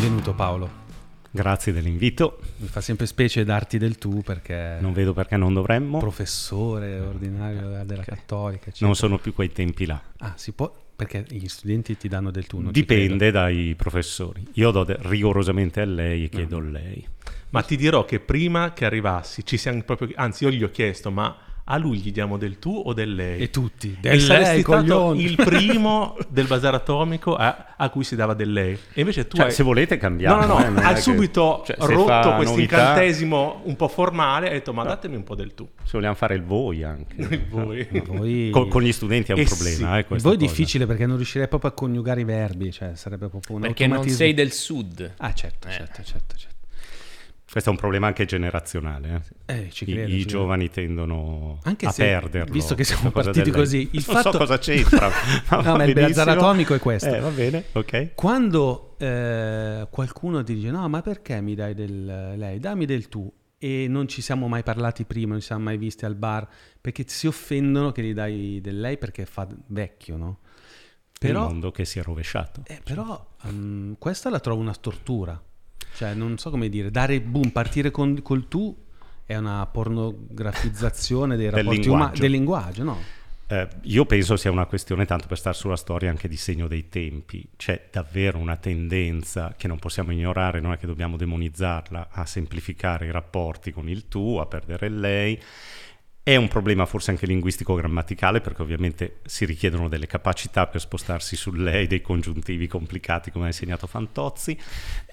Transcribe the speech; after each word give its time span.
Benvenuto 0.00 0.32
Paolo. 0.32 0.70
Grazie 1.28 1.72
dell'invito. 1.72 2.38
Mi 2.58 2.68
fa 2.68 2.80
sempre 2.80 3.04
specie 3.04 3.42
darti 3.42 3.78
del 3.78 3.98
tu 3.98 4.22
perché... 4.22 4.78
Non 4.80 4.92
vedo 4.92 5.12
perché 5.12 5.36
non 5.36 5.52
dovremmo. 5.52 5.98
Professore 5.98 7.00
ordinario 7.00 7.82
della 7.84 8.02
Okay. 8.02 8.14
Cattolica. 8.16 8.66
eccetera. 8.68 8.86
Non 8.86 8.94
sono 8.94 9.18
più 9.18 9.34
quei 9.34 9.50
tempi 9.50 9.86
là. 9.86 10.00
Ah, 10.18 10.34
si 10.36 10.52
può... 10.52 10.72
Perché 10.94 11.24
gli 11.28 11.48
studenti 11.48 11.96
ti 11.96 12.06
danno 12.06 12.30
del 12.30 12.46
tu, 12.46 12.58
non 12.60 12.72
ci 12.72 12.80
Dipende 12.80 13.32
dai 13.32 13.74
professori. 13.76 14.46
Io 14.52 14.70
do 14.70 14.84
de- 14.84 14.98
rigorosamente 15.00 15.80
a 15.80 15.84
lei 15.84 16.26
e 16.26 16.28
chiedo 16.28 16.58
a 16.58 16.62
lei. 16.62 17.04
Ma 17.50 17.62
ti 17.62 17.76
dirò 17.76 18.04
che 18.04 18.20
prima 18.20 18.72
che 18.74 18.84
arrivassi, 18.84 19.44
ci 19.44 19.56
siamo 19.56 19.82
proprio. 19.82 20.10
Anzi, 20.14 20.44
io 20.44 20.52
gli 20.52 20.62
ho 20.62 20.70
chiesto, 20.70 21.10
ma 21.10 21.36
a 21.70 21.76
lui 21.76 21.98
gli 21.98 22.12
diamo 22.12 22.38
del 22.38 22.58
tu 22.58 22.82
o 22.84 22.92
del 22.94 23.14
lei? 23.14 23.40
E 23.40 23.50
tutti. 23.50 23.96
E 24.00 24.00
Del 24.00 24.20
saresti 24.20 24.52
lei, 24.54 24.62
stato 24.62 24.78
coglioni. 24.80 25.22
il 25.22 25.34
primo 25.36 26.16
del 26.28 26.46
bazar 26.46 26.74
atomico 26.74 27.34
a, 27.36 27.74
a 27.76 27.88
cui 27.90 28.04
si 28.04 28.16
dava 28.16 28.32
del 28.34 28.52
lei. 28.52 28.72
E 28.94 29.00
invece 29.00 29.26
tu 29.26 29.36
Cioè, 29.36 29.46
hai... 29.46 29.52
se 29.52 29.62
volete 29.62 29.96
cambiamo. 29.98 30.40
No, 30.40 30.46
no, 30.46 30.58
no, 30.70 30.78
eh, 30.78 30.80
è 30.82 30.84
hai 30.86 30.94
che- 30.94 31.00
subito 31.00 31.62
cioè, 31.66 31.76
rotto 31.78 32.34
questo 32.36 32.54
novità, 32.54 32.78
incantesimo 32.78 33.60
un 33.64 33.76
po' 33.76 33.88
formale 33.88 34.46
e 34.46 34.48
hai 34.50 34.54
detto, 34.56 34.72
ma 34.72 34.84
datemi 34.84 35.16
un 35.16 35.24
po' 35.24 35.34
del 35.34 35.54
tu. 35.54 35.68
Se 35.84 35.90
vogliamo 35.92 36.14
fare 36.14 36.34
il 36.34 36.42
voi 36.42 36.82
anche. 36.84 37.14
Il 37.20 37.46
voi. 37.48 37.86
Voi... 38.06 38.50
Con, 38.50 38.68
con 38.68 38.82
gli 38.82 38.92
studenti 38.92 39.30
è 39.32 39.34
un 39.34 39.40
Eh 39.40 39.44
problema. 39.44 39.76
sì. 39.76 39.82
eh, 39.82 39.98
Il 39.98 40.04
voi 40.08 40.16
è 40.16 40.22
cosa. 40.22 40.36
difficile 40.36 40.86
perché 40.86 41.04
non 41.06 41.16
riuscirei 41.16 41.48
proprio 41.48 41.70
a 41.70 41.72
coniugare 41.74 42.20
i 42.22 42.24
verbi, 42.24 42.72
cioè 42.72 42.92
sarebbe 42.94 43.28
proprio 43.28 43.56
un 43.56 43.62
Perché 43.62 43.86
non 43.86 44.08
sei 44.08 44.32
del 44.34 44.52
sud. 44.52 45.12
Ah, 45.18 45.32
certo, 45.34 45.68
Eh. 45.68 45.72
certo, 45.72 46.02
certo, 46.02 46.36
certo. 46.36 46.56
Questo 47.50 47.70
è 47.70 47.72
un 47.72 47.78
problema 47.78 48.06
anche 48.08 48.26
generazionale. 48.26 49.22
eh. 49.46 49.54
Eh, 49.54 49.60
I, 49.72 49.84
credo. 49.84 50.00
i 50.00 50.04
credo. 50.12 50.24
giovani 50.28 50.68
tendono 50.68 51.58
Anche 51.62 51.86
a 51.86 51.90
se, 51.90 52.04
perderlo. 52.04 52.52
visto 52.52 52.74
che 52.74 52.84
siamo 52.84 53.10
partiti 53.10 53.50
così, 53.50 53.88
il 53.92 54.04
non 54.06 54.16
fatto- 54.16 54.32
so 54.32 54.38
cosa 54.38 54.58
c'entra. 54.58 55.10
No, 55.62 55.76
ma 55.76 55.84
il 55.84 55.94
bazar 55.94 56.28
atomico 56.28 56.74
è 56.74 56.78
questo. 56.78 57.08
Eh, 57.14 57.20
va 57.20 57.30
bene, 57.30 57.64
ok. 57.72 58.14
Quando 58.14 58.96
eh, 58.98 59.86
qualcuno 59.90 60.42
ti 60.44 60.54
dice 60.54 60.70
no, 60.70 60.86
ma 60.88 61.00
perché 61.00 61.40
mi 61.40 61.54
dai 61.54 61.74
del 61.74 62.34
lei? 62.36 62.58
Dammi 62.58 62.84
del 62.84 63.08
tu. 63.08 63.32
E 63.60 63.86
non 63.88 64.06
ci 64.06 64.20
siamo 64.22 64.46
mai 64.46 64.62
parlati 64.62 65.04
prima, 65.04 65.30
non 65.32 65.40
ci 65.40 65.46
siamo 65.46 65.64
mai 65.64 65.78
visti 65.78 66.04
al 66.04 66.14
bar, 66.14 66.46
perché 66.80 67.04
si 67.08 67.26
offendono 67.26 67.90
che 67.92 68.02
gli 68.04 68.12
dai 68.12 68.60
del 68.60 68.78
lei 68.78 68.98
perché 68.98 69.24
fa 69.26 69.48
vecchio, 69.68 70.16
no? 70.16 70.38
il 71.20 71.26
Però, 71.26 71.48
mondo 71.48 71.72
che 71.72 71.84
si 71.84 71.98
è 71.98 72.02
rovesciato. 72.04 72.62
eh, 72.66 72.80
però 72.84 73.26
mm, 73.50 73.94
questa 73.98 74.30
la 74.30 74.38
trovo 74.38 74.60
una 74.60 74.74
tortura. 74.74 75.42
Cioè, 75.98 76.14
non 76.14 76.38
so 76.38 76.50
come 76.50 76.68
dire, 76.68 76.92
dare 76.92 77.20
boom, 77.20 77.50
partire 77.50 77.90
con, 77.90 78.22
col 78.22 78.46
tu 78.46 78.72
è 79.26 79.34
una 79.36 79.66
pornografizzazione 79.66 81.34
dei 81.34 81.46
Del 81.46 81.54
rapporti 81.56 81.88
umani, 81.88 81.90
linguaggio. 81.90 82.20
del 82.20 82.30
linguaggio, 82.30 82.84
no? 82.84 82.98
Eh, 83.48 83.68
io 83.82 84.06
penso 84.06 84.36
sia 84.36 84.52
una 84.52 84.66
questione, 84.66 85.06
tanto 85.06 85.26
per 85.26 85.38
stare 85.38 85.56
sulla 85.56 85.74
storia, 85.74 86.08
anche 86.08 86.28
di 86.28 86.36
segno 86.36 86.68
dei 86.68 86.88
tempi. 86.88 87.48
C'è 87.56 87.88
davvero 87.90 88.38
una 88.38 88.54
tendenza 88.54 89.54
che 89.56 89.66
non 89.66 89.80
possiamo 89.80 90.12
ignorare, 90.12 90.60
non 90.60 90.70
è 90.70 90.78
che 90.78 90.86
dobbiamo 90.86 91.16
demonizzarla, 91.16 92.10
a 92.12 92.24
semplificare 92.24 93.06
i 93.06 93.10
rapporti 93.10 93.72
con 93.72 93.88
il 93.88 94.06
tu, 94.06 94.36
a 94.36 94.46
perdere 94.46 94.86
il 94.86 95.00
lei. 95.00 95.42
È 96.28 96.36
un 96.36 96.48
problema 96.48 96.84
forse 96.84 97.10
anche 97.10 97.24
linguistico-grammaticale, 97.24 98.42
perché 98.42 98.60
ovviamente 98.60 99.20
si 99.24 99.46
richiedono 99.46 99.88
delle 99.88 100.06
capacità 100.06 100.66
per 100.66 100.78
spostarsi 100.82 101.36
sul 101.36 101.62
lei, 101.62 101.86
dei 101.86 102.02
congiuntivi 102.02 102.66
complicati, 102.66 103.30
come 103.30 103.44
ha 103.44 103.46
insegnato 103.46 103.86
Fantozzi. 103.86 104.54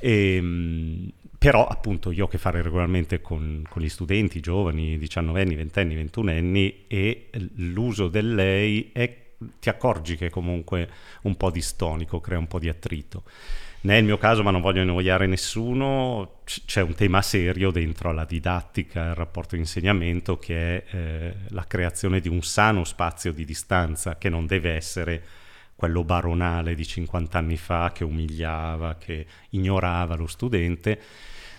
Ehm, 0.02 1.10
però 1.38 1.68
appunto 1.68 2.12
io 2.12 2.26
ho 2.26 2.28
a 2.28 2.30
che 2.30 2.38
fare 2.38 2.62
regolarmente 2.62 3.22
con, 3.22 3.64
con 3.70 3.82
gli 3.82 3.88
studenti 3.88 4.42
giovani, 4.42 4.98
19anni, 4.98 5.56
20anni, 5.56 6.06
21anni 6.12 6.74
e 6.88 7.30
l'uso 7.56 8.10
del 8.10 8.36
lei 8.36 8.90
è, 8.92 9.18
ti 9.58 9.70
accorgi 9.70 10.18
che 10.18 10.26
è 10.26 10.30
comunque 10.30 10.90
un 11.22 11.38
po' 11.38 11.50
distonico, 11.50 12.20
crea 12.20 12.40
un 12.40 12.48
po' 12.48 12.60
di 12.60 12.68
attrito. 12.68 13.24
Nel 13.86 14.04
mio 14.04 14.18
caso, 14.18 14.42
ma 14.42 14.50
non 14.50 14.62
voglio 14.62 14.82
annoiare 14.82 15.28
nessuno, 15.28 16.40
c'è 16.44 16.82
un 16.82 16.96
tema 16.96 17.22
serio 17.22 17.70
dentro 17.70 18.10
alla 18.10 18.26
didattica, 18.26 19.10
il 19.10 19.14
rapporto 19.14 19.54
di 19.54 19.62
insegnamento, 19.62 20.40
che 20.40 20.84
è 20.84 20.96
eh, 20.96 21.34
la 21.50 21.66
creazione 21.68 22.20
di 22.20 22.28
un 22.28 22.42
sano 22.42 22.84
spazio 22.84 23.32
di 23.32 23.46
distanza, 23.46 24.18
che 24.18 24.28
non 24.28 24.48
deve 24.48 24.74
essere 24.74 25.24
quello 25.76 26.04
baronale 26.04 26.74
di 26.74 26.84
50 26.84 27.38
anni 27.38 27.58
fa 27.58 27.92
che 27.94 28.04
umiliava, 28.04 28.96
che 28.96 29.28
ignorava 29.50 30.16
lo 30.16 30.26
studente, 30.26 31.00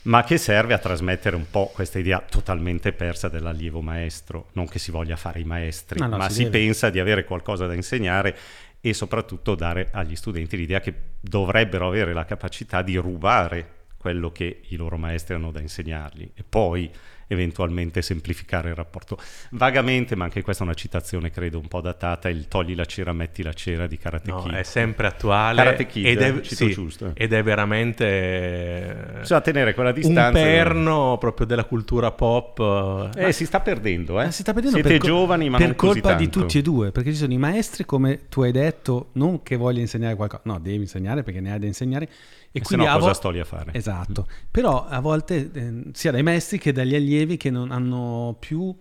ma 0.03 0.25
che 0.25 0.37
serve 0.37 0.75
a 0.75 0.79
trasmettere 0.79 1.37
un 1.37 1.47
po' 1.49 1.71
questa 1.73 1.99
idea 2.01 2.21
totalmente 2.21 2.93
persa 2.93 3.29
dell'allievo 3.29 3.83
maestro, 3.83 4.49
non 4.53 4.67
che 4.67 4.79
si 4.81 4.91
voglia 4.91 5.17
fare 5.17 5.41
i 5.41 5.45
maestri, 5.45 6.01
No, 6.01 6.09
no, 6.09 6.17
ma 6.17 6.29
si 6.29 6.45
si, 6.45 6.49
pensa 6.49 6.91
di 6.91 6.99
avere 6.99 7.25
qualcosa 7.25 7.67
da 7.67 7.75
insegnare 7.75 8.37
e 8.81 8.95
soprattutto 8.95 9.55
dare 9.55 9.89
agli 9.93 10.17
studenti 10.17 10.57
l'idea 10.57 10.81
che 10.81 10.95
dovrebbero 11.21 11.89
avere 11.89 12.13
la 12.13 12.25
capacità 12.25 12.83
di 12.83 12.97
rubare 12.97 13.87
quello 13.97 14.31
che 14.31 14.63
i 14.69 14.77
loro 14.77 14.97
maestri 14.97 15.35
hanno 15.35 15.51
da 15.51 15.61
insegnargli. 15.61 16.31
E 16.35 16.45
poi 16.49 16.91
eventualmente 17.29 18.03
semplificare 18.03 18.71
il 18.71 18.75
rapporto. 18.75 19.19
Vagamente, 19.51 20.15
ma 20.17 20.25
anche 20.25 20.43
questa 20.43 20.63
è 20.63 20.67
una 20.67 20.75
citazione 20.75 21.31
credo 21.31 21.59
un 21.59 21.69
po' 21.69 21.81
datata, 21.81 22.29
il 22.29 22.49
togli 22.49 22.75
la 22.75 22.85
cera, 22.85 23.13
metti 23.13 23.43
la 23.43 23.53
cera 23.53 23.87
di 23.87 23.99
Karate 23.99 24.31
No, 24.31 24.43
Kid. 24.43 24.55
è 24.55 24.63
sempre 24.63 25.07
attuale. 25.07 25.63
Karate 25.63 25.87
Kid, 25.87 26.07
ed, 26.07 26.21
eh, 26.21 26.27
è, 26.27 26.41
cito 26.41 26.67
sì, 26.67 26.73
giusto, 26.73 27.07
eh. 27.07 27.13
ed 27.15 27.33
è 27.33 27.43
veramente 27.43 29.19
Bisogna 29.21 29.41
tenere 29.41 29.75
quella 29.75 29.91
un 29.91 29.95
distanza. 29.95 30.41
perno 30.41 31.17
proprio 31.19 31.47
della 31.47 31.65
cultura 31.65 32.13
pop. 32.13 33.11
Eh, 33.17 33.33
si 33.33 33.45
sta 33.45 33.61
perdendo, 33.61 34.21
eh. 34.21 34.27
Eh, 34.27 34.31
si 34.31 34.43
sta 34.43 34.53
vedendo 34.53 34.77
Siete 34.77 34.99
per 34.99 35.07
giovani, 35.07 35.49
ma 35.49 35.59
per 35.59 35.67
non 35.69 35.77
così 35.77 36.01
colpa 36.01 36.17
di 36.17 36.29
tutti 36.29 36.59
e 36.59 36.63
due, 36.63 36.93
perché 36.93 37.11
ci 37.11 37.17
sono 37.17 37.33
i 37.33 37.39
maestri, 37.39 37.85
come 37.85 38.29
tu 38.29 38.43
hai 38.43 38.53
detto, 38.53 39.09
non 39.13 39.43
che 39.43 39.57
voglia 39.57 39.81
insegnare 39.81 40.15
qualcosa, 40.15 40.43
no, 40.45 40.59
devi 40.59 40.77
insegnare 40.79 41.23
perché 41.23 41.41
ne 41.41 41.53
hai 41.53 41.59
da 41.59 41.67
insegnare. 41.67 42.09
E 42.53 42.59
E 42.59 42.61
se 42.61 42.67
quindi 42.67 42.85
no 42.87 42.91
a 42.93 42.95
cosa 42.95 43.07
vo- 43.09 43.15
sto 43.15 43.31
lì 43.31 43.41
a 43.41 43.45
fare? 43.45 43.73
Esatto, 43.75 44.27
però 44.51 44.87
a 44.87 45.01
volte 45.01 45.51
eh, 45.53 45.83
sia 45.93 46.11
dai 46.11 46.23
maestri 46.23 46.59
che 46.59 46.73
dagli 46.73 46.95
allievi 46.95 47.37
che 47.37 47.51
non 47.51 47.71
hanno 47.71 48.37
più 48.39 48.75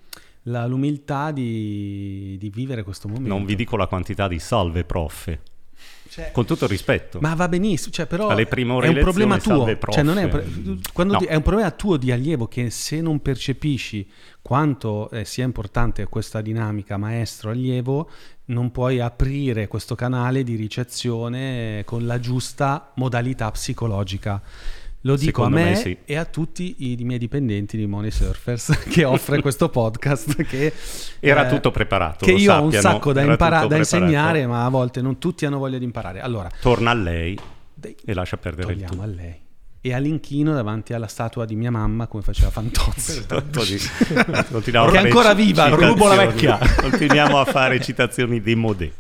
la- 0.44 0.66
l'umiltà 0.66 1.31
di, 1.31 2.38
di 2.40 2.50
vivere 2.50 2.84
questo 2.84 3.08
momento. 3.08 3.28
Non 3.30 3.46
vi 3.46 3.56
dico 3.56 3.75
la 3.78 3.88
quantità 3.88 4.28
di 4.28 4.40
salve 4.40 4.84
prof. 4.86 5.38
Cioè, 6.08 6.31
Con 6.31 6.46
tutto 6.46 6.64
il 6.66 6.70
rispetto. 6.70 7.20
ma 7.20 7.34
va 7.34 7.50
benissimo, 7.50 7.92
cioè, 7.92 8.06
però 8.06 8.30
Alle 8.30 8.46
prime 8.46 8.72
ore 8.72 8.88
è 8.88 8.90
un 8.92 9.00
problema 9.00 9.38
tuo, 9.38 9.58
salve, 9.58 9.75
prof. 9.75 9.94
cioè, 9.94 10.04
non 10.04 10.18
è, 10.18 10.24
un 10.24 10.30
pro- 10.30 10.44
quando 10.94 11.14
No. 11.14 11.20
ti- 11.20 11.25
è 11.25 11.36
un 11.36 11.42
problema 11.42 11.72
tuo 11.72 11.98
di 11.98 12.12
allievo 12.12 12.48
che 12.48 12.70
se 12.70 13.02
non 13.02 13.20
percepisci 13.22 14.08
quanto 14.42 15.09
eh, 15.09 15.25
sia 15.25 15.44
importante 15.44 16.06
questa 16.06 16.40
dinamica 16.40 16.96
maestro-allievo, 16.96 18.09
non 18.45 18.72
puoi 18.72 19.00
aprire 19.00 19.67
questo 19.67 19.95
canale 19.95 20.44
di 20.44 20.56
ricezione 20.56 21.83
con 21.85 22.06
la 22.06 22.19
giusta 22.19 22.91
modalità 22.95 23.50
psicologica. 23.51 24.41
Lo 25.01 25.16
dico 25.16 25.44
Secondo 25.44 25.57
a 25.57 25.59
me, 25.63 25.69
me 25.69 25.75
sì. 25.75 25.97
e 26.03 26.16
a 26.16 26.25
tutti 26.25 26.75
i, 26.79 27.00
i 27.00 27.03
miei 27.03 27.19
dipendenti 27.19 27.78
di 27.78 27.85
Money 27.85 28.09
Surfers 28.09 28.85
che 28.89 29.03
offre 29.03 29.39
questo 29.39 29.69
podcast 29.69 30.41
che 30.44 30.73
Era 31.19 31.45
eh, 31.45 31.50
tutto 31.50 31.69
preparato, 31.69 32.25
che 32.25 32.31
io 32.31 32.51
ho 32.51 32.63
un 32.63 32.72
sappiano, 32.72 32.95
sacco 32.95 33.13
da, 33.13 33.22
impara- 33.22 33.67
da 33.67 33.78
insegnare 33.78 34.47
ma 34.47 34.66
a 34.66 34.69
volte 34.69 35.01
non 35.03 35.19
tutti 35.19 35.45
hanno 35.45 35.59
voglia 35.59 35.77
di 35.77 35.83
imparare 35.83 36.22
allora 36.22 36.50
Torna 36.59 36.89
a 36.89 36.95
lei 36.95 37.38
e 37.79 38.13
lascia 38.16 38.38
perdere 38.38 38.72
il 38.73 38.79
togliamo 38.79 39.03
tu. 39.03 39.07
a 39.07 39.13
lei 39.13 39.44
e 39.85 39.94
all'inchino 39.94 40.56
davanti 40.56 40.96
alla 40.96 41.06
statua 41.06 41.46
di 41.46 41.56
mia 41.56 41.69
mamma 41.69 42.07
come 42.07 42.23
faceva 42.23 42.50
Fantozzi 42.50 43.23
Che 44.90 44.97
è 44.97 44.97
ancora 44.97 45.35
viva, 45.35 45.68
rubo 45.68 46.07
la 46.07 46.16
vecchia. 46.16 46.57
Continuiamo 46.57 47.40
a 47.40 47.46
fare 47.46 47.79
citazioni 47.79 48.41
di 48.41 48.56
modè. 48.56 48.91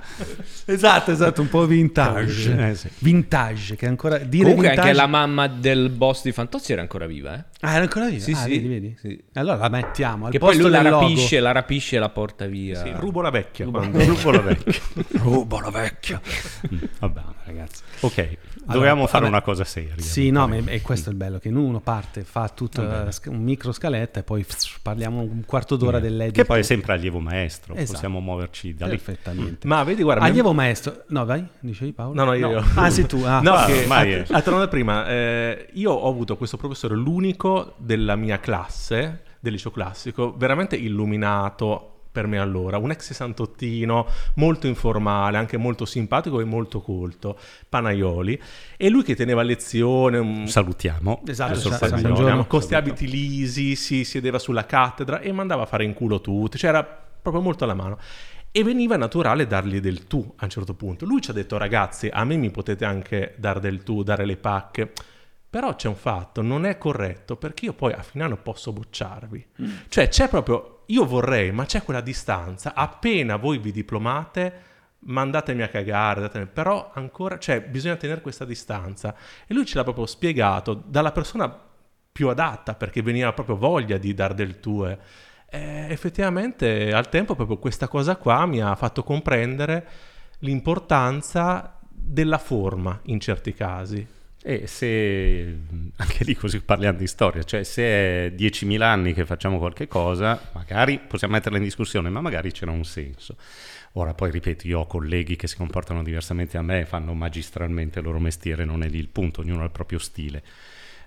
Esatto 0.65 1.11
esatto 1.11 1.41
un 1.41 1.49
po' 1.49 1.65
vintage 1.65 2.69
Eh, 2.69 2.75
sì. 2.75 2.89
vintage 2.99 3.75
che 3.75 3.85
ancora 3.87 4.17
dire 4.17 4.43
Comunque 4.43 4.67
vintage 4.69 4.87
anche 4.89 4.99
la 4.99 5.07
mamma 5.07 5.47
del 5.47 5.89
boss 5.89 6.23
di 6.23 6.31
Fantozzi 6.31 6.71
era 6.71 6.81
ancora 6.81 7.05
viva, 7.05 7.35
eh? 7.37 7.43
ah 7.61 7.73
era 7.73 7.81
ancora 7.83 8.07
viva 8.07 8.21
Sì, 8.23 8.31
ah, 8.31 8.35
sì. 8.37 8.49
vedi, 8.49 8.67
vedi? 8.67 8.97
Sì. 8.99 9.23
allora 9.33 9.57
la 9.57 9.69
mettiamo 9.69 10.25
al 10.25 10.31
Che 10.31 10.39
poi 10.39 10.57
lui 10.57 10.69
la 10.69 10.81
rapisce, 10.81 11.39
la 11.39 11.51
rapisce 11.51 11.95
e 11.95 11.99
la 11.99 12.09
porta 12.09 12.45
via. 12.45 12.81
Sì, 12.83 12.91
rubo 12.95 13.21
la 13.21 13.29
vecchia. 13.29 13.65
Rubo- 13.65 13.79
quando- 13.79 14.03
Rubo 14.05 14.31
la 14.31 14.41
vecchia. 14.41 14.73
rubo 15.21 15.59
la 15.59 15.69
vecchia 15.69 16.21
Vabbè. 16.99 17.21
ragazzi 17.45 17.81
Ok, 18.01 18.37
dovevamo 18.65 18.91
Allora, 18.91 19.07
fare 19.07 19.23
vabbè. 19.23 19.27
una 19.35 19.41
cosa 19.41 19.63
seria. 19.63 19.93
Sì, 19.97 20.29
no, 20.29 20.47
ma- 20.47 20.57
e 20.65 20.81
questo 20.81 21.09
è 21.09 21.11
il 21.11 21.17
bello, 21.17 21.39
che 21.39 21.49
uno 21.49 21.79
parte, 21.79 22.23
fa 22.23 22.51
Vabbè. 22.59 23.11
sc- 23.11 23.27
un 23.27 23.41
micro 23.41 23.71
scaletta 23.71 24.19
e 24.19 24.23
poi 24.23 24.43
pff, 24.43 24.79
parliamo 24.81 25.21
un 25.21 25.43
quarto 25.45 25.75
d'ora 25.75 25.99
dell'edit. 25.99 26.35
Che 26.35 26.45
poi 26.45 26.59
è 26.59 26.63
sempre 26.63 26.93
allievo 26.93 27.19
maestro, 27.19 27.73
Esatto. 27.75 27.91
possiamo 27.93 28.19
muoverci 28.19 28.73
da 28.75 28.85
lì. 28.87 28.91
Perfettamente. 28.97 29.67
Ma 29.67 29.83
vedi, 29.83 30.03
guarda, 30.03 30.23
Allievo 30.25 30.53
maestro... 30.55 31.03
No, 31.09 31.25
vai, 31.25 31.45
dicevi 31.59 31.91
Paolo? 31.93 32.13
No, 32.15 32.23
no, 32.25 32.33
io. 32.33 32.63
Ah, 32.75 32.89
sei 32.89 33.05
tu. 33.05 33.21
Ah. 33.23 33.39
No, 33.41 33.53
Ah, 33.53 33.65
che 33.65 33.79
ormai 33.81 34.13
a, 34.13 34.17
è- 34.17 34.25
a 34.31 34.41
tornare 34.41 34.67
prima, 34.67 35.07
eh, 35.07 35.67
io 35.73 35.91
ho 35.91 36.09
avuto 36.09 36.35
questo 36.37 36.57
professore, 36.57 36.95
l'unico 36.95 37.73
della 37.77 38.15
mia 38.15 38.39
classe, 38.39 39.21
del 39.39 39.53
liceo 39.53 39.71
classico, 39.71 40.33
veramente 40.35 40.75
illuminato 40.75 41.89
per 42.15 42.27
me 42.27 42.39
allora, 42.39 42.77
un 42.77 42.91
ex 42.91 43.07
sessantottino, 43.07 44.07
molto 44.35 44.67
informale, 44.67 45.35
anche 45.35 45.57
molto 45.57 45.83
simpatico 45.83 46.39
e 46.39 46.45
molto 46.45 46.79
colto, 46.79 47.37
Panaioli, 47.67 48.41
e 48.77 48.87
lui 48.89 49.03
che 49.03 49.15
teneva 49.15 49.41
lezione, 49.43 50.17
un 50.17 50.47
Salutiamo. 50.47 51.23
Esatto, 51.27 51.55
sa- 51.59 51.87
vi- 51.87 52.01
buongiorno. 52.03 52.35
con 52.37 52.47
questi 52.47 52.73
abiti 52.73 53.05
lisi, 53.09 53.75
si 53.75 54.05
sedeva 54.05 54.39
sulla 54.39 54.65
cattedra 54.65 55.19
e 55.19 55.31
mandava 55.33 55.63
a 55.63 55.65
fare 55.65 55.83
in 55.83 55.93
culo 55.93 56.21
tutti, 56.21 56.57
cioè 56.57 56.69
era 56.69 56.83
proprio 57.21 57.43
molto 57.43 57.65
alla 57.65 57.73
mano. 57.73 57.97
E 58.57 58.63
veniva 58.63 58.95
naturale 58.95 59.47
dargli 59.47 59.81
del 59.81 60.07
tu 60.07 60.33
a 60.37 60.45
un 60.45 60.49
certo 60.49 60.75
punto. 60.75 61.03
Lui 61.05 61.19
ci 61.19 61.29
ha 61.29 61.33
detto, 61.33 61.57
ragazzi, 61.57 62.07
a 62.07 62.23
me 62.23 62.37
mi 62.37 62.51
potete 62.51 62.85
anche 62.85 63.35
dare 63.37 63.59
del 63.59 63.83
tu, 63.83 64.01
dare 64.01 64.23
le 64.23 64.37
pacche. 64.37 64.93
Però 65.49 65.75
c'è 65.75 65.89
un 65.89 65.97
fatto, 65.97 66.41
non 66.41 66.65
è 66.65 66.77
corretto 66.77 67.35
perché 67.35 67.65
io 67.65 67.73
poi 67.73 67.91
a 67.91 68.01
fine 68.01 68.23
anno 68.23 68.37
posso 68.37 68.71
bocciarvi. 68.71 69.47
Cioè 69.89 70.07
c'è 70.07 70.29
proprio, 70.29 70.83
io 70.85 71.05
vorrei, 71.05 71.51
ma 71.51 71.65
c'è 71.65 71.83
quella 71.83 71.99
distanza, 71.99 72.73
appena 72.73 73.35
voi 73.35 73.57
vi 73.57 73.73
diplomate, 73.73 74.53
mandatemi 74.99 75.61
a 75.61 75.67
cagare, 75.67 76.21
datemi- 76.21 76.45
però 76.47 76.91
ancora, 76.93 77.37
cioè 77.37 77.59
bisogna 77.61 77.97
tenere 77.97 78.21
questa 78.21 78.45
distanza. 78.45 79.17
E 79.45 79.53
lui 79.53 79.65
ce 79.65 79.75
l'ha 79.75 79.83
proprio 79.83 80.05
spiegato 80.05 80.73
dalla 80.73 81.11
persona 81.11 81.53
più 82.09 82.29
adatta 82.29 82.73
perché 82.75 83.01
veniva 83.01 83.33
proprio 83.33 83.57
voglia 83.57 83.97
di 83.97 84.13
dar 84.13 84.33
del 84.33 84.61
tuo. 84.61 84.97
Eh, 85.47 85.87
effettivamente 85.89 86.91
al 86.91 87.09
tempo 87.09 87.35
proprio 87.35 87.57
questa 87.57 87.87
cosa 87.87 88.15
qua 88.17 88.45
mi 88.45 88.61
ha 88.61 88.75
fatto 88.75 89.03
comprendere 89.03 89.87
l'importanza 90.39 91.79
della 91.89 92.37
forma 92.37 92.99
in 93.03 93.19
certi 93.19 93.53
casi. 93.53 94.05
E 94.47 94.67
se 94.67 95.57
anche 95.97 96.23
lì 96.23 96.35
così 96.35 96.61
parliamo 96.61 96.97
di 96.97 97.07
storia, 97.07 97.43
cioè 97.43 97.63
se 97.63 97.83
è 97.83 98.33
10.000 98.35 98.81
anni 98.81 99.13
che 99.13 99.25
facciamo 99.25 99.57
qualche 99.57 99.87
cosa, 99.87 100.39
magari 100.53 100.99
possiamo 100.99 101.33
metterla 101.33 101.57
in 101.57 101.63
discussione, 101.63 102.09
ma 102.09 102.21
magari 102.21 102.51
c'era 102.51 102.71
un 102.71 102.85
senso. 102.85 103.37
Ora 103.93 104.13
poi 104.13 104.29
ripeto, 104.29 104.67
io 104.67 104.81
ho 104.81 104.87
colleghi 104.87 105.35
che 105.35 105.47
si 105.47 105.55
comportano 105.55 106.03
diversamente 106.03 106.57
da 106.57 106.63
me 106.63 106.85
fanno 106.85 107.13
magistralmente 107.13 107.99
il 107.99 108.05
loro 108.05 108.19
mestiere, 108.19 108.65
non 108.65 108.83
è 108.83 108.89
lì 108.89 108.99
il 108.99 109.07
punto, 109.07 109.41
ognuno 109.41 109.61
ha 109.61 109.65
il 109.65 109.71
proprio 109.71 109.99
stile. 109.99 110.43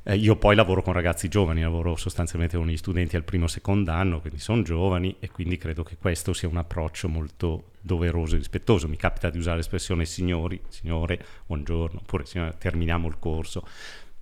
Eh, 0.04 0.16
io 0.16 0.36
poi 0.36 0.54
lavoro 0.54 0.82
con 0.82 0.92
ragazzi 0.92 1.28
giovani, 1.28 1.60
lavoro 1.60 1.96
sostanzialmente 1.96 2.56
con 2.56 2.66
gli 2.66 2.76
studenti 2.76 3.16
al 3.16 3.24
primo 3.24 3.46
e 3.46 3.48
secondo 3.48 3.90
anno, 3.90 4.20
quindi 4.20 4.38
sono 4.38 4.62
giovani 4.62 5.16
e 5.18 5.30
quindi 5.30 5.56
credo 5.56 5.82
che 5.82 5.96
questo 5.96 6.32
sia 6.32 6.48
un 6.48 6.56
approccio 6.56 7.08
molto 7.08 7.72
doveroso 7.80 8.34
e 8.34 8.38
rispettoso. 8.38 8.88
Mi 8.88 8.96
capita 8.96 9.30
di 9.30 9.38
usare 9.38 9.56
l'espressione 9.56 10.04
signori, 10.04 10.60
signore, 10.68 11.24
buongiorno, 11.46 12.00
oppure 12.00 12.26
signore, 12.26 12.54
terminiamo 12.58 13.08
il 13.08 13.16
corso. 13.18 13.66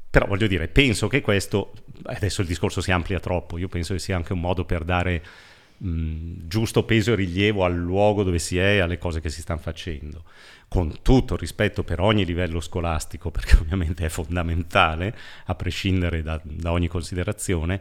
Però 0.08 0.26
voglio 0.26 0.46
dire, 0.46 0.69
penso 0.69 1.08
che 1.08 1.20
questo, 1.20 1.73
adesso 2.05 2.40
il 2.40 2.46
discorso 2.46 2.81
si 2.81 2.90
amplia 2.90 3.20
troppo, 3.20 3.58
io 3.58 3.69
penso 3.69 3.93
che 3.93 3.99
sia 3.99 4.17
anche 4.17 4.32
un 4.32 4.40
modo 4.40 4.64
per 4.64 4.82
dare 4.82 5.22
mh, 5.76 6.46
giusto 6.46 6.84
peso 6.84 7.12
e 7.12 7.17
rilievo 7.17 7.64
al 7.64 7.75
luogo 7.75 8.22
dove 8.22 8.38
si 8.38 8.56
è 8.56 8.76
e 8.76 8.79
alle 8.79 8.99
cose 8.99 9.20
che 9.20 9.29
si 9.29 9.43
stanno 9.43 9.61
facendo 9.61 10.25
con 10.68 11.00
tutto 11.02 11.36
rispetto 11.36 11.84
per 11.84 12.00
ogni 12.00 12.24
livello 12.24 12.60
scolastico, 12.60 13.30
perché 13.30 13.56
ovviamente 13.60 14.04
è 14.04 14.08
fondamentale, 14.08 15.16
a 15.46 15.54
prescindere 15.54 16.22
da, 16.22 16.40
da, 16.42 16.72
ogni 16.72 16.88
considerazione, 16.88 17.80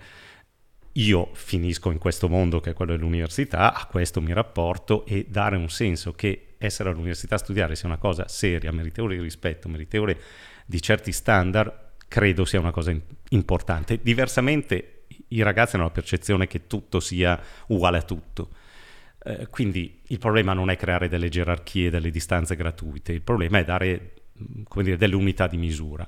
io 0.94 1.30
finisco 1.34 1.92
in 1.92 1.98
questo 1.98 2.30
mondo 2.30 2.62
che 2.62 2.72
è 2.72 2.74
quello 2.74 2.94
dell'università, 2.94 3.74
a 3.74 3.86
questo 3.86 4.22
mi 4.22 4.32
rapporto 4.32 5.06
e 5.06 5.26
dare 5.30 5.58
un 5.58 5.70
senso 5.70 6.14
che 6.14 6.56
essere 6.58 6.90
all'università 6.90 7.36
a 7.36 7.40
studiare 7.40 7.76
sia 7.76 7.90
una 7.90 7.98
cosa 7.98 8.28
seria, 8.28 8.72
meritevole 8.72 9.16
di 9.16 9.22
rispetto, 9.22 9.68
meritevole 9.68 10.18
di 10.66 10.82
certi 10.82 11.12
standard, 11.12 11.84
credo 12.08 12.46
sia 12.46 12.60
una 12.60 12.72
cosa 12.72 12.96
importante. 13.30 14.00
Diversamente 14.02 15.04
i 15.30 15.42
ragazzi 15.42 15.76
hanno 15.76 15.86
la 15.86 15.92
percezione 15.92 16.48
che 16.48 16.66
tutto 16.66 17.02
sia 17.02 17.40
uguale 17.68 17.98
a 17.98 18.02
tutto 18.04 18.50
eh, 19.26 19.48
quindi 19.50 20.02
il 20.08 20.20
problema 20.20 20.54
non 20.54 20.70
è 20.70 20.78
creare 20.78 21.10
delle 21.10 21.30
gerarchie, 21.30 21.90
delle 21.90 22.12
distanze 22.12 22.56
gratuite, 22.56 23.12
il 23.12 23.24
problema 23.24 23.58
è 23.58 23.64
dare 23.64 24.14
dire, 24.76 24.98
delle 24.98 25.16
unità 25.16 25.48
di 25.48 25.58
misura. 25.58 26.08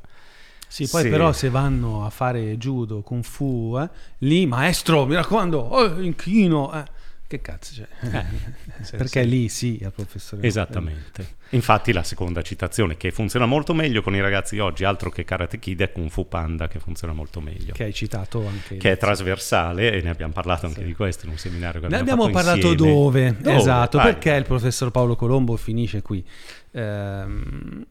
Sì, 0.68 0.88
poi 0.88 1.04
se... 1.04 1.10
però 1.10 1.31
se 1.31 1.50
vanno 1.50 2.06
a 2.06 2.10
fare 2.12 2.58
judo, 2.58 3.02
kung 3.02 3.24
fu, 3.24 3.75
eh, 3.80 3.90
lì 4.19 4.46
maestro, 4.46 5.06
mi 5.08 5.16
raccomando, 5.16 5.58
oh, 5.58 6.00
inchino, 6.00 6.72
eh, 6.74 6.84
che 7.27 7.41
cazzo 7.41 7.74
c'è? 7.74 8.18
Eh, 8.18 8.95
Perché 8.97 9.24
lì 9.24 9.50
sì, 9.50 9.79
al 9.83 9.91
professore. 9.91 10.47
Esattamente. 10.47 11.35
Infatti 11.50 11.91
la 11.91 12.03
seconda 12.03 12.41
citazione 12.41 12.95
che 12.95 13.12
funziona 13.12 13.45
molto 13.45 13.74
meglio 13.74 14.01
con 14.01 14.15
i 14.15 14.21
ragazzi 14.21 14.59
oggi, 14.59 14.85
altro 14.85 15.09
che 15.09 15.25
Karate 15.25 15.59
Kid, 15.59 15.81
è 15.81 15.91
Kung 15.91 16.09
Fu 16.09 16.27
Panda 16.27 16.68
che 16.68 16.79
funziona 16.79 17.13
molto 17.13 17.41
meglio. 17.41 17.74
Che 17.74 17.83
hai 17.83 17.94
citato 17.94 18.45
anche. 18.47 18.77
Che 18.77 18.91
è 18.91 18.97
trasversale 18.97 19.91
e 19.91 20.01
ne 20.01 20.09
abbiamo 20.09 20.31
parlato 20.31 20.68
anche 20.68 20.79
sì. 20.79 20.85
di 20.85 20.95
questo 20.95 21.25
in 21.25 21.33
un 21.33 21.38
seminario 21.38 21.81
che 21.81 21.88
ne 21.88 21.97
abbiamo, 21.97 22.24
abbiamo 22.24 22.33
parlato 22.33 22.74
dove? 22.74 23.35
dove? 23.38 23.56
Esatto, 23.57 23.97
Vai. 23.97 24.13
perché 24.13 24.31
il 24.31 24.45
professor 24.45 24.89
Paolo 24.91 25.15
Colombo 25.15 25.57
finisce 25.57 26.01
qui? 26.01 26.25
Ehm, 26.71 27.85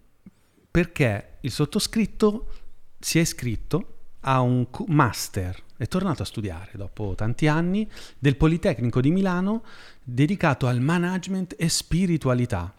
perché 0.70 1.36
il 1.40 1.50
sottoscritto 1.50 2.52
si 2.98 3.18
è 3.18 3.20
iscritto 3.20 3.96
a 4.20 4.40
un 4.40 4.66
master 4.86 5.64
è 5.76 5.86
tornato 5.86 6.22
a 6.22 6.26
studiare 6.26 6.70
dopo 6.74 7.14
tanti 7.16 7.46
anni 7.46 7.88
del 8.18 8.36
Politecnico 8.36 9.00
di 9.00 9.10
Milano 9.10 9.62
dedicato 10.02 10.66
al 10.66 10.80
management 10.80 11.54
e 11.58 11.68
spiritualità, 11.68 12.74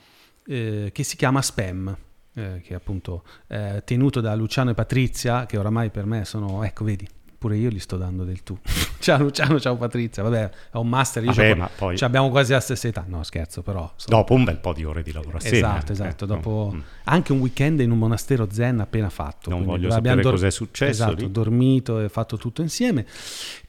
eh, 0.45 0.89
che 0.93 1.03
si 1.03 1.15
chiama 1.15 1.41
SPEM, 1.41 1.97
eh, 2.33 2.61
che 2.63 2.73
appunto 2.73 3.23
eh, 3.47 3.81
tenuto 3.85 4.21
da 4.21 4.35
Luciano 4.35 4.71
e 4.71 4.73
Patrizia, 4.73 5.45
che 5.45 5.57
oramai 5.57 5.89
per 5.89 6.05
me 6.05 6.25
sono, 6.25 6.63
ecco 6.63 6.83
vedi, 6.83 7.07
pure 7.37 7.57
io 7.57 7.69
gli 7.69 7.79
sto 7.79 7.97
dando 7.97 8.23
del 8.23 8.43
tu. 8.43 8.57
ciao 8.99 9.19
Luciano, 9.19 9.59
ciao 9.59 9.75
Patrizia, 9.75 10.23
vabbè, 10.23 10.49
è 10.71 10.77
un 10.77 10.89
master, 10.89 11.23
io 11.23 11.33
vabbè, 11.33 11.55
ma 11.55 11.69
poi... 11.75 11.97
abbiamo 11.99 12.29
quasi 12.29 12.51
la 12.51 12.59
stessa 12.59 12.87
età, 12.87 13.05
no 13.07 13.23
scherzo 13.23 13.61
però. 13.61 13.91
Sono... 13.95 14.17
Dopo 14.17 14.33
un 14.33 14.43
bel 14.43 14.57
po' 14.57 14.73
di 14.73 14.83
ore 14.83 15.03
di 15.03 15.11
lavoro 15.11 15.37
assieme. 15.37 15.57
Esatto, 15.57 15.91
esatto, 15.91 16.23
eh, 16.23 16.27
dopo 16.27 16.71
mm. 16.73 16.79
anche 17.05 17.31
un 17.31 17.39
weekend 17.39 17.79
in 17.81 17.91
un 17.91 17.97
monastero 17.97 18.47
zen 18.51 18.79
appena 18.79 19.09
fatto. 19.09 19.49
Non 19.49 19.63
voglio 19.63 19.89
sapere 19.91 20.21
dor- 20.21 20.33
cos'è 20.33 20.51
successo 20.51 20.91
Esatto, 20.91 21.25
lì. 21.25 21.31
dormito 21.31 21.99
e 21.99 22.09
fatto 22.09 22.37
tutto 22.37 22.61
insieme. 22.61 23.05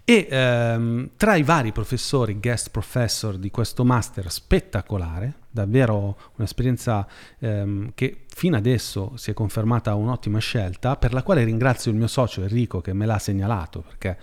E 0.05 0.27
ehm, 0.31 1.11
tra 1.17 1.37
i 1.37 1.43
vari 1.43 1.71
professori, 1.71 2.39
guest 2.41 2.71
professor 2.71 3.37
di 3.37 3.51
questo 3.51 3.85
master 3.85 4.31
spettacolare, 4.31 5.35
davvero 5.51 6.17
un'esperienza 6.37 7.07
ehm, 7.39 7.93
che 7.95 8.25
fino 8.29 8.57
adesso 8.57 9.13
si 9.17 9.31
è 9.31 9.35
confermata 9.35 9.95
un'ottima 9.95 10.39
scelta, 10.39 10.97
per 10.97 11.13
la 11.13 11.23
quale 11.23 11.45
ringrazio 11.45 11.91
il 11.91 11.97
mio 11.97 12.07
socio 12.07 12.43
Enrico 12.43 12.81
che 12.81 12.93
me 12.93 13.07
l'ha 13.07 13.19
segnalato, 13.19 13.81
perché 13.81 14.19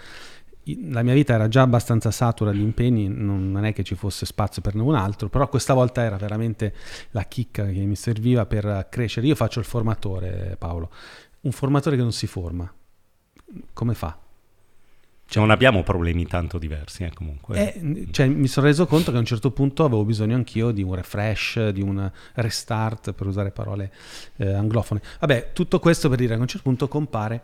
la 0.89 1.03
mia 1.03 1.13
vita 1.13 1.33
era 1.33 1.47
già 1.47 1.61
abbastanza 1.61 2.09
satura 2.09 2.51
di 2.51 2.61
impegni, 2.61 3.07
non 3.07 3.63
è 3.65 3.73
che 3.73 3.83
ci 3.83 3.93
fosse 3.95 4.25
spazio 4.25 4.61
per 4.61 4.75
un 4.75 4.95
altro, 4.95 5.29
però 5.29 5.47
questa 5.47 5.73
volta 5.73 6.01
era 6.01 6.17
veramente 6.17 6.73
la 7.11 7.23
chicca 7.23 7.65
che 7.65 7.81
mi 7.81 7.95
serviva 7.95 8.45
per 8.45 8.87
crescere. 8.89 9.27
Io 9.27 9.35
faccio 9.35 9.59
il 9.59 9.65
formatore, 9.65 10.55
Paolo, 10.57 10.89
un 11.41 11.51
formatore 11.51 11.95
che 11.95 12.01
non 12.01 12.11
si 12.11 12.25
forma, 12.25 12.71
come 13.73 13.93
fa? 13.93 14.24
Cioè, 15.27 15.41
non 15.41 15.51
abbiamo 15.51 15.81
problemi 15.81 16.27
tanto 16.27 16.57
diversi, 16.59 17.03
eh, 17.03 17.11
comunque. 17.11 17.73
Eh, 17.73 18.07
cioè, 18.11 18.27
mi 18.27 18.47
sono 18.47 18.67
reso 18.67 18.85
conto 18.85 19.09
che 19.11 19.17
a 19.17 19.19
un 19.19 19.25
certo 19.25 19.51
punto 19.51 19.83
avevo 19.83 20.05
bisogno 20.05 20.35
anch'io 20.35 20.71
di 20.71 20.83
un 20.83 20.93
refresh, 20.93 21.69
di 21.69 21.81
un 21.81 22.09
restart, 22.33 23.13
per 23.13 23.27
usare 23.27 23.51
parole 23.51 23.91
eh, 24.37 24.53
anglofone. 24.53 25.01
Vabbè, 25.19 25.51
tutto 25.51 25.79
questo 25.79 26.09
per 26.09 26.19
dire 26.19 26.33
che 26.33 26.39
a 26.39 26.41
un 26.41 26.47
certo 26.47 26.69
punto 26.69 26.87
compare 26.87 27.41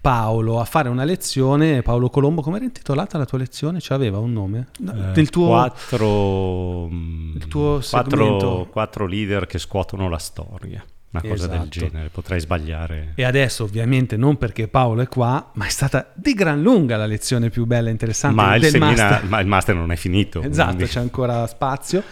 Paolo 0.00 0.60
a 0.60 0.64
fare 0.64 0.88
una 0.88 1.04
lezione. 1.04 1.82
Paolo 1.82 2.08
Colombo, 2.10 2.42
come 2.42 2.56
era 2.56 2.64
intitolata 2.64 3.18
la 3.18 3.24
tua 3.24 3.38
lezione? 3.38 3.80
Cioè, 3.80 3.96
aveva 3.96 4.18
un 4.18 4.32
nome? 4.32 4.68
No, 4.78 4.92
del 5.12 5.28
tuo, 5.28 5.48
quattro, 5.48 6.86
il 6.88 7.46
tuo 7.48 7.80
quattro, 7.90 8.68
quattro 8.70 9.06
leader 9.06 9.46
che 9.46 9.58
scuotono 9.58 10.08
la 10.08 10.18
storia 10.18 10.84
una 11.18 11.34
cosa 11.34 11.44
esatto. 11.46 11.58
del 11.58 11.68
genere, 11.68 12.08
potrei 12.08 12.40
sbagliare. 12.40 13.12
E 13.14 13.24
adesso 13.24 13.64
ovviamente 13.64 14.16
non 14.16 14.36
perché 14.36 14.68
Paolo 14.68 15.02
è 15.02 15.08
qua, 15.08 15.50
ma 15.54 15.66
è 15.66 15.70
stata 15.70 16.12
di 16.14 16.34
gran 16.34 16.62
lunga 16.62 16.96
la 16.96 17.06
lezione 17.06 17.50
più 17.50 17.66
bella 17.66 17.88
e 17.88 17.92
interessante 17.92 18.36
ma 18.40 18.58
del 18.58 18.70
semina, 18.70 18.90
master. 18.90 19.24
Ma 19.24 19.40
il 19.40 19.46
master 19.46 19.74
non 19.74 19.92
è 19.92 19.96
finito. 19.96 20.42
Esatto, 20.42 20.74
quindi. 20.74 20.92
c'è 20.92 21.00
ancora 21.00 21.46
spazio. 21.46 22.02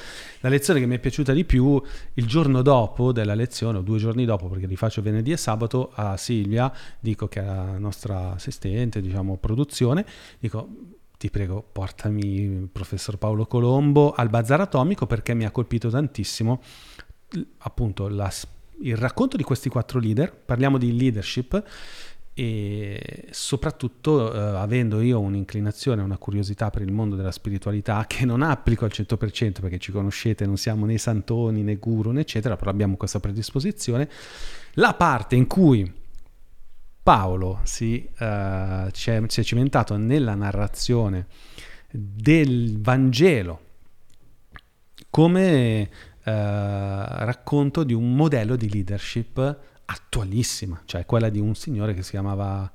La 0.40 0.50
lezione 0.50 0.78
che 0.78 0.84
mi 0.84 0.96
è 0.96 0.98
piaciuta 0.98 1.32
di 1.32 1.46
più, 1.46 1.80
il 2.14 2.26
giorno 2.26 2.60
dopo 2.60 3.12
della 3.12 3.34
lezione, 3.34 3.78
o 3.78 3.80
due 3.80 3.96
giorni 3.96 4.26
dopo, 4.26 4.48
perché 4.48 4.66
li 4.66 4.76
faccio 4.76 5.00
venerdì 5.00 5.32
e 5.32 5.38
sabato, 5.38 5.90
a 5.94 6.18
Silvia, 6.18 6.70
dico 7.00 7.28
che 7.28 7.40
è 7.40 7.44
la 7.44 7.78
nostra 7.78 8.32
assistente, 8.34 9.00
diciamo, 9.00 9.38
produzione, 9.38 10.04
dico 10.38 10.68
ti 11.16 11.30
prego 11.30 11.64
portami 11.72 12.40
il 12.40 12.68
professor 12.70 13.16
Paolo 13.16 13.46
Colombo 13.46 14.12
al 14.12 14.28
Bazar 14.28 14.60
Atomico 14.60 15.06
perché 15.06 15.32
mi 15.32 15.46
ha 15.46 15.50
colpito 15.50 15.88
tantissimo 15.88 16.60
appunto 17.58 18.08
la 18.08 18.30
il 18.82 18.96
racconto 18.96 19.36
di 19.36 19.42
questi 19.42 19.68
quattro 19.68 19.98
leader, 19.98 20.34
parliamo 20.34 20.78
di 20.78 20.96
leadership 20.96 21.62
e 22.36 23.28
soprattutto 23.30 24.32
eh, 24.32 24.38
avendo 24.38 25.00
io 25.00 25.20
un'inclinazione, 25.20 26.02
una 26.02 26.18
curiosità 26.18 26.70
per 26.70 26.82
il 26.82 26.90
mondo 26.90 27.14
della 27.14 27.30
spiritualità 27.30 28.04
che 28.08 28.24
non 28.24 28.42
applico 28.42 28.84
al 28.84 28.90
100% 28.92 29.60
perché 29.60 29.78
ci 29.78 29.92
conoscete, 29.92 30.44
non 30.44 30.56
siamo 30.56 30.84
né 30.84 30.98
santoni 30.98 31.62
né 31.62 31.76
guru 31.76 32.10
né 32.10 32.20
eccetera, 32.20 32.56
però 32.56 32.70
abbiamo 32.70 32.96
questa 32.96 33.20
predisposizione, 33.20 34.08
la 34.74 34.94
parte 34.94 35.36
in 35.36 35.46
cui 35.46 36.02
Paolo 37.04 37.60
si, 37.62 38.08
uh, 38.18 38.88
si 38.90 39.10
è 39.10 39.42
cimentato 39.42 39.96
nella 39.96 40.34
narrazione 40.34 41.26
del 41.90 42.80
Vangelo 42.80 43.60
come 45.10 45.82
eh, 45.82 45.88
racconto 46.30 47.84
di 47.84 47.92
un 47.92 48.14
modello 48.14 48.56
di 48.56 48.70
leadership 48.70 49.58
attualissima, 49.84 50.80
cioè 50.86 51.04
quella 51.04 51.28
di 51.28 51.38
un 51.38 51.54
signore 51.54 51.94
che 51.94 52.02
si 52.02 52.10
chiamava... 52.10 52.70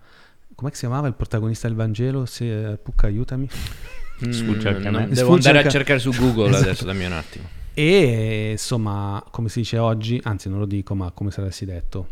Come 0.56 0.72
si 0.74 0.80
chiamava 0.80 1.08
il 1.08 1.14
protagonista 1.14 1.68
del 1.68 1.78
Vangelo? 1.78 2.26
Se, 2.26 2.78
Pucca, 2.84 3.08
aiutami. 3.08 3.48
Mm, 4.26 4.32
Sfugge 4.32 4.68
anche 4.68 4.88
a 4.88 4.92
me. 4.92 5.08
Devo 5.08 5.34
andare 5.36 5.60
a 5.60 5.70
cercare 5.70 6.00
su 6.00 6.12
Google 6.12 6.50
esatto. 6.50 6.64
adesso, 6.64 6.86
dammi 6.86 7.06
un 7.06 7.14
attimo. 7.14 7.48
E 7.74 8.50
insomma, 8.52 9.24
come 9.32 9.48
si 9.48 9.60
dice 9.60 9.78
oggi, 9.78 10.20
anzi 10.22 10.50
non 10.50 10.60
lo 10.60 10.66
dico, 10.66 10.96
ma 10.96 11.12
come 11.12 11.32
se 11.32 11.40
avessi 11.40 11.64
detto, 11.64 12.10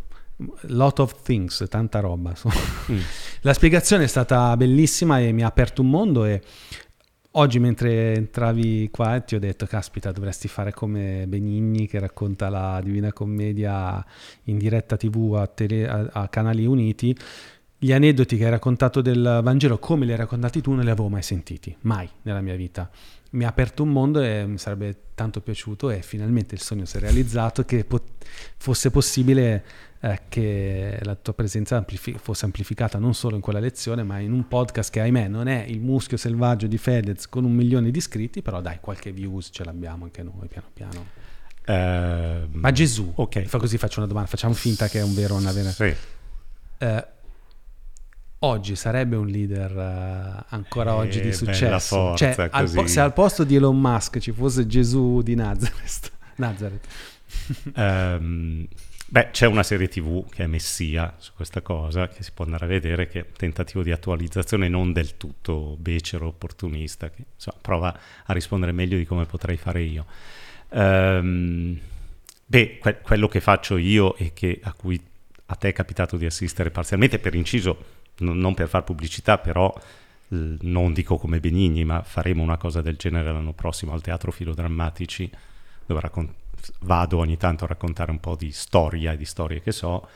lot 0.67 1.00
of 1.00 1.22
things, 1.24 1.65
tanta 1.70 2.00
roba. 2.00 2.34
Mm. 2.89 3.00
La 3.41 3.53
spiegazione 3.53 4.06
è 4.06 4.08
stata 4.08 4.56
bellissima 4.56 5.20
e 5.20 5.34
mi 5.34 5.44
ha 5.44 5.48
aperto 5.48 5.82
un 5.82 5.89
mondo 5.89 6.24
e 6.24 6.41
oggi 7.38 7.60
mentre 7.60 8.15
entravi 8.15 8.89
qua 8.91 9.20
ti 9.22 9.36
ho 9.36 9.39
detto, 9.39 9.65
caspita, 9.65 10.12
dovresti 10.12 10.48
fare 10.48 10.74
come 10.74 11.25
Benigni 11.27 11.88
che 11.88 12.00
racconta 12.00 12.50
la 12.50 12.79
Divina 12.84 13.13
Commedia 13.13 14.03
in 14.44 14.58
diretta 14.58 14.98
tv 14.98 15.36
a, 15.36 15.48
tele, 15.48 15.88
a, 15.88 16.10
a 16.12 16.27
canali 16.27 16.65
uniti. 16.65 17.15
Gli 17.79 17.91
aneddoti 17.91 18.38
che 18.38 18.46
hai 18.46 18.50
raccontato 18.50 19.01
del 19.01 19.39
Vangelo, 19.44 19.77
come 19.77 20.06
li 20.06 20.12
hai 20.12 20.17
raccontati 20.17 20.62
tu, 20.62 20.72
non 20.74 20.84
li 20.84 20.89
avevo 20.89 21.10
mai 21.10 21.22
sentiti, 21.22 21.75
mai 21.82 22.10
nella 22.24 22.41
mia 22.41 22.56
vita 22.56 22.89
mi 23.32 23.44
ha 23.44 23.50
aperto 23.50 23.84
un 23.84 23.89
mondo 23.89 24.22
e 24.22 24.46
mi 24.46 24.58
sarebbe 24.58 24.96
tanto 25.13 25.41
piaciuto 25.41 25.89
e 25.89 26.01
finalmente 26.01 26.56
il 26.56 26.62
sogno 26.62 26.86
si 26.86 26.98
è 26.98 27.00
realizzato 27.00 27.65
che 27.65 27.84
pot- 27.84 28.25
fosse 28.58 28.89
possibile 28.89 29.63
eh, 30.00 30.22
che 30.30 31.00
la 31.01 31.16
tua 31.16 31.34
presenza 31.34 31.77
amplifi- 31.77 32.18
fosse 32.22 32.46
amplificata 32.46 32.98
non 33.00 33.13
solo 33.13 33.36
in 33.36 33.42
quella 33.42 33.60
lezione 33.60 34.04
ma 34.04 34.20
in 34.20 34.32
un 34.32 34.48
podcast 34.48 34.92
che 34.92 35.01
ahimè 35.01 35.27
non 35.27 35.48
è 35.48 35.66
il 35.68 35.80
muschio 35.80 36.18
selvaggio 36.18 36.68
di 36.68 36.77
Fedez 36.77 37.27
con 37.27 37.46
un 37.46 37.54
milione 37.54 37.92
di 37.92 37.98
iscritti 37.98 38.42
però 38.42 38.62
dai 38.62 38.77
qualche 38.80 39.12
views 39.12 39.50
ce 39.51 39.63
l'abbiamo 39.63 40.06
anche 40.06 40.24
noi 40.24 40.48
piano 40.48 40.68
piano 40.74 41.06
uh, 41.66 42.48
ma 42.51 42.72
Gesù 42.72 43.12
ok 43.16 43.44
fa 43.44 43.58
così 43.58 43.77
faccio 43.77 44.00
una 44.00 44.08
domanda 44.08 44.30
facciamo 44.30 44.54
finta 44.54 44.88
che 44.88 45.00
è 45.00 45.04
un 45.04 45.13
vero 45.13 45.36
o 45.36 45.38
una 45.38 45.51
vera 45.51 45.72
sì. 45.72 45.96
Uh, 46.80 47.04
oggi 48.39 48.75
sarebbe 48.75 49.16
un 49.16 49.27
leader 49.27 49.75
uh, 49.75 50.46
ancora 50.50 50.92
eh, 50.92 50.96
oggi 50.96 51.22
di 51.22 51.34
successo. 51.34 51.96
Forza, 51.96 52.34
cioè, 52.34 52.50
al 52.51 52.70
po- 52.70 52.88
se 52.88 53.00
al 53.00 53.13
posto 53.13 53.44
di 53.44 53.56
Elon 53.56 53.80
Musk 53.80 54.20
ci 54.20 54.32
fosse 54.32 54.68
Gesù 54.68 55.22
di 55.22 55.36
Nazareth. 55.36 56.12
Nazareth. 56.38 56.88
um, 57.75 58.68
beh, 59.08 59.30
c'è 59.32 59.48
una 59.48 59.64
serie 59.64 59.88
TV 59.88 60.30
che 60.30 60.44
è 60.44 60.48
Messia 60.48 61.16
su 61.18 61.32
questa 61.36 61.62
cosa, 61.62 62.08
che 62.08 62.24
si 62.24 62.32
può 62.34 62.46
andare 62.46 62.66
a 62.66 62.68
vedere, 62.68 63.08
che 63.08 63.20
è 63.20 63.26
un 63.26 63.34
tentativo 63.36 63.84
di 63.84 63.92
attualizzazione 63.92 64.68
non 64.68 64.94
del 64.94 65.18
tutto 65.18 65.76
becero, 65.80 66.28
opportunista, 66.28 67.10
che 67.10 67.24
insomma, 67.36 67.58
prova 67.62 68.00
a 68.26 68.34
rispondere 68.34 68.72
meglio 68.72 68.98
di 68.98 69.06
come 69.06 69.26
potrei 69.26 69.58
fare 69.58 69.82
io. 69.82 70.06
Um, 70.70 71.80
beh, 72.46 72.78
que- 72.80 73.00
quello 73.02 73.28
che 73.28 73.40
faccio 73.40 73.78
io 73.78 74.16
e 74.18 74.34
che 74.34 74.60
a 74.62 74.74
cui 74.74 75.02
a 75.50 75.56
te 75.56 75.70
è 75.70 75.74
capitato 75.74 76.18
di 76.18 76.26
assistere 76.26 76.72
parzialmente, 76.72 77.20
per 77.20 77.34
inciso 77.36 77.96
non 78.20 78.54
per 78.54 78.68
far 78.68 78.84
pubblicità, 78.84 79.38
però 79.38 79.74
non 80.30 80.92
dico 80.94 81.18
come 81.18 81.40
Benigni, 81.40 81.86
ma 81.86 82.02
faremo 82.04 82.44
una 82.44 82.58
cosa 82.58 82.82
del 82.82 82.98
genere 82.98 83.32
l'anno 83.32 83.54
prossimo 83.54 83.94
al 83.94 84.02
Teatro 84.02 84.32
Filodrammatici, 84.32 85.30
dove 85.86 86.02
raccont- 86.02 86.34
vado 86.82 87.18
ogni 87.18 87.38
tanto 87.38 87.64
a 87.64 87.68
raccontare 87.68 88.12
un 88.12 88.20
po' 88.20 88.36
di 88.36 88.52
storia 88.52 89.14
e 89.14 89.18
di 89.18 89.26
storie 89.26 89.62
che 89.62 89.72
so, 89.72 90.08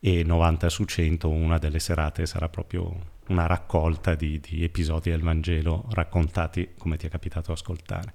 e 0.00 0.22
90 0.24 0.68
su 0.68 0.84
100 0.84 1.28
una 1.28 1.58
delle 1.58 1.78
serate 1.78 2.26
sarà 2.26 2.48
proprio 2.48 3.18
una 3.28 3.46
raccolta 3.46 4.14
di, 4.14 4.40
di 4.40 4.64
episodi 4.64 5.10
del 5.10 5.22
Vangelo 5.22 5.86
raccontati 5.90 6.70
come 6.76 6.96
ti 6.96 7.06
è 7.06 7.10
capitato 7.10 7.52
ascoltare. 7.52 8.12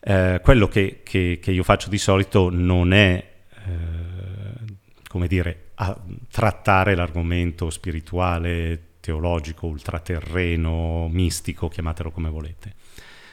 Eh, 0.00 0.40
quello 0.42 0.68
che, 0.68 1.00
che, 1.02 1.38
che, 1.40 1.50
io 1.50 1.62
faccio 1.62 1.88
di 1.88 1.98
solito 1.98 2.50
non 2.50 2.92
è, 2.92 3.32
eh, 3.66 4.74
come 5.08 5.26
dire, 5.26 5.70
trattare 6.30 6.94
l'argomento 6.94 7.70
spirituale, 7.70 8.94
teologico, 9.00 9.66
ultraterreno, 9.66 11.08
mistico, 11.08 11.68
chiamatelo 11.68 12.10
come 12.10 12.30
volete. 12.30 12.74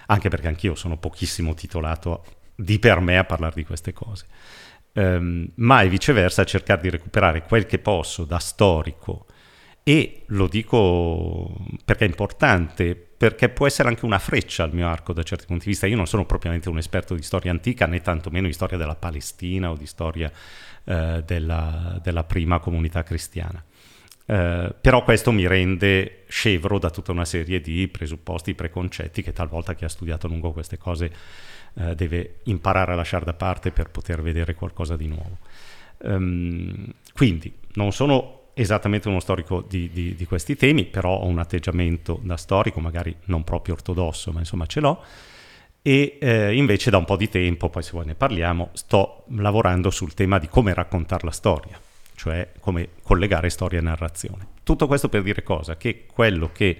Anche 0.07 0.29
perché 0.29 0.47
anch'io 0.47 0.75
sono 0.75 0.97
pochissimo 0.97 1.53
titolato 1.53 2.25
di 2.55 2.79
per 2.79 2.99
me 2.99 3.17
a 3.17 3.23
parlare 3.23 3.55
di 3.55 3.65
queste 3.65 3.93
cose. 3.93 4.25
Um, 4.93 5.49
mai 5.55 5.89
viceversa 5.89 6.43
cercare 6.43 6.81
di 6.81 6.89
recuperare 6.89 7.43
quel 7.43 7.65
che 7.65 7.79
posso 7.79 8.25
da 8.25 8.37
storico 8.37 9.25
e 9.85 10.23
lo 10.27 10.47
dico 10.47 11.53
perché 11.83 12.05
è 12.05 12.07
importante, 12.07 12.95
perché 12.95 13.49
può 13.49 13.67
essere 13.67 13.89
anche 13.89 14.05
una 14.05 14.17
freccia 14.17 14.63
al 14.63 14.73
mio 14.73 14.87
arco 14.87 15.11
da 15.11 15.23
certi 15.23 15.45
punti 15.45 15.65
di 15.65 15.71
vista. 15.71 15.87
Io 15.87 15.97
non 15.97 16.07
sono 16.07 16.25
propriamente 16.25 16.69
un 16.69 16.77
esperto 16.77 17.15
di 17.15 17.21
storia 17.21 17.51
antica, 17.51 17.85
né 17.85 17.99
tantomeno 17.99 18.47
di 18.47 18.53
storia 18.53 18.77
della 18.77 18.95
Palestina 18.95 19.71
o 19.71 19.75
di 19.75 19.85
storia 19.85 20.31
eh, 20.85 21.21
della, 21.25 21.99
della, 22.01 22.23
prima 22.23 22.59
comunità 22.59 23.03
cristiana. 23.03 23.61
Eh, 24.25 24.73
però 24.79 25.03
questo 25.03 25.33
mi 25.33 25.45
rende 25.47 26.23
scevro 26.29 26.79
da 26.79 26.89
tutta 26.89 27.11
una 27.11 27.25
serie 27.25 27.59
di 27.59 27.89
presupposti, 27.89 28.55
preconcetti 28.55 29.21
che 29.21 29.33
talvolta 29.33 29.73
chi 29.73 29.83
ha 29.83 29.89
studiato 29.89 30.27
a 30.27 30.29
lungo 30.29 30.53
queste 30.53 30.77
cose 30.77 31.11
eh, 31.75 31.95
deve 31.95 32.39
imparare 32.43 32.93
a 32.93 32.95
lasciare 32.95 33.25
da 33.25 33.33
parte 33.33 33.71
per 33.71 33.89
poter 33.89 34.21
vedere 34.21 34.55
qualcosa 34.55 34.95
di 34.95 35.07
nuovo. 35.07 35.37
Um, 35.99 36.91
quindi 37.13 37.53
non 37.73 37.91
sono 37.91 38.49
esattamente 38.53 39.07
uno 39.07 39.19
storico 39.19 39.61
di, 39.67 39.89
di, 39.91 40.15
di, 40.15 40.25
questi 40.25 40.55
temi, 40.55 40.85
però 40.85 41.15
ho 41.15 41.25
un 41.25 41.39
atteggiamento 41.39 42.19
da 42.21 42.37
storico, 42.37 42.79
magari 42.79 43.15
non 43.25 43.43
proprio 43.43 43.73
ortodosso, 43.75 44.31
ma 44.31 44.39
insomma 44.39 44.65
ce 44.65 44.79
l'ho 44.79 45.03
e 45.85 46.17
eh, 46.21 46.55
invece 46.55 46.89
da 46.89 46.97
un 46.97 47.03
po' 47.03 47.17
di 47.17 47.27
tempo, 47.27 47.69
poi 47.69 47.83
se 47.83 47.91
vuoi 47.91 48.05
ne 48.05 48.15
parliamo, 48.15 48.69
sto 48.71 49.25
lavorando 49.31 49.89
sul 49.89 50.13
tema 50.13 50.39
di 50.39 50.47
come 50.47 50.73
raccontare 50.73 51.25
la 51.25 51.31
storia, 51.31 51.77
cioè 52.15 52.53
come 52.61 52.91
collegare 53.03 53.49
storia 53.49 53.79
e 53.79 53.81
narrazione. 53.81 54.47
Tutto 54.63 54.87
questo 54.87 55.09
per 55.09 55.23
dire 55.23 55.43
cosa? 55.43 55.75
Che 55.75 56.05
quello 56.05 56.51
che 56.53 56.79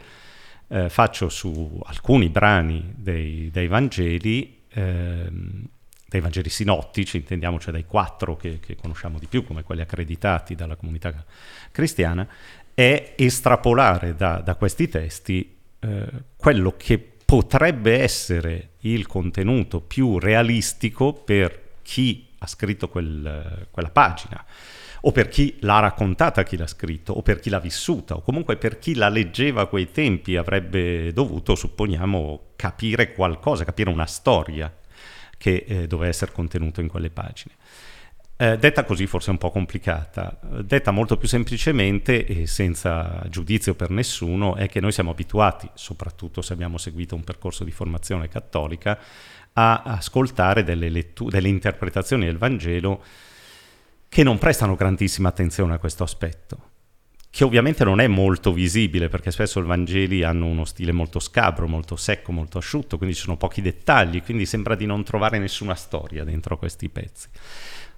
eh, 0.69 0.89
faccio 0.89 1.27
su 1.27 1.81
alcuni 1.83 2.29
brani 2.29 2.93
dei, 2.95 3.49
dei 3.51 3.67
Vangeli, 3.67 4.61
ehm, 4.73 5.65
dei 6.07 6.21
Vangeli 6.21 6.49
sinottici, 6.49 7.17
intendiamo, 7.17 7.59
cioè 7.59 7.71
dai 7.71 7.85
quattro 7.85 8.35
che, 8.35 8.59
che 8.59 8.75
conosciamo 8.75 9.17
di 9.17 9.27
più, 9.27 9.43
come 9.43 9.63
quelli 9.63 9.81
accreditati 9.81 10.55
dalla 10.55 10.75
comunità 10.75 11.25
cristiana, 11.71 12.27
è 12.73 13.13
estrapolare 13.17 14.15
da, 14.15 14.37
da 14.37 14.55
questi 14.55 14.87
testi 14.87 15.55
eh, 15.79 16.07
quello 16.35 16.75
che 16.77 16.97
potrebbe 17.25 18.01
essere 18.01 18.69
il 18.81 19.07
contenuto 19.07 19.81
più 19.81 20.19
realistico 20.19 21.13
per 21.13 21.61
chi 21.81 22.27
ha 22.39 22.47
scritto 22.47 22.89
quel, 22.89 23.67
quella 23.71 23.89
pagina 23.89 24.45
o 25.05 25.11
per 25.11 25.27
chi 25.27 25.57
l'ha 25.61 25.79
raccontata, 25.79 26.43
chi 26.43 26.55
l'ha 26.55 26.67
scritto, 26.67 27.11
o 27.13 27.21
per 27.21 27.39
chi 27.39 27.49
l'ha 27.49 27.59
vissuta, 27.59 28.15
o 28.15 28.21
comunque 28.21 28.55
per 28.55 28.79
chi 28.79 28.95
la 28.95 29.09
leggeva 29.09 29.61
a 29.61 29.65
quei 29.65 29.91
tempi 29.91 30.37
avrebbe 30.37 31.11
dovuto, 31.11 31.55
supponiamo, 31.55 32.51
capire 32.55 33.11
qualcosa, 33.11 33.65
capire 33.65 33.89
una 33.89 34.05
storia 34.05 34.73
che 35.37 35.65
eh, 35.67 35.87
doveva 35.87 36.09
essere 36.09 36.31
contenuta 36.31 36.79
in 36.79 36.87
quelle 36.87 37.09
pagine. 37.09 37.55
Eh, 38.37 38.57
detta 38.57 38.85
così 38.85 39.05
forse 39.05 39.29
un 39.29 39.37
po' 39.37 39.51
complicata, 39.51 40.39
detta 40.61 40.91
molto 40.91 41.17
più 41.17 41.27
semplicemente 41.27 42.25
e 42.25 42.47
senza 42.47 43.25
giudizio 43.29 43.75
per 43.75 43.89
nessuno 43.89 44.55
è 44.55 44.69
che 44.69 44.79
noi 44.79 44.93
siamo 44.93 45.11
abituati, 45.11 45.69
soprattutto 45.73 46.41
se 46.41 46.53
abbiamo 46.53 46.77
seguito 46.77 47.13
un 47.13 47.25
percorso 47.25 47.65
di 47.65 47.71
formazione 47.71 48.29
cattolica, 48.29 48.97
a 49.51 49.83
ascoltare 49.83 50.63
delle, 50.63 50.89
lettu- 50.89 51.29
delle 51.29 51.49
interpretazioni 51.49 52.25
del 52.25 52.37
Vangelo 52.37 53.03
che 54.13 54.21
non 54.21 54.37
prestano 54.37 54.75
grandissima 54.75 55.29
attenzione 55.29 55.73
a 55.73 55.79
questo 55.79 56.03
aspetto 56.03 56.69
che 57.31 57.43
ovviamente 57.43 57.83
non 57.83 57.99
è 57.99 58.05
molto 58.05 58.53
visibile 58.53 59.09
perché 59.09 59.31
spesso 59.31 59.59
i 59.59 59.63
Vangeli 59.63 60.21
hanno 60.21 60.45
uno 60.45 60.65
stile 60.65 60.91
molto 60.91 61.19
scabro, 61.19 61.67
molto 61.67 61.95
secco, 61.95 62.31
molto 62.31 62.59
asciutto, 62.59 62.97
quindi 62.97 63.15
ci 63.15 63.23
sono 63.23 63.37
pochi 63.37 63.59
dettagli, 63.63 64.21
quindi 64.21 64.45
sembra 64.45 64.75
di 64.75 64.85
non 64.85 65.03
trovare 65.03 65.39
nessuna 65.39 65.73
storia 65.73 66.23
dentro 66.23 66.59
questi 66.59 66.89
pezzi 66.89 67.27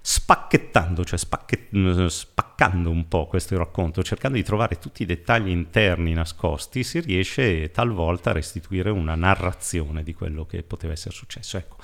spacchettando, 0.00 1.04
cioè 1.04 1.18
spacche, 1.18 1.68
spaccando 2.06 2.88
un 2.88 3.08
po' 3.08 3.26
questo 3.26 3.58
racconto, 3.58 4.02
cercando 4.02 4.38
di 4.38 4.42
trovare 4.42 4.78
tutti 4.78 5.02
i 5.02 5.06
dettagli 5.06 5.50
interni 5.50 6.14
nascosti, 6.14 6.82
si 6.82 7.00
riesce 7.00 7.70
talvolta 7.72 8.30
a 8.30 8.32
restituire 8.32 8.88
una 8.88 9.16
narrazione 9.16 10.02
di 10.02 10.14
quello 10.14 10.46
che 10.46 10.62
poteva 10.62 10.94
essere 10.94 11.14
successo. 11.14 11.58
Ecco, 11.58 11.76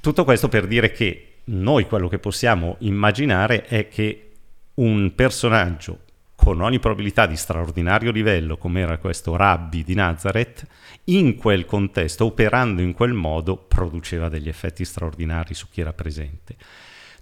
tutto 0.00 0.24
questo 0.24 0.48
per 0.48 0.66
dire 0.66 0.90
che 0.92 1.27
noi 1.48 1.86
quello 1.86 2.08
che 2.08 2.18
possiamo 2.18 2.76
immaginare 2.80 3.64
è 3.64 3.88
che 3.88 4.30
un 4.74 5.12
personaggio 5.14 6.00
con 6.34 6.60
ogni 6.60 6.78
probabilità 6.78 7.26
di 7.26 7.36
straordinario 7.36 8.12
livello, 8.12 8.56
come 8.56 8.80
era 8.80 8.98
questo 8.98 9.34
rabbi 9.34 9.82
di 9.82 9.94
Nazareth, 9.94 10.64
in 11.04 11.34
quel 11.34 11.64
contesto, 11.64 12.26
operando 12.26 12.80
in 12.80 12.92
quel 12.92 13.12
modo, 13.12 13.56
produceva 13.56 14.28
degli 14.28 14.48
effetti 14.48 14.84
straordinari 14.84 15.52
su 15.52 15.66
chi 15.68 15.80
era 15.80 15.92
presente. 15.92 16.56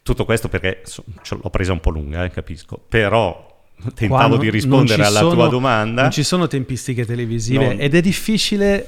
Tutto 0.03 0.25
questo 0.25 0.49
perché 0.49 0.83
so, 0.85 1.03
l'ho 1.29 1.51
presa 1.51 1.73
un 1.73 1.81
po' 1.81 1.91
lunga, 1.91 2.25
eh, 2.25 2.31
capisco, 2.31 2.77
però 2.77 3.65
tentavo 3.95 4.35
non, 4.35 4.39
di 4.39 4.51
rispondere 4.51 5.05
alla 5.05 5.21
sono, 5.21 5.33
tua 5.33 5.49
domanda. 5.49 6.03
Non 6.03 6.11
ci 6.11 6.23
sono 6.23 6.47
tempistiche 6.47 7.07
televisive 7.07 7.67
non... 7.69 7.81
ed 7.81 7.95
è 7.95 8.01
difficile 8.03 8.87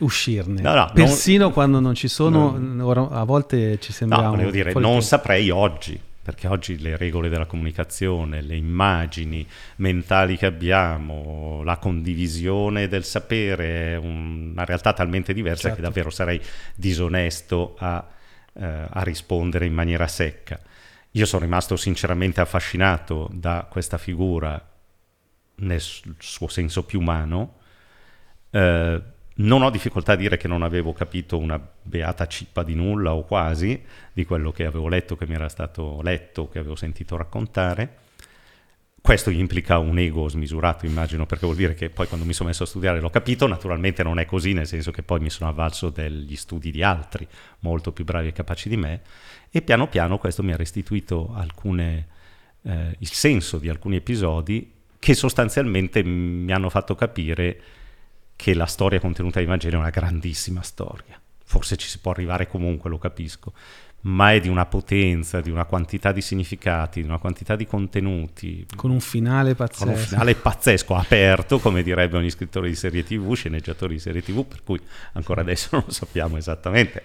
uscirne. 0.00 0.60
No, 0.60 0.74
no, 0.74 0.90
Persino 0.92 1.44
non, 1.44 1.52
quando 1.52 1.80
non 1.80 1.94
ci 1.94 2.08
sono, 2.08 3.08
a 3.10 3.24
volte 3.24 3.78
ci 3.80 3.92
sembra... 3.92 4.20
No, 4.28 4.50
dire, 4.50 4.72
non 4.74 5.02
saprei 5.02 5.50
oggi, 5.50 5.98
perché 6.22 6.46
oggi 6.46 6.78
le 6.78 6.96
regole 6.96 7.28
della 7.28 7.46
comunicazione, 7.46 8.42
le 8.42 8.56
immagini 8.56 9.46
mentali 9.76 10.36
che 10.36 10.46
abbiamo, 10.46 11.62
la 11.64 11.78
condivisione 11.78 12.88
del 12.88 13.04
sapere 13.04 13.92
è 13.92 13.96
una 13.96 14.64
realtà 14.64 14.92
talmente 14.92 15.32
diversa 15.32 15.68
certo. 15.68 15.76
che 15.76 15.82
davvero 15.82 16.10
sarei 16.10 16.40
disonesto 16.74 17.76
a 17.78 18.04
eh, 18.52 18.86
a 18.88 19.02
rispondere 19.02 19.66
in 19.66 19.72
maniera 19.72 20.06
secca. 20.06 20.58
io 21.12 21.26
sono 21.26 21.42
rimasto 21.42 21.76
sinceramente 21.76 22.40
affascinato 22.40 23.28
da 23.32 23.66
questa 23.68 23.98
figura 23.98 24.64
nel 25.56 25.80
suo 26.18 26.48
senso 26.48 26.84
più 26.84 27.00
umano. 27.00 27.56
Eh, 28.50 29.02
non 29.40 29.62
ho 29.62 29.70
difficoltà 29.70 30.12
a 30.12 30.16
dire 30.16 30.36
che 30.36 30.48
non 30.48 30.62
avevo 30.62 30.92
capito 30.92 31.38
una 31.38 31.60
beata 31.82 32.26
cippa 32.26 32.62
di 32.62 32.74
nulla 32.74 33.14
o 33.14 33.24
quasi 33.24 33.80
di 34.12 34.24
quello 34.24 34.50
che 34.52 34.64
avevo 34.64 34.88
letto, 34.88 35.16
che 35.16 35.26
mi 35.26 35.34
era 35.34 35.48
stato 35.48 36.00
letto, 36.02 36.48
che 36.48 36.58
avevo 36.58 36.76
sentito 36.76 37.16
raccontare. 37.16 37.98
Questo 39.00 39.30
implica 39.30 39.78
un 39.78 39.98
ego 39.98 40.28
smisurato, 40.28 40.84
immagino, 40.84 41.24
perché 41.24 41.46
vuol 41.46 41.56
dire 41.56 41.72
che 41.72 41.88
poi 41.88 42.06
quando 42.06 42.26
mi 42.26 42.34
sono 42.34 42.50
messo 42.50 42.64
a 42.64 42.66
studiare 42.66 43.00
l'ho 43.00 43.08
capito, 43.08 43.46
naturalmente 43.46 44.02
non 44.02 44.18
è 44.18 44.26
così, 44.26 44.52
nel 44.52 44.66
senso 44.66 44.90
che 44.90 45.02
poi 45.02 45.20
mi 45.20 45.30
sono 45.30 45.48
avvalso 45.48 45.88
degli 45.88 46.36
studi 46.36 46.70
di 46.70 46.82
altri, 46.82 47.26
molto 47.60 47.92
più 47.92 48.04
bravi 48.04 48.28
e 48.28 48.32
capaci 48.32 48.68
di 48.68 48.76
me, 48.76 49.00
e 49.50 49.62
piano 49.62 49.88
piano 49.88 50.18
questo 50.18 50.42
mi 50.42 50.52
ha 50.52 50.56
restituito 50.56 51.32
alcune, 51.34 52.08
eh, 52.62 52.94
il 52.98 53.10
senso 53.10 53.56
di 53.56 53.70
alcuni 53.70 53.96
episodi 53.96 54.70
che 54.98 55.14
sostanzialmente 55.14 56.02
mi 56.02 56.52
hanno 56.52 56.68
fatto 56.68 56.94
capire 56.94 57.60
che 58.40 58.54
la 58.54 58.64
storia 58.64 58.98
contenuta 58.98 59.38
nei 59.38 59.46
Vangeli 59.46 59.74
è 59.74 59.78
una 59.78 59.90
grandissima 59.90 60.62
storia. 60.62 61.20
Forse 61.44 61.76
ci 61.76 61.86
si 61.86 61.98
può 61.98 62.12
arrivare 62.12 62.48
comunque, 62.48 62.88
lo 62.88 62.96
capisco, 62.96 63.52
ma 64.02 64.32
è 64.32 64.40
di 64.40 64.48
una 64.48 64.64
potenza, 64.64 65.42
di 65.42 65.50
una 65.50 65.66
quantità 65.66 66.10
di 66.10 66.22
significati, 66.22 67.02
di 67.02 67.06
una 67.06 67.18
quantità 67.18 67.54
di 67.54 67.66
contenuti. 67.66 68.66
Con 68.74 68.92
un 68.92 69.00
finale 69.00 69.54
pazzesco. 69.54 69.84
Con 69.84 69.92
un 69.92 70.00
finale 70.00 70.34
pazzesco, 70.36 70.94
aperto, 70.94 71.58
come 71.58 71.82
direbbe 71.82 72.16
ogni 72.16 72.30
scrittore 72.30 72.70
di 72.70 72.76
serie 72.76 73.04
TV, 73.04 73.34
sceneggiatore 73.34 73.92
di 73.92 73.98
serie 73.98 74.22
TV, 74.22 74.42
per 74.46 74.62
cui 74.64 74.80
ancora 75.12 75.42
adesso 75.42 75.68
non 75.72 75.82
lo 75.86 75.92
sappiamo 75.92 76.38
esattamente. 76.38 77.02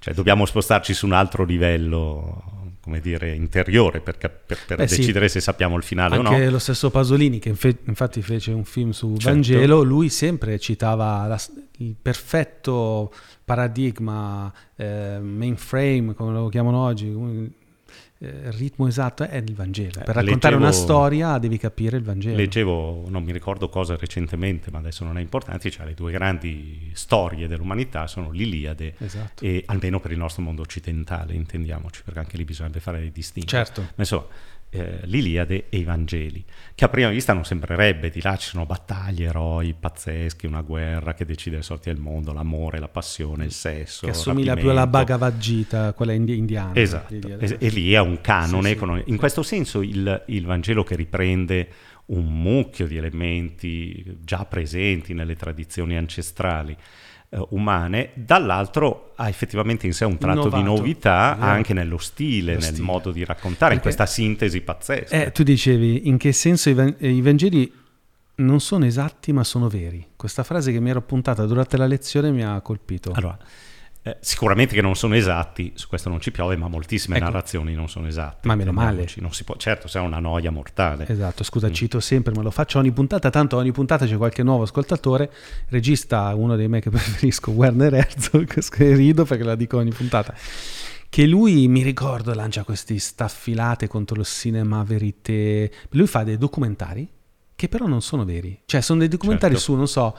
Cioè 0.00 0.14
dobbiamo 0.14 0.46
spostarci 0.46 0.94
su 0.94 1.06
un 1.06 1.12
altro 1.12 1.44
livello 1.44 2.61
come 2.82 3.00
dire, 3.00 3.32
interiore 3.32 4.00
per, 4.00 4.16
per, 4.18 4.58
per 4.66 4.80
eh 4.80 4.86
decidere 4.86 5.28
sì. 5.28 5.34
se 5.34 5.40
sappiamo 5.40 5.76
il 5.76 5.84
finale 5.84 6.16
Anche 6.16 6.26
o 6.26 6.30
no. 6.30 6.36
Anche 6.36 6.50
lo 6.50 6.58
stesso 6.58 6.90
Pasolini, 6.90 7.38
che 7.38 7.50
infe- 7.50 7.78
infatti 7.84 8.20
fece 8.22 8.50
un 8.50 8.64
film 8.64 8.90
su 8.90 9.12
certo. 9.12 9.28
Vangelo, 9.30 9.82
lui 9.82 10.08
sempre 10.08 10.58
citava 10.58 11.26
la, 11.26 11.40
il 11.78 11.94
perfetto 12.00 13.12
paradigma 13.44 14.52
eh, 14.74 15.18
mainframe, 15.20 16.14
come 16.14 16.32
lo 16.32 16.48
chiamano 16.48 16.78
oggi, 16.78 17.08
il 18.22 18.52
ritmo 18.52 18.86
esatto 18.86 19.24
è 19.24 19.36
il 19.36 19.54
Vangelo. 19.54 20.00
Per 20.04 20.14
raccontare 20.14 20.54
leggevo, 20.54 20.56
una 20.56 20.72
storia 20.72 21.38
devi 21.38 21.58
capire 21.58 21.96
il 21.96 22.04
Vangelo. 22.04 22.36
Leggevo, 22.36 23.04
non 23.08 23.24
mi 23.24 23.32
ricordo 23.32 23.68
cosa 23.68 23.96
recentemente, 23.96 24.70
ma 24.70 24.78
adesso 24.78 25.04
non 25.04 25.18
è 25.18 25.20
importante, 25.20 25.70
cioè 25.70 25.86
le 25.86 25.94
due 25.94 26.12
grandi 26.12 26.90
storie 26.92 27.48
dell'umanità 27.48 28.06
sono 28.06 28.30
l'Iliade 28.30 28.94
esatto. 28.98 29.44
e 29.44 29.64
almeno 29.66 29.98
per 29.98 30.12
il 30.12 30.18
nostro 30.18 30.42
mondo 30.42 30.62
occidentale, 30.62 31.34
intendiamoci, 31.34 32.02
perché 32.04 32.20
anche 32.20 32.36
lì 32.36 32.44
bisognerebbe 32.44 32.80
fare 32.80 33.00
dei 33.00 33.10
distinti. 33.10 33.48
Certo. 33.48 33.80
Ma 33.80 33.88
insomma, 33.96 34.26
eh, 34.74 35.00
l'Iliade 35.04 35.66
e 35.68 35.76
i 35.76 35.84
Vangeli, 35.84 36.42
che 36.74 36.84
a 36.86 36.88
prima 36.88 37.10
vista 37.10 37.34
non 37.34 37.44
sembrerebbe, 37.44 38.08
di 38.08 38.22
là 38.22 38.36
ci 38.36 38.48
sono 38.48 38.64
battaglie, 38.64 39.26
eroi 39.26 39.74
pazzeschi, 39.78 40.46
una 40.46 40.62
guerra 40.62 41.12
che 41.12 41.26
decide 41.26 41.56
le 41.56 41.62
sorti 41.62 41.90
del 41.90 42.00
mondo, 42.00 42.32
l'amore, 42.32 42.78
la 42.78 42.88
passione, 42.88 43.44
il 43.44 43.52
sesso. 43.52 44.06
Che 44.06 44.12
assomiglia 44.12 44.54
più 44.54 44.70
alla 44.70 44.86
Bhagavad 44.86 45.36
Gita, 45.36 45.92
quella 45.92 46.14
indiana. 46.14 46.74
Esatto, 46.74 47.14
e, 47.14 47.56
e 47.58 47.68
lì 47.68 47.92
è 47.92 48.00
un 48.00 48.20
canone. 48.22 48.70
Sì, 48.70 48.78
sì. 48.78 49.10
In 49.10 49.16
questo 49.18 49.42
senso 49.42 49.82
il, 49.82 50.24
il 50.28 50.46
Vangelo 50.46 50.84
che 50.84 50.96
riprende 50.96 51.68
un 52.06 52.24
mucchio 52.24 52.86
di 52.86 52.96
elementi 52.96 54.18
già 54.24 54.44
presenti 54.46 55.12
nelle 55.12 55.36
tradizioni 55.36 55.96
ancestrali 55.96 56.76
eh, 57.34 57.46
umane, 57.50 58.10
dall'altro 58.12 59.12
ha 59.16 59.26
effettivamente 59.26 59.86
in 59.86 59.94
sé 59.94 60.04
un 60.04 60.18
tratto 60.18 60.48
Innovato. 60.48 60.62
di 60.62 60.62
novità 60.62 61.34
yeah. 61.38 61.46
anche 61.46 61.72
nello 61.72 61.96
stile, 61.96 62.52
Lo 62.54 62.60
nel 62.60 62.68
stile. 62.68 62.84
modo 62.84 63.10
di 63.10 63.24
raccontare, 63.24 63.74
Perché, 63.74 63.74
in 63.74 63.80
questa 63.80 64.04
sintesi 64.06 64.60
pazzesca. 64.60 65.24
Eh, 65.24 65.32
tu 65.32 65.42
dicevi 65.42 66.08
in 66.08 66.18
che 66.18 66.32
senso 66.32 66.68
i, 66.68 66.94
i 66.98 67.20
Vangeli 67.22 67.72
non 68.34 68.60
sono 68.60 68.84
esatti 68.84 69.32
ma 69.32 69.44
sono 69.44 69.68
veri. 69.68 70.06
Questa 70.14 70.42
frase 70.42 70.72
che 70.72 70.80
mi 70.80 70.90
ero 70.90 70.98
appuntata 70.98 71.46
durante 71.46 71.78
la 71.78 71.86
lezione 71.86 72.30
mi 72.32 72.44
ha 72.44 72.60
colpito. 72.60 73.12
Allora, 73.14 73.38
eh, 74.04 74.16
sicuramente 74.20 74.74
che 74.74 74.82
non 74.82 74.96
sono 74.96 75.14
esatti, 75.14 75.72
su 75.76 75.86
questo 75.86 76.08
non 76.08 76.20
ci 76.20 76.32
piove, 76.32 76.56
ma 76.56 76.66
moltissime 76.66 77.16
ecco. 77.16 77.26
narrazioni 77.26 77.72
non 77.74 77.88
sono 77.88 78.08
esatte. 78.08 78.48
Ma 78.48 78.56
meno 78.56 78.72
male. 78.72 79.06
Può, 79.44 79.54
certo, 79.56 79.86
se 79.86 80.00
è 80.00 80.02
una 80.02 80.18
noia 80.18 80.50
mortale. 80.50 81.06
Esatto, 81.06 81.44
scusa, 81.44 81.68
mm. 81.68 81.72
cito 81.72 82.00
sempre, 82.00 82.34
ma 82.34 82.42
lo 82.42 82.50
faccio 82.50 82.80
ogni 82.80 82.90
puntata, 82.90 83.30
tanto 83.30 83.56
ogni 83.56 83.70
puntata 83.70 84.04
c'è 84.04 84.16
qualche 84.16 84.42
nuovo 84.42 84.64
ascoltatore, 84.64 85.30
regista 85.68 86.34
uno 86.34 86.56
dei 86.56 86.66
me 86.66 86.80
che 86.80 86.90
preferisco, 86.90 87.52
Werner 87.52 87.94
Herzog, 87.94 88.58
che 88.68 88.94
rido 88.94 89.24
perché 89.24 89.44
la 89.44 89.54
dico 89.54 89.76
ogni 89.76 89.92
puntata 89.92 90.34
che 91.08 91.26
lui 91.26 91.68
mi 91.68 91.82
ricordo 91.82 92.32
lancia 92.32 92.64
questi 92.64 92.98
staffilate 92.98 93.86
contro 93.86 94.18
il 94.18 94.24
cinema 94.24 94.82
verité. 94.82 95.70
Lui 95.90 96.06
fa 96.06 96.24
dei 96.24 96.38
documentari 96.38 97.06
che 97.54 97.68
però 97.68 97.86
non 97.86 98.00
sono 98.00 98.24
veri. 98.24 98.62
Cioè, 98.64 98.80
sono 98.80 99.00
dei 99.00 99.08
documentari 99.08 99.54
certo. 99.54 99.72
su, 99.72 99.76
non 99.76 99.86
so, 99.86 100.16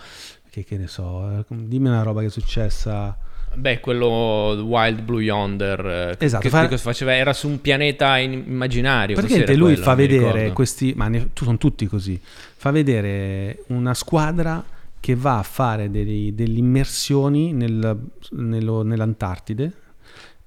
che, 0.50 0.64
che 0.64 0.78
ne 0.78 0.88
so, 0.88 1.40
eh, 1.40 1.46
dimmi 1.50 1.88
una 1.88 2.04
roba 2.04 2.22
che 2.22 2.28
è 2.28 2.30
successa 2.30 3.18
Beh, 3.56 3.80
quello 3.80 4.64
Wild 4.64 5.02
Blue 5.02 5.22
Yonder, 5.22 6.16
eh, 6.20 6.26
esatto, 6.26 6.44
che, 6.44 6.50
fa... 6.50 6.68
che 6.68 6.78
faceva, 6.78 7.16
era 7.16 7.34
su 7.34 7.48
un 7.48 7.62
pianeta 7.62 8.18
immaginario. 8.18 9.16
Praticamente 9.16 9.56
lui 9.56 9.72
quello, 9.74 9.84
fa 9.84 9.96
vedere 9.96 10.52
questi, 10.52 10.94
ma 10.96 11.08
ne, 11.08 11.30
sono 11.34 11.58
tutti 11.58 11.86
così, 11.86 12.20
fa 12.22 12.72
vedere 12.72 13.64
una 13.68 13.94
squadra 13.94 14.64
che 15.00 15.16
va 15.16 15.38
a 15.38 15.44
fare 15.44 15.92
dei, 15.92 16.34
delle 16.34 16.58
immersioni 16.58 17.52
nel, 17.52 17.98
nello, 18.32 18.84
nell'Antartide 18.84 19.72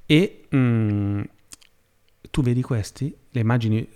e 0.06 0.44
mh, 0.48 0.56
mm, 0.56 1.20
tu 2.30 2.42
vedi 2.42 2.62
questi, 2.62 3.14
le 3.30 3.40
immagini 3.40 3.86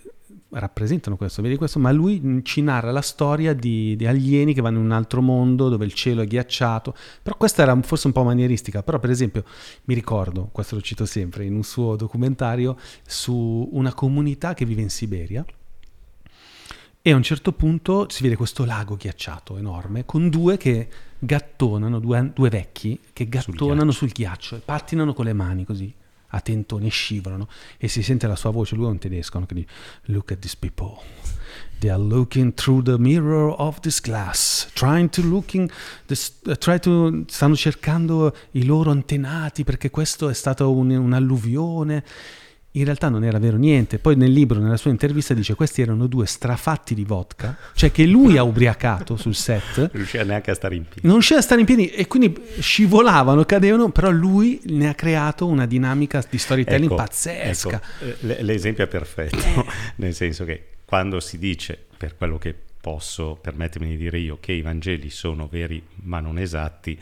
rappresentano 0.51 1.15
questo, 1.15 1.41
vedi 1.41 1.55
questo, 1.55 1.79
ma 1.79 1.91
lui 1.91 2.41
ci 2.43 2.61
narra 2.61 2.91
la 2.91 3.01
storia 3.01 3.53
di, 3.53 3.95
di, 3.95 4.05
alieni 4.05 4.53
che 4.53 4.61
vanno 4.61 4.79
in 4.79 4.85
un 4.85 4.91
altro 4.91 5.21
mondo 5.21 5.69
dove 5.69 5.85
il 5.85 5.93
cielo 5.93 6.21
è 6.21 6.25
ghiacciato, 6.25 6.95
però 7.21 7.37
questa 7.37 7.61
era 7.61 7.79
forse 7.81 8.07
un 8.07 8.13
po' 8.13 8.23
manieristica, 8.23 8.83
però 8.83 8.99
per 8.99 9.09
esempio 9.09 9.43
mi 9.85 9.93
ricordo, 9.93 10.49
questo 10.51 10.75
lo 10.75 10.81
cito 10.81 11.05
sempre, 11.05 11.45
in 11.45 11.55
un 11.55 11.63
suo 11.63 11.95
documentario 11.95 12.77
su 13.05 13.69
una 13.71 13.93
comunità 13.93 14.53
che 14.53 14.65
vive 14.65 14.81
in 14.81 14.89
Siberia 14.89 15.45
e 17.03 17.11
a 17.11 17.15
un 17.15 17.23
certo 17.23 17.53
punto 17.53 18.07
si 18.09 18.21
vede 18.21 18.35
questo 18.35 18.63
lago 18.63 18.95
ghiacciato 18.95 19.57
enorme 19.57 20.05
con 20.05 20.29
due 20.29 20.57
che 20.57 20.87
gattonano, 21.17 21.99
due, 21.99 22.31
due 22.33 22.49
vecchi 22.49 22.99
che 23.11 23.27
gattonano 23.27 23.91
sul 23.91 24.09
ghiaccio. 24.09 24.49
sul 24.49 24.51
ghiaccio 24.51 24.55
e 24.57 24.59
pattinano 24.59 25.13
con 25.13 25.25
le 25.25 25.33
mani 25.33 25.65
così 25.65 25.93
a 26.31 26.39
tentoni 26.41 26.89
scivolano 26.89 27.47
e 27.77 27.87
si 27.87 28.03
sente 28.03 28.27
la 28.27 28.35
sua 28.35 28.49
voce, 28.49 28.75
lui 28.75 28.85
è 28.85 28.89
un 28.89 28.97
tedesco, 28.97 29.39
no? 29.39 29.45
che 29.45 29.65
Look 30.05 30.31
at 30.31 30.39
these 30.39 30.57
people. 30.57 30.99
They 31.79 31.89
are 31.89 31.99
looking 31.99 32.53
through 32.53 32.83
the 32.83 32.97
mirror 32.99 33.55
of 33.57 33.79
this 33.79 33.99
glass, 33.99 34.69
trying 34.73 35.09
to 35.09 35.21
looking, 35.23 35.71
this, 36.05 36.39
uh, 36.45 36.55
try 36.55 36.79
to, 36.79 37.23
stanno 37.27 37.55
cercando 37.55 38.35
i 38.51 38.65
loro 38.65 38.91
antenati 38.91 39.63
perché 39.63 39.89
questo 39.89 40.29
è 40.29 40.33
stato 40.33 40.71
un, 40.71 40.91
un'alluvione 40.91 42.03
in 42.73 42.85
realtà 42.85 43.09
non 43.09 43.23
era 43.23 43.37
vero 43.39 43.57
niente. 43.57 43.99
Poi 43.99 44.15
nel 44.15 44.31
libro, 44.31 44.59
nella 44.59 44.77
sua 44.77 44.91
intervista, 44.91 45.33
dice 45.33 45.55
questi 45.55 45.81
erano 45.81 46.07
due 46.07 46.25
strafatti 46.25 46.93
di 46.93 47.03
vodka, 47.03 47.57
cioè 47.73 47.91
che 47.91 48.05
lui 48.05 48.37
ha 48.37 48.43
ubriacato 48.43 49.17
sul 49.17 49.35
set. 49.35 49.77
Non 49.77 49.89
riusciva 49.91 50.23
neanche 50.23 50.51
a 50.51 50.53
stare 50.53 50.75
in 50.75 50.83
piedi. 50.83 51.01
Non 51.03 51.13
riusciva 51.13 51.39
a 51.39 51.43
stare 51.43 51.59
in 51.59 51.65
piedi 51.65 51.89
e 51.89 52.07
quindi 52.07 52.33
scivolavano, 52.59 53.43
cadevano, 53.43 53.89
però 53.89 54.09
lui 54.09 54.61
ne 54.65 54.87
ha 54.87 54.93
creato 54.93 55.47
una 55.47 55.65
dinamica 55.65 56.23
di 56.29 56.37
storytelling 56.37 56.91
ecco, 56.91 56.95
pazzesca. 56.95 57.81
Ecco, 57.99 58.27
eh, 58.27 58.43
l'esempio 58.43 58.83
è 58.83 58.87
perfetto, 58.87 59.65
nel 59.97 60.13
senso 60.13 60.45
che 60.45 60.67
quando 60.85 61.19
si 61.19 61.37
dice, 61.37 61.77
per 61.97 62.15
quello 62.15 62.37
che 62.37 62.55
posso 62.81 63.37
permettermi 63.39 63.89
di 63.89 63.97
dire 63.97 64.17
io, 64.17 64.37
che 64.39 64.53
i 64.53 64.61
Vangeli 64.61 65.09
sono 65.09 65.47
veri 65.49 65.81
ma 66.03 66.19
non 66.19 66.39
esatti, 66.39 66.99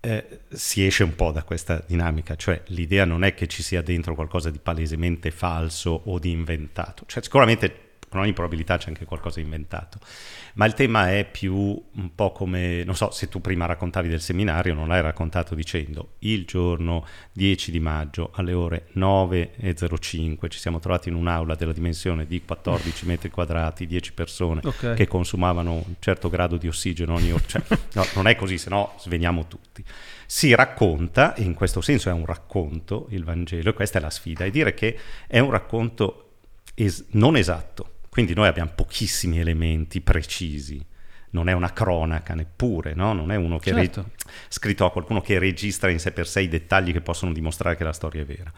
eh, 0.00 0.40
si 0.48 0.84
esce 0.84 1.04
un 1.04 1.14
po' 1.14 1.30
da 1.30 1.42
questa 1.42 1.82
dinamica, 1.86 2.34
cioè 2.34 2.62
l'idea 2.66 3.04
non 3.04 3.22
è 3.22 3.34
che 3.34 3.46
ci 3.46 3.62
sia 3.62 3.82
dentro 3.82 4.14
qualcosa 4.14 4.50
di 4.50 4.58
palesemente 4.58 5.30
falso 5.30 6.02
o 6.06 6.18
di 6.18 6.30
inventato, 6.30 7.04
cioè 7.06 7.22
sicuramente 7.22 7.89
con 8.10 8.20
ogni 8.20 8.32
probabilità 8.32 8.76
c'è 8.76 8.88
anche 8.88 9.04
qualcosa 9.04 9.38
inventato. 9.38 9.98
Ma 10.54 10.66
il 10.66 10.74
tema 10.74 11.12
è 11.12 11.24
più 11.24 11.54
un 11.54 12.14
po' 12.14 12.32
come, 12.32 12.82
non 12.82 12.96
so, 12.96 13.12
se 13.12 13.28
tu 13.28 13.40
prima 13.40 13.66
raccontavi 13.66 14.08
del 14.08 14.20
seminario, 14.20 14.74
non 14.74 14.88
l'hai 14.88 15.00
raccontato 15.00 15.54
dicendo 15.54 16.14
il 16.20 16.44
giorno 16.44 17.06
10 17.32 17.70
di 17.70 17.78
maggio 17.78 18.32
alle 18.34 18.52
ore 18.52 18.88
9.05 18.96 20.48
ci 20.48 20.58
siamo 20.58 20.80
trovati 20.80 21.08
in 21.08 21.14
un'aula 21.14 21.54
della 21.54 21.72
dimensione 21.72 22.26
di 22.26 22.42
14 22.44 23.06
metri 23.06 23.30
quadrati, 23.30 23.86
10 23.86 24.12
persone 24.12 24.60
okay. 24.64 24.96
che 24.96 25.06
consumavano 25.06 25.74
un 25.74 25.94
certo 26.00 26.28
grado 26.28 26.56
di 26.56 26.66
ossigeno 26.66 27.14
ogni 27.14 27.30
ora. 27.30 27.44
Cioè, 27.46 27.62
no, 27.94 28.04
non 28.16 28.26
è 28.26 28.34
così, 28.34 28.58
se 28.58 28.70
no 28.70 28.94
sveniamo 28.98 29.46
tutti 29.46 29.84
si 30.26 30.54
racconta, 30.54 31.34
e 31.34 31.42
in 31.42 31.54
questo 31.54 31.80
senso 31.80 32.08
è 32.08 32.12
un 32.12 32.24
racconto 32.24 33.08
il 33.10 33.24
Vangelo, 33.24 33.70
e 33.70 33.72
questa 33.72 33.98
è 33.98 34.00
la 34.00 34.10
sfida, 34.10 34.44
e 34.44 34.52
dire 34.52 34.74
che 34.74 34.96
è 35.26 35.40
un 35.40 35.50
racconto 35.50 36.34
es- 36.74 37.04
non 37.10 37.36
esatto, 37.36 37.94
quindi 38.10 38.34
noi 38.34 38.48
abbiamo 38.48 38.72
pochissimi 38.74 39.38
elementi 39.38 40.00
precisi, 40.00 40.84
non 41.30 41.48
è 41.48 41.52
una 41.52 41.72
cronaca 41.72 42.34
neppure, 42.34 42.92
no? 42.94 43.12
non 43.12 43.30
è 43.30 43.36
uno 43.36 43.58
che 43.58 43.72
certo. 43.72 44.02
re- 44.02 44.30
scritto 44.48 44.84
a 44.84 44.90
qualcuno 44.90 45.20
che 45.20 45.38
registra 45.38 45.90
in 45.90 46.00
sé 46.00 46.10
per 46.10 46.26
sé 46.26 46.40
i 46.42 46.48
dettagli 46.48 46.92
che 46.92 47.00
possono 47.00 47.32
dimostrare 47.32 47.76
che 47.76 47.84
la 47.84 47.92
storia 47.92 48.22
è 48.22 48.24
vera. 48.24 48.52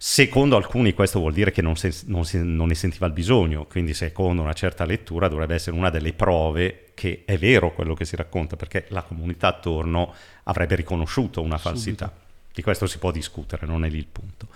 Secondo 0.00 0.56
alcuni 0.56 0.94
questo 0.94 1.18
vuol 1.18 1.32
dire 1.32 1.50
che 1.50 1.60
non, 1.60 1.76
se, 1.76 1.92
non, 2.06 2.24
si, 2.24 2.38
non, 2.42 2.68
ne 2.68 2.74
sentiva 2.74 3.06
il 3.06 3.12
bisogno, 3.12 3.66
quindi 3.66 3.92
secondo 3.94 4.40
una 4.40 4.52
certa 4.52 4.84
lettura 4.84 5.28
dovrebbe 5.28 5.56
essere 5.56 5.76
una 5.76 5.90
delle 5.90 6.12
prove 6.12 6.92
che 6.94 7.22
è 7.26 7.36
vero 7.36 7.74
quello 7.74 7.94
che 7.94 8.04
si 8.04 8.14
racconta, 8.14 8.56
perché 8.56 8.86
la 8.88 9.02
comunità 9.02 9.48
attorno 9.48 10.14
avrebbe 10.44 10.76
riconosciuto 10.76 11.42
una 11.42 11.58
falsità. 11.58 12.06
Subito. 12.06 12.26
Di 12.54 12.62
questo 12.62 12.86
si 12.86 12.98
può 12.98 13.10
discutere, 13.10 13.66
non 13.66 13.84
è 13.84 13.88
lì 13.88 13.98
il 13.98 14.06
punto. 14.06 14.46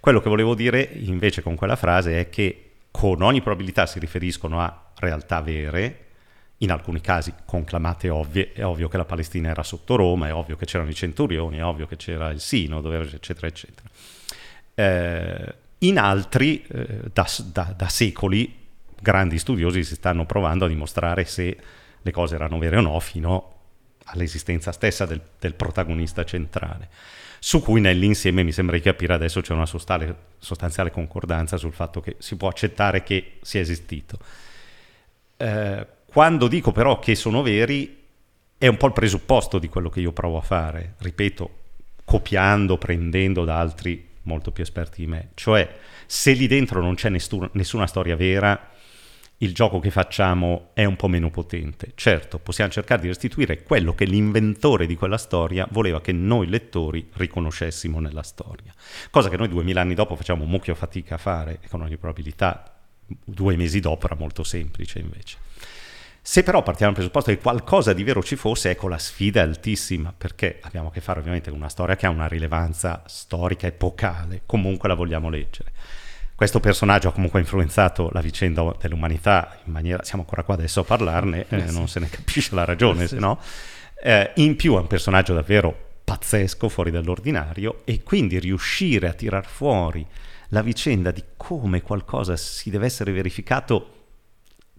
Quello 0.00 0.20
che 0.20 0.28
volevo 0.28 0.54
dire 0.54 0.80
invece 0.80 1.42
con 1.42 1.56
quella 1.56 1.76
frase 1.76 2.18
è 2.18 2.30
che 2.30 2.71
con 2.92 3.22
ogni 3.22 3.40
probabilità 3.40 3.86
si 3.86 3.98
riferiscono 3.98 4.60
a 4.60 4.92
realtà 4.96 5.40
vere, 5.40 5.98
in 6.58 6.70
alcuni 6.70 7.00
casi 7.00 7.34
conclamate 7.44 8.08
ovvie, 8.08 8.52
è 8.52 8.64
ovvio 8.64 8.88
che 8.88 8.96
la 8.96 9.04
Palestina 9.04 9.48
era 9.48 9.64
sotto 9.64 9.96
Roma, 9.96 10.28
è 10.28 10.34
ovvio 10.34 10.54
che 10.54 10.64
c'erano 10.64 10.90
i 10.90 10.94
centurioni, 10.94 11.58
è 11.58 11.64
ovvio 11.64 11.86
che 11.86 11.96
c'era 11.96 12.30
il 12.30 12.40
Sinodo, 12.40 12.92
eccetera, 12.92 13.48
eccetera. 13.48 13.88
Eh, 14.74 15.54
in 15.78 15.98
altri, 15.98 16.64
eh, 16.68 17.00
da, 17.12 17.28
da, 17.46 17.74
da, 17.76 17.88
secoli, 17.88 18.60
grandi 19.00 19.38
studiosi 19.38 19.82
si 19.82 19.96
stanno 19.96 20.24
provando 20.24 20.66
a 20.66 20.68
dimostrare 20.68 21.24
se 21.24 21.56
le 22.00 22.10
cose 22.12 22.36
erano 22.36 22.58
vere 22.58 22.76
o 22.76 22.80
no 22.80 23.00
fino 23.00 23.48
all'esistenza 24.04 24.70
stessa 24.70 25.04
del, 25.04 25.20
del 25.40 25.54
protagonista 25.54 26.24
centrale, 26.24 26.88
su 27.44 27.60
cui 27.60 27.80
nell'insieme 27.80 28.44
mi 28.44 28.52
sembra 28.52 28.76
di 28.76 28.82
capire 28.82 29.14
adesso 29.14 29.40
c'è 29.40 29.52
una 29.52 29.66
sostanziale, 29.66 30.16
sostanziale 30.38 30.92
concordanza 30.92 31.56
sul 31.56 31.72
fatto 31.72 32.00
che 32.00 32.14
si 32.20 32.36
può 32.36 32.46
accettare 32.46 33.02
che 33.02 33.38
sia 33.42 33.60
esistito. 33.60 34.16
Eh, 35.38 35.86
quando 36.06 36.46
dico 36.46 36.70
però 36.70 37.00
che 37.00 37.16
sono 37.16 37.42
veri, 37.42 37.98
è 38.56 38.68
un 38.68 38.76
po' 38.76 38.86
il 38.86 38.92
presupposto 38.92 39.58
di 39.58 39.68
quello 39.68 39.88
che 39.88 39.98
io 39.98 40.12
provo 40.12 40.38
a 40.38 40.40
fare, 40.40 40.94
ripeto, 40.98 41.50
copiando, 42.04 42.78
prendendo 42.78 43.44
da 43.44 43.58
altri 43.58 44.06
molto 44.22 44.52
più 44.52 44.62
esperti 44.62 45.00
di 45.00 45.08
me. 45.08 45.30
Cioè, 45.34 45.78
se 46.06 46.34
lì 46.34 46.46
dentro 46.46 46.80
non 46.80 46.94
c'è 46.94 47.08
nessun, 47.08 47.50
nessuna 47.54 47.88
storia 47.88 48.14
vera, 48.14 48.70
il 49.42 49.52
gioco 49.52 49.80
che 49.80 49.90
facciamo 49.90 50.70
è 50.72 50.84
un 50.84 50.96
po' 50.96 51.08
meno 51.08 51.28
potente. 51.30 51.92
Certo, 51.94 52.38
possiamo 52.38 52.70
cercare 52.70 53.02
di 53.02 53.08
restituire 53.08 53.62
quello 53.62 53.94
che 53.94 54.04
l'inventore 54.04 54.86
di 54.86 54.94
quella 54.94 55.18
storia 55.18 55.66
voleva 55.70 56.00
che 56.00 56.12
noi 56.12 56.46
lettori 56.48 57.08
riconoscessimo 57.12 57.98
nella 57.98 58.22
storia. 58.22 58.72
Cosa 59.10 59.28
che 59.28 59.36
noi 59.36 59.48
duemila 59.48 59.80
anni 59.80 59.94
dopo 59.94 60.14
facciamo 60.14 60.44
mucchio 60.44 60.74
fatica 60.74 61.16
a 61.16 61.18
fare 61.18 61.58
e 61.60 61.68
con 61.68 61.82
ogni 61.82 61.96
probabilità 61.96 62.72
due 63.04 63.56
mesi 63.56 63.80
dopo 63.80 64.06
era 64.06 64.14
molto 64.14 64.44
semplice 64.44 65.00
invece. 65.00 65.38
Se 66.24 66.44
però 66.44 66.62
partiamo 66.62 66.92
dal 66.92 67.00
presupposto 67.00 67.32
che 67.32 67.42
qualcosa 67.42 67.92
di 67.92 68.04
vero 68.04 68.22
ci 68.22 68.36
fosse, 68.36 68.70
ecco 68.70 68.86
la 68.86 68.96
sfida 68.96 69.40
è 69.40 69.44
altissima, 69.44 70.14
perché 70.16 70.60
abbiamo 70.62 70.88
a 70.88 70.92
che 70.92 71.00
fare 71.00 71.18
ovviamente 71.18 71.50
con 71.50 71.58
una 71.58 71.68
storia 71.68 71.96
che 71.96 72.06
ha 72.06 72.10
una 72.10 72.28
rilevanza 72.28 73.02
storica 73.06 73.66
epocale, 73.66 74.42
comunque 74.46 74.88
la 74.88 74.94
vogliamo 74.94 75.28
leggere. 75.28 75.72
Questo 76.42 76.58
personaggio 76.58 77.06
ha 77.06 77.12
comunque 77.12 77.38
influenzato 77.38 78.10
la 78.12 78.20
vicenda 78.20 78.74
dell'umanità 78.80 79.60
in 79.64 79.70
maniera, 79.70 80.02
siamo 80.02 80.22
ancora 80.22 80.42
qua 80.42 80.54
adesso 80.54 80.80
a 80.80 80.82
parlarne, 80.82 81.46
eh, 81.48 81.70
non 81.70 81.86
se 81.86 82.00
ne 82.00 82.08
capisce 82.10 82.56
la 82.56 82.64
ragione, 82.64 83.06
se 83.06 83.16
no. 83.20 83.38
Eh, 84.02 84.32
in 84.34 84.56
più 84.56 84.74
è 84.74 84.80
un 84.80 84.88
personaggio 84.88 85.34
davvero 85.34 85.72
pazzesco, 86.02 86.68
fuori 86.68 86.90
dall'ordinario, 86.90 87.82
e 87.84 88.02
quindi 88.02 88.40
riuscire 88.40 89.06
a 89.08 89.12
tirar 89.12 89.46
fuori 89.46 90.04
la 90.48 90.62
vicenda 90.62 91.12
di 91.12 91.22
come 91.36 91.80
qualcosa 91.80 92.36
si 92.36 92.70
deve 92.70 92.86
essere 92.86 93.12
verificato 93.12 94.06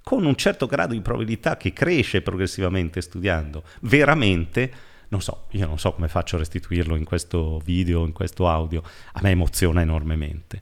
con 0.04 0.26
un 0.26 0.36
certo 0.36 0.66
grado 0.66 0.92
di 0.92 1.00
probabilità 1.00 1.56
che 1.56 1.72
cresce 1.72 2.22
progressivamente 2.22 3.00
studiando, 3.00 3.64
veramente, 3.84 4.70
non 5.08 5.22
so, 5.22 5.46
io 5.52 5.66
non 5.66 5.80
so 5.80 5.94
come 5.94 6.10
faccio 6.10 6.36
a 6.36 6.40
restituirlo 6.40 6.98
in 6.98 7.06
questo 7.06 7.62
video, 7.64 8.04
in 8.04 8.12
questo 8.12 8.50
audio, 8.50 8.84
a 9.14 9.22
me 9.22 9.30
emoziona 9.30 9.80
enormemente. 9.80 10.62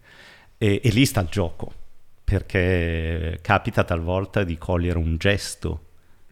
E, 0.64 0.80
e 0.84 0.90
lì 0.90 1.08
sta 1.08 1.22
il 1.22 1.28
gioco, 1.28 1.74
perché 2.24 3.40
capita 3.42 3.84
talvolta 3.84 4.44
di 4.44 4.60
cogliere 4.60 5.00
un 5.00 5.18
gesto 5.18 5.86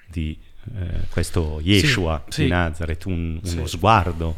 di 0.06 0.38
eh, 0.76 1.08
questo 1.10 1.60
Yeshua 1.64 2.26
sì, 2.28 2.42
di 2.42 2.46
sì. 2.46 2.48
Nazareth, 2.48 3.06
un, 3.06 3.40
uno 3.44 3.66
sì. 3.66 3.78
sguardo 3.78 4.36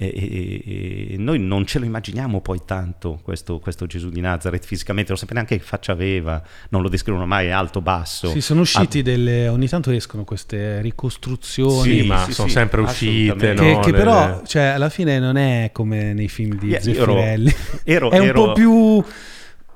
e, 0.00 0.12
e, 0.14 1.14
e, 1.14 1.16
noi 1.18 1.40
non 1.40 1.66
ce 1.66 1.80
lo 1.80 1.84
immaginiamo 1.84 2.40
poi 2.40 2.60
tanto 2.64 3.18
questo, 3.20 3.58
questo, 3.58 3.86
Gesù 3.86 4.10
di 4.10 4.20
Nazareth 4.20 4.64
fisicamente, 4.64 5.08
non 5.08 5.18
sappiamo 5.18 5.42
neanche 5.42 5.58
che 5.58 5.68
faccia 5.68 5.90
aveva, 5.90 6.40
non 6.68 6.82
lo 6.82 6.88
descrivono 6.88 7.26
mai, 7.26 7.50
alto, 7.50 7.80
basso. 7.80 8.30
Sì, 8.30 8.40
sono 8.40 8.60
usciti 8.60 9.00
ah, 9.00 9.02
delle, 9.02 9.48
ogni 9.48 9.66
tanto 9.66 9.90
escono 9.90 10.22
queste 10.22 10.80
ricostruzioni. 10.82 12.02
Sì, 12.02 12.06
ma 12.06 12.24
sì, 12.24 12.32
sono 12.32 12.46
sì, 12.46 12.54
sempre 12.54 12.80
uscite. 12.80 13.54
No? 13.54 13.60
Che, 13.60 13.78
che 13.80 13.90
le, 13.90 13.96
però, 13.96 14.42
cioè, 14.44 14.62
alla 14.62 14.88
fine 14.88 15.18
non 15.18 15.36
è 15.36 15.70
come 15.72 16.12
nei 16.12 16.28
film 16.28 16.56
di 16.56 16.68
yeah, 16.68 16.80
Zeffirelli. 16.80 17.52
Ero, 17.82 18.08
ero, 18.08 18.10
è 18.12 18.18
un 18.18 18.26
ero, 18.26 18.44
po' 18.44 18.52
più 18.52 19.04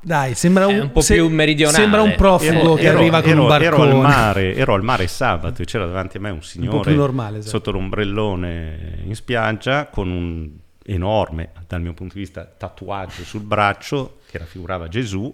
dai, 0.02 0.34
sembra 0.34 0.66
un, 0.66 0.80
un 0.80 0.92
po' 0.92 1.00
se, 1.00 1.14
più 1.14 1.28
meridionale. 1.28 1.76
Sembra 1.76 2.02
un 2.02 2.14
profugo 2.16 2.50
ero, 2.50 2.74
che 2.74 2.86
ero, 2.86 2.98
arriva 2.98 3.22
con 3.22 3.30
ero, 3.30 3.42
un 3.42 3.48
barcone. 3.48 3.88
Ero 3.88 3.96
al 3.96 4.02
mare, 4.02 4.54
ero 4.54 4.74
al 4.74 4.82
mare 4.82 5.06
sabato 5.06 5.62
e 5.62 5.64
c'era 5.64 5.86
davanti 5.86 6.16
a 6.16 6.20
me 6.20 6.30
un 6.30 6.42
signore 6.42 6.90
un 6.90 6.96
normale, 6.96 7.38
esatto. 7.38 7.56
sotto 7.56 7.70
l'ombrellone 7.70 9.00
in 9.04 9.14
spiaggia 9.14 9.86
con 9.86 10.10
un 10.10 10.50
enorme, 10.84 11.52
dal 11.68 11.80
mio 11.80 11.94
punto 11.94 12.14
di 12.14 12.20
vista, 12.20 12.44
tatuaggio 12.44 13.22
sul 13.22 13.42
braccio 13.42 14.18
che 14.28 14.38
raffigurava 14.38 14.88
Gesù 14.88 15.32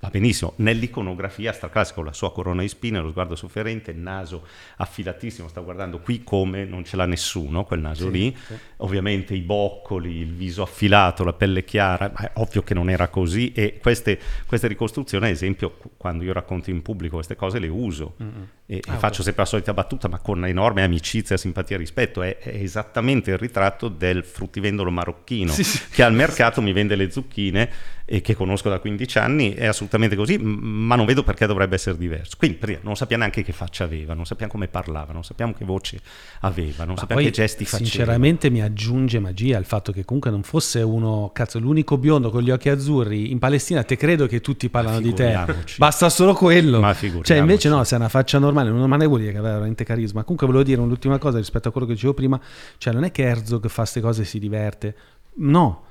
Va 0.00 0.10
benissimo, 0.10 0.52
nell'iconografia 0.56 1.52
straclassica 1.52 1.96
con 1.96 2.04
la 2.04 2.12
sua 2.12 2.30
corona 2.30 2.62
di 2.62 2.68
spine, 2.68 3.00
lo 3.00 3.10
sguardo 3.10 3.34
sofferente, 3.34 3.90
il 3.90 3.96
naso 3.96 4.46
affilatissimo, 4.76 5.48
sta 5.48 5.60
guardando 5.60 5.98
qui 5.98 6.22
come 6.22 6.64
non 6.64 6.84
ce 6.84 6.94
l'ha 6.94 7.04
nessuno, 7.04 7.64
quel 7.64 7.80
naso 7.80 8.04
sì, 8.04 8.10
lì, 8.12 8.36
sì. 8.46 8.54
ovviamente 8.76 9.34
i 9.34 9.40
boccoli, 9.40 10.18
il 10.18 10.32
viso 10.34 10.62
affilato, 10.62 11.24
la 11.24 11.32
pelle 11.32 11.64
chiara, 11.64 12.12
ma 12.14 12.26
è 12.26 12.30
ovvio 12.34 12.62
che 12.62 12.74
non 12.74 12.90
era 12.90 13.08
così 13.08 13.50
e 13.52 13.80
queste, 13.82 14.20
queste 14.46 14.68
ricostruzioni, 14.68 15.24
ad 15.24 15.32
esempio, 15.32 15.76
quando 15.96 16.22
io 16.22 16.32
racconto 16.32 16.70
in 16.70 16.80
pubblico 16.80 17.16
queste 17.16 17.34
cose 17.34 17.58
le 17.58 17.66
uso 17.66 18.14
mm-hmm. 18.22 18.42
e, 18.66 18.80
ah, 18.86 18.94
e 18.94 18.98
faccio 18.98 19.24
sempre 19.24 19.42
la 19.42 19.48
solita 19.48 19.74
battuta, 19.74 20.06
ma 20.06 20.20
con 20.20 20.46
enorme 20.46 20.84
amicizia, 20.84 21.36
simpatia 21.36 21.74
e 21.74 21.78
rispetto, 21.80 22.22
è, 22.22 22.38
è 22.38 22.54
esattamente 22.54 23.32
il 23.32 23.38
ritratto 23.38 23.88
del 23.88 24.22
fruttivendolo 24.22 24.92
marocchino 24.92 25.50
sì, 25.50 25.64
che 25.90 26.04
al 26.04 26.14
mercato 26.14 26.62
mi 26.62 26.72
vende 26.72 26.94
le 26.94 27.10
zucchine 27.10 27.96
e 28.04 28.22
che 28.22 28.34
conosco 28.34 28.70
da 28.70 28.78
15 28.78 29.18
anni, 29.18 29.52
è 29.52 29.66
assolutamente 29.66 29.87
così, 30.16 30.38
ma 30.38 30.94
non 30.96 31.06
vedo 31.06 31.22
perché 31.22 31.46
dovrebbe 31.46 31.74
essere 31.74 31.96
diverso. 31.96 32.36
Quindi 32.38 32.78
non 32.82 32.96
sappiamo 32.96 33.22
neanche 33.22 33.42
che 33.42 33.52
faccia 33.52 33.84
aveva, 33.84 34.14
non 34.14 34.24
sappiamo 34.24 34.52
come 34.52 34.68
parlava, 34.68 35.12
non 35.12 35.24
sappiamo 35.24 35.52
che 35.52 35.64
voce 35.64 36.00
aveva, 36.40 36.84
non 36.84 36.94
ma 36.94 37.00
sappiamo 37.00 37.22
che 37.22 37.30
gesti 37.30 37.64
faceva. 37.64 37.88
Sinceramente 37.88 38.50
mi 38.50 38.62
aggiunge 38.62 39.18
magia 39.18 39.58
il 39.58 39.64
fatto 39.64 39.92
che 39.92 40.04
comunque 40.04 40.30
non 40.30 40.42
fosse 40.42 40.80
uno, 40.80 41.30
cazzo, 41.32 41.58
l'unico 41.58 41.98
biondo 41.98 42.30
con 42.30 42.42
gli 42.42 42.50
occhi 42.50 42.68
azzurri 42.68 43.30
in 43.30 43.38
Palestina, 43.38 43.82
te 43.82 43.96
credo 43.96 44.26
che 44.26 44.40
tutti 44.40 44.68
parlano 44.68 45.00
di 45.00 45.12
te. 45.12 45.36
Basta 45.76 46.08
solo 46.08 46.34
quello. 46.34 46.80
Ma 46.80 46.94
cioè 46.94 47.38
invece 47.38 47.68
no, 47.68 47.82
se 47.84 47.94
è 47.94 47.98
una 47.98 48.08
faccia 48.08 48.38
normale, 48.38 48.70
non 48.70 48.78
normale 48.78 49.06
vuol 49.06 49.20
dire 49.20 49.32
che 49.32 49.38
aveva 49.38 49.54
veramente 49.54 49.84
carisma. 49.84 50.22
Comunque 50.22 50.46
volevo 50.46 50.64
dire 50.64 50.80
un'ultima 50.80 51.18
cosa 51.18 51.38
rispetto 51.38 51.68
a 51.68 51.72
quello 51.72 51.86
che 51.86 51.94
dicevo 51.94 52.14
prima, 52.14 52.40
cioè 52.78 52.92
non 52.92 53.04
è 53.04 53.10
che 53.10 53.22
Herzog 53.22 53.68
fa 53.68 53.82
queste 53.82 54.00
cose 54.00 54.22
e 54.22 54.24
si 54.24 54.38
diverte. 54.38 54.94
No, 55.40 55.84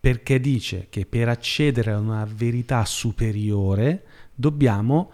perché 0.00 0.40
dice 0.40 0.86
che 0.88 1.04
per 1.04 1.28
accedere 1.28 1.92
a 1.92 1.98
una 1.98 2.26
verità 2.26 2.86
superiore 2.86 4.02
dobbiamo 4.34 5.12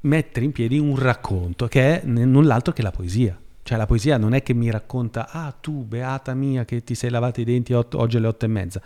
mettere 0.00 0.44
in 0.44 0.52
piedi 0.52 0.78
un 0.78 0.98
racconto 0.98 1.66
che 1.68 2.02
è 2.02 2.04
null'altro 2.04 2.74
che 2.74 2.82
la 2.82 2.90
poesia. 2.90 3.38
Cioè 3.62 3.78
la 3.78 3.86
poesia 3.86 4.18
non 4.18 4.34
è 4.34 4.42
che 4.42 4.52
mi 4.52 4.70
racconta, 4.70 5.30
ah 5.30 5.50
tu 5.58 5.84
beata 5.84 6.34
mia 6.34 6.66
che 6.66 6.84
ti 6.84 6.94
sei 6.94 7.08
lavata 7.08 7.40
i 7.40 7.44
denti 7.44 7.72
otto, 7.72 7.98
oggi 7.98 8.18
alle 8.18 8.26
otto 8.26 8.44
e 8.44 8.48
mezza. 8.48 8.82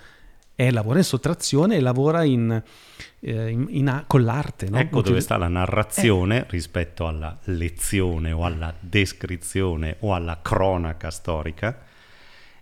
È 0.54 0.70
lavora 0.70 0.98
in 0.98 1.04
sottrazione 1.04 1.76
e 1.76 1.80
lavora 1.80 2.22
in, 2.22 2.62
eh, 3.20 3.48
in, 3.48 3.66
in, 3.70 4.04
con 4.06 4.22
l'arte. 4.22 4.70
No? 4.70 4.78
Ecco 4.78 5.02
dove 5.02 5.20
sta 5.20 5.36
la 5.36 5.48
narrazione 5.48 6.42
eh. 6.42 6.46
rispetto 6.48 7.08
alla 7.08 7.36
lezione 7.44 8.30
o 8.30 8.44
alla 8.44 8.72
descrizione 8.78 9.96
o 10.00 10.14
alla 10.14 10.38
cronaca 10.40 11.10
storica 11.10 11.86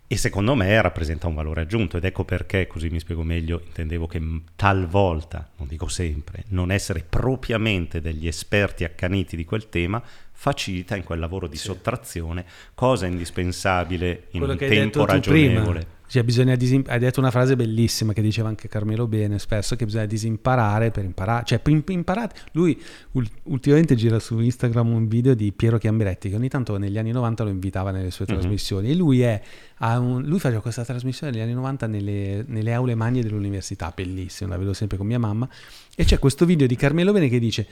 e 0.08 0.16
secondo 0.16 0.54
me 0.54 0.80
rappresenta 0.80 1.26
un 1.26 1.34
valore 1.34 1.62
aggiunto 1.62 1.96
ed 1.96 2.04
ecco 2.04 2.24
perché, 2.24 2.66
così 2.66 2.88
mi 2.90 3.00
spiego 3.00 3.24
meglio, 3.24 3.62
intendevo 3.66 4.06
che 4.06 4.22
talvolta, 4.54 5.50
non 5.56 5.66
dico 5.66 5.88
sempre, 5.88 6.44
non 6.48 6.70
essere 6.70 7.04
propriamente 7.08 8.00
degli 8.00 8.28
esperti 8.28 8.84
accaniti 8.84 9.36
di 9.36 9.44
quel 9.44 9.68
tema 9.68 10.02
facilita 10.30 10.94
in 10.94 11.02
quel 11.02 11.18
lavoro 11.18 11.48
di 11.48 11.56
sì. 11.56 11.64
sottrazione, 11.64 12.44
cosa 12.74 13.06
indispensabile 13.06 14.26
in 14.30 14.40
Quello 14.40 14.52
un 14.52 14.58
tempo 14.58 15.04
ragionevole. 15.04 15.94
Cioè, 16.08 16.22
bisogna 16.22 16.54
disimp- 16.54 16.88
hai 16.88 16.98
detto 16.98 17.20
una 17.20 17.30
frase 17.30 17.56
bellissima 17.56 18.12
che 18.12 18.22
diceva 18.22 18.48
anche 18.48 18.68
Carmelo 18.68 19.06
Bene 19.06 19.38
spesso 19.38 19.74
che 19.74 19.84
bisogna 19.84 20.06
disimparare 20.06 20.90
per 20.90 21.04
imparare 21.04 21.44
cioè 21.44 21.60
imparate. 21.88 22.36
Lui 22.52 22.80
ul- 23.12 23.28
ultimamente 23.44 23.96
gira 23.96 24.18
su 24.18 24.38
Instagram 24.38 24.92
un 24.92 25.08
video 25.08 25.34
di 25.34 25.52
Piero 25.52 25.78
Chiambretti 25.78 26.30
che 26.30 26.36
ogni 26.36 26.48
tanto 26.48 26.76
negli 26.76 26.96
anni 26.96 27.10
90 27.10 27.44
lo 27.44 27.50
invitava 27.50 27.90
nelle 27.90 28.10
sue 28.10 28.24
mm-hmm. 28.28 28.38
trasmissioni. 28.38 28.90
E 28.90 28.94
lui 28.94 29.22
è 29.22 29.40
un, 29.78 30.22
lui 30.24 30.38
faceva 30.38 30.60
questa 30.60 30.84
trasmissione 30.84 31.32
negli 31.32 31.42
anni 31.42 31.54
90 31.54 31.86
nelle, 31.86 32.44
nelle 32.46 32.72
aule 32.72 32.94
magne 32.94 33.22
dell'università 33.22 33.92
bellissima 33.94 34.50
la 34.50 34.58
vedo 34.58 34.72
sempre 34.72 34.96
con 34.96 35.06
mia 35.06 35.18
mamma. 35.18 35.48
E 35.96 36.04
c'è 36.04 36.18
questo 36.18 36.44
video 36.44 36.66
di 36.66 36.76
Carmelo 36.76 37.12
Bene 37.12 37.28
che 37.28 37.38
dice 37.38 37.66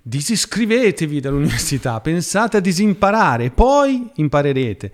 disiscrivetevi 0.00 1.20
dall'università 1.20 2.00
pensate 2.00 2.58
a 2.58 2.60
disimparare 2.60 3.50
poi 3.50 4.10
imparerete. 4.16 4.92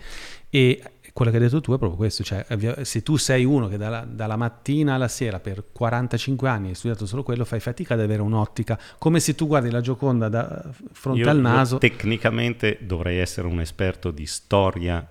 E 0.48 0.82
quello 1.14 1.30
che 1.30 1.36
hai 1.36 1.44
detto 1.44 1.60
tu 1.60 1.72
è 1.72 1.78
proprio 1.78 1.96
questo, 1.96 2.24
cioè 2.24 2.44
se 2.82 3.02
tu 3.04 3.16
sei 3.16 3.44
uno 3.44 3.68
che 3.68 3.76
dalla, 3.76 4.04
dalla, 4.04 4.34
mattina 4.34 4.94
alla 4.94 5.06
sera 5.06 5.38
per 5.38 5.66
45 5.70 6.48
anni 6.48 6.68
hai 6.70 6.74
studiato 6.74 7.06
solo 7.06 7.22
quello, 7.22 7.44
fai 7.44 7.60
fatica 7.60 7.94
ad 7.94 8.00
avere 8.00 8.20
un'ottica, 8.20 8.76
come 8.98 9.20
se 9.20 9.36
tu 9.36 9.46
guardi 9.46 9.70
la 9.70 9.80
Gioconda 9.80 10.28
da 10.28 10.60
fronte 10.90 11.20
io, 11.20 11.30
al 11.30 11.38
naso. 11.38 11.78
tecnicamente 11.78 12.78
dovrei 12.82 13.18
essere 13.18 13.46
un 13.46 13.60
esperto 13.60 14.10
di 14.10 14.26
storia 14.26 15.08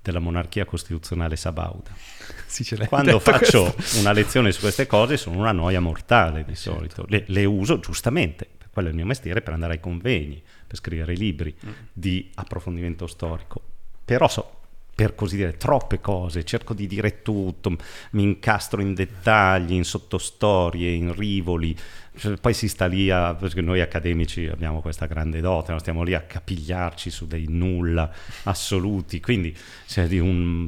della 0.00 0.20
monarchia 0.20 0.64
costituzionale 0.64 1.36
sabauda. 1.36 1.90
Sì, 2.50 2.64
Quando 2.88 3.20
faccio 3.20 3.72
questo. 3.72 4.00
una 4.00 4.10
lezione 4.10 4.50
su 4.50 4.58
queste 4.58 4.88
cose 4.88 5.16
sono 5.16 5.38
una 5.38 5.52
noia 5.52 5.78
mortale 5.78 6.44
di 6.44 6.56
certo. 6.56 6.78
solito, 6.78 7.04
le, 7.06 7.22
le 7.28 7.44
uso 7.44 7.78
giustamente, 7.78 8.48
quello 8.72 8.88
è 8.88 8.90
il 8.90 8.96
mio 8.96 9.06
mestiere 9.06 9.40
per 9.40 9.52
andare 9.52 9.74
ai 9.74 9.80
convegni, 9.80 10.42
per 10.66 10.76
scrivere 10.76 11.14
libri 11.14 11.54
mm. 11.64 11.70
di 11.92 12.28
approfondimento 12.34 13.06
storico. 13.06 13.62
Però 14.04 14.26
so, 14.26 14.59
per 15.00 15.14
così 15.14 15.36
dire, 15.36 15.56
troppe 15.56 15.98
cose, 15.98 16.44
cerco 16.44 16.74
di 16.74 16.86
dire 16.86 17.22
tutto, 17.22 17.74
mi 18.10 18.22
incastro 18.22 18.82
in 18.82 18.92
dettagli, 18.92 19.72
in 19.72 19.84
sottostorie, 19.84 20.90
in 20.92 21.14
rivoli, 21.14 21.74
cioè, 22.18 22.36
poi 22.36 22.52
si 22.52 22.68
sta 22.68 22.84
lì 22.84 23.08
a, 23.08 23.34
perché 23.34 23.62
noi 23.62 23.80
accademici 23.80 24.46
abbiamo 24.46 24.82
questa 24.82 25.06
grande 25.06 25.40
dote, 25.40 25.72
no? 25.72 25.78
stiamo 25.78 26.02
lì 26.02 26.12
a 26.12 26.20
capigliarci 26.20 27.08
su 27.08 27.26
dei 27.26 27.46
nulla 27.48 28.12
assoluti, 28.42 29.20
quindi 29.20 29.56
se 29.86 30.06
di 30.06 30.18
un 30.18 30.66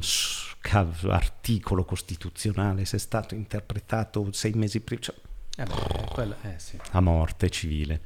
articolo 1.09 1.85
costituzionale 1.85 2.85
se 2.85 2.95
è 2.95 2.99
stato 2.99 3.35
interpretato 3.35 4.27
sei 4.31 4.53
mesi 4.53 4.79
prima, 4.79 5.01
cioè, 5.01 5.15
eh 5.57 5.63
beh, 5.65 6.05
quello, 6.11 6.35
eh, 6.41 6.55
sì. 6.57 6.79
a 6.89 6.99
morte 7.01 7.51
civile. 7.51 8.01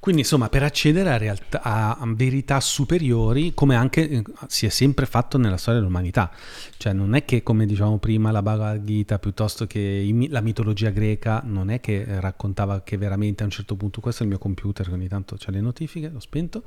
Quindi 0.00 0.22
insomma 0.22 0.48
per 0.48 0.62
accedere 0.62 1.10
a, 1.10 1.18
realtà, 1.18 1.60
a 1.62 1.98
verità 2.06 2.58
superiori 2.60 3.52
come 3.52 3.76
anche 3.76 4.08
eh, 4.08 4.22
si 4.46 4.64
è 4.64 4.70
sempre 4.70 5.04
fatto 5.04 5.36
nella 5.36 5.58
storia 5.58 5.78
dell'umanità, 5.78 6.32
cioè 6.78 6.94
non 6.94 7.14
è 7.14 7.26
che 7.26 7.42
come 7.42 7.66
dicevamo 7.66 7.98
prima 7.98 8.30
la 8.30 8.40
Bhagavad 8.40 8.82
Gita 8.82 9.18
piuttosto 9.18 9.66
che 9.66 10.26
la 10.30 10.40
mitologia 10.40 10.88
greca 10.88 11.42
non 11.44 11.68
è 11.68 11.80
che 11.80 12.06
raccontava 12.18 12.80
che 12.80 12.96
veramente 12.96 13.42
a 13.42 13.44
un 13.44 13.52
certo 13.52 13.76
punto, 13.76 14.00
questo 14.00 14.22
è 14.22 14.24
il 14.24 14.30
mio 14.30 14.38
computer 14.38 14.90
ogni 14.90 15.06
tanto 15.06 15.36
c'è 15.36 15.50
le 15.50 15.60
notifiche, 15.60 16.08
l'ho 16.08 16.18
spento, 16.18 16.64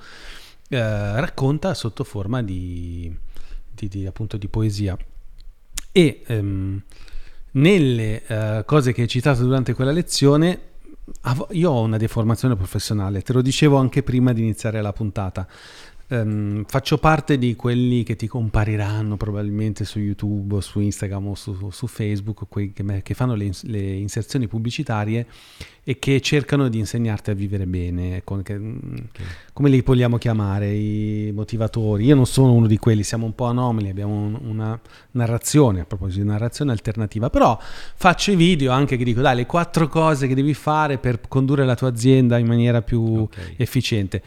eh, 0.69 1.19
racconta 1.19 1.73
sotto 1.73 2.03
forma 2.03 2.43
di, 2.43 3.11
di, 3.71 3.87
di, 3.87 4.05
appunto 4.05 4.37
di 4.37 4.47
poesia. 4.47 4.95
E 5.91 6.21
ehm, 6.27 6.83
nelle 7.53 8.25
eh, 8.27 8.63
cose 8.65 8.93
che 8.93 9.01
hai 9.01 9.07
citato 9.07 9.41
durante 9.43 9.73
quella 9.73 9.91
lezione 9.91 10.72
io 11.51 11.71
ho 11.71 11.81
una 11.81 11.97
deformazione 11.97 12.55
professionale, 12.55 13.21
te 13.21 13.33
lo 13.33 13.41
dicevo 13.41 13.77
anche 13.77 14.03
prima 14.03 14.31
di 14.31 14.41
iniziare 14.41 14.81
la 14.81 14.93
puntata. 14.93 15.47
Um, 16.13 16.63
faccio 16.65 16.99
parte 16.99 17.39
di 17.39 17.56
quelli 17.56 18.04
che 18.04 18.15
ti 18.15 18.28
compariranno 18.28 19.17
probabilmente 19.17 19.84
su 19.84 19.97
YouTube, 19.97 20.62
su 20.62 20.80
Instagram 20.80 21.30
o 21.30 21.34
su, 21.34 21.71
su 21.71 21.88
Facebook, 21.88 22.43
quelli 22.49 22.71
che, 22.71 23.02
che 23.02 23.13
fanno 23.15 23.34
le, 23.34 23.49
le, 23.62 23.80
inserzioni 23.93 24.47
pubblicitarie 24.47 25.26
e 25.84 25.97
che 25.97 26.21
cercano 26.21 26.67
di 26.67 26.78
insegnarti 26.78 27.32
a 27.32 27.34
vivere 27.34 27.65
bene, 27.65 28.21
con, 28.23 28.43
che, 28.43 28.56
mm, 28.56 28.76
okay. 29.10 29.26
come 29.54 29.69
li 29.69 29.82
vogliamo 29.82 30.19
chiamare, 30.19 30.71
i 30.71 31.32
motivatori. 31.34 32.06
Io 32.06 32.13
non 32.13 32.28
sono 32.28 32.54
uno 32.54 32.67
di 32.67 32.78
quelli, 32.78 33.02
siamo 33.02 33.26
un 33.26 33.34
po' 33.34 33.45
anomali, 33.45 33.89
abbiamo 33.89 34.13
un, 34.13 34.38
una 34.43 34.80
narrazione, 35.12 35.80
a 35.80 35.86
proposito 35.86 36.21
di 36.21 36.28
narrazione 36.28 36.71
alternativa, 36.71 37.32
però 37.32 37.58
faccio 37.60 38.32
i 38.32 38.36
video 38.36 38.71
anche 38.71 38.97
che 38.97 39.04
dico 39.04 39.21
dai 39.21 39.36
le 39.36 39.47
quattro 39.47 39.88
cose 39.88 40.28
che 40.28 40.36
devi 40.36 40.54
fare 40.54 40.99
per 40.99 41.21
condurre 41.28 41.65
la 41.65 41.76
tua 41.76 41.88
azienda 41.88 42.38
in 42.38 42.45
maniera 42.45 42.84
più 42.84 43.02
okay. 43.02 43.56
efficiente. 43.58 44.21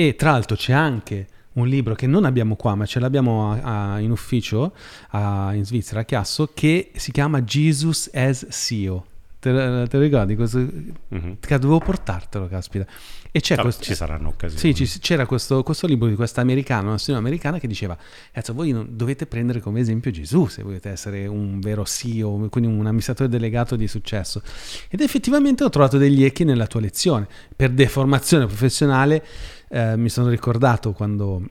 E 0.00 0.14
tra 0.14 0.30
l'altro 0.30 0.54
c'è 0.54 0.72
anche 0.72 1.26
un 1.54 1.66
libro 1.66 1.96
che 1.96 2.06
non 2.06 2.24
abbiamo 2.24 2.54
qua, 2.54 2.76
ma 2.76 2.86
ce 2.86 3.00
l'abbiamo 3.00 3.50
a, 3.50 3.94
a, 3.94 3.98
in 3.98 4.12
ufficio 4.12 4.72
a, 5.08 5.50
in 5.54 5.64
Svizzera, 5.64 6.02
a 6.02 6.04
Chiasso, 6.04 6.50
che 6.54 6.92
si 6.94 7.10
chiama 7.10 7.42
Jesus 7.42 8.08
as 8.14 8.46
CEO. 8.48 9.04
Te, 9.40 9.50
te 9.50 9.96
lo 9.96 10.02
ricordi? 10.02 10.36
Questo, 10.36 10.58
mm-hmm. 10.58 11.32
Dovevo 11.40 11.80
portartelo, 11.80 12.46
caspita. 12.46 12.86
E 13.32 13.40
c'è 13.40 13.56
no, 13.56 13.62
questo, 13.62 13.82
ci 13.82 13.96
saranno 13.96 14.28
occasioni. 14.28 14.72
Sì, 14.72 14.86
ci, 14.86 15.00
c'era 15.00 15.26
questo, 15.26 15.64
questo, 15.64 15.88
libro 15.88 16.08
di 16.08 16.14
questa 16.14 16.42
americana, 16.42 16.90
una 16.90 16.98
signora 16.98 17.20
americana 17.20 17.58
che 17.58 17.66
diceva, 17.66 17.98
cazzo, 18.30 18.54
voi 18.54 18.70
non, 18.70 18.86
dovete 18.92 19.26
prendere 19.26 19.58
come 19.58 19.80
esempio 19.80 20.12
Gesù 20.12 20.46
se 20.46 20.62
volete 20.62 20.90
essere 20.90 21.26
un 21.26 21.58
vero 21.58 21.84
CEO, 21.84 22.48
quindi 22.50 22.70
un 22.70 22.86
amministratore 22.86 23.28
delegato 23.28 23.74
di 23.74 23.88
successo. 23.88 24.42
Ed 24.88 25.00
effettivamente 25.00 25.64
ho 25.64 25.70
trovato 25.70 25.98
degli 25.98 26.22
echi 26.22 26.44
nella 26.44 26.68
tua 26.68 26.80
lezione. 26.80 27.26
Per 27.56 27.70
deformazione 27.70 28.46
professionale 28.46 29.24
eh, 29.68 29.96
mi 29.96 30.08
sono 30.08 30.28
ricordato 30.28 30.92
quando, 30.92 31.42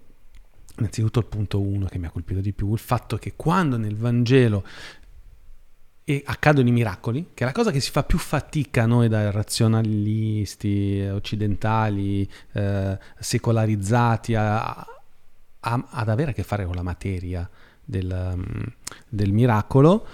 innanzitutto 0.77 1.19
il 1.19 1.25
punto 1.25 1.61
1 1.61 1.85
che 1.87 1.97
mi 1.97 2.05
ha 2.05 2.11
colpito 2.11 2.39
di 2.41 2.53
più, 2.53 2.73
il 2.73 2.79
fatto 2.79 3.17
che 3.17 3.33
quando 3.35 3.77
nel 3.77 3.95
Vangelo 3.95 4.63
accadono 6.23 6.69
i 6.69 6.71
miracoli, 6.71 7.31
che 7.33 7.43
è 7.43 7.45
la 7.45 7.51
cosa 7.51 7.69
che 7.69 7.81
si 7.81 7.91
fa 7.91 8.03
più 8.03 8.17
fatica 8.17 8.85
noi 8.85 9.09
da 9.09 9.29
razionalisti 9.29 11.05
occidentali, 11.11 12.29
eh, 12.53 12.97
secolarizzati, 13.19 14.33
a, 14.35 14.69
a, 14.69 14.85
ad 15.59 16.09
avere 16.09 16.31
a 16.31 16.33
che 16.33 16.43
fare 16.43 16.65
con 16.65 16.75
la 16.75 16.81
materia 16.81 17.49
del, 17.83 18.65
del 19.09 19.33
miracolo, 19.33 20.07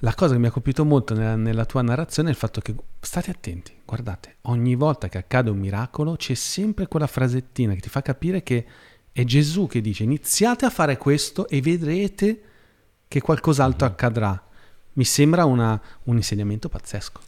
la 0.00 0.14
cosa 0.14 0.34
che 0.34 0.38
mi 0.38 0.46
ha 0.46 0.50
colpito 0.50 0.84
molto 0.84 1.14
nella, 1.14 1.36
nella, 1.36 1.64
tua 1.64 1.82
narrazione 1.82 2.28
è 2.28 2.32
il 2.32 2.38
fatto 2.38 2.60
che 2.60 2.74
state 3.00 3.30
attenti, 3.30 3.74
guardate, 3.84 4.36
ogni 4.42 4.74
volta 4.74 5.08
che 5.08 5.18
accade 5.18 5.50
un 5.50 5.58
miracolo 5.58 6.16
c'è 6.16 6.34
sempre 6.34 6.86
quella 6.86 7.06
frasettina 7.06 7.74
che 7.74 7.80
ti 7.80 7.88
fa 7.88 8.02
capire 8.02 8.42
che 8.42 8.66
è 9.10 9.24
Gesù 9.24 9.66
che 9.66 9.80
dice 9.80 10.04
iniziate 10.04 10.64
a 10.64 10.70
fare 10.70 10.96
questo 10.96 11.48
e 11.48 11.60
vedrete 11.60 12.42
che 13.08 13.20
qualcos'altro 13.20 13.86
mm-hmm. 13.86 13.94
accadrà. 13.94 14.42
Mi 14.92 15.04
sembra 15.04 15.44
una, 15.44 15.80
un 16.04 16.16
insegnamento 16.16 16.68
pazzesco. 16.68 17.20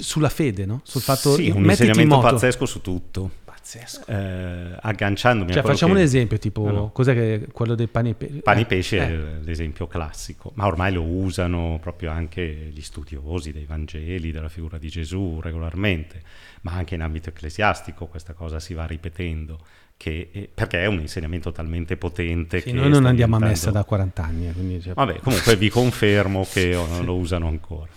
Sulla 0.00 0.28
fede, 0.28 0.66
no? 0.66 0.80
Sul 0.84 1.00
fatto 1.00 1.34
sì, 1.34 1.48
un 1.48 1.64
insegnamento 1.64 2.18
pazzesco 2.18 2.66
su 2.66 2.80
tutto 2.80 3.40
pazzesco. 3.62 4.04
Eh, 4.06 4.76
agganciandomi 4.80 5.52
cioè, 5.52 5.62
a 5.62 5.64
facciamo 5.64 5.92
che... 5.94 5.98
un 6.00 6.04
esempio, 6.04 6.38
tipo, 6.38 6.64
no, 6.64 6.72
no. 6.72 6.90
cos'è 6.90 7.14
che 7.14 7.46
quello 7.52 7.74
dei 7.74 7.86
pani 7.86 8.10
e 8.10 8.14
pesce? 8.14 8.40
Pani 8.40 8.60
e 8.62 8.66
pesce 8.66 8.98
eh. 8.98 9.02
è 9.02 9.18
l'esempio 9.42 9.86
classico, 9.86 10.50
ma 10.54 10.66
ormai 10.66 10.92
lo 10.92 11.02
usano 11.02 11.78
proprio 11.80 12.10
anche 12.10 12.42
gli 12.42 12.82
studiosi 12.82 13.52
dei 13.52 13.64
Vangeli, 13.64 14.32
della 14.32 14.48
figura 14.48 14.78
di 14.78 14.88
Gesù 14.88 15.40
regolarmente, 15.40 16.22
ma 16.62 16.72
anche 16.72 16.96
in 16.96 17.02
ambito 17.02 17.30
ecclesiastico 17.30 18.06
questa 18.06 18.34
cosa 18.34 18.58
si 18.58 18.74
va 18.74 18.84
ripetendo. 18.84 19.58
Che, 19.94 20.50
perché 20.52 20.82
è 20.82 20.86
un 20.86 20.98
insegnamento 20.98 21.52
talmente 21.52 21.96
potente 21.96 22.58
sì, 22.58 22.64
che 22.64 22.72
noi 22.72 22.88
non 22.88 23.06
andiamo 23.06 23.36
diventando... 23.36 23.44
a 23.44 23.48
messa 23.48 23.70
da 23.70 23.84
40 23.84 24.22
anni 24.24 24.52
quindi 24.52 24.80
cioè... 24.80 24.94
vabbè 24.94 25.20
comunque 25.20 25.54
vi 25.54 25.68
confermo 25.70 26.44
che 26.50 26.76
lo 27.04 27.14
usano 27.14 27.46
ancora 27.46 27.88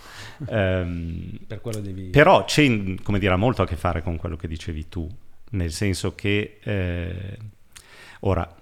um, 0.46 1.36
per 1.48 1.60
devi... 1.80 2.10
però 2.10 2.44
c'è 2.44 2.94
come 3.02 3.18
dire, 3.18 3.34
molto 3.34 3.62
a 3.62 3.66
che 3.66 3.74
fare 3.74 4.04
con 4.04 4.18
quello 4.18 4.36
che 4.36 4.46
dicevi 4.46 4.88
tu 4.88 5.08
nel 5.50 5.72
senso 5.72 6.14
che 6.14 6.58
eh, 6.62 7.38
ora 8.20 8.54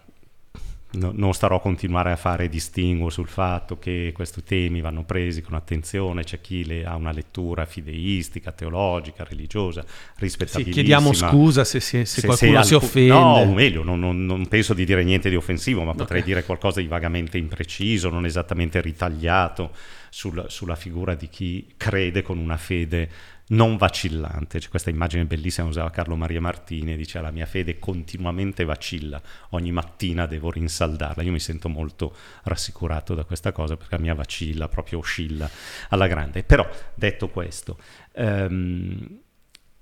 no, 0.93 1.13
non 1.15 1.33
starò 1.33 1.57
a 1.57 1.61
continuare 1.61 2.13
a 2.13 2.17
fare 2.17 2.49
distinguo 2.49 3.11
sul 3.11 3.29
fatto 3.29 3.79
che 3.79 4.13
questi 4.15 4.43
temi 4.43 4.81
vanno 4.81 5.05
presi 5.05 5.43
con 5.43 5.55
attenzione, 5.55 6.25
c'è 6.25 6.41
chi 6.41 6.65
le, 6.65 6.85
ha 6.85 6.95
una 6.97 7.13
lettura 7.13 7.65
fideistica, 7.65 8.53
teologica, 8.53 9.25
religiosa, 9.25 9.85
rispettabilissima. 10.17 10.65
Sì, 10.65 10.71
chiediamo 10.71 11.13
scusa 11.13 11.65
se, 11.65 11.81
se, 11.81 12.05
se, 12.05 12.21
se 12.21 12.27
qualcuno 12.27 12.63
se 12.63 12.69
si 12.69 12.75
offende. 12.75 13.09
No, 13.09 13.35
o 13.37 13.53
meglio, 13.53 13.83
non, 13.83 13.99
non, 13.99 14.25
non, 14.25 14.47
penso 14.49 14.75
di 14.75 14.85
dire 14.85 15.03
niente 15.05 15.29
di 15.29 15.37
offensivo, 15.37 15.81
ma 15.81 15.91
okay. 15.91 16.01
potrei 16.01 16.23
dire 16.23 16.45
qualcosa 16.45 16.81
di 16.81 16.87
vagamente 16.87 17.39
impreciso, 17.39 18.09
non 18.11 18.25
esattamente 18.25 18.81
ritagliato 18.81 19.73
sul, 20.11 20.45
sulla 20.49 20.77
figura 20.77 21.15
di 21.15 21.29
chi 21.29 21.75
crede 21.77 22.23
con 22.23 22.39
una 22.39 22.57
fede 22.57 23.09
non 23.49 23.77
vacillante. 23.77 24.59
C'è 24.59 24.69
questa 24.69 24.91
immagine 24.91 25.25
bellissima 25.25 25.67
che 25.67 25.73
usava 25.73 25.91
Carlo 25.91 26.17
Maria 26.17 26.41
Martini, 26.41 26.97
dice 26.97 27.21
la 27.21 27.31
mia 27.31 27.47
fede 27.47 27.79
continuamente 27.79 28.65
vacilla, 28.65 29.21
ogni 29.51 29.73
mattina 29.73 30.27
devo 30.27 30.51
rinsaldarla. 30.51 31.23
Io 31.23 31.33
mi 31.33 31.41
sento 31.41 31.69
molto 31.69 32.15
rassicurato 32.45 33.15
da 33.15 33.25
questa 33.25 33.53
cosa 33.53 33.77
perché 33.77 33.97
la 33.97 34.03
mia 34.03 34.15
vacilla 34.15 34.69
proprio 34.69 34.99
oscilla 34.99 35.49
alla 35.91 36.07
grande. 36.07 36.43
Però 36.43 36.67
detto 36.95 37.29
questo, 37.29 37.79
ehm, 38.13 39.23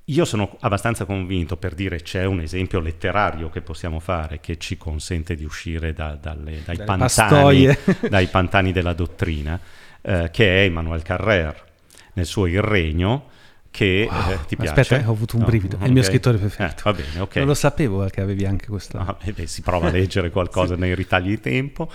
io 0.07 0.25
sono 0.25 0.57
abbastanza 0.61 1.05
convinto 1.05 1.57
per 1.57 1.75
dire 1.75 2.03
c'è 2.03 2.25
un 2.25 2.40
esempio 2.40 2.81
letterario 2.81 3.48
che 3.51 3.61
possiamo 3.61 4.01
fare 4.01 4.40
che 4.40 4.59
ci 4.59 4.77
consente 4.77 5.37
di 5.37 5.44
uscire 5.44 5.92
da, 5.92 6.16
dalle, 6.20 6.62
dai, 6.64 6.79
pantani, 6.79 7.68
dai, 8.11 8.27
pantani, 8.27 8.72
della 8.72 8.94
dottrina, 8.94 9.59
eh, 10.01 10.29
che 10.33 10.62
è 10.62 10.64
Emmanuel 10.64 11.03
Carrer 11.03 11.70
nel 12.14 12.27
suo 12.27 12.46
Il 12.46 12.61
Regno, 12.61 13.31
che 13.72 14.06
wow. 14.08 14.30
eh, 14.30 14.38
ti 14.46 14.54
piace. 14.54 14.80
Aspetta, 14.80 15.08
ho 15.08 15.12
avuto 15.12 15.37
un 15.37 15.44
brivido, 15.44 15.78
no, 15.78 15.85
è 15.85 15.87
il 15.87 15.92
mio 15.92 16.02
scrittore 16.02 16.37
preferito. 16.37 16.80
Eh, 16.80 16.82
va 16.85 16.92
bene, 16.92 17.20
ok. 17.20 17.37
Non 17.37 17.46
lo 17.46 17.54
sapevo 17.54 18.04
che 18.04 18.20
avevi 18.20 18.44
anche 18.44 18.66
questo. 18.66 18.98
No, 18.98 19.16
beh, 19.24 19.46
si 19.46 19.62
prova 19.62 19.88
a 19.88 19.90
leggere 19.90 20.30
qualcosa 20.30 20.74
sì. 20.76 20.80
nei 20.80 20.94
ritagli 20.94 21.30
di 21.30 21.40
tempo 21.40 21.90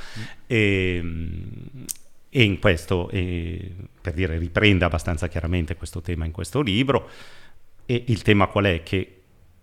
e, 0.47 1.01
e 2.29 2.43
in 2.43 2.59
questo, 2.59 3.09
e, 3.09 3.73
per 4.01 4.13
dire, 4.13 4.37
riprende 4.37 4.83
abbastanza 4.83 5.27
chiaramente 5.27 5.75
questo 5.75 6.01
tema 6.01 6.25
in 6.25 6.31
questo 6.31 6.61
libro 6.61 7.09
e 7.85 8.03
il 8.07 8.23
tema 8.23 8.47
qual 8.47 8.65
è? 8.65 8.81
Che 8.81 9.11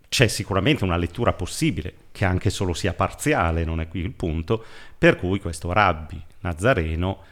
c'è 0.08 0.28
sicuramente 0.28 0.84
una 0.84 0.96
lettura 0.96 1.32
possibile, 1.32 1.92
che 2.12 2.24
anche 2.24 2.48
solo 2.48 2.74
sia 2.74 2.94
parziale, 2.94 3.64
non 3.64 3.80
è 3.80 3.88
qui 3.88 3.98
il 3.98 4.12
punto, 4.12 4.64
per 4.96 5.16
cui 5.16 5.40
questo 5.40 5.72
rabbi 5.72 6.22
nazareno 6.40 7.22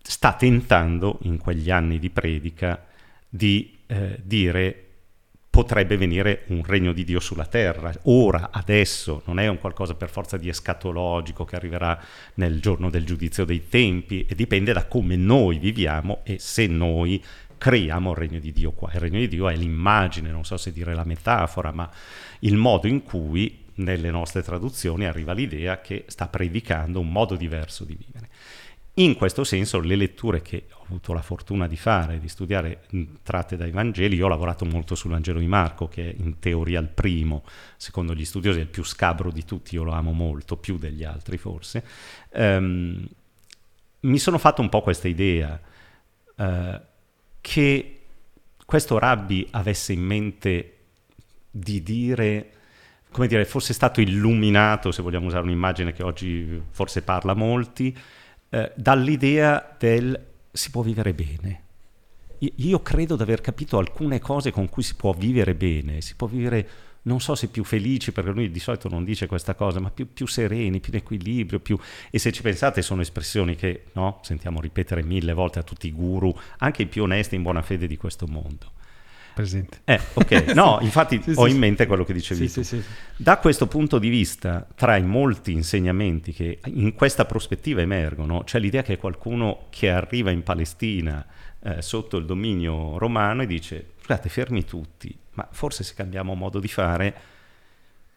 sta 0.00 0.34
tentando 0.34 1.18
in 1.22 1.38
quegli 1.38 1.72
anni 1.72 1.98
di 1.98 2.08
predica 2.10 2.86
di 3.28 3.75
eh, 3.86 4.20
dire 4.22 4.82
potrebbe 5.56 5.96
venire 5.96 6.42
un 6.48 6.62
regno 6.62 6.92
di 6.92 7.02
Dio 7.02 7.18
sulla 7.18 7.46
terra, 7.46 7.90
ora, 8.02 8.50
adesso, 8.52 9.22
non 9.24 9.38
è 9.38 9.46
un 9.46 9.58
qualcosa 9.58 9.94
per 9.94 10.10
forza 10.10 10.36
di 10.36 10.50
escatologico 10.50 11.46
che 11.46 11.56
arriverà 11.56 11.98
nel 12.34 12.60
giorno 12.60 12.90
del 12.90 13.06
giudizio 13.06 13.46
dei 13.46 13.66
tempi 13.66 14.26
e 14.28 14.34
dipende 14.34 14.74
da 14.74 14.84
come 14.84 15.16
noi 15.16 15.58
viviamo 15.58 16.20
e 16.24 16.38
se 16.38 16.66
noi 16.66 17.24
creiamo 17.56 18.10
il 18.10 18.16
regno 18.18 18.38
di 18.38 18.52
Dio 18.52 18.72
qua. 18.72 18.90
Il 18.92 19.00
regno 19.00 19.18
di 19.18 19.28
Dio 19.28 19.48
è 19.48 19.56
l'immagine, 19.56 20.30
non 20.30 20.44
so 20.44 20.58
se 20.58 20.72
dire 20.72 20.94
la 20.94 21.04
metafora, 21.04 21.72
ma 21.72 21.90
il 22.40 22.56
modo 22.56 22.86
in 22.86 23.02
cui 23.02 23.64
nelle 23.76 24.10
nostre 24.10 24.42
traduzioni 24.42 25.06
arriva 25.06 25.32
l'idea 25.32 25.80
che 25.80 26.04
sta 26.08 26.28
predicando 26.28 27.00
un 27.00 27.10
modo 27.10 27.34
diverso 27.34 27.84
di 27.84 27.96
vivere. 27.96 28.25
In 28.98 29.14
questo 29.14 29.44
senso 29.44 29.78
le 29.78 29.94
letture 29.94 30.40
che 30.40 30.68
ho 30.72 30.84
avuto 30.84 31.12
la 31.12 31.20
fortuna 31.20 31.66
di 31.66 31.76
fare, 31.76 32.18
di 32.18 32.28
studiare 32.28 32.86
tratte 33.22 33.56
dai 33.56 33.70
Vangeli, 33.70 34.16
io 34.16 34.24
ho 34.24 34.28
lavorato 34.28 34.64
molto 34.64 34.94
sul 34.94 35.10
Vangelo 35.10 35.38
di 35.38 35.46
Marco, 35.46 35.86
che 35.86 36.10
è 36.10 36.14
in 36.16 36.38
teoria 36.38 36.80
il 36.80 36.88
primo, 36.88 37.44
secondo 37.76 38.14
gli 38.14 38.24
studiosi 38.24 38.58
è 38.58 38.62
il 38.62 38.68
più 38.68 38.84
scabro 38.84 39.30
di 39.30 39.44
tutti, 39.44 39.74
io 39.74 39.82
lo 39.82 39.92
amo 39.92 40.12
molto, 40.12 40.56
più 40.56 40.78
degli 40.78 41.04
altri 41.04 41.36
forse, 41.36 41.84
um, 42.30 43.06
mi 44.00 44.18
sono 44.18 44.38
fatto 44.38 44.62
un 44.62 44.70
po' 44.70 44.80
questa 44.80 45.08
idea. 45.08 45.60
Uh, 46.36 46.80
che 47.42 48.00
questo 48.64 48.98
rabbi 48.98 49.46
avesse 49.52 49.92
in 49.92 50.00
mente 50.02 50.76
di 51.50 51.82
dire, 51.82 52.50
come 53.10 53.26
dire, 53.26 53.44
fosse 53.44 53.72
stato 53.72 54.00
illuminato, 54.00 54.90
se 54.90 55.02
vogliamo 55.02 55.26
usare 55.26 55.44
un'immagine 55.44 55.92
che 55.92 56.02
oggi 56.02 56.60
forse 56.70 57.02
parla 57.02 57.32
a 57.32 57.36
molti, 57.36 57.96
eh, 58.56 58.72
dall'idea 58.74 59.76
del 59.78 60.18
si 60.50 60.70
può 60.70 60.80
vivere 60.80 61.12
bene. 61.12 61.62
Io 62.38 62.80
credo 62.80 63.16
di 63.16 63.22
aver 63.22 63.40
capito 63.40 63.76
alcune 63.78 64.18
cose 64.18 64.50
con 64.50 64.68
cui 64.68 64.82
si 64.82 64.94
può 64.94 65.12
vivere 65.12 65.54
bene, 65.54 66.00
si 66.00 66.14
può 66.16 66.26
vivere 66.26 66.68
non 67.02 67.20
so 67.20 67.34
se 67.34 67.48
più 67.48 67.64
felici, 67.64 68.12
perché 68.12 68.30
lui 68.30 68.50
di 68.50 68.58
solito 68.58 68.88
non 68.88 69.04
dice 69.04 69.26
questa 69.26 69.54
cosa, 69.54 69.78
ma 69.78 69.90
più, 69.90 70.12
più 70.12 70.26
sereni, 70.26 70.80
più 70.80 70.92
in 70.92 70.98
equilibrio, 70.98 71.60
più... 71.60 71.78
e 72.10 72.18
se 72.18 72.32
ci 72.32 72.42
pensate 72.42 72.82
sono 72.82 73.00
espressioni 73.00 73.54
che 73.54 73.84
no, 73.92 74.20
sentiamo 74.22 74.60
ripetere 74.60 75.02
mille 75.02 75.32
volte 75.32 75.58
a 75.58 75.62
tutti 75.62 75.86
i 75.86 75.92
guru, 75.92 76.34
anche 76.58 76.82
i 76.82 76.86
più 76.86 77.04
onesti 77.04 77.34
in 77.34 77.42
buona 77.42 77.62
fede 77.62 77.86
di 77.86 77.96
questo 77.96 78.26
mondo. 78.26 78.72
Presente. 79.36 79.80
Eh, 79.84 80.00
ok, 80.14 80.52
no, 80.56 80.78
infatti 80.80 81.20
sì, 81.22 81.32
ho 81.36 81.44
sì, 81.44 81.50
in 81.50 81.58
mente 81.58 81.84
quello 81.84 82.04
che 82.04 82.14
dicevi 82.14 82.48
sì, 82.48 82.82
Da 83.18 83.36
questo 83.36 83.66
punto 83.66 83.98
di 83.98 84.08
vista, 84.08 84.66
tra 84.74 84.96
i 84.96 85.02
molti 85.02 85.52
insegnamenti 85.52 86.32
che 86.32 86.58
in 86.64 86.94
questa 86.94 87.26
prospettiva 87.26 87.82
emergono, 87.82 88.44
c'è 88.44 88.58
l'idea 88.58 88.80
che 88.80 88.96
qualcuno 88.96 89.66
che 89.68 89.90
arriva 89.90 90.30
in 90.30 90.42
Palestina 90.42 91.22
eh, 91.62 91.82
sotto 91.82 92.16
il 92.16 92.24
dominio 92.24 92.96
romano 92.96 93.42
e 93.42 93.46
dice, 93.46 93.90
scusate, 94.00 94.30
fermi 94.30 94.64
tutti, 94.64 95.14
ma 95.32 95.46
forse 95.50 95.84
se 95.84 95.92
cambiamo 95.94 96.32
modo 96.32 96.58
di 96.58 96.68
fare 96.68 97.14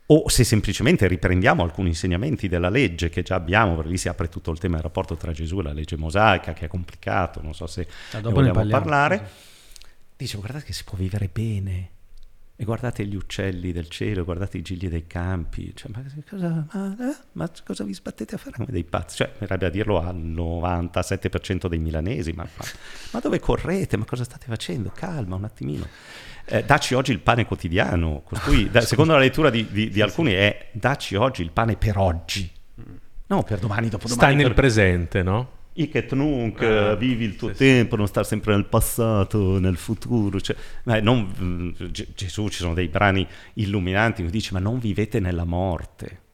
o 0.05 0.29
se 0.29 0.45
semplicemente 0.45 1.05
riprendiamo 1.05 1.61
alcuni 1.63 1.89
insegnamenti 1.89 2.47
della 2.47 2.69
legge 2.69 3.09
che 3.09 3.23
già 3.23 3.35
abbiamo, 3.35 3.75
perché 3.75 3.89
lì 3.89 3.97
si 3.97 4.07
apre 4.07 4.29
tutto 4.29 4.51
il 4.51 4.57
tema 4.57 4.75
del 4.75 4.83
rapporto 4.83 5.17
tra 5.17 5.33
Gesù 5.33 5.59
e 5.59 5.63
la 5.63 5.73
legge 5.73 5.97
mosaica, 5.97 6.53
che 6.53 6.63
è 6.63 6.67
complicato, 6.69 7.41
non 7.41 7.53
so 7.53 7.67
se 7.67 7.85
ah, 8.13 8.21
ne 8.21 8.31
vogliamo 8.31 8.63
ne 8.63 8.69
parlare, 8.69 9.29
dice 10.19 10.37
guardate 10.37 10.65
che 10.65 10.73
si 10.73 10.83
può 10.83 10.97
vivere 10.97 11.29
bene, 11.31 11.91
e 12.57 12.65
guardate 12.65 13.05
gli 13.05 13.15
uccelli 13.15 13.71
del 13.71 13.87
cielo, 13.87 14.25
guardate 14.25 14.57
i 14.57 14.61
gigli 14.61 14.89
dei 14.89 15.07
campi, 15.07 15.71
cioè, 15.73 15.89
ma, 15.93 16.03
cosa, 16.29 16.67
ma, 16.73 16.95
eh, 16.99 17.15
ma, 17.31 17.49
cosa, 17.65 17.85
vi 17.85 17.93
sbattete 17.93 18.35
a 18.35 18.37
fare 18.37 18.57
come 18.57 18.67
dei 18.69 18.83
pazzi? 18.83 19.15
Cioè, 19.15 19.31
verrebbe 19.37 19.67
a 19.67 19.69
dirlo 19.69 20.01
al 20.01 20.17
97% 20.17 21.67
dei 21.67 21.79
milanesi, 21.79 22.33
ma, 22.33 22.45
ma, 23.11 23.19
dove 23.21 23.39
correte? 23.39 23.95
Ma 23.95 24.03
cosa 24.03 24.25
state 24.25 24.47
facendo? 24.47 24.91
Calma 24.93 25.35
un 25.35 25.45
attimino 25.45 25.87
eh, 26.43 26.63
dacci 26.65 26.95
oggi 26.95 27.11
il 27.11 27.19
pane 27.19 27.45
quotidiano, 27.45 28.23
costui, 28.25 28.69
da, 28.69 28.81
secondo 28.81 29.13
la 29.13 29.19
lettura 29.19 29.49
di, 29.49 29.67
di, 29.71 29.89
di 29.89 30.01
alcuni 30.01 30.33
è 30.33 30.69
dacci 30.73 31.15
oggi 31.15 31.43
il 31.43 31.51
pane 31.51 31.77
per 31.77 31.97
oggi, 31.97 32.51
no 33.27 33.43
per 33.43 33.59
domani, 33.59 33.87
dopodomani. 33.87 34.19
Stai 34.19 34.35
nel 34.35 34.47
per... 34.47 34.55
presente, 34.55 35.23
no? 35.23 35.57
Ic 35.81 35.95
et 35.95 36.13
nunc, 36.13 36.61
ah, 36.61 36.95
vivi 36.95 37.25
il 37.25 37.35
tuo 37.35 37.49
sì, 37.49 37.55
tempo, 37.55 37.91
sì. 37.91 37.97
non 37.97 38.07
stare 38.07 38.25
sempre 38.25 38.53
nel 38.53 38.65
passato, 38.65 39.59
nel 39.59 39.77
futuro. 39.77 40.39
Cioè, 40.41 40.55
non, 41.01 41.33
mm, 41.41 41.69
Gesù, 42.15 42.49
ci 42.49 42.59
sono 42.59 42.73
dei 42.73 42.87
brani 42.87 43.25
illuminanti, 43.53 44.23
mi 44.23 44.29
dice, 44.29 44.53
ma 44.53 44.59
non 44.59 44.79
vivete 44.79 45.19
nella 45.19 45.45
morte 45.45 46.27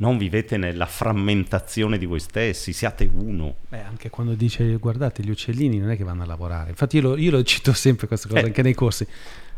non 0.00 0.16
vivete 0.16 0.56
nella 0.56 0.86
frammentazione 0.86 1.98
di 1.98 2.06
voi 2.06 2.20
stessi, 2.20 2.72
siate 2.72 3.08
uno. 3.12 3.56
Beh, 3.68 3.82
anche 3.82 4.08
quando 4.08 4.34
dice 4.34 4.76
guardate 4.76 5.22
gli 5.22 5.28
uccellini 5.28 5.78
non 5.78 5.90
è 5.90 5.96
che 5.96 6.04
vanno 6.04 6.22
a 6.22 6.26
lavorare, 6.26 6.70
infatti 6.70 6.96
io 6.96 7.02
lo, 7.02 7.16
io 7.18 7.30
lo 7.30 7.42
cito 7.42 7.72
sempre 7.74 8.06
questa 8.06 8.26
cosa, 8.26 8.40
eh. 8.40 8.44
anche 8.44 8.62
nei 8.62 8.72
corsi, 8.72 9.06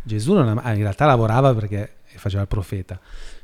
Gesù 0.03 0.35
non, 0.35 0.61
in 0.65 0.77
realtà 0.79 1.07
lavorava 1.07 1.55
perché 1.55 1.93
faceva 2.19 2.43
il 2.43 2.49
profeta. 2.49 3.01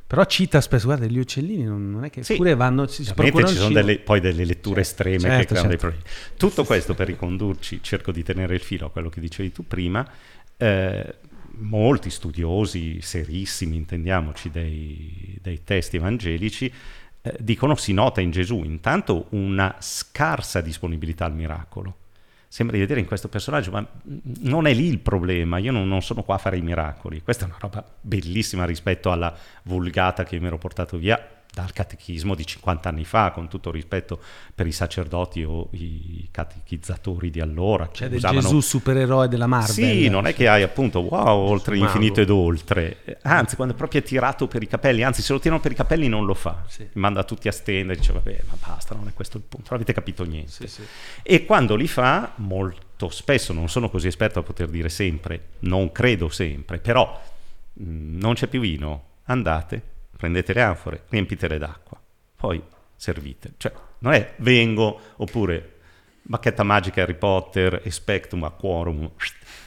Però 0.07 0.25
cita 0.25 0.63
spesso, 0.63 0.87
guarda, 0.87 1.05
gli 1.05 1.19
uccellini 1.19 1.65
non, 1.65 1.91
non 1.91 2.05
è 2.05 2.11
che 2.11 2.23
sì, 2.23 2.37
pure 2.37 2.55
vanno... 2.55 2.87
Si 2.87 3.05
ci 3.05 3.13
sono 3.15 3.75
delle, 3.75 3.99
poi 3.99 4.21
delle 4.21 4.47
letture 4.47 4.83
certo, 4.83 5.03
estreme 5.03 5.19
certo, 5.19 5.39
che 5.39 5.47
creano 5.47 5.69
certo. 5.69 5.69
dei 5.69 5.77
problemi. 5.77 6.05
Tutto 6.37 6.65
questo 6.65 6.95
per 6.95 7.07
ricondurci, 7.09 7.83
cerco 7.83 8.11
di 8.11 8.23
tenere 8.23 8.55
il 8.55 8.61
filo 8.61 8.87
a 8.87 8.91
quello 8.91 9.11
che 9.11 9.21
dicevi 9.21 9.53
tu 9.53 9.67
prima, 9.67 10.09
eh, 10.57 11.15
molti 11.59 12.09
studiosi 12.09 13.03
serissimi, 13.03 13.77
intendiamoci, 13.77 14.51
dei, 14.51 15.39
dei 15.43 15.63
testi 15.63 15.97
evangelici, 15.97 16.73
eh, 17.21 17.37
dicono 17.39 17.75
si 17.75 17.93
nota 17.93 18.23
in 18.23 18.31
Gesù 18.31 18.63
intanto 18.65 19.27
una 19.31 19.77
scarsa 19.79 20.63
disponibilità 20.63 21.27
al 21.27 21.35
miracolo 21.35 21.97
sembra 22.49 22.77
di 22.77 22.83
vedere 22.83 23.01
in 23.01 23.07
questo 23.07 23.29
personaggio, 23.29 23.71
ma 23.71 23.87
non 24.41 24.67
è 24.67 24.75
lì 24.75 24.87
il 24.87 24.99
problema, 24.99 25.59
io 25.59 25.71
non, 25.71 25.87
non, 25.87 26.03
sono 26.03 26.23
qua 26.23 26.37
a 26.37 26.39
fare 26.39 26.57
i 26.57 26.63
miracoli, 26.63 27.23
questa 27.23 27.45
è 27.45 27.49
una 27.49 27.59
roba 27.61 27.85
bellissima 28.01 28.65
rispetto 28.65 29.13
alla 29.13 29.35
vulgata 29.65 30.25
che 30.25 30.41
mi 30.41 30.47
ero 30.47 30.59
portato 30.59 30.97
via 30.97 31.38
dal 31.59 31.73
catechismo 31.73 32.37
di 32.37 32.47
50 32.47 32.89
anni 32.89 33.05
fa, 33.05 33.33
con 33.33 33.49
tutto 33.49 33.73
rispetto 33.73 34.21
per 34.55 34.69
i 34.69 34.73
sacerdoti 34.73 35.43
o 35.43 35.69
i 35.73 36.29
catechizzatori 36.31 37.31
di 37.31 37.41
allora. 37.41 37.89
Cioè 37.91 38.09
del 38.09 38.19
usavano... 38.19 38.41
Gesù 38.43 38.61
supereroe 38.61 39.27
della 39.27 39.49
Marvel. 39.49 39.75
Sì, 39.75 40.09
non 40.09 40.29
è 40.29 40.35
che 40.35 40.47
hai 40.47 40.63
appunto 40.63 41.01
wow, 41.01 41.49
oltre 41.49 41.75
l'infinito 41.75 42.21
ed 42.21 42.31
oltre. 42.31 43.19
Anzi, 43.23 43.57
quando 43.57 43.75
è 43.75 43.77
proprio 43.77 44.03
tirato 44.03 44.47
per 44.47 44.63
i 44.63 44.69
capelli, 44.69 45.03
anzi 45.03 45.21
se 45.21 45.33
lo 45.33 45.41
tirano 45.41 45.61
per 45.61 45.73
i 45.73 45.75
capelli 45.75 46.07
non 46.07 46.25
lo 46.25 46.35
fa. 46.35 46.63
Sì. 46.69 46.87
Manda 46.93 47.25
tutti 47.25 47.49
a 47.49 47.53
stendere, 47.53 47.99
dice 47.99 48.13
vabbè, 48.13 48.43
ma 48.49 48.57
basta, 48.65 48.95
non 48.95 49.09
è 49.09 49.13
questo 49.13 49.39
il 49.39 49.43
punto, 49.43 49.67
non 49.71 49.81
avete 49.81 49.93
capito 49.93 50.23
niente. 50.23 50.53
Sì, 50.53 50.67
sì. 50.69 50.83
E 51.23 51.45
quando 51.45 51.75
li 51.75 51.89
fa, 51.89 52.35
molto 52.37 53.09
spesso, 53.09 53.53
non 53.53 53.69
sono 53.69 53.91
così 53.91 54.07
esperto 54.07 54.39
a 54.39 54.43
poter 54.45 54.69
dire 54.69 54.89
sempre, 54.89 55.49
non 55.61 55.91
credo 55.91 56.29
sempre, 56.29 56.79
però 56.79 57.21
mh, 57.73 57.83
mm, 57.83 58.19
non 58.21 58.35
c'è 58.35 58.47
più 58.47 58.61
vino, 58.61 59.07
andate 59.25 59.97
prendete 60.19 60.53
le 60.53 60.63
anfore, 60.63 61.05
riempitele 61.09 61.59
d'acqua, 61.59 61.99
poi 62.37 62.61
servite. 62.97 63.53
Cioè, 63.57 63.73
non 64.01 64.13
è 64.13 64.35
vengo 64.39 65.01
oppure 65.17 65.77
bacchetta 66.23 66.65
magica 66.65 67.03
Harry 67.03 67.15
Potter, 67.15 67.81
expectum 67.85 68.43
aquorum, 68.43 69.11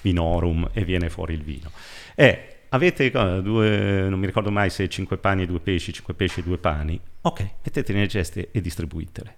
vinorum 0.01 0.69
e 0.73 0.83
viene 0.83 1.09
fuori 1.09 1.33
il 1.33 1.43
vino. 1.43 1.71
È 2.13 2.59
avete 2.69 3.09
due, 3.09 4.09
non 4.09 4.19
mi 4.19 4.25
ricordo 4.25 4.51
mai 4.51 4.69
se 4.69 4.89
cinque 4.89 5.17
pani 5.17 5.43
e 5.43 5.45
due 5.45 5.61
pesci, 5.61 5.93
cinque 5.93 6.13
pesci 6.13 6.41
e 6.41 6.43
due 6.43 6.57
pani, 6.57 6.99
ok, 7.21 7.39
metteteli 7.63 7.97
nelle 7.97 8.09
geste 8.09 8.49
e 8.51 8.59
distribuitele. 8.59 9.37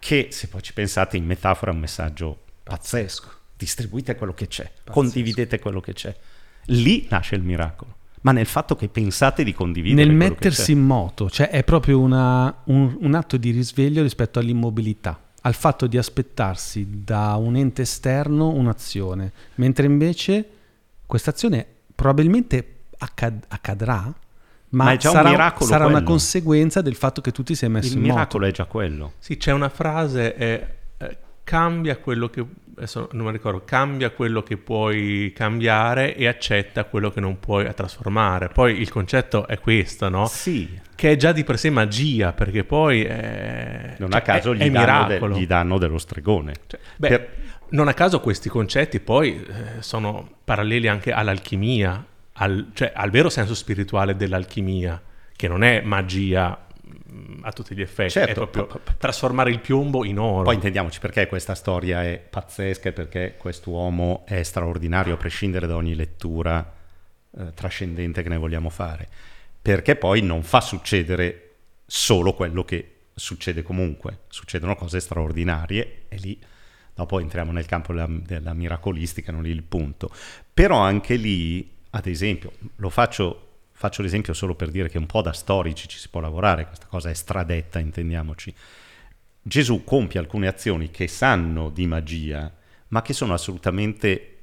Che 0.00 0.28
se 0.30 0.48
poi 0.48 0.62
ci 0.62 0.72
pensate 0.72 1.16
in 1.16 1.26
metafora 1.26 1.70
è 1.70 1.74
un 1.74 1.80
messaggio 1.80 2.42
pazzesco. 2.64 3.38
Distribuite 3.56 4.16
quello 4.16 4.34
che 4.34 4.48
c'è, 4.48 4.64
pazzesco. 4.64 4.90
condividete 4.90 5.60
quello 5.60 5.80
che 5.80 5.92
c'è. 5.92 6.16
Lì 6.66 7.06
nasce 7.08 7.36
il 7.36 7.42
miracolo 7.42 7.98
ma 8.22 8.32
nel 8.32 8.46
fatto 8.46 8.76
che 8.76 8.88
pensate 8.88 9.44
di 9.44 9.54
condividere. 9.54 10.06
Nel 10.06 10.14
mettersi 10.14 10.72
in 10.72 10.80
moto, 10.80 11.30
cioè 11.30 11.48
è 11.48 11.64
proprio 11.64 11.98
una, 12.00 12.54
un, 12.64 12.96
un 13.00 13.14
atto 13.14 13.36
di 13.36 13.50
risveglio 13.50 14.02
rispetto 14.02 14.38
all'immobilità, 14.38 15.18
al 15.42 15.54
fatto 15.54 15.86
di 15.86 15.96
aspettarsi 15.96 16.86
da 17.04 17.36
un 17.36 17.56
ente 17.56 17.82
esterno 17.82 18.48
un'azione, 18.50 19.32
mentre 19.54 19.86
invece 19.86 20.48
questa 21.06 21.30
azione 21.30 21.66
probabilmente 21.94 22.76
accad- 22.98 23.44
accadrà, 23.48 24.14
ma, 24.72 24.84
ma 24.84 25.00
sarà, 25.00 25.54
un 25.58 25.66
sarà 25.66 25.86
una 25.86 26.02
conseguenza 26.02 26.80
del 26.80 26.94
fatto 26.94 27.20
che 27.20 27.32
tu 27.32 27.42
ti 27.42 27.54
sei 27.54 27.68
messo 27.68 27.88
Il 27.88 27.94
in 27.94 28.00
moto. 28.00 28.08
Il 28.08 28.14
miracolo 28.14 28.46
è 28.46 28.52
già 28.52 28.64
quello. 28.66 29.14
Sì, 29.18 29.36
c'è 29.36 29.52
una 29.52 29.68
frase, 29.68 30.36
eh, 30.36 30.66
eh, 30.98 31.18
cambia 31.42 31.96
quello 31.96 32.28
che 32.28 32.44
adesso 32.80 33.08
non 33.12 33.26
mi 33.26 33.32
ricordo, 33.32 33.62
cambia 33.64 34.10
quello 34.10 34.42
che 34.42 34.56
puoi 34.56 35.32
cambiare 35.34 36.16
e 36.16 36.26
accetta 36.26 36.84
quello 36.84 37.10
che 37.10 37.20
non 37.20 37.38
puoi 37.38 37.72
trasformare. 37.74 38.48
Poi 38.48 38.80
il 38.80 38.90
concetto 38.90 39.46
è 39.46 39.60
questo, 39.60 40.08
no? 40.08 40.26
Sì. 40.26 40.80
Che 40.94 41.10
è 41.10 41.16
già 41.16 41.32
di 41.32 41.44
per 41.44 41.58
sé 41.58 41.68
magia, 41.68 42.32
perché 42.32 42.64
poi 42.64 43.04
è, 43.04 43.96
Non 43.98 44.10
cioè, 44.10 44.20
a 44.20 44.22
caso 44.22 44.52
è, 44.52 44.56
gli, 44.56 44.62
è 44.62 44.70
danno 44.70 45.06
de, 45.06 45.40
gli, 45.40 45.46
danno 45.46 45.78
dello 45.78 45.98
stregone. 45.98 46.54
Cioè, 46.66 46.80
beh, 46.96 47.08
per... 47.08 47.28
non 47.70 47.88
a 47.88 47.94
caso 47.94 48.20
questi 48.20 48.48
concetti 48.48 48.98
poi 48.98 49.44
eh, 49.44 49.82
sono 49.82 50.38
paralleli 50.42 50.88
anche 50.88 51.12
all'alchimia, 51.12 52.02
al, 52.32 52.70
cioè, 52.72 52.92
al 52.94 53.10
vero 53.10 53.28
senso 53.28 53.54
spirituale 53.54 54.16
dell'alchimia, 54.16 55.00
che 55.36 55.48
non 55.48 55.62
è 55.62 55.82
magia 55.82 56.66
a 57.42 57.52
tutti 57.52 57.74
gli 57.74 57.80
effetti, 57.80 58.10
certo, 58.10 58.30
è 58.30 58.48
proprio 58.48 58.80
trasformare 58.98 59.50
il 59.50 59.60
piombo 59.60 60.04
in 60.04 60.18
oro. 60.18 60.44
Poi 60.44 60.54
intendiamoci 60.54 61.00
perché 61.00 61.26
questa 61.26 61.54
storia 61.54 62.04
è 62.04 62.18
pazzesca 62.18 62.90
e 62.90 62.92
perché 62.92 63.34
quest'uomo 63.36 64.24
è 64.26 64.42
straordinario 64.42 65.14
a 65.14 65.16
prescindere 65.16 65.66
da 65.66 65.76
ogni 65.76 65.94
lettura 65.94 66.74
eh, 67.36 67.52
trascendente 67.54 68.22
che 68.22 68.28
ne 68.28 68.36
vogliamo 68.36 68.70
fare, 68.70 69.08
perché 69.60 69.96
poi 69.96 70.22
non 70.22 70.42
fa 70.42 70.60
succedere 70.60 71.54
solo 71.86 72.34
quello 72.34 72.64
che 72.64 72.96
succede 73.14 73.62
comunque, 73.62 74.20
succedono 74.28 74.76
cose 74.76 75.00
straordinarie 75.00 76.02
e 76.08 76.16
lì 76.16 76.38
dopo 76.94 77.18
entriamo 77.18 77.50
nel 77.50 77.66
campo 77.66 77.92
della, 77.92 78.08
della 78.08 78.52
miracolistica, 78.52 79.32
non 79.32 79.42
lì 79.42 79.50
il 79.50 79.62
punto. 79.62 80.10
Però 80.52 80.78
anche 80.78 81.16
lì, 81.16 81.70
ad 81.90 82.06
esempio, 82.06 82.52
lo 82.76 82.90
faccio 82.90 83.48
Faccio 83.80 84.02
l'esempio 84.02 84.34
solo 84.34 84.54
per 84.54 84.70
dire 84.70 84.90
che 84.90 84.98
un 84.98 85.06
po' 85.06 85.22
da 85.22 85.32
storici 85.32 85.88
ci 85.88 85.96
si 85.96 86.10
può 86.10 86.20
lavorare, 86.20 86.66
questa 86.66 86.84
cosa 86.84 87.08
è 87.08 87.14
stradetta, 87.14 87.78
intendiamoci. 87.78 88.54
Gesù 89.40 89.84
compie 89.84 90.20
alcune 90.20 90.48
azioni 90.48 90.90
che 90.90 91.08
sanno 91.08 91.70
di 91.70 91.86
magia, 91.86 92.52
ma 92.88 93.00
che 93.00 93.14
sono 93.14 93.32
assolutamente 93.32 94.36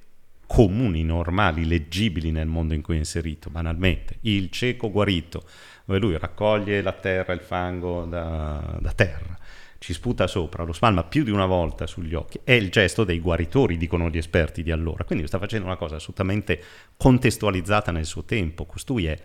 comuni, 0.47 1.03
normali, 1.03 1.67
leggibili 1.67 2.31
nel 2.31 2.47
mondo 2.47 2.73
in 2.73 2.81
cui 2.81 2.95
è 2.95 2.97
inserito, 2.97 3.51
banalmente. 3.51 4.17
Il 4.21 4.49
cieco 4.49 4.89
guarito, 4.89 5.43
dove 5.85 5.99
lui 5.99 6.17
raccoglie 6.17 6.81
la 6.81 6.93
terra, 6.93 7.33
il 7.33 7.41
fango 7.41 8.05
da, 8.05 8.75
da 8.79 8.91
terra, 8.93 9.38
ci 9.80 9.93
sputa 9.93 10.28
sopra, 10.28 10.63
lo 10.63 10.73
spalma 10.73 11.03
più 11.03 11.23
di 11.23 11.32
una 11.32 11.45
volta 11.45 11.88
sugli 11.88 12.13
occhi, 12.13 12.39
è 12.43 12.53
il 12.53 12.69
gesto 12.69 13.03
dei 13.03 13.19
guaritori, 13.19 13.78
dicono 13.78 14.09
gli 14.09 14.17
esperti 14.17 14.63
di 14.63 14.71
allora. 14.71 15.03
Quindi 15.03 15.28
sta 15.28 15.39
facendo 15.39 15.65
una 15.65 15.78
cosa 15.78 15.95
assolutamente 15.95 16.61
contestualizzata 16.97 17.91
nel 17.91 18.05
suo 18.05 18.23
tempo. 18.23 18.65
Costui 18.65 19.05
è, 19.05 19.17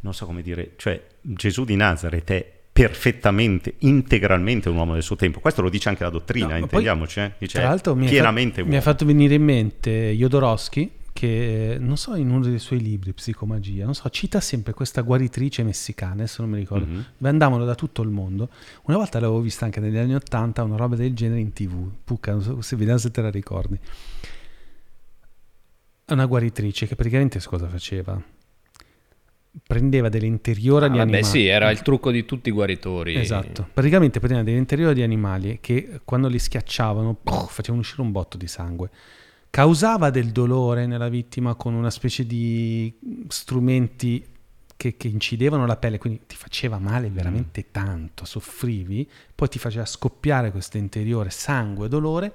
non 0.00 0.14
so 0.14 0.26
come 0.26 0.42
dire, 0.42 0.72
cioè 0.76 1.00
Gesù 1.20 1.64
di 1.64 1.76
Nazareth 1.76 2.30
è 2.30 2.52
perfettamente, 2.72 3.74
integralmente 3.78 4.68
un 4.68 4.76
uomo 4.76 4.94
del 4.94 5.02
suo 5.02 5.16
tempo. 5.16 5.40
Questo 5.40 5.62
lo 5.62 5.68
dice 5.68 5.88
anche 5.88 6.04
la 6.04 6.10
dottrina, 6.10 6.54
no, 6.54 6.58
intendiamoci. 6.58 7.20
Eh? 7.20 7.32
Dice, 7.38 7.58
tra 7.58 7.68
l'altro 7.68 7.94
mi, 7.94 8.08
pienamente 8.08 8.64
mi 8.64 8.76
ha 8.76 8.80
fatto 8.80 9.04
venire 9.04 9.34
in 9.34 9.42
mente 9.42 10.12
Jodorowsky, 10.12 10.90
che 11.20 11.76
non 11.78 11.98
so 11.98 12.14
in 12.14 12.30
uno 12.30 12.46
dei 12.46 12.58
suoi 12.58 12.80
libri, 12.80 13.12
Psicomagia, 13.12 13.84
non 13.84 13.94
so, 13.94 14.08
cita 14.08 14.40
sempre 14.40 14.72
questa 14.72 15.02
guaritrice 15.02 15.62
messicana, 15.62 16.14
adesso 16.14 16.40
non 16.40 16.50
mi 16.50 16.56
ricordo, 16.56 16.86
mm-hmm. 16.86 17.02
andavano 17.26 17.66
da 17.66 17.74
tutto 17.74 18.00
il 18.00 18.08
mondo. 18.08 18.48
Una 18.84 18.96
volta 18.96 19.20
l'avevo 19.20 19.42
vista 19.42 19.66
anche 19.66 19.80
negli 19.80 19.98
anni 19.98 20.14
Ottanta, 20.14 20.62
una 20.62 20.76
roba 20.76 20.96
del 20.96 21.12
genere 21.12 21.40
in 21.40 21.52
tv, 21.52 21.90
Pucca, 22.04 22.32
non 22.32 22.40
so 22.40 22.62
se, 22.62 22.74
vediamo 22.74 22.98
se 22.98 23.10
te 23.10 23.20
la 23.20 23.28
ricordi. 23.28 23.78
Una 26.06 26.24
guaritrice 26.24 26.86
che 26.86 26.94
praticamente 26.94 27.38
cosa 27.44 27.68
faceva? 27.68 28.18
prendeva 29.66 30.08
dell'interiore 30.08 30.86
ah, 30.86 30.88
di 30.88 30.96
vabbè, 30.96 31.10
animali. 31.16 31.24
sì, 31.24 31.46
era 31.46 31.70
il 31.70 31.82
trucco 31.82 32.10
di 32.10 32.24
tutti 32.24 32.48
i 32.48 32.52
guaritori. 32.52 33.16
Esatto. 33.16 33.68
Praticamente 33.74 34.20
prendeva 34.20 34.42
dell'interiore 34.42 34.94
di 34.94 35.02
animali 35.02 35.58
che 35.60 36.00
quando 36.04 36.28
li 36.28 36.38
schiacciavano 36.38 37.14
puff, 37.14 37.52
facevano 37.52 37.82
uscire 37.82 38.00
un 38.00 38.10
botto 38.10 38.38
di 38.38 38.46
sangue 38.46 38.90
causava 39.50 40.10
del 40.10 40.30
dolore 40.30 40.86
nella 40.86 41.08
vittima 41.08 41.54
con 41.54 41.74
una 41.74 41.90
specie 41.90 42.24
di 42.24 42.96
strumenti 43.28 44.24
che, 44.76 44.96
che, 44.96 45.08
incidevano 45.08 45.66
la 45.66 45.76
pelle, 45.76 45.98
quindi 45.98 46.20
ti 46.26 46.36
faceva 46.36 46.78
male 46.78 47.10
mm. 47.10 47.14
veramente 47.14 47.70
tanto, 47.70 48.24
soffrivi, 48.24 49.06
poi 49.34 49.48
ti 49.48 49.58
faceva 49.58 49.84
scoppiare 49.84 50.50
questo 50.50 50.78
interiore 50.78 51.28
sangue 51.30 51.86
e 51.86 51.88
dolore 51.88 52.32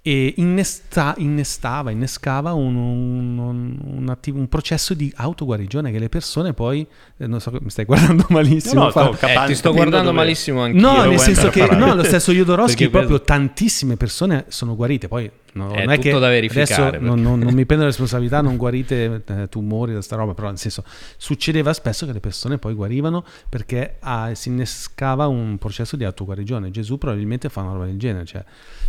e 0.00 0.34
innesta, 0.36 1.14
innestava, 1.18 1.90
innescava 1.90 2.52
un, 2.52 2.76
un, 2.76 3.78
un, 3.84 4.08
attivo, 4.08 4.38
un, 4.38 4.48
processo 4.48 4.94
di 4.94 5.12
autoguarigione 5.14 5.90
che 5.90 5.98
le 5.98 6.08
persone 6.08 6.54
poi, 6.54 6.86
eh, 7.16 7.26
non 7.26 7.40
so, 7.40 7.50
mi 7.60 7.70
stai 7.70 7.84
guardando 7.86 8.24
malissimo. 8.28 8.84
No, 8.84 8.92
no, 8.94 9.18
eh, 9.18 9.46
ti 9.46 9.54
sto 9.54 9.72
guardando 9.72 10.12
malissimo 10.12 10.62
anche 10.62 10.78
No, 10.78 11.04
nel 11.04 11.18
senso 11.18 11.50
che 11.50 11.66
no, 11.66 11.94
lo 11.94 12.04
stesso 12.04 12.32
Jodorowsky, 12.32 12.88
proprio 12.88 13.20
tantissime 13.20 13.96
persone 13.96 14.44
sono 14.48 14.76
guarite, 14.76 15.08
poi 15.08 15.30
No, 15.58 15.72
è 15.72 15.84
non 15.84 15.94
è 15.94 15.98
che 15.98 16.12
da 16.12 16.28
verificare. 16.28 16.98
Adesso 16.98 17.04
non, 17.04 17.20
non, 17.20 17.38
non, 17.40 17.54
mi 17.54 17.64
prendo 17.64 17.84
la 17.84 17.90
responsabilità, 17.90 18.40
non 18.40 18.56
guarite 18.56 19.22
eh, 19.26 19.48
tumori 19.48 19.92
da 19.92 20.02
sta 20.02 20.14
roba, 20.14 20.34
però 20.34 20.48
nel 20.48 20.58
senso 20.58 20.84
succedeva 21.16 21.72
spesso 21.72 22.06
che 22.06 22.12
le 22.12 22.20
persone 22.20 22.58
poi 22.58 22.74
guarivano 22.74 23.24
perché 23.48 23.96
ah, 24.00 24.34
si 24.34 24.50
innescava 24.50 25.26
un 25.26 25.58
processo 25.58 25.96
di 25.96 26.04
autoguarigione. 26.04 26.70
Gesù 26.70 26.98
probabilmente 26.98 27.48
fa 27.48 27.62
una 27.62 27.72
roba 27.72 27.86
del 27.86 27.98
genere, 27.98 28.24
cioè 28.24 28.44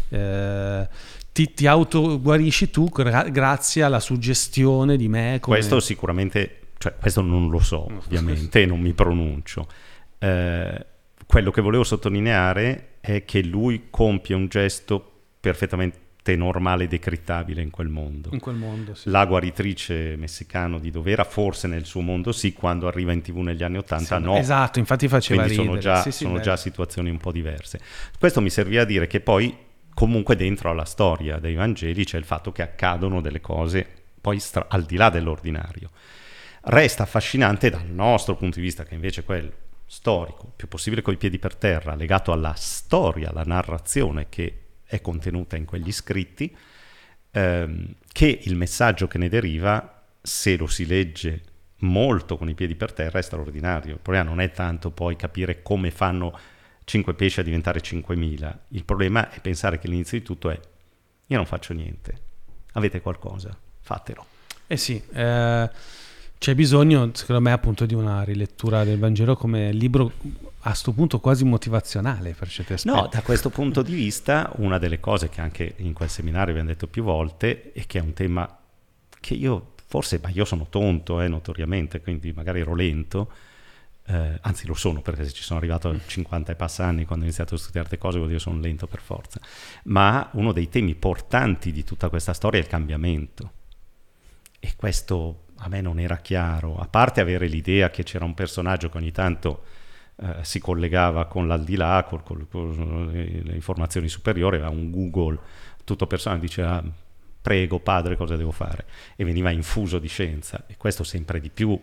eh, 0.10 0.88
ti, 1.32 1.54
ti 1.54 1.68
autoguarisci 1.68 2.70
tu 2.70 2.90
gra- 2.90 3.30
grazie 3.30 3.84
alla 3.84 4.00
suggestione 4.00 4.98
di 4.98 5.08
me. 5.08 5.38
Come... 5.40 5.58
Questo 5.58 5.80
sicuramente, 5.80 6.60
cioè 6.78 6.96
questo 7.00 7.22
non 7.22 7.50
lo 7.50 7.60
so 7.60 7.86
ovviamente, 7.86 8.66
non 8.66 8.80
mi 8.80 8.94
pronuncio. 8.94 9.68
Eh, 10.18 10.86
quello 11.26 11.52
che 11.52 11.62
volevo 11.62 11.84
sottolineare 11.84 12.96
è 13.00 13.24
che 13.24 13.44
lui 13.44 13.88
compie 13.90 14.36
un 14.36 14.48
gesto 14.48 15.12
perfettamente 15.40 16.08
normale 16.36 16.84
e 16.84 16.88
decrittabile 16.88 17.62
in 17.62 17.70
quel 17.70 17.88
mondo. 17.88 18.30
In 18.34 18.40
quel 18.40 18.56
mondo 18.56 18.94
sì. 18.94 19.10
La 19.10 19.26
guaritrice 19.26 20.16
messicano 20.18 20.78
di 20.78 20.92
Dovera, 20.92 21.24
forse 21.24 21.68
nel 21.68 21.86
suo 21.86 22.02
mondo 22.02 22.32
sì, 22.32 22.54
quando 22.54 22.88
arriva 22.88 23.12
in 23.14 23.22
tv 23.22 23.38
negli 23.38 23.64
anni 23.64 23.78
Ottanta 23.78 24.18
sì, 24.18 24.24
no. 24.24 24.36
Esatto, 24.38 24.80
infatti 24.80 25.08
faceva 25.08 25.44
Quindi 25.44 25.62
ridere. 25.62 25.82
sono, 25.82 25.96
già, 25.96 26.02
sì, 26.02 26.12
sono 26.12 26.40
già, 26.40 26.58
situazioni 26.58 27.10
un 27.10 27.18
po' 27.18 27.32
diverse. 27.32 27.80
Questo 28.18 28.42
mi 28.42 28.50
serviva 28.50 28.82
a 28.82 28.86
dire 28.86 29.08
che 29.08 29.22
poi 29.22 29.56
comunque 30.00 30.38
dentro 30.38 30.70
alla 30.70 30.86
storia 30.86 31.40
dei 31.40 31.56
Vangeli 31.56 32.06
c'è 32.06 32.18
il 32.18 32.24
fatto 32.24 32.54
che 32.54 32.62
accadono 32.62 33.20
delle 33.20 33.42
cose 33.42 33.86
poi 34.22 34.40
stra- 34.40 34.68
al 34.70 34.86
di 34.86 34.96
là 34.96 35.10
dell'ordinario. 35.10 35.90
Resta 36.62 37.04
affascinante 37.04 37.70
dal 37.70 37.90
nostro 37.90 38.38
punto 38.38 38.60
di 38.60 38.62
vista, 38.64 38.86
che 38.86 38.94
invece 38.94 39.20
è 39.20 39.24
quello 39.26 39.52
storico, 39.86 40.54
più 40.56 40.70
possibile 40.70 41.02
coi 41.02 41.18
piedi 41.18 41.38
per 41.38 41.54
terra, 41.54 41.96
legato 41.96 42.32
alla 42.32 42.54
storia, 42.56 43.32
alla 43.32 43.44
narrazione 43.44 44.28
che 44.30 44.60
è 44.86 45.02
contenuta 45.02 45.58
in 45.58 45.66
quegli 45.66 45.92
scritti, 45.92 46.56
ehm, 47.32 47.96
che 48.10 48.40
il 48.44 48.56
messaggio 48.56 49.06
che 49.06 49.18
ne 49.18 49.28
deriva, 49.28 50.06
se 50.22 50.56
lo 50.56 50.68
si 50.68 50.86
legge 50.86 51.42
molto 51.80 52.38
con 52.38 52.48
i 52.48 52.54
piedi 52.54 52.76
per 52.76 52.94
terra, 52.94 53.20
è 53.20 53.22
straordinario. 53.22 53.96
Il 53.96 54.00
problema 54.00 54.30
non 54.30 54.40
è 54.40 54.50
tanto 54.52 54.92
poi 54.92 55.18
capire 55.18 55.62
come 55.62 55.92
fanno 55.92 56.40
5 56.90 57.14
pesci 57.14 57.40
a 57.40 57.44
diventare 57.44 57.82
5.000, 57.82 58.54
il 58.70 58.84
problema 58.84 59.30
è 59.30 59.40
pensare 59.42 59.78
che 59.78 59.88
l'inizio 59.88 60.18
di 60.18 60.24
tutto 60.26 60.50
è 60.50 60.60
io 61.28 61.38
non 61.38 61.46
faccio 61.46 61.72
niente, 61.74 62.20
avete 62.72 63.00
qualcosa, 63.00 63.56
fatelo. 63.82 64.26
Eh 64.66 64.76
sì, 64.76 65.00
eh, 65.14 65.70
c'è 66.40 66.56
bisogno, 66.56 67.12
secondo 67.14 67.42
me, 67.42 67.52
appunto 67.52 67.86
di 67.86 67.94
una 67.94 68.24
rilettura 68.24 68.84
del 68.84 68.98
Vangelo 68.98 69.36
come 69.36 69.72
libro 69.72 70.12
a 70.62 70.70
questo 70.70 70.92
punto 70.92 71.20
quasi 71.20 71.46
motivazionale 71.46 72.34
per 72.34 72.50
certi 72.50 72.74
aspetti. 72.74 72.96
No, 72.96 73.08
da 73.08 73.22
questo 73.22 73.52
punto 73.52 73.84
di 73.84 73.94
vista, 73.94 74.52
una 74.56 74.80
delle 74.80 75.00
cose 75.00 75.30
che 75.30 75.42
anche 75.42 75.76
in 75.78 75.94
quel 75.94 76.10
seminario 76.10 76.54
abbiamo 76.54 76.70
detto 76.70 76.88
più 76.88 77.04
volte 77.04 77.72
e 77.72 77.86
che 77.86 78.00
è 78.00 78.02
un 78.02 78.14
tema 78.14 78.58
che 79.20 79.36
io, 79.36 79.74
forse, 79.86 80.20
ma 80.24 80.30
io 80.30 80.44
sono 80.44 80.66
tonto, 80.68 81.22
eh, 81.22 81.28
notoriamente, 81.28 82.02
quindi 82.02 82.34
magari 82.34 82.62
ero 82.62 82.74
lento, 82.74 83.32
eh, 84.10 84.40
anzi 84.42 84.66
lo 84.66 84.74
sono 84.74 85.02
perché 85.02 85.24
se 85.24 85.32
ci 85.32 85.44
sono 85.44 85.60
arrivato 85.60 85.90
a 85.90 85.96
50 86.04 86.52
e 86.52 86.56
passa 86.56 86.84
anni 86.84 87.06
quando 87.06 87.24
ho 87.24 87.28
iniziato 87.28 87.54
a 87.54 87.58
studiare 87.58 87.88
certe 87.88 88.02
cose 88.02 88.18
vuol 88.18 88.30
dire 88.30 88.40
che 88.40 88.50
sono 88.50 88.60
lento 88.60 88.88
per 88.88 89.02
forza, 89.02 89.40
ma 89.84 90.28
uno 90.34 90.52
dei 90.52 90.68
temi 90.68 90.96
portanti 90.96 91.72
di 91.72 91.84
tutta 91.84 92.10
questa 92.10 92.34
storia 92.34 92.60
è 92.60 92.64
il 92.64 92.70
cambiamento. 92.70 93.52
E 94.60 94.74
questo 94.76 95.46
a 95.58 95.70
me 95.70 95.82
non 95.82 96.00
era 96.00 96.18
chiaro, 96.18 96.78
a 96.78 96.88
parte 96.88 97.22
avere 97.22 97.48
l'idea 97.48 97.90
che 97.92 98.04
c'era 98.04 98.26
un 98.26 98.34
personaggio 98.34 98.90
che 98.90 98.98
ogni 98.98 99.12
tanto 99.12 99.64
eh, 100.16 100.38
si 100.42 100.60
collegava 100.60 101.26
con 101.26 101.48
l'aldilà, 101.48 102.04
con, 102.04 102.24
con, 102.24 102.48
con 102.50 103.12
le 103.12 103.54
informazioni 103.54 104.10
superiori, 104.10 104.56
aveva 104.56 104.72
un 104.72 104.90
Google, 104.90 105.40
tutto 105.84 106.08
personale, 106.08 106.42
diceva 106.42 106.84
prego 107.42 107.80
padre 107.80 108.18
cosa 108.18 108.36
devo 108.36 108.52
fare? 108.52 108.86
E 109.16 109.24
veniva 109.24 109.50
infuso 109.50 110.00
di 110.00 110.08
scienza. 110.08 110.66
E 110.68 110.76
questo 110.78 111.04
sempre 111.04 111.40
di 111.40 111.50
più, 111.50 111.80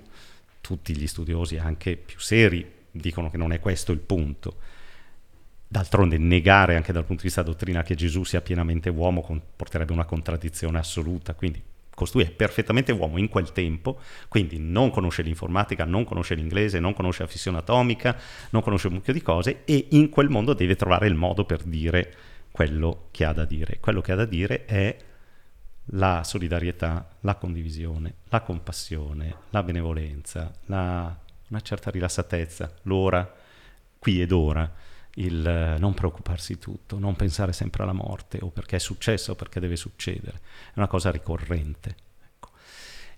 tutti 0.66 0.96
gli 0.96 1.06
studiosi 1.06 1.58
anche 1.58 1.96
più 1.96 2.18
seri 2.18 2.68
dicono 2.90 3.30
che 3.30 3.36
non 3.36 3.52
è 3.52 3.60
questo 3.60 3.92
il 3.92 4.00
punto. 4.00 4.56
D'altronde 5.68 6.18
negare 6.18 6.74
anche 6.74 6.92
dal 6.92 7.04
punto 7.04 7.22
di 7.22 7.28
vista 7.28 7.42
dottrina 7.42 7.84
che 7.84 7.94
Gesù 7.94 8.24
sia 8.24 8.40
pienamente 8.40 8.88
uomo 8.88 9.24
porterebbe 9.54 9.92
una 9.92 10.04
contraddizione 10.04 10.78
assoluta, 10.78 11.34
quindi 11.34 11.62
costui 11.94 12.24
è 12.24 12.30
perfettamente 12.30 12.90
uomo 12.90 13.16
in 13.16 13.28
quel 13.28 13.52
tempo, 13.52 14.00
quindi 14.28 14.58
non 14.58 14.90
conosce 14.90 15.22
l'informatica, 15.22 15.84
non 15.84 16.04
conosce 16.04 16.34
l'inglese, 16.34 16.80
non 16.80 16.94
conosce 16.94 17.22
la 17.22 17.28
fissione 17.28 17.58
atomica, 17.58 18.16
non 18.50 18.62
conosce 18.62 18.88
un 18.88 18.94
mucchio 18.94 19.12
di 19.12 19.22
cose 19.22 19.62
e 19.64 19.86
in 19.90 20.08
quel 20.08 20.28
mondo 20.28 20.52
deve 20.52 20.74
trovare 20.74 21.06
il 21.06 21.14
modo 21.14 21.44
per 21.44 21.62
dire 21.62 22.12
quello 22.50 23.08
che 23.12 23.24
ha 23.24 23.32
da 23.32 23.44
dire. 23.44 23.78
Quello 23.78 24.00
che 24.00 24.12
ha 24.12 24.16
da 24.16 24.24
dire 24.24 24.64
è 24.64 24.96
la 25.90 26.22
solidarietà, 26.24 27.08
la 27.20 27.36
condivisione, 27.36 28.14
la 28.28 28.40
compassione, 28.40 29.34
la 29.50 29.62
benevolenza, 29.62 30.52
la, 30.66 31.16
una 31.48 31.60
certa 31.60 31.90
rilassatezza, 31.90 32.72
l'ora, 32.82 33.32
qui 33.98 34.20
ed 34.20 34.32
ora 34.32 34.70
il 35.18 35.46
eh, 35.46 35.78
non 35.78 35.94
preoccuparsi 35.94 36.54
di 36.54 36.58
tutto, 36.58 36.98
non 36.98 37.16
pensare 37.16 37.52
sempre 37.52 37.82
alla 37.82 37.92
morte 37.92 38.38
o 38.42 38.48
perché 38.48 38.76
è 38.76 38.80
successo 38.80 39.32
o 39.32 39.34
perché 39.34 39.60
deve 39.60 39.76
succedere, 39.76 40.38
è 40.68 40.78
una 40.78 40.88
cosa 40.88 41.10
ricorrente. 41.10 42.04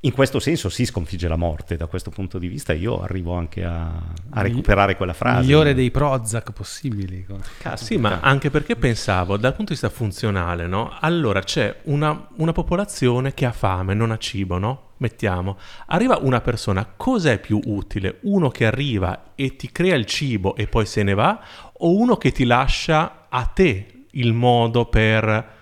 Ecco. 0.01 0.07
in 0.07 0.13
questo 0.13 0.39
senso 0.39 0.69
si 0.69 0.85
sconfigge 0.85 1.27
la 1.27 1.37
morte, 1.37 1.77
da 1.77 1.87
questo 1.87 2.11
punto 2.11 2.39
di 2.39 2.47
vista 2.47 2.73
io 2.73 3.03
arrivo 3.03 3.35
anche 3.35 3.65
a, 3.65 4.01
a 4.31 4.43
recuperare 4.43 4.97
quella 4.97 5.13
frase. 5.13 5.41
Migliore 5.41 5.75
dei 5.75 5.91
Prozac 5.91 6.53
possibili. 6.53 7.27
Cazzo, 7.59 7.85
sì, 7.85 7.97
ma 7.97 8.21
anche 8.21 8.49
perché 8.49 8.77
pensavo, 8.77 9.37
dal 9.37 9.55
punto 9.55 9.73
di 9.73 9.79
vista 9.81 9.91
funzionale, 9.91 10.69
no? 10.69 10.97
Allora 11.01 11.41
c'è 11.41 11.81
una, 11.85 12.29
una 12.37 12.53
popolazione 12.53 13.35
che 13.35 13.45
ha 13.45 13.53
fame, 13.53 13.95
non 13.95 14.13
ha 14.13 14.19
cibo, 14.19 14.59
no? 14.59 14.87
Mettiamo, 14.99 15.59
arriva 15.87 16.19
una 16.21 16.41
persona, 16.41 16.87
cos'è 16.97 17.39
più 17.39 17.61
utile? 17.65 18.19
Uno 18.23 18.51
che 18.51 18.67
arriva 18.67 19.33
e 19.35 19.57
ti 19.57 19.71
crea 19.73 19.97
il 19.97 20.07
cibo 20.07 20.55
e 20.55 20.69
poi 20.69 20.87
se 20.87 21.03
ne 21.03 21.15
va, 21.15 21.41
o 21.73 21.97
uno 21.97 22.17
che 22.17 22.31
ti 22.31 22.45
lascia 22.45 23.27
a 23.29 23.45
te 23.47 24.05
il 24.13 24.33
modo 24.33 24.87
per 24.87 25.57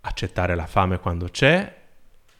accettare 0.00 0.54
la 0.54 0.66
fame 0.66 0.98
quando 1.00 1.28
c'è 1.30 1.76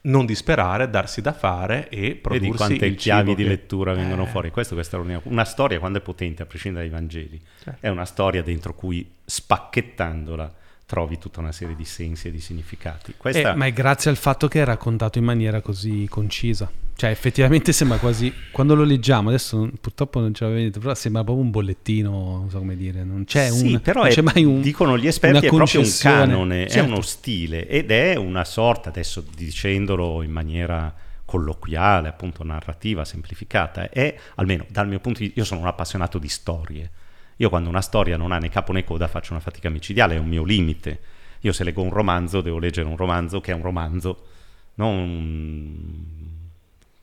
non 0.09 0.27
disperare, 0.27 0.91
darsi 0.91 1.21
da 1.21 1.33
fare 1.33 1.89
e 1.89 2.17
prodursi 2.17 2.49
Vedi 2.49 2.57
quante 2.57 2.95
chiavi 2.95 3.35
di 3.35 3.45
lettura 3.45 3.93
che... 3.93 4.01
vengono 4.01 4.25
eh. 4.25 4.27
fuori. 4.27 4.51
Questo, 4.51 4.75
questa 4.75 4.99
è 4.99 5.21
una 5.25 5.45
storia 5.45 5.79
quando 5.79 5.99
è 5.99 6.01
potente, 6.01 6.43
a 6.43 6.47
prescindere 6.47 6.89
dai 6.89 6.99
Vangeli. 6.99 7.41
Certo. 7.63 7.87
È 7.87 7.89
una 7.89 8.05
storia 8.05 8.43
dentro 8.43 8.75
cui 8.75 9.09
spacchettandola 9.25 10.55
trovi 10.87 11.19
tutta 11.19 11.41
una 11.41 11.53
serie 11.53 11.77
di 11.77 11.85
sensi 11.85 12.29
e 12.29 12.31
di 12.31 12.41
significati. 12.41 13.15
Questa... 13.17 13.53
Eh, 13.53 13.55
ma 13.55 13.67
è 13.67 13.73
grazie 13.73 14.11
al 14.11 14.17
fatto 14.17 14.49
che 14.49 14.63
è 14.63 14.65
raccontato 14.65 15.19
in 15.19 15.25
maniera 15.25 15.61
così 15.61 16.07
concisa. 16.09 16.71
Cioè, 16.99 17.11
effettivamente 17.11 17.73
sembra 17.73 17.99
quasi. 17.99 18.35
Quando 18.51 18.75
lo 18.75 18.83
leggiamo, 18.83 19.29
adesso 19.29 19.71
purtroppo 19.81 20.19
non 20.19 20.35
ce 20.35 20.43
l'avete, 20.43 20.81
però 20.81 20.97
sembra 20.97 21.23
proprio 21.23 21.45
un 21.45 21.53
bollettino, 21.53 22.11
non 22.11 22.51
so 22.51 22.59
come 22.59 22.77
dire. 22.77 23.05
Non 23.05 23.23
c'è 23.23 23.51
sì, 23.53 23.75
un. 23.75 23.81
però 23.81 24.03
non 24.03 24.11
c'è 24.11 24.21
mai 24.21 24.43
un, 24.43 24.61
dicono 24.61 24.99
gli 24.99 25.07
esperti, 25.07 25.47
è 25.47 25.49
proprio 25.49 25.79
un 25.79 25.97
canone, 26.01 26.67
certo. 26.69 26.89
è 26.89 26.91
uno 26.91 27.01
stile 27.01 27.69
ed 27.69 27.93
è 27.93 28.17
una 28.17 28.45
sorta, 28.45 28.89
adesso 28.89 29.25
dicendolo 29.33 30.25
in 30.25 30.33
maniera 30.33 30.93
colloquiale, 31.25 32.09
appunto 32.09 32.43
narrativa, 32.43 33.05
semplificata, 33.05 33.91
è 33.91 34.19
almeno 34.35 34.67
dal 34.69 34.89
mio 34.89 34.99
punto 34.99 35.21
di 35.21 35.27
vista. 35.27 35.41
Io 35.41 35.47
sono 35.47 35.61
un 35.61 35.69
appassionato 35.69 36.19
di 36.19 36.29
storie. 36.29 36.91
Io 37.37 37.49
quando 37.49 37.69
una 37.69 37.81
storia 37.81 38.17
non 38.17 38.33
ha 38.33 38.39
né 38.39 38.49
capo 38.49 38.73
né 38.73 38.83
coda 38.83 39.07
faccio 39.07 39.31
una 39.35 39.41
fatica 39.41 39.71
micidiale, 39.71 40.17
è 40.17 40.19
un 40.19 40.27
mio 40.27 40.43
limite. 40.43 40.99
Io 41.43 41.53
se 41.53 41.63
leggo 41.63 41.81
un 41.81 41.91
romanzo 41.91 42.41
devo 42.41 42.59
leggere 42.59 42.89
un 42.89 42.97
romanzo 42.97 43.41
che 43.41 43.53
è 43.53 43.55
un 43.55 43.63
romanzo, 43.63 44.27
non 44.75 46.37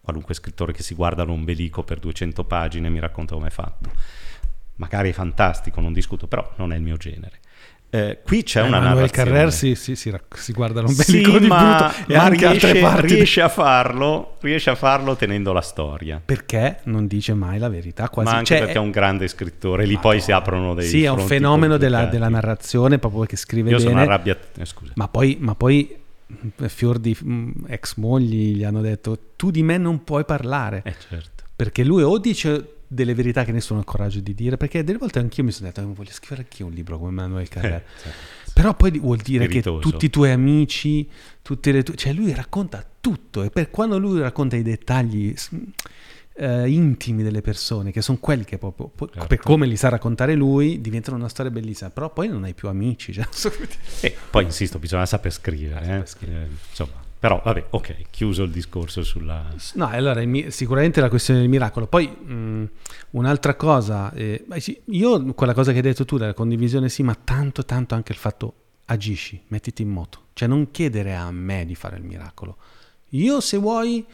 qualunque 0.05 0.35
scrittore 0.35 0.71
che 0.71 0.83
si 0.83 0.93
guarda 0.93 1.23
l'ombelico 1.23 1.83
per 1.83 1.99
200 1.99 2.45
pagine 2.45 2.89
mi 2.89 2.99
racconta 2.99 3.33
come 3.33 3.47
è 3.47 3.51
fatto. 3.51 3.89
Magari 4.75 5.09
è 5.09 5.13
fantastico, 5.13 5.81
non 5.81 5.91
discuto, 5.91 6.27
però 6.27 6.53
non 6.57 6.71
è 6.71 6.75
il 6.75 6.83
mio 6.83 6.95
genere. 6.95 7.39
Eh, 7.89 8.19
qui 8.25 8.43
c'è 8.43 8.59
eh, 8.59 8.67
una 8.67 8.79
Manuel 8.79 8.95
narrazione. 8.95 9.29
Carrer 9.29 9.53
si, 9.53 9.75
si, 9.75 9.95
si, 9.95 10.13
si 10.33 10.53
guarda 10.53 10.81
l'ombelico 10.81 11.31
sì, 11.31 11.39
di 11.39 11.47
ma, 11.47 11.93
Bruto 11.93 12.11
e 12.11 12.17
ma 12.17 12.23
anche 12.23 12.47
riesce, 12.47 12.67
altre 12.67 12.81
parti. 12.81 13.13
Riesce 13.15 13.41
a, 13.41 13.47
farlo, 13.47 14.37
riesce 14.41 14.69
a 14.69 14.75
farlo 14.75 15.15
tenendo 15.15 15.53
la 15.53 15.61
storia. 15.61 16.21
Perché 16.23 16.79
non 16.83 17.07
dice 17.07 17.33
mai 17.33 17.57
la 17.57 17.69
verità 17.69 18.09
quasi. 18.09 18.29
Ma 18.29 18.37
anche 18.37 18.47
cioè, 18.47 18.59
perché 18.59 18.73
è 18.73 18.79
un 18.79 18.91
grande 18.91 19.27
scrittore, 19.27 19.85
lì 19.85 19.97
poi 19.97 20.17
no. 20.17 20.21
si 20.21 20.31
aprono 20.31 20.73
dei 20.73 20.87
Sì, 20.87 21.03
è 21.03 21.09
un 21.09 21.19
fenomeno 21.19 21.77
della, 21.77 22.05
della, 22.05 22.27
narrazione 22.27 22.99
proprio 22.99 23.23
che 23.23 23.37
scrive 23.37 23.69
Io 23.69 23.77
bene. 23.77 23.89
sono 23.89 24.01
arrabbiato, 24.01 24.59
eh, 24.59 24.65
scusa. 24.65 24.91
Ma 24.95 25.07
poi, 25.07 25.37
ma 25.39 25.55
poi 25.55 26.03
fior 26.67 26.99
di 26.99 27.15
mm, 27.23 27.51
ex 27.67 27.95
mogli 27.95 28.55
gli 28.55 28.63
hanno 28.63 28.81
detto 28.81 29.17
tu 29.35 29.51
di 29.51 29.63
me 29.63 29.77
non 29.77 30.03
puoi 30.03 30.25
parlare. 30.25 30.81
Eh 30.85 30.95
certo. 31.09 31.43
Perché 31.55 31.83
lui 31.83 32.03
o 32.03 32.17
dice 32.17 32.75
delle 32.87 33.13
verità 33.13 33.43
che 33.43 33.51
nessuno 33.51 33.79
ha 33.79 33.81
il 33.81 33.87
coraggio 33.87 34.19
di 34.19 34.33
dire, 34.33 34.57
perché 34.57 34.83
delle 34.83 34.97
volte 34.97 35.19
anch'io 35.19 35.43
mi 35.43 35.51
sono 35.51 35.67
detto, 35.67 35.81
eh, 35.81 35.85
voglio 35.85 36.11
scrivere 36.11 36.41
anch'io 36.41 36.65
un 36.65 36.73
libro 36.73 36.97
come 36.97 37.11
Manuel 37.11 37.47
Carrera. 37.47 37.77
Eh, 37.77 37.83
certo. 38.01 38.33
Però 38.53 38.73
poi 38.73 38.99
vuol 38.99 39.17
dire 39.17 39.47
Meritoso. 39.47 39.79
che 39.79 39.89
tutti 39.89 40.05
i 40.05 40.09
tuoi 40.09 40.31
amici, 40.31 41.09
tutte 41.41 41.71
le 41.71 41.83
tue... 41.83 41.95
cioè 41.95 42.13
lui 42.13 42.33
racconta 42.33 42.85
tutto 43.01 43.43
e 43.43 43.49
per 43.49 43.69
quando 43.69 43.97
lui 43.97 44.19
racconta 44.19 44.55
i 44.55 44.61
dettagli 44.61 45.33
eh, 46.37 46.69
intimi 46.69 47.23
delle 47.23 47.41
persone, 47.41 47.91
che 47.91 48.01
sono 48.01 48.17
quelli 48.19 48.43
che 48.43 48.57
proprio, 48.57 48.91
certo. 48.95 49.27
per 49.27 49.39
come 49.39 49.65
li 49.65 49.77
sa 49.77 49.89
raccontare 49.89 50.35
lui, 50.35 50.81
diventano 50.81 51.15
una 51.17 51.29
storia 51.29 51.51
bellissima, 51.51 51.89
però 51.89 52.11
poi 52.11 52.27
non 52.27 52.43
hai 52.43 52.53
più 52.53 52.67
amici. 52.67 53.13
Cioè, 53.13 53.25
e 54.01 54.15
poi 54.29 54.43
insisto, 54.43 54.77
bisogna 54.77 55.05
saper 55.05 55.31
scrivere. 55.31 56.01
Eh? 56.01 56.05
scrivere. 56.05 56.45
Eh, 56.45 56.49
insomma. 56.69 57.03
Però 57.17 57.41
vabbè, 57.43 57.67
ok, 57.71 58.09
chiuso 58.11 58.43
il 58.43 58.51
discorso 58.51 59.01
sulla... 59.01 59.51
No, 59.73 59.87
allora 59.87 60.21
sicuramente 60.49 61.01
la 61.01 61.09
questione 61.09 61.39
del 61.39 61.49
miracolo. 61.49 61.87
Poi 61.87 62.07
mh, 62.07 62.69
un'altra 63.11 63.55
cosa, 63.55 64.13
eh, 64.13 64.45
io 64.87 65.33
quella 65.33 65.55
cosa 65.55 65.71
che 65.71 65.77
hai 65.77 65.83
detto 65.83 66.05
tu 66.05 66.17
della 66.17 66.35
condivisione 66.35 66.87
sì, 66.87 67.01
ma 67.01 67.15
tanto 67.15 67.65
tanto 67.65 67.95
anche 67.95 68.11
il 68.11 68.19
fatto 68.19 68.53
agisci, 68.85 69.41
mettiti 69.47 69.81
in 69.81 69.89
moto. 69.89 70.25
Cioè 70.33 70.47
non 70.47 70.69
chiedere 70.69 71.15
a 71.15 71.31
me 71.31 71.65
di 71.65 71.73
fare 71.73 71.97
il 71.97 72.03
miracolo. 72.03 72.57
Io 73.09 73.39
se 73.39 73.57
vuoi 73.57 74.05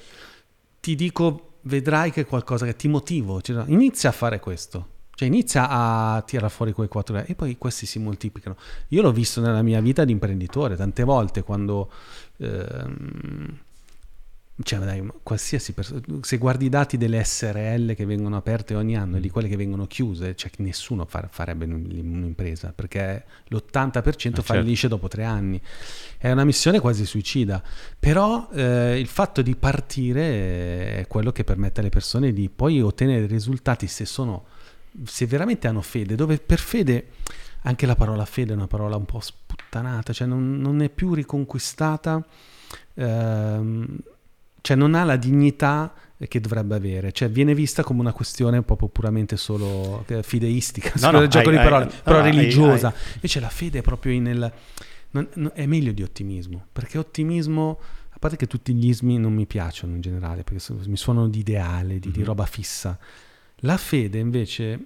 ti 0.80 0.96
dico 0.96 1.51
vedrai 1.64 2.12
che 2.12 2.22
è 2.22 2.26
qualcosa 2.26 2.66
che 2.66 2.76
ti 2.76 2.88
motivo, 2.88 3.42
cioè, 3.42 3.64
inizia 3.68 4.10
a 4.10 4.14
fare 4.14 4.40
questo. 4.40 4.88
Cioè 5.14 5.28
inizia 5.28 5.70
a 5.70 6.22
tirare 6.24 6.50
fuori 6.50 6.72
quei 6.72 6.88
4 6.88 7.16
euro 7.16 7.28
e 7.30 7.36
poi 7.36 7.58
questi 7.58 7.86
si 7.86 8.00
moltiplicano. 8.00 8.56
Io 8.90 9.02
l'ho 9.02 9.12
visto 9.12 9.40
nella 9.40 9.62
mia 9.62 9.80
vita 9.80 10.04
di 10.04 10.12
imprenditore 10.12 10.76
tante 10.76 11.04
volte 11.04 11.44
quando 11.44 11.92
ehm, 12.38 13.60
cioè, 14.64 14.80
dai, 14.80 15.06
qualsiasi 15.24 15.74
persona, 15.74 16.02
se 16.22 16.38
guardi 16.38 16.66
i 16.66 16.70
dati 16.70 16.98
delle 16.98 17.24
SRL 17.24 17.96
che 17.96 18.06
vengono 18.06 18.36
aperte 18.38 18.76
ogni 18.76 18.96
anno 18.96 19.18
e 19.18 19.20
di 19.20 19.30
quelle 19.30 19.48
che 19.48 19.56
vengono 19.56 19.88
chiuse, 19.88 20.36
cioè 20.36 20.52
nessuno 20.58 21.06
far, 21.06 21.28
farebbe 21.32 21.66
un'impresa 21.66 22.74
perché 22.74 23.24
l'80% 23.48 24.40
ah, 24.40 24.42
fallisce 24.42 24.82
certo. 24.82 24.96
dopo 24.96 25.08
tre 25.08 25.24
anni. 25.24 25.62
È 26.18 26.32
una 26.32 26.44
missione 26.44 26.80
quasi 26.80 27.06
suicida, 27.06 27.64
però 28.00 28.50
eh, 28.54 29.00
il 29.00 29.08
fatto 29.08 29.42
di 29.42 29.56
partire 29.56 30.96
è 30.98 31.06
quello 31.08 31.32
che 31.32 31.44
permette 31.44 31.80
alle 31.80 31.90
persone 31.90 32.34
di 32.34 32.50
poi 32.50 32.82
ottenere 32.82 33.26
risultati 33.26 33.88
se 33.88 34.06
sono, 34.06 34.46
se 35.04 35.26
veramente 35.26 35.68
hanno 35.68 35.82
fede, 35.82 36.16
dove 36.16 36.38
per 36.38 36.60
fede 36.60 37.08
anche 37.64 37.86
la 37.86 37.96
parola 37.96 38.26
fede 38.26 38.54
è 38.54 38.56
una 38.56 38.68
parola 38.68 38.96
un 38.96 39.06
po' 39.06 39.20
sputtanata, 39.20 40.14
cioè 40.14 40.28
non, 40.28 40.60
non 40.60 40.82
è 40.82 40.90
più 40.90 41.14
riconquistata. 41.14 42.26
Ehm, 42.96 43.98
cioè 44.62 44.78
non 44.78 44.96
ha 44.96 45.04
la 45.04 45.16
dignità 45.16 45.94
che 46.28 46.40
dovrebbe 46.40 46.76
avere, 46.76 47.12
cioè 47.12 47.30
viene 47.30 47.56
vista 47.56 47.84
come 47.84 48.00
una 48.00 48.14
questione 48.14 48.62
proprio 48.62 48.88
puramente 48.90 49.38
solo 49.38 50.06
eh, 50.08 50.22
fideistica, 50.22 50.94
no, 50.98 51.12
no, 51.12 51.28
gioco 51.28 51.50
di 51.50 51.56
parole, 51.56 51.86
hai, 51.86 51.92
però 52.04 52.18
no, 52.18 52.24
religiosa. 52.24 52.90
Hai, 52.90 53.14
Invece 53.16 53.40
la 53.40 53.50
fede 53.50 53.80
è 53.80 53.82
proprio 53.82 54.20
nel... 54.20 54.52
Non, 55.14 55.28
non, 55.34 55.52
è 55.56 55.66
meglio 55.66 55.92
di 55.92 56.04
ottimismo, 56.04 56.68
perché 56.72 56.98
ottimismo, 56.98 57.80
a 58.12 58.20
parte 58.20 58.38
che 58.38 58.48
tutti 58.48 58.74
gli 58.74 58.88
ismi 58.88 59.18
non 59.18 59.34
mi 59.34 59.46
piacciono 59.46 59.96
in 59.96 60.02
generale, 60.02 60.44
perché 60.44 60.64
mi 60.86 60.96
suonano 60.96 61.28
di 61.28 61.40
ideale, 61.40 62.00
di, 62.00 62.08
mm-hmm. 62.08 62.12
di 62.12 62.20
mhm. 62.20 62.26
roba 62.26 62.46
fissa. 62.46 62.98
La 63.64 63.78
fede 63.78 64.20
invece 64.20 64.86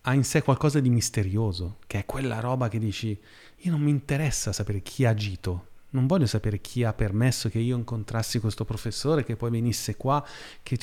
ha 0.00 0.14
in 0.14 0.24
sé 0.24 0.42
qualcosa 0.42 0.80
di 0.80 0.90
misterioso, 0.90 1.78
che 1.86 2.00
è 2.00 2.06
quella 2.06 2.40
roba 2.40 2.68
che 2.68 2.78
dici, 2.78 3.16
io 3.58 3.70
non 3.70 3.80
mi 3.80 3.90
interessa 3.90 4.52
sapere 4.52 4.80
chi 4.80 5.04
ha 5.04 5.10
agito, 5.10 5.68
non 5.92 6.06
voglio 6.06 6.26
sapere 6.26 6.60
chi 6.60 6.84
ha 6.84 6.92
permesso 6.92 7.48
che 7.48 7.58
io 7.58 7.76
incontrassi 7.76 8.38
questo 8.38 8.64
professore, 8.64 9.24
che 9.24 9.36
poi 9.36 9.50
venisse 9.50 9.96
qua, 9.96 10.24
che... 10.62 10.78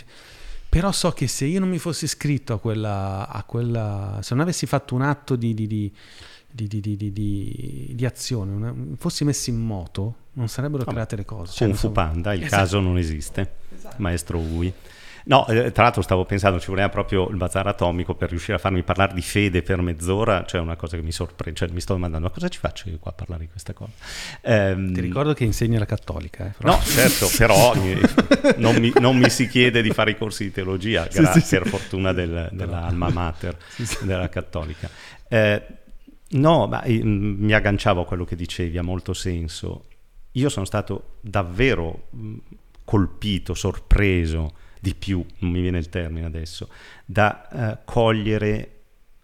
però 0.67 0.91
so 0.91 1.11
che 1.11 1.27
se 1.27 1.45
io 1.45 1.59
non 1.59 1.69
mi 1.69 1.77
fossi 1.77 2.05
iscritto 2.05 2.53
a 2.53 2.59
quella, 2.59 3.27
a 3.27 3.43
quella 3.43 4.19
se 4.21 4.33
non 4.33 4.43
avessi 4.43 4.65
fatto 4.65 4.95
un 4.95 5.01
atto 5.01 5.35
di, 5.35 5.53
di, 5.53 5.67
di, 5.67 7.95
di 7.95 8.05
azione, 8.05 8.51
una... 8.51 8.75
fossi 8.97 9.23
messo 9.23 9.49
in 9.49 9.57
moto, 9.57 10.15
non 10.33 10.47
sarebbero 10.47 10.85
create 10.85 11.15
le 11.15 11.25
cose. 11.25 11.53
Cioè, 11.53 11.67
Kung 11.67 11.79
Fu 11.79 11.91
Panda, 11.91 12.33
il 12.33 12.43
esatto. 12.43 12.61
caso 12.61 12.79
non 12.79 12.97
esiste, 12.97 13.55
esatto. 13.75 13.95
maestro 13.99 14.37
Ui. 14.37 14.73
No, 15.29 15.45
eh, 15.47 15.71
tra 15.71 15.83
l'altro 15.83 16.01
stavo 16.01 16.25
pensando, 16.25 16.59
ci 16.59 16.69
voleva 16.69 16.89
proprio 16.89 17.29
il 17.29 17.35
bazar 17.35 17.67
atomico 17.67 18.15
per 18.15 18.29
riuscire 18.29 18.55
a 18.55 18.57
farmi 18.57 18.81
parlare 18.81 19.13
di 19.13 19.21
fede 19.21 19.61
per 19.61 19.79
mezz'ora, 19.79 20.43
cioè 20.43 20.59
una 20.59 20.75
cosa 20.75 20.97
che 20.97 21.03
mi 21.03 21.11
sorprende, 21.11 21.59
cioè 21.59 21.69
mi 21.69 21.81
sto 21.81 21.93
domandando 21.93 22.25
ma 22.25 22.33
cosa 22.33 22.47
ci 22.47 22.57
faccio 22.57 22.89
io 22.89 22.97
qua 22.97 23.11
a 23.11 23.13
parlare 23.13 23.41
di 23.41 23.47
questa 23.47 23.73
cosa? 23.73 23.91
Ehm, 24.41 24.91
Ti 24.91 25.01
ricordo 25.01 25.33
che 25.33 25.43
insegni 25.43 25.77
la 25.77 25.85
cattolica. 25.85 26.47
Eh, 26.47 26.53
no, 26.61 26.79
certo, 26.81 27.29
però 27.37 27.75
non, 28.57 28.77
mi, 28.77 28.91
non, 28.99 29.17
mi, 29.17 29.29
si 29.29 29.47
chiede 29.47 29.83
di 29.83 29.91
fare 29.91 30.11
i 30.11 30.17
corsi 30.17 30.45
di 30.45 30.51
teologia, 30.51 31.07
sì, 31.11 31.19
grazie 31.21 31.41
sì, 31.41 31.57
per 31.57 31.63
sì. 31.65 31.69
fortuna 31.69 32.11
del, 32.11 32.49
della 32.51 32.85
alma 32.85 33.09
mater 33.09 33.55
della 34.01 34.29
cattolica. 34.29 34.89
Eh, 35.27 35.63
no, 36.29 36.65
ma 36.65 36.81
mi 36.87 37.53
agganciavo 37.53 38.01
a 38.01 38.05
quello 38.05 38.25
che 38.25 38.35
dicevi, 38.35 38.79
ha 38.79 38.83
molto 38.83 39.13
senso. 39.13 39.85
Io 40.31 40.49
sono 40.49 40.65
stato 40.65 41.17
davvero 41.21 42.07
colpito, 42.83 43.53
sorpreso 43.53 44.65
di 44.79 44.95
più, 44.95 45.23
non 45.39 45.51
mi 45.51 45.61
viene 45.61 45.77
il 45.77 45.89
termine 45.89 46.25
adesso, 46.25 46.69
da 47.05 47.47
uh, 47.51 47.85
cogliere 47.85 48.75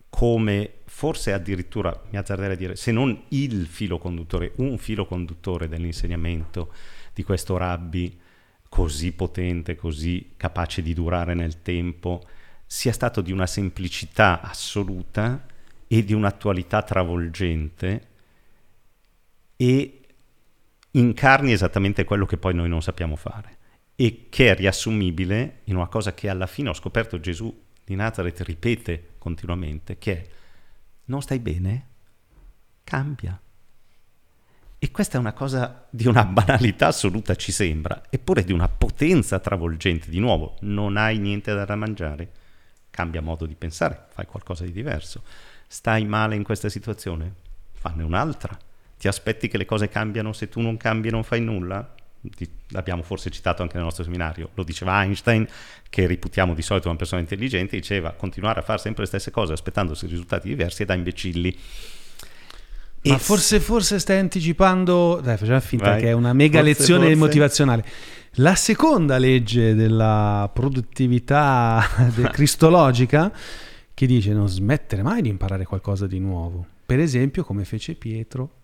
come 0.09 0.75
forse 0.85 1.33
addirittura, 1.33 2.03
mi 2.09 2.17
azzarderei 2.17 2.53
a 2.53 2.57
dire, 2.57 2.75
se 2.75 2.91
non 2.91 3.23
il 3.29 3.65
filo 3.65 3.97
conduttore, 3.97 4.53
un 4.57 4.77
filo 4.77 5.05
conduttore 5.05 5.67
dell'insegnamento 5.67 6.71
di 7.13 7.23
questo 7.23 7.57
rabbi 7.57 8.17
così 8.69 9.11
potente, 9.11 9.75
così 9.75 10.33
capace 10.37 10.81
di 10.81 10.93
durare 10.93 11.33
nel 11.33 11.61
tempo, 11.61 12.21
sia 12.65 12.93
stato 12.93 13.21
di 13.21 13.31
una 13.31 13.45
semplicità 13.45 14.41
assoluta 14.41 15.45
e 15.87 16.03
di 16.03 16.13
un'attualità 16.13 16.81
travolgente 16.81 18.07
e 19.57 19.99
incarni 20.91 21.51
esattamente 21.51 22.03
quello 22.03 22.25
che 22.25 22.37
poi 22.37 22.53
noi 22.53 22.69
non 22.69 22.81
sappiamo 22.81 23.15
fare 23.15 23.54
e 23.95 24.27
che 24.29 24.51
è 24.51 24.55
riassumibile 24.55 25.61
in 25.65 25.75
una 25.75 25.87
cosa 25.87 26.13
che 26.13 26.29
alla 26.29 26.47
fine 26.47 26.69
ho 26.69 26.73
scoperto 26.73 27.19
Gesù 27.19 27.63
di 27.83 27.95
Nazareth 27.95 28.41
ripete 28.41 29.13
continuamente, 29.17 29.97
che 29.97 30.11
è 30.13 30.27
non 31.05 31.21
stai 31.21 31.39
bene? 31.39 31.87
Cambia. 32.83 33.39
E 34.77 34.91
questa 34.91 35.17
è 35.17 35.19
una 35.19 35.33
cosa 35.33 35.85
di 35.89 36.07
una 36.07 36.25
banalità 36.25 36.87
assoluta, 36.87 37.35
ci 37.35 37.51
sembra, 37.51 38.03
eppure 38.09 38.43
di 38.43 38.51
una 38.51 38.67
potenza 38.67 39.39
travolgente. 39.39 40.09
Di 40.09 40.19
nuovo, 40.19 40.57
non 40.61 40.97
hai 40.97 41.17
niente 41.19 41.53
da 41.53 41.75
mangiare, 41.75 42.31
cambia 42.89 43.21
modo 43.21 43.45
di 43.45 43.55
pensare, 43.55 44.05
fai 44.09 44.25
qualcosa 44.25 44.63
di 44.63 44.71
diverso. 44.71 45.23
Stai 45.67 46.05
male 46.05 46.35
in 46.35 46.43
questa 46.43 46.69
situazione? 46.69 47.33
Fanne 47.73 48.03
un'altra. 48.03 48.57
Ti 48.97 49.07
aspetti 49.07 49.47
che 49.47 49.57
le 49.57 49.65
cose 49.65 49.89
cambiano 49.89 50.33
se 50.33 50.49
tu 50.49 50.61
non 50.61 50.77
cambi 50.77 51.09
e 51.09 51.11
non 51.11 51.23
fai 51.23 51.41
nulla? 51.41 51.94
L'abbiamo 52.69 53.03
forse 53.03 53.29
citato 53.29 53.61
anche 53.61 53.75
nel 53.75 53.83
nostro 53.83 54.03
seminario, 54.03 54.49
lo 54.53 54.63
diceva 54.63 55.01
Einstein, 55.01 55.47
che 55.89 56.07
reputiamo 56.07 56.53
di 56.53 56.61
solito 56.61 56.87
una 56.87 56.97
persona 56.97 57.21
intelligente, 57.21 57.75
diceva 57.75 58.11
continuare 58.11 58.59
a 58.59 58.63
fare 58.63 58.79
sempre 58.79 59.03
le 59.03 59.07
stesse 59.07 59.31
cose 59.31 59.53
aspettandosi 59.53 60.07
risultati 60.07 60.47
diversi 60.47 60.83
è 60.83 60.85
da 60.85 60.93
imbecilli. 60.93 61.57
Ma 63.03 63.17
forse, 63.19 63.59
forse 63.59 63.99
stai 63.99 64.17
anticipando, 64.17 65.19
dai, 65.21 65.37
facciamo 65.37 65.59
finta 65.59 65.91
Vai. 65.91 66.01
che 66.01 66.07
è 66.07 66.11
una 66.11 66.33
mega 66.33 66.59
forse, 66.59 66.79
lezione 66.79 67.05
forse. 67.05 67.19
motivazionale. 67.19 67.85
La 68.39 68.55
seconda 68.55 69.17
legge 69.17 69.75
della 69.75 70.49
produttività 70.51 71.87
cristologica 72.31 73.31
che 73.93 74.05
dice 74.05 74.33
non 74.33 74.49
smettere 74.49 75.03
mai 75.03 75.21
di 75.21 75.29
imparare 75.29 75.65
qualcosa 75.65 76.07
di 76.07 76.19
nuovo. 76.19 76.65
Per 76.85 76.99
esempio, 76.99 77.43
come 77.43 77.63
fece 77.63 77.93
Pietro. 77.93 78.63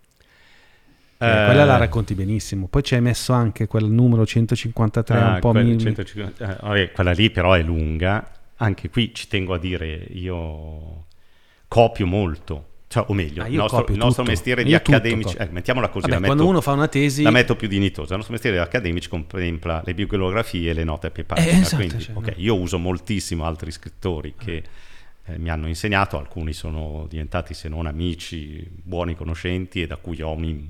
Eh, 1.22 1.41
eh, 1.41 1.45
quella 1.45 1.65
la 1.65 1.78
racconti 1.78 2.15
benissimo. 2.15 2.67
Poi 2.67 2.84
ci 2.84 2.95
hai 2.95 3.01
messo 3.01 3.34
anche 3.34 3.67
quel 3.67 3.86
numero 3.86 4.26
153, 4.26 5.19
ah, 5.19 5.34
un 5.34 5.39
po' 5.39 5.51
quel, 5.51 5.65
mi... 5.65 5.78
150, 5.78 6.43
eh, 6.43 6.57
vabbè, 6.61 6.91
quella 6.91 7.11
lì 7.11 7.30
però 7.30 7.53
è 7.53 7.61
lunga. 7.61 8.32
Anche 8.57 8.89
qui 8.89 9.13
ci 9.13 9.28
tengo 9.28 9.53
a 9.53 9.59
dire, 9.59 10.07
io 10.11 11.05
copio 11.67 12.05
molto 12.05 12.69
cioè, 12.91 13.05
o 13.07 13.13
meglio, 13.13 13.43
ah, 13.43 13.47
il, 13.47 13.55
nostro, 13.55 13.86
il 13.88 13.95
nostro, 13.95 14.24
mestiere 14.24 14.65
di 14.65 14.76
accademici, 14.76 15.38
eh, 15.38 15.47
mettiamola 15.49 15.88
così, 15.88 16.09
Vabbè, 16.09 16.19
metto, 16.19 16.26
quando 16.26 16.45
uno 16.45 16.59
fa 16.59 16.74
una 16.74 16.89
tesi... 16.89 17.24
La 17.24 17.32
metto 17.32 17.55
più 17.55 17.69
dignitosa, 17.69 18.09
il 18.09 18.15
nostro 18.17 18.34
mestiere 18.34 18.57
di 18.57 18.61
accademici 18.61 19.07
contempla 19.07 19.82
le 19.86 19.93
bibliografie 19.93 20.72
e 20.72 20.74
le 20.74 20.84
note 20.84 21.07
a 21.07 21.09
pie 21.09 21.24
pagina, 21.24 21.51
eh, 21.51 21.59
esatto, 21.61 21.76
quindi 21.78 21.99
cioè, 21.99 22.17
okay, 22.17 22.34
io 22.36 22.59
uso 22.59 22.78
moltissimo 22.80 23.45
altri 23.45 23.72
scrittori 23.72 24.34
che 24.38 24.61
eh, 25.24 25.38
mi 25.38 25.49
hanno 25.49 25.69
insegnato, 25.69 26.17
alcuni 26.17 26.51
sono 26.51 27.05
diventati 27.07 27.53
se 27.53 27.69
non 27.69 27.86
amici, 27.86 28.67
buoni 28.69 29.15
conoscenti 29.15 29.82
e 29.82 29.88
da 29.88 29.95
cui 29.95 30.22
ho 30.22 30.32
un 30.32 30.67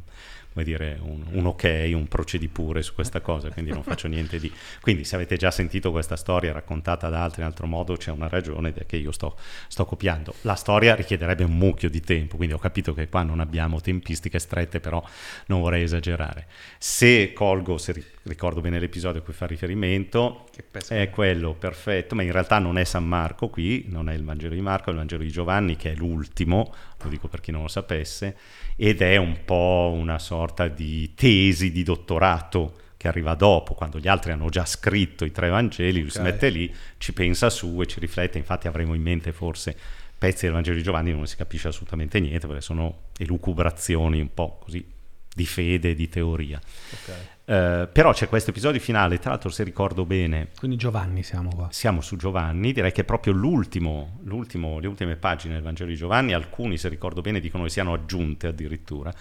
come 0.54 0.66
dire, 0.66 1.00
un, 1.02 1.24
un, 1.32 1.46
ok, 1.46 1.92
un 1.94 2.08
procedi 2.08 2.50
pure 2.50 2.82
su 2.82 2.94
questa 2.94 3.22
cosa, 3.22 3.50
quindi 3.50 3.72
non 3.72 3.84
faccio 3.84 4.08
niente 4.08 4.38
di... 4.38 4.52
Quindi 4.82 5.06
se 5.06 5.16
avete 5.16 5.38
già 5.38 5.50
sentito 5.50 5.92
questa 5.92 6.16
storia 6.16 6.52
raccontata 6.52 7.08
da 7.08 7.24
altri 7.24 7.42
in 7.42 7.48
altro 7.48 7.68
modo 7.68 7.96
c'è 7.96 8.12
una 8.12 8.28
ragione 8.28 8.70
ed 8.70 8.78
è 8.78 8.86
che 8.86 8.98
io 8.98 9.12
sto, 9.12 9.38
sto 9.68 9.86
copiando. 9.86 10.34
La 10.42 10.56
storia 10.56 10.96
richiederebbe 10.96 11.44
un 11.44 11.58
mucchio 11.58 11.90
di 11.90 12.02
tempo, 12.02 12.36
quindi 12.36 12.54
ho 12.54 12.60
capito 12.60 12.94
che 12.94 13.08
qua 13.08 13.24
non 13.24 13.40
abbiamo 13.40 13.80
tempistiche 13.80 14.40
strette, 14.40 14.80
però 14.80 15.02
non 15.48 15.62
vorrei 15.62 15.84
esagerare. 15.84 16.48
Se 16.78 17.32
colgo, 17.34 17.78
se 17.78 17.94
ricordo 18.24 18.62
bene 18.62 18.80
l'episodio 18.80 19.22
a 19.22 19.24
cui 19.24 19.34
fa 19.34 19.48
riferimento, 19.48 20.48
è 20.88 21.10
quello 21.10 21.54
perfetto, 21.54 22.14
ma 22.16 22.22
in 22.22 22.32
realtà 22.32 22.60
non 22.60 22.78
è 22.78 22.84
San 22.84 23.06
Marco 23.06 23.50
qui, 23.50 23.86
non 23.88 24.10
è 24.10 24.14
il 24.14 24.24
Vangelo 24.24 24.54
di 24.54 24.62
Marco, 24.62 24.90
è 24.90 24.92
il 24.92 24.98
Vangelo 24.98 25.24
di 25.24 25.32
Giovanni 25.32 25.76
che 25.76 25.92
è 25.92 25.96
l'ultimo, 25.96 26.74
lo 27.02 27.10
dico 27.10 27.28
per 27.28 27.42
chi 27.42 27.52
non 27.52 27.64
lo 27.64 27.68
sapesse, 27.68 28.38
ed 28.76 29.02
è 29.02 29.18
un 29.18 29.40
po' 29.44 29.92
una 29.96 30.20
sorta 30.20 30.68
di 30.68 31.14
tesi 31.16 31.72
di 31.72 31.84
dottorato 31.84 32.78
che 32.98 33.08
arriva 33.08 33.34
dopo, 33.34 33.74
quando 33.74 33.98
gli 33.98 34.08
altri 34.08 34.32
hanno 34.32 34.50
già 34.50 34.66
scritto 34.66 35.26
i 35.26 35.32
tre 35.32 35.50
Vangeli, 35.50 36.02
lui 36.02 36.10
okay. 36.10 36.12
si 36.12 36.22
mette 36.22 36.50
lì, 36.50 36.74
ci 36.98 37.14
pensa 37.14 37.50
su 37.50 37.82
e 37.82 37.88
ci 37.88 38.00
riflette, 38.00 38.38
infatti 38.38 38.68
avremo 38.68 38.94
in 38.94 39.02
mente 39.02 39.32
forse 39.32 39.76
pezzi 40.22 40.46
del 40.46 40.54
Vangelo 40.54 40.76
di 40.76 40.84
Giovanni 40.84 41.12
non 41.12 41.26
si 41.26 41.36
capisce 41.36 41.70
assolutamente 41.70 42.20
niente 42.20 42.46
perché 42.46 42.62
sono 42.62 43.06
elucubrazioni 43.18 44.22
un 44.22 44.32
po' 44.32 44.60
così 44.62 44.86
di 45.34 45.46
fede, 45.46 45.94
di 45.94 46.10
teoria. 46.10 46.60
Okay. 47.02 47.30
Eh, 47.46 47.88
però 47.92 48.14
c'è 48.14 48.30
questo 48.30 48.52
episodio 48.52 48.80
finale, 48.80 49.20
tra 49.20 49.32
l'altro 49.32 49.50
se 49.50 49.64
ricordo 49.64 50.06
bene... 50.06 50.50
Quindi 50.58 50.78
Giovanni 50.78 51.24
siamo 51.24 51.50
qua. 51.54 51.68
Siamo 51.72 52.02
su 52.02 52.16
Giovanni, 52.16 52.72
direi 52.72 52.92
che 52.92 53.02
è 53.02 53.06
proprio 53.06 53.34
l'ultimo, 53.34 54.20
l'ultimo, 54.24 54.80
le 54.80 54.88
ultime 54.88 55.16
pagine 55.16 55.56
del 55.56 55.64
Vangelo 55.64 55.90
di 55.90 55.96
Giovanni, 55.96 56.34
alcuni 56.34 56.78
se 56.78 56.90
ricordo 56.90 57.22
bene 57.22 57.40
dicono 57.40 57.64
che 57.64 57.70
siano 57.70 57.94
aggiunte 57.94 58.48
addirittura, 58.48 59.14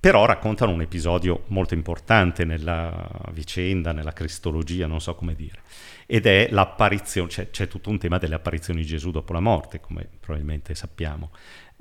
però 0.00 0.24
raccontano 0.24 0.72
un 0.72 0.80
episodio 0.80 1.44
molto 1.48 1.74
importante 1.74 2.44
nella 2.44 3.08
vicenda, 3.32 3.92
nella 3.92 4.12
cristologia, 4.12 4.86
non 4.86 5.00
so 5.00 5.14
come 5.14 5.34
dire, 5.34 5.60
ed 6.06 6.26
è 6.26 6.48
l'apparizione, 6.50 7.28
c'è, 7.28 7.50
c'è 7.50 7.68
tutto 7.68 7.90
un 7.90 7.98
tema 7.98 8.16
delle 8.16 8.34
apparizioni 8.34 8.80
di 8.80 8.86
Gesù 8.86 9.10
dopo 9.10 9.32
la 9.32 9.40
morte, 9.40 9.78
come 9.78 10.08
probabilmente 10.18 10.74
sappiamo. 10.74 11.30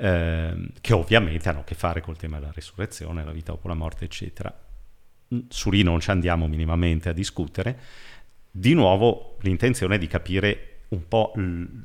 Eh, 0.01 0.69
che 0.79 0.93
ovviamente 0.93 1.49
hanno 1.49 1.59
a 1.59 1.63
che 1.65 1.75
fare 1.75 1.99
col 1.99 2.15
tema 2.15 2.39
della 2.39 2.53
resurrezione, 2.53 3.25
la 3.25 3.33
vita 3.33 3.51
dopo 3.51 3.67
la 3.67 3.73
morte, 3.73 4.05
eccetera. 4.05 4.57
Su 5.49 5.69
lì 5.71 5.83
non 5.83 5.99
ci 5.99 6.09
andiamo 6.09 6.47
minimamente 6.47 7.09
a 7.09 7.13
discutere, 7.13 7.77
di 8.49 8.73
nuovo 8.73 9.35
l'intenzione 9.41 9.95
è 9.95 9.97
di 9.97 10.07
capire 10.07 10.83
un 10.89 11.05
po' 11.05 11.33
il, 11.35 11.83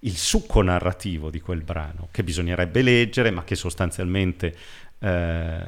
il 0.00 0.16
succo 0.16 0.60
narrativo 0.60 1.30
di 1.30 1.40
quel 1.40 1.62
brano, 1.62 2.08
che 2.10 2.24
bisognerebbe 2.24 2.82
leggere, 2.82 3.30
ma 3.30 3.44
che 3.44 3.54
sostanzialmente 3.54 4.52
eh, 4.98 5.64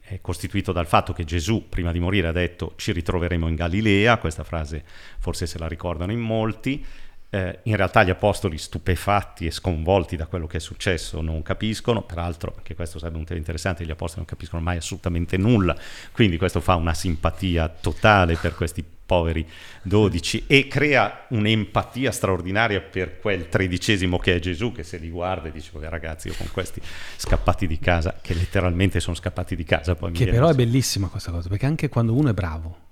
è 0.00 0.20
costituito 0.20 0.70
dal 0.70 0.86
fatto 0.86 1.12
che 1.12 1.24
Gesù, 1.24 1.68
prima 1.68 1.90
di 1.90 1.98
morire, 1.98 2.28
ha 2.28 2.32
detto 2.32 2.74
ci 2.76 2.92
ritroveremo 2.92 3.48
in 3.48 3.56
Galilea, 3.56 4.18
questa 4.18 4.44
frase 4.44 4.84
forse 5.18 5.46
se 5.46 5.58
la 5.58 5.66
ricordano 5.66 6.12
in 6.12 6.20
molti, 6.20 6.84
eh, 7.30 7.60
in 7.64 7.76
realtà 7.76 8.02
gli 8.04 8.10
apostoli 8.10 8.56
stupefatti 8.56 9.46
e 9.46 9.50
sconvolti 9.50 10.16
da 10.16 10.26
quello 10.26 10.46
che 10.46 10.56
è 10.56 10.60
successo 10.60 11.20
non 11.20 11.42
capiscono, 11.42 12.02
peraltro 12.02 12.54
anche 12.56 12.74
questo 12.74 12.98
sarebbe 12.98 13.18
un 13.18 13.24
tema 13.24 13.38
interessante, 13.38 13.84
gli 13.84 13.90
apostoli 13.90 14.24
non 14.24 14.26
capiscono 14.26 14.62
mai 14.62 14.78
assolutamente 14.78 15.36
nulla, 15.36 15.76
quindi 16.12 16.38
questo 16.38 16.60
fa 16.60 16.74
una 16.74 16.94
simpatia 16.94 17.68
totale 17.68 18.36
per 18.36 18.54
questi 18.54 18.84
poveri 19.08 19.46
dodici 19.82 20.44
e 20.46 20.68
crea 20.68 21.24
un'empatia 21.28 22.10
straordinaria 22.10 22.82
per 22.82 23.18
quel 23.20 23.48
tredicesimo 23.48 24.18
che 24.18 24.34
è 24.34 24.38
Gesù 24.38 24.70
che 24.70 24.82
se 24.82 24.98
li 24.98 25.08
guarda 25.08 25.48
e 25.48 25.52
dice 25.52 25.70
oh, 25.72 25.80
ragazzi 25.88 26.28
io 26.28 26.34
con 26.36 26.50
questi 26.52 26.78
scappati 27.16 27.66
di 27.66 27.78
casa 27.78 28.18
che 28.20 28.34
letteralmente 28.34 29.00
sono 29.00 29.16
scappati 29.16 29.56
di 29.56 29.64
casa 29.64 29.94
poi 29.94 30.12
che 30.12 30.26
però 30.26 30.50
è 30.50 30.54
bellissima 30.54 31.08
questa 31.08 31.30
cosa 31.30 31.48
perché 31.48 31.64
anche 31.64 31.88
quando 31.88 32.12
uno 32.12 32.28
è 32.28 32.34
bravo 32.34 32.87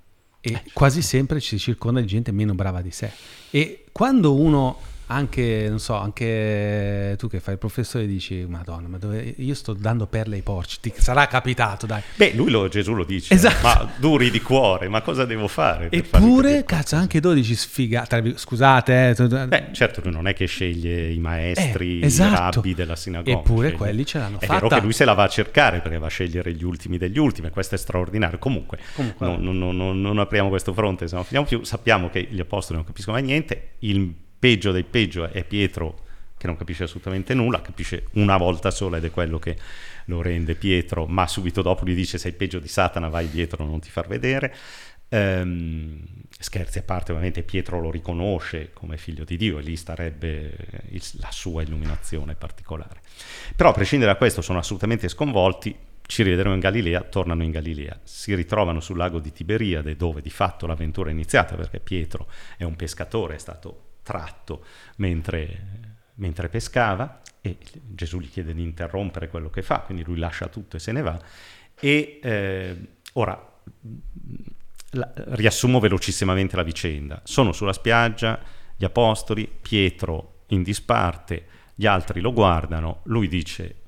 e 0.47 0.53
eh. 0.53 0.63
quasi 0.73 1.03
sempre 1.03 1.41
ci 1.41 1.59
circonda 1.59 2.01
di 2.01 2.07
gente 2.07 2.31
meno 2.31 2.55
brava 2.55 2.81
di 2.81 2.93
sé. 2.93 3.11
E 3.51 3.87
quando 3.91 4.35
uno 4.35 4.79
anche, 5.09 5.67
non 5.69 5.79
so, 5.79 5.95
anche 5.95 7.15
tu 7.19 7.29
che 7.29 7.39
fai 7.39 7.55
il 7.55 7.61
professore 7.61 8.07
dici, 8.07 8.45
madonna, 8.49 8.89
ma 8.89 8.99
dove, 8.99 9.35
io 9.37 9.55
sto 9.55 9.73
dando 9.73 10.07
perle 10.07 10.37
ai 10.37 10.43
porci, 10.43 10.81
ti 10.81 10.93
sarà 10.97 11.27
capitato, 11.29 11.87
dai. 11.87 12.03
Beh, 12.17 12.33
lui 12.35 12.51
lo, 12.51 12.67
Gesù 12.69 12.95
lo 12.95 13.05
dice, 13.05 13.35
esatto. 13.35 13.63
ma 13.63 13.93
duri 13.99 14.31
di 14.31 14.41
cuore, 14.41 14.89
ma 14.89 15.03
cosa 15.03 15.25
devo 15.25 15.47
fare? 15.47 15.89
Eppure, 15.91 16.65
cazzo, 16.65 16.97
anche 16.97 17.21
12 17.21 17.55
sfigati, 17.55 18.35
scusate. 18.37 19.11
Eh. 19.11 19.47
Beh, 19.47 19.69
certo, 19.73 20.01
lui 20.03 20.13
non 20.13 20.27
è 20.27 20.35
che 20.35 20.47
sceglie 20.47 21.09
i 21.13 21.19
maestri, 21.19 22.01
eh, 22.01 22.07
esatto. 22.07 22.33
i 22.33 22.53
rabbi 22.55 22.75
della 22.75 22.97
sinagoga. 22.97 23.39
Eppure 23.39 23.69
sceglie. 23.69 23.79
quelli 23.79 24.07
ce 24.07 24.19
l'hanno 24.19 24.39
fatta. 24.41 24.47
È 24.47 24.61
vero 24.61 24.69
che 24.69 24.81
lui 24.81 24.93
se 24.93 25.05
la 25.05 25.15
va 25.15 25.25
a 25.25 25.29
cercare 25.29 25.81
perché 25.81 25.99
va 25.99 26.07
a 26.07 26.11
scegliere 26.11 26.53
gli 26.53 26.65
ultimi 26.65 26.99
degli 26.99 27.19
ultimi, 27.19 27.51
questo 27.51 27.77
è 27.77 27.79
straordinario. 27.79 28.39
Comunque, 28.39 28.79
Comunque 28.95 29.25
non, 29.27 29.41
non, 29.41 29.77
non, 29.77 30.01
non, 30.01 30.19
apriamo 30.19 30.49
questo 30.49 30.73
fronte, 30.73 31.07
se 31.07 31.15
non 31.15 31.25
finiamo 31.25 31.47
più. 31.47 31.63
Sappiamo 31.63 32.11
che 32.11 32.27
gli 32.29 32.41
apostoli 32.41 32.77
non 32.77 32.85
capiscono 32.85 33.17
mai 33.17 33.25
niente, 33.25 33.75
il 33.81 34.25
peggio 34.39 34.73
dei 34.73 34.85
peggio 34.85 35.29
è 35.29 35.45
Pietro 35.45 36.05
che 36.39 36.47
non 36.47 36.57
capisce 36.57 36.85
assolutamente 36.85 37.35
nulla, 37.35 37.63
capisce 37.63 38.07
una 38.13 38.37
volta 38.37 38.71
sola 38.71 38.99
ed 38.99 39.05
è 39.05 39.11
quello 39.11 39.39
che 39.39 39.57
lo 40.07 40.23
rende 40.23 40.55
Pietro, 40.55 41.07
ma 41.07 41.27
subito 41.27 41.63
dopo 41.63 41.85
gli 41.87 41.95
dice 41.95 42.19
sei 42.19 42.33
peggio 42.33 42.59
di 42.59 42.69
Satana, 42.69 43.09
vai 43.09 43.29
dietro, 43.31 43.65
non 43.65 43.81
ti 43.81 43.91
far 43.91 44.07
vedere. 44.07 44.55
Ehm, 45.09 46.03
scherzi 46.39 46.79
a 46.79 46.83
parte, 46.83 47.13
ovviamente 47.13 47.43
Pietro 47.43 47.81
lo 47.81 47.91
riconosce 47.91 48.71
come 48.73 48.97
figlio 48.99 49.25
di 49.25 49.37
Dio 49.37 49.59
e 49.59 49.63
lì 49.63 49.77
starebbe 49.77 50.55
il, 50.91 51.03
la 51.21 51.31
sua 51.31 51.63
illuminazione 51.63 52.35
particolare. 52.35 53.01
Però 53.55 53.71
a 53.71 53.73
prescindere 53.73 54.13
da 54.13 54.19
questo 54.19 54.43
sono 54.43 54.59
assolutamente 54.59 55.09
sconvolti, 55.09 55.75
ci 56.07 56.23
rivedremo 56.23 56.55
in 56.55 56.61
Galilea, 56.61 57.03
tornano 57.03 57.43
in 57.43 57.51
Galilea, 57.51 57.99
si 58.05 58.35
ritrovano 58.35 58.81
sul 58.81 58.97
lago 58.97 59.19
di 59.19 59.33
Tiberiade 59.33 59.97
dove 59.97 60.21
di 60.21 60.31
fatto 60.31 60.67
l'avventura 60.67 61.09
è 61.09 61.13
iniziata 61.13 61.57
perché 61.57 61.81
Pietro 61.81 62.29
è 62.57 62.65
un 62.65 62.77
pescatore, 62.77 63.35
è 63.35 63.39
stato 63.39 63.86
tratto 64.07 64.65
mentre, 64.99 65.61
mentre 66.15 66.49
pescava 66.49 67.23
e 67.41 67.59
Gesù 67.73 68.21
gli 68.21 68.31
chiede 68.31 68.55
di 68.55 68.63
interrompere 68.63 69.29
quello 69.29 69.51
che 69.51 69.63
fa, 69.63 69.81
quindi 69.81 70.05
lui 70.05 70.19
lascia 70.19 70.47
tutto 70.47 70.77
e 70.77 70.79
se 70.79 70.93
ne 70.93 71.03
va. 71.03 71.21
E 71.75 72.21
eh, 72.23 72.77
ora 73.15 73.61
la, 74.91 75.13
riassumo 75.15 75.81
velocissimamente 75.81 76.55
la 76.55 76.63
vicenda. 76.63 77.21
Sono 77.25 77.51
sulla 77.51 77.73
spiaggia, 77.73 78.41
gli 78.77 78.85
apostoli, 78.85 79.51
Pietro 79.61 80.45
in 80.49 80.63
disparte, 80.63 81.47
gli 81.75 81.87
altri 81.87 82.21
lo 82.21 82.33
guardano, 82.33 83.01
lui 83.05 83.27
dice 83.27 83.83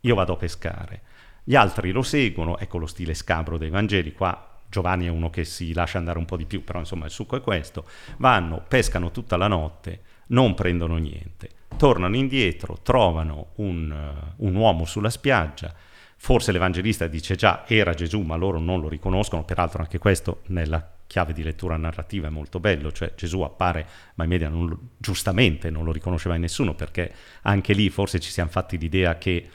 io 0.00 0.14
vado 0.14 0.34
a 0.34 0.36
pescare. 0.36 1.02
Gli 1.44 1.54
altri 1.54 1.92
lo 1.92 2.02
seguono, 2.02 2.58
ecco 2.58 2.76
lo 2.76 2.86
stile 2.86 3.14
scabro 3.14 3.56
dei 3.56 3.70
Vangeli, 3.70 4.12
qua 4.12 4.51
Giovanni 4.72 5.04
è 5.04 5.10
uno 5.10 5.28
che 5.28 5.44
si 5.44 5.74
lascia 5.74 5.98
andare 5.98 6.18
un 6.18 6.24
po' 6.24 6.38
di 6.38 6.46
più, 6.46 6.64
però 6.64 6.78
insomma 6.78 7.04
il 7.04 7.10
succo 7.10 7.36
è 7.36 7.42
questo, 7.42 7.86
vanno, 8.16 8.64
pescano 8.66 9.10
tutta 9.10 9.36
la 9.36 9.46
notte, 9.46 10.00
non 10.28 10.54
prendono 10.54 10.96
niente, 10.96 11.50
tornano 11.76 12.16
indietro, 12.16 12.78
trovano 12.82 13.48
un, 13.56 13.90
uh, 13.90 14.46
un 14.46 14.54
uomo 14.54 14.86
sulla 14.86 15.10
spiaggia, 15.10 15.74
forse 16.16 16.52
l'Evangelista 16.52 17.06
dice 17.06 17.34
già 17.34 17.64
era 17.66 17.92
Gesù, 17.92 18.22
ma 18.22 18.36
loro 18.36 18.58
non 18.58 18.80
lo 18.80 18.88
riconoscono, 18.88 19.44
peraltro 19.44 19.82
anche 19.82 19.98
questo 19.98 20.40
nella 20.46 20.90
chiave 21.06 21.34
di 21.34 21.42
lettura 21.42 21.76
narrativa 21.76 22.28
è 22.28 22.30
molto 22.30 22.58
bello, 22.58 22.90
cioè 22.92 23.12
Gesù 23.14 23.42
appare, 23.42 23.86
ma 24.14 24.24
i 24.24 24.28
media 24.28 24.48
non, 24.48 24.88
giustamente 24.96 25.68
non 25.68 25.84
lo 25.84 25.92
riconosce 25.92 26.30
mai 26.30 26.38
nessuno, 26.38 26.74
perché 26.74 27.12
anche 27.42 27.74
lì 27.74 27.90
forse 27.90 28.18
ci 28.20 28.30
siamo 28.30 28.48
fatti 28.48 28.78
l'idea 28.78 29.18
che 29.18 29.48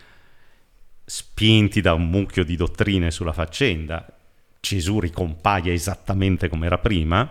spinti 1.04 1.82
da 1.82 1.94
un 1.94 2.10
mucchio 2.10 2.44
di 2.44 2.56
dottrine 2.56 3.10
sulla 3.10 3.32
faccenda, 3.32 4.17
Gesù 4.60 5.00
ricompaia 5.00 5.72
esattamente 5.72 6.50
come 6.50 6.66
era 6.66 6.78
prima, 6.78 7.30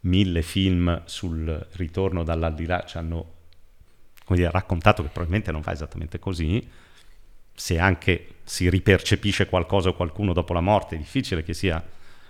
mille 0.00 0.42
film 0.42 1.02
sul 1.04 1.66
ritorno 1.72 2.22
dall'aldilà 2.22 2.84
ci 2.84 2.96
hanno 2.98 3.32
dire, 4.28 4.50
raccontato 4.50 5.02
che 5.02 5.08
probabilmente 5.08 5.52
non 5.52 5.62
fa 5.62 5.72
esattamente 5.72 6.18
così, 6.18 6.68
se 7.52 7.78
anche 7.78 8.34
si 8.44 8.68
ripercepisce 8.68 9.46
qualcosa 9.46 9.88
o 9.88 9.94
qualcuno 9.94 10.32
dopo 10.32 10.52
la 10.52 10.60
morte, 10.60 10.94
è 10.94 10.98
difficile 10.98 11.42
che 11.42 11.54
sia 11.54 11.82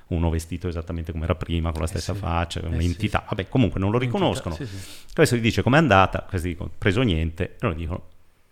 uno 0.08 0.30
vestito 0.30 0.68
esattamente 0.68 1.10
come 1.10 1.24
era 1.24 1.34
prima, 1.34 1.72
con 1.72 1.80
la 1.80 1.86
stessa 1.88 2.12
eh 2.12 2.14
sì, 2.14 2.20
faccia, 2.20 2.60
eh 2.60 2.66
un'entità. 2.66 3.20
Sì. 3.20 3.24
Vabbè, 3.30 3.48
comunque 3.48 3.80
non 3.80 3.90
lo 3.90 3.98
riconoscono. 3.98 4.54
Sì, 4.54 4.66
Questo 5.12 5.36
gli 5.36 5.40
dice 5.40 5.62
com'è 5.62 5.78
andata, 5.78 6.20
questi 6.28 6.48
dicono 6.48 6.70
preso 6.76 7.02
niente, 7.02 7.44
e 7.44 7.56
loro 7.60 7.74
dicono 7.74 8.08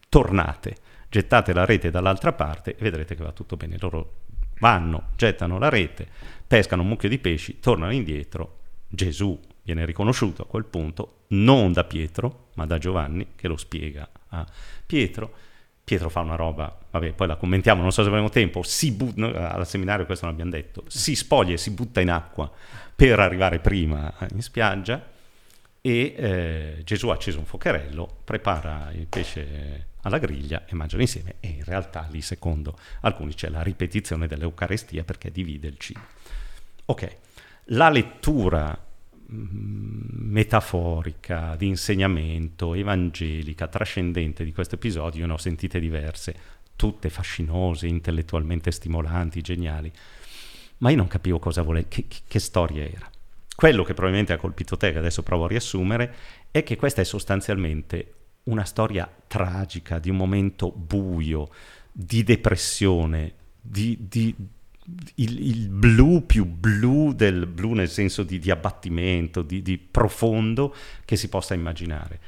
tornate, 0.09 0.77
gettate 1.09 1.53
la 1.53 1.65
rete 1.65 1.91
dall'altra 1.91 2.33
parte 2.33 2.75
e 2.77 2.83
vedrete 2.83 3.15
che 3.15 3.23
va 3.23 3.31
tutto 3.31 3.57
bene. 3.57 3.77
Loro 3.79 4.23
vanno, 4.61 5.11
gettano 5.17 5.59
la 5.59 5.69
rete, 5.69 6.07
pescano 6.47 6.83
un 6.83 6.89
mucchio 6.89 7.09
di 7.09 7.19
pesci, 7.19 7.61
tornano 7.61 7.93
indietro, 7.93 8.59
Gesù 8.89 9.39
viene 9.63 9.85
riconosciuto 9.85 10.43
a 10.43 10.47
quel 10.47 10.65
punto 10.65 11.25
non 11.29 11.73
da 11.73 11.85
Pietro, 11.85 12.49
ma 12.55 12.67
da 12.67 12.79
Giovanni 12.79 13.29
che 13.35 13.49
lo 13.49 13.57
spiega 13.57 14.09
a 14.29 14.47
Pietro. 14.87 15.33
Pietro 15.85 16.09
fa 16.09 16.21
una 16.21 16.35
roba, 16.35 16.79
vabbè, 16.91 17.13
poi 17.13 17.27
la 17.27 17.37
commentiamo, 17.37 17.83
non 17.83 17.93
so 17.93 18.03
se 18.03 18.09
avremo 18.09 18.31
tempo, 18.31 18.63
si 18.63 18.93
but- 18.93 19.17
no, 19.17 19.27
al 19.35 19.67
seminario 19.67 20.07
questo 20.07 20.25
non 20.25 20.35
abbiamo 20.35 20.51
detto, 20.51 20.85
si 20.87 21.15
spoglia 21.15 21.53
e 21.53 21.59
si 21.59 21.73
butta 21.73 22.01
in 22.01 22.11
acqua 22.11 22.51
per 22.95 23.19
arrivare 23.19 23.59
prima 23.59 24.13
in 24.31 24.41
spiaggia 24.41 25.13
e 25.83 26.15
eh, 26.17 26.81
Gesù 26.85 27.09
ha 27.09 27.15
acceso 27.15 27.39
un 27.39 27.45
fuocherello, 27.45 28.21
prepara 28.25 28.91
il 28.95 29.07
pesce 29.07 29.89
alla 30.05 30.19
griglia 30.19 30.65
e 30.65 30.75
mangiano 30.75 31.03
insieme 31.03 31.35
e 31.41 31.49
in 31.49 31.65
realtà 31.65 32.07
lì 32.11 32.23
secondo 32.23 32.79
alcuni 33.01 33.35
c'è 33.35 33.51
la 33.51 33.63
ripetizione 33.63 34.27
dell'Eucarestia 34.27 35.05
perché 35.05 35.31
divide 35.31 35.69
il 35.69 35.77
cibo. 35.77 36.01
Ok, 36.87 37.17
la 37.65 37.91
lettura 37.91 38.79
Mm, 39.33 40.31
metaforica, 40.33 41.57
di 41.57 41.67
insegnamento, 41.67 42.75
evangelica, 42.75 43.69
trascendente 43.69 44.45
di 44.45 44.53
questo 44.53 44.75
episodio, 44.75 45.21
io 45.21 45.27
ne 45.27 45.33
ho 45.33 45.39
sentite 45.39 45.81
diverse, 45.81 46.35
tutte 46.77 47.09
fascinose, 47.09 47.87
intellettualmente 47.87 48.71
stimolanti, 48.71 49.41
geniali, 49.41 49.91
ma 50.79 50.91
io 50.91 50.97
non 50.97 51.07
capivo 51.09 51.39
cosa 51.39 51.63
voleva, 51.63 51.89
che, 51.89 52.07
che 52.27 52.39
storia 52.39 52.85
era. 52.85 53.11
Quello 53.57 53.83
che 53.83 53.95
probabilmente 53.95 54.35
ha 54.35 54.37
colpito 54.37 54.77
te, 54.77 54.93
che 54.93 54.99
adesso 54.99 55.23
provo 55.23 55.45
a 55.45 55.49
riassumere, 55.49 56.15
è 56.51 56.63
che 56.63 56.77
questa 56.77 57.01
è 57.01 57.05
sostanzialmente 57.05 58.13
una 58.45 58.65
storia 58.65 59.11
tragica, 59.27 59.99
di 59.99 60.11
un 60.11 60.17
momento 60.17 60.71
buio, 60.71 61.49
di 61.91 62.23
depressione, 62.23 63.33
di, 63.61 63.97
di, 64.01 64.35
il, 65.17 65.47
il, 65.47 65.69
blu 65.69 66.27
più 66.27 66.45
blu 66.45 67.13
del 67.13 67.47
blu 67.47 67.73
nel 67.73 67.89
senso 67.89 68.23
di, 68.23 68.39
di 68.39 68.51
abbattimento, 68.51 69.43
di, 69.43 69.63
di, 69.63 69.79
profondo 69.79 70.75
che 71.05 71.17
si 71.17 71.29
possa 71.29 71.55
immaginare. 71.55 72.21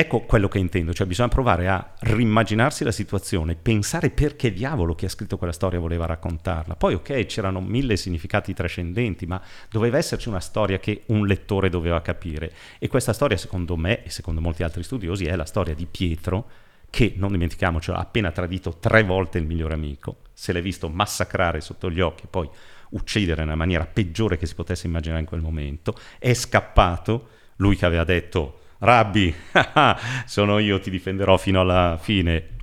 Ecco 0.00 0.20
quello 0.20 0.46
che 0.46 0.58
intendo, 0.58 0.94
cioè 0.94 1.08
bisogna 1.08 1.26
provare 1.26 1.66
a 1.66 1.94
rimmaginarsi 1.98 2.84
la 2.84 2.92
situazione, 2.92 3.56
pensare 3.56 4.10
perché 4.10 4.52
diavolo 4.52 4.94
chi 4.94 5.06
ha 5.06 5.08
scritto 5.08 5.36
quella 5.36 5.52
storia 5.52 5.80
voleva 5.80 6.06
raccontarla. 6.06 6.76
Poi 6.76 6.94
ok, 6.94 7.26
c'erano 7.26 7.60
mille 7.60 7.96
significati 7.96 8.54
trascendenti, 8.54 9.26
ma 9.26 9.42
doveva 9.68 9.98
esserci 9.98 10.28
una 10.28 10.38
storia 10.38 10.78
che 10.78 11.02
un 11.06 11.26
lettore 11.26 11.68
doveva 11.68 12.00
capire. 12.00 12.52
E 12.78 12.86
questa 12.86 13.12
storia, 13.12 13.36
secondo 13.36 13.76
me 13.76 14.04
e 14.04 14.10
secondo 14.10 14.40
molti 14.40 14.62
altri 14.62 14.84
studiosi, 14.84 15.24
è 15.24 15.34
la 15.34 15.44
storia 15.44 15.74
di 15.74 15.86
Pietro, 15.86 16.48
che, 16.90 17.14
non 17.16 17.32
dimentichiamoci, 17.32 17.90
ha 17.90 17.96
appena 17.96 18.30
tradito 18.30 18.76
tre 18.78 19.02
volte 19.02 19.38
il 19.38 19.46
migliore 19.46 19.74
amico, 19.74 20.18
se 20.32 20.52
l'è 20.52 20.62
visto 20.62 20.88
massacrare 20.88 21.60
sotto 21.60 21.90
gli 21.90 22.00
occhi 22.00 22.22
e 22.22 22.28
poi 22.30 22.48
uccidere 22.90 23.42
nella 23.42 23.56
maniera 23.56 23.84
peggiore 23.84 24.36
che 24.36 24.46
si 24.46 24.54
potesse 24.54 24.86
immaginare 24.86 25.22
in 25.22 25.26
quel 25.26 25.40
momento, 25.40 25.98
è 26.20 26.32
scappato, 26.34 27.30
lui 27.56 27.74
che 27.74 27.84
aveva 27.84 28.04
detto, 28.04 28.60
Rabbi, 28.78 29.34
sono 30.26 30.58
io, 30.58 30.78
ti 30.80 30.90
difenderò 30.90 31.36
fino 31.36 31.60
alla 31.60 31.98
fine, 32.00 32.56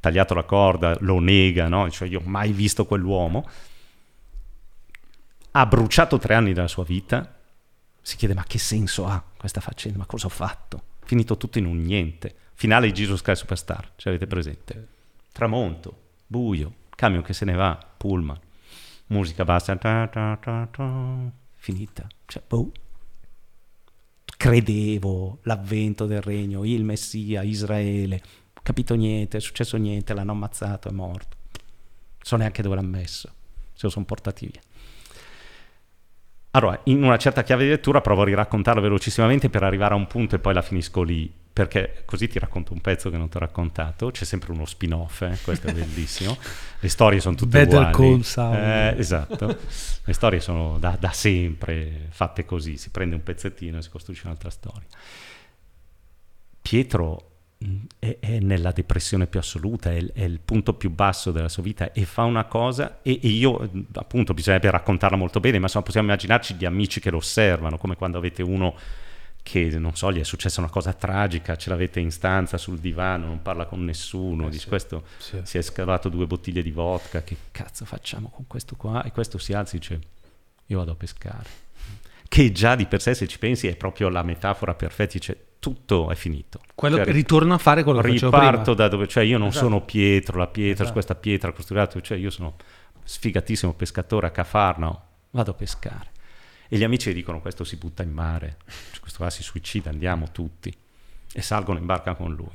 tagliato 0.00 0.34
la 0.34 0.42
corda, 0.42 0.96
lo 1.00 1.18
nega, 1.20 1.68
no? 1.68 1.88
cioè 1.90 2.08
io 2.08 2.20
ho 2.20 2.28
mai 2.28 2.52
visto 2.52 2.84
quell'uomo, 2.84 3.48
ha 5.52 5.66
bruciato 5.66 6.18
tre 6.18 6.34
anni 6.34 6.52
della 6.52 6.68
sua 6.68 6.84
vita, 6.84 7.34
si 8.00 8.16
chiede 8.16 8.34
ma 8.34 8.44
che 8.44 8.58
senso 8.58 9.06
ha 9.06 9.22
questa 9.36 9.60
faccenda, 9.60 9.98
ma 9.98 10.06
cosa 10.06 10.26
ho 10.26 10.30
fatto? 10.30 10.82
Finito 11.04 11.36
tutto 11.36 11.58
in 11.58 11.66
un 11.66 11.80
niente. 11.80 12.34
Finale 12.54 12.86
di 12.88 12.92
Jesus 12.92 13.22
Christ 13.22 13.40
Superstar, 13.40 13.92
ce 13.96 14.08
l'avete 14.10 14.26
presente? 14.26 14.88
Tramonto, 15.32 16.02
buio, 16.26 16.72
camion 16.94 17.22
che 17.22 17.32
se 17.32 17.44
ne 17.44 17.54
va, 17.54 17.78
pullman, 17.96 18.38
musica 19.08 19.44
bassa, 19.44 19.76
ta, 19.76 20.06
ta, 20.08 20.36
ta, 20.40 21.30
finita, 21.56 22.06
cioè, 22.26 22.42
boh. 22.46 22.70
Credevo 24.36 25.38
l'avvento 25.42 26.06
del 26.06 26.20
regno, 26.20 26.64
il 26.64 26.84
Messia, 26.84 27.42
Israele, 27.42 28.20
capito 28.62 28.94
niente, 28.94 29.38
è 29.38 29.40
successo 29.40 29.76
niente, 29.76 30.14
l'hanno 30.14 30.32
ammazzato, 30.32 30.88
è 30.88 30.92
morto. 30.92 31.36
So 32.20 32.36
neanche 32.36 32.62
dove 32.62 32.74
l'hanno 32.74 32.88
messo, 32.88 33.32
se 33.72 33.80
lo 33.82 33.88
sono 33.88 34.04
portati 34.04 34.46
via. 34.46 34.60
Allora, 36.56 36.80
in 36.84 37.02
una 37.02 37.18
certa 37.18 37.42
chiave 37.42 37.64
di 37.64 37.70
lettura 37.70 38.00
provo 38.00 38.22
a 38.22 38.24
riraccontarlo 38.24 38.80
velocissimamente 38.80 39.50
per 39.50 39.62
arrivare 39.62 39.92
a 39.92 39.96
un 39.96 40.06
punto 40.06 40.36
e 40.36 40.38
poi 40.38 40.54
la 40.54 40.62
finisco 40.62 41.02
lì 41.02 41.30
perché 41.52 42.02
così 42.06 42.28
ti 42.28 42.38
racconto 42.38 42.72
un 42.72 42.80
pezzo 42.80 43.10
che 43.10 43.18
non 43.18 43.28
ti 43.28 43.36
ho 43.36 43.40
raccontato, 43.40 44.10
c'è 44.10 44.24
sempre 44.24 44.52
uno 44.52 44.64
spin-off, 44.64 45.22
eh? 45.22 45.38
questo 45.42 45.68
è 45.68 45.72
bellissimo, 45.74 46.36
le 46.80 46.88
storie 46.88 47.20
sono 47.20 47.34
tutte 47.34 47.64
Better 47.64 47.88
uguali. 47.88 48.22
Call 48.22 48.54
eh, 48.54 48.94
esatto, 48.96 49.58
le 50.04 50.12
storie 50.14 50.40
sono 50.40 50.78
da, 50.78 50.96
da, 50.98 51.12
sempre 51.12 52.08
fatte 52.10 52.46
così, 52.46 52.78
si 52.78 52.90
prende 52.90 53.14
un 53.14 53.22
pezzettino 53.22 53.76
e 53.76 53.82
si 53.82 53.90
costruisce 53.90 54.26
un'altra 54.26 54.50
storia. 54.50 54.86
Pietro 56.62 57.35
è, 57.98 58.18
è 58.20 58.38
nella 58.38 58.70
depressione 58.70 59.26
più 59.26 59.38
assoluta, 59.38 59.90
è, 59.90 60.04
è, 60.12 60.22
il 60.22 60.40
punto 60.44 60.74
più 60.74 60.90
basso 60.90 61.30
della 61.32 61.48
sua 61.48 61.62
vita 61.62 61.92
e 61.92 62.04
fa 62.04 62.24
una 62.24 62.44
cosa, 62.44 62.98
e, 63.02 63.18
e 63.22 63.28
io 63.28 63.70
appunto 63.94 64.34
bisognerebbe 64.34 64.70
raccontarla 64.70 65.16
molto 65.16 65.40
bene, 65.40 65.58
ma 65.58 65.64
insomma 65.64 65.84
possiamo 65.84 66.06
immaginarci 66.08 66.54
gli 66.54 66.64
amici 66.64 67.00
che 67.00 67.10
lo 67.10 67.18
osservano, 67.18 67.78
come 67.78 67.96
quando 67.96 68.18
avete 68.18 68.42
uno 68.42 68.74
che 69.42 69.78
non 69.78 69.94
so, 69.94 70.12
gli 70.12 70.18
è 70.18 70.24
successa 70.24 70.60
una 70.60 70.70
cosa 70.70 70.92
tragica, 70.92 71.56
ce 71.56 71.70
l'avete 71.70 72.00
in 72.00 72.10
stanza 72.10 72.58
sul 72.58 72.78
divano, 72.78 73.26
non 73.26 73.42
parla 73.42 73.66
con 73.66 73.84
nessuno, 73.84 74.48
eh, 74.48 74.50
di 74.50 74.58
sì, 74.58 74.66
questo 74.66 75.04
sì. 75.18 75.38
si 75.44 75.56
è 75.56 75.62
scavato 75.62 76.08
due 76.08 76.26
bottiglie 76.26 76.62
di 76.62 76.72
vodka, 76.72 77.22
che 77.22 77.36
cazzo 77.52 77.84
facciamo 77.84 78.28
con 78.28 78.46
questo 78.48 78.74
qua? 78.74 79.04
E 79.04 79.12
questo 79.12 79.38
si 79.38 79.52
alza 79.52 79.76
e 79.76 79.78
dice 79.78 80.00
io 80.66 80.78
vado 80.78 80.90
a 80.90 80.96
pescare. 80.96 81.65
Che 82.28 82.52
già 82.52 82.74
di 82.74 82.86
per 82.86 83.00
sé, 83.00 83.14
se 83.14 83.26
ci 83.26 83.38
pensi, 83.38 83.66
è 83.66 83.76
proprio 83.76 84.08
la 84.08 84.22
metafora 84.22 84.74
perfetta, 84.74 85.12
dice 85.14 85.44
tutto 85.58 86.10
è 86.10 86.14
finito. 86.14 86.60
Quello, 86.74 86.96
cioè, 86.96 87.12
ritorno 87.12 87.54
a 87.54 87.58
fare 87.58 87.82
quello 87.82 88.00
che 88.00 88.08
facevo 88.08 88.30
Riparto 88.30 88.74
da 88.74 88.88
dove, 88.88 89.08
cioè 89.08 89.24
io 89.24 89.38
non 89.38 89.48
esatto. 89.48 89.64
sono 89.64 89.80
Pietro, 89.82 90.38
la 90.38 90.46
pietra, 90.46 90.84
esatto. 90.84 90.92
questa 90.92 91.14
pietra 91.14 91.52
costruita, 91.52 92.00
cioè 92.00 92.18
io 92.18 92.30
sono 92.30 92.56
sfigatissimo 93.04 93.72
pescatore 93.74 94.26
a 94.26 94.30
Cafarno, 94.30 95.02
vado 95.30 95.50
a 95.52 95.54
pescare 95.54 96.14
e 96.68 96.76
gli 96.76 96.84
amici 96.84 97.12
dicono 97.12 97.40
questo 97.40 97.64
si 97.64 97.76
butta 97.76 98.02
in 98.02 98.10
mare, 98.10 98.56
cioè, 98.90 99.00
questo 99.00 99.18
qua 99.18 99.30
si 99.30 99.42
suicida, 99.42 99.90
andiamo 99.90 100.30
tutti 100.32 100.74
e 101.32 101.42
salgono 101.42 101.78
in 101.78 101.86
barca 101.86 102.14
con 102.14 102.34
lui. 102.34 102.50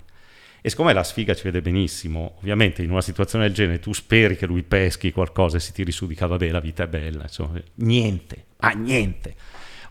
E 0.64 0.70
siccome 0.70 0.94
la 0.94 1.04
sfiga 1.04 1.34
ci 1.34 1.44
vede 1.44 1.62
benissimo, 1.62 2.36
ovviamente 2.38 2.84
in 2.84 2.92
una 2.92 3.02
situazione 3.02 3.46
del 3.46 3.54
genere 3.54 3.80
tu 3.80 3.94
speri 3.94 4.38
che 4.38 4.46
lui 4.46 4.62
peschi 4.64 5.12
qualcosa 5.12 5.58
e 5.58 5.60
si 5.60 5.74
tiri 5.74 5.92
su 5.92 6.06
di 6.06 6.14
vabbè 6.14 6.50
la 6.50 6.60
vita 6.60 6.84
è 6.84 6.88
bella, 6.88 7.24
insomma, 7.24 7.60
niente, 7.76 8.46
ma 8.60 8.70
niente. 8.72 9.36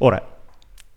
Ora, 0.02 0.38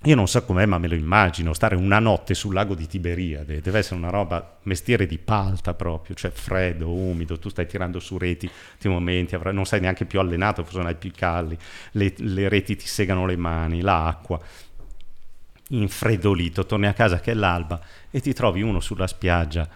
io 0.06 0.16
non 0.16 0.28
so 0.28 0.44
com'è, 0.44 0.66
ma 0.66 0.78
me 0.78 0.88
lo 0.88 0.96
immagino, 0.96 1.54
stare 1.54 1.76
una 1.76 2.00
notte 2.00 2.34
sul 2.34 2.54
lago 2.54 2.74
di 2.74 2.88
Tiberiade, 2.88 3.62
deve 3.62 3.80
essere 3.80 3.96
una 3.96 4.10
roba, 4.10 4.60
mestiere 4.64 5.06
di 5.06 5.18
palta 5.18 5.74
proprio, 5.74 6.16
cioè 6.16 6.32
freddo, 6.32 6.90
umido, 6.90 7.38
tu 7.38 7.50
stai 7.50 7.68
tirando 7.68 8.00
su 8.00 8.18
reti 8.18 8.50
ti 8.80 8.88
momenti, 8.88 9.38
non 9.52 9.66
sei 9.66 9.82
neanche 9.82 10.06
più 10.06 10.20
allenato, 10.20 10.64
forse 10.64 10.78
non 10.78 10.88
hai 10.88 10.96
più 10.96 11.10
i 11.10 11.14
calli, 11.14 11.58
le, 11.92 12.14
le 12.18 12.50
reti 12.50 12.76
ti 12.78 12.88
segano 12.88 13.26
le 13.26 13.36
mani, 13.36 13.82
l'acqua, 13.82 14.40
infreddolito, 15.70 16.66
torni 16.66 16.88
a 16.88 16.94
casa 16.94 17.20
che 17.20 17.32
è 17.32 17.36
l'alba 17.36 17.82
e 18.10 18.22
ti 18.22 18.34
trovi 18.34 18.62
uno 18.62 18.80
sulla 18.80 19.08
spiaggia 19.08 19.68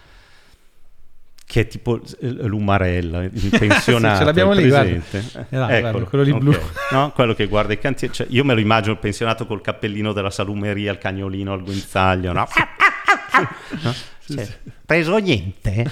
che 1.48 1.60
è 1.62 1.66
tipo 1.66 1.98
l'umarella, 2.18 3.22
il 3.22 3.48
pensionato. 3.58 4.18
ce 4.20 4.24
l'abbiamo 4.24 4.52
lì, 4.52 4.68
presente. 4.68 5.46
Eh, 5.48 5.56
là, 5.56 5.78
Eccolo, 5.78 6.04
quello 6.04 6.22
lì 6.22 6.30
okay. 6.30 6.42
blu. 6.42 6.54
No? 6.90 7.10
Quello 7.12 7.32
che 7.32 7.46
guarda 7.46 7.72
i 7.72 7.78
cantieri. 7.78 8.12
Cioè, 8.12 8.26
io 8.28 8.44
me 8.44 8.52
lo 8.52 8.60
immagino 8.60 8.92
il 8.92 8.98
pensionato 8.98 9.46
col 9.46 9.62
cappellino 9.62 10.12
della 10.12 10.28
salumeria, 10.28 10.92
il 10.92 10.98
cagnolino 10.98 11.54
al 11.54 11.62
guinzaglio, 11.62 12.34
no? 12.34 12.46
no? 13.80 13.94
Cioè, 14.26 14.58
preso 14.84 15.16
niente? 15.16 15.90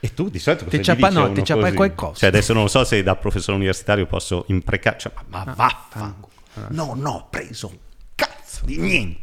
E 0.00 0.12
tu 0.12 0.28
di 0.28 0.40
solito 0.40 0.64
ti 0.64 0.82
ciappa, 0.82 1.10
no, 1.10 1.30
ti 1.30 1.44
ciappa 1.44 1.72
qualcosa. 1.72 2.18
Cioè 2.18 2.28
adesso 2.30 2.52
non 2.52 2.68
so 2.68 2.82
se 2.82 3.00
da 3.04 3.14
professore 3.14 3.56
universitario 3.56 4.06
posso 4.06 4.44
imprecare, 4.48 4.98
cioè, 4.98 5.12
ma, 5.28 5.44
ma 5.44 5.54
vaffanculo. 5.54 6.32
No, 6.70 6.94
no, 6.96 7.28
preso 7.30 7.68
un 7.68 7.76
cazzo 8.16 8.64
di 8.64 8.76
niente. 8.76 9.21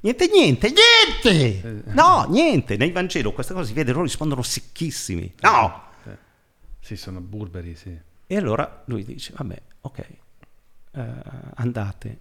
Niente, 0.00 0.28
niente, 0.32 0.72
niente! 0.72 1.82
No, 1.86 2.26
niente. 2.28 2.76
Nei 2.76 2.92
Vangelo 2.92 3.32
queste 3.32 3.54
cose 3.54 3.68
si 3.68 3.72
vede, 3.72 3.92
loro 3.92 4.04
rispondono 4.04 4.42
secchissimi. 4.42 5.34
No! 5.40 5.84
Sì, 6.80 6.96
sono 6.96 7.20
burberi, 7.20 7.74
sì. 7.74 7.98
E 8.28 8.36
allora 8.36 8.82
lui 8.86 9.04
dice, 9.04 9.32
vabbè, 9.36 9.62
ok, 9.80 10.06
uh, 10.92 11.02
andate 11.54 12.18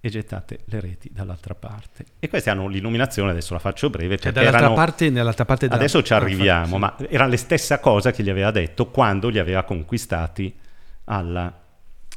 e 0.00 0.08
gettate 0.08 0.60
le 0.66 0.80
reti 0.80 1.10
dall'altra 1.12 1.54
parte. 1.54 2.04
E 2.20 2.28
questi 2.28 2.50
hanno 2.50 2.68
l'illuminazione, 2.68 3.30
adesso 3.30 3.54
la 3.54 3.58
faccio 3.58 3.90
breve. 3.90 4.18
Cioè 4.18 4.30
dall'altra 4.30 4.58
erano, 4.58 4.74
parte, 4.74 5.10
nell'altra 5.10 5.44
parte 5.44 5.66
della... 5.66 5.80
Adesso 5.80 6.02
ci 6.02 6.12
arriviamo, 6.12 6.78
ma 6.78 6.96
era 7.08 7.26
la 7.26 7.36
stessa 7.36 7.80
cosa 7.80 8.12
che 8.12 8.22
gli 8.22 8.30
aveva 8.30 8.50
detto 8.50 8.90
quando 8.90 9.28
li 9.28 9.38
aveva 9.38 9.64
conquistati 9.64 10.54
alla, 11.04 11.60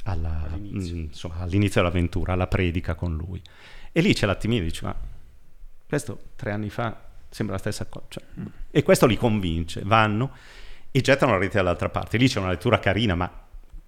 alla, 0.03 0.49
all'inizio. 0.51 0.95
Mh, 0.95 0.99
insomma, 0.99 1.37
all'inizio 1.37 1.81
dell'avventura, 1.81 2.33
alla 2.33 2.47
predica 2.47 2.93
con 2.93 3.15
lui. 3.15 3.41
E 3.91 4.01
lì 4.01 4.13
c'è 4.13 4.25
l'attimino, 4.25 4.63
dice, 4.63 4.85
ma 4.85 4.95
questo 5.87 6.19
tre 6.35 6.51
anni 6.51 6.69
fa 6.69 7.05
sembra 7.29 7.55
la 7.55 7.61
stessa 7.61 7.85
cosa. 7.85 8.05
Cioè, 8.09 8.23
mm. 8.39 8.45
E 8.71 8.83
questo 8.83 9.05
li 9.05 9.17
convince, 9.17 9.81
vanno 9.83 10.35
e 10.91 11.01
gettano 11.01 11.33
la 11.33 11.37
rete 11.37 11.57
dall'altra 11.57 11.89
parte. 11.89 12.17
Lì 12.17 12.27
c'è 12.27 12.39
una 12.39 12.49
lettura 12.49 12.79
carina, 12.79 13.15
ma 13.15 13.45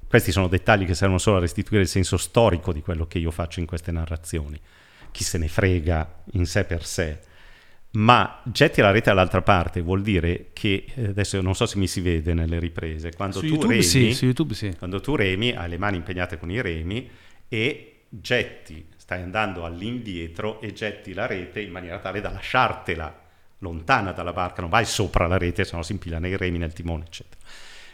questi 0.08 0.32
sono 0.32 0.48
dettagli 0.48 0.86
che 0.86 0.96
servono 0.96 1.20
solo 1.20 1.38
a 1.38 1.40
restituire 1.40 1.84
il 1.84 1.88
senso 1.88 2.18
storico 2.18 2.74
di 2.74 2.82
quello 2.82 3.06
che 3.06 3.20
io 3.20 3.32
faccio 3.32 3.60
in 3.60 3.66
queste 3.66 3.92
narrazioni. 3.92 4.60
Chi 5.12 5.24
se 5.24 5.38
ne 5.38 5.48
frega 5.48 6.22
in 6.34 6.46
sé 6.46 6.64
per 6.64 6.86
sé. 6.86 7.20
Ma 7.92 8.42
getti 8.44 8.82
la 8.82 8.92
rete 8.92 9.10
dall'altra 9.10 9.42
parte 9.42 9.82
vuol 9.82 10.04
dire 10.04 10.50
che, 10.54 10.86
eh, 10.94 11.08
adesso 11.08 11.42
non 11.42 11.56
so 11.56 11.66
se 11.66 11.80
mi 11.80 11.88
si 11.88 12.02
vede 12.02 12.36
nelle 12.36 12.60
riprese, 12.60 13.14
quando, 13.16 13.40
su 13.40 13.46
tu, 13.48 13.54
YouTube, 13.54 13.74
remi, 13.74 13.84
sì, 13.84 14.14
su 14.14 14.26
YouTube, 14.26 14.54
sì. 14.54 14.76
quando 14.78 15.02
tu 15.02 15.16
remi, 15.16 15.52
hai 15.52 15.70
le 15.70 15.78
mani 15.80 15.98
impegnate 15.98 16.38
con 16.38 16.52
i 16.52 16.62
remi 16.62 17.10
e 17.48 18.02
getti 18.08 18.86
stai 19.10 19.24
andando 19.24 19.66
all'indietro 19.66 20.62
e 20.62 20.72
getti 20.72 21.16
la 21.16 21.26
rete 21.26 21.62
in 21.62 21.72
maniera 21.72 21.98
tale 21.98 22.22
da 22.22 22.30
lasciartela 22.30 23.28
lontana 23.58 24.12
dalla 24.12 24.34
barca, 24.34 24.62
non 24.62 24.70
vai 24.70 24.86
sopra 24.86 25.26
la 25.26 25.40
rete, 25.40 25.66
se 25.66 25.76
no 25.76 25.82
si 25.82 25.94
impilano 25.94 26.28
i 26.28 26.38
remi 26.38 26.60
nel 26.60 26.74
timone, 26.74 27.06
eccetera. 27.06 27.42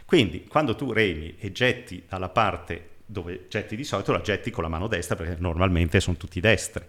Quindi 0.04 0.44
quando 0.44 0.76
tu 0.76 0.92
remi 0.92 1.36
e 1.38 1.52
getti 1.52 2.04
dalla 2.06 2.28
parte 2.28 2.96
dove 3.06 3.46
getti 3.48 3.76
di 3.76 3.84
solito, 3.84 4.12
la 4.12 4.20
getti 4.20 4.50
con 4.50 4.62
la 4.62 4.68
mano 4.68 4.88
destra 4.88 5.16
perché 5.16 5.36
normalmente 5.38 6.00
sono 6.00 6.18
tutti 6.18 6.38
destri. 6.38 6.84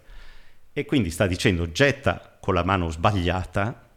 E 0.73 0.84
quindi 0.84 1.09
sta 1.09 1.25
dicendo 1.25 1.71
getta 1.71 2.38
con 2.38 2.53
la 2.53 2.65
mano 2.65 2.89
sbagliata, 2.89 3.88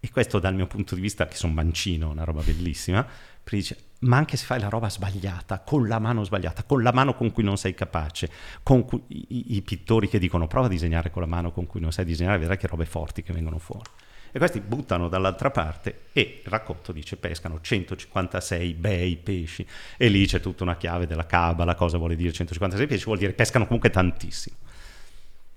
e 0.00 0.10
questo 0.10 0.40
dal 0.40 0.56
mio 0.56 0.66
punto 0.66 0.96
di 0.96 1.00
vista, 1.00 1.28
che 1.28 1.36
sono 1.36 1.52
mancino, 1.52 2.10
una 2.10 2.24
roba 2.24 2.42
bellissima, 2.42 3.06
dice 3.44 3.76
ma 4.00 4.16
anche 4.18 4.36
se 4.36 4.44
fai 4.44 4.60
la 4.60 4.68
roba 4.68 4.90
sbagliata, 4.90 5.60
con 5.60 5.88
la 5.88 5.98
mano 5.98 6.22
sbagliata, 6.24 6.64
con 6.64 6.82
la 6.82 6.92
mano 6.92 7.14
con 7.14 7.32
cui 7.32 7.42
non 7.42 7.56
sei 7.56 7.74
capace, 7.74 8.30
con 8.62 8.84
cui, 8.84 9.02
i, 9.08 9.56
i, 9.56 9.62
pittori 9.62 10.08
che 10.08 10.18
dicono 10.18 10.46
prova 10.46 10.66
a 10.66 10.70
disegnare 10.70 11.10
con 11.10 11.22
la 11.22 11.28
mano 11.28 11.50
con 11.50 11.66
cui 11.66 11.80
non 11.80 11.92
sai 11.92 12.04
disegnare, 12.04 12.38
vedrai 12.38 12.58
che 12.58 12.66
robe 12.66 12.84
forti 12.84 13.22
che 13.22 13.32
vengono 13.32 13.58
fuori. 13.58 13.88
E 14.32 14.38
questi 14.38 14.60
buttano 14.60 15.08
dall'altra 15.08 15.50
parte 15.50 16.08
e 16.12 16.42
il 16.44 16.50
racconto 16.50 16.92
dice 16.92 17.16
pescano 17.16 17.58
156 17.58 18.74
bei 18.74 19.16
pesci 19.16 19.66
e 19.96 20.08
lì 20.08 20.26
c'è 20.26 20.40
tutta 20.40 20.62
una 20.62 20.76
chiave 20.76 21.06
della 21.06 21.24
cabala, 21.24 21.74
cosa 21.74 21.96
vuole 21.96 22.16
dire 22.16 22.32
156 22.32 22.86
pesci? 22.86 23.04
Vuol 23.04 23.18
dire 23.18 23.32
pescano 23.32 23.64
comunque 23.64 23.88
tantissimo. 23.88 24.56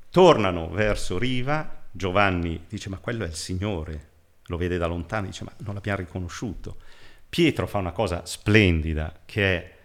Tornano 0.10 0.70
verso 0.70 1.18
riva, 1.18 1.84
Giovanni 1.92 2.64
dice 2.70 2.88
ma 2.88 3.00
quello 3.00 3.26
è 3.26 3.28
il 3.28 3.36
Signore, 3.36 4.08
lo 4.46 4.56
vede 4.56 4.78
da 4.78 4.88
lontano, 4.88 5.26
dice 5.26 5.44
ma 5.44 5.52
non 5.58 5.74
l'abbiamo 5.74 6.00
riconosciuto 6.00 6.78
Pietro 7.30 7.68
fa 7.68 7.78
una 7.78 7.92
cosa 7.92 8.26
splendida 8.26 9.22
che 9.26 9.58
è 9.58 9.78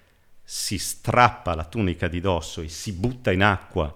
si 0.46 0.76
strappa 0.76 1.54
la 1.54 1.64
tunica 1.64 2.06
di 2.06 2.20
dosso 2.20 2.60
e 2.60 2.68
si 2.68 2.92
butta 2.92 3.32
in 3.32 3.42
acqua. 3.42 3.92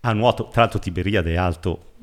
A 0.00 0.12
nuoto, 0.12 0.48
tra 0.48 0.62
l'altro 0.62 0.78
Tiberiade 0.78 1.32
è 1.32 1.36
alto 1.36 1.94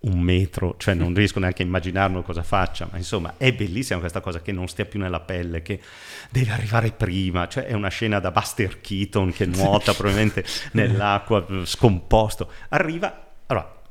un 0.00 0.20
metro, 0.20 0.74
cioè 0.78 0.94
non 0.94 1.14
riesco 1.14 1.38
neanche 1.38 1.62
a 1.62 1.66
immaginarlo 1.66 2.22
cosa 2.22 2.42
faccia, 2.42 2.88
ma 2.90 2.98
insomma 2.98 3.34
è 3.36 3.52
bellissima 3.52 4.00
questa 4.00 4.20
cosa 4.20 4.42
che 4.42 4.52
non 4.52 4.68
stia 4.68 4.84
più 4.84 4.98
nella 4.98 5.20
pelle, 5.20 5.62
che 5.62 5.80
deve 6.30 6.50
arrivare 6.50 6.90
prima, 6.90 7.46
cioè 7.48 7.64
è 7.64 7.72
una 7.72 7.88
scena 7.88 8.18
da 8.18 8.30
Buster 8.30 8.80
Keaton 8.80 9.32
che 9.32 9.46
nuota 9.46 9.94
probabilmente 9.94 10.44
nell'acqua 10.72 11.46
scomposto, 11.64 12.50
arriva, 12.70 13.23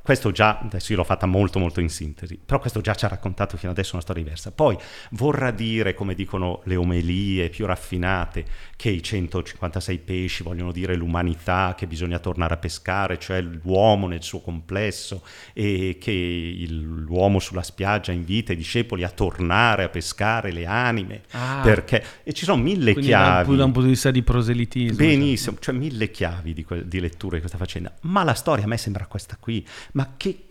questo 0.04 0.32
già, 0.32 0.58
adesso 0.58 0.92
io 0.92 0.98
l'ho 0.98 1.04
fatta 1.04 1.24
molto 1.24 1.58
molto 1.58 1.80
in 1.80 1.88
sintesi, 1.88 2.38
però 2.44 2.58
questo 2.60 2.82
già 2.82 2.94
ci 2.94 3.06
ha 3.06 3.08
raccontato 3.08 3.56
fino 3.56 3.72
adesso 3.72 3.94
una 3.94 4.02
storia 4.02 4.22
diversa. 4.22 4.50
Poi 4.50 4.76
vorrà 5.12 5.50
dire, 5.50 5.94
come 5.94 6.14
dicono 6.14 6.60
le 6.64 6.76
omelie 6.76 7.48
più 7.48 7.64
raffinate, 7.64 8.44
che 8.76 8.90
i 8.90 9.02
156 9.02 9.98
pesci 10.00 10.42
vogliono 10.42 10.72
dire 10.72 10.94
l'umanità, 10.94 11.74
che 11.74 11.86
bisogna 11.86 12.18
tornare 12.18 12.52
a 12.52 12.56
pescare, 12.58 13.18
cioè 13.18 13.40
l'uomo 13.40 14.06
nel 14.06 14.22
suo 14.22 14.40
complesso, 14.40 15.22
e 15.54 15.96
che 15.98 16.10
il, 16.10 16.82
l'uomo 16.82 17.38
sulla 17.38 17.62
spiaggia 17.62 18.12
invita 18.12 18.52
i 18.52 18.56
discepoli 18.56 19.04
a 19.04 19.08
tornare 19.08 19.84
a 19.84 19.88
pescare 19.88 20.52
le 20.52 20.66
anime, 20.66 21.22
ah, 21.30 21.62
perché... 21.62 22.04
E 22.24 22.34
ci 22.34 22.44
sono 22.44 22.62
mille 22.62 22.92
chiavi. 22.92 23.56
Da 23.56 23.64
un 23.64 23.72
punto 23.72 23.86
di 23.86 23.94
vista 23.94 24.10
di 24.10 24.22
proselitismo. 24.22 24.98
Benissimo, 24.98 25.54
cioè, 25.54 25.72
cioè 25.72 25.74
mille 25.74 26.10
chiavi 26.10 26.52
di, 26.52 26.62
que- 26.62 26.86
di 26.86 27.00
lettura 27.00 27.36
di 27.36 27.40
questa 27.40 27.56
faccenda. 27.56 27.90
Ma 28.02 28.22
la 28.22 28.34
storia 28.34 28.64
a 28.64 28.66
me 28.68 28.76
sembra 28.76 29.06
questa 29.06 29.38
qui 29.40 29.66
ma 29.94 30.14
che, 30.16 30.44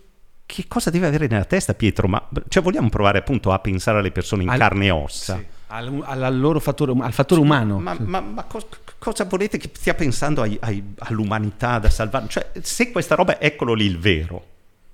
che, 0.45 0.65
cosa 0.67 0.89
deve 0.89 1.07
avere 1.07 1.27
nella 1.27 1.45
testa 1.45 1.73
Pietro? 1.73 2.07
Ma, 2.07 2.29
cioè, 2.47 2.63
vogliamo 2.63 2.89
provare 2.89 3.19
appunto 3.19 3.51
a 3.51 3.59
pensare 3.59 3.99
alle 3.99 4.11
persone 4.11 4.43
in 4.43 4.49
al, 4.49 4.57
carne 4.57 4.85
e 4.85 4.89
ossa? 4.91 5.37
Sì, 5.37 5.45
al, 5.67 6.03
al, 6.05 6.39
loro 6.39 6.59
fattore, 6.59 6.93
al 6.97 7.13
fattore 7.13 7.41
umano. 7.41 7.79
Ma, 7.79 7.95
ma, 7.99 8.21
ma 8.21 8.43
co- 8.43 8.67
cosa 8.97 9.25
volete 9.25 9.57
che 9.57 9.69
stia 9.73 9.93
pensando 9.93 10.41
ai, 10.41 10.57
ai, 10.61 10.93
all'umanità 10.99 11.79
da 11.79 11.89
salvare? 11.89 12.27
Cioè, 12.27 12.51
se 12.61 12.91
questa 12.91 13.15
roba, 13.15 13.39
eccolo 13.39 13.73
lì 13.73 13.85
il 13.85 13.99
vero, 13.99 14.45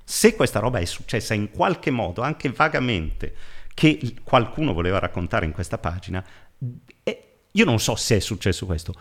se 0.03 0.35
questa 0.35 0.59
roba 0.59 0.79
è 0.79 0.85
successa 0.85 1.35
in 1.35 1.51
qualche 1.51 1.91
modo, 1.91 2.23
anche 2.23 2.49
vagamente, 2.49 3.35
che 3.75 4.15
qualcuno 4.23 4.73
voleva 4.73 4.97
raccontare 4.97 5.45
in 5.45 5.51
questa 5.51 5.77
pagina, 5.77 6.25
eh, 7.03 7.23
io 7.51 7.65
non 7.65 7.79
so 7.79 7.95
se 7.95 8.15
è 8.15 8.19
successo 8.19 8.65
questo, 8.65 8.93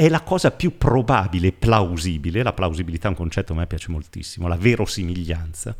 è 0.00 0.08
la 0.08 0.22
cosa 0.22 0.50
più 0.50 0.78
probabile, 0.78 1.52
plausibile, 1.52 2.42
la 2.42 2.54
plausibilità 2.54 3.08
è 3.08 3.10
un 3.10 3.16
concetto 3.16 3.52
che 3.52 3.58
a 3.58 3.60
me 3.60 3.66
piace 3.66 3.90
moltissimo, 3.90 4.48
la 4.48 4.56
verosimiglianza, 4.56 5.76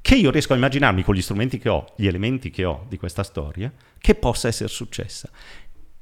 che 0.00 0.16
io 0.16 0.32
riesco 0.32 0.54
a 0.54 0.56
immaginarmi 0.56 1.04
con 1.04 1.14
gli 1.14 1.22
strumenti 1.22 1.58
che 1.58 1.68
ho, 1.68 1.86
gli 1.94 2.08
elementi 2.08 2.50
che 2.50 2.64
ho 2.64 2.84
di 2.88 2.98
questa 2.98 3.22
storia, 3.22 3.72
che 3.96 4.16
possa 4.16 4.48
essere 4.48 4.68
successa. 4.68 5.30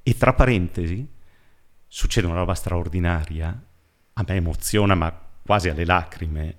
E 0.03 0.17
tra 0.17 0.33
parentesi, 0.33 1.07
succede 1.87 2.27
una 2.27 2.37
roba 2.37 2.55
straordinaria, 2.55 3.63
a 4.15 4.25
me 4.27 4.35
emoziona 4.35 4.95
ma 4.95 5.15
quasi 5.45 5.69
alle 5.69 5.85
lacrime. 5.85 6.57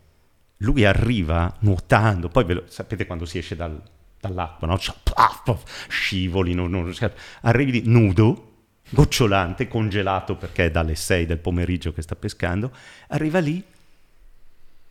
Lui 0.57 0.85
arriva 0.85 1.55
nuotando, 1.61 2.29
poi 2.29 2.53
lo, 2.53 2.65
sapete 2.67 3.07
quando 3.07 3.25
si 3.25 3.39
esce 3.39 3.55
dal, 3.55 3.81
dall'acqua, 4.19 4.67
no? 4.67 4.77
scivoli, 5.87 6.53
non, 6.53 6.69
non, 6.69 6.93
arrivi 7.41 7.81
nudo, 7.83 8.52
gocciolante, 8.93 9.67
congelato 9.67 10.35
perché 10.35 10.65
è 10.65 10.71
dalle 10.71 10.95
6 10.95 11.25
del 11.25 11.39
pomeriggio 11.39 11.91
che 11.91 12.01
sta 12.01 12.15
pescando, 12.15 12.71
arriva 13.07 13.39
lì 13.39 13.63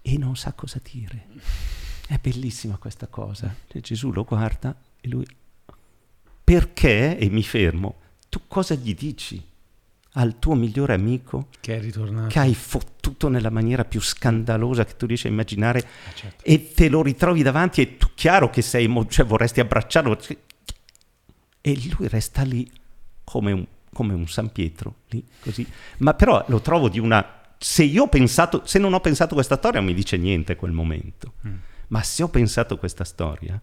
e 0.02 0.18
non 0.18 0.36
sa 0.36 0.52
cosa 0.52 0.80
dire. 0.82 1.26
È 2.06 2.18
bellissima 2.20 2.76
questa 2.76 3.06
cosa. 3.06 3.54
E 3.68 3.80
Gesù 3.80 4.12
lo 4.12 4.24
guarda 4.24 4.74
e 5.00 5.08
lui, 5.08 5.26
perché, 6.42 7.16
e 7.16 7.28
mi 7.30 7.42
fermo, 7.42 8.00
tu 8.28 8.42
cosa 8.48 8.74
gli 8.74 8.94
dici 8.94 9.42
al 10.14 10.38
tuo 10.38 10.54
migliore 10.54 10.92
amico 10.92 11.48
che, 11.60 11.76
è 11.76 11.80
ritornato. 11.80 12.28
che 12.28 12.38
hai 12.38 12.54
fottuto 12.54 13.28
nella 13.28 13.48
maniera 13.48 13.84
più 13.84 14.00
scandalosa 14.00 14.84
che 14.84 14.96
tu 14.96 15.06
riesci 15.06 15.26
a 15.26 15.30
immaginare 15.30 15.78
ah, 15.78 16.12
certo. 16.12 16.44
e 16.44 16.72
te 16.74 16.90
lo 16.90 17.02
ritrovi 17.02 17.42
davanti 17.42 17.80
e 17.80 17.96
tu 17.96 18.08
chiaro 18.14 18.50
che 18.50 18.60
sei, 18.60 18.92
cioè 19.08 19.24
vorresti 19.24 19.60
abbracciarlo 19.60 20.18
e 21.62 21.80
lui 21.96 22.08
resta 22.08 22.42
lì 22.42 22.70
come 23.24 23.52
un 23.52 23.66
come 23.92 24.14
un 24.14 24.26
San 24.26 24.50
Pietro, 24.50 24.96
lì 25.08 25.24
così. 25.40 25.66
Ma 25.98 26.14
però 26.14 26.44
lo 26.48 26.60
trovo 26.60 26.88
di 26.88 26.98
una... 26.98 27.40
Se 27.58 27.84
io 27.84 28.04
ho 28.04 28.08
pensato, 28.08 28.62
se 28.64 28.78
non 28.78 28.92
ho 28.92 29.00
pensato 29.00 29.34
questa 29.34 29.56
storia 29.56 29.80
non 29.80 29.88
mi 29.88 29.94
dice 29.94 30.16
niente 30.16 30.56
quel 30.56 30.72
momento, 30.72 31.34
mm. 31.46 31.54
ma 31.88 32.02
se 32.02 32.22
ho 32.24 32.28
pensato 32.28 32.76
questa 32.76 33.04
storia, 33.04 33.60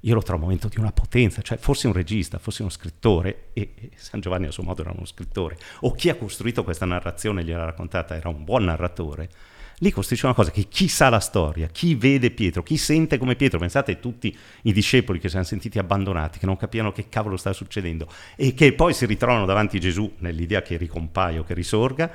io 0.00 0.14
lo 0.14 0.22
trovo 0.22 0.40
un 0.40 0.44
momento 0.44 0.68
di 0.68 0.78
una 0.78 0.92
potenza, 0.92 1.40
cioè 1.40 1.56
forse 1.56 1.86
un 1.86 1.94
regista, 1.94 2.38
forse 2.38 2.62
uno 2.62 2.70
scrittore, 2.70 3.48
e, 3.54 3.72
e 3.74 3.90
San 3.94 4.20
Giovanni 4.20 4.46
a 4.46 4.50
suo 4.50 4.62
modo 4.62 4.82
era 4.82 4.92
uno 4.94 5.06
scrittore, 5.06 5.56
o 5.80 5.92
chi 5.92 6.10
ha 6.10 6.16
costruito 6.16 6.62
questa 6.62 6.84
narrazione 6.84 7.40
e 7.40 7.44
gliel'ha 7.44 7.64
raccontata 7.64 8.14
era 8.14 8.28
un 8.28 8.44
buon 8.44 8.64
narratore, 8.64 9.30
Lì 9.80 9.92
costruisce 9.92 10.26
una 10.26 10.34
cosa 10.34 10.50
che 10.50 10.64
chi 10.64 10.88
sa 10.88 11.08
la 11.08 11.20
storia, 11.20 11.68
chi 11.68 11.94
vede 11.94 12.32
Pietro, 12.32 12.64
chi 12.64 12.76
sente 12.76 13.16
come 13.16 13.36
Pietro, 13.36 13.60
pensate 13.60 13.92
a 13.92 13.96
tutti 13.96 14.36
i 14.62 14.72
discepoli 14.72 15.20
che 15.20 15.28
si 15.28 15.34
erano 15.34 15.48
sentiti 15.48 15.78
abbandonati, 15.78 16.40
che 16.40 16.46
non 16.46 16.56
capivano 16.56 16.90
che 16.90 17.08
cavolo 17.08 17.36
sta 17.36 17.52
succedendo 17.52 18.10
e 18.34 18.54
che 18.54 18.72
poi 18.72 18.92
si 18.92 19.06
ritrovano 19.06 19.46
davanti 19.46 19.76
a 19.76 19.80
Gesù 19.80 20.14
nell'idea 20.18 20.62
che 20.62 20.76
ricompaia 20.76 21.38
o 21.40 21.44
che 21.44 21.54
risorga, 21.54 22.12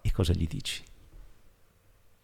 e 0.00 0.12
cosa 0.12 0.32
gli 0.32 0.46
dici? 0.46 0.80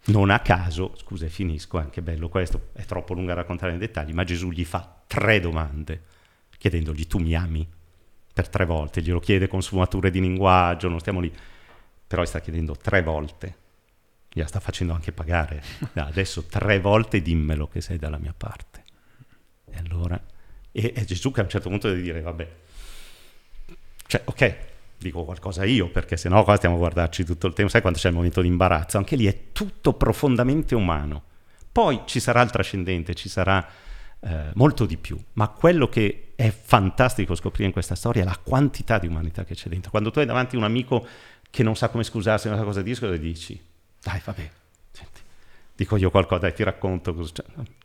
Non 0.07 0.31
a 0.31 0.39
caso, 0.39 0.95
scusa, 0.99 1.27
finisco, 1.27 1.81
è 1.81 1.83
anche 1.83 2.01
bello 2.01 2.29
questo, 2.29 2.69
è 2.75 2.85
troppo 2.85 3.15
lungo 3.15 3.33
a 3.33 3.35
raccontare 3.35 3.73
nei 3.73 3.81
dettagli, 3.81 4.13
ma 4.13 4.23
Gesù 4.23 4.51
gli 4.51 4.65
fa 4.65 5.03
tre 5.09 5.41
domande, 5.41 6.03
chiedendogli 6.57 7.09
tu 7.09 7.19
mi 7.19 7.35
ami? 7.35 7.67
Per 8.33 8.49
tre 8.49 8.67
volte, 8.67 9.03
glielo 9.03 9.19
chiede 9.19 9.49
con 9.49 9.63
sfumature 9.63 10.13
di 10.13 10.21
linguaggio, 10.21 10.89
non 10.89 11.01
stiamo 11.01 11.19
lì, 11.19 11.33
però 12.07 12.23
gli 12.23 12.27
sta 12.27 12.41
chiedendo 12.41 12.77
tre 12.77 13.03
volte 13.03 13.63
gliela 14.35 14.49
sta 14.49 14.59
facendo 14.59 14.93
anche 14.93 15.13
pagare. 15.13 15.63
Adesso 15.95 16.45
tre 16.47 16.81
volte 16.81 17.23
dimmelo 17.23 17.69
che 17.69 17.81
sei 17.81 17.99
dalla 17.99 18.19
mia 18.19 18.35
parte. 18.37 18.83
E 19.71 19.79
allora, 19.79 20.21
e, 20.73 20.93
e 20.95 21.05
Gesù 21.05 21.31
che 21.31 21.41
a 21.41 21.45
un 21.45 21.49
certo 21.49 21.69
punto 21.69 21.89
deve 21.89 22.03
dire, 22.03 22.21
vabbè, 22.21 22.49
cioè, 24.07 24.23
ok, 24.25 24.57
dico 24.99 25.25
qualcosa 25.25 25.65
io, 25.65 25.89
perché 25.89 26.17
sennò 26.17 26.43
qua 26.43 26.57
stiamo 26.57 26.75
a 26.75 26.79
guardarci 26.79 27.25
tutto 27.25 27.47
il 27.47 27.53
tempo, 27.53 27.71
sai 27.71 27.81
quando 27.81 27.99
c'è 27.99 28.09
il 28.09 28.15
momento 28.15 28.41
di 28.41 28.49
imbarazzo? 28.49 28.99
Anche 28.99 29.15
lì 29.15 29.27
è 29.27 29.53
tutto 29.53 29.93
profondamente 29.95 30.75
umano. 30.75 31.23
Poi 31.71 32.03
ci 32.05 32.19
sarà 32.19 32.43
il 32.43 32.51
trascendente, 32.51 33.15
ci 33.15 33.29
sarà 33.29 33.65
eh, 34.19 34.51
molto 34.55 34.85
di 34.85 34.97
più, 34.97 35.17
ma 35.35 35.49
quello 35.49 35.89
che 35.89 36.33
è 36.35 36.51
fantastico 36.51 37.37
scoprire 37.37 37.67
in 37.67 37.73
questa 37.73 37.95
storia 37.95 38.23
è 38.23 38.25
la 38.25 38.39
quantità 38.43 38.99
di 38.99 39.07
umanità 39.07 39.45
che 39.45 39.55
c'è 39.55 39.69
dentro. 39.69 39.91
Quando 39.91 40.11
tu 40.11 40.19
hai 40.19 40.27
davanti 40.27 40.57
un 40.57 40.65
amico 40.65 41.07
che 41.51 41.63
non 41.63 41.77
sa 41.77 41.89
come 41.89 42.03
scusarsi, 42.03 42.49
non 42.49 42.59
sa 42.59 42.65
cosa 42.65 42.83
dire, 42.83 42.99
cosa 42.99 43.17
dici? 43.17 43.73
Dai, 44.05 44.21
vabbè, 44.23 44.51
senti, 44.93 45.21
dico 45.75 45.97
io 45.97 46.11
qualcosa, 46.11 46.43
dai, 46.43 46.55
ti 46.55 46.63
racconto. 46.63 47.15
C'è. 47.15 47.43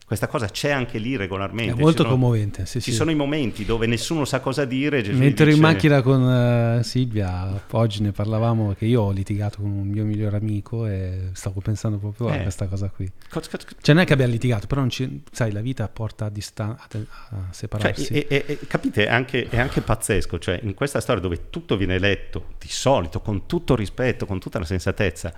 Questa 0.10 0.26
cosa 0.26 0.48
c'è 0.48 0.72
anche 0.72 0.98
lì 0.98 1.16
regolarmente. 1.16 1.74
È 1.74 1.76
molto 1.80 2.02
sono, 2.02 2.16
commovente. 2.16 2.66
Sì, 2.66 2.82
ci 2.82 2.90
sì. 2.90 2.98
sono 2.98 3.12
i 3.12 3.16
momenti 3.16 3.64
dove 3.64 3.86
nessuno 3.86 4.26
sa 4.26 4.40
cosa 4.40 4.66
dire. 4.66 5.04
Gesù 5.04 5.20
Mentre 5.20 5.46
dice... 5.46 5.58
in 5.58 5.62
macchina 5.62 6.02
con 6.02 6.80
uh, 6.80 6.82
Silvia, 6.82 7.62
oggi 7.70 8.02
ne 8.02 8.12
parlavamo 8.12 8.74
che 8.74 8.86
io 8.86 9.04
ho 9.04 9.12
litigato 9.12 9.62
con 9.62 9.70
un 9.70 9.88
mio 9.88 10.04
migliore 10.06 10.38
amico 10.38 10.88
e 10.88 11.30
stavo 11.34 11.62
pensando 11.62 12.00
proprio 12.00 12.30
eh. 12.30 12.40
a 12.40 12.42
questa 12.42 12.66
cosa 12.66 12.90
qui. 12.90 13.08
Cosa, 13.30 13.50
cosa, 13.52 13.68
cioè 13.82 13.94
non 13.94 14.04
è 14.04 14.08
che 14.08 14.14
abbiamo 14.14 14.32
litigato, 14.32 14.66
però 14.66 14.84
ci, 14.88 15.22
sai, 15.32 15.52
la 15.52 15.62
vita 15.62 15.88
porta 15.88 16.26
a, 16.26 16.30
distan- 16.30 16.76
a, 16.76 16.88
a 16.90 17.48
separarsi. 17.52 18.06
Cioè, 18.06 18.18
e, 18.18 18.26
e, 18.28 18.44
e, 18.48 18.60
capite, 18.66 19.06
è 19.06 19.12
anche, 19.12 19.48
è 19.48 19.60
anche 19.60 19.82
pazzesco, 19.82 20.40
cioè 20.40 20.60
in 20.64 20.74
questa 20.74 21.02
storia 21.02 21.22
dove 21.22 21.52
tutto 21.52 21.78
viene 21.78 22.00
letto 22.00 22.54
di 22.58 22.68
solito, 22.68 23.22
con 23.22 23.46
tutto 23.46 23.76
rispetto, 23.76 24.26
con 24.26 24.40
tutta 24.40 24.58
la 24.58 24.66
sensatezza, 24.66 25.32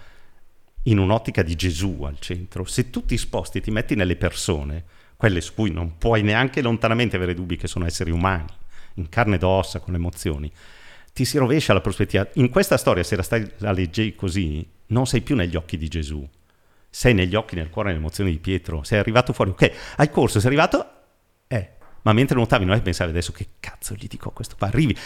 in 0.84 0.98
un'ottica 0.98 1.44
di 1.44 1.56
Gesù 1.56 2.04
al 2.04 2.20
centro, 2.20 2.66
se 2.66 2.90
tu 2.90 3.06
ti 3.06 3.18
sposti 3.18 3.60
e 3.60 3.62
ti 3.62 3.72
metti 3.72 3.96
nelle 3.96 4.16
persone, 4.16 4.84
quelle 5.16 5.42
su 5.42 5.54
cui 5.54 5.72
non 5.72 5.98
puoi 5.98 6.24
neanche 6.24 6.62
lontanamente 6.62 7.16
avere 7.16 7.34
dubbi 7.34 7.56
che 7.56 7.68
sono 7.68 7.86
esseri 7.86 8.12
umani, 8.12 8.50
in 8.96 9.08
carne 9.10 9.36
ed 9.36 9.44
ossa, 9.44 9.80
con 9.80 9.94
emozioni, 9.94 10.52
ti 11.14 11.26
si 11.26 11.38
rovescia 11.38 11.74
la 11.74 11.82
prospettiva. 11.82 12.28
In 12.36 12.50
questa 12.50 12.78
storia, 12.78 13.04
se 13.04 13.16
la 13.16 13.22
stai 13.22 13.50
a 13.62 13.72
leggere 13.72 14.16
così, 14.16 14.68
non 14.88 15.06
sei 15.06 15.22
più 15.22 15.36
negli 15.36 15.56
occhi 15.56 15.78
di 15.78 15.88
Gesù, 15.88 16.28
sei 16.90 17.14
negli 17.14 17.36
occhi, 17.36 17.56
nel 17.56 17.70
cuore, 17.70 17.90
nelle 17.90 18.00
emozioni 18.00 18.32
di 18.32 18.40
Pietro. 18.40 18.84
Sei 18.84 19.00
arrivato 19.00 19.34
fuori, 19.34 19.52
ok, 19.52 19.72
hai 19.98 20.10
corso, 20.10 20.40
sei 20.40 20.48
arrivato, 20.48 20.86
eh, 21.48 21.70
ma 22.02 22.14
mentre 22.14 22.36
nuotavi 22.36 22.66
non 22.66 22.74
hai 22.74 22.82
pensato 22.82 23.10
adesso 23.10 23.32
che 23.32 23.48
cazzo 23.60 23.94
gli 23.94 24.08
dico 24.08 24.30
a 24.30 24.32
questo 24.32 24.56
qua, 24.58 24.68
arrivi. 24.68 24.98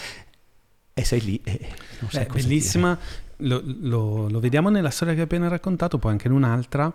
E 0.93 1.03
sei 1.03 1.21
lì 1.21 1.41
e 1.43 1.59
non 1.99 2.09
sai 2.09 2.26
Beh, 2.26 2.34
bellissima, 2.34 2.97
dire 2.97 3.24
lo, 3.38 3.61
lo, 3.63 4.29
lo, 4.29 4.39
vediamo 4.39 4.69
nella 4.69 4.89
storia 4.89 5.13
che 5.13 5.19
hai 5.19 5.25
appena 5.25 5.47
raccontato, 5.47 5.97
poi 5.97 6.11
anche 6.11 6.27
in 6.27 6.33
un'altra, 6.33 6.91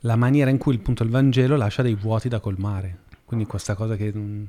la 0.00 0.16
maniera 0.16 0.50
in 0.50 0.58
cui 0.58 0.76
appunto 0.76 1.02
il 1.02 1.10
Vangelo 1.10 1.56
lascia 1.56 1.82
dei 1.82 1.94
vuoti 1.94 2.28
da 2.28 2.40
colmare. 2.40 2.98
Quindi 3.24 3.46
questa 3.46 3.74
cosa 3.74 3.96
che 3.96 4.10
non, 4.12 4.46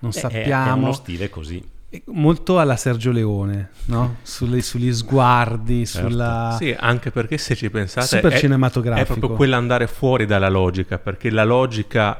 non 0.00 0.12
sappiamo. 0.12 0.74
È 0.74 0.78
uno 0.78 0.92
stile 0.92 1.30
così. 1.30 1.62
Molto 2.06 2.60
alla 2.60 2.76
Sergio 2.76 3.10
Leone, 3.10 3.70
no? 3.86 4.16
Sulle, 4.22 4.62
sugli 4.62 4.92
sguardi, 4.92 5.84
certo. 5.86 6.08
sulla... 6.08 6.54
Sì, 6.56 6.74
anche 6.78 7.10
perché 7.10 7.36
se 7.36 7.56
ci 7.56 7.68
pensate... 7.68 8.06
Super 8.06 8.32
è, 8.32 8.38
cinematografico. 8.38 9.14
È 9.14 9.18
proprio 9.18 9.36
quell'andare 9.36 9.88
fuori 9.88 10.24
dalla 10.24 10.48
logica, 10.48 10.98
perché 10.98 11.30
la 11.30 11.44
logica 11.44 12.18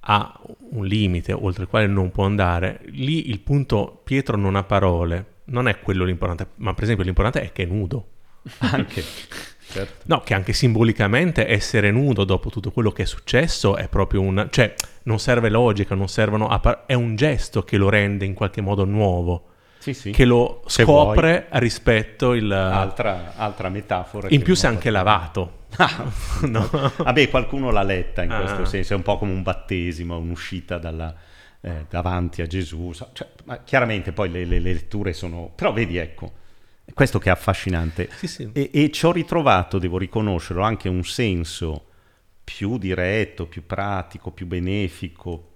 ha 0.00 0.40
un 0.70 0.86
limite 0.86 1.32
oltre 1.32 1.64
il 1.64 1.68
quale 1.68 1.86
non 1.86 2.10
può 2.10 2.24
andare. 2.24 2.80
Lì 2.86 3.28
il 3.28 3.40
punto, 3.40 4.00
Pietro 4.02 4.38
non 4.38 4.56
ha 4.56 4.62
parole, 4.62 5.24
non 5.50 5.68
è 5.68 5.80
quello 5.80 6.04
l'importante, 6.04 6.48
ma 6.56 6.74
per 6.74 6.84
esempio 6.84 7.04
l'importante 7.04 7.42
è 7.42 7.52
che 7.52 7.62
è 7.62 7.66
nudo. 7.66 8.06
Anche. 8.58 9.02
Certo. 9.70 10.02
No, 10.06 10.20
che 10.22 10.34
anche 10.34 10.52
simbolicamente 10.52 11.46
essere 11.46 11.92
nudo 11.92 12.24
dopo 12.24 12.50
tutto 12.50 12.72
quello 12.72 12.90
che 12.90 13.04
è 13.04 13.06
successo 13.06 13.76
è 13.76 13.86
proprio 13.86 14.20
un... 14.20 14.48
cioè 14.50 14.74
non 15.04 15.20
serve 15.20 15.48
logica, 15.48 15.94
non 15.94 16.08
servono... 16.08 16.48
Appar- 16.48 16.86
è 16.86 16.94
un 16.94 17.14
gesto 17.14 17.62
che 17.62 17.76
lo 17.76 17.88
rende 17.88 18.24
in 18.24 18.34
qualche 18.34 18.60
modo 18.60 18.84
nuovo. 18.84 19.50
Sì, 19.78 19.94
sì. 19.94 20.10
Che 20.10 20.24
lo 20.24 20.64
Se 20.66 20.82
scopre 20.82 21.46
vuoi. 21.48 21.60
rispetto 21.60 22.34
il... 22.34 22.50
Altra, 22.50 23.34
altra 23.36 23.68
metafora. 23.68 24.26
In 24.30 24.42
più 24.42 24.56
si 24.56 24.66
è 24.66 24.68
anche 24.68 24.90
lavato. 24.90 25.66
Ah, 25.76 26.04
no. 26.48 26.68
Vabbè, 26.96 27.30
qualcuno 27.30 27.70
l'ha 27.70 27.84
letta 27.84 28.24
in 28.24 28.32
ah. 28.32 28.40
questo 28.40 28.64
senso, 28.64 28.94
è 28.94 28.96
un 28.96 29.02
po' 29.02 29.18
come 29.18 29.30
un 29.30 29.44
battesimo, 29.44 30.18
un'uscita 30.18 30.78
dalla 30.78 31.14
eh, 31.60 31.86
davanti 31.88 32.42
a 32.42 32.46
Gesù. 32.46 32.92
Cioè, 32.92 33.28
chiaramente 33.64 34.12
poi 34.12 34.30
le, 34.30 34.44
le, 34.44 34.58
le, 34.58 34.72
letture 34.72 35.12
sono... 35.12 35.52
Però 35.54 35.72
vedi, 35.72 35.96
ecco, 35.96 36.32
questo 36.94 37.18
che 37.18 37.28
è 37.28 37.32
affascinante. 37.32 38.08
Sì, 38.16 38.26
sì. 38.26 38.50
E, 38.52 38.70
e 38.72 38.90
ci 38.90 39.06
ho 39.06 39.12
ritrovato, 39.12 39.78
devo 39.78 39.98
riconoscerlo, 39.98 40.62
anche 40.62 40.88
un 40.88 41.04
senso 41.04 41.86
più 42.42 42.78
diretto, 42.78 43.46
più 43.46 43.64
pratico, 43.66 44.30
più 44.30 44.46
benefico, 44.46 45.48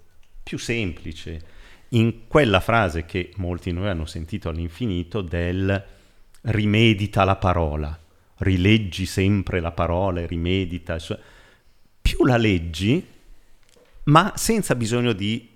più 0.42 0.58
semplice 0.58 1.52
in 1.94 2.26
quella 2.26 2.60
frase 2.60 3.04
che 3.04 3.32
molti 3.36 3.70
di 3.70 3.78
noi 3.78 3.88
hanno 3.88 4.06
sentito 4.06 4.48
all'infinito 4.48 5.20
del 5.20 5.82
rimedita 6.42 7.24
la 7.24 7.36
parola, 7.36 7.98
rileggi 8.38 9.06
sempre 9.06 9.60
la 9.60 9.72
parola 9.72 10.20
e 10.20 10.26
rimedita. 10.26 10.98
Più 12.02 12.24
la 12.24 12.36
leggi, 12.36 13.06
ma 14.04 14.32
senza 14.36 14.74
bisogno 14.74 15.12
di 15.12 15.48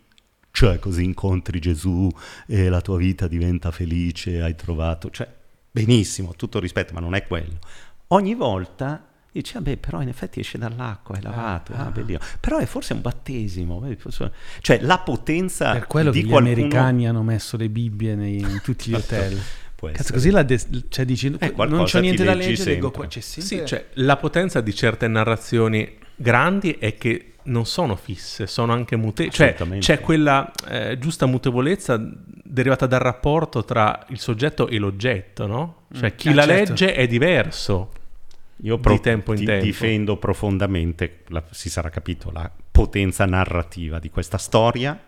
cioè 0.59 0.81
così 0.81 1.05
incontri 1.05 1.61
Gesù 1.61 2.11
e 2.45 2.69
la 2.69 2.81
tua 2.81 2.97
vita 2.97 3.29
diventa 3.29 3.71
felice, 3.71 4.43
hai 4.43 4.57
trovato, 4.57 5.09
cioè 5.09 5.33
benissimo, 5.71 6.35
tutto 6.35 6.59
rispetto, 6.59 6.93
ma 6.95 6.99
non 6.99 7.15
è 7.15 7.29
quello. 7.29 7.61
Ogni 8.09 8.35
volta 8.35 9.07
dici, 9.31 9.53
vabbè, 9.53 9.77
però 9.77 10.03
in 10.03 10.09
effetti 10.09 10.41
esce 10.41 10.59
dall'acqua, 10.59 11.17
è 11.17 11.21
lavato, 11.23 11.75
ah, 11.75 11.93
ah. 11.95 12.21
però 12.41 12.59
è 12.59 12.67
forse 12.67 12.95
un 12.95 13.03
battesimo, 13.03 13.87
cioè 14.61 14.81
la 14.81 14.99
potenza 14.99 15.75
per 15.75 15.87
quello 15.87 16.11
di 16.11 16.23
che 16.23 16.27
qualcuno... 16.27 16.51
gli 16.51 16.55
americani 16.55 17.07
hanno 17.07 17.23
messo 17.23 17.57
le 17.57 17.69
Bibbie 17.69 18.17
nei, 18.17 18.41
in 18.41 18.61
tutti 18.61 18.91
gli 18.91 18.95
hotel. 18.99 19.41
Cazzo, 19.77 20.13
così 20.13 20.31
la 20.31 20.43
de- 20.43 20.87
cioè 20.89 21.05
dici, 21.05 21.33
eh, 21.39 21.55
non 21.57 21.85
c'è 21.85 22.01
niente 22.01 22.25
da 22.25 22.35
leggere, 22.35 22.73
leggo 22.73 22.91
qua, 22.91 23.07
c'è 23.07 23.21
sempre... 23.21 23.59
Sì, 23.61 23.65
cioè, 23.65 23.87
la 23.93 24.17
potenza 24.17 24.61
di 24.61 24.75
certe 24.75 25.07
narrazioni 25.07 25.99
grandi 26.17 26.73
è 26.81 26.97
che 26.97 27.35
non 27.45 27.67
sono 27.67 27.97
fisse, 27.97 28.47
sono 28.47 28.73
anche 28.73 28.97
mutevoli. 28.97 29.33
Cioè, 29.33 29.55
c'è 29.79 30.01
quella 30.01 30.51
eh, 30.69 30.99
giusta 30.99 31.27
mutevolezza 31.27 31.99
derivata 32.45 32.87
dal 32.87 33.01
rapporto 33.01 33.65
tra 33.65 34.05
il 34.09 34.19
soggetto 34.19 34.69
e 34.69 34.79
l'oggetto, 34.79 35.47
no? 35.47 35.83
Cioè, 35.93 36.13
mm. 36.13 36.17
chi 36.17 36.29
ah, 36.29 36.35
la 36.35 36.45
certo. 36.45 36.71
legge 36.71 36.95
è 36.95 37.07
diverso. 37.07 37.93
Io 38.63 38.79
pro- 38.79 38.93
di 38.93 39.01
tempo 39.01 39.35
in 39.35 39.45
tempo. 39.45 39.65
difendo 39.65 40.17
profondamente, 40.17 41.21
la, 41.29 41.43
si 41.51 41.71
sarà 41.71 41.91
capito, 41.91 42.31
la 42.31 42.51
potenza 42.71 43.25
narrativa 43.25 43.99
di 43.99 44.11
questa 44.11 44.37
storia 44.37 45.01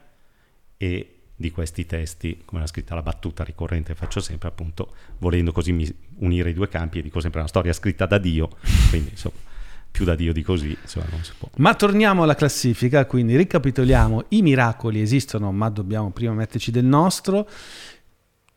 e 0.77 1.15
di 1.35 1.51
questi 1.51 1.85
testi, 1.87 2.43
come 2.45 2.61
l'ha 2.61 2.67
scritta 2.67 2.95
la 2.95 3.03
battuta 3.03 3.43
ricorrente 3.45 3.95
faccio 3.95 4.21
sempre, 4.21 4.49
appunto, 4.49 4.95
volendo 5.19 5.53
così 5.53 5.95
unire 6.19 6.51
i 6.51 6.55
due 6.55 6.69
campi 6.69 6.99
e 6.99 7.03
dico 7.03 7.19
sempre 7.21 7.41
una 7.41 7.49
storia 7.49 7.73
scritta 7.73 8.07
da 8.07 8.19
Dio, 8.19 8.51
quindi 8.91 9.11
insomma 9.11 9.49
più 9.91 10.05
da 10.05 10.15
Dio 10.15 10.33
di 10.33 10.43
così, 10.43 10.77
insomma, 10.81 11.07
non 11.11 11.23
si 11.23 11.33
può. 11.37 11.49
Ma 11.57 11.75
torniamo 11.75 12.23
alla 12.23 12.35
classifica, 12.35 13.07
quindi 13.07 13.37
ricapitoliamo, 13.37 14.25
i 14.29 14.43
miracoli 14.43 15.01
esistono, 15.01 15.53
ma 15.53 15.69
dobbiamo 15.69 16.11
prima 16.11 16.33
metterci 16.33 16.71
del 16.71 16.85
nostro. 16.85 17.49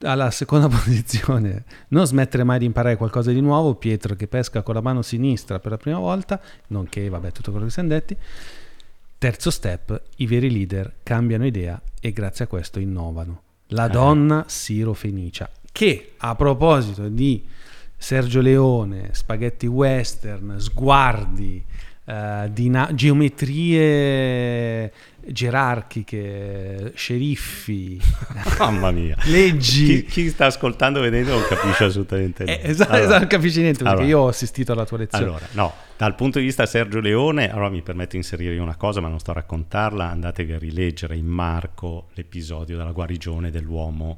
Alla 0.01 0.31
seconda 0.31 0.67
posizione, 0.69 1.63
non 1.89 2.05
smettere 2.05 2.43
mai 2.43 2.59
di 2.59 2.65
imparare 2.65 2.97
qualcosa 2.97 3.31
di 3.31 3.41
nuovo, 3.41 3.75
Pietro 3.75 4.15
che 4.15 4.27
pesca 4.27 4.61
con 4.61 4.75
la 4.75 4.81
mano 4.81 5.01
sinistra 5.01 5.59
per 5.59 5.71
la 5.71 5.77
prima 5.77 5.99
volta, 5.99 6.39
nonché, 6.67 7.09
vabbè, 7.09 7.31
tutto 7.31 7.51
quello 7.51 7.65
che 7.65 7.71
siamo 7.71 7.89
detti. 7.89 8.15
Terzo 9.17 9.51
step, 9.51 10.01
i 10.17 10.27
veri 10.27 10.51
leader 10.51 10.95
cambiano 11.01 11.45
idea 11.45 11.81
e 12.01 12.11
grazie 12.11 12.45
a 12.45 12.47
questo 12.47 12.79
innovano. 12.79 13.41
La 13.67 13.85
eh. 13.85 13.89
donna 13.89 14.43
Siro 14.47 14.93
Fenicia, 14.93 15.49
che 15.71 16.13
a 16.17 16.35
proposito 16.35 17.07
di 17.07 17.43
Sergio 18.03 18.41
Leone, 18.41 19.11
spaghetti 19.13 19.65
western, 19.65 20.59
sguardi, 20.59 21.63
uh, 22.03 22.49
dina- 22.49 22.93
geometrie 22.93 24.91
gerarchiche, 25.21 26.91
sceriffi, 26.95 28.01
mamma 28.59 28.91
mia, 28.91 29.15
leggi. 29.23 30.03
Chi, 30.03 30.03
chi, 30.03 30.29
sta 30.29 30.47
ascoltando 30.47 30.99
vedendo 30.99 31.31
non 31.31 31.45
capisce 31.47 31.85
assolutamente 31.85 32.43
niente. 32.43 32.61
Eh, 32.67 32.71
esatto, 32.71 32.89
allora, 32.89 33.05
esatto, 33.05 33.19
non 33.19 33.29
capisce 33.29 33.61
niente 33.61 33.83
perché 33.83 33.99
allora, 33.99 34.09
io 34.09 34.19
ho 34.19 34.27
assistito 34.27 34.73
alla 34.73 34.85
tua 34.85 34.97
lezione. 34.97 35.23
Allora, 35.23 35.47
no, 35.51 35.73
dal 35.95 36.15
punto 36.15 36.39
di 36.39 36.43
vista 36.45 36.65
Sergio 36.65 36.99
Leone, 36.99 37.49
allora 37.49 37.69
mi 37.69 37.81
permetto 37.83 38.11
di 38.11 38.17
inserire 38.17 38.57
una 38.57 38.75
cosa, 38.75 38.99
ma 38.99 39.07
non 39.07 39.19
sto 39.19 39.31
a 39.31 39.35
raccontarla, 39.35 40.09
andatevi 40.09 40.51
a 40.51 40.59
rileggere 40.59 41.15
in 41.15 41.27
Marco 41.27 42.09
l'episodio 42.15 42.75
della 42.75 42.91
guarigione 42.91 43.49
dell'uomo 43.49 44.17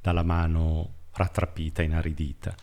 dalla 0.00 0.22
mano 0.22 0.92
rattrappita, 1.12 1.82
inaridita 1.82 2.54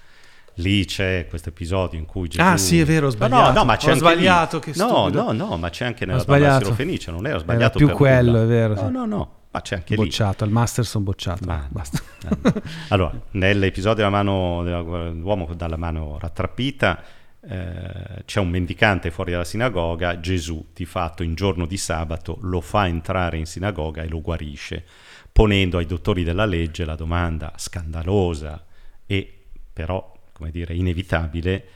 lì 0.56 0.86
c'è 0.86 1.26
questo 1.28 1.50
episodio 1.50 1.98
in 1.98 2.06
cui 2.06 2.28
Gesù... 2.28 2.42
Ah 2.42 2.58
sì, 2.58 2.80
è 2.80 2.86
vero, 2.86 3.08
ho 3.08 3.10
sbagliato. 3.10 3.52
No, 3.52 3.60
no, 3.60 3.66
ma 3.66 3.76
c'è 3.76 3.92
ho 3.92 3.96
sbagliato, 3.96 4.58
lì. 4.58 4.64
che 4.64 4.74
stupido. 4.74 5.24
No, 5.24 5.32
no, 5.32 5.46
no, 5.48 5.58
ma 5.58 5.70
c'è 5.70 5.86
anche 5.86 6.06
nella 6.06 6.24
balla 6.24 6.58
Sirofenice, 6.60 7.12
non 7.12 7.26
era 7.26 7.40
sbagliato 7.40 7.78
Era 7.78 7.88
più 7.88 7.96
quello, 7.96 8.32
nulla. 8.32 8.44
è 8.44 8.46
vero. 8.48 8.74
No, 8.76 8.90
no, 8.90 9.06
no, 9.06 9.32
ma 9.52 9.62
c'è 9.62 9.76
anche 9.76 9.96
bocciato, 9.96 10.44
lì. 10.44 10.50
al 10.50 10.56
master 10.56 10.86
sono 10.86 11.04
bocciato. 11.04 11.46
Ma, 11.46 11.68
Basta. 11.70 12.02
allora, 12.90 13.20
nell'episodio 13.32 14.04
della 14.04 14.10
mano, 14.10 14.64
dell'uomo 14.64 15.50
dalla 15.54 15.78
mano 15.78 16.18
rattrappita, 16.20 17.04
eh, 17.46 18.24
c'è 18.26 18.40
un 18.40 18.50
mendicante 18.50 19.12
fuori 19.12 19.32
dalla 19.32 19.44
sinagoga, 19.44 20.20
Gesù 20.20 20.70
di 20.74 20.86
fatto 20.86 21.24
in 21.24 21.36
giorno 21.36 21.66
di 21.66 21.78
sabato 21.78 22.38
lo 22.42 22.62
fa 22.62 22.88
entrare 22.88 23.38
in 23.38 23.46
sinagoga 23.46 24.02
e 24.02 24.08
lo 24.08 24.22
guarisce, 24.22 24.86
ponendo 25.32 25.78
ai 25.78 25.86
dottori 25.86 26.24
della 26.24 26.46
legge 26.46 26.86
la 26.86 26.96
domanda 26.96 27.54
scandalosa 27.58 28.64
e 29.06 29.46
però 29.74 30.13
come 30.34 30.52
dire, 30.52 30.74
inevitabile, 30.74 31.68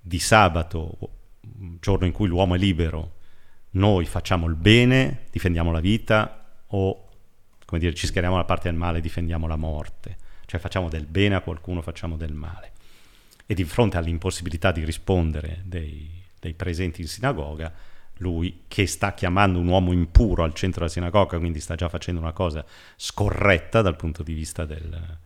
di 0.00 0.18
sabato, 0.18 0.98
giorno 1.80 2.06
in 2.06 2.12
cui 2.12 2.28
l'uomo 2.28 2.54
è 2.54 2.58
libero, 2.58 3.20
noi 3.70 4.04
facciamo 4.04 4.46
il 4.48 4.54
bene, 4.54 5.26
difendiamo 5.30 5.72
la 5.72 5.80
vita 5.80 6.44
o, 6.66 7.08
come 7.64 7.80
dire, 7.80 7.94
ci 7.94 8.06
schieriamo 8.06 8.34
dalla 8.34 8.46
parte 8.46 8.68
del 8.68 8.78
male, 8.78 9.00
difendiamo 9.00 9.46
la 9.46 9.56
morte. 9.56 10.16
Cioè 10.44 10.60
facciamo 10.60 10.88
del 10.88 11.06
bene 11.06 11.36
a 11.36 11.40
qualcuno, 11.40 11.80
facciamo 11.80 12.16
del 12.16 12.34
male. 12.34 12.72
E 13.46 13.54
di 13.54 13.64
fronte 13.64 13.96
all'impossibilità 13.96 14.72
di 14.72 14.84
rispondere 14.84 15.62
dei, 15.64 16.10
dei 16.38 16.52
presenti 16.52 17.00
in 17.00 17.08
sinagoga, 17.08 17.72
lui 18.18 18.64
che 18.68 18.86
sta 18.86 19.14
chiamando 19.14 19.58
un 19.58 19.68
uomo 19.68 19.92
impuro 19.92 20.42
al 20.42 20.54
centro 20.54 20.80
della 20.80 20.92
sinagoga, 20.92 21.38
quindi 21.38 21.60
sta 21.60 21.74
già 21.74 21.88
facendo 21.88 22.20
una 22.20 22.32
cosa 22.32 22.64
scorretta 22.96 23.80
dal 23.80 23.96
punto 23.96 24.22
di 24.22 24.34
vista 24.34 24.66
del, 24.66 25.18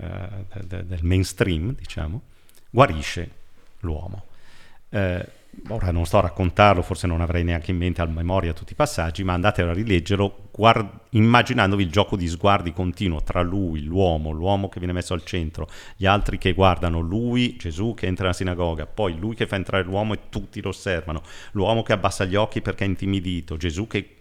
eh, 0.00 0.84
del 0.84 1.00
mainstream, 1.02 1.74
diciamo, 1.74 2.22
guarisce 2.70 3.30
l'uomo. 3.80 4.24
Eh, 4.88 5.26
ora 5.68 5.90
non 5.90 6.06
sto 6.06 6.18
a 6.18 6.22
raccontarlo, 6.22 6.82
forse 6.82 7.06
non 7.06 7.20
avrei 7.20 7.44
neanche 7.44 7.70
in 7.70 7.76
mente 7.76 8.00
a 8.00 8.06
memoria 8.06 8.52
tutti 8.52 8.72
i 8.72 8.76
passaggi, 8.76 9.24
ma 9.24 9.34
andate 9.34 9.62
a 9.62 9.72
rileggerlo 9.72 10.48
guard- 10.52 11.00
immaginandovi 11.10 11.82
il 11.82 11.90
gioco 11.90 12.16
di 12.16 12.28
sguardi 12.28 12.72
continuo 12.72 13.22
tra 13.22 13.42
lui, 13.42 13.84
l'uomo, 13.84 14.30
l'uomo 14.30 14.68
che 14.68 14.78
viene 14.78 14.94
messo 14.94 15.14
al 15.14 15.24
centro, 15.24 15.68
gli 15.96 16.06
altri 16.06 16.38
che 16.38 16.52
guardano 16.52 17.00
lui, 17.00 17.56
Gesù 17.56 17.94
che 17.94 18.06
entra 18.06 18.24
nella 18.24 18.36
sinagoga, 18.36 18.86
poi 18.86 19.18
lui 19.18 19.34
che 19.34 19.46
fa 19.46 19.56
entrare 19.56 19.84
l'uomo 19.84 20.14
e 20.14 20.20
tutti 20.28 20.60
lo 20.62 20.70
osservano, 20.70 21.22
l'uomo 21.52 21.82
che 21.82 21.92
abbassa 21.92 22.24
gli 22.24 22.36
occhi 22.36 22.60
perché 22.60 22.84
è 22.84 22.88
intimidito, 22.88 23.56
Gesù 23.56 23.86
che 23.86 24.19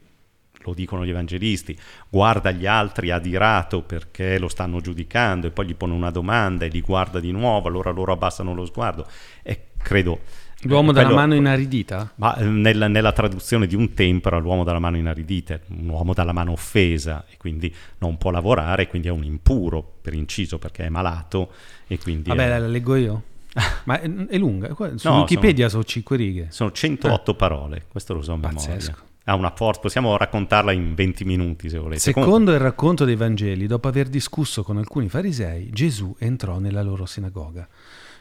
lo 0.64 0.74
dicono 0.74 1.06
gli 1.06 1.10
evangelisti, 1.10 1.78
guarda 2.10 2.52
gli 2.52 2.66
altri 2.66 3.12
adirato 3.12 3.82
perché 3.82 4.38
lo 4.40 4.48
stanno 4.48 4.82
giudicando 4.82 5.48
e 5.48 5.52
poi 5.52 5.68
gli 5.68 5.76
pone 5.76 5.94
una 5.94 6.12
domanda 6.12 6.66
e 6.66 6.70
li 6.70 6.82
guarda 6.82 7.20
di 7.20 7.32
nuovo, 7.32 7.68
allora 7.68 7.92
loro 7.92 8.12
abbassano 8.12 8.54
lo 8.54 8.66
sguardo. 8.66 9.08
E 9.44 9.68
credo... 9.78 10.20
L'uomo 10.64 10.92
dalla 10.92 11.14
mano 11.14 11.36
inaridita? 11.36 12.12
Ma 12.16 12.36
eh, 12.36 12.44
nella, 12.44 12.90
nella, 12.90 13.14
traduzione 13.14 13.66
di 13.66 13.76
un 13.76 13.94
tempera 13.94 14.38
l'uomo 14.40 14.66
dalla 14.66 14.80
mano 14.80 14.98
inaridita, 14.98 15.58
un 15.68 15.88
uomo 15.88 16.14
dalla 16.14 16.34
mano 16.34 16.52
offesa 16.52 17.24
e 17.30 17.38
quindi 17.38 17.74
non 18.00 18.18
può 18.18 18.30
lavorare, 18.30 18.90
quindi 18.90 19.08
è 19.08 19.12
un 19.12 19.24
impuro 19.24 20.00
per 20.02 20.14
inciso 20.14 20.60
perché 20.60 20.86
è 20.86 20.90
malato 20.90 21.54
e 21.88 21.98
quindi... 21.98 22.28
Vabbè, 22.28 22.44
è... 22.44 22.60
la 22.60 22.68
leggo 22.68 22.96
io. 22.98 23.24
Ma 23.86 24.02
è, 24.02 24.12
è 24.12 24.38
lunga? 24.38 24.76
Su 24.76 25.08
no, 25.08 25.20
Wikipedia 25.20 25.70
sono, 25.70 25.84
sono 25.84 25.84
5 25.84 26.18
righe. 26.18 26.48
Sono 26.50 26.74
108 26.74 27.32
eh. 27.32 27.36
parole, 27.36 27.86
questo 27.88 28.14
lo 28.14 28.22
so 28.22 28.34
a 28.34 28.38
memoria 28.38 29.08
ha 29.30 29.36
una 29.36 29.52
forza, 29.52 29.80
possiamo 29.80 30.18
raccontarla 30.18 30.72
in 30.72 30.96
20 30.96 31.24
minuti 31.24 31.70
se 31.70 31.78
volete. 31.78 32.02
Secondo 32.02 32.52
il 32.52 32.60
racconto 32.60 33.06
dei 33.06 33.16
Vangeli, 33.16 33.68
dopo 33.68 33.88
aver 33.88 34.10
discusso 34.10 34.64
con 34.64 34.78
alcuni 34.78 35.08
farisei, 35.08 35.70
Gesù 35.70 36.16
entrò 36.18 36.58
nella 36.58 36.82
loro 36.82 37.06
sinagoga, 37.06 37.68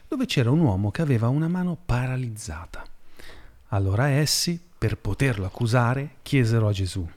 dove 0.06 0.26
c'era 0.26 0.50
un 0.50 0.60
uomo 0.60 0.90
che 0.90 1.00
aveva 1.00 1.28
una 1.28 1.48
mano 1.48 1.78
paralizzata. 1.82 2.84
Allora 3.68 4.08
essi, 4.08 4.60
per 4.78 4.98
poterlo 4.98 5.46
accusare, 5.46 6.16
chiesero 6.20 6.68
a 6.68 6.72
Gesù, 6.72 7.08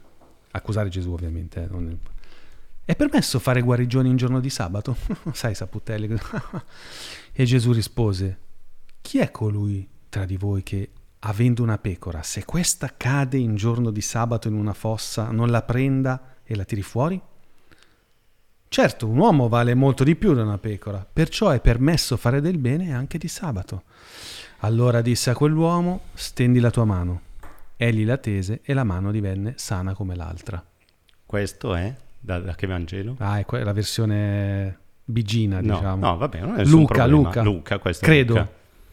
accusare 0.52 0.88
Gesù 0.88 1.12
ovviamente, 1.12 1.62
eh, 1.62 1.98
è 2.86 2.96
permesso 2.96 3.40
fare 3.40 3.62
guarigioni 3.62 4.10
in 4.10 4.16
giorno 4.16 4.40
di 4.40 4.50
sabato? 4.50 4.96
Sai, 5.34 5.54
Saputelli. 5.54 6.08
e 7.34 7.44
Gesù 7.44 7.74
rispose, 7.74 8.38
chi 9.02 9.20
è 9.20 9.32
colui 9.32 9.88
tra 10.08 10.24
di 10.26 10.38
voi 10.38 10.64
che 10.64 10.90
avendo 11.24 11.62
una 11.62 11.78
pecora, 11.78 12.24
se 12.24 12.46
questa 12.46 12.94
cade 12.98 13.38
in 13.38 13.56
giorno 13.56 13.92
di 13.92 14.02
sabato 14.02 14.48
in 14.48 14.56
una 14.56 14.74
fossa, 14.74 15.30
non 15.30 15.50
la 15.50 15.62
prenda 15.62 16.36
e 16.44 16.56
la 16.56 16.64
tiri 16.64 16.82
fuori? 16.82 17.22
Certo, 18.68 19.08
un 19.08 19.18
uomo 19.18 19.50
vale 19.50 19.74
molto 19.76 20.04
di 20.04 20.16
più 20.16 20.34
di 20.34 20.40
una 20.40 20.58
pecora, 20.58 21.06
perciò 21.12 21.50
è 21.50 21.60
permesso 21.60 22.18
fare 22.18 22.42
del 22.42 22.58
bene 22.58 22.94
anche 22.94 23.18
di 23.18 23.28
sabato. 23.28 23.84
Allora 24.60 25.02
disse 25.02 25.30
a 25.30 25.36
quell'uomo, 25.36 26.02
stendi 26.14 26.60
la 26.60 26.72
tua 26.72 26.86
mano. 26.86 27.22
Egli 27.76 28.06
la 28.06 28.18
tese 28.18 28.62
e 28.64 28.74
la 28.74 28.84
mano 28.84 29.12
divenne 29.12 29.56
sana 29.58 29.94
come 29.94 30.16
l'altra. 30.16 30.64
Questo 31.26 31.76
è? 31.76 31.94
Da, 32.20 32.40
da 32.40 32.56
che 32.56 32.68
Vangelo? 32.68 33.16
Ah, 33.18 33.40
è 33.40 33.64
la 33.64 33.74
versione 33.74 34.78
bigina, 35.04 35.60
no, 35.60 35.76
diciamo. 35.76 36.06
No, 36.06 36.18
vabbè, 36.18 36.40
non 36.42 36.60
è 36.60 36.66
Luca, 36.66 37.06
Luca. 37.08 37.42
Luca. 37.42 37.80
questo 37.80 38.06
Credo. 38.06 38.50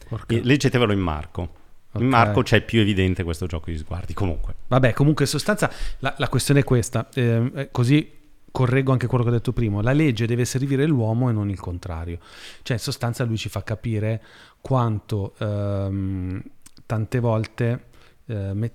Luca. 0.08 0.24
Leggetevelo 0.42 0.92
in 0.92 1.00
Marco. 1.00 1.57
Okay. 1.90 2.02
In 2.02 2.08
Marco 2.08 2.42
c'è 2.42 2.62
più 2.62 2.80
evidente 2.80 3.24
questo 3.24 3.46
gioco 3.46 3.70
di 3.70 3.78
sguardi. 3.78 4.12
Comunque, 4.12 4.54
vabbè, 4.68 4.92
comunque 4.92 5.24
in 5.24 5.30
sostanza 5.30 5.70
la, 6.00 6.14
la 6.18 6.28
questione 6.28 6.60
è 6.60 6.64
questa. 6.64 7.08
Ehm, 7.14 7.52
eh, 7.54 7.68
così 7.70 8.16
correggo 8.50 8.92
anche 8.92 9.06
quello 9.06 9.24
che 9.24 9.30
ho 9.30 9.32
detto 9.32 9.52
prima. 9.52 9.80
La 9.82 9.92
legge 9.92 10.26
deve 10.26 10.44
servire 10.44 10.84
l'uomo 10.86 11.30
e 11.30 11.32
non 11.32 11.48
il 11.48 11.58
contrario. 11.58 12.18
Cioè, 12.62 12.76
in 12.76 12.82
sostanza, 12.82 13.24
lui 13.24 13.38
ci 13.38 13.48
fa 13.48 13.62
capire 13.62 14.22
quanto 14.60 15.34
ehm, 15.38 16.42
tante 16.84 17.20
volte, 17.20 17.84
eh, 18.26 18.52
met- 18.52 18.72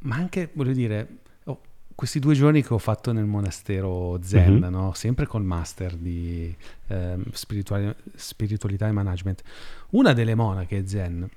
ma 0.00 0.16
anche 0.16 0.50
voglio 0.54 0.72
dire, 0.72 1.18
oh, 1.44 1.60
questi 1.94 2.18
due 2.18 2.34
giorni 2.34 2.62
che 2.62 2.72
ho 2.72 2.78
fatto 2.78 3.12
nel 3.12 3.26
monastero 3.26 4.18
Zen, 4.22 4.54
mm-hmm. 4.54 4.70
no? 4.70 4.92
sempre 4.94 5.26
col 5.26 5.44
master 5.44 5.94
di 5.94 6.54
eh, 6.88 7.16
spiritualità 7.34 8.88
e 8.88 8.92
management, 8.92 9.42
una 9.90 10.12
delle 10.12 10.34
monache 10.34 10.86
Zen 10.86 11.28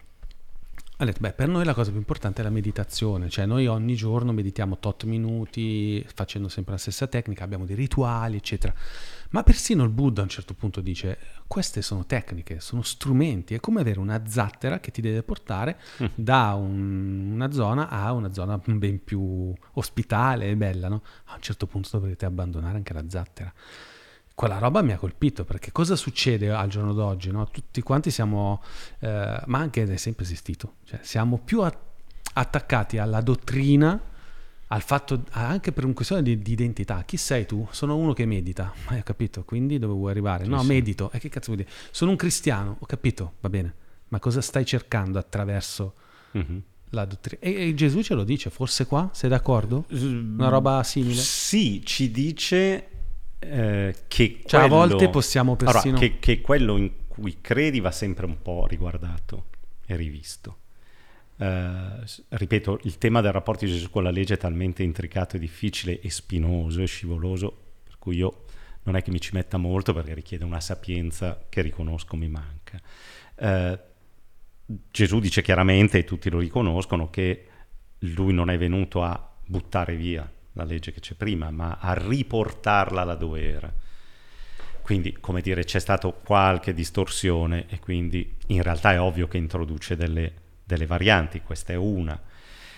ha 0.97 1.05
detto, 1.05 1.19
beh, 1.19 1.33
per 1.33 1.49
noi 1.49 1.65
la 1.65 1.73
cosa 1.73 1.89
più 1.89 1.99
importante 1.99 2.39
è 2.39 2.43
la 2.43 2.49
meditazione, 2.49 3.29
cioè 3.29 3.45
noi 3.45 3.67
ogni 3.67 3.95
giorno 3.95 4.31
meditiamo 4.31 4.79
tot 4.79 5.03
minuti, 5.03 6.05
facendo 6.13 6.47
sempre 6.47 6.73
la 6.73 6.79
stessa 6.79 7.07
tecnica, 7.07 7.43
abbiamo 7.43 7.65
dei 7.65 7.75
rituali, 7.75 8.37
eccetera. 8.37 8.73
Ma 9.31 9.43
persino 9.43 9.83
il 9.83 9.89
Buddha 9.89 10.21
a 10.21 10.23
un 10.23 10.29
certo 10.29 10.53
punto 10.53 10.79
dice, 10.79 11.17
queste 11.47 11.81
sono 11.81 12.05
tecniche, 12.05 12.61
sono 12.61 12.81
strumenti, 12.81 13.53
è 13.53 13.59
come 13.59 13.81
avere 13.81 13.99
una 13.99 14.25
zattera 14.25 14.79
che 14.79 14.91
ti 14.91 15.01
deve 15.01 15.21
portare 15.23 15.77
mm. 16.01 16.05
da 16.15 16.53
un, 16.53 17.31
una 17.33 17.51
zona 17.51 17.89
a 17.89 18.13
una 18.13 18.31
zona 18.31 18.57
ben 18.57 19.03
più 19.03 19.53
ospitale 19.73 20.49
e 20.49 20.55
bella, 20.55 20.87
no? 20.87 21.03
A 21.25 21.35
un 21.35 21.41
certo 21.41 21.67
punto 21.67 21.89
dovrete 21.91 22.25
abbandonare 22.25 22.77
anche 22.77 22.93
la 22.93 23.03
zattera 23.09 23.53
quella 24.35 24.57
roba 24.57 24.81
mi 24.81 24.91
ha 24.91 24.97
colpito 24.97 25.45
perché 25.45 25.71
cosa 25.71 25.95
succede 25.95 26.51
al 26.51 26.67
giorno 26.67 26.93
d'oggi? 26.93 27.31
No? 27.31 27.49
Tutti 27.49 27.81
quanti 27.81 28.11
siamo, 28.11 28.61
eh, 28.99 29.41
ma 29.45 29.59
anche 29.59 29.83
è 29.83 29.95
sempre 29.95 30.25
esistito, 30.25 30.75
cioè 30.83 30.99
siamo 31.01 31.39
più 31.39 31.61
a- 31.61 31.73
attaccati 32.33 32.97
alla 32.97 33.21
dottrina, 33.21 33.99
al 34.67 34.81
fatto 34.81 35.23
anche 35.31 35.71
per 35.71 35.85
una 35.85 35.93
questione 35.93 36.21
di, 36.21 36.41
di, 36.41 36.51
identità. 36.51 37.03
Chi 37.05 37.15
sei 37.15 37.45
tu? 37.45 37.65
Sono 37.71 37.95
uno 37.95 38.11
che 38.11 38.25
medita, 38.25 38.73
ma 38.87 38.91
hai 38.97 39.03
capito? 39.03 39.43
Quindi 39.45 39.79
dove 39.79 39.93
vuoi 39.93 40.11
arrivare? 40.11 40.43
Sì, 40.43 40.49
no, 40.49 40.59
sì. 40.59 40.67
medito. 40.67 41.09
E 41.13 41.19
che 41.19 41.29
cazzo 41.29 41.53
vuol 41.53 41.63
dire? 41.63 41.69
Sono 41.91 42.11
un 42.11 42.17
cristiano, 42.17 42.75
ho 42.77 42.85
capito, 42.85 43.35
va 43.39 43.47
bene, 43.47 43.73
ma 44.09 44.19
cosa 44.19 44.41
stai 44.41 44.65
cercando 44.65 45.17
attraverso 45.17 45.93
mm-hmm. 46.37 46.57
la 46.89 47.05
dottrina? 47.05 47.41
E 47.41 47.73
Gesù 47.73 48.01
ce 48.01 48.13
lo 48.13 48.25
dice, 48.25 48.49
forse 48.49 48.85
qua, 48.85 49.09
sei 49.13 49.29
d'accordo? 49.29 49.85
Una 49.91 50.49
roba 50.49 50.83
simile? 50.83 51.21
Sì, 51.21 51.81
ci 51.85 52.11
dice 52.11 52.89
eh, 53.49 53.95
che 54.07 54.41
cioè, 54.45 54.61
quello, 54.61 54.75
a 54.83 54.87
volte 54.87 55.09
possiamo 55.09 55.55
persino... 55.55 55.97
Allora, 55.97 55.99
che, 55.99 56.19
che, 56.19 56.41
quello 56.41 56.77
in 56.77 56.91
cui 57.07 57.39
credi 57.41 57.79
va 57.79 57.91
sempre 57.91 58.25
un 58.25 58.41
po' 58.41 58.65
riguardato 58.67 59.45
e 59.85 59.95
rivisto. 59.95 60.59
Eh, 61.37 62.03
ripeto, 62.29 62.79
il 62.83 62.97
tema 62.97 63.21
del 63.21 63.31
rapporto 63.31 63.65
di 63.65 63.71
Gesù 63.71 63.89
con 63.89 64.03
la 64.03 64.11
legge 64.11 64.35
è 64.35 64.37
talmente 64.37 64.83
intricato 64.83 65.35
e 65.35 65.39
difficile 65.39 65.99
e 65.99 66.09
spinoso 66.09 66.81
e 66.81 66.85
scivoloso, 66.85 67.57
per 67.83 67.97
cui 67.99 68.17
io 68.17 68.45
non 68.83 68.95
è 68.95 69.01
che 69.01 69.11
mi 69.11 69.19
ci 69.19 69.31
metta 69.33 69.57
molto 69.57 69.93
perché 69.93 70.13
richiede 70.13 70.45
una 70.45 70.59
sapienza 70.59 71.45
che 71.49 71.61
riconosco 71.61 72.15
mi 72.15 72.27
manca. 72.27 72.79
Eh, 73.35 73.79
Gesù 74.65 75.19
dice 75.19 75.41
chiaramente, 75.41 75.99
e 75.99 76.03
tutti 76.03 76.29
lo 76.29 76.39
riconoscono, 76.39 77.09
che 77.09 77.47
lui 77.99 78.33
non 78.33 78.49
è 78.49 78.57
venuto 78.57 79.03
a 79.03 79.33
buttare 79.45 79.95
via 79.95 80.29
la 80.55 80.63
legge 80.63 80.91
che 80.91 80.99
c'è 80.99 81.13
prima, 81.13 81.51
ma 81.51 81.77
a 81.79 81.93
riportarla 81.93 83.03
laddove 83.03 83.53
era. 83.53 83.73
Quindi, 84.81 85.17
come 85.19 85.41
dire, 85.41 85.63
c'è 85.63 85.79
stata 85.79 86.09
qualche 86.09 86.73
distorsione 86.73 87.65
e 87.69 87.79
quindi 87.79 88.35
in 88.47 88.61
realtà 88.61 88.93
è 88.93 88.99
ovvio 88.99 89.27
che 89.27 89.37
introduce 89.37 89.95
delle, 89.95 90.33
delle 90.63 90.85
varianti, 90.85 91.41
questa 91.41 91.73
è 91.73 91.75
una. 91.75 92.19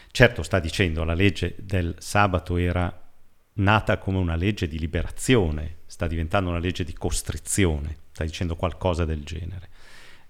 Certo, 0.10 0.42
sta 0.42 0.60
dicendo 0.60 1.04
la 1.04 1.14
legge 1.14 1.56
del 1.58 1.96
sabato 2.00 2.58
era 2.58 3.06
nata 3.54 3.98
come 3.98 4.18
una 4.18 4.36
legge 4.36 4.68
di 4.68 4.80
liberazione, 4.80 5.78
sta 5.86 6.08
diventando 6.08 6.50
una 6.50 6.60
legge 6.60 6.84
di 6.84 6.94
costrizione, 6.94 7.98
sta 8.12 8.24
dicendo 8.24 8.56
qualcosa 8.56 9.06
del 9.06 9.24
genere. 9.24 9.70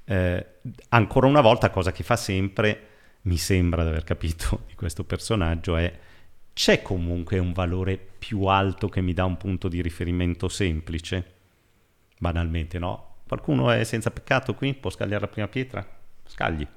Eh, 0.03 0.45
ancora 0.89 1.27
una 1.27 1.41
volta, 1.41 1.69
cosa 1.69 1.91
che 1.91 2.03
fa 2.03 2.15
sempre, 2.15 2.87
mi 3.23 3.37
sembra 3.37 3.83
di 3.83 3.89
aver 3.89 4.03
capito 4.03 4.63
di 4.67 4.75
questo 4.75 5.03
personaggio, 5.03 5.77
è 5.77 5.93
c'è 6.57 6.81
comunque 6.81 7.37
un 7.37 7.53
valore 7.53 7.97
più 7.97 8.45
alto 8.45 8.89
che 8.89 8.99
mi 8.99 9.13
dà 9.13 9.25
un 9.25 9.37
punto 9.37 9.67
di 9.67 9.79
riferimento 9.79 10.49
semplice? 10.49 11.33
Banalmente, 12.17 12.79
no? 12.79 13.17
Qualcuno 13.27 13.69
è 13.69 13.83
senza 13.83 14.09
peccato 14.09 14.55
qui? 14.55 14.73
Può 14.73 14.89
scagliare 14.89 15.21
la 15.21 15.27
prima 15.27 15.47
pietra? 15.47 15.87
Scagli. 16.25 16.67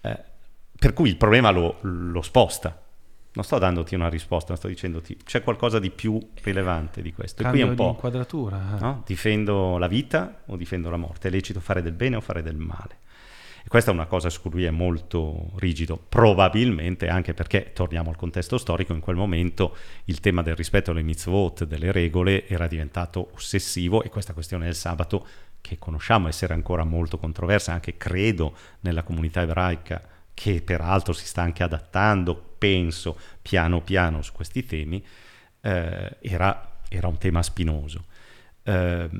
Eh, 0.00 0.24
per 0.76 0.92
cui 0.92 1.08
il 1.08 1.16
problema 1.16 1.50
lo, 1.50 1.78
lo 1.82 2.20
sposta 2.20 2.82
non 3.30 3.44
sto 3.44 3.58
dandoti 3.58 3.94
una 3.94 4.08
risposta, 4.08 4.56
sto 4.56 4.66
dicendoti 4.66 5.18
c'è 5.22 5.44
qualcosa 5.44 5.78
di 5.78 5.90
più 5.90 6.18
rilevante 6.42 7.00
di 7.00 7.12
questo. 7.12 7.44
Cambio 7.44 7.60
e 7.60 7.68
qui 7.68 7.76
è 7.76 7.78
un 7.78 7.86
po'. 7.86 7.94
inquadratura. 7.94 8.76
Eh. 8.76 8.80
No? 8.80 9.02
Difendo 9.06 9.78
la 9.78 9.86
vita 9.86 10.40
o 10.46 10.56
difendo 10.56 10.90
la 10.90 10.96
morte? 10.96 11.28
È 11.28 11.30
lecito 11.30 11.60
fare 11.60 11.80
del 11.80 11.92
bene 11.92 12.16
o 12.16 12.20
fare 12.20 12.42
del 12.42 12.56
male? 12.56 13.06
Questa 13.68 13.90
è 13.90 13.94
una 13.94 14.06
cosa 14.06 14.30
su 14.30 14.40
cui 14.40 14.64
è 14.64 14.70
molto 14.70 15.50
rigido, 15.56 15.98
probabilmente 15.98 17.08
anche 17.08 17.34
perché, 17.34 17.72
torniamo 17.74 18.08
al 18.08 18.16
contesto 18.16 18.56
storico, 18.56 18.94
in 18.94 19.00
quel 19.00 19.16
momento 19.16 19.76
il 20.04 20.20
tema 20.20 20.40
del 20.40 20.56
rispetto 20.56 20.90
alle 20.90 21.02
mitzvot, 21.02 21.64
delle 21.64 21.92
regole, 21.92 22.48
era 22.48 22.66
diventato 22.66 23.30
ossessivo 23.34 24.02
e 24.02 24.08
questa 24.08 24.32
questione 24.32 24.64
del 24.64 24.74
sabato, 24.74 25.26
che 25.60 25.76
conosciamo 25.78 26.28
essere 26.28 26.54
ancora 26.54 26.84
molto 26.84 27.18
controversa, 27.18 27.74
anche 27.74 27.98
credo 27.98 28.56
nella 28.80 29.02
comunità 29.02 29.42
ebraica, 29.42 30.02
che 30.32 30.62
peraltro 30.62 31.12
si 31.12 31.26
sta 31.26 31.42
anche 31.42 31.62
adattando, 31.62 32.54
penso, 32.56 33.18
piano 33.42 33.82
piano 33.82 34.22
su 34.22 34.32
questi 34.32 34.64
temi, 34.64 35.04
eh, 35.60 36.16
era, 36.22 36.78
era, 36.88 37.06
un 37.06 37.18
tema 37.18 37.42
spinoso. 37.42 38.06
Eh, 38.62 39.10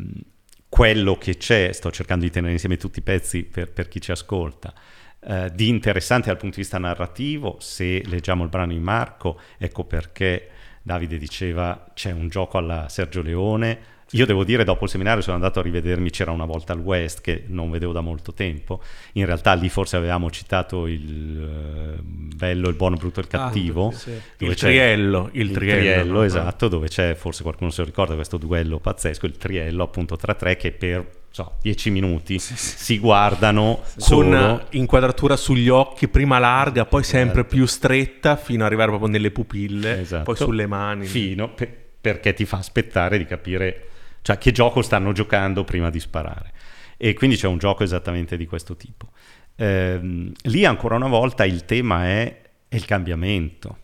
quello 0.69 1.17
che 1.17 1.37
c'è, 1.37 1.73
sto 1.73 1.91
cercando 1.91 2.25
di 2.25 2.31
tenere 2.31 2.53
insieme 2.53 2.77
tutti 2.77 2.99
i 2.99 3.03
pezzi 3.03 3.45
per, 3.45 3.73
per 3.73 3.89
chi 3.89 4.01
ci 4.01 4.11
ascolta, 4.11 4.73
eh, 5.21 5.51
di 5.53 5.69
interessante 5.69 6.29
dal 6.29 6.37
punto 6.37 6.57
di 6.57 6.63
vista 6.63 6.79
narrativo, 6.79 7.57
se 7.61 8.03
leggiamo 8.07 8.43
il 8.45 8.49
brano 8.49 8.73
in 8.73 8.83
Marco, 8.83 9.41
ecco 9.57 9.85
perché 9.85 10.51
Davide 10.83 11.19
diceva 11.19 11.91
c'è 11.95 12.13
un 12.13 12.29
gioco 12.29 12.59
alla 12.59 12.89
Sergio 12.89 13.23
Leone, 13.23 13.97
io 14.13 14.25
devo 14.25 14.45
dire, 14.45 14.65
dopo 14.65 14.85
il 14.85 14.91
seminario 14.91 15.21
sono 15.21 15.37
andato 15.37 15.59
a 15.59 15.63
rivedermi 15.63 16.11
C'era 16.11 16.31
una 16.31 16.47
volta 16.47 16.73
al 16.73 16.79
West, 16.79 17.21
che 17.21 17.45
non 17.49 17.71
vedevo 17.71 17.93
da 17.93 18.01
molto 18.01 18.33
tempo. 18.33 18.81
In 19.13 19.27
realtà 19.27 19.53
lì 19.53 19.69
forse 19.69 19.97
avevamo 19.97 20.31
citato 20.31 20.87
il 20.87 21.97
uh, 21.99 22.03
bello, 22.03 22.69
il 22.69 22.75
buono, 22.75 22.95
il 22.95 23.01
brutto 23.01 23.21
e 23.21 23.25
il 23.25 23.29
ah, 23.33 23.39
cattivo. 23.39 23.89
Ah, 23.89 23.93
sì. 23.93 24.13
Il 24.39 24.55
triello, 24.55 25.29
il, 25.33 25.41
il 25.43 25.53
triello. 25.53 25.81
triello 25.81 26.13
no? 26.13 26.23
esatto, 26.23 26.69
dove 26.69 26.89
c'è, 26.89 27.15
forse 27.15 27.43
qualcuno 27.43 27.71
se 27.71 27.83
lo 27.83 27.87
ricorda, 27.87 28.15
questo 28.15 28.39
duello 28.39 28.79
pazzesco, 28.79 29.27
il 29.27 29.37
triello 29.37 29.83
appunto 29.83 30.17
tra 30.17 30.35
tre 30.35 30.57
che 30.57 30.73
per 30.73 31.05
so, 31.31 31.57
dieci 31.61 31.91
minuti 31.91 32.39
sì, 32.39 32.57
sì. 32.57 32.79
si 32.79 32.99
guardano 32.99 33.83
con 33.99 34.63
inquadratura 34.71 35.37
sugli 35.37 35.69
occhi, 35.69 36.09
prima 36.09 36.39
larga, 36.39 36.87
poi 36.87 37.05
sempre 37.05 37.41
esatto. 37.41 37.55
più 37.55 37.67
stretta 37.67 38.37
fino 38.37 38.61
ad 38.61 38.67
arrivare 38.67 38.89
proprio 38.89 39.11
nelle 39.11 39.31
pupille, 39.31 40.01
esatto. 40.01 40.25
poi 40.25 40.37
sulle 40.37 40.67
mani. 40.67 41.07
Fino, 41.07 41.51
pe- 41.51 41.87
perché 42.01 42.33
ti 42.33 42.45
fa 42.45 42.59
aspettare 42.59 43.19
di 43.19 43.27
capire 43.27 43.89
cioè 44.29 44.37
che 44.37 44.53
gioco 44.53 44.83
stanno 44.83 45.13
giocando 45.13 45.65
prima 45.65 45.89
di 45.89 45.99
sparare. 46.01 46.53
E 46.99 47.15
quindi 47.15 47.37
c'è 47.37 47.47
un 47.47 47.57
gioco 47.57 47.83
esattamente 47.83 48.37
di 48.37 48.45
questo 48.45 48.77
tipo. 48.77 49.09
Eh, 49.57 50.33
lì 50.43 50.65
ancora 50.67 50.97
una 50.97 51.09
volta 51.09 51.47
il 51.47 51.65
tema 51.65 52.05
è, 52.05 52.43
è 52.69 52.77
il 52.77 52.85
cambiamento, 52.85 53.79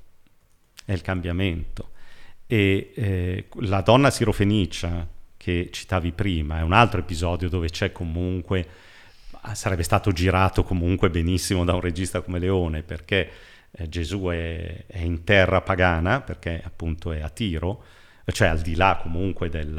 è 0.85 0.93
il 0.93 1.01
cambiamento. 1.01 1.93
E 2.47 2.93
eh, 2.95 3.47
la 3.61 3.81
donna 3.81 4.11
sirofenicia 4.11 5.09
che 5.39 5.71
citavi 5.73 6.13
prima 6.13 6.59
è 6.59 6.63
un 6.63 6.75
altro 6.75 7.01
episodio 7.01 7.49
dove 7.49 7.71
c'è 7.71 7.91
comunque, 7.91 8.69
sarebbe 9.55 9.83
stato 9.83 10.13
girato 10.13 10.63
comunque 10.63 11.09
benissimo 11.09 11.65
da 11.65 11.73
un 11.73 11.81
regista 11.81 12.21
come 12.21 12.39
Leone 12.39 12.83
perché 12.83 13.31
eh, 13.71 13.89
Gesù 13.89 14.27
è, 14.27 14.85
è 14.87 14.99
in 14.99 15.25
terra 15.25 15.63
pagana, 15.63 16.21
perché 16.21 16.61
appunto 16.63 17.13
è 17.13 17.23
a 17.23 17.31
Tiro, 17.31 17.83
cioè 18.33 18.49
al 18.49 18.61
di 18.61 18.75
là 18.75 18.99
comunque 19.01 19.49
del, 19.49 19.77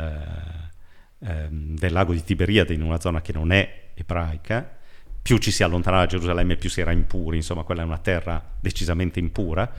ehm, 1.19 1.75
del 1.77 1.91
lago 1.91 2.13
di 2.13 2.23
Tiberiade, 2.23 2.73
in 2.73 2.81
una 2.81 2.99
zona 2.99 3.21
che 3.21 3.33
non 3.33 3.51
è 3.51 3.91
ebraica, 3.95 4.77
più 5.21 5.37
ci 5.37 5.51
si 5.51 5.63
allontanava 5.63 6.03
da 6.03 6.09
Gerusalemme 6.09 6.55
più 6.55 6.69
si 6.69 6.81
era 6.81 6.91
impuri, 6.91 7.37
insomma 7.37 7.63
quella 7.63 7.81
è 7.81 7.85
una 7.85 7.97
terra 7.97 8.43
decisamente 8.59 9.19
impura, 9.19 9.71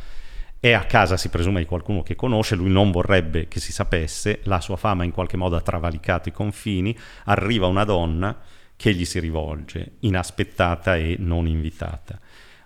è 0.59 0.73
a 0.73 0.85
casa 0.85 1.17
si 1.17 1.29
presume 1.29 1.61
di 1.61 1.67
qualcuno 1.67 2.03
che 2.03 2.17
conosce, 2.17 2.57
lui 2.57 2.71
non 2.71 2.91
vorrebbe 2.91 3.47
che 3.47 3.61
si 3.61 3.73
sapesse, 3.73 4.41
la 4.45 4.61
sua 4.61 4.77
fama 4.77 5.05
in 5.05 5.13
qualche 5.13 5.37
modo 5.37 5.55
ha 5.55 5.61
travalicato 5.61 6.29
i 6.29 6.33
confini, 6.33 6.97
arriva 7.27 7.69
una 7.69 7.85
donna 7.85 8.37
che 8.75 8.93
gli 8.93 9.05
si 9.05 9.21
rivolge, 9.21 9.93
inaspettata 10.01 10.97
e 10.97 11.17
non 11.19 11.47
invitata. 11.47 12.19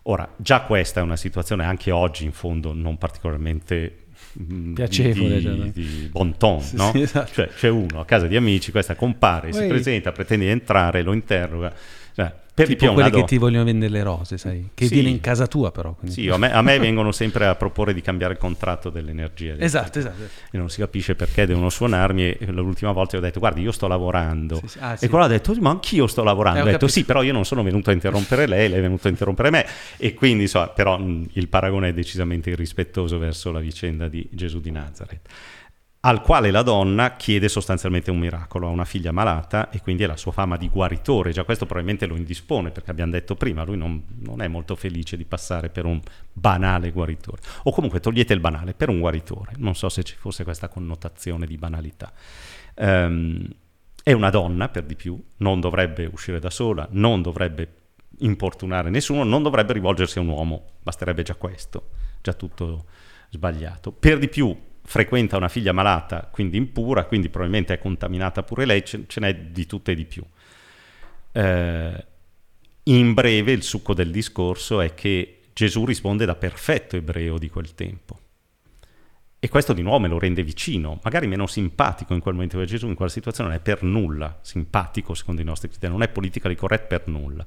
Ora, 0.04 0.28
già 0.38 0.62
questa 0.62 1.00
è 1.00 1.02
una 1.02 1.16
situazione 1.16 1.64
anche 1.64 1.90
oggi 1.90 2.24
in 2.24 2.32
fondo 2.32 2.72
non 2.72 2.96
particolarmente 2.96 3.99
piacevole 4.74 5.40
di, 5.40 5.72
di, 5.72 5.72
di 5.72 6.08
bon 6.10 6.36
ton, 6.36 6.60
sì, 6.60 6.76
no? 6.76 6.90
Sì, 6.92 7.02
esatto. 7.02 7.32
Cioè 7.32 7.48
c'è 7.48 7.68
uno 7.68 8.00
a 8.00 8.04
casa 8.04 8.26
di 8.26 8.36
amici, 8.36 8.70
questa 8.70 8.94
compare, 8.94 9.50
Poi... 9.50 9.60
si 9.60 9.66
presenta, 9.66 10.12
pretende 10.12 10.44
di 10.46 10.50
entrare, 10.50 11.02
lo 11.02 11.12
interroga. 11.12 11.72
Cioè, 12.14 12.32
per 12.54 12.66
tipo 12.66 12.88
di 12.88 12.94
quelli 12.94 13.10
che 13.10 13.24
ti 13.24 13.38
vogliono 13.38 13.64
vendere 13.64 13.90
le 13.92 14.02
rose, 14.02 14.38
sai? 14.38 14.70
Che 14.74 14.86
sì. 14.86 14.94
viene 14.94 15.08
in 15.08 15.20
casa 15.20 15.46
tua 15.46 15.70
però. 15.70 15.94
Quindi. 15.94 16.20
Sì, 16.20 16.28
a 16.28 16.36
me, 16.36 16.52
a 16.52 16.62
me, 16.62 16.78
vengono 16.78 17.12
sempre 17.12 17.46
a 17.46 17.54
proporre 17.54 17.94
di 17.94 18.00
cambiare 18.00 18.34
il 18.34 18.38
contratto 18.38 18.90
dell'energia. 18.90 19.54
Esatto, 19.58 19.98
esatto. 19.98 20.22
E 20.50 20.58
non 20.58 20.68
si 20.68 20.80
capisce 20.80 21.14
perché 21.14 21.46
devono 21.46 21.68
suonarmi 21.68 22.32
e 22.32 22.46
l'ultima 22.46 22.92
volta 22.92 23.16
ho 23.16 23.20
detto 23.20 23.38
guarda 23.38 23.60
io 23.60 23.72
sto 23.72 23.86
lavorando. 23.86 24.56
Sì, 24.56 24.68
sì. 24.68 24.78
Ah, 24.80 24.96
e 24.98 25.08
quello 25.08 25.24
ha 25.24 25.28
detto 25.28 25.54
ma 25.60 25.70
anch'io 25.70 26.06
sto 26.06 26.22
lavorando. 26.22 26.60
Eh, 26.60 26.62
ho, 26.62 26.66
ho 26.66 26.70
detto 26.70 26.88
sì, 26.88 27.04
però 27.04 27.22
io 27.22 27.32
non 27.32 27.44
sono 27.44 27.62
venuto 27.62 27.90
a 27.90 27.92
interrompere 27.92 28.46
lei, 28.46 28.68
lei 28.68 28.78
è 28.78 28.82
venuto 28.82 29.06
a 29.06 29.10
interrompere 29.10 29.50
me. 29.50 29.66
E 29.96 30.14
quindi 30.14 30.46
so, 30.46 30.70
però 30.74 30.98
mh, 30.98 31.30
il 31.32 31.48
paragone 31.48 31.88
è 31.88 31.92
decisamente 31.92 32.50
irrispettoso 32.50 33.18
verso 33.18 33.50
la 33.52 33.60
vicenda 33.60 34.08
di 34.08 34.26
Gesù 34.30 34.60
di 34.60 34.70
Nazareth 34.70 35.28
al 36.02 36.22
quale 36.22 36.50
la 36.50 36.62
donna 36.62 37.16
chiede 37.16 37.48
sostanzialmente 37.50 38.10
un 38.10 38.18
miracolo, 38.18 38.68
ha 38.68 38.70
una 38.70 38.86
figlia 38.86 39.12
malata 39.12 39.68
e 39.68 39.82
quindi 39.82 40.04
è 40.04 40.06
la 40.06 40.16
sua 40.16 40.32
fama 40.32 40.56
di 40.56 40.70
guaritore, 40.70 41.30
già 41.30 41.44
questo 41.44 41.66
probabilmente 41.66 42.06
lo 42.06 42.16
indispone 42.16 42.70
perché 42.70 42.90
abbiamo 42.90 43.12
detto 43.12 43.34
prima, 43.34 43.64
lui 43.64 43.76
non, 43.76 44.02
non, 44.20 44.40
è 44.40 44.48
molto 44.48 44.76
felice 44.76 45.18
di 45.18 45.26
passare 45.26 45.68
per 45.68 45.84
un 45.84 46.00
banale 46.32 46.90
guaritore, 46.90 47.42
o 47.64 47.72
comunque 47.72 48.00
togliete 48.00 48.32
il 48.32 48.40
banale 48.40 48.72
per 48.72 48.88
un 48.88 48.98
guaritore, 48.98 49.52
non 49.58 49.74
so 49.74 49.90
se 49.90 50.02
ci 50.02 50.16
fosse 50.16 50.42
questa 50.42 50.68
connotazione 50.68 51.44
di 51.44 51.58
banalità. 51.58 52.10
Um, 52.76 53.46
è 54.02 54.12
una 54.12 54.30
donna 54.30 54.70
per 54.70 54.84
di 54.84 54.96
più, 54.96 55.22
non 55.38 55.60
dovrebbe 55.60 56.08
uscire 56.10 56.38
da 56.38 56.48
sola, 56.48 56.88
non 56.92 57.20
dovrebbe 57.20 57.74
importunare 58.20 58.88
nessuno, 58.88 59.22
non 59.22 59.42
dovrebbe 59.42 59.74
rivolgersi 59.74 60.16
a 60.16 60.22
un 60.22 60.28
uomo, 60.28 60.64
basterebbe 60.82 61.22
già 61.22 61.34
questo, 61.34 61.90
già 62.22 62.32
tutto 62.32 62.86
sbagliato. 63.28 63.92
Per 63.92 64.18
di 64.18 64.28
più 64.28 64.56
frequenta 64.90 65.36
una 65.36 65.46
figlia 65.46 65.70
malata, 65.70 66.28
quindi 66.32 66.56
impura, 66.56 67.04
quindi 67.04 67.28
probabilmente 67.28 67.74
è 67.74 67.78
contaminata 67.78 68.42
pure 68.42 68.64
lei, 68.64 68.84
ce, 68.84 69.04
ce 69.06 69.20
n'è 69.20 69.36
di 69.36 69.64
tutte 69.64 69.92
e 69.92 69.94
di 69.94 70.04
più. 70.04 70.24
Eh, 71.30 72.06
in 72.82 73.14
breve 73.14 73.52
il 73.52 73.62
succo 73.62 73.94
del 73.94 74.10
discorso 74.10 74.80
è 74.80 74.92
che 74.92 75.42
Gesù 75.52 75.84
risponde 75.84 76.24
da 76.24 76.34
perfetto 76.34 76.96
ebreo 76.96 77.38
di 77.38 77.48
quel 77.48 77.72
tempo. 77.76 78.18
E 79.38 79.48
questo 79.48 79.74
di 79.74 79.82
nuovo 79.82 80.00
me 80.00 80.08
lo 80.08 80.18
rende 80.18 80.42
vicino, 80.42 80.98
magari 81.04 81.28
meno 81.28 81.46
simpatico 81.46 82.12
in 82.12 82.18
quel 82.18 82.34
momento, 82.34 82.56
perché 82.56 82.72
Gesù 82.72 82.88
in 82.88 82.96
quella 82.96 83.12
situazione 83.12 83.50
non 83.50 83.58
è 83.58 83.62
per 83.62 83.84
nulla 83.84 84.40
simpatico 84.42 85.14
secondo 85.14 85.40
i 85.40 85.44
nostri 85.44 85.68
criteri, 85.68 85.92
non 85.92 86.02
è 86.02 86.08
politically 86.08 86.56
correct 86.56 86.88
per 86.88 87.06
nulla. 87.06 87.46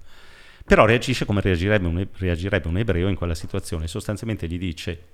Però 0.64 0.86
reagisce 0.86 1.26
come 1.26 1.42
reagirebbe 1.42 1.88
un, 1.88 2.08
reagirebbe 2.14 2.70
un 2.70 2.78
ebreo 2.78 3.10
in 3.10 3.16
quella 3.16 3.36
situazione, 3.36 3.90
sostanzialmente 3.90 4.48
gli 4.48 4.58
dice, 4.58 5.08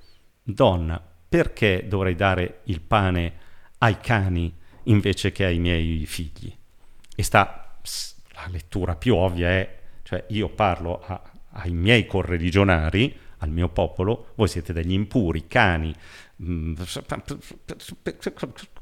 donna, 0.44 1.18
perché 1.30 1.86
dovrei 1.88 2.16
dare 2.16 2.62
il 2.66 2.82
pane 2.82 3.34
ai 3.78 4.00
cani 4.00 4.54
invece 4.84 5.32
che 5.32 5.46
ai 5.46 5.60
miei 5.60 6.06
figli? 6.08 6.54
E 7.16 7.24
sta, 7.24 7.78
la 8.34 8.48
lettura 8.50 8.96
più 8.96 9.16
ovvia 9.16 9.50
è, 9.50 9.80
cioè 10.02 10.26
io 10.30 10.50
parlo 10.50 11.02
a, 11.06 11.22
ai 11.52 11.72
miei 11.72 12.08
correligionari, 12.08 13.16
al 13.38 13.50
mio 13.50 13.70
popolo, 13.70 14.34
voi 14.36 14.48
siete 14.48 14.74
degli 14.74 14.92
impuri, 14.92 15.48
cani, 15.48 15.94
mm, 16.44 16.74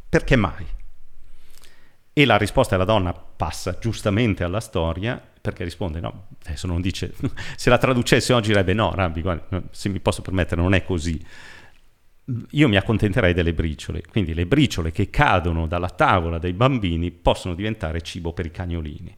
perché 0.10 0.36
mai? 0.36 0.66
E 2.14 2.26
la 2.26 2.38
risposta 2.38 2.76
della 2.76 2.90
donna 2.90 3.14
passa 3.14 3.78
giustamente 3.78 4.44
alla 4.44 4.60
storia 4.60 5.22
perché 5.40 5.64
risponde 5.64 6.00
no, 6.00 6.28
adesso 6.46 6.68
non 6.68 6.82
dice, 6.82 7.14
se 7.56 7.70
la 7.70 7.78
traducesse 7.78 8.34
oggi 8.34 8.50
direbbe 8.50 8.74
no, 8.74 8.94
Rabbi, 8.94 9.22
guarda, 9.22 9.62
se 9.72 9.90
mi 9.90 10.00
posso 10.00 10.22
permettere 10.22 10.62
non 10.62 10.74
è 10.74 10.84
così. 10.84 11.24
Io 12.52 12.68
mi 12.68 12.76
accontenterei 12.76 13.34
delle 13.34 13.54
briciole, 13.54 14.04
quindi 14.10 14.34
le 14.34 14.46
briciole 14.46 14.92
che 14.92 15.10
cadono 15.10 15.66
dalla 15.66 15.90
tavola 15.90 16.40
dei 16.40 16.52
bambini 16.52 17.10
possono 17.12 17.56
diventare 17.56 18.02
cibo 18.02 18.34
per 18.34 18.46
i 18.46 18.52
cagnolini. 18.52 19.18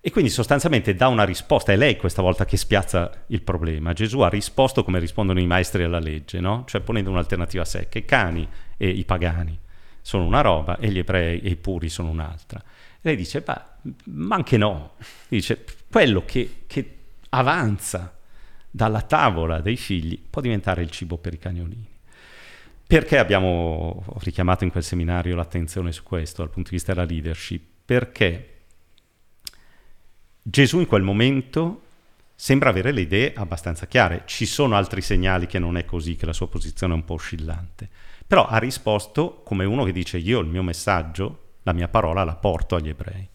E 0.00 0.10
quindi 0.10 0.30
sostanzialmente 0.30 0.94
dà 0.94 1.08
una 1.08 1.24
risposta, 1.24 1.72
è 1.72 1.76
lei 1.76 1.96
questa 1.96 2.22
volta 2.22 2.46
che 2.46 2.56
spiazza 2.56 3.24
il 3.26 3.42
problema. 3.42 3.92
Gesù 3.92 4.20
ha 4.20 4.28
risposto 4.28 4.84
come 4.84 5.00
rispondono 5.00 5.38
i 5.38 5.46
maestri 5.46 5.82
alla 5.82 5.98
legge, 5.98 6.40
no? 6.40 6.64
cioè 6.66 6.80
ponendo 6.80 7.10
un'alternativa 7.10 7.64
secca. 7.64 7.98
I 7.98 8.04
cani 8.06 8.48
e 8.78 8.88
i 8.88 9.04
pagani 9.04 9.58
sono 10.00 10.24
una 10.24 10.40
roba 10.40 10.78
e 10.78 10.88
gli 10.90 10.98
ebrei 10.98 11.40
e 11.40 11.50
i 11.50 11.56
puri 11.56 11.90
sono 11.90 12.08
un'altra. 12.08 12.58
E 12.58 13.00
lei 13.02 13.16
dice, 13.16 13.44
ma 14.04 14.36
anche 14.36 14.56
no. 14.56 14.92
Dice, 15.28 15.64
quello 15.90 16.24
che, 16.24 16.62
che 16.66 16.96
avanza 17.28 18.16
dalla 18.70 19.02
tavola 19.02 19.60
dei 19.60 19.76
figli 19.76 20.18
può 20.18 20.40
diventare 20.40 20.80
il 20.80 20.90
cibo 20.90 21.18
per 21.18 21.34
i 21.34 21.38
cagnolini. 21.38 21.96
Perché 22.88 23.18
abbiamo 23.18 24.02
richiamato 24.20 24.64
in 24.64 24.70
quel 24.70 24.82
seminario 24.82 25.36
l'attenzione 25.36 25.92
su 25.92 26.02
questo 26.02 26.40
dal 26.40 26.50
punto 26.50 26.70
di 26.70 26.76
vista 26.76 26.94
della 26.94 27.04
leadership? 27.04 27.62
Perché 27.84 28.62
Gesù 30.40 30.78
in 30.78 30.86
quel 30.86 31.02
momento 31.02 31.82
sembra 32.34 32.70
avere 32.70 32.92
le 32.92 33.02
idee 33.02 33.34
abbastanza 33.34 33.86
chiare. 33.86 34.22
Ci 34.24 34.46
sono 34.46 34.74
altri 34.74 35.02
segnali 35.02 35.46
che 35.46 35.58
non 35.58 35.76
è 35.76 35.84
così, 35.84 36.16
che 36.16 36.24
la 36.24 36.32
sua 36.32 36.48
posizione 36.48 36.94
è 36.94 36.96
un 36.96 37.04
po' 37.04 37.12
oscillante. 37.12 37.90
Però 38.26 38.46
ha 38.46 38.56
risposto 38.56 39.42
come 39.44 39.66
uno 39.66 39.84
che 39.84 39.92
dice 39.92 40.16
io 40.16 40.40
il 40.40 40.48
mio 40.48 40.62
messaggio, 40.62 41.56
la 41.64 41.74
mia 41.74 41.88
parola 41.88 42.24
la 42.24 42.36
porto 42.36 42.74
agli 42.74 42.88
ebrei. 42.88 43.28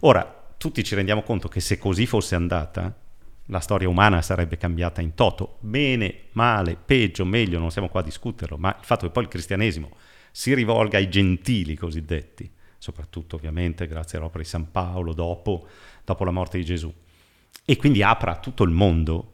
Ora, 0.00 0.46
tutti 0.56 0.82
ci 0.82 0.94
rendiamo 0.94 1.22
conto 1.22 1.48
che 1.48 1.60
se 1.60 1.76
così 1.76 2.06
fosse 2.06 2.36
andata, 2.36 3.03
la 3.46 3.60
storia 3.60 3.88
umana 3.88 4.22
sarebbe 4.22 4.56
cambiata 4.56 5.00
in 5.00 5.14
toto. 5.14 5.58
Bene, 5.60 6.28
male, 6.32 6.76
peggio, 6.76 7.24
meglio, 7.24 7.58
non 7.58 7.70
siamo 7.70 7.88
qua 7.88 8.00
a 8.00 8.04
discuterlo, 8.04 8.56
ma 8.56 8.76
il 8.78 8.84
fatto 8.84 9.06
che 9.06 9.12
poi 9.12 9.24
il 9.24 9.28
cristianesimo 9.28 9.90
si 10.30 10.54
rivolga 10.54 10.98
ai 10.98 11.08
gentili 11.08 11.76
cosiddetti, 11.76 12.50
soprattutto 12.78 13.36
ovviamente 13.36 13.86
grazie 13.86 14.18
all'opera 14.18 14.42
di 14.42 14.48
San 14.48 14.70
Paolo 14.70 15.12
dopo 15.12 15.66
dopo 16.04 16.24
la 16.24 16.30
morte 16.30 16.58
di 16.58 16.64
Gesù. 16.64 16.92
E 17.64 17.76
quindi 17.76 18.02
apra 18.02 18.32
a 18.32 18.38
tutto 18.38 18.62
il 18.62 18.70
mondo 18.70 19.30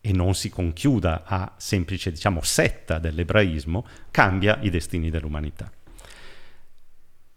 e 0.00 0.12
non 0.12 0.34
si 0.34 0.48
conchiuda 0.48 1.24
a 1.24 1.54
semplice, 1.58 2.10
diciamo, 2.10 2.40
setta 2.42 2.98
dell'ebraismo, 2.98 3.86
cambia 4.10 4.58
i 4.62 4.70
destini 4.70 5.10
dell'umanità. 5.10 5.70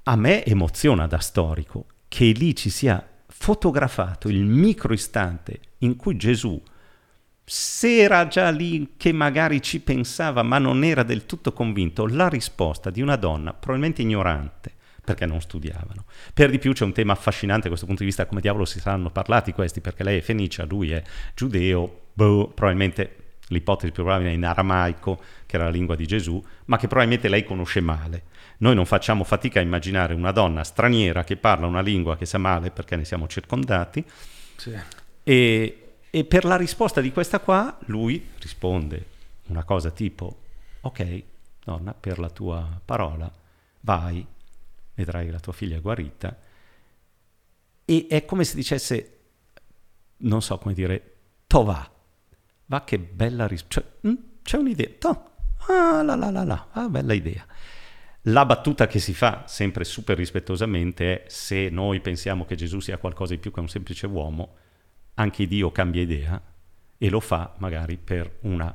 A 0.04 0.16
me 0.16 0.46
emoziona 0.46 1.08
da 1.08 1.20
storico 1.20 1.86
che 2.08 2.26
lì 2.32 2.56
ci 2.56 2.70
sia 2.70 3.06
fotografato 3.44 4.30
il 4.30 4.46
microistante 4.46 5.60
in 5.80 5.98
cui 5.98 6.16
Gesù, 6.16 6.64
se 7.44 7.98
era 7.98 8.26
già 8.28 8.50
lì 8.50 8.94
che 8.96 9.12
magari 9.12 9.62
ci 9.62 9.82
pensava 9.82 10.44
ma 10.44 10.60
non 10.60 10.86
era 10.86 11.04
del 11.04 11.26
tutto 11.26 11.52
convinto, 11.52 12.08
la 12.08 12.30
risposta 12.30 12.90
di 12.90 13.02
una 13.02 13.18
donna 13.18 13.52
probabilmente 13.52 14.02
ignorante, 14.02 14.72
perché 15.04 15.26
non 15.26 15.42
studiavano. 15.42 16.06
Per 16.34 16.52
di 16.52 16.58
più 16.58 16.72
c'è 16.72 16.86
un 16.86 16.94
tema 16.94 17.12
affascinante 17.12 17.64
da 17.64 17.68
questo 17.68 17.86
punto 17.86 18.04
di 18.04 18.08
vista, 18.08 18.26
come 18.28 18.40
diavolo 18.40 18.64
si 18.64 18.80
saranno 18.80 19.10
parlati 19.10 19.52
questi, 19.52 19.82
perché 19.82 20.06
lei 20.06 20.20
è 20.20 20.22
fenicia, 20.22 20.64
lui 20.64 20.92
è 20.92 21.04
giudeo, 21.36 22.04
boh, 22.14 22.48
probabilmente 22.48 23.18
l'ipotesi 23.48 23.92
più 23.92 24.04
probabile 24.04 24.30
è 24.30 24.34
in 24.36 24.46
aramaico, 24.46 25.22
che 25.46 25.58
era 25.58 25.66
la 25.66 25.72
lingua 25.72 25.98
di 25.98 26.08
Gesù, 26.08 26.42
ma 26.68 26.78
che 26.78 26.88
probabilmente 26.88 27.28
lei 27.28 27.44
conosce 27.44 27.82
male. 27.82 28.24
Noi 28.58 28.76
non 28.76 28.86
facciamo 28.86 29.24
fatica 29.24 29.60
a 29.60 29.64
immaginare 29.64 30.14
una 30.14 30.32
donna 30.32 30.64
straniera 30.64 31.24
che 31.24 31.38
parla 31.38 31.68
una 31.68 31.82
lingua 31.82 32.18
che 32.18 32.26
sa 32.26 32.38
male 32.38 32.72
perché 32.72 32.96
ne 32.96 33.06
siamo 33.06 33.28
circondati. 33.28 34.04
Sì. 34.56 34.78
E, 35.24 35.96
e 36.10 36.24
per 36.26 36.46
la 36.46 36.56
risposta 36.56 37.02
di 37.02 37.12
questa 37.12 37.40
qua, 37.40 37.78
lui 37.86 38.30
risponde 38.40 39.06
una 39.48 39.64
cosa 39.64 39.92
tipo, 39.92 40.42
ok, 40.82 41.24
donna, 41.64 41.94
per 41.94 42.20
la 42.20 42.30
tua 42.30 42.80
parola, 42.84 43.32
vai 43.82 44.26
vedrai 44.96 45.30
la 45.30 45.40
tua 45.40 45.54
figlia 45.54 45.80
guarita. 45.80 46.36
E 47.86 48.08
è 48.10 48.26
come 48.26 48.44
se 48.44 48.56
dicesse, 48.56 49.20
non 50.18 50.42
so 50.42 50.58
come 50.58 50.74
dire, 50.74 51.16
to 51.48 51.64
va, 51.64 51.90
va 52.66 52.84
che 52.84 53.00
bella 53.00 53.48
risposta, 53.48 53.82
cioè, 53.82 54.12
mm, 54.12 54.16
c'è 54.42 54.58
un'idea, 54.58 54.90
to, 55.00 55.32
ah 55.68 56.02
la 56.02 56.16
la 56.16 56.30
la 56.30 56.44
la, 56.44 56.68
ah, 56.72 56.90
bella 56.90 57.14
idea. 57.14 57.46
La 58.28 58.46
battuta 58.46 58.88
che 58.88 59.00
si 59.00 59.14
fa 59.14 59.44
sempre 59.48 59.84
super 59.84 60.18
rispettosamente 60.18 61.24
è 61.24 61.30
se 61.30 61.70
noi 61.70 62.00
pensiamo 62.00 62.46
che 62.46 62.56
Gesù 62.56 62.80
sia 62.80 62.98
qualcosa 62.98 63.34
di 63.34 63.40
più 63.40 63.52
che 63.52 63.60
un 63.60 63.68
semplice 63.68 64.08
uomo, 64.08 64.56
anche 65.16 65.46
Dio 65.46 65.72
cambia 65.72 66.02
idea 66.02 66.42
e 66.98 67.10
lo 67.10 67.20
fa 67.20 67.54
magari 67.58 67.98
per 67.98 68.38
un 68.42 68.74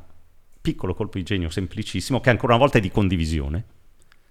piccolo 0.60 0.94
colpo 0.94 1.16
di 1.16 1.24
genio 1.24 1.48
semplicissimo 1.48 2.20
che 2.20 2.28
ancora 2.30 2.52
una 2.54 2.62
volta 2.62 2.78
è 2.78 2.80
di 2.80 2.90
condivisione 2.90 3.76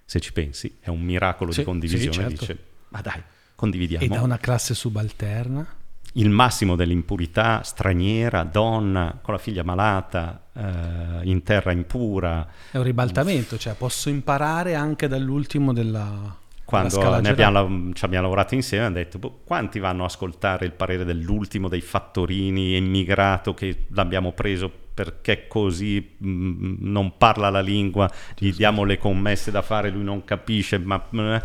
se 0.07 0.21
ci 0.21 0.31
pensi, 0.31 0.77
è 0.79 0.87
un 0.87 1.01
miracolo 1.01 1.51
sì, 1.51 1.59
di 1.59 1.65
condivisione. 1.65 2.11
Sì, 2.11 2.19
certo. 2.19 2.45
Dice, 2.45 2.63
ma 2.89 3.01
dai, 3.01 3.21
condividiamo. 3.55 4.05
E 4.05 4.07
da 4.07 4.21
una 4.21 4.37
classe 4.37 4.73
subalterna? 4.73 5.67
Il 6.13 6.29
massimo 6.29 6.75
dell'impurità, 6.75 7.61
straniera, 7.63 8.43
donna, 8.43 9.19
con 9.21 9.33
la 9.33 9.39
figlia 9.39 9.63
malata, 9.63 10.47
eh, 10.53 11.29
in 11.29 11.43
terra 11.43 11.71
impura. 11.71 12.47
È 12.71 12.77
un 12.77 12.83
ribaltamento, 12.83 13.57
cioè 13.57 13.75
posso 13.75 14.09
imparare 14.09 14.73
anche 14.75 15.07
dall'ultimo 15.07 15.73
della... 15.73 16.35
Quando 16.65 17.19
ne 17.21 17.29
abbiamo, 17.29 17.93
ci 17.93 18.03
abbiamo 18.03 18.23
lavorato 18.23 18.53
insieme 18.53 18.83
hanno 18.83 18.95
detto 18.95 19.19
boh, 19.19 19.39
quanti 19.45 19.79
vanno 19.79 20.03
a 20.03 20.07
ascoltare 20.07 20.65
il 20.65 20.73
parere 20.73 21.05
dell'ultimo 21.05 21.69
dei 21.69 21.79
fattorini 21.79 22.75
emigrato 22.75 23.53
che 23.53 23.85
l'abbiamo 23.91 24.33
preso 24.33 24.69
perché 24.97 25.47
così 25.47 26.15
mh, 26.17 26.27
mm, 26.27 26.75
non 26.79 27.17
parla 27.17 27.51
la 27.51 27.61
lingua, 27.61 28.11
gli 28.35 28.51
diamo 28.51 28.83
le 28.83 28.97
commesse 28.97 29.51
da 29.51 29.61
fare, 29.61 29.91
lui 29.91 30.03
non 30.03 30.25
capisce, 30.25 30.79
ma... 30.79 31.01
Eh, 31.09 31.41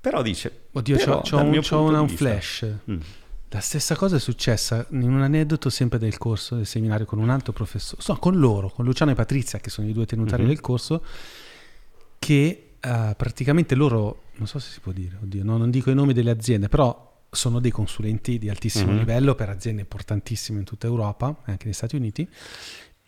però 0.00 0.22
dice... 0.22 0.68
Oddio, 0.72 0.96
però, 0.96 1.20
c'ho, 1.20 1.36
c'ho, 1.36 1.42
un, 1.42 1.60
c'ho 1.60 1.82
una, 1.82 2.00
un 2.00 2.08
flash. 2.08 2.66
Mm. 2.90 3.00
La 3.56 3.62
stessa 3.62 3.96
cosa 3.96 4.16
è 4.16 4.18
successa 4.18 4.86
in 4.90 5.10
un 5.10 5.22
aneddoto 5.22 5.70
sempre 5.70 5.98
del 5.98 6.18
corso 6.18 6.56
del 6.56 6.66
seminario 6.66 7.06
con 7.06 7.18
un 7.18 7.30
altro 7.30 7.54
professore, 7.54 8.02
no, 8.06 8.18
con 8.18 8.38
loro, 8.38 8.68
con 8.68 8.84
Luciano 8.84 9.12
e 9.12 9.14
Patrizia, 9.14 9.60
che 9.60 9.70
sono 9.70 9.88
i 9.88 9.94
due 9.94 10.04
tenutari 10.04 10.42
mm-hmm. 10.42 10.50
del 10.50 10.60
corso, 10.60 11.02
che 12.18 12.72
uh, 12.84 13.16
praticamente 13.16 13.74
loro, 13.74 14.24
non 14.34 14.46
so 14.46 14.58
se 14.58 14.72
si 14.72 14.80
può 14.80 14.92
dire, 14.92 15.16
oddio, 15.22 15.42
no, 15.42 15.56
non 15.56 15.70
dico 15.70 15.90
i 15.90 15.94
nomi 15.94 16.12
delle 16.12 16.32
aziende, 16.32 16.68
però 16.68 17.24
sono 17.30 17.58
dei 17.58 17.70
consulenti 17.70 18.38
di 18.38 18.50
altissimo 18.50 18.90
mm-hmm. 18.90 18.98
livello 18.98 19.34
per 19.34 19.48
aziende 19.48 19.80
importantissime 19.80 20.58
in 20.58 20.66
tutta 20.66 20.86
Europa 20.86 21.34
e 21.46 21.52
anche 21.52 21.64
negli 21.64 21.74
Stati 21.74 21.96
Uniti 21.96 22.28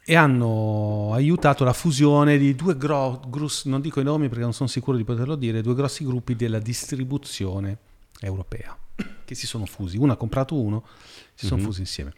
e 0.02 0.16
hanno 0.16 1.10
aiutato 1.12 1.62
la 1.64 1.74
fusione 1.74 2.38
di 2.38 2.54
due 2.54 2.74
grossi, 2.74 3.68
non 3.68 3.82
dico 3.82 4.00
i 4.00 4.04
nomi 4.04 4.28
perché 4.28 4.44
non 4.44 4.54
sono 4.54 4.70
sicuro 4.70 4.96
di 4.96 5.04
poterlo 5.04 5.36
dire, 5.36 5.60
due 5.60 5.74
grossi 5.74 6.06
gruppi 6.06 6.34
della 6.36 6.58
distribuzione 6.58 7.76
europea 8.20 8.74
che 9.24 9.34
si 9.34 9.46
sono 9.46 9.66
fusi. 9.66 9.96
Uno 9.96 10.12
ha 10.12 10.16
comprato 10.16 10.60
uno, 10.60 10.84
si 11.34 11.46
sono 11.46 11.60
mm-hmm. 11.60 11.68
fusi 11.68 11.80
insieme. 11.80 12.12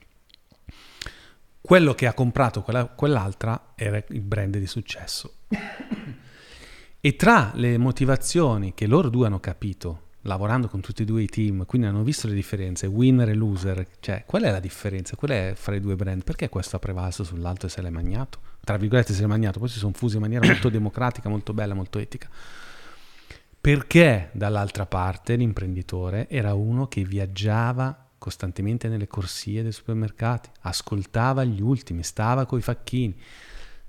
Quello 1.61 1.95
che 1.95 2.07
ha 2.07 2.15
comprato 2.15 2.63
quella, 2.63 2.87
quell'altra 2.87 3.73
era 3.75 4.03
il 4.09 4.21
brand 4.23 4.57
di 4.57 4.67
successo. 4.67 5.35
e 7.01 7.17
tra 7.17 7.53
le 7.55 7.79
motivazioni 7.79 8.75
che 8.75 8.87
loro 8.87 9.09
due 9.09 9.27
hanno 9.27 9.41
capito 9.41 10.09
lavorando 10.25 10.69
con 10.69 10.81
tutti 10.81 11.03
e 11.03 11.05
due 11.05 11.23
i 11.23 11.27
team, 11.27 11.65
quindi 11.65 11.87
hanno 11.87 12.03
visto 12.03 12.27
le 12.27 12.35
differenze, 12.35 12.87
winner 12.87 13.31
e 13.31 13.35
loser, 13.35 13.87
cioè 14.01 14.25
qual 14.27 14.43
è 14.43 14.51
la 14.51 14.61
differenza? 14.61 15.17
Qual 15.17 15.31
è 15.31 15.53
fra 15.55 15.75
i 15.75 15.81
due 15.81 15.97
brand? 15.97 16.25
Perché 16.25 16.49
questo 16.49 16.77
ha 16.77 16.79
prevalso 16.79 17.25
sull'altro 17.25 17.69
e 17.69 17.71
se 17.71 17.81
l'è 17.81 17.91
magnato? 17.91 18.41
Tra 18.63 18.77
virgolette 18.77 19.15
se 19.15 19.23
l'è 19.23 19.27
magnato, 19.27 19.59
poi 19.59 19.69
si 19.69 19.79
sono 19.79 19.93
fusi 19.95 20.17
in 20.17 20.23
maniera 20.23 20.47
molto 20.47 20.69
democratica, 20.71 21.29
molto 21.29 21.55
bella, 21.55 21.75
molto 21.75 21.99
etica. 21.99 22.29
Perché 23.61 24.31
dall'altra 24.33 24.87
parte 24.87 25.37
l'imprenditore 25.37 26.29
era 26.31 26.55
uno 26.55 26.87
che 26.87 27.05
viaggiava 27.05 28.07
costantemente 28.17 28.89
nelle 28.89 29.07
corsie 29.07 29.63
dei 29.63 29.73
supermercati, 29.73 30.49
ascoltava 30.63 31.45
gli 31.45 31.61
ultimi, 31.61 32.03
stava 32.03 32.47
coi 32.47 32.63
facchini. 32.63 33.15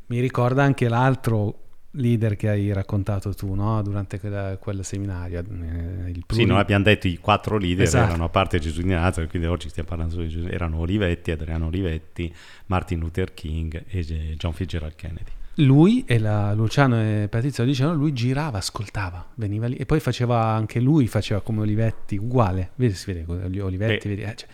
Mi 0.07 0.19
ricorda 0.19 0.63
anche 0.63 0.89
l'altro 0.89 1.59
leader 1.91 2.35
che 2.35 2.49
hai 2.49 2.71
raccontato 2.71 3.33
tu 3.33 3.53
no? 3.53 3.81
durante 3.81 4.19
quella, 4.19 4.57
quel 4.57 4.83
seminario. 4.83 5.39
Eh, 5.39 6.09
il 6.09 6.23
sì, 6.27 6.45
noi 6.45 6.59
abbiamo 6.59 6.83
detto 6.83 7.07
i 7.07 7.17
quattro 7.17 7.57
leader 7.57 7.85
esatto. 7.85 8.09
erano 8.09 8.25
a 8.25 8.29
parte 8.29 8.59
Gesù 8.59 8.81
di 8.81 8.89
Nazareth, 8.89 9.29
quindi 9.29 9.47
oggi 9.47 9.69
stiamo 9.69 9.87
parlando 9.89 10.13
solo 10.13 10.25
di 10.25 10.31
Gesù, 10.31 10.47
erano 10.47 10.79
Olivetti, 10.79 11.31
Adriano 11.31 11.67
Olivetti, 11.67 12.33
Martin 12.67 12.99
Luther 12.99 13.33
King 13.33 13.83
e 13.87 14.35
John 14.37 14.53
Fitzgerald 14.53 14.95
Kennedy. 14.95 15.31
Lui 15.55 16.03
e 16.07 16.17
la, 16.17 16.53
Luciano 16.53 17.01
e 17.01 17.27
Patrizia 17.29 17.65
dicevano, 17.65 17.97
lui 17.97 18.13
girava, 18.13 18.59
ascoltava, 18.59 19.31
veniva 19.35 19.67
lì 19.67 19.75
e 19.75 19.85
poi 19.85 19.99
faceva 19.99 20.45
anche 20.45 20.79
lui, 20.79 21.07
faceva 21.07 21.41
come 21.41 21.61
Olivetti, 21.61 22.15
uguale, 22.15 22.71
vedi, 22.75 22.93
si 22.93 23.11
vede 23.11 23.61
Olivetti, 23.61 24.07
vedi, 24.07 24.21
eh, 24.21 24.35
cioè, 24.35 24.47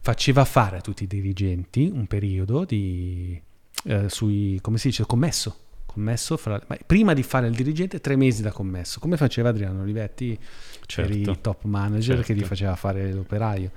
faceva 0.00 0.44
fare 0.44 0.76
a 0.76 0.80
tutti 0.80 1.04
i 1.04 1.06
dirigenti 1.06 1.90
un 1.92 2.06
periodo 2.06 2.64
di, 2.64 3.40
eh, 3.84 4.08
sui, 4.10 4.58
come 4.60 4.76
si 4.76 4.88
dice, 4.88 5.06
commesso, 5.06 5.56
commesso 5.86 6.36
fra, 6.36 6.60
prima 6.86 7.14
di 7.14 7.22
fare 7.22 7.46
il 7.46 7.54
dirigente 7.54 8.00
tre 8.00 8.14
mesi 8.14 8.42
da 8.42 8.52
commesso, 8.52 9.00
come 9.00 9.16
faceva 9.16 9.48
Adriano 9.48 9.80
Olivetti 9.80 10.38
certo. 10.84 11.10
per 11.10 11.20
i 11.20 11.40
top 11.40 11.64
manager 11.64 12.16
certo. 12.16 12.22
che 12.22 12.34
gli 12.34 12.40
certo. 12.40 12.54
faceva 12.54 12.76
fare 12.76 13.12
l'operaio. 13.12 13.70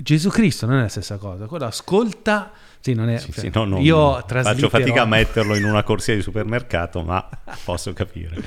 Gesù 0.00 0.30
Cristo 0.30 0.66
non 0.66 0.78
è 0.78 0.82
la 0.82 0.88
stessa 0.88 1.16
cosa, 1.16 1.46
quello 1.46 1.66
ascolta, 1.66 2.52
sì, 2.80 2.94
non 2.94 3.08
è, 3.08 3.18
sì, 3.18 3.32
sì, 3.32 3.50
no, 3.52 3.64
no, 3.64 3.78
io 3.80 4.22
faccio 4.26 4.68
fatica 4.68 5.02
a 5.02 5.06
metterlo 5.06 5.56
in 5.56 5.64
una 5.64 5.82
corsia 5.82 6.14
di 6.14 6.22
supermercato, 6.22 7.02
ma 7.02 7.28
posso 7.64 7.92
capire. 7.92 8.42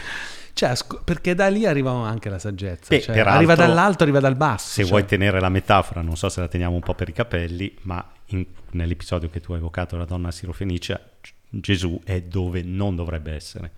Cioè, 0.54 0.74
perché 1.04 1.34
da 1.34 1.48
lì 1.48 1.66
arriva 1.66 1.92
anche 1.92 2.30
la 2.30 2.40
saggezza. 2.40 2.88
Beh, 2.90 3.02
cioè, 3.02 3.20
arriva 3.20 3.56
dall'alto, 3.56 4.04
arriva 4.04 4.20
dal 4.20 4.36
basso. 4.36 4.68
Se 4.70 4.82
cioè. 4.82 4.90
vuoi 4.90 5.06
tenere 5.06 5.40
la 5.40 5.50
metafora, 5.50 6.02
non 6.02 6.16
so 6.16 6.30
se 6.30 6.40
la 6.40 6.48
teniamo 6.48 6.76
un 6.76 6.82
po' 6.82 6.94
per 6.94 7.10
i 7.10 7.14
capelli, 7.14 7.76
ma 7.82 8.06
in, 8.28 8.46
nell'episodio 8.72 9.30
che 9.30 9.40
tu 9.40 9.54
hai 9.54 9.60
evocato, 9.60 9.98
la 9.98 10.06
donna 10.06 10.32
sirofenicia, 10.32 11.00
Gesù 11.50 12.00
è 12.04 12.22
dove 12.22 12.64
non 12.64 12.96
dovrebbe 12.96 13.34
essere. 13.34 13.72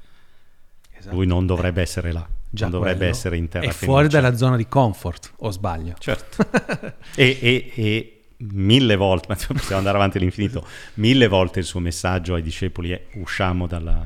Esatto. 0.97 1.15
Lui 1.15 1.25
non 1.25 1.45
dovrebbe 1.45 1.81
essere 1.81 2.11
là. 2.11 2.27
Già 2.53 2.67
non 2.67 2.79
dovrebbe 2.79 3.07
essere 3.07 3.37
in 3.37 3.47
terra. 3.47 3.65
È 3.65 3.71
fuori 3.71 4.07
dalla 4.07 4.35
zona 4.35 4.55
di 4.55 4.67
comfort, 4.67 5.33
o 5.37 5.49
sbaglio? 5.49 5.95
Certo. 5.97 6.45
e, 7.15 7.37
e, 7.41 7.71
e 7.73 8.21
mille 8.51 8.95
volte, 8.95 9.27
ma 9.29 9.35
possiamo 9.57 9.77
andare 9.77 9.97
avanti 9.97 10.17
all'infinito, 10.17 10.65
mille 10.95 11.27
volte 11.27 11.59
il 11.59 11.65
suo 11.65 11.79
messaggio 11.79 12.35
ai 12.35 12.41
discepoli 12.41 12.91
è 12.91 13.05
usciamo 13.13 13.65
dalla, 13.65 14.05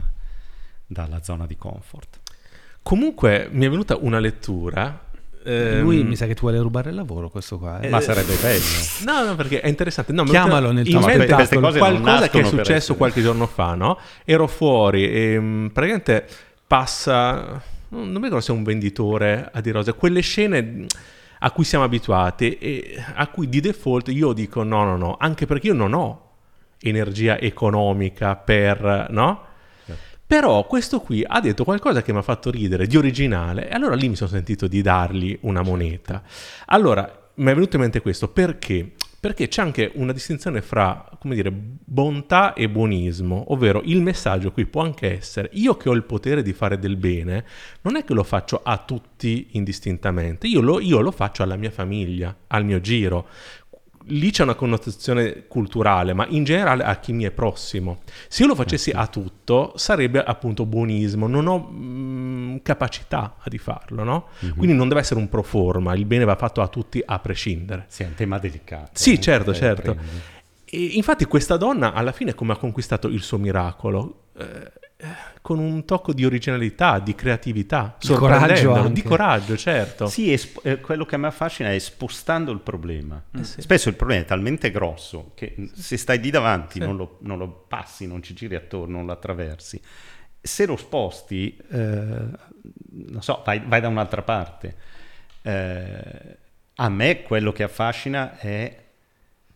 dalla 0.85 1.21
zona 1.21 1.45
di 1.45 1.57
comfort. 1.57 2.19
Comunque 2.81 3.49
mi 3.51 3.65
è 3.65 3.69
venuta 3.69 3.97
una 3.97 4.19
lettura 4.19 5.07
Ehm... 5.47 5.81
Lui 5.81 6.03
mi 6.03 6.17
sa 6.17 6.25
che 6.25 6.35
tu 6.35 6.41
vuole 6.41 6.59
rubare 6.59 6.89
il 6.89 6.95
lavoro, 6.95 7.29
questo 7.29 7.57
qua. 7.57 7.79
Eh? 7.79 7.87
Ma 7.87 8.01
sarebbe 8.01 8.35
bello. 8.35 8.65
No, 9.05 9.23
no, 9.23 9.35
perché 9.35 9.61
è 9.61 9.69
interessante. 9.69 10.11
No, 10.11 10.25
Chiamalo 10.25 10.71
nel 10.73 10.85
tuo 10.87 11.01
spettacolo. 11.01 11.71
Qualcosa 11.71 12.29
che 12.29 12.41
è 12.41 12.43
successo 12.43 12.95
qualche 12.95 13.21
giorno 13.21 13.47
fa, 13.47 13.73
no? 13.73 13.97
Ero 14.25 14.47
fuori 14.47 15.09
e 15.09 15.39
mm, 15.39 15.67
praticamente 15.67 16.27
passa, 16.67 17.61
non 17.89 18.09
mi 18.09 18.23
ricordo 18.23 18.41
se 18.41 18.51
è 18.51 18.55
un 18.55 18.63
venditore 18.63 19.49
a 19.51 19.61
di 19.61 19.71
rose, 19.71 19.93
quelle 19.93 20.21
scene 20.21 20.85
a 21.39 21.51
cui 21.51 21.63
siamo 21.63 21.83
abituati 21.83 22.57
e 22.57 23.03
a 23.13 23.27
cui 23.27 23.47
di 23.47 23.59
default 23.59 24.09
io 24.09 24.33
dico 24.33 24.63
no, 24.63 24.83
no, 24.83 24.97
no, 24.97 25.17
anche 25.19 25.45
perché 25.45 25.67
io 25.67 25.73
non 25.73 25.93
ho 25.93 26.31
energia 26.79 27.39
economica 27.39 28.35
per, 28.35 29.07
no? 29.09 29.45
Però 30.27 30.65
questo 30.65 30.99
qui 30.99 31.23
ha 31.25 31.39
detto 31.39 31.63
qualcosa 31.63 32.01
che 32.01 32.11
mi 32.11 32.17
ha 32.17 32.21
fatto 32.21 32.51
ridere, 32.51 32.85
di 32.85 32.97
originale, 32.97 33.69
e 33.69 33.73
allora 33.73 33.95
lì 33.95 34.09
mi 34.09 34.17
sono 34.17 34.29
sentito 34.29 34.67
di 34.67 34.81
dargli 34.81 35.37
una 35.43 35.61
moneta. 35.61 36.21
Allora, 36.65 37.29
mi 37.35 37.49
è 37.49 37.53
venuto 37.53 37.77
in 37.77 37.83
mente 37.83 38.01
questo, 38.01 38.27
perché? 38.27 38.91
Perché 39.19 39.47
c'è 39.47 39.63
anche 39.63 39.91
una 39.95 40.13
distinzione 40.13 40.61
fra, 40.61 41.09
come 41.19 41.33
dire, 41.33 41.51
bontà 41.51 42.53
e 42.53 42.69
buonismo, 42.69 43.51
ovvero 43.51 43.81
il 43.83 44.01
messaggio 44.01 44.51
qui 44.51 44.67
può 44.67 44.83
anche 44.83 45.11
essere, 45.17 45.49
io 45.53 45.75
che 45.75 45.89
ho 45.89 45.93
il 45.93 46.03
potere 46.03 46.43
di 46.43 46.53
fare 46.53 46.77
del 46.77 46.97
bene, 46.97 47.43
non 47.81 47.95
è 47.95 48.03
che 48.03 48.13
lo 48.13 48.23
faccio 48.23 48.61
a 48.63 48.77
tutti 48.77 49.47
indistintamente, 49.51 50.45
io 50.45 50.61
lo, 50.61 50.79
io 50.79 50.99
lo 50.99 51.11
faccio 51.11 51.41
alla 51.41 51.55
mia 51.55 51.71
famiglia, 51.71 52.35
al 52.47 52.63
mio 52.63 52.79
giro 52.79 53.27
lì 54.07 54.31
c'è 54.31 54.43
una 54.43 54.55
connotazione 54.55 55.45
culturale, 55.47 56.13
ma 56.13 56.25
in 56.29 56.43
generale 56.43 56.83
a 56.83 56.95
chi 56.97 57.13
mi 57.13 57.23
è 57.23 57.31
prossimo. 57.31 57.99
Se 58.27 58.43
io 58.43 58.49
lo 58.49 58.55
facessi 58.55 58.91
a 58.91 59.07
tutto, 59.07 59.73
sarebbe 59.75 60.23
appunto 60.23 60.65
buonismo, 60.65 61.27
non 61.27 61.47
ho 61.47 61.57
mh, 61.57 61.75
mm, 61.77 62.55
capacità 62.63 63.35
di 63.45 63.57
farlo, 63.57 64.03
no? 64.03 64.27
Mm-hmm. 64.43 64.57
Quindi 64.57 64.75
non 64.75 64.87
deve 64.87 65.01
essere 65.01 65.19
un 65.19 65.29
pro 65.29 65.43
forma, 65.43 65.93
il 65.95 66.05
bene 66.05 66.25
va 66.25 66.35
fatto 66.35 66.61
a 66.61 66.67
tutti 66.67 67.01
a 67.05 67.19
prescindere. 67.19 67.85
Sì, 67.87 68.03
è 68.03 68.07
un 68.07 68.15
tema 68.15 68.37
delicato. 68.37 68.91
Sì, 68.93 69.13
eh, 69.13 69.19
certo, 69.19 69.53
certo. 69.53 69.95
E 70.65 70.83
infatti 70.83 71.25
questa 71.25 71.55
donna 71.55 71.93
alla 71.93 72.11
fine 72.11 72.35
come 72.35 72.53
ha 72.53 72.57
conquistato 72.57 73.07
il 73.07 73.21
suo 73.21 73.37
miracolo? 73.37 74.23
Eh, 74.37 74.71
con 75.41 75.59
un 75.59 75.85
tocco 75.85 76.11
di 76.11 76.25
originalità, 76.25 76.97
di 76.97 77.13
creatività, 77.13 77.95
di 77.99 78.07
coraggio, 78.07 78.87
di 78.89 79.03
coraggio, 79.03 79.55
certo. 79.55 80.07
Sì, 80.07 80.35
sp- 80.35 80.65
eh, 80.65 80.79
quello 80.79 81.05
che 81.05 81.17
mi 81.17 81.27
affascina 81.27 81.71
è 81.71 81.77
spostando 81.77 82.51
il 82.51 82.59
problema. 82.59 83.21
Eh 83.31 83.43
sì. 83.43 83.61
Spesso 83.61 83.89
il 83.89 83.95
problema 83.95 84.21
è 84.21 84.25
talmente 84.25 84.71
grosso 84.71 85.33
che 85.35 85.69
se 85.73 85.97
stai 85.97 86.19
lì 86.19 86.31
davanti 86.31 86.79
sì. 86.79 86.85
non, 86.85 86.97
lo, 86.97 87.19
non, 87.21 87.37
lo, 87.37 87.65
passi, 87.67 88.07
non 88.07 88.23
ci 88.23 88.33
giri 88.33 88.55
attorno, 88.55 88.97
non 88.97 89.05
lo 89.05 89.11
attraversi. 89.11 89.79
Se 90.41 90.65
lo 90.65 90.75
sposti, 90.75 91.55
eh, 91.69 91.77
non 91.77 93.21
so, 93.21 93.43
vai, 93.45 93.61
vai, 93.63 93.81
da 93.81 93.89
un'altra 93.89 94.23
parte. 94.23 94.75
Eh, 95.43 96.37
a 96.75 96.89
me 96.89 97.21
quello 97.21 97.51
che 97.51 97.63
affascina 97.63 98.37
è 98.39 98.83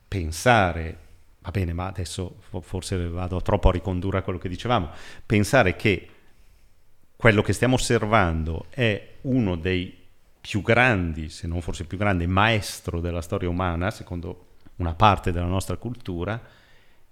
pensare 0.07 0.97
va 1.41 1.51
bene, 1.51 1.73
ma 1.73 1.87
adesso 1.87 2.37
forse 2.61 3.07
vado 3.07 3.41
troppo 3.41 3.69
a 3.69 3.71
ricondurre 3.71 4.19
a 4.19 4.21
quello 4.21 4.39
che 4.39 4.49
dicevamo, 4.49 4.89
pensare 5.25 5.75
che 5.75 6.07
quello 7.15 7.41
che 7.41 7.53
stiamo 7.53 7.75
osservando 7.75 8.65
è 8.69 9.15
uno 9.21 9.55
dei 9.55 9.95
più 10.39 10.61
grandi, 10.61 11.29
se 11.29 11.47
non 11.47 11.61
forse 11.61 11.83
il 11.83 11.87
più 11.87 11.97
grande, 11.97 12.25
maestro 12.27 12.99
della 12.99 13.21
storia 13.21 13.49
umana, 13.49 13.91
secondo 13.91 14.47
una 14.77 14.93
parte 14.93 15.31
della 15.31 15.45
nostra 15.45 15.77
cultura, 15.77 16.41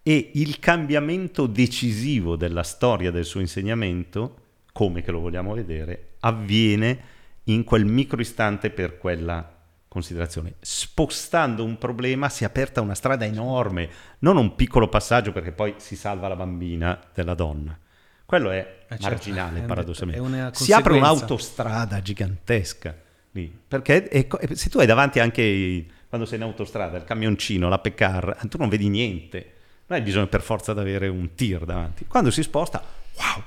e 0.01 0.31
il 0.33 0.59
cambiamento 0.59 1.45
decisivo 1.45 2.35
della 2.35 2.63
storia 2.63 3.11
del 3.11 3.25
suo 3.25 3.39
insegnamento, 3.39 4.37
come 4.71 5.03
che 5.03 5.11
lo 5.11 5.19
vogliamo 5.19 5.53
vedere, 5.53 6.13
avviene 6.21 7.17
in 7.45 7.63
quel 7.63 7.85
microistante 7.85 8.69
per 8.69 8.97
quella 8.97 9.58
considerazione. 9.89 10.53
Spostando 10.61 11.65
un 11.65 11.77
problema 11.77 12.29
si 12.29 12.43
è 12.43 12.47
aperta 12.47 12.79
una 12.79 12.93
strada 12.93 13.25
enorme, 13.25 13.89
non 14.19 14.37
un 14.37 14.55
piccolo 14.55 14.87
passaggio 14.87 15.33
perché 15.33 15.51
poi 15.51 15.73
si 15.77 15.97
salva 15.97 16.29
la 16.29 16.37
bambina 16.37 16.97
della 17.13 17.33
donna. 17.33 17.77
Quello 18.23 18.51
è 18.51 18.85
eh 18.87 18.87
certo, 18.89 19.07
marginale, 19.07 19.61
paradossalmente. 19.61 20.53
Si 20.63 20.71
apre 20.71 20.93
un'autostrada 20.93 21.99
gigantesca 22.01 22.95
lì, 23.31 23.51
perché 23.67 24.07
è, 24.07 24.27
se 24.53 24.69
tu 24.69 24.79
hai 24.79 24.85
davanti 24.85 25.19
anche 25.19 25.85
quando 26.07 26.25
sei 26.25 26.37
in 26.37 26.43
autostrada 26.43 26.97
il 26.97 27.03
camioncino, 27.03 27.67
la 27.69 27.79
Peccar, 27.79 28.37
tu 28.47 28.57
non 28.57 28.69
vedi 28.69 28.87
niente. 28.87 29.53
Non 29.87 29.97
hai 29.97 30.03
bisogno 30.03 30.27
per 30.27 30.41
forza 30.41 30.73
di 30.73 30.79
avere 30.79 31.07
un 31.07 31.33
tir 31.33 31.65
davanti. 31.65 32.05
Quando 32.05 32.29
si 32.29 32.43
sposta, 32.43 32.83
wow! 33.15 33.43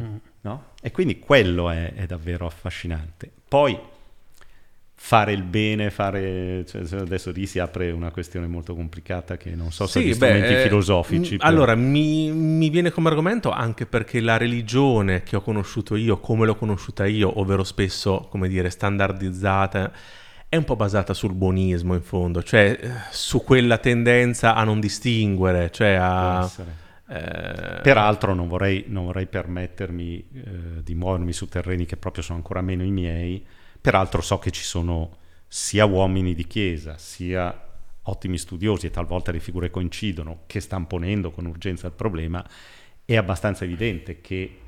Mm. 0.00 0.16
No? 0.40 0.72
E 0.80 0.90
quindi 0.90 1.18
quello 1.18 1.70
è, 1.70 1.92
è 1.92 2.06
davvero 2.06 2.46
affascinante. 2.46 3.30
Poi 3.46 3.78
fare 4.96 5.32
il 5.32 5.42
bene, 5.42 5.90
fare... 5.90 6.64
Cioè, 6.66 6.82
adesso 6.98 7.30
lì 7.30 7.46
si 7.46 7.58
apre 7.58 7.90
una 7.90 8.10
questione 8.10 8.46
molto 8.46 8.74
complicata 8.74 9.36
che 9.36 9.54
non 9.54 9.70
so 9.72 9.86
se 9.86 10.00
sì, 10.00 10.14
strumenti 10.14 10.54
beh, 10.54 10.62
filosofici. 10.62 11.36
Per... 11.36 11.46
Allora, 11.46 11.74
mi, 11.74 12.30
mi, 12.30 12.70
viene 12.70 12.90
come 12.90 13.08
argomento 13.08 13.50
anche 13.50 13.86
perché 13.86 14.20
la 14.20 14.36
religione 14.36 15.22
che 15.22 15.36
ho 15.36 15.40
conosciuto 15.40 15.96
io, 15.96 16.18
come 16.18 16.46
l'ho 16.46 16.56
conosciuta 16.56 17.04
io, 17.06 17.38
ovvero 17.38 17.64
spesso, 17.64 18.26
come 18.30 18.48
dire, 18.48 18.70
standardizzata, 18.70 19.92
è 20.48 20.56
un 20.56 20.64
po' 20.64 20.76
basata 20.76 21.12
sul 21.12 21.34
buonismo 21.34 21.94
in 21.94 22.02
fondo, 22.02 22.42
cioè 22.42 22.78
su 23.10 23.42
quella 23.42 23.78
tendenza 23.78 24.54
a 24.54 24.64
non 24.64 24.80
distinguere, 24.80 25.70
cioè 25.70 25.98
a... 26.00 26.50
Eh... 27.06 27.80
Peraltro 27.82 28.32
non 28.32 28.48
vorrei, 28.48 28.84
non 28.86 29.04
vorrei 29.04 29.26
permettermi 29.26 30.16
eh, 30.32 30.82
di 30.82 30.94
muovermi 30.94 31.32
su 31.34 31.46
terreni 31.46 31.84
che 31.84 31.98
proprio 31.98 32.22
sono 32.22 32.38
ancora 32.38 32.62
meno 32.62 32.82
i 32.82 32.90
miei, 32.90 33.44
Peraltro 33.84 34.22
so 34.22 34.38
che 34.38 34.50
ci 34.50 34.62
sono 34.62 35.18
sia 35.46 35.84
uomini 35.84 36.32
di 36.32 36.46
chiesa, 36.46 36.96
sia 36.96 37.54
ottimi 38.04 38.38
studiosi 38.38 38.86
e 38.86 38.90
talvolta 38.90 39.30
le 39.30 39.40
figure 39.40 39.68
coincidono 39.68 40.44
che 40.46 40.60
stanno 40.60 40.86
ponendo 40.86 41.30
con 41.30 41.44
urgenza 41.44 41.88
il 41.88 41.92
problema, 41.92 42.42
è 43.04 43.14
abbastanza 43.14 43.64
evidente 43.64 44.22
che 44.22 44.58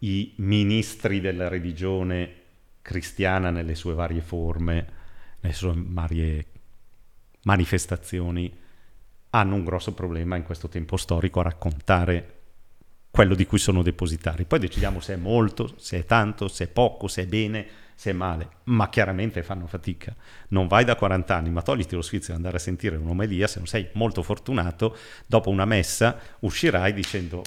i 0.00 0.32
ministri 0.38 1.20
della 1.20 1.46
religione 1.46 2.34
cristiana 2.82 3.50
nelle 3.50 3.76
sue 3.76 3.94
varie 3.94 4.22
forme, 4.22 4.86
nelle 5.38 5.54
sue 5.54 5.72
varie 5.76 6.46
manifestazioni, 7.42 8.52
hanno 9.30 9.54
un 9.54 9.62
grosso 9.62 9.94
problema 9.94 10.34
in 10.34 10.42
questo 10.42 10.68
tempo 10.68 10.96
storico 10.96 11.38
a 11.38 11.44
raccontare 11.44 12.38
quello 13.08 13.36
di 13.36 13.46
cui 13.46 13.58
sono 13.58 13.84
depositari. 13.84 14.46
Poi 14.46 14.58
decidiamo 14.58 14.98
se 14.98 15.14
è 15.14 15.16
molto, 15.16 15.74
se 15.76 15.98
è 15.98 16.04
tanto, 16.04 16.48
se 16.48 16.64
è 16.64 16.68
poco, 16.68 17.06
se 17.06 17.22
è 17.22 17.26
bene, 17.26 17.86
se 17.98 18.10
è 18.10 18.12
male, 18.12 18.48
ma 18.64 18.88
chiaramente 18.90 19.42
fanno 19.42 19.66
fatica. 19.66 20.14
Non 20.50 20.68
vai 20.68 20.84
da 20.84 20.94
40 20.94 21.34
anni, 21.34 21.50
ma 21.50 21.62
togliti 21.62 21.96
lo 21.96 22.00
sfizio 22.00 22.28
di 22.28 22.36
andare 22.36 22.58
a 22.58 22.60
sentire 22.60 22.94
un'omelia, 22.94 23.48
se 23.48 23.58
non 23.58 23.66
sei 23.66 23.88
molto 23.94 24.22
fortunato, 24.22 24.96
dopo 25.26 25.50
una 25.50 25.64
messa 25.64 26.16
uscirai 26.38 26.92
dicendo 26.92 27.42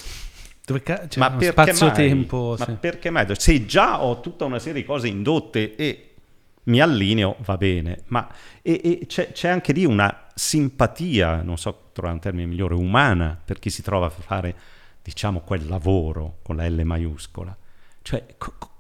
ca- 0.84 1.07
c'è 1.07 1.19
ma 1.19 1.38
spazio-tempo. 1.40 2.57
Ma 2.60 2.65
sì. 2.65 2.73
perché 2.73 3.10
mai? 3.10 3.34
Se 3.38 3.65
già 3.65 4.03
ho 4.03 4.19
tutta 4.19 4.44
una 4.44 4.60
serie 4.60 4.82
di 4.82 4.86
cose 4.86 5.07
indotte 5.07 5.73
e 5.78 6.15
mi 6.64 6.82
allineo, 6.82 7.38
va 7.45 7.56
bene. 7.56 8.02
Ma 8.07 8.28
e, 8.61 8.82
e 8.84 9.06
c'è, 9.07 9.32
c'è, 9.32 9.48
anche 9.48 9.72
lì 9.72 9.86
una 9.86 10.28
simpatia, 10.36 11.44
non 11.44 11.57
so 11.57 11.91
trovare 11.94 12.15
un 12.15 12.22
termine 12.22 12.45
migliore, 12.45 12.73
umana 12.73 13.40
per 13.41 13.57
chi 13.57 13.69
si 13.69 13.82
trova 13.82 14.07
a 14.07 14.10
fare, 14.10 14.53
diciamo, 15.02 15.40
quel 15.40 15.65
lavoro 15.65 16.40
con 16.41 16.57
la 16.57 16.68
L 16.68 16.82
maiuscola. 16.84 17.56
Cioè, 18.02 18.26
co- 18.38 18.70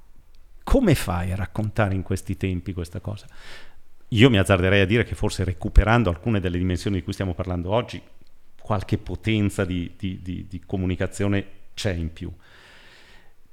come 0.63 0.95
fai 0.95 1.31
a 1.31 1.35
raccontare 1.35 1.95
in 1.95 2.03
questi 2.03 2.37
tempi 2.37 2.73
questa 2.73 2.99
cosa? 2.99 3.27
Io 4.09 4.29
mi 4.29 4.37
azzarderei 4.37 4.81
a 4.81 4.85
dire 4.85 5.03
che 5.03 5.15
forse 5.15 5.43
recuperando 5.43 6.09
alcune 6.09 6.39
delle 6.39 6.57
dimensioni 6.57 6.97
di 6.97 7.03
cui 7.03 7.13
stiamo 7.13 7.33
parlando 7.33 7.71
oggi, 7.71 8.01
qualche 8.61 8.97
potenza 8.97 9.65
di, 9.65 9.93
di, 9.97 10.21
di, 10.21 10.45
di 10.47 10.61
comunicazione 10.65 11.45
c'è 11.73 11.93
in 11.93 12.11
più. 12.11 12.31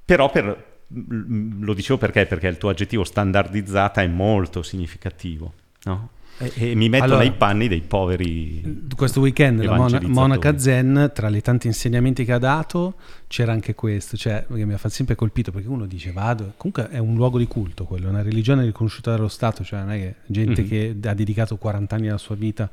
però 0.05 0.29
per, 0.29 0.81
lo 0.87 1.73
dicevo 1.73 1.99
perché? 1.99 2.25
Perché 2.25 2.47
il 2.47 2.57
tuo 2.57 2.69
aggettivo 2.69 3.03
standardizzata 3.03 4.01
è 4.01 4.07
molto 4.07 4.63
significativo, 4.63 5.53
no? 5.83 6.09
E, 6.41 6.53
e, 6.55 6.75
mi 6.75 6.87
metto 6.87 7.03
allora, 7.03 7.19
nei 7.19 7.33
panni 7.33 7.67
dei 7.67 7.81
poveri. 7.81 8.87
Questo 8.95 9.19
weekend 9.19 9.61
la 9.61 9.75
Mona, 9.75 9.99
Monaca 10.03 10.57
Zen, 10.57 11.11
tra 11.13 11.27
i 11.27 11.41
tanti 11.41 11.67
insegnamenti 11.67 12.23
che 12.23 12.31
ha 12.31 12.37
dato, 12.37 12.95
c'era 13.27 13.51
anche 13.51 13.75
questo, 13.75 14.15
cioè 14.15 14.45
che 14.47 14.65
mi 14.65 14.73
ha 14.73 14.89
sempre 14.89 15.15
colpito 15.15 15.51
perché 15.51 15.67
uno 15.67 15.85
dice 15.85 16.13
vado, 16.13 16.53
comunque 16.55 16.89
è 16.89 16.97
un 16.97 17.15
luogo 17.15 17.37
di 17.37 17.47
culto 17.47 17.83
quello, 17.83 18.07
una 18.07 18.21
religione 18.21 18.63
riconosciuta 18.63 19.11
dallo 19.11 19.27
Stato, 19.27 19.65
cioè 19.65 19.79
non 19.79 19.91
è 19.91 19.97
che 19.97 20.15
gente 20.27 20.61
mm-hmm. 20.61 21.01
che 21.01 21.09
ha 21.09 21.13
dedicato 21.13 21.57
40 21.57 21.95
anni 21.95 22.05
della 22.05 22.17
sua 22.17 22.35
vita 22.35 22.69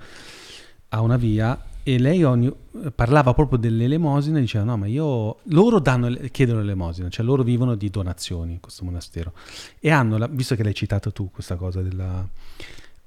a 0.90 1.00
una 1.00 1.16
via 1.16 1.60
e 1.82 1.98
lei 1.98 2.22
ogni, 2.22 2.52
parlava 2.94 3.34
proprio 3.34 3.58
dell'elemosina 3.58 4.38
e 4.38 4.40
diceva 4.40 4.64
no 4.64 4.76
ma 4.76 4.86
io 4.86 5.38
loro 5.44 5.78
danno, 5.78 6.12
chiedono 6.30 6.58
l'elemosina 6.58 7.08
cioè 7.08 7.24
loro 7.24 7.44
vivono 7.44 7.76
di 7.76 7.90
donazioni 7.90 8.54
in 8.54 8.60
questo 8.60 8.84
monastero 8.84 9.32
e 9.78 9.90
hanno 9.90 10.18
la, 10.18 10.26
visto 10.26 10.56
che 10.56 10.64
l'hai 10.64 10.74
citato 10.74 11.12
tu 11.12 11.30
questa 11.30 11.54
cosa 11.54 11.82
della 11.82 12.28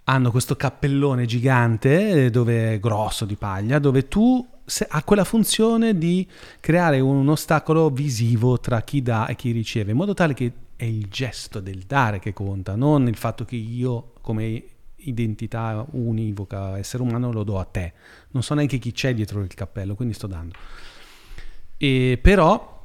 hanno 0.09 0.31
questo 0.31 0.55
cappellone 0.55 1.25
gigante 1.25 2.25
eh, 2.25 2.29
dove 2.31 2.79
grosso 2.79 3.25
di 3.25 3.35
paglia, 3.35 3.77
dove 3.77 4.07
tu 4.07 4.45
ha 4.89 5.03
quella 5.03 5.23
funzione 5.23 5.97
di 5.97 6.27
creare 6.59 6.99
un 6.99 7.27
ostacolo 7.29 7.89
visivo 7.91 8.59
tra 8.59 8.81
chi 8.81 9.03
dà 9.03 9.27
e 9.27 9.35
chi 9.35 9.51
riceve, 9.51 9.91
in 9.91 9.97
modo 9.97 10.15
tale 10.15 10.33
che 10.33 10.51
è 10.75 10.85
il 10.85 11.07
gesto 11.09 11.59
del 11.59 11.83
dare 11.85 12.19
che 12.19 12.33
conta, 12.33 12.75
non 12.75 13.07
il 13.07 13.17
fatto 13.17 13.45
che 13.45 13.55
io 13.55 14.13
come 14.21 14.63
identità 14.95 15.85
univoca 15.91 16.77
essere 16.77 17.03
umano 17.03 17.31
lo 17.31 17.43
do 17.43 17.59
a 17.59 17.65
te. 17.65 17.93
Non 18.31 18.41
so 18.41 18.55
neanche 18.55 18.79
chi 18.79 18.91
c'è 18.91 19.13
dietro 19.13 19.41
il 19.41 19.53
cappello, 19.53 19.93
quindi 19.93 20.15
sto 20.15 20.27
dando. 20.27 20.55
E 21.77 22.17
però 22.21 22.78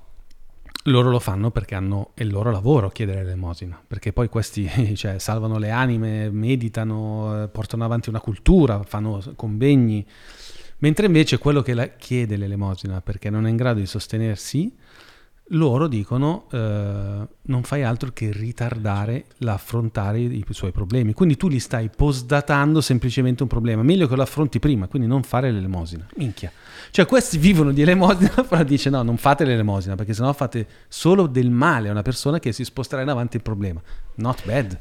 loro 0.85 1.11
lo 1.11 1.19
fanno 1.19 1.51
perché 1.51 1.75
hanno 1.75 2.11
il 2.17 2.31
loro 2.31 2.51
lavoro 2.51 2.91
chiedere 2.91 3.23
l'elemosina, 3.23 3.83
perché 3.87 4.13
poi 4.13 4.29
questi 4.29 4.69
cioè, 4.97 5.19
salvano 5.19 5.59
le 5.59 5.71
anime, 5.71 6.31
meditano, 6.31 7.45
eh, 7.45 7.49
portano 7.49 7.85
avanti 7.85 8.09
una 8.09 8.21
cultura, 8.21 8.83
fanno 8.83 9.23
convegni, 9.37 10.07
mentre 10.79 11.07
invece 11.07 11.39
quello 11.39 11.63
che 11.63 11.95
chiede 11.97 12.37
l'elemosina 12.37 13.01
perché 13.01 13.31
non 13.31 13.47
è 13.47 13.51
in 13.51 13.57
grado 13.57 13.81
di 13.81 13.87
sostenersi, 13.87 14.75
loro 15.49 15.89
dicono 15.89 16.47
eh, 16.51 17.29
non 17.43 17.63
fai 17.65 17.83
altro 17.83 18.11
che 18.13 18.31
ritardare 18.33 19.27
l'affrontare 19.39 20.19
i, 20.21 20.45
suoi 20.51 20.73
problemi. 20.73 21.13
Quindi 21.13 21.37
tu 21.37 21.49
li 21.49 21.59
stai 21.59 21.91
postdatando 21.95 22.81
semplicemente 22.81 23.43
un 23.43 23.49
problema. 23.49 23.83
Meglio 23.83 24.09
che 24.09 24.17
lo 24.17 24.23
affronti 24.23 24.59
prima, 24.59 24.87
quindi 24.89 25.07
non 25.07 25.23
fare 25.23 25.51
l'elemosina. 25.51 26.07
Minchia. 26.17 26.51
Cioè 26.91 27.07
questi 27.07 27.37
vivono 27.37 27.73
di 27.73 27.83
elemosina, 27.83 28.43
però 28.49 28.63
dice 28.63 28.89
no, 28.89 29.03
non 29.03 29.19
fate 29.19 29.45
l'elemosina, 29.45 29.95
perché 29.97 30.15
sennò 30.15 30.33
fate 30.33 30.67
solo 30.89 31.27
del 31.27 31.51
male 31.51 31.89
a 31.89 31.91
una 31.91 32.03
persona 32.03 32.39
che 32.39 32.53
si 32.53 32.65
sposterà 32.65 33.03
in 33.03 33.09
avanti 33.09 33.37
il 33.37 33.43
problema. 33.43 33.83
Not 34.17 34.47
bad. 34.47 34.79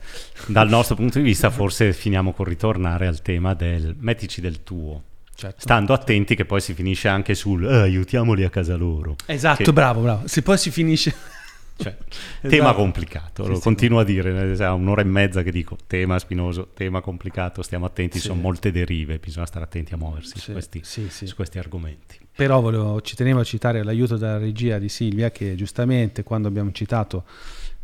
Dal 0.48 0.70
nostro 0.70 0.96
punto 0.96 1.18
di 1.18 1.26
vista 1.26 1.50
forse 1.50 1.92
finiamo 1.92 2.32
con 2.32 2.46
ritornare 2.46 3.08
al 3.08 3.22
tema 3.22 3.54
del 3.54 3.96
mettici 4.00 4.40
del 4.40 4.64
tuo 4.64 5.12
Certo. 5.36 5.62
Stando 5.62 5.94
attenti 5.94 6.36
che 6.36 6.46
poi 6.46 6.62
si 6.62 6.74
finisce 6.74 7.08
anche 7.08 7.36
sul 7.36 7.66
eh, 7.66 7.82
aiutiamoli 7.82 8.44
a 8.44 8.50
casa 8.50 8.76
loro. 8.76 9.16
Esatto, 9.26 9.64
che... 9.64 9.74
bravo, 9.74 10.02
bravo. 10.02 10.28
Se 10.28 10.42
poi 10.42 10.58
si 10.58 10.72
finisce... 10.72 11.14
Cioè, 11.76 11.98
esatto. 11.98 12.48
Tema 12.50 12.74
complicato, 12.74 13.44
sì, 13.44 13.50
lo 13.50 13.56
sì, 13.56 13.62
continuo 13.62 14.00
a 14.00 14.04
dire, 14.04 14.56
è 14.56 14.70
un'ora 14.70 15.02
e 15.02 15.06
mezza 15.06 15.42
che 15.42 15.52
dico 15.52 15.76
tema 15.88 16.20
spinoso, 16.20 16.70
tema 16.74 17.02
complicato, 17.02 17.64
stiamo 17.64 17.86
attenti, 17.86 18.20
sì. 18.20 18.28
sono 18.28 18.40
molte 18.40 18.72
derive, 18.72 19.18
bisogna 19.18 19.48
stare 19.48 19.66
attenti 19.66 19.92
a 19.94 19.98
muoversi 19.98 20.38
su 20.38 20.52
questi, 20.52 20.82
su, 20.84 21.36
questi, 21.36 21.58
argomenti. 21.58 22.20
Però 22.36 22.62
volevo, 22.62 23.02
ci 23.02 23.16
tenevo 23.16 23.40
a 23.40 23.44
citare 23.44 23.84
l'aiuto 23.84 24.18
della 24.18 24.38
regia 24.38 24.78
di 24.78 24.88
Silvia 24.88 25.32
che 25.32 25.56
giustamente 25.56 26.22
quando 26.22 26.48
abbiamo 26.48 26.72
citato 26.72 27.24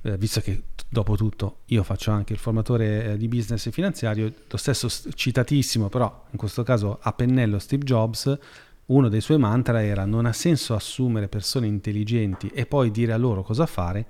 eh, 0.01 0.17
visto 0.17 0.39
che 0.41 0.63
dopo 0.87 1.15
tutto 1.15 1.59
io 1.65 1.83
faccio 1.83 2.11
anche 2.11 2.33
il 2.33 2.39
formatore 2.39 3.13
eh, 3.13 3.17
di 3.17 3.27
business 3.27 3.69
finanziario, 3.69 4.31
lo 4.47 4.57
stesso 4.57 4.89
citatissimo, 4.89 5.89
però 5.89 6.25
in 6.31 6.37
questo 6.37 6.63
caso 6.63 6.99
a 7.01 7.13
pennello 7.13 7.59
Steve 7.59 7.83
Jobs, 7.83 8.37
uno 8.85 9.07
dei 9.09 9.21
suoi 9.21 9.37
mantra 9.37 9.83
era 9.83 10.05
non 10.05 10.25
ha 10.25 10.33
senso 10.33 10.73
assumere 10.73 11.27
persone 11.27 11.67
intelligenti 11.67 12.47
e 12.47 12.65
poi 12.65 12.91
dire 12.91 13.13
a 13.13 13.17
loro 13.17 13.43
cosa 13.43 13.65
fare, 13.65 14.07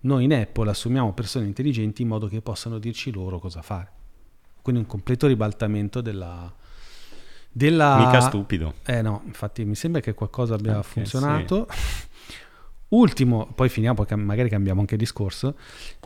noi 0.00 0.24
in 0.24 0.34
Apple 0.34 0.70
assumiamo 0.70 1.12
persone 1.12 1.46
intelligenti 1.46 2.02
in 2.02 2.08
modo 2.08 2.26
che 2.26 2.40
possano 2.40 2.78
dirci 2.78 3.10
loro 3.12 3.38
cosa 3.38 3.62
fare. 3.62 3.90
Quindi 4.62 4.82
un 4.82 4.86
completo 4.86 5.26
ribaltamento 5.26 6.00
della... 6.00 6.52
della... 7.50 7.96
Mica 7.96 8.20
stupido. 8.20 8.74
Eh 8.84 9.00
no, 9.00 9.22
infatti 9.24 9.64
mi 9.64 9.74
sembra 9.74 10.00
che 10.00 10.12
qualcosa 10.12 10.54
abbia 10.54 10.78
okay, 10.78 10.82
funzionato. 10.82 11.66
Sì. 11.70 12.08
Ultimo, 12.90 13.46
poi 13.54 13.68
finiamo, 13.68 14.02
poi 14.02 14.16
magari 14.18 14.48
cambiamo 14.48 14.80
anche 14.80 14.96
discorso, 14.96 15.56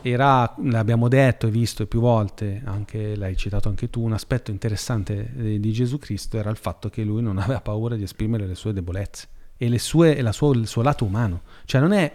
era, 0.03 0.55
l'abbiamo 0.65 1.09
detto 1.09 1.47
e 1.47 1.51
visto 1.51 1.87
più 1.87 2.01
volte, 2.01 2.61
anche, 2.65 3.17
l'hai 3.17 3.37
citato 3.37 3.71
anche 3.71 3.89
tu, 3.89 4.03
un 4.03 4.13
aspetto 4.13 4.51
interessante 4.51 5.59
di 5.59 5.73
Gesù 5.73 5.99
Cristo 5.99 6.37
era 6.37 6.51
il 6.51 6.57
fatto 6.57 6.91
che 6.91 7.03
lui 7.03 7.23
non 7.23 7.39
aveva 7.39 7.61
paura 7.61 7.97
di 7.97 8.03
esprimere 8.03 8.47
le 8.47 8.55
sue 8.55 8.75
debolezze 8.75 9.29
e, 9.57 9.79
sue, 9.79 10.17
e 10.17 10.33
sua, 10.33 10.55
il 10.55 10.67
suo 10.67 10.83
lato 10.83 11.07
umano. 11.07 11.43
Cioè 11.65 11.81
non 11.81 11.93
è 11.93 12.13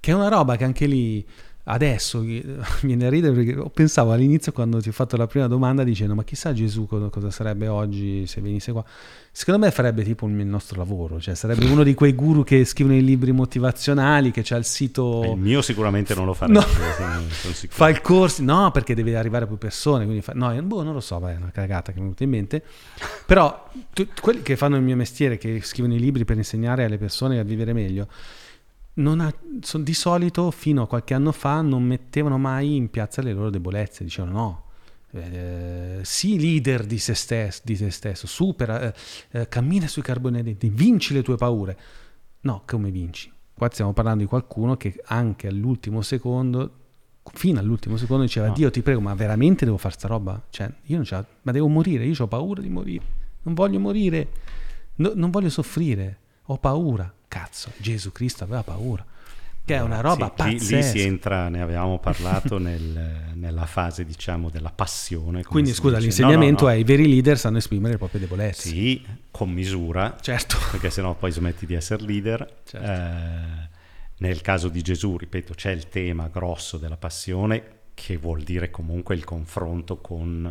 che 0.00 0.10
è 0.10 0.14
una 0.14 0.28
roba 0.28 0.56
che 0.56 0.64
anche 0.64 0.86
lì 0.86 1.26
adesso 1.70 2.20
viene 2.82 3.06
a 3.06 3.08
ridere 3.08 3.34
perché 3.34 3.70
pensavo 3.72 4.12
all'inizio 4.12 4.52
quando 4.52 4.80
ti 4.80 4.88
ho 4.88 4.92
fatto 4.92 5.16
la 5.16 5.26
prima 5.26 5.46
domanda 5.46 5.84
dicendo 5.84 6.14
ma 6.14 6.24
chissà 6.24 6.52
Gesù 6.52 6.86
cosa 6.86 7.30
sarebbe 7.30 7.68
oggi 7.68 8.26
se 8.26 8.40
venisse 8.40 8.72
qua. 8.72 8.84
Secondo 9.30 9.64
me 9.64 9.70
farebbe 9.70 10.02
tipo 10.02 10.26
il 10.26 10.32
nostro 10.46 10.78
lavoro 10.78 11.20
cioè 11.20 11.34
sarebbe 11.34 11.66
uno 11.66 11.82
di 11.82 11.94
quei 11.94 12.14
guru 12.14 12.42
che 12.42 12.64
scrivono 12.64 12.96
i 12.96 13.04
libri 13.04 13.32
motivazionali 13.32 14.30
che 14.30 14.42
c'ha 14.42 14.56
il 14.56 14.64
sito 14.64 15.22
il 15.24 15.38
mio 15.38 15.62
sicuramente 15.62 16.14
non 16.14 16.24
lo 16.24 16.34
farebbe 16.34 16.58
no. 16.58 16.64
fa 17.68 17.88
il 17.88 18.00
corso 18.00 18.42
no 18.42 18.70
perché 18.72 18.94
deve 18.94 19.16
arrivare 19.16 19.44
a 19.44 19.46
più 19.46 19.58
persone 19.58 20.04
quindi 20.04 20.22
fa... 20.22 20.32
no 20.34 20.60
boh, 20.62 20.82
non 20.82 20.92
lo 20.92 21.00
so 21.00 21.16
è 21.28 21.36
una 21.36 21.50
cagata 21.52 21.92
che 21.92 22.00
mi 22.00 22.10
è 22.10 22.14
venuta 22.14 22.24
in 22.24 22.30
mente. 22.30 22.62
Però 23.26 23.68
tu, 23.92 24.06
quelli 24.20 24.42
che 24.42 24.56
fanno 24.56 24.76
il 24.76 24.82
mio 24.82 24.96
mestiere 24.96 25.38
che 25.38 25.60
scrivono 25.62 25.94
i 25.94 26.00
libri 26.00 26.24
per 26.24 26.36
insegnare 26.36 26.84
alle 26.84 26.98
persone 26.98 27.38
a 27.38 27.42
vivere 27.42 27.72
meglio 27.72 28.08
ha, 29.20 29.34
di 29.78 29.94
solito 29.94 30.50
fino 30.50 30.82
a 30.82 30.86
qualche 30.86 31.14
anno 31.14 31.32
fa 31.32 31.60
non 31.60 31.82
mettevano 31.84 32.38
mai 32.38 32.76
in 32.76 32.90
piazza 32.90 33.22
le 33.22 33.32
loro 33.32 33.50
debolezze, 33.50 34.04
dicevano 34.04 34.32
no, 34.32 34.62
eh, 35.12 36.00
sii 36.02 36.38
leader 36.38 36.84
di, 36.84 36.98
se 36.98 37.14
stesso, 37.14 37.62
di 37.64 37.76
te 37.76 37.90
stesso, 37.90 38.26
supera, 38.26 38.82
eh, 38.82 38.94
eh, 39.30 39.48
cammina 39.48 39.86
sui 39.86 40.02
carbonati, 40.02 40.68
vinci 40.68 41.14
le 41.14 41.22
tue 41.22 41.36
paure. 41.36 41.78
No, 42.40 42.62
come 42.66 42.90
vinci? 42.90 43.32
Qua 43.54 43.68
stiamo 43.70 43.92
parlando 43.92 44.22
di 44.22 44.28
qualcuno 44.28 44.76
che 44.76 45.00
anche 45.06 45.48
all'ultimo 45.48 46.02
secondo, 46.02 46.72
fino 47.32 47.58
all'ultimo 47.58 47.96
secondo 47.96 48.24
diceva, 48.24 48.48
no. 48.48 48.52
Dio 48.52 48.70
ti 48.70 48.82
prego, 48.82 49.00
ma 49.00 49.14
veramente 49.14 49.64
devo 49.64 49.76
fare 49.76 49.94
sta 49.94 50.08
roba? 50.08 50.40
Cioè, 50.50 50.70
io 50.84 50.96
non 50.96 51.04
ce 51.04 51.24
ma 51.42 51.52
devo 51.52 51.68
morire, 51.68 52.04
io 52.04 52.14
ho 52.18 52.26
paura 52.26 52.60
di 52.60 52.68
morire, 52.68 53.04
non 53.42 53.54
voglio 53.54 53.80
morire, 53.80 54.28
no, 54.96 55.12
non 55.14 55.30
voglio 55.30 55.50
soffrire, 55.50 56.18
ho 56.44 56.58
paura. 56.58 57.12
Cazzo, 57.28 57.70
Gesù 57.76 58.10
Cristo 58.10 58.44
aveva 58.44 58.62
paura. 58.62 59.04
Che 59.64 59.74
è 59.74 59.82
una 59.82 60.00
roba 60.00 60.28
sì, 60.28 60.32
pazzesca. 60.34 60.76
Lì, 60.76 60.82
lì, 60.82 60.82
si 60.82 61.00
entra, 61.00 61.50
ne 61.50 61.60
avevamo 61.60 61.98
parlato, 61.98 62.56
nel, 62.56 63.32
nella 63.34 63.66
fase, 63.66 64.06
diciamo, 64.06 64.48
della 64.48 64.70
passione. 64.70 65.44
Quindi, 65.44 65.74
scusa, 65.74 65.96
dice. 65.96 66.06
l'insegnamento 66.06 66.64
no, 66.64 66.70
no, 66.70 66.74
no. 66.74 66.78
è 66.78 66.80
i 66.80 66.84
veri 66.84 67.06
leader 67.06 67.38
sanno 67.38 67.58
esprimere 67.58 67.92
le 67.92 67.98
proprie 67.98 68.20
debolezze. 68.20 68.70
Sì, 68.70 69.04
con 69.30 69.50
misura. 69.50 70.16
Certo. 70.22 70.56
Perché 70.72 70.88
sennò 70.88 71.14
poi 71.14 71.32
smetti 71.32 71.66
di 71.66 71.74
essere 71.74 72.02
leader. 72.02 72.60
Certo. 72.64 72.90
Eh, 72.90 73.68
nel 74.20 74.40
caso 74.40 74.70
di 74.70 74.80
Gesù, 74.80 75.18
ripeto, 75.18 75.52
c'è 75.52 75.70
il 75.70 75.90
tema 75.90 76.28
grosso 76.28 76.78
della 76.78 76.96
passione, 76.96 77.62
che 77.92 78.16
vuol 78.16 78.42
dire 78.42 78.70
comunque 78.70 79.14
il 79.14 79.24
confronto 79.24 79.98
con 79.98 80.50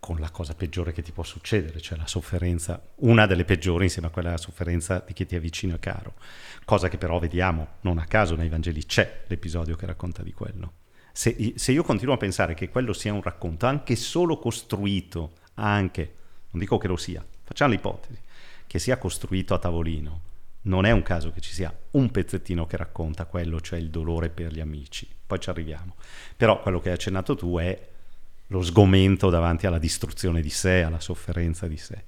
con 0.00 0.18
la 0.18 0.30
cosa 0.30 0.54
peggiore 0.54 0.92
che 0.92 1.02
ti 1.02 1.12
può 1.12 1.22
succedere, 1.22 1.80
cioè 1.80 1.98
la 1.98 2.06
sofferenza, 2.06 2.82
una 2.96 3.26
delle 3.26 3.44
peggiori 3.44 3.84
insieme 3.84 4.08
a 4.08 4.10
quella 4.10 4.38
sofferenza 4.38 5.04
di 5.06 5.12
chi 5.12 5.26
ti 5.26 5.36
è 5.36 5.40
vicino 5.40 5.74
e 5.74 5.78
caro, 5.78 6.14
cosa 6.64 6.88
che 6.88 6.96
però 6.96 7.18
vediamo 7.18 7.76
non 7.82 7.98
a 7.98 8.06
caso 8.06 8.34
nei 8.34 8.48
Vangeli, 8.48 8.84
c'è 8.86 9.24
l'episodio 9.26 9.76
che 9.76 9.86
racconta 9.86 10.22
di 10.22 10.32
quello. 10.32 10.72
Se, 11.12 11.52
se 11.56 11.72
io 11.72 11.82
continuo 11.82 12.14
a 12.14 12.18
pensare 12.18 12.54
che 12.54 12.70
quello 12.70 12.94
sia 12.94 13.12
un 13.12 13.20
racconto 13.20 13.66
anche 13.66 13.94
solo 13.94 14.38
costruito, 14.38 15.34
anche, 15.54 16.14
non 16.50 16.60
dico 16.60 16.78
che 16.78 16.88
lo 16.88 16.96
sia, 16.96 17.24
facciamo 17.44 17.72
l'ipotesi, 17.72 18.18
che 18.66 18.78
sia 18.78 18.96
costruito 18.96 19.52
a 19.52 19.58
tavolino, 19.58 20.28
non 20.62 20.86
è 20.86 20.90
un 20.92 21.02
caso 21.02 21.30
che 21.30 21.40
ci 21.40 21.52
sia 21.52 21.74
un 21.92 22.10
pezzettino 22.10 22.66
che 22.66 22.76
racconta 22.76 23.26
quello, 23.26 23.60
cioè 23.60 23.78
il 23.78 23.90
dolore 23.90 24.30
per 24.30 24.52
gli 24.52 24.60
amici, 24.60 25.08
poi 25.26 25.40
ci 25.40 25.50
arriviamo. 25.50 25.96
Però 26.36 26.60
quello 26.62 26.80
che 26.80 26.88
hai 26.88 26.94
accennato 26.94 27.34
tu 27.34 27.58
è 27.58 27.88
lo 28.50 28.62
sgomento 28.62 29.30
davanti 29.30 29.66
alla 29.66 29.78
distruzione 29.78 30.40
di 30.40 30.50
sé, 30.50 30.82
alla 30.82 31.00
sofferenza 31.00 31.66
di 31.66 31.76
sé. 31.76 32.04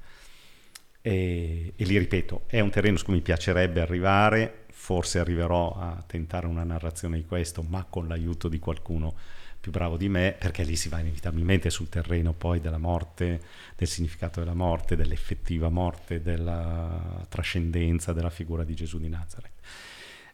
E, 1.01 1.73
e 1.75 1.85
lì 1.85 1.99
ripeto, 1.99 2.45
è 2.47 2.61
un 2.61 2.71
terreno 2.71 2.97
su 2.97 3.05
cui 3.05 3.15
mi 3.15 3.21
piacerebbe 3.21 3.81
arrivare, 3.81 4.65
forse 4.71 5.19
arriverò 5.19 5.75
a 5.77 6.03
tentare 6.07 6.47
una 6.47 6.65
narrazione 6.65 7.17
di 7.17 7.25
questo, 7.25 7.63
ma 7.63 7.85
con 7.89 8.09
l'aiuto 8.09 8.49
di 8.49 8.59
qualcuno 8.59 9.15
più 9.61 9.71
bravo 9.71 9.97
di 9.97 10.09
me, 10.09 10.35
perché 10.37 10.65
lì 10.65 10.75
si 10.75 10.89
va 10.89 10.99
inevitabilmente 10.99 11.71
sul 11.71 11.89
terreno 11.89 12.33
poi 12.33 12.61
della 12.61 12.79
morte, 12.79 13.41
del 13.77 13.87
significato 13.87 14.41
della 14.41 14.55
morte, 14.55 14.97
dell'effettiva 14.97 15.69
morte, 15.69 16.21
della 16.21 17.25
trascendenza 17.29 18.13
della 18.13 18.31
figura 18.31 18.65
di 18.65 18.75
Gesù 18.75 18.99
di 18.99 19.09
Nazareth. 19.09 19.61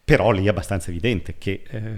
però 0.02 0.30
lì 0.30 0.47
è 0.47 0.48
abbastanza 0.48 0.89
evidente 0.89 1.36
che 1.36 1.62
eh, 1.68 1.97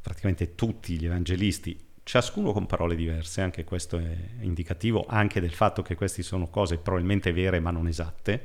praticamente 0.00 0.54
tutti 0.54 0.98
gli 0.98 1.04
evangelisti, 1.04 1.78
ciascuno 2.06 2.52
con 2.52 2.66
parole 2.66 2.94
diverse, 2.94 3.40
anche 3.40 3.64
questo 3.64 3.98
è 3.98 4.16
indicativo 4.42 5.06
anche 5.08 5.40
del 5.40 5.52
fatto 5.52 5.82
che 5.82 5.96
queste 5.96 6.22
sono 6.22 6.46
cose 6.46 6.78
probabilmente 6.78 7.32
vere 7.32 7.58
ma 7.58 7.72
non 7.72 7.88
esatte, 7.88 8.40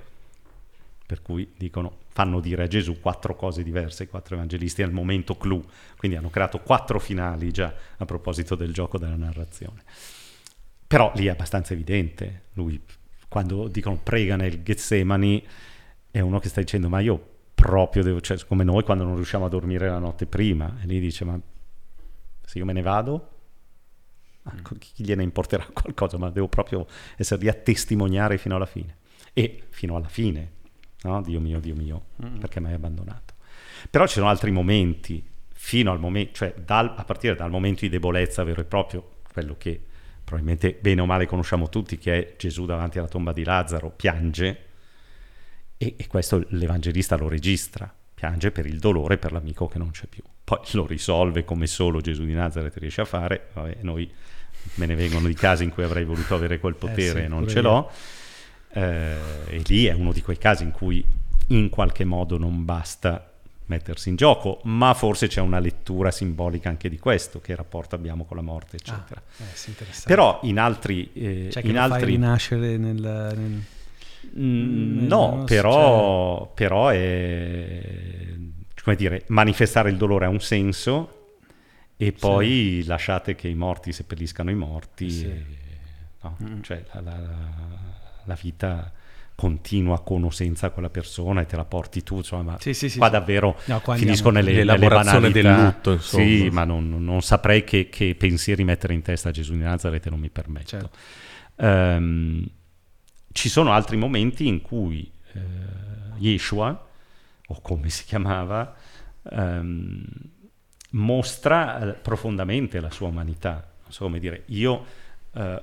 per 1.05 1.21
cui 1.21 1.53
dicono, 1.55 1.97
fanno 2.07 2.39
dire 2.39 2.63
a 2.63 2.67
Gesù 2.67 2.99
quattro 2.99 3.35
cose 3.35 3.61
diverse, 3.61 4.03
i 4.03 4.07
quattro 4.07 4.33
evangelisti 4.33 4.81
al 4.81 4.91
momento 4.91 5.37
clou, 5.37 5.63
quindi 5.95 6.17
hanno 6.17 6.31
creato 6.31 6.59
quattro 6.61 6.99
finali 6.99 7.51
già 7.51 7.71
a 7.97 8.05
proposito 8.05 8.55
del 8.55 8.73
gioco 8.73 8.97
della 8.97 9.15
narrazione. 9.15 9.83
Però 10.87 11.11
lì 11.13 11.27
è 11.27 11.29
abbastanza 11.29 11.73
evidente, 11.73 12.45
lui 12.53 12.81
quando 13.27 13.67
dicono 13.67 13.99
prega 14.01 14.37
nel 14.37 14.63
Getsemani 14.63 15.45
è 16.09 16.19
uno 16.19 16.39
che 16.39 16.49
sta 16.49 16.61
dicendo 16.61 16.89
ma 16.89 16.99
io 16.99 17.23
proprio 17.53 18.01
devo, 18.01 18.21
cioè, 18.21 18.43
come 18.47 18.63
noi 18.63 18.81
quando 18.83 19.03
non 19.03 19.13
riusciamo 19.13 19.45
a 19.45 19.49
dormire 19.49 19.87
la 19.87 19.99
notte 19.99 20.25
prima, 20.25 20.79
e 20.81 20.87
lì 20.87 20.99
dice, 20.99 21.25
ma 21.25 21.39
se 22.43 22.57
io 22.57 22.65
me 22.65 22.73
ne 22.73 22.81
vado. 22.81 23.35
Chi 24.79 25.03
gliene 25.03 25.23
importerà 25.23 25.65
qualcosa, 25.71 26.17
ma 26.17 26.29
devo 26.29 26.47
proprio 26.47 26.85
essere 27.17 27.41
lì 27.41 27.47
a 27.49 27.53
testimoniare 27.53 28.37
fino 28.37 28.55
alla 28.55 28.65
fine. 28.65 28.97
E 29.33 29.63
fino 29.69 29.95
alla 29.95 30.07
fine, 30.07 30.51
no? 31.03 31.21
Dio 31.21 31.39
mio, 31.39 31.59
Dio 31.59 31.75
mio, 31.75 32.05
mm. 32.23 32.37
perché 32.37 32.59
mi 32.59 32.67
hai 32.67 32.73
abbandonato. 32.73 33.35
Però 33.89 34.05
ci 34.07 34.15
sono 34.15 34.27
altri 34.27 34.51
momenti, 34.51 35.23
fino 35.53 35.91
al 35.91 35.99
momento, 35.99 36.33
cioè 36.33 36.53
dal, 36.55 36.93
a 36.97 37.03
partire 37.03 37.35
dal 37.35 37.49
momento 37.49 37.81
di 37.81 37.89
debolezza 37.89 38.43
vero 38.43 38.61
e 38.61 38.65
proprio, 38.65 39.19
quello 39.31 39.55
che 39.57 39.79
probabilmente 40.23 40.77
bene 40.79 41.01
o 41.01 41.05
male 41.05 41.25
conosciamo 41.25 41.69
tutti, 41.69 41.97
che 41.97 42.13
è 42.13 42.35
Gesù 42.37 42.65
davanti 42.65 42.97
alla 42.99 43.07
tomba 43.07 43.31
di 43.31 43.43
Lazzaro, 43.43 43.89
piange, 43.91 44.65
e, 45.77 45.95
e 45.97 46.07
questo 46.07 46.45
l'Evangelista 46.49 47.15
lo 47.15 47.27
registra, 47.27 47.93
piange 48.13 48.51
per 48.51 48.65
il 48.65 48.79
dolore 48.79 49.17
per 49.17 49.31
l'amico 49.31 49.67
che 49.67 49.77
non 49.77 49.91
c'è 49.91 50.07
più. 50.07 50.23
Poi 50.51 50.59
lo 50.73 50.85
risolve 50.85 51.45
come 51.45 51.65
solo 51.65 52.01
Gesù 52.01 52.25
di 52.25 52.33
Nazareth 52.33 52.75
riesce 52.77 53.01
a 53.01 53.05
fare, 53.05 53.47
Vabbè, 53.53 53.77
noi 53.81 54.09
me 54.75 54.85
ne 54.85 54.95
vengono 54.95 55.27
di 55.27 55.33
casi 55.33 55.63
in 55.63 55.71
cui 55.71 55.83
avrei 55.83 56.03
voluto 56.03 56.35
avere 56.35 56.59
quel 56.59 56.75
potere 56.75 57.19
eh 57.19 57.21
sì, 57.21 57.25
e 57.25 57.27
non 57.27 57.47
ce 57.47 57.61
l'ho, 57.61 57.89
eh, 58.73 59.15
e 59.47 59.61
lì 59.65 59.85
è 59.85 59.93
uno 59.93 60.11
di 60.11 60.21
quei 60.21 60.37
casi 60.37 60.63
in 60.63 60.71
cui 60.71 61.03
in 61.47 61.69
qualche 61.69 62.03
modo 62.03 62.37
non 62.37 62.65
basta 62.65 63.27
mettersi 63.65 64.09
in 64.09 64.17
gioco, 64.17 64.59
ma 64.63 64.93
forse 64.93 65.27
c'è 65.27 65.39
una 65.39 65.59
lettura 65.59 66.11
simbolica 66.11 66.67
anche 66.67 66.89
di 66.89 66.99
questo, 66.99 67.39
che 67.39 67.55
rapporto 67.55 67.95
abbiamo 67.95 68.25
con 68.25 68.35
la 68.35 68.43
morte, 68.43 68.75
eccetera. 68.75 69.21
Ah, 69.37 69.43
eh, 69.43 69.85
Però 70.05 70.39
in 70.43 70.59
altri... 70.59 71.09
Eh, 71.13 71.49
cioè 71.49 71.65
in 71.65 71.77
altri... 71.77 72.05
rinascere 72.05 72.75
nel... 72.75 72.99
nel 73.35 73.63
Mm, 74.37 75.07
no, 75.07 75.43
però, 75.45 76.37
cioè... 76.37 76.53
però 76.53 76.89
è 76.89 77.81
come 78.83 78.95
dire, 78.95 79.23
manifestare 79.27 79.89
il 79.89 79.97
dolore 79.97 80.25
ha 80.25 80.29
un 80.29 80.39
senso 80.39 81.21
e 81.97 82.11
poi 82.13 82.79
sì. 82.81 82.87
lasciate 82.87 83.35
che 83.35 83.47
i 83.47 83.53
morti 83.53 83.91
seppelliscano 83.91 84.49
i 84.49 84.55
morti. 84.55 85.09
Sì. 85.09 85.25
E, 85.25 85.45
no? 86.21 86.37
mm. 86.43 86.61
Cioè 86.61 86.83
la, 86.93 87.01
la, 87.01 87.19
la, 88.23 88.37
vita 88.41 88.91
continua 89.35 90.01
con 90.01 90.23
o 90.23 90.29
senza 90.31 90.71
quella 90.71 90.89
persona 90.89 91.41
e 91.41 91.45
te 91.45 91.55
la 91.55 91.65
porti 91.65 92.01
tu, 92.03 92.17
insomma, 92.17 92.57
sì, 92.59 92.73
sì, 92.73 92.95
qua 92.97 93.09
davvero 93.09 93.57
no, 93.65 93.79
qua 93.81 93.95
finisco 93.95 94.29
nelle, 94.29 94.51
l'elaborazione 94.51 95.29
nelle 95.29 95.41
del 95.41 95.63
lutto. 95.63 95.91
Insomma. 95.93 96.23
Sì, 96.23 96.49
ma 96.49 96.63
non, 96.63 97.03
non 97.03 97.21
saprei 97.21 97.63
che, 97.63 97.87
che, 97.89 98.15
pensieri 98.15 98.63
mettere 98.63 98.93
in 98.93 99.03
testa 99.03 99.29
a 99.29 99.31
Gesù 99.31 99.53
di 99.53 99.59
Nazareth 99.59 100.07
non 100.09 100.19
mi 100.19 100.29
permetto. 100.29 100.67
Certo. 100.67 100.89
Um, 101.57 102.43
ci 103.31 103.47
sono 103.47 103.71
altri 103.71 103.97
momenti 103.97 104.47
in 104.47 104.61
cui 104.61 105.11
eh, 105.33 105.39
Yeshua, 106.17 106.87
o 107.51 107.61
come 107.61 107.89
si 107.89 108.05
chiamava, 108.05 108.75
ehm, 109.29 110.05
mostra 110.91 111.79
eh, 111.79 111.93
profondamente 111.93 112.79
la 112.79 112.89
sua 112.89 113.07
umanità. 113.07 113.73
Non 113.83 113.91
so 113.91 114.05
come 114.05 114.19
dire, 114.19 114.43
io 114.47 114.85
eh, 115.33 115.61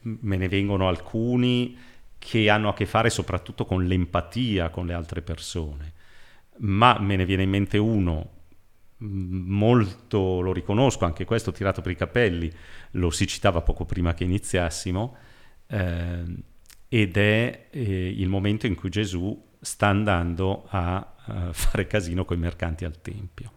me 0.00 0.36
ne 0.36 0.48
vengono 0.48 0.88
alcuni 0.88 1.76
che 2.18 2.50
hanno 2.50 2.68
a 2.68 2.74
che 2.74 2.86
fare 2.86 3.10
soprattutto 3.10 3.64
con 3.64 3.86
l'empatia 3.86 4.68
con 4.70 4.86
le 4.86 4.92
altre 4.92 5.22
persone, 5.22 5.92
ma 6.58 6.98
me 6.98 7.16
ne 7.16 7.24
viene 7.24 7.44
in 7.44 7.50
mente 7.50 7.78
uno 7.78 8.38
molto, 8.98 10.40
lo 10.40 10.52
riconosco, 10.52 11.06
anche 11.06 11.24
questo 11.24 11.52
tirato 11.52 11.80
per 11.80 11.92
i 11.92 11.96
capelli, 11.96 12.52
lo 12.92 13.10
si 13.10 13.26
citava 13.26 13.62
poco 13.62 13.86
prima 13.86 14.12
che 14.12 14.24
iniziassimo, 14.24 15.16
eh, 15.66 16.24
ed 16.88 17.16
è 17.16 17.68
eh, 17.70 18.08
il 18.08 18.28
momento 18.28 18.66
in 18.66 18.74
cui 18.74 18.90
Gesù 18.90 19.48
sta 19.60 19.88
andando 19.88 20.66
a 20.68 21.14
uh, 21.26 21.32
fare 21.52 21.86
casino 21.86 22.24
con 22.24 22.36
i 22.36 22.40
mercanti 22.40 22.84
al 22.84 23.00
Tempio. 23.00 23.52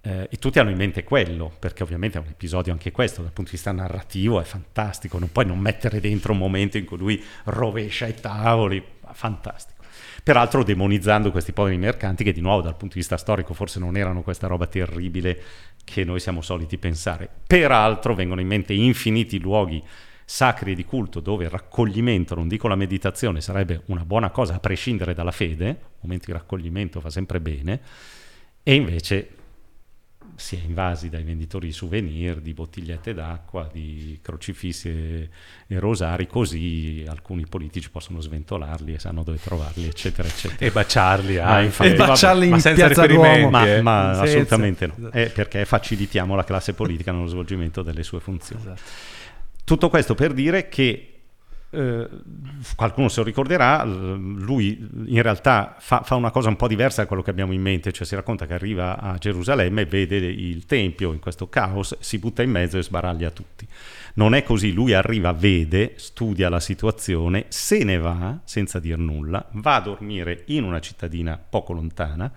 Eh, 0.00 0.28
e 0.30 0.36
tutti 0.36 0.58
hanno 0.58 0.70
in 0.70 0.76
mente 0.76 1.04
quello, 1.04 1.52
perché 1.58 1.82
ovviamente 1.82 2.18
è 2.18 2.20
un 2.20 2.28
episodio 2.28 2.72
anche 2.72 2.92
questo, 2.92 3.22
dal 3.22 3.32
punto 3.32 3.50
di 3.50 3.56
vista 3.56 3.72
narrativo 3.72 4.40
è 4.40 4.44
fantastico, 4.44 5.18
non 5.18 5.30
puoi 5.32 5.46
non 5.46 5.58
mettere 5.58 6.00
dentro 6.00 6.32
un 6.32 6.38
momento 6.38 6.78
in 6.78 6.84
cui 6.84 6.96
lui 6.96 7.24
rovescia 7.44 8.06
i 8.06 8.14
tavoli, 8.14 8.82
fantastico. 9.12 9.76
Peraltro 10.22 10.62
demonizzando 10.62 11.30
questi 11.30 11.52
poveri 11.52 11.78
mercanti 11.78 12.22
che 12.22 12.32
di 12.32 12.40
nuovo 12.40 12.60
dal 12.62 12.76
punto 12.76 12.94
di 12.94 13.00
vista 13.00 13.16
storico 13.16 13.54
forse 13.54 13.78
non 13.78 13.96
erano 13.96 14.22
questa 14.22 14.46
roba 14.46 14.66
terribile 14.66 15.40
che 15.84 16.04
noi 16.04 16.20
siamo 16.20 16.42
soliti 16.42 16.76
pensare. 16.76 17.28
Peraltro 17.46 18.14
vengono 18.14 18.40
in 18.40 18.46
mente 18.46 18.74
infiniti 18.74 19.40
luoghi 19.40 19.82
sacri 20.30 20.74
di 20.74 20.84
culto 20.84 21.20
dove 21.20 21.44
il 21.44 21.50
raccoglimento, 21.50 22.34
non 22.34 22.48
dico 22.48 22.68
la 22.68 22.74
meditazione, 22.74 23.40
sarebbe 23.40 23.80
una 23.86 24.04
buona 24.04 24.28
cosa 24.28 24.56
a 24.56 24.60
prescindere 24.60 25.14
dalla 25.14 25.30
fede, 25.30 25.80
momento 26.00 26.26
di 26.26 26.32
raccoglimento 26.32 27.00
fa 27.00 27.08
sempre 27.08 27.40
bene, 27.40 27.80
e 28.62 28.74
invece 28.74 29.30
si 30.34 30.56
è 30.56 30.60
invasi 30.62 31.08
dai 31.08 31.22
venditori 31.22 31.68
di 31.68 31.72
souvenir, 31.72 32.42
di 32.42 32.52
bottigliette 32.52 33.14
d'acqua, 33.14 33.70
di 33.72 34.18
crocifissi 34.20 34.88
e, 34.90 35.30
e, 35.66 35.78
rosari, 35.78 36.26
così 36.26 37.06
alcuni 37.08 37.46
politici 37.46 37.88
possono 37.88 38.20
sventolarli 38.20 38.92
e 38.92 38.98
sanno 38.98 39.22
dove 39.22 39.38
trovarli, 39.40 39.86
eccetera, 39.86 40.28
eccetera. 40.28 40.66
E 40.66 40.70
baciarli, 40.70 41.38
ah, 41.38 41.62
infatti, 41.62 41.88
e 41.88 41.94
baciarli 41.94 42.44
in 42.44 42.50
ma 42.50 42.58
senza 42.58 42.84
piazza 42.84 43.06
Duomo. 43.06 43.48
Ma, 43.48 43.66
eh. 43.66 43.80
ma 43.80 44.10
assolutamente 44.10 44.92
no, 44.94 45.08
è 45.08 45.30
perché 45.30 45.64
facilitiamo 45.64 46.36
la 46.36 46.44
classe 46.44 46.74
politica 46.74 47.12
nello 47.12 47.28
svolgimento 47.28 47.82
delle 47.82 48.02
sue 48.02 48.20
funzioni. 48.20 48.60
Esatto. 48.60 49.16
Tutto 49.68 49.90
questo 49.90 50.14
per 50.14 50.32
dire 50.32 50.70
che 50.70 51.12
eh, 51.68 52.08
qualcuno 52.74 53.10
se 53.10 53.20
lo 53.20 53.26
ricorderà, 53.26 53.84
lui 53.84 54.78
in 55.08 55.20
realtà 55.20 55.76
fa, 55.78 56.00
fa, 56.00 56.14
una 56.14 56.30
cosa 56.30 56.48
un 56.48 56.56
po' 56.56 56.68
diversa 56.68 57.02
da 57.02 57.06
quello 57.06 57.20
che 57.20 57.28
abbiamo 57.28 57.52
in 57.52 57.60
mente, 57.60 57.92
cioè 57.92 58.06
si 58.06 58.14
racconta 58.14 58.46
che 58.46 58.54
arriva 58.54 58.98
a 58.98 59.18
Gerusalemme 59.18 59.82
e 59.82 59.84
vede 59.84 60.16
il 60.16 60.64
Tempio 60.64 61.12
in 61.12 61.18
questo 61.18 61.50
caos, 61.50 61.98
si 61.98 62.18
butta 62.18 62.42
in 62.42 62.50
mezzo 62.50 62.78
e 62.78 62.82
sbaraglia 62.82 63.30
tutti. 63.30 63.68
Non 64.14 64.34
è 64.34 64.42
così, 64.42 64.72
lui 64.72 64.94
arriva, 64.94 65.34
vede, 65.34 65.92
studia 65.96 66.48
la 66.48 66.60
situazione, 66.60 67.44
se 67.48 67.84
ne 67.84 67.98
va 67.98 68.40
senza 68.44 68.78
dir 68.78 68.96
nulla, 68.96 69.46
va 69.50 69.74
a 69.74 69.80
dormire 69.82 70.44
in 70.46 70.64
una 70.64 70.80
cittadina 70.80 71.38
poco 71.38 71.74
lontana, 71.74 72.32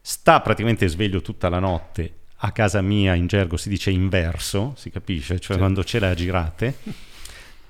sta 0.00 0.40
praticamente 0.40 0.88
sveglio 0.88 1.20
tutta 1.20 1.50
la 1.50 1.58
notte 1.58 2.22
a 2.44 2.52
casa 2.52 2.82
mia 2.82 3.14
in 3.14 3.26
gergo 3.26 3.56
si 3.56 3.70
dice 3.70 3.90
inverso, 3.90 4.74
si 4.76 4.90
capisce, 4.90 5.40
cioè 5.40 5.54
sì. 5.54 5.58
quando 5.58 5.82
ce 5.82 5.98
le 5.98 6.08
ha 6.08 6.14
girate, 6.14 6.74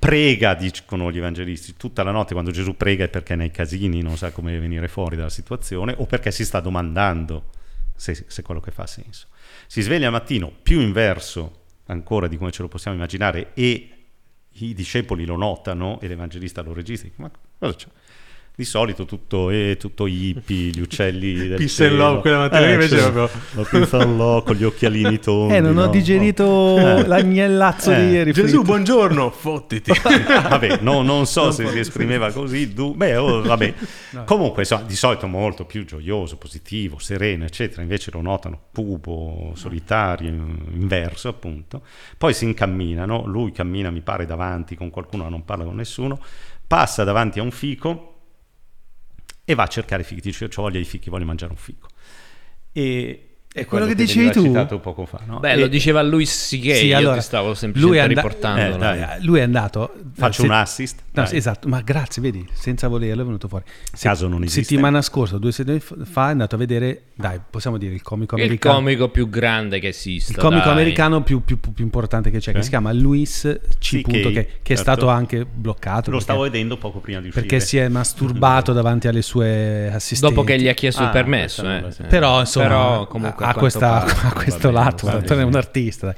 prega, 0.01 0.55
dicono 0.55 1.13
gli 1.13 1.19
evangelisti, 1.19 1.77
tutta 1.77 2.03
la 2.03 2.11
notte 2.11 2.33
quando 2.33 2.51
Gesù 2.51 2.77
prega 2.77 3.05
è 3.05 3.09
perché 3.09 3.37
nei 3.37 3.53
casini 3.53 4.03
non 4.03 4.17
sa 4.17 4.33
come 4.33 4.59
venire 4.59 4.89
fuori 4.89 5.15
dalla 5.15 5.31
situazione 5.31 5.95
o 5.97 6.07
perché 6.07 6.33
si 6.33 6.45
sta 6.45 6.59
domandando 6.59 7.51
se, 7.95 8.25
se 8.27 8.43
quello 8.43 8.61
che 8.61 8.73
fa 8.73 8.83
ha 8.83 8.89
senso. 8.89 9.29
Si 9.69 9.81
sveglia 9.81 10.07
al 10.07 10.13
mattino 10.13 10.53
più 10.61 10.81
inverso 10.81 11.63
ancora 11.87 12.27
di 12.27 12.37
come 12.37 12.51
ce 12.51 12.63
lo 12.63 12.69
possiamo 12.69 12.97
immaginare 12.97 13.53
e 13.55 13.91
i 14.51 14.75
discepoli 14.75 15.25
lo 15.25 15.37
notano 15.37 16.01
e 16.01 16.09
l'evangelista 16.09 16.63
lo 16.63 16.73
registra, 16.73 17.09
ma 17.17 17.31
cosa 17.59 17.75
c'è? 17.77 17.89
Di 18.57 18.65
solito 18.65 19.05
tutto, 19.05 19.51
eh, 19.51 19.77
tutto 19.77 20.07
hippie, 20.07 20.71
gli 20.71 20.81
uccelli 20.81 21.35
del 21.49 21.57
Pissa 21.57 21.89
cielo. 21.89 22.21
quella 22.21 22.39
mattina 22.39 22.67
eh, 22.69 22.73
invece 22.75 23.11
proprio... 23.11 23.41
La 23.55 23.63
pizza 23.65 23.99
con 24.05 24.55
gli 24.55 24.63
occhialini 24.63 25.19
tondi. 25.21 25.55
Eh, 25.55 25.61
non 25.61 25.77
ho 25.77 25.89
digerito 25.89 26.79
eh. 26.79 27.05
l'agnellazzo 27.05 27.91
eh. 27.91 27.97
di 27.97 28.13
ieri. 28.13 28.33
Gesù, 28.33 28.47
fritto. 28.47 28.63
buongiorno, 28.63 29.31
fottiti. 29.31 29.91
vabbè, 30.01 30.79
no, 30.83 31.03
non 31.03 31.27
so 31.27 31.45
non 31.45 31.53
se 31.53 31.67
si 31.67 31.79
esprimeva 31.81 32.31
così. 32.31 32.73
Du... 32.73 32.95
Beh, 32.95 33.17
oh, 33.17 33.43
vabbè. 33.43 33.75
No. 34.11 34.23
Comunque, 34.23 34.63
insomma, 34.63 34.83
di 34.83 34.95
solito 34.95 35.27
molto 35.27 35.65
più 35.65 35.85
gioioso, 35.85 36.37
positivo, 36.37 37.01
sereno, 37.01 37.45
eccetera. 37.45 37.83
Invece 37.83 38.13
lo 38.13 38.21
notano 38.21 38.61
pupo, 38.71 39.51
solitario, 39.57 40.29
inverso, 40.29 41.27
appunto. 41.27 41.83
Poi 42.17 42.33
si 42.33 42.45
incamminano. 42.45 43.27
Lui 43.27 43.51
cammina, 43.51 43.91
mi 43.91 44.01
pare, 44.01 44.27
davanti 44.27 44.77
con 44.77 44.91
qualcuno, 44.91 45.29
non 45.29 45.45
parla 45.45 45.65
con 45.65 45.75
nessuno. 45.75 46.21
Passa 46.65 47.03
davanti 47.03 47.41
a 47.41 47.43
un 47.43 47.51
fico 47.51 48.13
e 49.45 49.55
va 49.55 49.65
a 49.65 49.69
cercare 49.69 50.03
fichi, 50.03 50.21
dice 50.21 50.45
ho 50.45 50.63
voglia 50.63 50.79
di 50.79 50.85
fichi, 50.85 51.11
voglio 51.11 51.25
mangiare 51.27 51.53
un 51.53 51.59
fico. 51.59 51.89
E, 52.73 53.34
È 53.57 53.67
quello, 53.67 53.85
che, 53.85 53.95
che 53.95 54.03
dicevi 54.03 54.33
tu? 54.33 54.43
citato 54.43 54.81
poco 54.81 55.07
fa, 55.07 55.21
no? 55.27 55.39
Beh, 55.39 55.53
e... 55.53 55.57
lo 55.57 55.69
diceva 55.69 56.03
lui 56.03 56.27
sì 56.27 56.59
che 56.59 56.75
sì, 56.75 56.87
io 56.87 56.97
allora, 56.97 57.21
stavo 57.21 57.55
semplicemente 57.55 58.01
and- 58.01 58.13
riportando. 58.13 58.85
Eh, 58.85 59.21
lui 59.21 59.39
è 59.39 59.43
andato... 59.43 59.95
Faccio 60.13 60.41
se... 60.41 60.47
un 60.49 60.53
assist. 60.55 61.03
No, 61.13 61.23
esatto, 61.23 61.69
ma 61.69 61.81
grazie, 61.81 62.21
vedi, 62.21 62.45
senza 62.53 62.89
volerlo 62.89 63.23
è 63.23 63.25
venuto 63.25 63.47
fuori. 63.47 63.63
Se... 63.93 64.09
Caso 64.09 64.27
non 64.27 64.43
esiste. 64.43 64.63
Settimana 64.63 65.01
scorsa, 65.03 65.39
due 65.39 65.53
settimane 65.53 65.81
fa, 66.05 66.29
è 66.29 66.31
andato 66.33 66.57
a 66.57 66.59
vedere, 66.59 67.03
dai, 67.15 67.41
possiamo 67.49 67.79
dire 67.79 67.95
il 67.95 68.03
comico 68.03 68.35
americano. 68.35 68.75
Il 68.75 68.83
comico 68.83 69.09
più 69.11 69.29
grande 69.29 69.79
che 69.79 69.87
esista. 69.87 70.33
Il 70.33 70.39
comico 70.39 70.65
dai. 70.65 70.73
americano 70.73 71.23
più, 71.23 71.45
più, 71.45 71.61
più, 71.61 71.85
importante 71.85 72.33
che 72.33 72.39
c'è, 72.39 72.49
okay. 72.49 72.55
che 72.55 72.63
si 72.65 72.71
chiama 72.71 72.93
Luis 72.93 73.61
C. 73.79 73.85
Sì, 73.85 74.03
che, 74.03 74.21
che, 74.21 74.33
che 74.33 74.43
certo. 74.43 74.73
è 74.73 74.77
stato 74.77 75.09
anche 75.09 75.47
bloccato. 75.47 76.11
Lo 76.11 76.17
perché, 76.17 76.23
stavo 76.23 76.43
vedendo 76.43 76.77
poco 76.77 76.99
prima 76.99 77.21
di 77.21 77.29
uscire. 77.29 77.47
Perché 77.47 77.65
si 77.65 77.77
è 77.77 77.87
masturbato 77.87 78.73
davanti 78.75 79.07
alle 79.07 79.23
sue 79.23 79.93
assistenti. 79.93 80.35
Dopo 80.35 80.45
che 80.45 80.61
gli 80.61 80.67
ha 80.67 80.75
chiesto 80.75 81.03
ah, 81.03 81.05
il 81.05 81.11
permesso. 81.13 81.63
Eh. 81.63 81.85
Però, 82.09 82.41
insomma, 82.41 82.67
Però, 82.67 83.07
comunque, 83.07 83.44
ha 83.49 83.55
questa 83.55 84.05
a 84.31 84.33
questo 84.33 84.71
lato, 84.71 85.09
è 85.09 85.43
un 85.43 85.55
artista. 85.55 86.15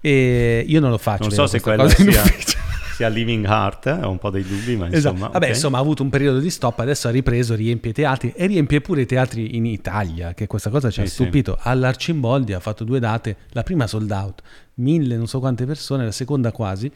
E 0.00 0.64
io 0.66 0.80
non 0.80 0.90
lo 0.90 0.98
faccio. 0.98 1.22
Non 1.22 1.30
so 1.30 1.46
se 1.46 1.60
quella 1.60 1.88
sia, 1.88 2.22
sia 2.94 3.08
Living 3.08 3.46
Heart, 3.46 3.86
eh, 3.86 3.92
ho 4.02 4.10
un 4.10 4.18
po' 4.18 4.30
dei 4.30 4.44
dubbi, 4.44 4.76
ma 4.76 4.86
esatto. 4.90 5.14
insomma... 5.14 5.26
Vabbè, 5.26 5.36
okay. 5.36 5.48
insomma, 5.48 5.78
ha 5.78 5.80
avuto 5.80 6.02
un 6.02 6.10
periodo 6.10 6.38
di 6.40 6.50
stop, 6.50 6.78
adesso 6.80 7.08
ha 7.08 7.10
ripreso, 7.10 7.54
riempie 7.54 7.90
i 7.90 7.94
teatri 7.94 8.32
e 8.36 8.46
riempie 8.46 8.80
pure 8.80 9.00
i 9.00 9.06
teatri 9.06 9.56
in 9.56 9.64
Italia, 9.64 10.34
che 10.34 10.46
questa 10.46 10.70
cosa 10.70 10.90
ci 10.90 11.00
ha 11.00 11.06
stupito. 11.06 11.56
Sì. 11.60 11.68
All'Arcimboldi 11.68 12.52
ha 12.52 12.60
fatto 12.60 12.84
due 12.84 13.00
date, 13.00 13.36
la 13.52 13.62
prima 13.62 13.86
sold 13.86 14.10
out, 14.10 14.42
mille 14.74 15.16
non 15.16 15.26
so 15.26 15.40
quante 15.40 15.64
persone, 15.64 16.04
la 16.04 16.12
seconda 16.12 16.52
quasi. 16.52 16.92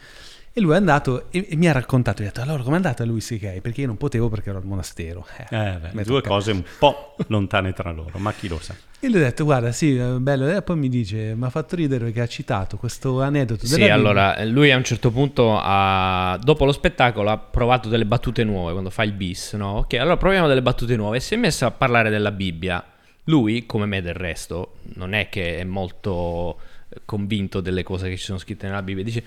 E 0.52 0.60
lui 0.60 0.72
è 0.72 0.76
andato 0.76 1.30
e, 1.30 1.46
e 1.50 1.56
mi 1.56 1.68
ha 1.68 1.72
raccontato, 1.72 2.22
ha 2.22 2.24
detto 2.24 2.40
allora 2.40 2.62
com'è 2.62 2.76
andata 2.76 3.04
lui 3.04 3.20
C.K.? 3.20 3.60
Perché 3.60 3.82
io 3.82 3.86
non 3.86 3.96
potevo 3.96 4.28
perché 4.28 4.48
ero 4.50 4.58
al 4.58 4.64
monastero. 4.64 5.26
Eh, 5.36 5.56
eh 5.56 5.78
beh, 5.92 6.02
due 6.04 6.22
cose 6.22 6.52
un 6.52 6.64
po' 6.78 7.14
lontane 7.28 7.72
tra 7.72 7.92
loro, 7.92 8.18
ma 8.18 8.32
chi 8.32 8.48
lo 8.48 8.58
sa. 8.58 8.74
E 9.00 9.08
gli 9.08 9.14
ho 9.14 9.20
detto 9.20 9.44
guarda 9.44 9.70
sì, 9.70 9.94
bello, 9.94 10.48
e 10.48 10.60
poi 10.62 10.76
mi 10.76 10.88
dice 10.88 11.36
mi 11.36 11.44
ha 11.44 11.50
fatto 11.50 11.76
ridere 11.76 12.06
perché 12.06 12.20
ha 12.22 12.26
citato 12.26 12.76
questo 12.76 13.22
aneddoto. 13.22 13.64
Sì, 13.64 13.84
allora 13.84 14.44
lui 14.44 14.72
a 14.72 14.76
un 14.76 14.82
certo 14.82 15.12
punto, 15.12 15.56
ha, 15.56 16.36
dopo 16.42 16.64
lo 16.64 16.72
spettacolo, 16.72 17.30
ha 17.30 17.38
provato 17.38 17.88
delle 17.88 18.06
battute 18.06 18.42
nuove 18.42 18.72
quando 18.72 18.90
fa 18.90 19.04
il 19.04 19.12
bis, 19.12 19.52
no? 19.52 19.78
Ok, 19.78 19.94
allora 19.94 20.16
proviamo 20.16 20.48
delle 20.48 20.62
battute 20.62 20.96
nuove 20.96 21.18
e 21.18 21.20
si 21.20 21.34
è 21.34 21.36
messo 21.36 21.66
a 21.66 21.70
parlare 21.70 22.10
della 22.10 22.32
Bibbia. 22.32 22.84
Lui, 23.24 23.66
come 23.66 23.86
me 23.86 24.02
del 24.02 24.14
resto, 24.14 24.78
non 24.94 25.12
è 25.12 25.28
che 25.28 25.58
è 25.58 25.64
molto 25.64 26.58
convinto 27.04 27.60
delle 27.60 27.82
cose 27.82 28.08
che 28.08 28.16
ci 28.16 28.24
sono 28.24 28.38
scritte 28.38 28.66
nella 28.66 28.82
Bibbia, 28.82 29.04
dice 29.04 29.22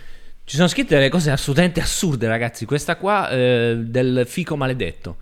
ci 0.52 0.58
sono 0.58 0.68
scritte 0.68 0.96
delle 0.96 1.08
cose 1.08 1.32
assolutamente 1.32 1.80
assurde, 1.80 2.28
ragazzi. 2.28 2.66
Questa 2.66 2.98
qua 2.98 3.30
eh, 3.30 3.76
del 3.78 4.24
fico 4.28 4.58
maledetto. 4.58 5.16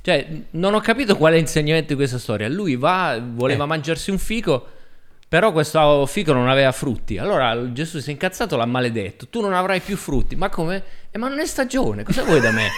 Cioè, 0.00 0.26
non 0.50 0.74
ho 0.74 0.80
capito 0.80 1.16
qual 1.16 1.34
è 1.34 1.36
l'insegnamento 1.36 1.90
di 1.90 1.94
questa 1.94 2.18
storia. 2.18 2.48
Lui 2.48 2.74
va, 2.74 3.22
voleva 3.24 3.62
eh. 3.62 3.66
mangiarsi 3.68 4.10
un 4.10 4.18
fico, 4.18 4.66
però 5.28 5.52
questo 5.52 6.04
fico 6.06 6.32
non 6.32 6.48
aveva 6.48 6.72
frutti. 6.72 7.16
Allora 7.16 7.70
Gesù 7.70 8.00
si 8.00 8.08
è 8.08 8.12
incazzato, 8.12 8.56
l'ha 8.56 8.66
maledetto. 8.66 9.28
Tu 9.28 9.40
non 9.40 9.52
avrai 9.52 9.78
più 9.78 9.96
frutti. 9.96 10.34
Ma 10.34 10.48
come? 10.48 10.82
Eh, 11.12 11.16
ma 11.16 11.28
non 11.28 11.38
è 11.38 11.46
stagione, 11.46 12.02
cosa 12.02 12.24
vuoi 12.24 12.40
da 12.40 12.50
me? 12.50 12.68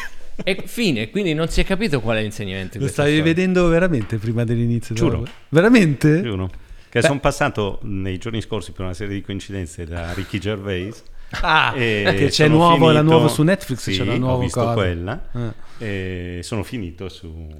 E 0.45 0.63
fine, 0.67 1.09
quindi 1.09 1.33
non 1.33 1.49
si 1.49 1.63
è 1.63 1.65
capito 1.65 2.03
qual 2.03 2.19
è 2.19 2.21
l'insegnamento. 2.21 2.79
Lo 2.79 2.89
stavi 2.89 3.13
storia. 3.13 3.25
vedendo 3.25 3.67
veramente 3.69 4.19
prima 4.19 4.45
dell'inizio? 4.45 4.95
Giuro. 4.95 5.27
Veramente? 5.49 6.21
Giuro. 6.21 6.51
Che 6.91 7.01
Beh. 7.01 7.07
sono 7.07 7.19
passato 7.19 7.79
nei 7.85 8.19
giorni 8.19 8.43
scorsi 8.43 8.73
per 8.73 8.85
una 8.85 8.93
serie 8.93 9.15
di 9.15 9.23
coincidenze 9.23 9.87
da 9.87 10.13
Ricky 10.13 10.37
Gervais 10.37 11.03
Ah, 11.41 11.73
che 11.75 12.29
c'è 12.31 12.49
nuovo, 12.49 12.75
finito, 12.75 12.93
la 12.93 13.03
nuova 13.03 13.29
su 13.29 13.43
Netflix, 13.43 13.79
sì, 13.79 13.97
c'è 13.97 14.05
la 14.05 14.17
nuova 14.17 14.35
ho 14.35 14.39
visto 14.39 14.61
cosa. 14.61 14.73
quella 14.73 15.29
ah. 15.33 15.55
e 15.79 16.41
sono 16.43 16.63
finito 16.63 17.09
su... 17.09 17.51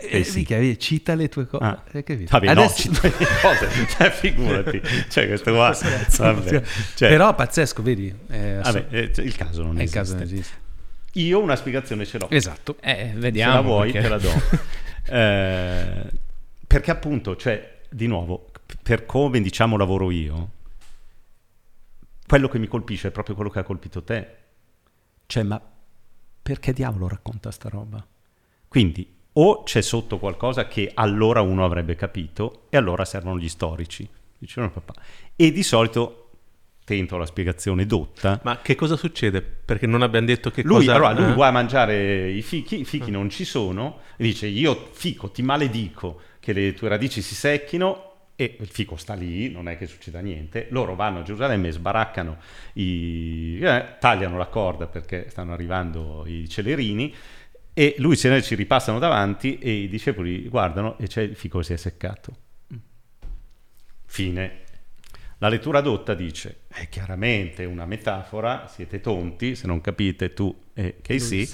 Eh, 0.00 0.22
sì. 0.22 0.40
Mica, 0.40 0.76
cita 0.76 1.14
le 1.14 1.28
tue 1.28 1.46
cose. 1.46 1.64
Ah. 1.64 1.82
Eh, 1.90 2.04
Vabbè, 2.28 2.46
Adesso... 2.48 2.90
no, 2.90 2.94
cita 2.94 3.08
le 3.08 3.26
cose, 3.40 3.68
cioè, 3.96 4.10
figurati. 4.10 4.82
Cioè, 5.08 5.26
questo 5.26 5.52
qua... 5.52 5.74
Vabbè, 6.18 6.62
cioè... 6.94 7.08
Però 7.08 7.34
pazzesco, 7.34 7.82
vedi? 7.82 8.14
Eh, 8.28 8.60
Vabbè, 8.62 8.86
eh, 8.90 9.12
il 9.16 9.34
caso 9.34 9.62
non 9.62 9.78
esiste. 9.78 9.98
Caso 9.98 10.12
non 10.14 10.22
esiste. 10.22 10.54
Io 11.14 11.40
una 11.40 11.56
spiegazione 11.56 12.04
ce 12.04 12.18
l'ho. 12.18 12.28
Esatto. 12.30 12.76
Eh, 12.80 13.12
vediamo. 13.16 13.50
Se 13.50 13.56
la 13.56 13.62
vuoi, 13.62 13.92
perché... 13.92 14.08
te 14.08 14.08
la 14.08 14.18
do. 14.18 14.42
eh, 15.16 16.10
perché 16.66 16.90
appunto, 16.90 17.34
cioè, 17.36 17.78
di 17.88 18.06
nuovo, 18.06 18.50
per 18.82 19.06
come 19.06 19.40
diciamo 19.40 19.76
lavoro 19.76 20.10
io, 20.10 20.50
quello 22.28 22.48
che 22.48 22.58
mi 22.58 22.66
colpisce 22.66 23.08
è 23.08 23.10
proprio 23.10 23.34
quello 23.34 23.48
che 23.48 23.58
ha 23.58 23.64
colpito 23.64 24.02
te. 24.02 24.36
Cioè, 25.24 25.42
ma 25.44 25.60
perché 26.42 26.74
diavolo 26.74 27.08
racconta 27.08 27.50
sta 27.50 27.70
roba? 27.70 28.06
Quindi, 28.68 29.16
o 29.32 29.62
c'è 29.62 29.80
sotto 29.80 30.18
qualcosa 30.18 30.68
che 30.68 30.90
allora 30.92 31.40
uno 31.40 31.64
avrebbe 31.64 31.94
capito, 31.94 32.66
e 32.68 32.76
allora 32.76 33.06
servono 33.06 33.38
gli 33.38 33.48
storici. 33.48 34.06
Dicevano 34.36 34.72
papà. 34.72 34.92
E 35.34 35.50
di 35.50 35.62
solito 35.62 36.30
tento 36.84 37.16
la 37.16 37.24
spiegazione 37.24 37.86
dotta. 37.86 38.40
Ma 38.44 38.58
che 38.60 38.74
cosa 38.74 38.96
succede? 38.96 39.40
Perché 39.40 39.86
non 39.86 40.02
abbiamo 40.02 40.26
detto 40.26 40.50
che 40.50 40.62
lui, 40.62 40.86
cosa... 40.86 40.94
Allora, 40.94 41.12
lui 41.12 41.30
eh? 41.30 41.34
vuole 41.34 41.50
mangiare 41.50 42.30
i 42.30 42.42
fichi, 42.42 42.80
i 42.80 42.84
fichi 42.84 43.08
eh. 43.08 43.12
non 43.12 43.30
ci 43.30 43.44
sono, 43.44 44.00
e 44.16 44.22
dice 44.22 44.46
io 44.46 44.90
fico, 44.92 45.30
ti 45.30 45.40
maledico 45.40 46.20
che 46.40 46.52
le 46.52 46.74
tue 46.74 46.88
radici 46.88 47.22
si 47.22 47.34
secchino 47.34 48.07
e 48.40 48.56
il 48.60 48.68
fico 48.68 48.94
sta 48.94 49.14
lì, 49.14 49.50
non 49.50 49.68
è 49.68 49.76
che 49.76 49.88
succeda 49.88 50.20
niente, 50.20 50.68
loro 50.70 50.94
vanno 50.94 51.18
a 51.18 51.22
Gerusalemme, 51.24 51.72
sbaraccano, 51.72 52.38
i, 52.74 53.58
eh, 53.60 53.96
tagliano 53.98 54.36
la 54.36 54.46
corda 54.46 54.86
perché 54.86 55.28
stanno 55.28 55.52
arrivando 55.52 56.22
i 56.24 56.48
celerini 56.48 57.12
e 57.74 57.96
lui 57.98 58.14
se 58.14 58.28
ne 58.28 58.40
ci 58.40 58.54
ripassano 58.54 59.00
davanti 59.00 59.58
e 59.58 59.72
i 59.72 59.88
discepoli 59.88 60.48
guardano 60.48 60.96
e 60.98 61.08
c'è 61.08 61.22
il 61.22 61.34
fico 61.34 61.58
che 61.58 61.64
si 61.64 61.72
è 61.72 61.76
seccato. 61.76 62.36
Fine. 64.06 64.60
La 65.38 65.48
lettura 65.48 65.80
dotta 65.80 66.14
dice, 66.14 66.60
è 66.68 66.88
chiaramente 66.88 67.64
una 67.64 67.86
metafora, 67.86 68.68
siete 68.68 69.00
tonti 69.00 69.56
se 69.56 69.66
non 69.66 69.80
capite 69.80 70.32
tu 70.32 70.56
e 70.74 70.98
Casey, 71.02 71.48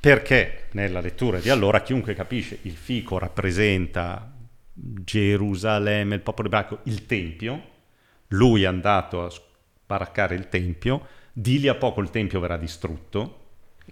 perché 0.00 0.66
nella 0.72 1.00
lettura 1.00 1.38
di 1.38 1.50
allora 1.50 1.82
chiunque 1.82 2.14
capisce 2.14 2.58
il 2.62 2.74
fico 2.74 3.16
rappresenta 3.16 4.38
Gerusalemme, 4.72 6.14
il 6.14 6.20
popolo 6.20 6.48
ebraico, 6.48 6.80
il 6.84 7.06
Tempio, 7.06 7.62
lui 8.28 8.62
è 8.62 8.66
andato 8.66 9.24
a 9.24 9.30
sbaraccare 9.30 10.34
il 10.34 10.48
Tempio, 10.48 11.06
di 11.32 11.60
lì 11.60 11.68
a 11.68 11.74
poco 11.74 12.00
il 12.00 12.10
Tempio 12.10 12.40
verrà 12.40 12.56
distrutto, 12.56 13.36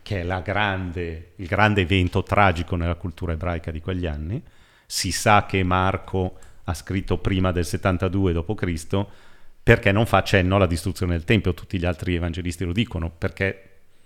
che 0.03 0.21
è 0.21 0.43
grande, 0.43 1.33
il 1.37 1.47
grande 1.47 1.83
evento 1.83 2.23
tragico 2.23 2.77
nella 2.77 2.95
cultura 2.95 3.33
ebraica 3.33 3.71
di 3.71 3.81
quegli 3.81 4.07
anni. 4.07 4.43
Si 4.87 5.13
sa 5.13 5.45
che 5.47 5.63
Marco 5.63 6.39
ha 6.65 6.75
scritto 6.75 7.19
prima 7.19 7.53
del 7.53 7.65
72 7.65 8.33
d.C., 8.33 9.07
perché 9.63 9.93
non 9.93 10.07
fa 10.07 10.23
cenno 10.23 10.57
alla 10.57 10.67
distruzione 10.67 11.13
del 11.13 11.25
Tempio, 11.25 11.53
tutti 11.53 11.79
gli 11.79 11.85
altri 11.85 12.15
evangelisti 12.15 12.65
lo 12.65 12.73
dicono, 12.73 13.11
perché 13.11 13.49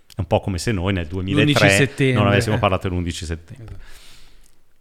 è 0.07 0.19
un 0.19 0.27
po' 0.27 0.41
come 0.41 0.57
se 0.57 0.71
noi 0.71 0.93
nel 0.93 1.07
2003 1.07 2.11
non 2.11 2.27
avessimo 2.27 2.59
parlato 2.59 2.89
dell'11 2.89 3.09
settembre. 3.09 3.75
Esatto. 3.75 4.02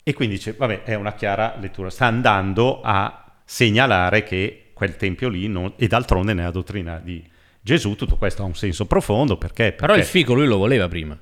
E 0.05 0.15
quindi 0.15 0.37
dice, 0.37 0.55
vabbè, 0.55 0.83
è 0.83 0.95
una 0.95 1.15
chiara 1.15 1.57
lettura, 1.61 1.89
sta 1.89 2.07
andando 2.07 2.81
a 2.83 3.25
segnalare 3.45 4.25
che 4.25 4.71
quel 4.75 4.97
tempio 4.97 5.29
lì, 5.29 5.47
non, 5.47 5.75
e 5.77 5.87
d'altronde 5.87 6.35
nella 6.35 6.51
dottrina 6.51 6.99
di 6.99 7.25
Gesù 7.61 7.95
tutto 7.95 8.17
questo 8.17 8.43
ha 8.43 8.47
un 8.47 8.57
senso 8.57 8.87
profondo, 8.87 9.37
perché? 9.37 9.67
perché 9.67 9.87
Però 9.87 9.97
il 9.97 10.05
fico 10.05 10.35
lui 10.35 10.47
lo 10.47 10.57
voleva 10.57 10.89
prima. 10.89 11.17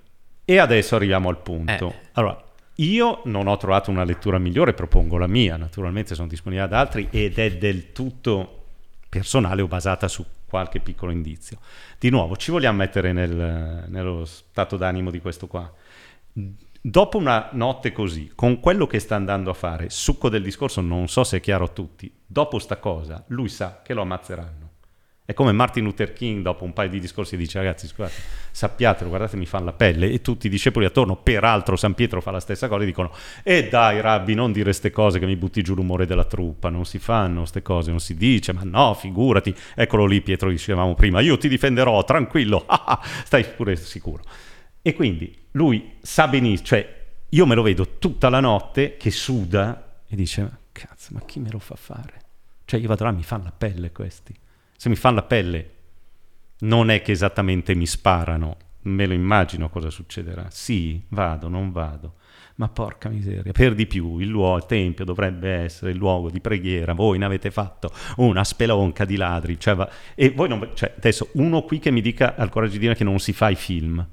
E 0.44 0.58
adesso 0.58 0.96
arriviamo 0.96 1.28
al 1.28 1.42
punto. 1.42 1.88
Eh. 1.88 2.08
Allora, 2.12 2.42
io 2.76 3.20
non 3.24 3.46
ho 3.46 3.56
trovato 3.58 3.90
una 3.90 4.04
lettura 4.04 4.38
migliore, 4.38 4.72
propongo 4.72 5.18
la 5.18 5.26
mia, 5.26 5.58
naturalmente 5.58 6.14
sono 6.14 6.28
disponibile 6.28 6.66
ad 6.66 6.72
altri 6.72 7.08
ed 7.10 7.38
è 7.38 7.58
del 7.58 7.92
tutto 7.92 8.64
personale 9.10 9.60
o 9.60 9.66
basata 9.66 10.08
su 10.08 10.24
qualche 10.46 10.80
piccolo 10.80 11.12
indizio. 11.12 11.58
Di 11.98 12.08
nuovo, 12.08 12.36
ci 12.38 12.50
vogliamo 12.50 12.78
mettere 12.78 13.12
nel, 13.12 13.84
nello 13.88 14.24
stato 14.24 14.78
d'animo 14.78 15.10
di 15.10 15.20
questo 15.20 15.46
qua 15.46 15.70
Dopo 16.82 17.18
una 17.18 17.50
notte 17.52 17.92
così, 17.92 18.32
con 18.34 18.58
quello 18.58 18.86
che 18.86 19.00
sta 19.00 19.14
andando 19.14 19.50
a 19.50 19.54
fare, 19.54 19.90
succo 19.90 20.30
del 20.30 20.42
discorso 20.42 20.80
non 20.80 21.08
so 21.08 21.24
se 21.24 21.36
è 21.36 21.40
chiaro 21.40 21.64
a 21.64 21.68
tutti, 21.68 22.10
dopo 22.24 22.58
sta 22.58 22.78
cosa 22.78 23.22
lui 23.28 23.50
sa 23.50 23.82
che 23.84 23.92
lo 23.92 24.00
ammazzeranno. 24.00 24.68
È 25.26 25.34
come 25.34 25.52
Martin 25.52 25.84
Luther 25.84 26.14
King 26.14 26.40
dopo 26.42 26.64
un 26.64 26.72
paio 26.72 26.88
di 26.88 26.98
discorsi 26.98 27.36
dice 27.36 27.58
ragazzi 27.58 27.86
scusate, 27.86 28.14
sappiatelo, 28.50 29.10
guardate 29.10 29.36
mi 29.36 29.44
fanno 29.44 29.66
la 29.66 29.72
pelle 29.74 30.10
e 30.10 30.22
tutti 30.22 30.46
i 30.46 30.50
discepoli 30.50 30.86
attorno, 30.86 31.16
peraltro 31.16 31.76
San 31.76 31.92
Pietro 31.92 32.22
fa 32.22 32.30
la 32.30 32.40
stessa 32.40 32.66
cosa 32.66 32.82
e 32.82 32.86
dicono 32.86 33.12
e 33.42 33.56
eh 33.56 33.68
dai 33.68 34.00
rabbi 34.00 34.32
non 34.32 34.50
dire 34.50 34.64
queste 34.64 34.90
cose 34.90 35.18
che 35.18 35.26
mi 35.26 35.36
butti 35.36 35.62
giù 35.62 35.74
l'umore 35.74 36.06
della 36.06 36.24
truppa, 36.24 36.70
non 36.70 36.86
si 36.86 36.98
fanno 36.98 37.40
queste 37.40 37.60
cose, 37.60 37.90
non 37.90 38.00
si 38.00 38.14
dice, 38.14 38.54
ma 38.54 38.62
no 38.64 38.94
figurati, 38.94 39.54
eccolo 39.74 40.06
lì 40.06 40.22
Pietro 40.22 40.48
dicevamo 40.48 40.94
prima, 40.94 41.20
io 41.20 41.36
ti 41.36 41.46
difenderò, 41.46 42.02
tranquillo, 42.04 42.64
stai 43.22 43.44
pure 43.44 43.76
sicuro. 43.76 44.22
E 44.82 44.94
quindi 44.94 45.36
lui 45.52 45.96
sa 46.00 46.28
benissimo, 46.28 46.66
cioè 46.66 46.98
io 47.28 47.46
me 47.46 47.54
lo 47.54 47.62
vedo 47.62 47.98
tutta 47.98 48.28
la 48.28 48.40
notte 48.40 48.96
che 48.96 49.10
suda 49.10 49.98
e 50.08 50.16
dice, 50.16 50.58
cazzo, 50.72 51.10
ma 51.12 51.20
chi 51.20 51.38
me 51.38 51.50
lo 51.50 51.58
fa 51.58 51.76
fare? 51.76 52.20
Cioè 52.64 52.80
io 52.80 52.88
vado 52.88 53.04
là, 53.04 53.10
mi 53.10 53.22
fanno 53.22 53.44
la 53.44 53.52
pelle 53.56 53.92
questi. 53.92 54.34
Se 54.76 54.88
mi 54.88 54.96
fanno 54.96 55.16
la 55.16 55.22
pelle 55.22 55.70
non 56.60 56.90
è 56.90 57.02
che 57.02 57.12
esattamente 57.12 57.74
mi 57.74 57.86
sparano, 57.86 58.56
me 58.82 59.06
lo 59.06 59.12
immagino 59.12 59.68
cosa 59.68 59.90
succederà. 59.90 60.46
Sì, 60.50 61.02
vado, 61.08 61.48
non 61.48 61.72
vado. 61.72 62.14
Ma 62.56 62.68
porca 62.68 63.08
miseria, 63.08 63.52
per 63.52 63.74
di 63.74 63.86
più 63.86 64.18
il, 64.18 64.28
luogo, 64.28 64.58
il 64.58 64.66
tempio 64.66 65.04
dovrebbe 65.04 65.50
essere 65.50 65.92
il 65.92 65.96
luogo 65.96 66.30
di 66.30 66.40
preghiera, 66.40 66.92
voi 66.92 67.16
ne 67.16 67.24
avete 67.24 67.50
fatto 67.50 67.90
una 68.16 68.44
spelonca 68.44 69.06
di 69.06 69.16
ladri, 69.16 69.58
cioè, 69.58 69.74
va, 69.74 69.90
e 70.14 70.30
voi 70.30 70.48
non, 70.48 70.70
cioè, 70.74 70.92
adesso 70.94 71.30
uno 71.34 71.62
qui 71.62 71.78
che 71.78 71.90
mi 71.90 72.02
dica 72.02 72.34
al 72.36 72.50
coraggio 72.50 72.72
di 72.72 72.80
dire 72.80 72.94
che 72.94 73.04
non 73.04 73.18
si 73.18 73.32
fa 73.32 73.48
i 73.48 73.54
film, 73.54 74.06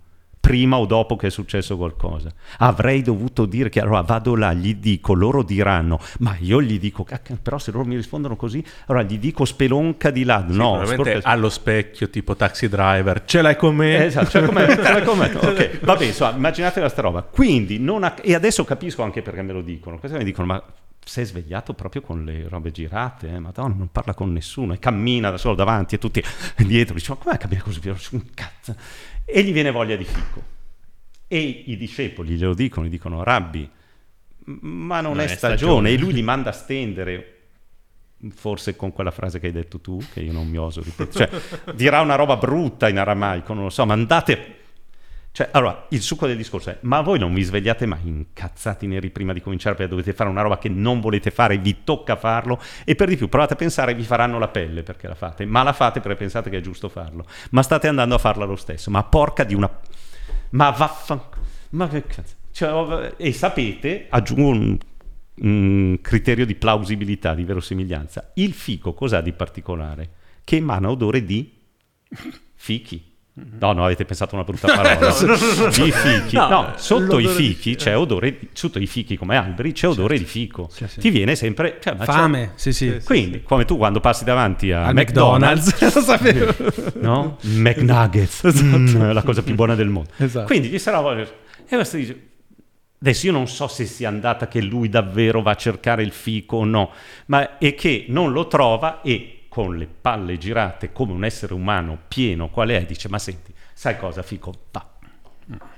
prima 0.47 0.77
o 0.77 0.85
dopo 0.85 1.17
che 1.17 1.27
è 1.27 1.29
successo 1.29 1.75
qualcosa. 1.75 2.31
Avrei 2.59 3.01
dovuto 3.01 3.45
dire 3.45 3.67
che 3.67 3.81
allora 3.81 3.99
vado 3.99 4.33
là, 4.33 4.53
gli 4.53 4.75
dico, 4.75 5.13
loro 5.13 5.43
diranno, 5.43 5.99
ma 6.19 6.37
io 6.39 6.61
gli 6.61 6.79
dico, 6.79 7.05
però 7.41 7.57
se 7.57 7.71
loro 7.71 7.83
mi 7.83 7.97
rispondono 7.97 8.37
così, 8.37 8.63
allora 8.85 9.03
gli 9.03 9.19
dico 9.19 9.43
spelonca 9.43 10.09
di 10.09 10.23
là. 10.23 10.45
no, 10.47 10.85
sicuramente 10.85 11.19
allo 11.27 11.49
specchio, 11.49 12.09
tipo 12.09 12.37
taxi 12.37 12.69
driver, 12.69 13.25
ce 13.25 13.41
l'hai 13.41 13.57
con 13.57 13.75
me? 13.75 14.05
esatto, 14.05 14.29
ce 14.29 14.39
l'hai 14.39 14.47
con 14.47 14.55
me, 14.55 14.67
ce 14.69 14.81
l'hai 14.81 15.03
con 15.03 15.17
me. 15.17 15.25
ok, 15.35 15.79
vabbè, 15.81 16.05
insomma, 16.05 16.37
immaginate 16.37 16.79
questa 16.79 17.01
roba. 17.01 17.23
Quindi, 17.23 17.85
ha... 17.85 18.15
e 18.21 18.33
adesso 18.33 18.63
capisco 18.63 19.03
anche 19.03 19.21
perché 19.21 19.41
me 19.41 19.51
lo 19.51 19.61
dicono, 19.61 19.99
questi 19.99 20.17
mi 20.17 20.23
dicono, 20.23 20.47
ma 20.47 20.63
sei 21.03 21.25
svegliato 21.25 21.73
proprio 21.73 22.01
con 22.01 22.23
le 22.23 22.47
robe 22.47 22.71
girate, 22.71 23.27
eh? 23.27 23.39
Madonna, 23.39 23.75
non 23.75 23.89
parla 23.91 24.13
con 24.13 24.31
nessuno 24.31 24.71
e 24.71 24.79
cammina 24.79 25.29
da 25.29 25.37
solo 25.37 25.55
davanti 25.55 25.95
e 25.95 25.97
tutti 25.97 26.23
dietro, 26.55 26.93
dice, 26.93 27.11
ma 27.11 27.17
com'è 27.17 27.37
cammina 27.37 27.61
così? 27.61 27.81
Un 28.11 28.23
cazzo 28.33 28.75
e 29.29 29.43
gli 29.43 29.51
viene 29.51 29.71
voglia 29.71 29.97
di 29.97 30.05
fico. 30.05 30.41
E 31.27 31.63
i 31.65 31.75
discepoli 31.75 32.35
glielo 32.35 32.53
dicono, 32.53 32.85
gli 32.85 32.89
dicono, 32.89 33.23
Rabbi, 33.23 33.69
ma 34.45 35.01
non, 35.01 35.15
non 35.17 35.19
è, 35.19 35.27
stagione. 35.27 35.57
stagione. 35.57 35.89
E 35.89 35.97
lui 35.97 36.13
li 36.13 36.21
manda 36.21 36.51
a 36.51 36.53
stendere, 36.53 37.33
forse 38.29 38.77
con 38.77 38.93
quella 38.93 39.11
frase 39.11 39.39
che 39.39 39.47
hai 39.47 39.51
detto 39.51 39.81
tu, 39.81 40.01
che 40.13 40.21
io 40.21 40.31
non 40.31 40.47
mi 40.47 40.57
oso 40.57 40.81
ripetere, 40.81 41.29
cioè 41.29 41.73
dirà 41.75 41.99
una 41.99 42.15
roba 42.15 42.37
brutta 42.37 42.87
in 42.87 42.97
aramaico, 42.97 43.53
non 43.53 43.63
lo 43.63 43.69
so, 43.69 43.85
ma 43.85 43.93
andate 43.93 44.55
cioè, 45.37 45.49
allora, 45.51 45.85
il 45.89 46.01
succo 46.01 46.25
del 46.25 46.35
discorso 46.35 46.71
è, 46.71 46.77
ma 46.81 47.01
voi 47.01 47.19
non 47.19 47.31
vi 47.31 47.43
svegliate 47.43 47.85
mai 47.85 47.99
incazzati 48.05 48.87
neri 48.87 49.11
prima 49.11 49.33
di 49.33 49.39
cominciare 49.39 49.75
perché 49.75 49.91
dovete 49.91 50.11
fare 50.13 50.31
una 50.31 50.41
roba 50.41 50.57
che 50.57 50.67
non 50.67 50.99
volete 50.99 51.29
fare, 51.29 51.59
vi 51.59 51.83
tocca 51.83 52.15
farlo 52.15 52.59
e 52.83 52.95
per 52.95 53.07
di 53.07 53.17
più 53.17 53.29
provate 53.29 53.53
a 53.53 53.55
pensare 53.55 53.93
vi 53.93 54.01
faranno 54.01 54.39
la 54.39 54.47
pelle 54.47 54.81
perché 54.81 55.07
la 55.07 55.13
fate, 55.13 55.45
ma 55.45 55.61
la 55.61 55.73
fate 55.73 55.99
perché 55.99 56.17
pensate 56.17 56.49
che 56.49 56.57
è 56.57 56.61
giusto 56.61 56.89
farlo, 56.89 57.23
ma 57.51 57.61
state 57.61 57.87
andando 57.87 58.15
a 58.15 58.17
farla 58.17 58.45
lo 58.45 58.55
stesso, 58.55 58.89
ma 58.89 59.03
porca 59.03 59.43
di 59.43 59.53
una... 59.53 59.69
ma 60.49 60.71
vaffanculo, 60.71 61.45
ma 61.69 61.87
che 61.87 62.03
cazzo... 62.07 62.33
Cioè, 62.51 63.13
e 63.17 63.31
sapete, 63.31 64.07
aggiungo 64.09 64.47
un, 64.47 64.77
un 65.35 65.99
criterio 66.01 66.47
di 66.47 66.55
plausibilità, 66.55 67.35
di 67.35 67.43
verosimiglianza, 67.43 68.31
il 68.37 68.53
fico 68.53 68.95
cos'ha 68.95 69.21
di 69.21 69.33
particolare? 69.33 70.09
Che 70.43 70.55
emana 70.55 70.89
odore 70.89 71.23
di 71.23 71.61
fichi. 72.55 73.06
No, 73.59 73.71
no, 73.71 73.85
avete 73.85 74.03
pensato 74.03 74.33
una 74.33 74.43
brutta 74.43 74.65
parola. 74.65 75.09
I 75.69 75.91
fichi. 75.91 76.35
No, 76.35 76.49
no 76.49 76.73
sotto 76.77 77.19
i 77.19 77.27
fichi 77.27 77.75
c'è 77.75 77.95
odore, 77.95 78.39
sotto 78.53 78.79
i 78.79 78.87
fichi 78.87 79.15
come 79.15 79.37
alberi 79.37 79.73
c'è 79.73 79.87
odore 79.87 80.17
certo. 80.17 80.23
di 80.23 80.39
fico. 80.39 80.69
Sì, 80.71 80.87
sì. 80.87 80.99
Ti 80.99 81.09
viene 81.11 81.35
sempre... 81.35 81.77
Cioè, 81.79 81.95
Fame, 81.97 82.53
sì, 82.55 82.73
sì. 82.73 82.99
Quindi, 83.03 83.43
come 83.43 83.65
tu 83.65 83.77
quando 83.77 83.99
passi 83.99 84.23
davanti 84.23 84.71
a 84.71 84.85
Al 84.85 84.95
McDonald's, 84.95 85.71
McDonald's 85.79 86.93
no? 86.99 87.37
McNuggets, 87.41 88.41
esatto. 88.45 88.77
Mm, 88.77 89.11
la 89.11 89.21
cosa 89.21 89.43
più 89.43 89.53
buona 89.53 89.75
del 89.75 89.89
mondo. 89.89 90.09
Esatto. 90.17 90.47
Quindi 90.47 90.69
gli 90.69 90.79
sarà... 90.79 90.99
E 91.19 91.27
questo 91.67 91.97
dice... 91.97 92.21
Adesso 92.99 93.27
io 93.27 93.31
non 93.31 93.47
so 93.47 93.67
se 93.67 93.85
sia 93.85 94.07
andata 94.07 94.47
che 94.47 94.59
lui 94.59 94.89
davvero 94.89 95.43
va 95.43 95.51
a 95.51 95.55
cercare 95.55 96.01
il 96.01 96.11
fico 96.11 96.57
o 96.57 96.65
no, 96.65 96.89
ma 97.27 97.59
è 97.59 97.75
che 97.75 98.05
non 98.07 98.31
lo 98.31 98.47
trova 98.47 99.01
e 99.03 99.36
con 99.57 99.75
le 99.75 99.87
palle 99.87 100.37
girate 100.37 100.91
come 100.91 101.13
un 101.13 101.25
essere 101.25 101.55
umano 101.55 101.97
pieno 102.07 102.47
qual 102.51 102.69
è, 102.69 102.85
dice 102.85 103.09
ma 103.09 103.17
senti, 103.17 103.51
sai 103.73 103.97
cosa 103.97 104.21
Fico? 104.21 104.53
Va, 104.71 104.87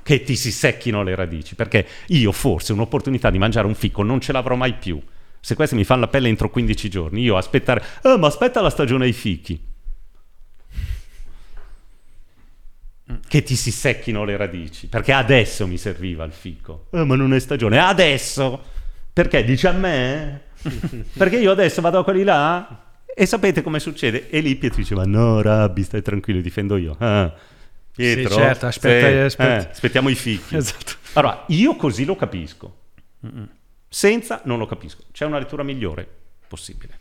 che 0.04 0.22
ti 0.22 0.36
si 0.36 0.52
secchino 0.52 1.02
le 1.02 1.16
radici, 1.16 1.56
perché 1.56 1.88
io 2.08 2.34
forse 2.34 2.74
un'opportunità 2.74 3.30
di 3.30 3.38
mangiare 3.38 3.68
un 3.68 3.76
fico 3.76 4.04
non 4.04 4.20
ce 4.20 4.34
l'avrò 4.34 4.56
mai 4.56 4.74
più. 4.74 5.02
Se 5.40 5.56
questi 5.56 5.76
mi 5.76 5.86
fanno 5.86 6.02
la 6.02 6.08
pelle 6.10 6.28
entro 6.28 6.50
15 6.50 6.90
giorni, 6.90 7.22
io 7.22 7.38
aspettare, 7.38 7.82
eh, 8.04 8.18
ma 8.18 8.28
aspetta 8.28 8.60
la 8.60 8.70
stagione 8.70 9.06
dei 9.06 9.14
fichi. 9.14 9.68
Che 13.26 13.44
ti 13.44 13.56
si 13.56 13.72
secchino 13.72 14.26
le 14.26 14.36
radici, 14.36 14.88
perché 14.88 15.14
adesso 15.14 15.66
mi 15.68 15.78
serviva 15.78 16.26
il 16.26 16.34
fico. 16.34 16.88
Eh, 16.92 17.06
ma 17.06 17.16
non 17.16 17.34
è 17.34 17.40
stagione, 17.40 17.80
adesso! 17.80 18.62
Perché 19.14 19.46
dice 19.46 19.70
a 19.70 19.72
me? 19.72 20.42
perché 21.16 21.38
io 21.38 21.52
adesso 21.52 21.80
vado 21.80 22.00
a 22.00 22.04
quelli 22.04 22.26
là 22.26 22.88
e 23.16 23.26
sapete 23.26 23.62
come 23.62 23.80
succede? 23.80 24.30
E 24.30 24.40
lì 24.40 24.56
Pietro 24.56 24.80
diceva, 24.80 25.04
no 25.06 25.42
Rabbi, 25.42 25.84
stai 25.84 26.02
tranquillo, 26.02 26.42
difendo 26.42 26.78
io. 26.78 26.96
Ah, 27.00 27.34
Pietro, 27.92 28.30
sì, 28.30 28.36
certo, 28.36 28.66
aspetta, 28.68 29.08
se, 29.08 29.22
aspetta. 29.22 29.68
Eh, 29.68 29.72
aspettiamo 29.72 30.10
i 30.10 30.16
figli. 30.16 30.56
Esatto. 30.56 30.94
Allora, 31.14 31.44
io 31.48 31.76
così 31.76 32.06
lo 32.06 32.16
capisco. 32.16 32.78
Senza 33.90 34.42
non 34.46 34.58
lo 34.58 34.66
capisco. 34.66 35.04
C'è 35.12 35.26
una 35.26 35.40
lettura 35.40 35.64
migliore 35.64 36.08
possibile. 36.48 36.98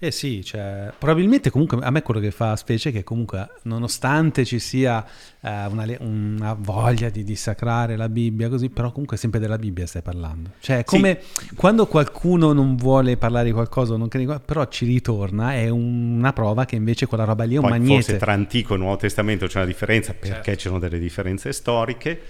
Eh 0.00 0.12
sì, 0.12 0.44
cioè, 0.44 0.92
probabilmente 0.96 1.50
comunque 1.50 1.78
a 1.82 1.90
me 1.90 2.02
quello 2.02 2.20
che 2.20 2.30
fa 2.30 2.54
specie 2.54 2.90
è 2.90 2.92
che 2.92 3.02
comunque 3.02 3.48
nonostante 3.62 4.44
ci 4.44 4.60
sia 4.60 5.04
eh, 5.40 5.66
una, 5.66 5.84
una, 5.98 6.56
voglia 6.56 7.08
di 7.08 7.24
dissacrare 7.24 7.96
la 7.96 8.08
Bibbia 8.08 8.48
così, 8.48 8.70
però 8.70 8.92
comunque 8.92 9.16
sempre 9.16 9.40
della 9.40 9.58
Bibbia 9.58 9.88
stai 9.88 10.02
parlando. 10.02 10.50
Cioè 10.60 10.84
come 10.84 11.18
sì. 11.20 11.52
quando 11.56 11.88
qualcuno 11.88 12.52
non 12.52 12.76
vuole 12.76 13.16
parlare 13.16 13.46
di 13.46 13.52
qualcosa, 13.52 13.96
non 13.96 14.06
crede, 14.06 14.38
però 14.38 14.68
ci 14.68 14.86
ritorna, 14.86 15.54
è 15.54 15.68
una 15.68 16.32
prova 16.32 16.64
che 16.64 16.76
invece 16.76 17.06
quella 17.06 17.24
roba 17.24 17.42
lì 17.42 17.54
è 17.54 17.58
un 17.58 17.62
Poi 17.62 17.72
magnete. 17.72 18.02
Forse 18.02 18.16
tra 18.18 18.32
Antico 18.32 18.74
e 18.74 18.78
Nuovo 18.78 18.98
Testamento 18.98 19.46
c'è 19.48 19.56
una 19.56 19.66
differenza 19.66 20.14
perché 20.14 20.44
certo. 20.44 20.60
ci 20.60 20.68
sono 20.68 20.78
delle 20.78 21.00
differenze 21.00 21.52
storiche. 21.52 22.20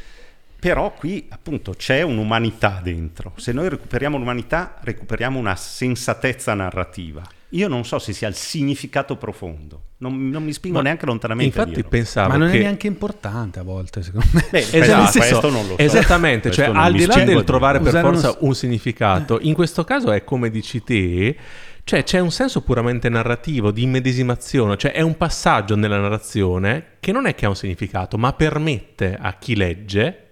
Però 0.59 0.93
qui 0.95 1.27
appunto 1.29 1.73
c'è 1.73 2.01
un'umanità 2.01 2.81
dentro. 2.83 3.35
Se 3.37 3.53
noi 3.53 3.69
recuperiamo 3.69 4.17
l'umanità, 4.17 4.79
recuperiamo 4.81 5.39
una 5.39 5.55
sensatezza 5.55 6.55
narrativa 6.55 7.37
io 7.51 7.69
non 7.69 7.85
so 7.85 7.99
se 7.99 8.13
sia 8.13 8.29
il 8.29 8.35
significato 8.35 9.17
profondo. 9.17 9.83
Non, 9.99 10.29
non 10.29 10.45
mi 10.45 10.53
spingo 10.53 10.77
Ma 10.77 10.83
neanche 10.83 11.07
lontanamente. 11.07 11.59
Infatti 11.59 11.83
pensavo 11.83 12.29
Ma 12.29 12.37
non 12.37 12.51
che... 12.51 12.59
è 12.59 12.61
neanche 12.61 12.87
importante 12.87 13.59
a 13.59 13.63
volte, 13.63 14.03
secondo 14.03 14.29
me. 14.33 14.47
Beh, 14.51 14.67
esatto, 14.79 15.19
questo 15.19 15.51
non 15.51 15.67
lo 15.67 15.75
so. 15.75 15.79
Esattamente, 15.79 16.51
cioè 16.51 16.67
al 16.73 16.93
di 16.93 17.07
là 17.07 17.25
del 17.25 17.45
trovare 17.45 17.81
per 17.81 18.01
forza 18.01 18.31
un... 18.31 18.49
un 18.49 18.55
significato, 18.55 19.39
in 19.41 19.55
questo 19.55 19.83
caso 19.85 20.13
è 20.13 20.25
come 20.25 20.51
dici 20.51 20.83
te, 20.85 21.37
cioè 21.85 22.05
c'è 22.05 22.19
un 22.19 22.31
senso 22.31 22.61
puramente 22.61 23.09
narrativo, 23.09 23.71
di 23.71 23.83
immedesimazione, 23.83 24.77
cioè 24.77 24.93
è 24.93 25.01
un 25.01 25.17
passaggio 25.17 25.75
nella 25.75 25.99
narrazione 25.99 26.97
che 27.01 27.13
non 27.13 27.27
è 27.27 27.35
che 27.35 27.47
ha 27.47 27.49
un 27.49 27.57
significato, 27.57 28.19
ma 28.19 28.35
permette 28.35 29.17
a 29.19 29.33
chi 29.39 29.57
legge 29.57 30.27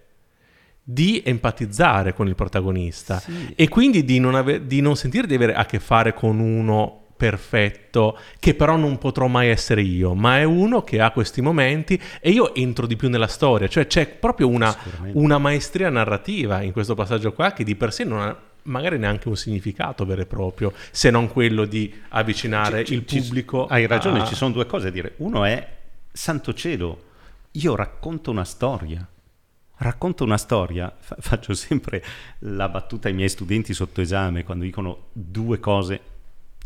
di 0.88 1.20
empatizzare 1.24 2.12
con 2.12 2.28
il 2.28 2.36
protagonista 2.36 3.18
sì. 3.18 3.54
e 3.56 3.68
quindi 3.68 4.04
di 4.04 4.20
non, 4.20 4.36
ave- 4.36 4.68
di 4.68 4.80
non 4.80 4.94
sentire 4.94 5.26
di 5.26 5.34
avere 5.34 5.54
a 5.54 5.66
che 5.66 5.80
fare 5.80 6.14
con 6.14 6.38
uno 6.38 7.05
perfetto 7.16 8.18
che 8.38 8.54
però 8.54 8.76
non 8.76 8.98
potrò 8.98 9.26
mai 9.26 9.48
essere 9.48 9.82
io, 9.82 10.14
ma 10.14 10.38
è 10.38 10.44
uno 10.44 10.82
che 10.82 11.00
ha 11.00 11.10
questi 11.10 11.40
momenti 11.40 12.00
e 12.20 12.30
io 12.30 12.54
entro 12.54 12.86
di 12.86 12.96
più 12.96 13.08
nella 13.08 13.26
storia, 13.26 13.68
cioè 13.68 13.86
c'è 13.86 14.06
proprio 14.06 14.48
una, 14.48 14.76
una 15.12 15.38
maestria 15.38 15.88
narrativa 15.88 16.62
in 16.62 16.72
questo 16.72 16.94
passaggio 16.94 17.32
qua 17.32 17.52
che 17.52 17.64
di 17.64 17.74
per 17.74 17.92
sé 17.92 18.04
non 18.04 18.20
ha 18.20 18.38
magari 18.62 18.98
neanche 18.98 19.28
un 19.28 19.36
significato 19.36 20.04
vero 20.04 20.22
e 20.22 20.26
proprio, 20.26 20.72
se 20.90 21.10
non 21.10 21.28
quello 21.28 21.64
di 21.64 21.92
avvicinare 22.10 22.84
ci, 22.84 22.94
il 22.94 23.06
ci, 23.06 23.20
pubblico. 23.20 23.66
Hai 23.66 23.86
ragione, 23.86 24.20
a... 24.20 24.24
ci 24.24 24.34
sono 24.34 24.52
due 24.52 24.66
cose 24.66 24.88
a 24.88 24.90
dire. 24.90 25.14
Uno 25.18 25.44
è, 25.44 25.66
santo 26.12 26.52
cielo, 26.52 27.04
io 27.52 27.74
racconto 27.76 28.30
una 28.30 28.44
storia 28.44 29.06
racconto 29.78 30.24
una 30.24 30.38
storia, 30.38 30.94
fa- 30.98 31.16
faccio 31.18 31.54
sempre 31.54 32.02
la 32.40 32.68
battuta 32.68 33.08
ai 33.08 33.14
miei 33.14 33.28
studenti 33.28 33.74
sotto 33.74 34.00
esame 34.00 34.44
quando 34.44 34.64
dicono 34.64 35.08
due 35.12 35.58
cose, 35.60 36.00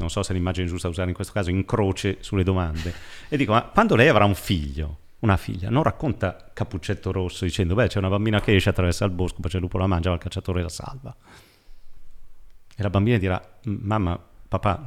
non 0.01 0.11
so 0.11 0.23
se 0.23 0.33
l'immagine 0.33 0.67
giusta 0.67 0.89
da 0.89 0.93
usare 0.93 1.09
in 1.11 1.15
questo 1.15 1.33
caso, 1.33 1.51
in 1.51 1.65
croce 1.65 2.17
sulle 2.21 2.43
domande, 2.43 2.93
e 3.29 3.37
dico, 3.37 3.53
ma 3.53 3.63
quando 3.63 3.95
lei 3.95 4.09
avrà 4.09 4.25
un 4.25 4.35
figlio, 4.35 4.99
una 5.21 5.37
figlia, 5.37 5.71
non 5.71 5.83
racconta 5.83 6.51
Cappuccetto 6.53 7.13
Rosso 7.13 7.45
dicendo, 7.45 7.75
beh 7.75 7.89
c'è 7.89 7.99
una 7.99 8.09
bambina 8.09 8.41
che 8.41 8.55
esce 8.55 8.71
attraversa 8.71 9.05
il 9.05 9.11
bosco, 9.11 9.41
poi 9.41 9.51
c'è 9.51 9.57
il 9.57 9.63
lupo 9.63 9.79
la 9.79 9.87
mangia, 9.87 10.09
ma 10.09 10.17
il 10.17 10.21
cacciatore 10.21 10.63
la 10.63 10.69
salva. 10.69 11.15
E 12.75 12.83
la 12.83 12.91
bambina 12.91 13.19
dirà, 13.19 13.59
mamma, 13.65 14.19
papà... 14.49 14.83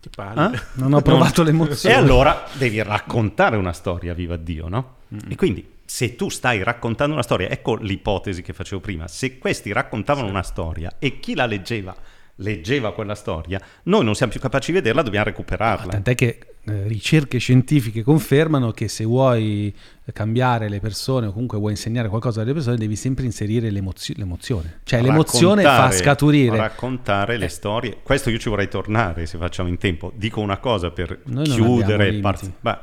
Che 0.00 0.08
parli? 0.12 0.56
Eh? 0.56 0.60
Non 0.74 0.94
ho 0.94 1.00
provato 1.00 1.44
l'emozione. 1.44 1.94
E 1.94 1.96
allora 1.96 2.44
devi 2.54 2.82
raccontare 2.82 3.56
una 3.56 3.72
storia, 3.72 4.14
viva 4.14 4.36
Dio, 4.36 4.66
no? 4.66 4.96
Mm. 5.14 5.30
E 5.30 5.36
quindi 5.36 5.64
se 5.84 6.16
tu 6.16 6.28
stai 6.28 6.62
raccontando 6.64 7.12
una 7.12 7.22
storia, 7.22 7.48
ecco 7.50 7.76
l'ipotesi 7.76 8.42
che 8.42 8.52
facevo 8.52 8.80
prima, 8.80 9.06
se 9.06 9.38
questi 9.38 9.70
raccontavano 9.72 10.26
sì. 10.26 10.32
una 10.32 10.42
storia 10.42 10.94
e 10.98 11.20
chi 11.20 11.34
la 11.34 11.46
leggeva 11.46 11.94
leggeva 12.36 12.92
quella 12.92 13.14
storia, 13.14 13.60
noi 13.84 14.04
non 14.04 14.14
siamo 14.14 14.32
più 14.32 14.40
capaci 14.40 14.72
di 14.72 14.78
vederla, 14.78 15.02
dobbiamo 15.02 15.24
recuperarla. 15.26 15.92
tant'è 15.92 16.14
che 16.14 16.38
eh, 16.64 16.86
ricerche 16.86 17.38
scientifiche 17.38 18.02
confermano 18.02 18.70
che 18.70 18.86
se 18.86 19.04
vuoi 19.04 19.74
cambiare 20.12 20.68
le 20.68 20.78
persone 20.78 21.26
o 21.26 21.32
comunque 21.32 21.58
vuoi 21.58 21.72
insegnare 21.72 22.08
qualcosa 22.08 22.42
alle 22.42 22.52
persone 22.52 22.76
devi 22.76 22.94
sempre 22.94 23.24
inserire 23.24 23.68
l'emozio- 23.70 24.14
l'emozione. 24.16 24.80
Cioè 24.84 25.02
l'emozione 25.02 25.62
fa 25.64 25.90
scaturire. 25.90 26.56
Raccontare 26.56 27.36
le 27.36 27.46
eh. 27.46 27.48
storie. 27.48 27.98
Questo 28.02 28.30
io 28.30 28.38
ci 28.38 28.48
vorrei 28.48 28.68
tornare 28.68 29.26
se 29.26 29.38
facciamo 29.38 29.68
in 29.68 29.78
tempo. 29.78 30.12
Dico 30.14 30.40
una 30.40 30.58
cosa 30.58 30.90
per 30.90 31.22
chiudere. 31.42 32.12
Part- 32.20 32.52
Beh, 32.60 32.78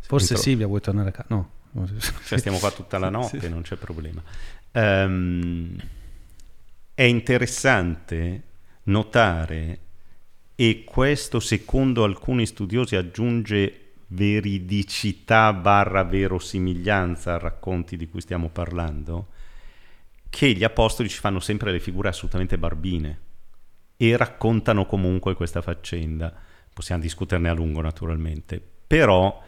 Forse 0.00 0.34
entro... 0.34 0.42
Silvia 0.42 0.66
vuoi 0.66 0.80
tornare 0.80 1.10
a 1.10 1.12
casa? 1.12 1.28
No. 1.28 1.50
Cioè 2.24 2.38
stiamo 2.38 2.58
qua 2.58 2.70
tutta 2.70 2.98
la 2.98 3.08
notte, 3.10 3.40
sì. 3.40 3.48
non 3.48 3.62
c'è 3.62 3.76
problema. 3.76 4.20
Um, 4.72 5.76
è 6.94 7.02
interessante 7.02 8.42
notare, 8.84 9.78
e 10.54 10.84
questo 10.84 11.40
secondo 11.40 12.04
alcuni 12.04 12.46
studiosi 12.46 12.96
aggiunge 12.96 13.78
veridicità 14.08 15.52
barra 15.52 16.04
verosimiglianza 16.04 17.34
a 17.34 17.38
racconti 17.38 17.96
di 17.96 18.08
cui 18.08 18.20
stiamo 18.20 18.48
parlando, 18.50 19.28
che 20.28 20.52
gli 20.52 20.64
apostoli 20.64 21.08
ci 21.08 21.18
fanno 21.18 21.40
sempre 21.40 21.72
le 21.72 21.80
figure 21.80 22.08
assolutamente 22.08 22.58
barbine 22.58 23.20
e 23.96 24.16
raccontano 24.16 24.86
comunque 24.86 25.34
questa 25.34 25.62
faccenda. 25.62 26.32
Possiamo 26.72 27.02
discuterne 27.02 27.48
a 27.48 27.54
lungo 27.54 27.80
naturalmente, 27.80 28.62
però 28.86 29.42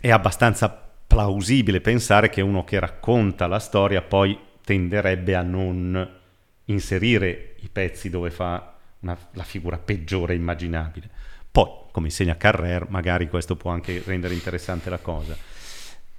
è 0.00 0.10
abbastanza 0.10 0.68
plausibile 1.06 1.80
pensare 1.80 2.28
che 2.28 2.40
uno 2.40 2.64
che 2.64 2.78
racconta 2.78 3.46
la 3.46 3.58
storia 3.58 4.02
poi 4.02 4.38
tenderebbe 4.64 5.34
a 5.34 5.42
non 5.42 6.20
inserire 6.66 7.56
i 7.60 7.68
pezzi 7.70 8.10
dove 8.10 8.30
fa 8.30 8.74
una, 9.00 9.16
la 9.32 9.42
figura 9.42 9.78
peggiore 9.78 10.34
immaginabile. 10.34 11.08
Poi, 11.50 11.68
come 11.90 12.06
insegna 12.06 12.36
Carrer, 12.36 12.86
magari 12.90 13.28
questo 13.28 13.56
può 13.56 13.70
anche 13.70 14.02
rendere 14.04 14.34
interessante 14.34 14.90
la 14.90 14.98
cosa. 14.98 15.36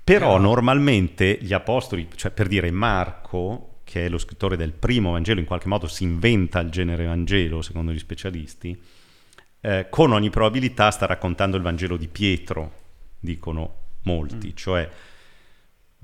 Però 0.03 0.37
no. 0.37 0.43
normalmente 0.43 1.37
gli 1.41 1.53
apostoli, 1.53 2.07
cioè 2.15 2.31
per 2.31 2.47
dire 2.47 2.71
Marco, 2.71 3.79
che 3.83 4.05
è 4.05 4.09
lo 4.09 4.17
scrittore 4.17 4.55
del 4.57 4.71
primo 4.71 5.11
Vangelo, 5.11 5.39
in 5.39 5.45
qualche 5.45 5.67
modo 5.67 5.87
si 5.87 6.03
inventa 6.03 6.59
il 6.59 6.69
genere 6.69 7.05
Vangelo, 7.05 7.61
secondo 7.61 7.91
gli 7.91 7.99
specialisti, 7.99 8.81
eh, 9.61 9.87
con 9.89 10.11
ogni 10.13 10.29
probabilità 10.29 10.91
sta 10.91 11.05
raccontando 11.05 11.57
il 11.57 11.63
Vangelo 11.63 11.97
di 11.97 12.07
Pietro, 12.07 12.71
dicono 13.19 13.75
molti, 14.03 14.47
mm. 14.47 14.55
cioè 14.55 14.89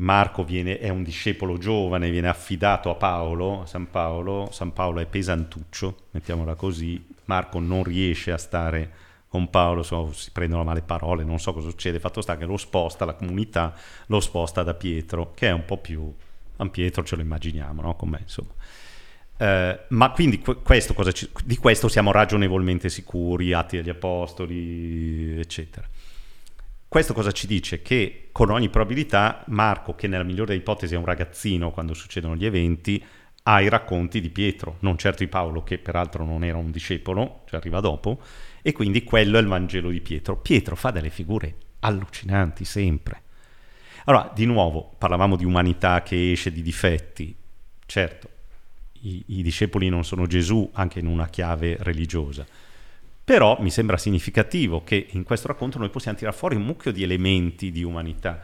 Marco 0.04 0.44
viene, 0.44 0.80
è 0.80 0.90
un 0.90 1.02
discepolo 1.02 1.58
giovane, 1.58 2.12
viene 2.12 2.28
affidato 2.28 2.90
a 2.90 2.96
Paolo, 2.96 3.62
a 3.62 3.66
San 3.66 3.90
Paolo, 3.90 4.50
San 4.52 4.74
Paolo 4.74 5.00
è 5.00 5.06
pesantuccio, 5.06 6.08
mettiamola 6.12 6.56
così, 6.56 7.04
Marco 7.26 7.60
non 7.60 7.84
riesce 7.84 8.32
a 8.32 8.38
stare 8.38 8.92
con 9.30 9.50
Paolo, 9.50 9.82
so, 9.82 10.12
si 10.12 10.30
prendono 10.32 10.66
male 10.66 10.82
parole, 10.82 11.24
non 11.24 11.40
so 11.40 11.54
cosa 11.54 11.70
succede, 11.70 12.02
fatto 12.02 12.22
sta 12.22 12.36
che 12.36 12.46
lo 12.46 12.58
sposta, 12.58 13.06
la 13.06 13.14
comunità 13.14 13.74
lo 14.08 14.20
sposta 14.20 14.62
da 14.62 14.74
Pietro, 14.74 15.32
che 15.34 15.48
è 15.48 15.52
un 15.52 15.64
po' 15.64 15.78
più, 15.78 16.14
San 16.58 16.70
Pietro 16.70 17.04
ce 17.04 17.16
lo 17.16 17.22
immaginiamo, 17.22 17.82
no? 17.82 17.96
Com'è, 17.96 18.20
insomma. 18.20 18.52
Eh, 19.38 19.80
ma 19.88 20.12
quindi 20.12 20.40
questo 20.40 21.12
ci, 21.14 21.30
di 21.46 21.56
questo 21.56 21.88
siamo 21.88 22.12
ragionevolmente 22.12 22.90
sicuri, 22.90 23.54
Atti 23.54 23.78
degli 23.78 23.90
Apostoli, 23.90 25.40
eccetera. 25.40 25.88
Questo 26.94 27.16
cosa 27.16 27.32
ci 27.32 27.48
dice? 27.48 27.82
Che 27.82 28.30
con 28.32 28.52
ogni 28.52 28.70
probabilità 28.70 29.44
Marco, 29.48 29.96
che 29.96 30.08
nella 30.08 30.22
migliore 30.22 30.54
ipotesi 30.54 30.94
è 30.94 30.98
un 31.00 31.06
ragazzino 31.06 31.72
quando 31.72 31.96
succedono 31.96 32.36
gli 32.36 32.46
eventi, 32.46 33.04
ha 33.46 33.62
i 33.62 33.68
racconti 33.68 34.22
di 34.22 34.30
Pietro, 34.30 34.76
non 34.82 34.96
certo 35.00 35.24
di 35.24 35.28
Paolo, 35.28 35.64
che 35.64 35.80
peraltro 35.80 36.24
non 36.24 36.44
era 36.44 36.60
un 36.60 36.70
discepolo, 36.70 37.46
cioè 37.48 37.60
arriva 37.60 37.80
dopo, 37.80 38.22
e 38.62 38.74
quindi 38.74 39.04
quello 39.04 39.40
è 39.40 39.42
il 39.42 39.48
Vangelo 39.48 39.90
di 39.90 40.02
Pietro. 40.02 40.38
Pietro 40.38 40.76
fa 40.76 40.92
delle 40.92 41.10
figure 41.10 41.56
allucinanti 41.80 42.64
sempre. 42.64 43.24
Allora, 44.04 44.32
di 44.32 44.46
nuovo, 44.46 44.94
parlavamo 44.96 45.36
di 45.36 45.46
umanità 45.46 46.04
che 46.04 46.34
esce 46.34 46.52
di 46.52 46.62
difetti. 46.62 47.36
Certo, 47.88 48.30
i, 49.02 49.24
i 49.30 49.42
discepoli 49.42 49.90
non 49.90 50.06
sono 50.06 50.28
Gesù, 50.28 50.70
anche 50.74 51.00
in 51.00 51.08
una 51.08 51.28
chiave 51.28 51.76
religiosa 51.80 52.46
però 53.24 53.58
mi 53.62 53.70
sembra 53.70 53.98
significativo 53.98 54.84
che 54.84 55.08
in 55.12 55.24
questo 55.24 55.48
racconto 55.48 55.78
noi 55.80 55.90
possiamo 55.90 56.18
tirare 56.18 56.36
fuori 56.36 56.56
un 56.56 56.64
mucchio 56.64 56.92
di 56.92 57.04
elementi 57.04 57.72
di 57.72 57.84
umanità. 57.84 58.42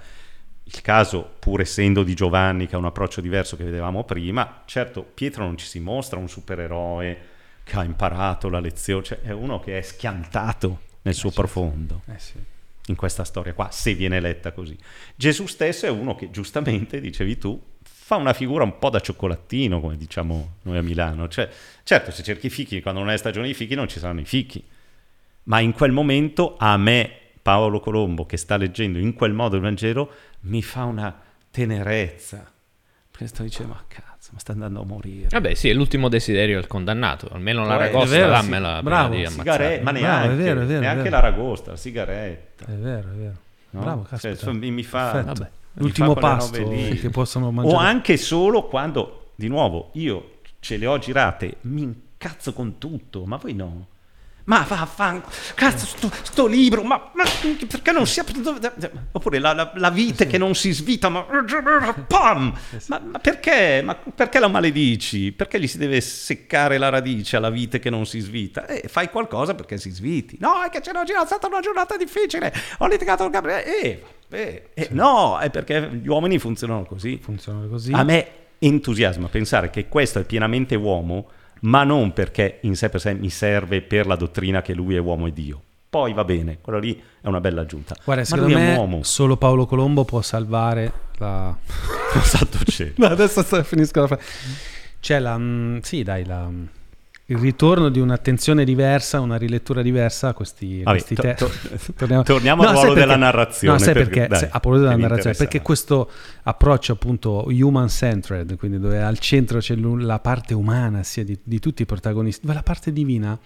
Il 0.63 0.81
caso, 0.81 1.35
pur 1.39 1.61
essendo 1.61 2.03
di 2.03 2.13
Giovanni, 2.13 2.67
che 2.67 2.75
ha 2.75 2.77
un 2.77 2.85
approccio 2.85 3.21
diverso 3.21 3.57
che 3.57 3.63
vedevamo 3.63 4.03
prima, 4.03 4.61
certo 4.65 5.03
Pietro 5.03 5.43
non 5.43 5.57
ci 5.57 5.65
si 5.65 5.79
mostra 5.79 6.19
un 6.19 6.29
supereroe 6.29 7.17
che 7.63 7.75
ha 7.75 7.83
imparato 7.83 8.49
la 8.49 8.59
lezione, 8.59 9.03
cioè 9.03 9.19
è 9.21 9.31
uno 9.31 9.59
che 9.59 9.79
è 9.79 9.81
schiantato 9.81 10.81
nel 11.01 11.13
suo 11.13 11.29
eh, 11.29 11.33
profondo. 11.33 12.01
Eh 12.07 12.19
sì. 12.19 12.35
In 12.87 12.95
questa 12.95 13.23
storia 13.23 13.53
qua, 13.53 13.69
se 13.71 13.93
viene 13.93 14.19
letta 14.19 14.51
così. 14.51 14.77
Gesù 15.15 15.45
stesso 15.45 15.85
è 15.85 15.89
uno 15.89 16.15
che 16.15 16.31
giustamente, 16.31 17.01
dicevi 17.01 17.37
tu, 17.37 17.61
fa 18.09 18.15
una 18.15 18.33
figura 18.33 18.63
un 18.63 18.79
po' 18.79 18.89
da 18.89 18.99
cioccolatino, 18.99 19.79
come 19.79 19.95
diciamo 19.95 20.53
noi 20.63 20.77
a 20.77 20.81
Milano. 20.81 21.27
Cioè, 21.27 21.47
certo, 21.83 22.09
se 22.09 22.23
cerchi 22.23 22.47
i 22.47 22.49
fichi, 22.49 22.81
quando 22.81 23.01
non 23.01 23.11
è 23.11 23.17
stagione 23.17 23.45
di 23.45 23.53
fichi, 23.53 23.75
non 23.75 23.87
ci 23.87 23.99
saranno 23.99 24.21
i 24.21 24.25
fichi. 24.25 24.65
Ma 25.43 25.59
in 25.59 25.73
quel 25.73 25.91
momento, 25.91 26.55
a 26.57 26.75
me, 26.77 27.11
Paolo 27.39 27.79
Colombo, 27.79 28.25
che 28.25 28.37
sta 28.37 28.57
leggendo 28.57 28.97
in 28.97 29.13
quel 29.13 29.33
modo 29.33 29.57
il 29.57 29.61
Vangelo, 29.61 30.11
mi 30.41 30.63
fa 30.63 30.85
una 30.85 31.21
tenerezza. 31.51 32.51
Perché 33.11 33.27
sto 33.27 33.43
dicendo, 33.43 33.73
ma 33.73 33.83
cazzo, 33.87 34.31
ma 34.33 34.39
sta 34.39 34.53
andando 34.53 34.81
a 34.81 34.85
morire. 34.85 35.27
Vabbè, 35.29 35.53
sì, 35.53 35.69
è 35.69 35.73
l'ultimo 35.73 36.09
desiderio 36.09 36.59
del 36.59 36.65
condannato. 36.65 37.29
Almeno 37.31 37.63
la 37.63 37.75
ragosta, 37.75 38.15
vero, 38.15 38.29
dammela 38.31 38.77
sì. 38.77 38.83
Bravo, 38.85 39.13
di 39.13 39.27
sigare- 39.27 39.81
ma 39.81 39.91
neanche, 39.91 40.25
Bravo, 40.25 40.33
è 40.33 40.35
vero, 40.43 40.61
è 40.61 40.65
vero, 40.65 40.79
neanche 40.79 41.03
vero. 41.03 41.15
la 41.15 41.21
ragosta, 41.21 41.69
la 41.69 41.77
sigaretta. 41.77 42.65
È 42.65 42.71
vero, 42.71 43.07
è 43.07 43.13
vero. 43.13 43.35
No? 43.69 43.81
Bravo, 43.81 44.01
cioè, 44.01 44.33
caspita. 44.33 44.51
Cioè, 44.51 44.53
mi 44.71 44.83
fa... 44.83 45.21
Vabbè 45.21 45.49
l'ultimo 45.73 46.13
pasto 46.13 46.67
che 46.67 47.09
possono 47.11 47.51
mangiare. 47.51 47.75
O 47.75 47.79
anche 47.79 48.17
solo 48.17 48.67
quando, 48.67 49.31
di 49.35 49.47
nuovo, 49.47 49.89
io 49.93 50.37
ce 50.59 50.77
le 50.77 50.85
ho 50.85 50.97
girate, 50.97 51.57
mi 51.61 51.81
incazzo 51.81 52.53
con 52.53 52.77
tutto, 52.77 53.25
ma 53.25 53.37
voi 53.37 53.53
no. 53.53 53.87
Ma 54.49 54.65
va, 54.67 54.87
fa, 54.87 55.21
cazzo, 55.53 55.85
sto, 55.85 56.11
sto 56.23 56.47
libro, 56.47 56.81
ma, 56.81 57.11
ma, 57.13 57.23
perché 57.67 57.91
non 57.91 58.07
si 58.07 58.19
apre? 58.19 58.33
Oppure 59.11 59.37
la, 59.37 59.53
la, 59.53 59.71
la 59.75 59.91
vite 59.91 60.25
che 60.25 60.39
non 60.39 60.55
si 60.55 60.71
svita, 60.71 61.07
ma, 61.09 61.23
pam! 62.07 62.51
Ma, 62.87 62.99
ma 62.99 63.19
perché? 63.19 63.83
Ma 63.83 63.93
perché 63.93 64.39
la 64.39 64.47
maledici? 64.47 65.33
Perché 65.33 65.59
gli 65.59 65.67
si 65.67 65.77
deve 65.77 66.01
seccare 66.01 66.79
la 66.79 66.89
radice 66.89 67.37
alla 67.37 67.51
vite 67.51 67.77
che 67.77 67.91
non 67.91 68.07
si 68.07 68.21
svita? 68.21 68.65
Eh, 68.65 68.87
fai 68.87 69.11
qualcosa 69.11 69.53
perché 69.53 69.77
si 69.77 69.91
sviti. 69.91 70.37
No, 70.39 70.63
è 70.63 70.69
che 70.71 70.81
ce 70.81 70.93
l'ho 70.93 71.03
girata, 71.03 71.25
è 71.25 71.27
stata 71.27 71.45
una 71.45 71.59
giornata 71.59 71.95
difficile, 71.95 72.51
ho 72.79 72.87
litigato 72.87 73.21
con 73.21 73.31
Gabriele. 73.31 73.81
Eh, 73.81 74.03
Beh, 74.27 74.69
eh, 74.73 74.85
sì. 74.85 74.93
No, 74.95 75.37
è 75.37 75.51
perché 75.51 75.91
gli 76.01 76.07
uomini 76.07 76.39
funzionano 76.39 76.85
così. 76.85 77.19
Funzionano 77.21 77.67
così. 77.67 77.91
A 77.93 78.03
me 78.03 78.27
entusiasma 78.57 79.27
pensare 79.27 79.69
che 79.69 79.87
questo 79.87 80.17
è 80.17 80.23
pienamente 80.23 80.73
uomo, 80.73 81.27
ma 81.61 81.83
non 81.83 82.13
perché 82.13 82.59
in 82.61 82.75
sé 82.75 82.89
per 82.89 83.01
sé 83.01 83.13
mi 83.13 83.29
serve 83.29 83.81
per 83.81 84.07
la 84.07 84.15
dottrina 84.15 84.61
che 84.61 84.73
lui 84.73 84.95
è 84.95 84.99
uomo 84.99 85.27
e 85.27 85.33
Dio. 85.33 85.63
Poi 85.89 86.13
va 86.13 86.23
bene, 86.23 86.59
quello 86.61 86.77
lì 86.77 87.01
è 87.19 87.27
una 87.27 87.39
bella 87.39 87.61
aggiunta. 87.61 87.95
Guarda, 88.03 88.21
ma 88.21 88.27
secondo 88.27 88.57
me 88.57 88.75
uomo. 88.75 89.03
solo 89.03 89.37
Paolo 89.37 89.65
Colombo 89.65 90.05
può 90.05 90.21
salvare 90.21 90.91
la... 91.17 91.55
Santo 92.21 92.59
cielo. 92.65 92.93
no, 92.97 93.07
adesso 93.07 93.43
finisco 93.63 94.01
la 94.01 94.07
frase. 94.07 94.23
C'è 94.99 95.19
la... 95.19 95.37
Mm, 95.37 95.79
sì, 95.79 96.03
dai, 96.03 96.25
la 96.25 96.47
il 97.29 97.37
ritorno 97.37 97.89
di 97.89 97.99
un'attenzione 97.99 98.63
diversa, 98.63 99.19
una 99.19 99.37
rilettura 99.37 99.83
diversa 99.83 100.29
a 100.29 100.33
questi, 100.33 100.81
Vabbè, 100.81 100.97
questi 100.97 101.15
to, 101.15 101.33
to, 101.35 101.51
torniamo, 101.95 102.23
torniamo 102.23 102.63
no, 102.63 102.69
al 102.69 102.75
ruolo 102.75 102.93
della 102.93 103.15
narrazione. 103.17 103.77
No, 103.77 103.83
sai 103.83 103.93
perché? 103.93 104.27
Dai, 104.27 104.43
a 104.49 104.59
proposito 104.59 104.87
della 104.87 104.95
narrazione, 104.95 105.35
perché 105.35 105.61
questo 105.61 106.09
approccio 106.43 106.93
appunto 106.93 107.45
human-centered, 107.47 108.57
quindi 108.57 108.79
dove 108.79 109.01
al 109.03 109.19
centro 109.19 109.59
c'è 109.59 109.75
la 109.75 110.19
parte 110.19 110.55
umana 110.55 111.03
sia 111.03 111.23
di, 111.23 111.37
di 111.43 111.59
tutti 111.59 111.83
i 111.83 111.85
protagonisti, 111.85 112.47
ma 112.47 112.53
la 112.53 112.63
parte 112.63 112.91
divina 112.91 113.37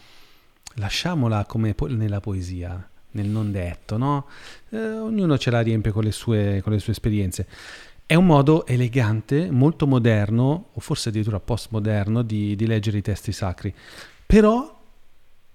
lasciamola 0.76 1.44
come 1.46 1.74
po- 1.74 1.88
nella 1.88 2.22
poesia, 2.22 2.88
nel 3.12 3.28
non 3.28 3.52
detto, 3.52 3.98
no? 3.98 4.28
Eh, 4.70 4.78
ognuno 4.78 5.38
ce 5.38 5.52
la 5.52 5.60
riempie 5.60 5.92
con 5.92 6.06
le 6.06 6.14
sue, 6.14 6.62
con 6.64 6.72
le 6.72 6.80
sue 6.80 6.94
esperienze. 6.94 7.48
È 8.14 8.16
un 8.16 8.28
modo 8.28 8.68
elegante, 8.68 9.50
molto 9.50 9.88
moderno, 9.88 10.68
o 10.72 10.80
forse 10.80 11.10
addirittura 11.10 11.40
postmoderno, 11.40 12.22
di, 12.22 12.56
di 12.56 12.68
leggere 12.68 13.00
i 13.00 13.02
testi 13.02 13.32
sacri, 13.32 13.74
però 14.24 14.82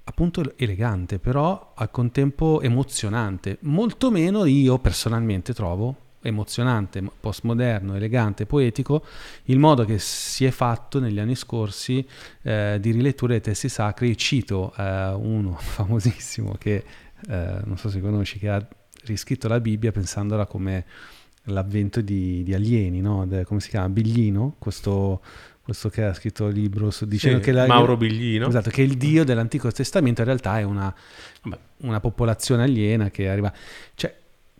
appunto 0.03 0.43
elegante, 0.57 1.21
però 1.21 1.75
al 1.77 1.93
contempo 1.93 2.61
emozionante. 2.61 3.59
Molto 3.61 4.11
meno 4.11 4.45
io 4.45 4.81
personalmente 4.81 5.55
trovo 5.55 6.17
emozionante, 6.23 7.01
postmoderno, 7.21 7.95
elegante, 7.95 8.45
poetico, 8.45 9.05
il 9.45 9.61
modo 9.61 9.85
che 9.85 10.01
si 10.01 10.45
è 10.45 10.51
fatto 10.51 10.99
negli 10.99 11.21
anni 11.21 11.37
scorsi 11.37 12.05
eh, 12.43 12.79
di 12.81 12.91
rilettura 12.91 13.35
dei 13.35 13.41
testi 13.41 13.69
sacri. 13.69 14.17
Cito 14.17 14.75
eh, 14.77 15.13
uno 15.13 15.55
famosissimo 15.63 16.57
che 16.59 16.85
eh, 17.29 17.61
non 17.63 17.79
so 17.79 17.89
se 17.89 18.01
conosci, 18.01 18.41
che 18.41 18.49
ha 18.49 18.69
riscritto 19.05 19.47
la 19.47 19.61
Bibbia 19.61 19.93
pensandola 19.93 20.47
come 20.47 20.85
l'avvento 21.51 22.01
di, 22.01 22.43
di 22.43 22.55
alieni, 22.55 23.01
no? 23.01 23.27
De, 23.27 23.45
come 23.45 23.61
si 23.61 23.69
chiama? 23.69 23.89
Biglino, 23.89 24.55
questo, 24.59 25.21
questo 25.63 25.89
che 25.89 26.05
ha 26.05 26.15
scritto 26.15 26.47
il 26.47 26.55
libro 26.55 26.91
su, 26.91 27.07
dicendo 27.07 27.39
sì, 27.39 27.45
che 27.45 27.53
la, 27.53 27.67
Mauro 27.67 27.97
Biglino. 27.97 28.49
Esatto, 28.49 28.71
che 28.71 28.83
il 28.83 28.97
dio 28.97 29.25
dell'Antico 29.25 29.71
Testamento 29.71 30.21
in 30.21 30.27
realtà 30.27 30.59
è 30.59 30.63
una, 30.63 30.95
una 31.79 32.01
popolazione 32.01 32.63
aliena 32.63 33.11
che 33.11 33.29
arriva... 33.29 33.53
Cioè, 33.95 34.15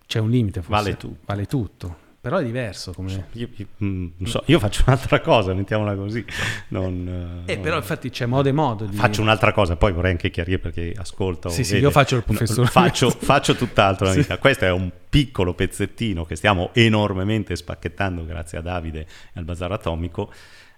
c'è 0.07 0.19
un 0.21 0.31
limite 0.31 0.63
forse. 0.63 0.83
Vale 0.83 0.97
tutto. 0.97 1.17
Vale 1.27 1.47
tutto. 1.47 1.97
Però 2.21 2.39
è 2.39 2.45
diverso 2.45 2.93
come... 2.93 3.29
Io, 3.33 3.49
io, 3.55 3.67
mm, 3.83 4.25
so, 4.25 4.43
io, 4.47 4.59
faccio 4.59 4.83
un'altra 4.87 5.21
cosa, 5.21 5.55
mettiamola 5.55 5.95
così. 5.95 6.25
Non, 6.69 7.45
eh, 7.47 7.55
non... 7.55 7.63
però 7.63 7.77
infatti 7.77 8.11
c'è 8.11 8.27
modo 8.27 8.49
e 8.49 8.53
modo 8.53 8.87
di... 8.87 8.97
Faccio 8.97 9.23
un'altra 9.23 9.53
cosa, 9.53 9.77
poi 9.77 9.93
vorrei 9.93 10.11
anche 10.11 10.31
chiarire 10.31 10.59
perché 10.59 10.93
ascolto... 10.97 11.49
Sì, 11.49 11.63
sì, 11.63 11.77
io 11.77 11.91
faccio 11.91 12.17
il 12.17 12.25
professore. 12.25 12.63
No, 12.63 12.67
faccio, 12.71 13.11
faccio, 13.11 13.55
tutt'altro. 13.55 14.11
sì. 14.11 14.27
Questo 14.41 14.65
è 14.65 14.73
un 14.73 14.91
piccolo 15.09 15.55
pezzettino 15.55 16.25
che 16.25 16.35
stiamo 16.35 16.71
enormemente 16.73 17.55
spacchettando 17.55 18.25
grazie 18.25 18.59
a 18.59 18.63
Davide 18.63 19.01
e 19.01 19.07
al 19.35 19.45
Bazar 19.45 19.71
Atomico 19.71 20.33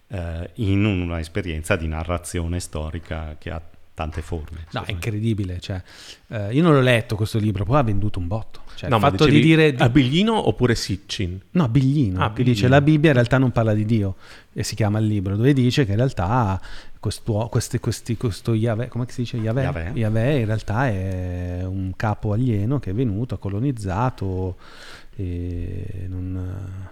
eh, 0.08 0.50
in 0.54 0.84
un'esperienza 0.84 1.76
di 1.76 1.88
narrazione 1.88 2.60
storica 2.60 3.36
che 3.38 3.50
ha 3.50 3.62
tante 4.00 4.22
forme. 4.22 4.64
No, 4.72 4.82
è 4.84 4.92
incredibile. 4.92 5.60
Cioè, 5.60 5.82
eh, 6.28 6.54
io 6.54 6.62
non 6.62 6.72
l'ho 6.72 6.80
letto 6.80 7.16
questo 7.16 7.38
libro, 7.38 7.64
poi 7.64 7.78
ha 7.78 7.82
venduto 7.82 8.18
un 8.18 8.26
botto. 8.26 8.60
Cioè, 8.74 8.88
no, 8.88 8.96
il 8.96 9.02
fatto 9.02 9.26
di 9.26 9.32
dicevi 9.40 9.70
dire... 9.70 9.84
a 9.84 9.90
Biglino 9.90 10.48
oppure 10.48 10.74
Sitchin? 10.74 11.38
No, 11.50 11.68
Biglino, 11.68 12.24
Ah, 12.24 12.32
che 12.32 12.42
dice 12.42 12.66
la 12.66 12.80
Bibbia 12.80 13.10
in 13.10 13.16
realtà 13.16 13.36
non 13.36 13.50
parla 13.50 13.74
di 13.74 13.84
Dio, 13.84 14.16
e 14.54 14.62
si 14.62 14.74
chiama 14.74 14.98
il 15.00 15.06
libro, 15.06 15.36
dove 15.36 15.52
dice 15.52 15.84
che 15.84 15.90
in 15.90 15.98
realtà 15.98 16.58
questo, 16.98 17.48
questi, 17.50 17.78
questi, 17.78 18.16
questo 18.16 18.54
Yahweh, 18.54 18.88
come 18.88 19.04
si 19.08 19.20
dice 19.20 19.36
Yahweh? 19.36 19.62
Yahweh. 19.62 19.90
Yahweh 19.94 20.38
in 20.38 20.46
realtà 20.46 20.88
è 20.88 21.62
un 21.64 21.92
capo 21.94 22.32
alieno 22.32 22.78
che 22.78 22.90
è 22.90 22.94
venuto, 22.94 23.34
ha 23.34 23.38
colonizzato 23.38 24.56
e 25.16 26.06
non... 26.08 26.88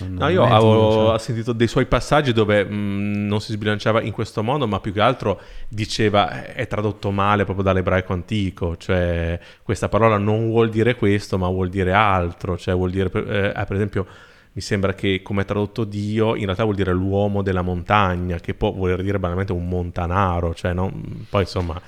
non- 0.00 0.14
No, 0.14 0.28
io 0.28 0.44
avevo 0.44 1.08
cioè. 1.10 1.18
sentito 1.18 1.52
dei 1.52 1.68
suoi 1.68 1.86
passaggi 1.86 2.32
dove 2.32 2.64
mh, 2.64 3.26
non 3.26 3.40
si 3.40 3.52
sbilanciava 3.52 4.00
in 4.02 4.12
questo 4.12 4.42
modo, 4.42 4.66
ma 4.66 4.80
più 4.80 4.92
che 4.92 5.00
altro 5.00 5.40
diceva 5.68 6.44
è 6.44 6.66
tradotto 6.66 7.10
male 7.10 7.44
proprio 7.44 7.64
dall'ebraico 7.64 8.12
antico, 8.12 8.76
cioè 8.76 9.38
questa 9.62 9.88
parola 9.88 10.16
non 10.18 10.46
vuol 10.48 10.70
dire 10.70 10.96
questo, 10.96 11.38
ma 11.38 11.48
vuol 11.48 11.68
dire 11.68 11.92
altro, 11.92 12.56
cioè 12.58 12.74
vuol 12.74 12.90
dire 12.90 13.08
per, 13.10 13.22
eh, 13.30 13.52
per 13.66 13.76
esempio 13.76 14.06
mi 14.54 14.60
sembra 14.60 14.92
che 14.94 15.22
come 15.22 15.44
tradotto 15.44 15.84
Dio 15.84 16.34
in 16.36 16.44
realtà 16.44 16.64
vuol 16.64 16.74
dire 16.76 16.92
l'uomo 16.92 17.42
della 17.42 17.62
montagna, 17.62 18.38
che 18.38 18.54
può 18.54 18.72
voler 18.72 19.02
dire 19.02 19.18
banalmente 19.18 19.52
un 19.52 19.66
montanaro, 19.68 20.54
cioè 20.54 20.72
no? 20.74 20.92
poi 21.30 21.42
insomma 21.42 21.80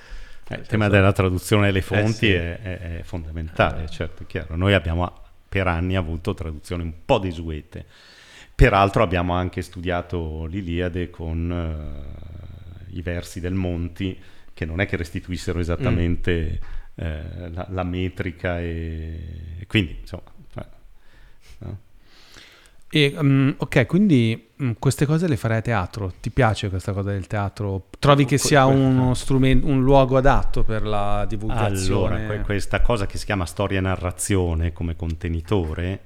Eh, 0.48 0.56
il 0.56 0.66
tema 0.66 0.88
della 0.88 1.12
traduzione 1.12 1.66
delle 1.66 1.80
fonti 1.82 2.12
sì. 2.26 2.32
è, 2.32 2.58
è- 2.60 2.78
è 2.98 3.02
fondamentale, 3.02 3.88
certo, 3.88 4.22
è 4.24 4.26
chiaro. 4.26 4.56
Noi 4.56 4.74
abbiamo 4.74 5.10
per 5.54 5.68
anni 5.68 5.94
avuto 5.94 6.34
traduzioni 6.34 6.82
un 6.82 6.92
po' 7.04 7.20
desuete. 7.20 7.86
Peraltro 8.56 9.04
abbiamo 9.04 9.34
anche 9.34 9.62
studiato 9.62 10.46
l'Iliade 10.46 11.10
con 11.10 11.48
eh, 12.90 12.96
i 12.96 13.02
versi 13.02 13.38
del 13.38 13.54
Monti, 13.54 14.18
che 14.52 14.64
non 14.64 14.80
è 14.80 14.86
che 14.86 14.96
restituissero 14.96 15.60
esattamente 15.60 16.58
eh, 16.96 17.50
la, 17.50 17.68
la 17.70 17.84
metrica 17.84 18.58
e, 18.58 19.58
e 19.60 19.66
quindi 19.68 19.98
insomma... 20.00 20.33
eh? 22.94 23.14
E, 23.16 23.22
mm, 23.22 23.50
ok, 23.56 23.86
quindi 23.86 24.50
mm, 24.62 24.72
queste 24.78 25.04
cose 25.04 25.26
le 25.26 25.36
farai 25.36 25.58
a 25.58 25.62
teatro. 25.62 26.12
Ti 26.20 26.30
piace 26.30 26.68
questa 26.68 26.92
cosa 26.92 27.10
del 27.10 27.26
teatro? 27.26 27.88
Trovi 27.98 28.24
che 28.24 28.38
sia 28.38 28.66
uno 28.66 29.14
strumento, 29.14 29.66
un 29.66 29.82
luogo 29.82 30.16
adatto 30.16 30.62
per 30.62 30.84
la 30.84 31.24
divulgazione? 31.28 32.14
Allora, 32.14 32.26
que- 32.26 32.40
questa 32.42 32.80
cosa 32.80 33.06
che 33.06 33.18
si 33.18 33.24
chiama 33.24 33.46
storia 33.46 33.78
e 33.78 33.82
narrazione 33.82 34.72
come 34.72 34.94
contenitore, 34.94 36.00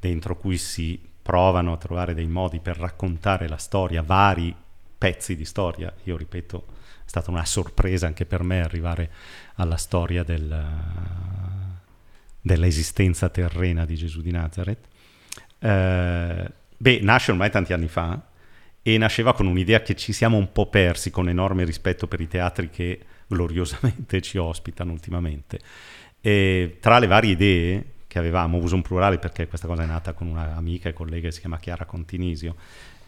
dentro 0.00 0.36
cui 0.36 0.58
si 0.58 1.00
provano 1.22 1.72
a 1.72 1.76
trovare 1.76 2.14
dei 2.14 2.26
modi 2.26 2.58
per 2.58 2.76
raccontare 2.76 3.48
la 3.48 3.56
storia, 3.56 4.02
vari 4.02 4.54
pezzi 4.98 5.36
di 5.36 5.44
storia. 5.44 5.92
Io 6.04 6.16
ripeto, 6.16 6.64
è 7.04 7.08
stata 7.08 7.30
una 7.30 7.44
sorpresa 7.44 8.06
anche 8.06 8.24
per 8.24 8.42
me 8.42 8.60
arrivare 8.60 9.10
alla 9.54 9.76
storia 9.76 10.24
del, 10.24 10.64
dell'esistenza 12.40 13.28
terrena 13.28 13.84
di 13.84 13.94
Gesù 13.94 14.20
di 14.20 14.32
Nazareth. 14.32 14.90
Eh, 15.62 16.50
beh, 16.76 16.98
nasce 17.02 17.30
ormai 17.30 17.50
tanti 17.50 17.72
anni 17.72 17.86
fa 17.88 18.20
e 18.82 18.98
nasceva 18.98 19.32
con 19.32 19.46
un'idea 19.46 19.80
che 19.80 19.94
ci 19.94 20.12
siamo 20.12 20.36
un 20.36 20.50
po' 20.50 20.66
persi 20.66 21.10
con 21.10 21.28
enorme 21.28 21.64
rispetto 21.64 22.08
per 22.08 22.20
i 22.20 22.26
teatri 22.26 22.68
che 22.68 22.98
gloriosamente 23.28 24.20
ci 24.20 24.38
ospitano 24.38 24.90
ultimamente. 24.90 25.60
E 26.20 26.78
tra 26.80 26.98
le 26.98 27.06
varie 27.06 27.32
idee 27.32 27.84
che 28.08 28.18
avevamo, 28.18 28.58
uso 28.58 28.74
un 28.74 28.82
plurale 28.82 29.18
perché 29.18 29.46
questa 29.46 29.66
cosa 29.66 29.84
è 29.84 29.86
nata 29.86 30.12
con 30.12 30.26
un'amica 30.26 30.88
e 30.88 30.92
collega 30.92 31.28
che 31.28 31.32
si 31.32 31.40
chiama 31.40 31.58
Chiara 31.58 31.84
Continisio. 31.84 32.56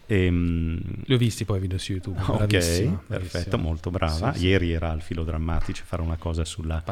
Ehm, 0.07 0.79
Li 1.05 1.13
ho 1.13 1.17
visti 1.17 1.45
poi 1.45 1.57
i 1.57 1.61
video 1.61 1.77
su 1.77 1.91
YouTube. 1.93 2.19
ok, 2.19 2.35
bravissimo, 2.45 3.03
perfetto, 3.07 3.29
bravissimo. 3.31 3.61
molto 3.61 3.91
brava. 3.91 4.33
Sì, 4.33 4.39
sì. 4.39 4.45
Ieri 4.47 4.71
era 4.71 4.91
al 4.91 5.01
filo 5.01 5.23
drammatici 5.23 5.81
a 5.81 5.85
fare 5.85 6.01
una 6.01 6.15
cosa 6.17 6.45
sulla 6.45 6.83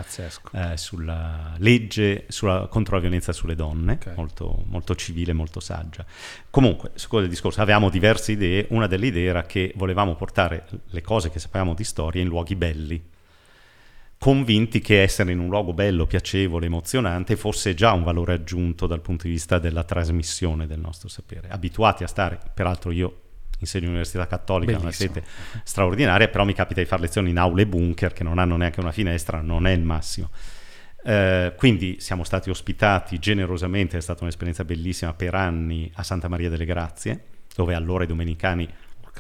eh, 0.52 0.78
sulla 0.78 1.54
legge 1.58 2.26
sulla- 2.30 2.68
contro 2.68 2.96
la 2.96 3.02
violenza 3.02 3.32
sulle 3.34 3.56
donne, 3.56 3.94
Ok. 3.94 4.14
molto, 4.16 4.64
molto 4.68 4.96
civile, 4.96 5.34
molto 5.34 5.60
saggia. 5.60 6.06
Comunque, 6.50 6.92
su 6.96 7.08
quello 7.08 7.24
del 7.26 7.34
discorso, 7.34 7.62
avevamo 7.62 7.90
diverse 7.90 8.32
idee. 8.32 8.66
Una 8.70 8.88
delle 8.88 9.08
idee 9.08 9.28
era 9.28 9.44
che 9.44 9.74
volevamo 9.76 10.16
portare 10.16 10.66
le 10.90 11.02
cose 11.02 11.30
che 11.30 11.40
sapevamo 11.40 11.74
di 11.74 11.84
storia 11.84 12.22
in 12.22 12.28
luoghi 12.28 12.56
belli, 12.56 13.02
convinti 14.24 14.80
che 14.80 15.02
essere 15.02 15.34
in 15.34 15.40
un 15.40 15.50
luogo 15.50 15.74
bello, 15.74 16.08
piacevole, 16.08 16.68
emozionante 16.68 17.36
fosse 17.36 17.74
già 17.74 17.92
un 17.92 18.04
valore 18.04 18.32
aggiunto 18.32 18.88
dal 18.88 19.02
punto 19.02 19.26
di 19.26 19.32
vista 19.32 19.60
della 19.60 19.84
trasmissione 19.84 20.66
del 20.66 20.80
nostro 20.80 21.10
sapere. 21.10 21.50
Abituati 21.50 22.06
a 22.06 22.08
stare, 22.08 22.40
peraltro 22.54 22.92
io 22.92 23.20
insegno 23.60 23.84
all'Università 23.84 24.26
Cattolica, 24.26 24.78
una 24.78 24.84
Bellissimo. 24.84 25.14
sete 25.16 25.28
straordinaria, 25.66 26.30
però 26.30 26.46
mi 26.46 26.54
capita 26.54 26.80
di 26.80 26.88
fare 26.88 27.02
lezioni 27.02 27.32
in 27.32 27.38
aule 27.38 27.68
bunker 27.68 28.14
che 28.14 28.24
non 28.24 28.40
hanno 28.40 28.56
neanche 28.56 28.80
una 28.80 28.94
finestra, 28.94 29.42
non 29.42 29.68
è 29.68 29.72
il 29.72 29.84
massimo. 29.84 30.30
Eh, 31.04 31.54
quindi 31.58 31.98
siamo 32.00 32.24
stati 32.24 32.50
ospitati 32.50 33.20
generosamente, 33.20 33.98
è 33.98 34.02
stata 34.02 34.24
un'esperienza 34.24 34.64
bellissima 34.64 35.14
per 35.14 35.36
anni 35.36 35.92
a 35.96 36.04
Santa 36.04 36.30
Maria 36.30 36.50
delle 36.50 36.64
Grazie, 36.64 37.26
dove 37.54 37.76
allora 37.76 38.06
i 38.06 38.08
domenicani 38.08 38.70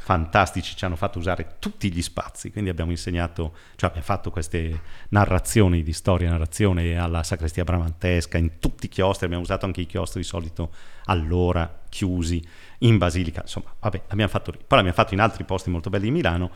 fantastici 0.03 0.75
ci 0.75 0.83
hanno 0.83 0.97
fatto 0.97 1.17
usare 1.17 1.55
tutti 1.59 1.89
gli 1.89 2.01
spazi, 2.01 2.51
quindi 2.51 2.69
abbiamo 2.69 2.91
insegnato, 2.91 3.55
cioè 3.77 3.87
abbiamo 3.87 4.05
fatto 4.05 4.31
queste 4.31 4.81
narrazioni 5.09 5.81
di 5.81 5.93
storia 5.93 6.29
narrazione 6.29 6.97
alla 6.97 7.23
sacrestia 7.23 7.63
bramantesca, 7.63 8.37
in 8.37 8.59
tutti 8.59 8.87
i 8.87 8.89
chiostri, 8.89 9.27
abbiamo 9.27 9.43
usato 9.43 9.65
anche 9.65 9.79
i 9.79 9.85
chiostri 9.85 10.19
di 10.19 10.27
solito 10.27 10.73
allora 11.05 11.83
chiusi, 11.87 12.45
in 12.79 12.97
basilica, 12.97 13.43
insomma, 13.43 13.73
vabbè, 13.79 14.01
l'abbiamo 14.09 14.29
fatto 14.29 14.51
lì. 14.51 14.57
Poi 14.57 14.77
l'abbiamo 14.77 14.93
fatto 14.97 15.13
in 15.13 15.21
altri 15.21 15.45
posti 15.45 15.69
molto 15.69 15.89
belli 15.89 16.03
di 16.03 16.11
Milano, 16.11 16.51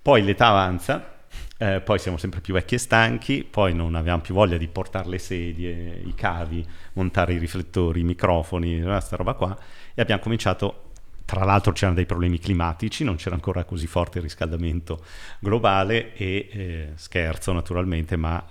poi 0.00 0.22
l'età 0.22 0.46
avanza, 0.46 1.24
eh, 1.58 1.80
poi 1.80 1.98
siamo 1.98 2.18
sempre 2.18 2.40
più 2.40 2.54
vecchi 2.54 2.76
e 2.76 2.78
stanchi, 2.78 3.42
poi 3.42 3.74
non 3.74 3.96
avevamo 3.96 4.22
più 4.22 4.32
voglia 4.32 4.58
di 4.58 4.68
portare 4.68 5.08
le 5.08 5.18
sedie, 5.18 6.00
i 6.04 6.14
cavi, 6.14 6.64
montare 6.92 7.32
i 7.32 7.38
riflettori, 7.38 8.02
i 8.02 8.04
microfoni, 8.04 8.80
questa 8.80 9.16
roba 9.16 9.34
qua, 9.34 9.58
e 9.92 10.00
abbiamo 10.00 10.22
cominciato 10.22 10.91
tra 11.32 11.46
l'altro 11.46 11.72
c'erano 11.72 11.96
dei 11.96 12.04
problemi 12.04 12.38
climatici, 12.38 13.04
non 13.04 13.16
c'era 13.16 13.34
ancora 13.34 13.64
così 13.64 13.86
forte 13.86 14.18
il 14.18 14.24
riscaldamento 14.24 15.02
globale 15.38 16.14
e 16.14 16.48
eh, 16.52 16.88
scherzo 16.96 17.52
naturalmente, 17.52 18.16
ma 18.16 18.46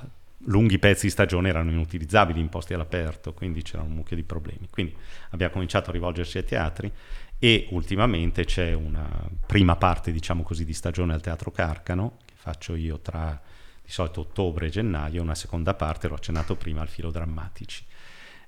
lunghi 0.45 0.79
pezzi 0.79 1.05
di 1.05 1.11
stagione 1.11 1.49
erano 1.49 1.69
inutilizzabili 1.69 2.39
in 2.39 2.49
posti 2.49 2.73
all'aperto, 2.73 3.33
quindi 3.33 3.61
c'era 3.61 3.83
un 3.83 3.91
mucchio 3.91 4.15
di 4.15 4.23
problemi. 4.23 4.67
Quindi 4.71 4.95
abbiamo 5.29 5.53
cominciato 5.53 5.91
a 5.91 5.93
rivolgerci 5.93 6.39
ai 6.39 6.43
teatri 6.43 6.91
e 7.37 7.67
ultimamente 7.69 8.45
c'è 8.45 8.73
una 8.73 9.07
prima 9.45 9.75
parte, 9.75 10.11
diciamo 10.11 10.41
così, 10.41 10.65
di 10.65 10.73
stagione 10.73 11.13
al 11.13 11.21
Teatro 11.21 11.51
Carcano, 11.51 12.17
che 12.25 12.33
faccio 12.35 12.73
io 12.73 12.97
tra 12.97 13.39
di 13.83 13.91
solito 13.91 14.21
ottobre 14.21 14.65
e 14.65 14.69
gennaio, 14.71 15.21
una 15.21 15.35
seconda 15.35 15.75
parte, 15.75 16.07
l'ho 16.07 16.15
accennato 16.15 16.55
prima, 16.55 16.81
al 16.81 16.89
filo 16.89 17.11
drammatici. 17.11 17.85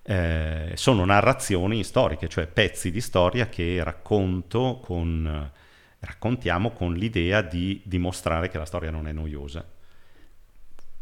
Eh, 0.05 0.73
sono 0.75 1.05
narrazioni 1.05 1.83
storiche, 1.83 2.27
cioè 2.27 2.47
pezzi 2.47 2.91
di 2.91 2.99
storia 2.99 3.47
che 3.47 3.81
racconto 3.83 4.79
con, 4.83 5.51
raccontiamo 5.99 6.71
con 6.71 6.93
l'idea 6.93 7.41
di 7.41 7.81
dimostrare 7.85 8.49
che 8.49 8.57
la 8.57 8.65
storia 8.65 8.91
non 8.91 9.07
è 9.07 9.13
noiosa. 9.13 9.65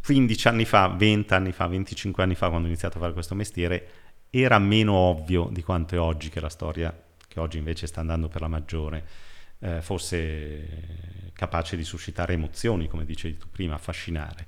15 0.04 0.48
anni 0.48 0.66
fa, 0.66 0.88
20 0.88 1.34
anni 1.34 1.52
fa, 1.52 1.68
25 1.68 2.24
anni 2.24 2.36
fa, 2.36 2.50
quando 2.50 2.66
ho 2.66 2.70
iniziato 2.70 2.98
a 2.98 3.02
fare 3.02 3.14
questo 3.14 3.36
mestiere, 3.36 3.88
era 4.30 4.58
meno 4.60 4.94
ovvio 4.94 5.50
di 5.52 5.62
quanto 5.62 5.96
è 5.96 6.00
oggi 6.00 6.30
che 6.30 6.40
la 6.40 6.50
storia, 6.50 6.96
che 7.28 7.40
oggi 7.40 7.58
invece 7.58 7.86
sta 7.88 8.00
andando 8.00 8.28
per 8.28 8.42
la 8.42 8.48
maggiore, 8.48 9.06
eh, 9.60 9.82
fosse 9.82 11.32
capace 11.34 11.76
di 11.76 11.84
suscitare 11.84 12.34
emozioni, 12.34 12.88
come 12.88 13.06
dicevi 13.06 13.38
tu 13.38 13.48
prima, 13.50 13.76
affascinare. 13.76 14.46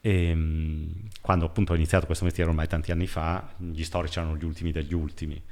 E, 0.00 0.34
mh, 0.34 1.08
quando 1.20 1.46
appunto 1.46 1.72
ho 1.72 1.76
iniziato 1.76 2.06
questo 2.06 2.24
mestiere 2.24 2.50
ormai 2.50 2.66
tanti 2.66 2.92
anni 2.92 3.06
fa, 3.06 3.54
gli 3.56 3.82
storici 3.84 4.18
erano 4.18 4.36
gli 4.36 4.44
ultimi 4.44 4.72
degli 4.72 4.94
ultimi 4.94 5.42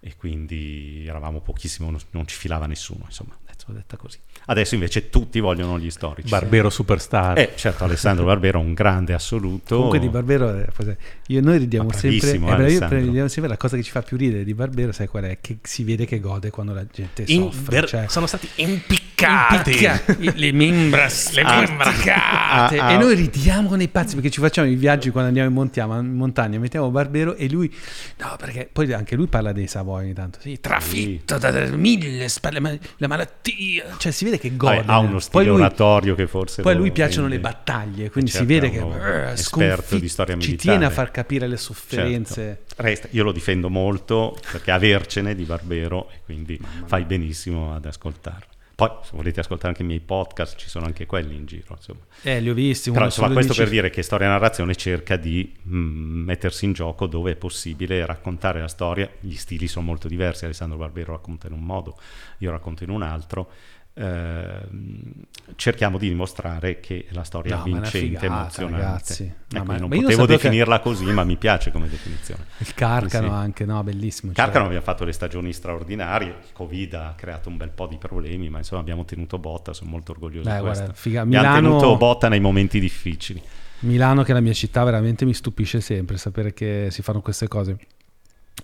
e 0.00 0.16
quindi 0.16 1.06
eravamo 1.06 1.40
pochissimo, 1.40 1.90
non, 1.90 2.00
non 2.10 2.26
ci 2.26 2.36
filava 2.36 2.66
nessuno, 2.66 3.04
insomma, 3.06 3.38
detto, 3.66 3.72
detta 3.72 3.96
così. 3.96 4.18
Adesso 4.46 4.74
invece 4.74 5.08
tutti 5.10 5.38
vogliono 5.40 5.78
gli 5.78 5.90
storici. 5.90 6.28
Barbero 6.28 6.68
superstar. 6.70 7.38
Eh, 7.38 7.52
certo, 7.54 7.84
Alessandro 7.84 8.24
Barbero 8.24 8.60
è 8.60 8.62
un 8.64 8.74
grande 8.74 9.12
assoluto. 9.14 9.74
Comunque 9.76 9.98
di 9.98 10.08
Barbero, 10.08 10.54
eh, 10.58 10.96
io, 11.28 11.40
noi 11.40 11.58
ridiamo 11.58 11.92
sempre, 11.92 12.30
eh, 12.32 12.88
ridiamo 13.00 13.28
sempre 13.28 13.48
la 13.50 13.56
cosa 13.56 13.76
che 13.76 13.82
ci 13.82 13.90
fa 13.90 14.02
più 14.02 14.16
ridere 14.16 14.44
di 14.44 14.54
Barbero, 14.54 14.92
sai 14.92 15.06
qual 15.06 15.24
è? 15.24 15.38
Che 15.40 15.58
si 15.62 15.84
vede 15.84 16.04
che 16.06 16.18
gode 16.20 16.50
quando 16.50 16.72
la 16.72 16.84
gente 16.90 17.24
In- 17.28 17.42
soffre. 17.52 17.76
ver- 17.76 17.88
cioè, 17.88 18.06
sono 18.08 18.26
stati 18.26 18.48
impiccati. 18.56 19.70
Impicca- 19.70 20.02
le 20.34 20.52
membra 20.52 21.06
Le 21.32 21.42
membra. 21.44 21.90
impiccate. 21.90 22.78
Ah, 22.78 22.86
ah. 22.86 22.92
e 22.92 22.96
noi 22.96 23.14
ridiamo 23.14 23.68
con 23.68 23.80
i 23.80 23.88
pazzi 23.88 24.14
perché 24.14 24.30
ci 24.30 24.40
facciamo 24.40 24.68
i 24.68 24.74
viaggi 24.74 25.10
quando 25.10 25.28
andiamo 25.28 25.48
in, 25.48 25.54
montia- 25.54 25.84
in 25.84 26.14
montagna 26.14 26.58
mettiamo 26.58 26.90
Barbero 26.90 27.34
e 27.36 27.48
lui 27.48 27.72
no 28.18 28.34
perché 28.38 28.68
poi 28.72 28.92
anche 28.92 29.14
lui 29.14 29.26
parla 29.28 29.52
dei 29.52 29.66
Savoia 29.68 30.04
ogni 30.04 30.12
tanto. 30.14 30.38
Sì, 30.40 30.58
trafitto 30.60 31.38
da 31.38 31.50
da 31.50 31.66
mille 31.76 32.28
spalle, 32.28 32.80
la 32.96 33.06
malattia. 33.08 33.51
Cioè, 33.98 34.12
si 34.12 34.24
vede 34.24 34.38
che 34.38 34.50
Vabbè, 34.54 34.76
gode. 34.80 34.90
ha 34.92 34.98
uno 34.98 35.18
stile 35.18 35.44
Poi 35.44 35.52
lui- 35.52 35.60
oratorio 35.62 36.14
che 36.14 36.26
forse... 36.26 36.62
Poi 36.62 36.72
a 36.72 36.76
lui 36.76 36.90
piacciono 36.92 37.28
rende- 37.28 37.36
le 37.36 37.40
battaglie, 37.42 38.10
quindi 38.10 38.30
Certo, 38.30 38.46
si 38.46 38.52
vede 38.52 38.70
che 38.70 38.78
eh, 38.78 39.32
esperto 39.32 39.98
di 39.98 40.08
storia 40.08 40.34
ci 40.38 40.46
militare. 40.50 40.68
tiene 40.70 40.84
a 40.84 40.90
far 40.90 41.10
capire 41.10 41.46
le 41.46 41.56
sofferenze. 41.56 42.42
Certo. 42.66 42.74
Resta- 42.82 43.08
io 43.10 43.22
lo 43.24 43.32
difendo 43.32 43.68
molto 43.70 44.36
perché 44.50 44.70
avercene 44.70 45.34
di 45.34 45.44
Barbero 45.44 46.08
e 46.10 46.20
quindi 46.24 46.58
fai 46.86 47.04
benissimo 47.04 47.74
ad 47.74 47.84
ascoltarlo. 47.86 48.46
Poi 48.74 48.90
se 49.02 49.10
volete 49.12 49.40
ascoltare 49.40 49.68
anche 49.68 49.82
i 49.82 49.86
miei 49.86 50.00
podcast 50.00 50.56
ci 50.56 50.68
sono 50.68 50.86
anche 50.86 51.06
quelli 51.06 51.34
in 51.34 51.46
giro. 51.46 51.74
Insomma. 51.76 52.00
Eh, 52.22 52.40
li 52.40 52.50
ho 52.50 52.54
visti. 52.54 52.90
Però 52.90 53.04
insomma 53.04 53.32
questo 53.32 53.52
12 53.52 53.60
per 53.62 53.80
dire 53.80 53.90
che 53.90 54.02
storia 54.02 54.26
e 54.26 54.30
narrazione 54.30 54.74
cerca 54.74 55.16
di 55.16 55.52
mm, 55.68 56.24
mettersi 56.24 56.64
in 56.64 56.72
gioco 56.72 57.06
dove 57.06 57.32
è 57.32 57.36
possibile 57.36 58.04
raccontare 58.06 58.60
la 58.60 58.68
storia. 58.68 59.10
Gli 59.20 59.34
stili 59.34 59.68
sono 59.68 59.84
molto 59.84 60.08
diversi, 60.08 60.44
Alessandro 60.44 60.78
Barbero 60.78 61.12
racconta 61.12 61.46
in 61.46 61.52
un 61.52 61.62
modo, 61.62 61.98
io 62.38 62.50
racconto 62.50 62.84
in 62.84 62.90
un 62.90 63.02
altro. 63.02 63.50
Ehm, 63.94 65.12
cerchiamo 65.56 65.98
di 65.98 66.08
dimostrare 66.08 66.80
che 66.80 67.06
la 67.10 67.24
storia 67.24 67.56
No, 67.56 67.62
vincente, 67.64 67.98
figata, 67.98 68.24
emozionante. 68.26 68.80
ragazzi. 68.84 69.22
Ecco, 69.52 69.64
ma- 69.64 69.76
non 69.76 69.88
ma 69.88 69.94
potevo 69.96 70.10
sapevo 70.10 70.26
che- 70.26 70.32
definirla 70.32 70.80
così, 70.80 71.04
ma 71.12 71.24
mi 71.24 71.36
piace 71.36 71.70
come 71.70 71.88
definizione. 71.88 72.44
Il 72.58 72.72
Carcano 72.74 73.28
Sì, 73.28 73.32
anche, 73.34 73.64
no, 73.66 73.82
bellissimo. 73.82 74.32
cioè- 74.32 74.42
Carcano 74.44 74.64
abbiamo 74.66 74.82
fatto 74.84 75.04
le 75.04 75.12
stagioni 75.12 75.52
straordinarie, 75.52 76.28
il 76.28 76.52
Covid 76.52 76.94
ha 76.94 77.14
creato 77.16 77.48
un 77.50 77.56
bel 77.58 77.70
po' 77.70 77.86
di 77.86 77.98
problemi, 77.98 78.48
ma 78.48 78.58
insomma 78.58 78.80
abbiamo 78.80 79.04
tenuto 79.04 79.38
botta, 79.38 79.72
sono 79.74 79.90
molto 79.90 80.12
orgoglioso 80.12 80.48
Beh, 80.48 80.56
di 80.56 80.60
questo. 80.62 80.78
guarda, 80.84 80.98
figa- 80.98 81.20
Abbiamo 81.22 81.46
Milano- 81.48 81.78
tenuto 81.78 81.96
botta 81.98 82.28
nei 82.28 82.40
momenti 82.40 82.80
difficili. 82.80 83.42
Milano, 83.80 84.22
che 84.22 84.30
è 84.30 84.34
la 84.34 84.40
mia 84.40 84.52
città, 84.52 84.84
veramente 84.84 85.24
mi 85.24 85.34
stupisce 85.34 85.80
sempre 85.80 86.16
sapere 86.16 86.54
che 86.54 86.86
si 86.90 87.02
fanno 87.02 87.20
queste 87.20 87.48
cose. 87.48 87.76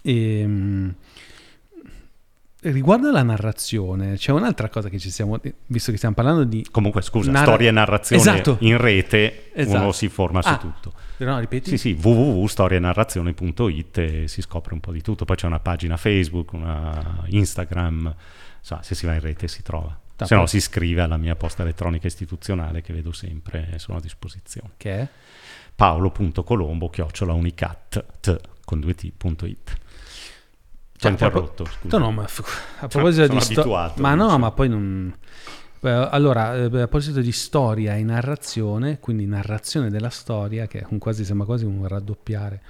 E, 0.00 0.44
mm, 0.46 0.88
riguardo 2.62 3.08
alla 3.08 3.22
narrazione, 3.22 4.16
c'è 4.16 4.32
un'altra 4.32 4.68
cosa 4.68 4.88
che 4.88 4.98
ci 4.98 5.10
siamo, 5.10 5.38
visto 5.66 5.90
che 5.90 5.96
stiamo 5.96 6.14
parlando 6.14 6.44
di... 6.44 6.66
Comunque, 6.70 7.02
scusa, 7.02 7.30
Narra- 7.30 7.46
storia 7.46 7.68
e 7.68 7.72
narrazione 7.72 8.20
Esatto. 8.22 8.56
in 8.60 8.76
rete, 8.76 9.52
Esatto. 9.54 9.80
uno 9.80 9.92
si 9.92 10.04
informa 10.06 10.42
su 10.42 10.48
Ah, 10.48 10.58
tutto. 10.58 10.92
No, 11.18 11.38
ripeti? 11.38 11.70
Sì, 11.70 11.78
sì, 11.78 11.98
www.storienarrazione.it 12.00 13.98
e 13.98 14.28
si 14.28 14.42
scopre 14.42 14.74
un 14.74 14.80
po' 14.80 14.92
di 14.92 15.02
tutto. 15.02 15.24
Poi 15.24 15.36
c'è 15.36 15.46
una 15.46 15.60
pagina 15.60 15.96
Facebook, 15.96 16.52
una 16.52 17.22
Instagram, 17.26 18.14
insomma, 18.58 18.82
se 18.82 18.94
si 18.94 19.06
va 19.06 19.14
in 19.14 19.20
rete 19.20 19.48
si 19.48 19.62
trova. 19.62 19.98
Se 20.20 20.34
no 20.34 20.46
si 20.46 20.56
iscrive 20.56 21.00
alla 21.02 21.16
mia 21.16 21.36
posta 21.36 21.62
elettronica 21.62 22.08
istituzionale 22.08 22.82
che 22.82 22.92
vedo 22.92 23.12
sempre, 23.12 23.74
sono 23.76 23.98
a 23.98 24.00
disposizione. 24.00 24.70
Che 24.76 24.90
è? 24.98 25.08
paolo.colombo 25.76 26.88
chiocciolaunicat 26.90 28.04
t 28.18 28.40
con 28.64 28.80
due 28.80 28.94
t.it 28.96 29.76
Ci 30.87 30.87
Cioè, 30.98 31.10
interrotto, 31.10 31.64
scusa. 31.64 31.96
No, 31.98 32.04
no, 32.06 32.12
ma 32.12 32.22
a 32.80 32.88
proposito 32.88 33.24
sono 33.26 33.38
di 33.38 33.44
storia... 33.44 33.62
abituato, 33.62 34.02
Ma 34.02 34.14
no, 34.14 34.38
ma 34.38 34.50
poi 34.50 34.68
non... 34.68 35.14
Beh, 35.80 35.92
allora, 35.92 36.56
eh, 36.56 36.64
a 36.64 36.68
proposito 36.68 37.20
di 37.20 37.30
storia 37.32 37.94
e 37.94 38.02
narrazione, 38.02 38.98
quindi 38.98 39.26
narrazione 39.26 39.90
della 39.90 40.10
storia, 40.10 40.66
che 40.66 40.80
è 40.80 40.98
quasi, 40.98 41.24
sembra 41.24 41.46
quasi 41.46 41.64
un 41.64 41.86
raddoppiare 41.86 42.60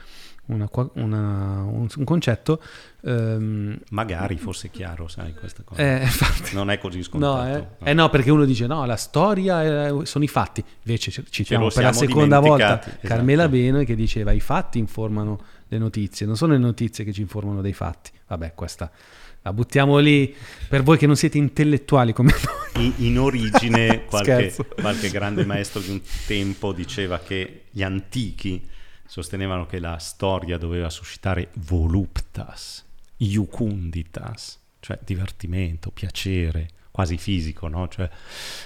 una 0.48 0.66
una- 0.94 1.62
un, 1.62 1.86
un 1.94 2.04
concetto, 2.04 2.62
ehm, 3.02 3.78
Magari 3.90 4.36
fosse 4.38 4.70
chiaro, 4.70 5.06
sai, 5.08 5.34
questa 5.34 5.62
cosa. 5.62 5.80
eh, 5.82 6.02
infatti, 6.04 6.54
Non 6.54 6.70
è 6.70 6.78
così 6.78 6.98
No, 6.98 7.02
scontato. 7.04 7.66
eh. 7.84 7.90
Eh 7.90 7.92
no, 7.94 8.08
perché 8.08 8.30
uno 8.30 8.44
dice 8.46 8.66
no, 8.66 8.84
la 8.86 8.96
storia 8.96 9.86
eh, 9.88 10.06
sono 10.06 10.24
i 10.24 10.28
fatti. 10.28 10.64
Invece 10.84 11.10
ci- 11.10 11.24
citiamo 11.28 11.68
per 11.68 11.82
la 11.84 11.92
seconda 11.92 12.40
volta 12.40 12.76
dimenticati, 12.76 13.06
Carmela 13.06 13.42
esatto. 13.44 13.56
Beno 13.58 13.84
che 13.84 13.94
diceva 13.94 14.32
i 14.32 14.40
fatti 14.40 14.78
informano 14.78 15.38
le 15.68 15.78
notizie, 15.78 16.26
non 16.26 16.36
sono 16.36 16.52
le 16.52 16.58
notizie 16.58 17.04
che 17.04 17.12
ci 17.12 17.20
informano 17.20 17.60
dei 17.60 17.72
fatti. 17.72 18.10
Vabbè, 18.26 18.54
questa 18.54 18.90
la 19.42 19.52
buttiamo 19.52 19.98
lì 19.98 20.34
per 20.68 20.82
voi 20.82 20.98
che 20.98 21.06
non 21.06 21.16
siete 21.16 21.38
intellettuali 21.38 22.12
come 22.12 22.32
noi. 22.74 22.86
In, 22.86 23.06
in 23.06 23.18
origine 23.18 24.04
qualche, 24.06 24.54
qualche 24.80 25.10
grande 25.10 25.44
maestro 25.44 25.80
di 25.80 25.90
un 25.90 26.00
tempo 26.26 26.72
diceva 26.72 27.18
che 27.20 27.64
gli 27.70 27.82
antichi 27.82 28.66
sostenevano 29.06 29.66
che 29.66 29.78
la 29.78 29.98
storia 29.98 30.58
doveva 30.58 30.90
suscitare 30.90 31.48
voluptas, 31.54 32.84
iucunditas, 33.16 34.58
cioè 34.80 34.98
divertimento, 35.02 35.90
piacere, 35.90 36.68
quasi 36.98 37.16
fisico, 37.16 37.68
no? 37.68 37.86
Cioè 37.86 38.10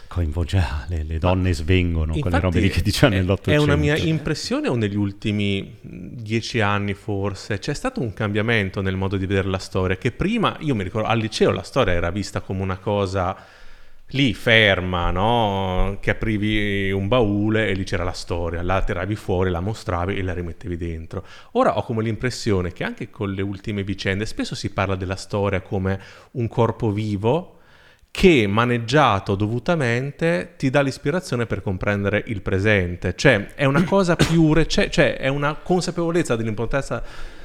coinvolge 0.07 0.57
ah, 0.57 0.87
le, 0.89 1.03
le 1.03 1.19
donne 1.19 1.53
svengono, 1.53 2.17
quelle 2.19 2.41
robe 2.41 2.61
lì 2.61 2.71
che 2.71 2.81
dicevano 2.81 3.17
è- 3.17 3.19
nell'Ottocento. 3.19 3.61
È 3.61 3.63
una 3.63 3.77
mia 3.77 3.95
impressione 3.95 4.69
o 4.69 4.75
negli 4.75 4.97
ultimi 4.97 5.77
dieci 5.83 6.61
anni 6.61 6.95
forse 6.95 7.59
c'è 7.59 7.75
stato 7.75 8.01
un 8.01 8.15
cambiamento 8.15 8.81
nel 8.81 8.97
modo 8.97 9.19
di 9.19 9.27
vedere 9.27 9.49
la 9.49 9.59
storia 9.59 9.99
che 9.99 10.13
prima, 10.13 10.57
io 10.61 10.75
mi 10.75 10.83
ricordo, 10.83 11.09
al 11.09 11.19
liceo 11.19 11.51
la 11.51 11.63
storia 11.63 11.93
era 11.93 12.11
vista 12.11 12.41
come 12.41 12.63
una 12.63 12.79
cosa 12.79 13.37
lì 14.15 14.33
ferma, 14.33 15.11
no? 15.11 15.99
Che 16.01 16.09
aprivi 16.09 16.91
un 16.91 17.09
baule 17.09 17.69
e 17.69 17.75
lì 17.75 17.85
c'era 17.85 18.03
la 18.03 18.13
storia, 18.13 18.63
la 18.63 18.83
tiravi 18.83 19.15
fuori, 19.15 19.51
la 19.51 19.61
mostravi 19.61 20.17
e 20.17 20.23
la 20.23 20.33
rimettevi 20.33 20.79
dentro. 20.79 21.23
Ora 21.53 21.77
ho 21.77 21.83
come 21.83 22.03
l'impressione 22.03 22.73
che 22.73 22.83
anche 22.83 23.11
con 23.11 23.31
le 23.31 23.43
ultime 23.43 23.83
vicende 23.83 24.25
spesso 24.25 24.55
si 24.55 24.71
parla 24.71 24.97
della 24.97 25.17
storia 25.17 25.61
come 25.61 26.01
un 26.33 26.49
corpo 26.49 26.91
vivo 26.93 27.59
che 28.13 28.47
maneggiato 28.47 29.35
dovutamente 29.35 30.53
ti 30.59 30.69
dà 30.69 30.83
l'ispirazione 30.83 31.47
per 31.47 31.63
comprendere 31.63 32.23
il 32.27 32.43
presente. 32.43 33.15
Cioè, 33.17 33.55
è 33.55 33.65
una 33.65 33.83
cosa 33.85 34.15
più 34.17 34.53
recente, 34.53 34.93
cioè 34.93 35.17
è 35.17 35.29
una 35.29 35.55
consapevolezza 35.57 36.37
dell'importanza 36.37 37.03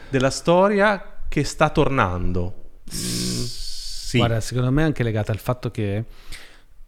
della 0.09 0.29
storia 0.29 1.21
che 1.27 1.43
sta 1.45 1.69
tornando. 1.69 2.81
Sì, 2.83 4.17
Guarda, 4.17 4.41
secondo 4.41 4.71
me 4.71 4.81
è 4.83 4.85
anche 4.85 5.03
legata 5.03 5.31
al 5.31 5.39
fatto 5.39 5.71
che 5.71 6.03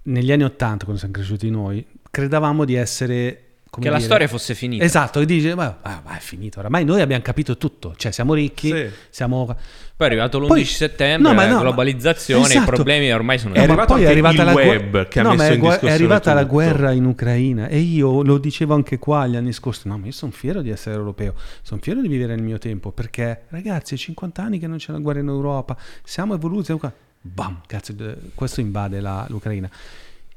negli 0.04 0.32
anni 0.32 0.44
Ottanta, 0.44 0.84
quando 0.84 1.00
siamo 1.00 1.14
cresciuti 1.14 1.50
noi, 1.50 1.86
credavamo 2.12 2.66
di 2.66 2.76
essere... 2.76 3.46
come 3.70 3.86
Che 3.86 3.91
la 3.91 3.98
dire- 3.98 4.08
storia 4.10 4.28
fosse 4.28 4.56
finita. 4.56 4.84
Esatto, 4.84 5.20
che 5.20 5.26
dice, 5.28 5.54
ma, 5.56 5.78
ah, 5.82 6.02
ma 6.04 6.18
è 6.18 6.20
finito, 6.20 6.60
oramai 6.60 6.84
noi 6.86 7.02
abbiamo 7.02 7.22
capito 7.22 7.56
tutto, 7.58 7.94
cioè 7.98 8.12
siamo 8.12 8.34
ricchi, 8.34 8.70
Sì. 8.70 8.90
siamo... 9.10 9.46
Poi 9.46 10.08
è 10.08 10.12
arrivato 10.12 10.40
l'11 10.40 10.48
Poi- 10.48 10.64
settembre, 10.66 11.30
no, 11.30 11.36
ma 11.36 11.44
la 11.44 11.50
no, 11.50 11.56
ma- 11.56 11.62
globalizzazione, 11.62 12.46
esatto. 12.46 12.72
i 12.72 12.74
problemi 12.74 13.12
ormai 13.12 13.38
sono... 13.38 13.54
È 13.54 13.58
Eh, 13.58 13.60
ma 13.62 13.74
arrivato 13.74 13.94
poi 13.94 14.04
è 14.04 14.08
arrivata 14.10 14.41
il 14.41 14.46
la 14.48 14.54
web 14.54 15.08
che 15.08 15.20
ha 15.20 15.24
no, 15.24 15.30
ma 15.30 15.36
messo 15.36 15.50
è, 15.52 15.54
in 15.54 15.60
gua- 15.60 15.68
è 15.70 15.72
discussione 15.74 15.94
arrivata 15.94 16.34
la 16.34 16.41
tutto. 16.41 16.54
guerra 16.54 16.91
in 16.94 17.06
Ucraina 17.06 17.68
e 17.68 17.78
io 17.80 18.24
lo 18.24 18.38
dicevo 18.38 18.74
anche 18.74 18.98
qua 18.98 19.28
gli 19.28 19.36
anni 19.36 19.52
scorsi. 19.54 19.88
No, 19.88 19.98
ma 19.98 20.06
io 20.06 20.12
sono 20.14 20.32
fiero 20.32 20.62
di 20.62 20.70
essere 20.70 20.96
europeo, 20.96 21.34
sono 21.62 21.80
fiero 21.84 22.02
di 22.02 22.08
vivere 22.08 22.34
nel 22.36 22.44
mio 22.44 22.58
tempo 22.58 22.91
perché, 22.91 23.41
ragazzi, 23.50 23.94
è 23.96 23.98
50 23.98 24.41
anni 24.41 24.58
che 24.58 24.68
non 24.68 24.78
c'è 24.78 24.91
una 24.91 25.00
guerra 25.02 25.20
in 25.20 25.28
Europa, 25.28 25.76
siamo 26.04 26.34
evoluti. 26.34 26.64
siamo 26.66 26.80
qua. 26.80 26.91
Bam, 27.22 27.62
cazzo, 27.68 27.94
questo 28.34 28.62
invade 28.62 29.02
la- 29.02 29.26
l'Ucraina. 29.30 29.70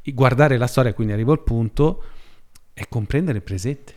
E 0.02 0.12
Guardare 0.12 0.56
la 0.59 0.66
storia, 0.66 0.92
quindi 0.92 1.12
arrivo 1.12 1.30
al 1.30 1.40
punto, 1.44 2.02
è 2.72 2.86
comprendere 2.88 3.38
il 3.38 3.44
presente. 3.44 3.94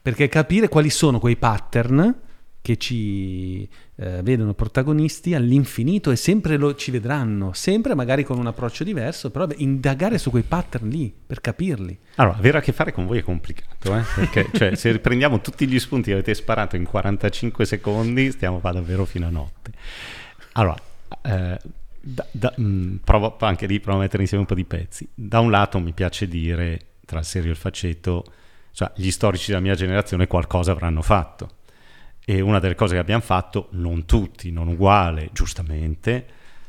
Perché 0.00 0.28
capire 0.28 0.68
quali 0.68 0.90
sono 0.90 1.18
quei 1.18 1.36
pattern 1.36 2.22
che 2.64 2.78
ci 2.78 3.68
eh, 3.96 4.22
vedono 4.22 4.54
protagonisti 4.54 5.34
all'infinito 5.34 6.10
e 6.10 6.16
sempre 6.16 6.56
lo, 6.56 6.74
ci 6.74 6.90
vedranno, 6.90 7.52
sempre 7.52 7.94
magari 7.94 8.24
con 8.24 8.38
un 8.38 8.46
approccio 8.46 8.84
diverso, 8.84 9.30
però 9.30 9.46
beh, 9.46 9.56
indagare 9.58 10.16
su 10.16 10.30
quei 10.30 10.44
pattern 10.44 10.88
lì 10.88 11.14
per 11.26 11.42
capirli. 11.42 11.98
Allora, 12.14 12.38
avere 12.38 12.56
a 12.56 12.60
che 12.62 12.72
fare 12.72 12.90
con 12.90 13.04
voi 13.04 13.18
è 13.18 13.22
complicato, 13.22 13.94
eh? 13.94 14.02
perché 14.14 14.48
cioè, 14.54 14.74
se 14.76 14.98
prendiamo 14.98 15.42
tutti 15.42 15.66
gli 15.66 15.78
spunti 15.78 16.06
che 16.06 16.14
avete 16.14 16.32
sparato 16.32 16.76
in 16.76 16.84
45 16.84 17.66
secondi, 17.66 18.30
stiamo 18.30 18.60
qua 18.60 18.72
davvero 18.72 19.04
fino 19.04 19.26
a 19.26 19.30
notte. 19.30 19.70
Allora, 20.52 20.80
eh, 21.20 21.58
da- 22.00 22.26
da- 22.30 22.54
mh, 22.56 23.00
provo 23.04 23.36
anche 23.40 23.66
lì 23.66 23.78
provo 23.78 23.98
a 23.98 24.00
mettere 24.00 24.22
insieme 24.22 24.42
un 24.42 24.48
po' 24.48 24.54
di 24.54 24.64
pezzi. 24.64 25.06
Da 25.14 25.38
un 25.40 25.50
lato 25.50 25.78
mi 25.80 25.92
piace 25.92 26.26
dire, 26.26 26.80
tra 27.04 27.18
il 27.18 27.24
serio 27.24 27.48
e 27.48 27.52
il 27.52 27.58
faceto, 27.58 28.24
cioè, 28.72 28.90
gli 28.96 29.10
storici 29.10 29.50
della 29.50 29.62
mia 29.62 29.74
generazione 29.74 30.26
qualcosa 30.26 30.72
avranno 30.72 31.02
fatto. 31.02 31.56
E 32.24 32.40
una 32.40 32.58
delle 32.58 32.74
cose 32.74 32.94
che 32.94 33.00
abbiamo 33.00 33.22
fatto, 33.22 33.68
non 33.72 34.06
tutti, 34.06 34.50
non 34.50 34.68
uguale, 34.68 35.30
giustamente, 35.32 36.26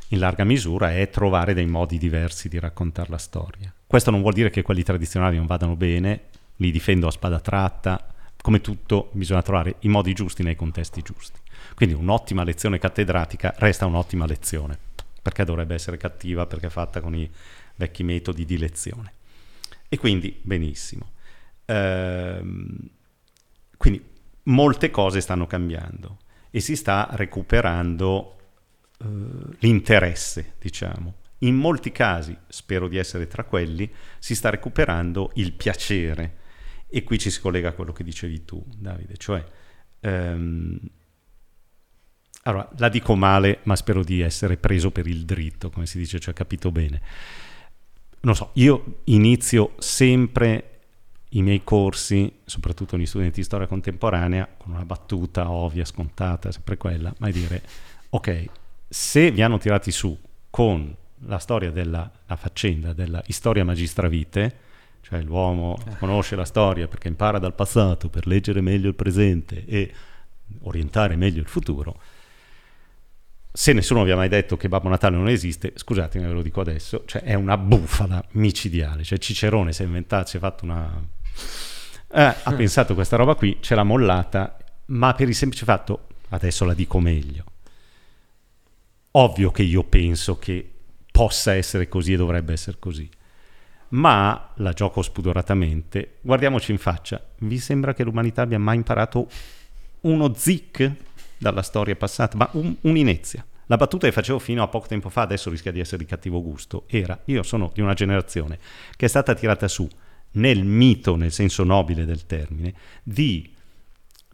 in 0.10 0.20
larga 0.20 0.44
misura, 0.44 0.94
è 0.94 1.10
trovare 1.10 1.54
dei 1.54 1.66
modi 1.66 1.98
diversi 1.98 2.50
di 2.50 2.60
raccontare 2.60 3.10
la 3.10 3.18
storia. 3.18 3.74
Questo 3.88 4.12
non 4.12 4.22
vuol 4.22 4.34
dire 4.34 4.50
che 4.50 4.62
quelli 4.62 4.84
tradizionali 4.84 5.38
non 5.38 5.46
vadano 5.46 5.76
bene, 5.76 6.26
li 6.58 6.72
difendo 6.72 7.08
a 7.08 7.12
spada 7.12 7.40
tratta, 7.40 8.14
come 8.42 8.62
tutto 8.62 9.10
bisogna 9.14 9.42
trovare 9.42 9.78
i 9.80 9.88
modi 9.88 10.14
giusti 10.14 10.44
nei 10.44 10.56
contesti 10.56 11.02
giusti. 11.02 11.40
Quindi 11.74 11.96
un'ottima 11.96 12.44
lezione 12.44 12.78
cattedratica 12.78 13.54
resta 13.58 13.86
un'ottima 13.86 14.26
lezione, 14.26 14.78
perché 15.22 15.44
dovrebbe 15.44 15.74
essere 15.74 15.98
cattiva, 15.98 16.46
perché 16.46 16.68
è 16.68 16.70
fatta 16.70 17.02
con 17.02 17.16
i 17.16 17.30
vecchi 17.76 18.04
metodi 18.04 18.46
di 18.46 18.58
lezione. 18.58 19.14
E 19.88 19.98
quindi, 19.98 20.40
benissimo. 20.42 21.12
Ehm, 21.66 22.90
quindi 23.78 24.04
molte 24.44 24.92
cose 24.92 25.22
stanno 25.22 25.48
cambiando 25.48 26.20
e 26.52 26.60
si 26.60 26.76
sta 26.76 27.10
recuperando 27.12 28.38
eh, 29.00 29.06
l'interesse, 29.60 30.54
diciamo. 30.60 31.16
In 31.40 31.56
molti 31.56 31.92
casi, 31.92 32.36
spero 32.48 32.88
di 32.88 32.98
essere 32.98 33.28
tra 33.28 33.44
quelli, 33.44 33.92
si 34.20 34.36
sta 34.36 34.50
recuperando 34.50 35.32
il 35.36 35.54
piacere. 35.54 36.38
E 36.88 37.04
qui 37.04 37.20
ci 37.20 37.30
si 37.30 37.42
collega 37.42 37.70
a 37.70 37.74
quello 37.74 37.92
che 37.92 38.04
dicevi 38.04 38.46
tu, 38.46 38.64
Davide, 38.78 39.18
cioè 39.18 39.44
ehm, 40.00 40.80
Allora, 42.44 42.70
la 42.78 42.90
dico 42.90 43.16
male, 43.16 43.60
ma 43.64 43.76
spero 43.76 44.04
di 44.04 44.22
essere 44.22 44.56
preso 44.58 44.92
per 44.92 45.08
il 45.08 45.26
dritto, 45.26 45.70
come 45.70 45.88
si 45.88 45.98
dice, 45.98 46.20
cioè 46.20 46.34
capito 46.34 46.72
bene. 46.72 47.02
Non 48.26 48.36
so, 48.36 48.50
io 48.54 49.02
inizio 49.06 49.74
sempre 49.78 50.72
i 51.30 51.44
miei 51.44 51.64
corsi, 51.64 52.32
soprattutto 52.44 52.98
gli 52.98 53.06
studenti 53.06 53.40
di 53.40 53.46
storia 53.46 53.68
contemporanea, 53.68 54.50
con 54.58 54.74
una 54.74 54.84
battuta 54.84 55.52
ovvia, 55.52 55.86
scontata, 55.86 56.52
sempre 56.52 56.76
quella, 56.76 57.14
ma 57.20 57.28
è 57.28 57.32
dire, 57.32 57.62
ok, 58.10 58.46
se 58.88 59.30
vi 59.30 59.44
hanno 59.44 59.60
tirati 59.60 59.92
su 59.92 60.18
con 60.50 60.96
la 61.28 61.38
storia 61.38 61.70
della 61.72 62.12
la 62.28 62.36
faccenda 62.36 62.94
della 62.94 63.24
storia 63.28 63.64
magistravite, 63.64 64.56
cioè 65.02 65.22
l'uomo 65.22 65.78
eh. 65.88 65.98
conosce 65.98 66.36
la 66.36 66.46
storia 66.46 66.88
perché 66.88 67.08
impara 67.08 67.38
dal 67.38 67.54
passato 67.54 68.10
per 68.10 68.26
leggere 68.26 68.62
meglio 68.62 68.88
il 68.88 68.96
presente 68.96 69.66
e 69.66 69.94
orientare 70.62 71.16
meglio 71.16 71.42
il 71.42 71.48
futuro, 71.48 72.00
se 73.56 73.72
nessuno 73.72 74.04
vi 74.04 74.12
ha 74.12 74.18
mai 74.18 74.28
detto 74.28 74.58
che 74.58 74.68
Babbo 74.68 74.90
Natale 74.90 75.16
non 75.16 75.30
esiste, 75.30 75.72
scusatemi, 75.76 76.26
ve 76.26 76.34
lo 76.34 76.42
dico 76.42 76.60
adesso, 76.60 77.04
cioè 77.06 77.22
è 77.22 77.36
una 77.36 77.58
bufala 77.58 78.22
micidiale. 78.32 79.06
Cioè 79.06 79.18
Cicerone 79.18 79.72
si 79.72 79.82
è 79.82 79.86
inventato, 79.86 80.28
si 80.28 80.36
è 80.36 80.40
fatto 80.42 80.66
una... 80.66 81.02
Eh, 82.12 82.36
ha 82.44 82.54
pensato 82.54 82.94
questa 82.96 83.16
roba 83.16 83.36
qui, 83.36 83.60
ce 83.62 83.74
l'ha 83.74 83.84
mollata, 83.84 84.58
ma 84.88 85.14
per 85.14 85.30
il 85.30 85.36
semplice 85.36 85.64
fatto, 85.64 86.08
adesso 86.30 86.66
la 86.66 86.74
dico 86.74 87.00
meglio, 87.00 87.46
ovvio 89.12 89.52
che 89.52 89.64
io 89.64 89.84
penso 89.84 90.38
che 90.38 90.70
possa 91.10 91.54
essere 91.54 91.88
così 91.88 92.12
e 92.12 92.18
dovrebbe 92.18 92.52
essere 92.52 92.76
così, 92.78 93.10
ma 93.90 94.52
la 94.56 94.74
gioco 94.74 95.02
spudoratamente, 95.02 96.18
guardiamoci 96.20 96.72
in 96.74 96.78
faccia, 96.78 97.26
vi 97.40 97.58
sembra 97.60 97.94
che 97.94 98.04
l'umanità 98.04 98.42
abbia 98.42 98.60
mai 98.60 98.76
imparato 98.76 99.30
uno 100.02 100.34
zic 100.34 100.92
dalla 101.38 101.62
storia 101.62 101.96
passata, 101.96 102.38
ma 102.38 102.50
un, 102.54 102.76
un'inezia. 102.82 103.46
La 103.68 103.78
battuta 103.78 104.06
che 104.06 104.14
facevo 104.14 104.38
fino 104.38 104.62
a 104.62 104.68
poco 104.68 104.88
tempo 104.88 105.10
fa, 105.10 105.22
adesso 105.22 105.50
rischia 105.50 105.72
di 105.72 105.80
essere 105.80 105.98
di 105.98 106.06
cattivo 106.06 106.42
gusto, 106.42 106.84
era 106.88 107.20
io 107.26 107.42
sono 107.42 107.72
di 107.74 107.82
una 107.82 107.94
generazione 107.94 108.60
che 108.96 109.06
è 109.06 109.10
stata 109.10 109.34
tirata 109.34 109.68
su 109.68 109.88
nel 110.32 110.64
mito, 110.64 111.16
nel 111.16 111.32
senso 111.32 111.64
nobile 111.64 112.06
del 112.06 112.26
termine, 112.26 112.74
di 113.04 113.52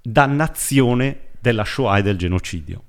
dannazione 0.02 1.30
della 1.40 1.64
Shoah 1.64 1.99
e 1.99 2.02
del 2.02 2.18
genocidio. 2.18 2.84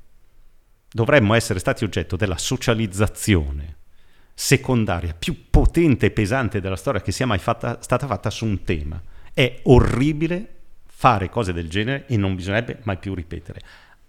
Dovremmo 0.91 1.35
essere 1.35 1.59
stati 1.59 1.85
oggetto 1.85 2.17
della 2.17 2.37
socializzazione 2.37 3.77
secondaria 4.35 5.15
più 5.15 5.51
potente 5.51 6.07
e 6.07 6.11
pesante 6.11 6.61
della 6.61 6.77
storia 6.77 7.03
che 7.03 7.13
sia 7.13 7.27
mai 7.27 7.39
fatta, 7.39 7.81
stata 7.81 8.07
fatta 8.07 8.31
su 8.31 8.45
un 8.45 8.65
tema. 8.65 9.01
È 9.33 9.61
orribile 9.65 10.49
fare 10.87 11.29
cose 11.29 11.53
del 11.53 11.69
genere 11.69 12.07
e 12.07 12.17
non 12.17 12.35
bisognerebbe 12.35 12.81
mai 12.83 12.97
più 12.97 13.15
ripetere. 13.15 13.61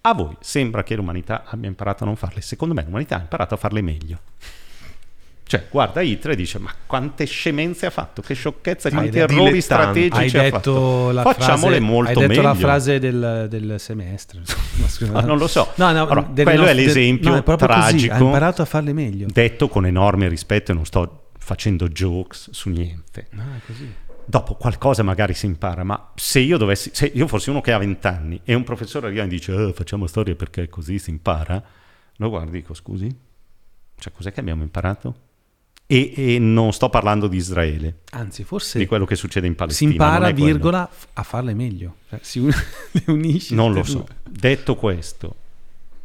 A 0.06 0.14
voi 0.14 0.36
sembra 0.42 0.84
che 0.84 0.96
l'umanità 0.96 1.44
abbia 1.46 1.70
imparato 1.70 2.04
a 2.04 2.08
non 2.08 2.18
farle? 2.18 2.42
Secondo 2.42 2.74
me 2.74 2.84
l'umanità 2.84 3.16
ha 3.16 3.22
imparato 3.22 3.54
a 3.54 3.58
farle 3.58 3.82
meglio. 3.82 4.20
Cioè, 5.46 5.68
guarda 5.70 6.02
Hitler 6.02 6.34
e 6.34 6.36
dice: 6.36 6.60
Ma 6.60 6.74
quante 6.86 7.24
scemenze 7.26 7.86
ha 7.86 7.90
fatto, 7.90 8.22
che 8.22 8.34
sciocchezza, 8.34 8.90
quanti 8.90 9.18
errori 9.20 9.62
strategici 9.62 10.38
hai 10.38 10.48
ha 10.48 10.50
fatto. 10.50 11.10
Facciamole 11.14 11.76
frase, 11.76 11.80
molto 11.80 12.10
hai 12.10 12.16
detto 12.16 12.28
meglio. 12.28 12.42
la 12.42 12.56
frase 12.56 13.00
del, 13.00 13.46
del 13.50 13.76
semestre. 13.80 14.42
Ah, 15.14 15.22
non 15.22 15.38
lo 15.38 15.48
so. 15.48 15.72
No, 15.76 15.92
no, 15.94 16.06
Allora, 16.06 16.24
quello 16.24 16.50
è 16.50 16.56
nostro- 16.56 16.66
del- 16.66 16.76
l'esempio 16.86 17.30
no, 17.30 17.38
è 17.38 17.44
tragico. 17.56 17.92
Così, 17.94 18.10
ha 18.10 18.18
imparato 18.18 18.62
a 18.62 18.66
farle 18.66 18.92
meglio. 18.92 19.28
Detto 19.32 19.70
con 19.70 19.86
enorme 19.86 20.28
rispetto, 20.28 20.72
e 20.72 20.76
non 20.76 20.86
sto 20.86 21.28
facendo 21.38 21.88
jokes 21.88 22.50
su 22.52 22.70
niente. 22.70 23.28
No, 23.30 23.44
è 23.56 23.62
così. 23.66 23.94
Dopo 24.26 24.56
qualcosa 24.56 25.04
magari 25.04 25.34
si 25.34 25.46
impara, 25.46 25.84
ma 25.84 26.12
se 26.16 26.40
io 26.40 26.58
dovessi, 26.58 26.92
se 26.94 27.12
io 27.14 27.28
fossi 27.28 27.50
uno 27.50 27.62
che 27.62 27.72
ha 27.72 27.78
20 27.78 28.08
anni 28.08 28.42
e 28.44 28.54
un 28.54 28.64
professore 28.64 29.08
arriva 29.08 29.24
e 29.24 29.28
dice 29.28 29.54
"Eh, 29.54 29.74
facciamo 29.74 30.08
storia 30.08 30.36
perché 30.36 30.70
così 30.70 30.98
si 31.00 31.10
impara, 31.10 31.62
lo 32.18 32.30
guardo 32.30 32.50
e 32.50 32.54
dico 32.54 32.74
scusi, 32.74 33.08
cioè 33.98 34.14
cos'è 34.14 34.32
che 34.32 34.40
abbiamo 34.40 34.64
imparato? 34.64 35.16
E, 35.86 36.14
e 36.16 36.40
non 36.40 36.72
sto 36.72 36.90
parlando 36.90 37.28
di 37.28 37.36
Israele, 37.38 38.00
Anzi, 38.12 38.44
forse 38.46 38.80
di 38.80 38.86
quello 38.86 39.06
che 39.06 39.16
succede 39.16 39.46
in 39.46 39.52
si 39.54 39.58
Palestina. 39.58 39.92
impara, 39.92 40.28
è 40.28 40.32
quello. 40.34 40.46
virgola, 40.46 40.90
a 41.14 41.24
farle 41.24 41.54
meglio. 41.54 41.96
Cioè, 42.10 42.20
si 42.24 42.40
un- 42.40 42.50
le 42.92 43.04
unisci. 43.08 43.54
Non 43.54 43.74
lo 43.74 43.84
so. 43.84 44.08
Detto 44.28 44.76
questo, 44.76 45.36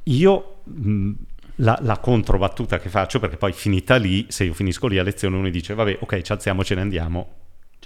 io 0.05 0.57
mh, 0.65 1.11
la, 1.57 1.79
la 1.83 1.99
controbattuta 1.99 2.79
che 2.81 2.89
faccio, 2.89 3.21
perché 3.21 3.37
poi 3.37 3.53
finita 3.53 3.97
lì, 3.97 4.27
se 4.29 4.45
io 4.45 4.53
finisco 4.53 4.89
lì 4.89 4.99
a 4.99 5.03
lezione, 5.05 5.37
uno 5.37 5.49
dice, 5.49 5.75
vabbè, 5.75 5.99
ok, 6.01 6.21
ci 6.23 6.33
alziamo, 6.33 6.65
ce 6.65 6.75
ne 6.75 6.81
andiamo. 6.81 7.29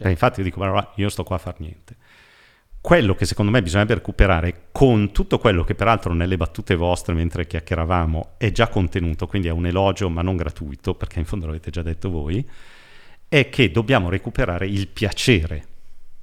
Certo. 0.03 0.09
E 0.09 0.11
infatti 0.11 0.43
dico, 0.43 0.59
guarda, 0.59 0.93
io 0.97 1.09
sto 1.09 1.23
qua 1.23 1.37
a 1.37 1.39
far 1.39 1.55
niente. 1.59 1.97
Quello 2.81 3.15
che 3.15 3.27
secondo 3.27 3.53
me 3.53 3.62
bisognerebbe 3.62 3.95
recuperare, 3.95 4.65
con 4.73 5.12
tutto 5.12 5.39
quello 5.39 5.62
che 5.62 5.77
peraltro 5.77 6.12
nelle 6.15 6.37
battute 6.37 6.74
vostre 6.74 7.15
mentre 7.15 7.47
chiacchieravamo 7.47 8.35
è 8.39 8.51
già 8.51 8.66
contenuto, 8.66 9.29
quindi 9.29 9.47
è 9.47 9.53
un 9.53 9.66
elogio 9.66 10.11
ma 10.11 10.20
non 10.20 10.37
gratuito, 10.37 10.95
perché 10.95 11.20
in 11.20 11.24
fondo 11.24 11.47
l'avete 11.47 11.70
già 11.70 11.83
detto 11.83 12.11
voi, 12.11 12.49
è 13.29 13.49
che 13.49 13.70
dobbiamo 13.70 14.09
recuperare 14.09 14.66
il 14.66 14.89
piacere 14.89 15.66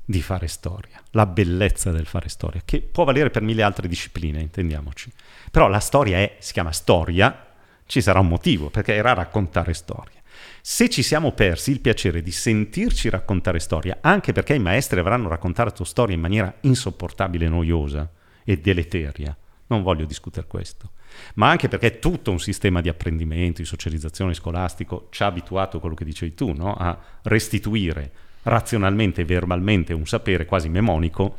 di 0.03 0.21
fare 0.21 0.47
storia, 0.47 1.01
la 1.11 1.25
bellezza 1.25 1.91
del 1.91 2.05
fare 2.05 2.27
storia, 2.27 2.61
che 2.65 2.81
può 2.81 3.05
valere 3.05 3.29
per 3.29 3.41
mille 3.41 3.63
altre 3.63 3.87
discipline, 3.87 4.41
intendiamoci. 4.41 5.11
Però 5.49 5.69
la 5.69 5.79
storia 5.79 6.17
è, 6.17 6.35
si 6.39 6.51
chiama 6.51 6.73
storia, 6.73 7.47
ci 7.85 8.01
sarà 8.01 8.19
un 8.19 8.27
motivo, 8.27 8.69
perché 8.69 8.95
era 8.95 9.13
raccontare 9.13 9.73
storie. 9.73 10.18
Se 10.61 10.89
ci 10.89 11.01
siamo 11.01 11.31
persi 11.31 11.71
il 11.71 11.79
piacere 11.79 12.21
di 12.21 12.31
sentirci 12.31 13.09
raccontare 13.09 13.59
storia, 13.59 13.99
anche 14.01 14.31
perché 14.33 14.53
i 14.53 14.59
maestri 14.59 14.99
avranno 14.99 15.29
raccontato 15.29 15.83
storia 15.83 16.15
in 16.15 16.21
maniera 16.21 16.53
insopportabile, 16.61 17.47
noiosa 17.47 18.09
e 18.43 18.57
deleteria, 18.59 19.35
non 19.67 19.83
voglio 19.83 20.05
discutere 20.05 20.47
questo, 20.47 20.91
ma 21.35 21.49
anche 21.49 21.67
perché 21.67 21.99
tutto 21.99 22.31
un 22.31 22.39
sistema 22.39 22.81
di 22.81 22.89
apprendimento, 22.89 23.61
di 23.61 23.67
socializzazione 23.67 24.33
scolastico 24.33 25.07
ci 25.11 25.23
ha 25.23 25.27
abituato 25.27 25.77
a 25.77 25.79
quello 25.79 25.95
che 25.95 26.05
dicevi 26.05 26.33
tu, 26.33 26.51
no? 26.53 26.73
a 26.73 26.97
restituire 27.23 28.11
razionalmente 28.43 29.21
e 29.21 29.25
verbalmente 29.25 29.93
un 29.93 30.05
sapere 30.05 30.45
quasi 30.45 30.69
memonico, 30.69 31.37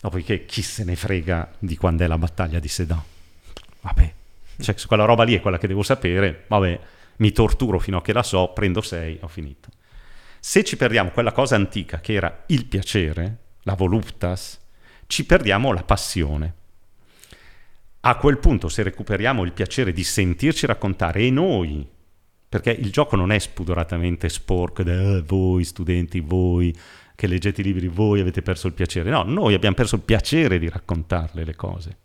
dopodiché 0.00 0.44
chi 0.44 0.62
se 0.62 0.84
ne 0.84 0.96
frega 0.96 1.54
di 1.58 1.76
quando 1.76 2.04
è 2.04 2.06
la 2.06 2.18
battaglia 2.18 2.58
di 2.58 2.68
Sedan. 2.68 3.02
Vabbè, 3.80 4.12
cioè 4.60 4.74
quella 4.86 5.04
roba 5.04 5.22
lì 5.22 5.34
è 5.34 5.40
quella 5.40 5.58
che 5.58 5.66
devo 5.66 5.82
sapere, 5.82 6.44
vabbè, 6.48 6.80
mi 7.18 7.32
torturo 7.32 7.78
fino 7.78 7.98
a 7.98 8.02
che 8.02 8.12
la 8.12 8.22
so, 8.22 8.52
prendo 8.52 8.80
sei, 8.80 9.18
ho 9.20 9.28
finito. 9.28 9.68
Se 10.40 10.64
ci 10.64 10.76
perdiamo 10.76 11.10
quella 11.10 11.32
cosa 11.32 11.56
antica 11.56 12.00
che 12.00 12.14
era 12.14 12.44
il 12.46 12.66
piacere, 12.66 13.38
la 13.62 13.74
voluptas, 13.74 14.60
ci 15.06 15.24
perdiamo 15.24 15.72
la 15.72 15.82
passione. 15.82 16.54
A 18.00 18.16
quel 18.16 18.38
punto, 18.38 18.68
se 18.68 18.82
recuperiamo 18.82 19.44
il 19.44 19.52
piacere 19.52 19.92
di 19.92 20.04
sentirci 20.04 20.66
raccontare, 20.66 21.22
e 21.22 21.30
noi, 21.30 21.86
perché 22.48 22.70
il 22.70 22.90
gioco 22.90 23.16
non 23.16 23.32
è 23.32 23.38
spudoratamente 23.38 24.28
sporco, 24.28 24.82
da, 24.82 24.92
"Eh, 24.92 25.22
voi 25.22 25.64
studenti, 25.64 26.20
voi 26.20 26.74
che 27.18 27.26
leggete 27.26 27.62
i 27.62 27.64
libri, 27.64 27.88
voi 27.88 28.20
avete 28.20 28.42
perso 28.42 28.68
il 28.68 28.74
piacere. 28.74 29.10
No, 29.10 29.24
noi 29.24 29.52
abbiamo 29.52 29.74
perso 29.74 29.96
il 29.96 30.02
piacere 30.02 30.60
di 30.60 30.68
raccontarle 30.68 31.42
le 31.42 31.56
cose. 31.56 31.96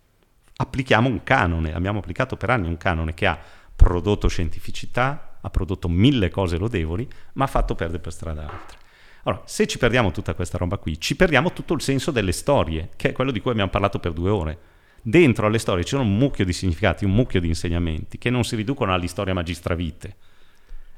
Applichiamo 0.56 1.08
un 1.08 1.22
canone, 1.22 1.72
abbiamo 1.72 2.00
applicato 2.00 2.36
per 2.36 2.50
anni 2.50 2.68
un 2.68 2.78
canone 2.78 3.14
che 3.14 3.28
ha 3.28 3.40
prodotto 3.84 4.30
scientificità, 4.30 5.38
ha 5.42 5.50
prodotto 5.50 5.90
mille 5.90 6.30
cose 6.30 6.58
lodevoli, 6.58 7.06
ma 7.34 7.44
ha 7.44 7.48
fatto 7.48 7.76
perdere 7.76 8.00
per 8.00 8.14
strada 8.14 8.44
altre. 8.44 8.78
Allora, 9.24 9.42
se 9.46 9.68
ci 9.68 9.78
perdiamo 9.78 10.12
tutta 10.12 10.34
questa 10.34 10.58
roba 10.58 10.78
qui, 10.78 11.00
ci 11.00 11.18
perdiamo 11.18 11.52
tutto 11.52 11.74
il 11.74 11.82
senso 11.82 12.10
delle 12.10 12.32
storie, 12.32 12.92
che 12.96 13.10
è 13.10 13.12
quello 13.12 13.32
di 13.32 13.42
cui 13.42 13.52
abbiamo 13.52 13.70
parlato 13.70 14.00
per 14.00 14.14
due 14.14 14.30
ore. 14.30 14.58
Dentro 15.02 15.48
alle 15.48 15.60
storie 15.60 15.86
sono 15.86 16.04
un 16.04 16.16
mucchio 16.16 16.46
di 16.46 16.54
significati, 16.54 17.04
un 17.04 17.12
mucchio 17.12 17.42
di 17.42 17.50
insegnamenti 17.50 18.18
che 18.18 18.30
non 18.30 18.46
si 18.46 18.56
riducono 18.56 18.94
all'istoria 18.94 19.34
magistravite. 19.34 20.16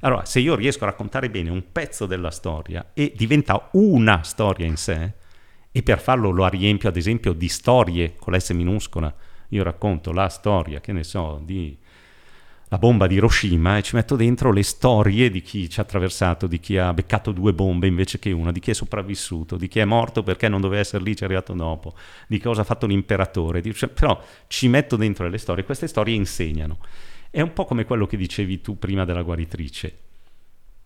Allora, 0.02 0.26
se 0.26 0.40
io 0.40 0.54
riesco 0.54 0.84
a 0.84 0.88
raccontare 0.88 1.32
bene 1.32 1.50
un 1.50 1.72
pezzo 1.72 2.06
della 2.06 2.30
storia 2.30 2.92
e 2.94 3.14
diventa 3.16 3.70
una 3.74 4.22
storia 4.22 4.68
in 4.68 4.78
sé, 4.78 5.14
e 5.72 5.82
per 5.82 6.00
farlo 6.00 6.30
lo 6.30 6.48
riempio 6.48 6.88
ad 6.88 6.98
esempio 6.98 7.34
di 7.34 7.50
storie 7.50 8.14
con 8.16 8.34
l'S 8.34 8.52
minuscola, 8.52 9.14
io 9.50 9.64
racconto 9.64 10.12
la 10.12 10.30
storia, 10.30 10.80
che 10.82 10.92
ne 10.92 11.04
so, 11.04 11.42
di 11.44 11.78
la 12.76 12.78
bomba 12.78 13.08
di 13.08 13.16
Hiroshima 13.16 13.78
e 13.78 13.82
ci 13.82 13.96
metto 13.96 14.18
dentro 14.18 14.52
le 14.52 14.64
storie 14.64 15.30
di 15.30 15.42
chi 15.42 15.70
ci 15.70 15.80
ha 15.80 15.84
attraversato, 15.84 16.46
di 16.46 16.60
chi 16.60 16.78
ha 16.78 16.94
beccato 16.94 17.32
due 17.32 17.54
bombe 17.54 17.88
invece 17.88 18.20
che 18.20 18.34
una, 18.34 18.52
di 18.52 18.60
chi 18.60 18.72
è 18.72 18.74
sopravvissuto, 18.74 19.56
di 19.56 19.70
chi 19.70 19.80
è 19.80 19.86
morto 19.86 20.24
perché 20.24 20.50
non 20.50 20.60
doveva 20.60 20.82
essere 20.82 21.02
lì, 21.02 21.16
ci 21.16 21.22
è 21.22 21.26
arrivato 21.26 21.54
dopo, 21.54 21.96
di 22.28 22.38
cosa 22.38 22.62
ha 22.62 22.64
fatto 22.66 22.86
l'imperatore, 22.86 23.62
di- 23.62 23.74
cioè, 23.74 23.88
però 23.88 24.22
ci 24.48 24.68
metto 24.68 24.98
dentro 24.98 25.28
le 25.30 25.38
storie, 25.38 25.64
queste 25.64 25.88
storie 25.88 26.16
insegnano. 26.16 26.80
È 27.30 27.40
un 27.40 27.54
po' 27.54 27.64
come 27.64 27.86
quello 27.86 28.08
che 28.08 28.18
dicevi 28.18 28.60
tu 28.60 28.78
prima 28.78 29.06
della 29.06 29.22
guaritrice. 29.22 30.00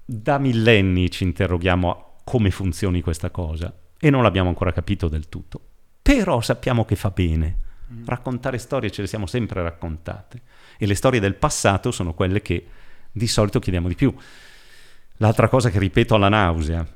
Da 0.05 0.37
millenni 0.37 1.09
ci 1.09 1.23
interroghiamo 1.23 1.89
a 1.89 2.05
come 2.23 2.51
funzioni 2.51 3.01
questa 3.01 3.31
cosa 3.31 3.75
e 3.99 4.09
non 4.11 4.21
l'abbiamo 4.21 4.49
ancora 4.49 4.71
capito 4.71 5.07
del 5.07 5.27
tutto. 5.27 5.59
Però 6.03 6.39
sappiamo 6.41 6.85
che 6.85 6.95
fa 6.95 7.09
bene. 7.09 7.57
Raccontare 8.05 8.59
storie 8.59 8.91
ce 8.91 9.01
le 9.01 9.07
siamo 9.07 9.25
sempre 9.25 9.63
raccontate 9.63 10.41
e 10.81 10.85
le 10.85 10.95
storie 10.95 11.19
del 11.19 11.35
passato 11.35 11.91
sono 11.91 12.13
quelle 12.13 12.41
che 12.41 12.65
di 13.11 13.27
solito 13.27 13.59
chiediamo 13.59 13.89
di 13.89 13.95
più. 13.95 14.15
L'altra 15.17 15.49
cosa 15.49 15.69
che 15.69 15.77
ripeto 15.77 16.15
alla 16.15 16.29
nausea 16.29 16.87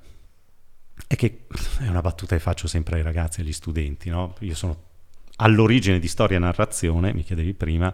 è 1.05 1.15
che 1.15 1.45
è 1.81 1.87
una 1.87 1.99
battuta 1.99 2.33
che 2.33 2.41
faccio 2.41 2.67
sempre 2.67 2.95
ai 2.95 3.01
ragazzi 3.03 3.41
e 3.41 3.43
agli 3.43 3.51
studenti, 3.51 4.09
no? 4.09 4.35
Io 4.39 4.55
sono 4.55 4.91
all'origine 5.37 5.99
di 5.99 6.07
storia 6.07 6.37
e 6.37 6.39
narrazione, 6.39 7.13
mi 7.13 7.23
chiedevi 7.23 7.53
prima, 7.53 7.93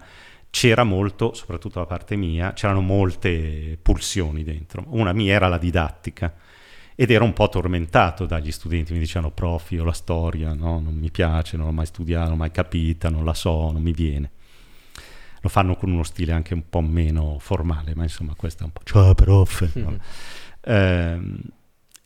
c'era 0.52 0.84
molto, 0.84 1.34
soprattutto 1.34 1.80
da 1.80 1.88
parte 1.88 2.16
mia, 2.16 2.53
c'erano 2.53 2.82
molte 2.82 3.80
pulsioni 3.82 4.44
dentro. 4.44 4.84
Una 4.90 5.11
mia 5.11 5.34
era 5.34 5.48
la 5.48 5.57
didattica 5.57 6.36
ed 6.94 7.10
ero 7.10 7.24
un 7.24 7.34
po' 7.34 7.49
tormentato 7.49 8.28
dagli 8.28 8.52
studenti, 8.52 8.94
mi 8.94 8.99
dicevano 8.99 9.32
prof, 9.32 9.72
io 9.72 9.84
la 9.84 9.94
storia 9.94 10.53
no, 10.53 10.80
non 10.80 10.94
mi 10.94 11.10
piace, 11.10 11.57
non 11.57 11.66
l'ho 11.66 11.72
mai 11.72 11.88
studiata, 11.88 12.26
non 12.26 12.34
l'ho 12.34 12.40
mai 12.40 12.52
capita, 12.52 13.10
non 13.10 13.26
la 13.26 13.34
so, 13.34 13.72
non 13.72 13.82
mi 13.82 13.94
viene. 13.94 14.32
Lo 15.41 15.49
fanno 15.49 15.76
con 15.76 15.91
uno 15.91 16.03
stile 16.03 16.32
anche 16.32 16.53
un 16.53 16.70
po' 16.70 16.82
meno 16.82 17.38
formale, 17.40 17.95
ma 17.95 18.03
insomma 18.03 18.34
questo 18.36 18.64
è 18.64 18.66
un 18.66 18.72
po'... 18.72 18.82
Ciao 18.84 19.14
prof! 19.14 19.68
Mm-hmm. 19.80 19.95
Eh, 20.61 21.20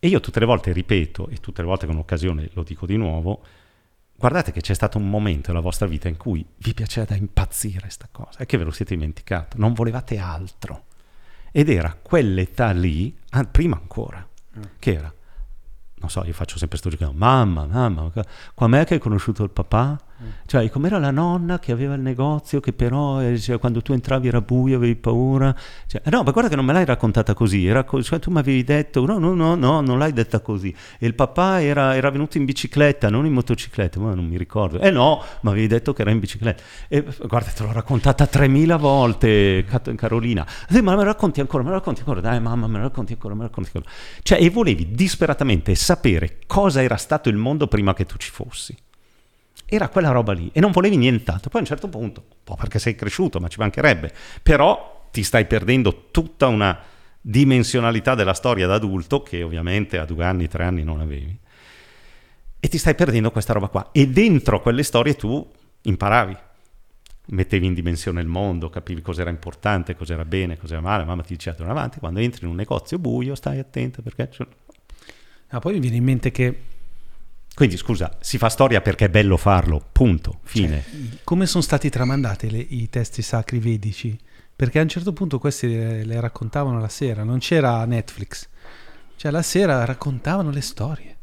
e 0.04 0.08
io 0.10 0.20
tutte 0.20 0.42
le 0.42 0.46
volte 0.46 0.74
ripeto, 0.74 1.30
e 1.30 1.38
tutte 1.38 1.62
le 1.62 1.68
volte 1.68 1.86
con 1.86 1.96
occasione 1.96 2.50
lo 2.54 2.64
dico 2.64 2.86
di 2.86 2.98
nuovo, 2.98 3.42
guardate 4.16 4.52
che 4.52 4.60
c'è 4.60 4.74
stato 4.74 4.98
un 4.98 5.10
momento 5.10 5.52
nella 5.52 5.64
vostra 5.64 5.88
vita 5.88 6.10
in 6.10 6.18
cui 6.18 6.46
vi 6.58 6.74
piaceva 6.74 7.06
da 7.06 7.16
impazzire 7.16 7.80
questa 7.80 8.10
cosa 8.12 8.40
e 8.40 8.46
che 8.46 8.58
ve 8.58 8.66
lo 8.66 8.72
siete 8.72 8.96
dimenticato, 8.96 9.58
non 9.58 9.72
volevate 9.72 10.18
altro. 10.18 10.88
Ed 11.54 11.70
era 11.70 11.98
quell'età 12.02 12.72
lì, 12.72 13.18
ah, 13.30 13.46
prima 13.46 13.78
ancora, 13.78 14.28
mm. 14.58 14.62
che 14.78 14.94
era, 14.94 15.14
non 15.96 16.10
so, 16.10 16.26
io 16.26 16.34
faccio 16.34 16.58
sempre 16.58 16.78
sto 16.78 16.90
gioco, 16.90 17.14
mamma, 17.14 17.66
mamma, 17.66 18.12
com'è 18.54 18.84
che 18.84 18.96
hai 18.96 19.00
conosciuto 19.00 19.44
il 19.44 19.52
papà? 19.52 19.98
Cioè, 20.46 20.70
com'era 20.70 21.00
la 21.00 21.12
nonna 21.12 21.60
che 21.60 21.72
aveva 21.72 21.94
il 21.96 22.02
negozio, 22.02 22.60
che 22.60 22.74
però 22.74 23.22
cioè, 23.38 23.60
quando 23.60 23.82
tu 23.82 23.94
entravi 23.94 24.28
era 24.28 24.42
buio, 24.42 24.78
avevi 24.78 24.96
paura? 24.96 25.56
Cioè, 25.88 26.02
no, 26.06 26.24
ma 26.24 26.32
guarda 26.32 26.50
che 26.50 26.56
non 26.56 26.66
me 26.66 26.74
l'hai 26.74 26.86
raccontata 26.86 27.34
così, 27.34 27.66
era 27.66 27.84
co- 27.84 28.02
cioè, 28.02 28.20
tu 28.20 28.32
mi 28.32 28.40
avevi 28.40 28.64
detto, 28.64 29.06
no, 29.06 29.18
no, 29.18 29.34
no, 29.34 29.56
no, 29.56 29.82
non 29.82 29.98
l'hai 29.98 30.14
detta 30.14 30.40
così. 30.42 30.74
E 31.00 31.08
il 31.08 31.16
papà 31.16 31.62
era, 31.62 31.96
era 31.96 32.10
venuto 32.10 32.38
in 32.38 32.46
bicicletta, 32.46 33.10
non 33.10 33.26
in 33.26 33.34
motocicletta, 33.34 34.00
ma 34.00 34.14
non 34.14 34.26
mi 34.26 34.38
ricordo. 34.38 34.80
Eh 34.80 34.92
no, 34.92 35.24
mi 35.42 35.50
avevi 35.52 35.68
detto 35.68 35.94
che 35.94 36.02
era 36.02 36.12
in 36.12 36.20
bicicletta. 36.20 36.62
E 36.88 37.04
guarda, 37.28 37.52
te 37.52 37.64
l'ho 37.64 37.72
raccontata 37.72 38.28
3000 38.28 38.78
volte, 38.78 39.66
Carolina. 39.96 40.46
Sì, 40.70 40.82
ma 40.82 40.92
me 40.92 40.98
la 40.98 41.04
racconti 41.04 41.40
ancora, 41.40 41.64
me 41.64 41.70
la 41.70 41.76
racconti 41.76 42.02
ancora, 42.02 42.22
dai 42.22 42.40
mamma, 42.40 42.68
me 42.68 42.78
la 42.78 42.84
racconti 42.84 43.14
ancora, 43.14 43.34
me 43.34 43.42
la 43.42 43.48
racconti 43.48 43.72
ancora. 43.74 43.94
Cioè, 44.22 44.42
e 44.42 44.50
volevi 44.50 44.92
disperatamente 44.92 45.74
sapere 45.76 46.40
cosa 46.48 46.82
era 46.82 46.98
stato 46.98 47.30
il 47.30 47.38
mondo 47.38 47.68
prima 47.68 47.94
che 47.94 48.06
tu 48.06 48.18
ci 48.18 48.30
fossi 48.30 48.76
era 49.66 49.90
quella 49.90 50.12
roba 50.12 50.34
lì 50.34 50.50
e 50.54 50.60
non 50.60 50.72
volevi 50.72 50.98
nient'altro. 50.98 51.50
Poi 51.50 51.62
a 51.62 51.64
un 51.64 51.70
certo 51.70 51.88
punto, 51.88 52.26
un 52.30 52.38
po' 52.44 52.56
perché 52.56 52.80
sei 52.80 52.96
cresciuto, 52.96 53.40
ma 53.40 53.48
ci 53.48 53.60
mancherebbe, 53.60 54.12
però 54.42 55.08
ti 55.12 55.24
stai 55.24 55.46
perdendo 55.46 56.08
tutta 56.12 56.48
una 56.48 56.80
dimensionalità 57.22 58.16
della 58.16 58.34
storia 58.34 58.68
da 58.68 58.76
adulto 58.76 59.24
che 59.24 59.44
ovviamente 59.44 59.98
a 59.98 60.06
due 60.06 60.26
anni, 60.26 60.48
tre 60.48 60.64
anni 60.66 60.84
non 60.84 61.00
avevi. 61.00 61.38
E 62.60 62.68
ti 62.68 62.78
stai 62.78 62.96
perdendo 62.96 63.32
questa 63.32 63.54
roba 63.54 63.68
qua. 63.68 63.90
E 63.92 64.08
dentro 64.08 64.62
quelle 64.62 64.84
storie 64.84 65.16
tu 65.16 65.46
imparavi, 65.84 66.38
mettevi 67.28 67.66
in 67.66 67.74
dimensione 67.74 68.22
il 68.22 68.28
mondo, 68.28 68.70
capivi 68.70 69.02
cos'era 69.02 69.30
importante, 69.30 69.96
cos'era 69.96 70.26
bene, 70.26 70.58
cos'era 70.58 70.82
male. 70.82 71.04
Mamma 71.04 71.24
ti 71.24 71.34
diceva, 71.34 71.56
torna 71.56 71.72
avanti, 71.72 72.00
quando 72.00 72.20
entri 72.20 72.46
in 72.46 72.50
un 72.50 72.56
negozio 72.56 73.00
buio 73.00 73.36
stai 73.36 73.60
attento 73.60 74.02
perché... 74.02 74.30
Ah, 75.50 75.60
poi 75.60 75.74
mi 75.74 75.80
viene 75.80 75.98
in 75.98 76.04
mente 76.04 76.32
che 76.32 76.58
quindi 77.56 77.78
scusa, 77.78 78.18
si 78.20 78.40
fa 78.40 78.50
storia 78.50 78.82
perché 78.82 79.06
è 79.06 79.10
bello 79.10 79.38
farlo, 79.38 79.84
punto, 79.92 80.40
fine. 80.44 80.84
Cioè, 80.84 81.20
come 81.24 81.46
sono 81.46 81.62
stati 81.62 81.90
tramandati 81.90 82.50
le, 82.50 82.58
i 82.58 82.90
testi 82.90 83.22
sacri 83.22 83.60
vedici? 83.60 84.18
Perché 84.56 84.80
a 84.80 84.82
un 84.82 84.88
certo 84.88 85.14
punto 85.14 85.38
questi 85.38 85.68
le, 85.68 86.04
le, 86.04 86.20
raccontavano 86.20 86.80
la 86.80 86.88
sera, 86.88 87.24
non 87.24 87.38
c'era 87.38 87.86
Netflix. 87.86 88.48
Cioè 89.16 89.32
la 89.32 89.44
sera 89.44 89.86
raccontavano 89.86 90.50
le 90.50 90.62
storie. 90.62 91.18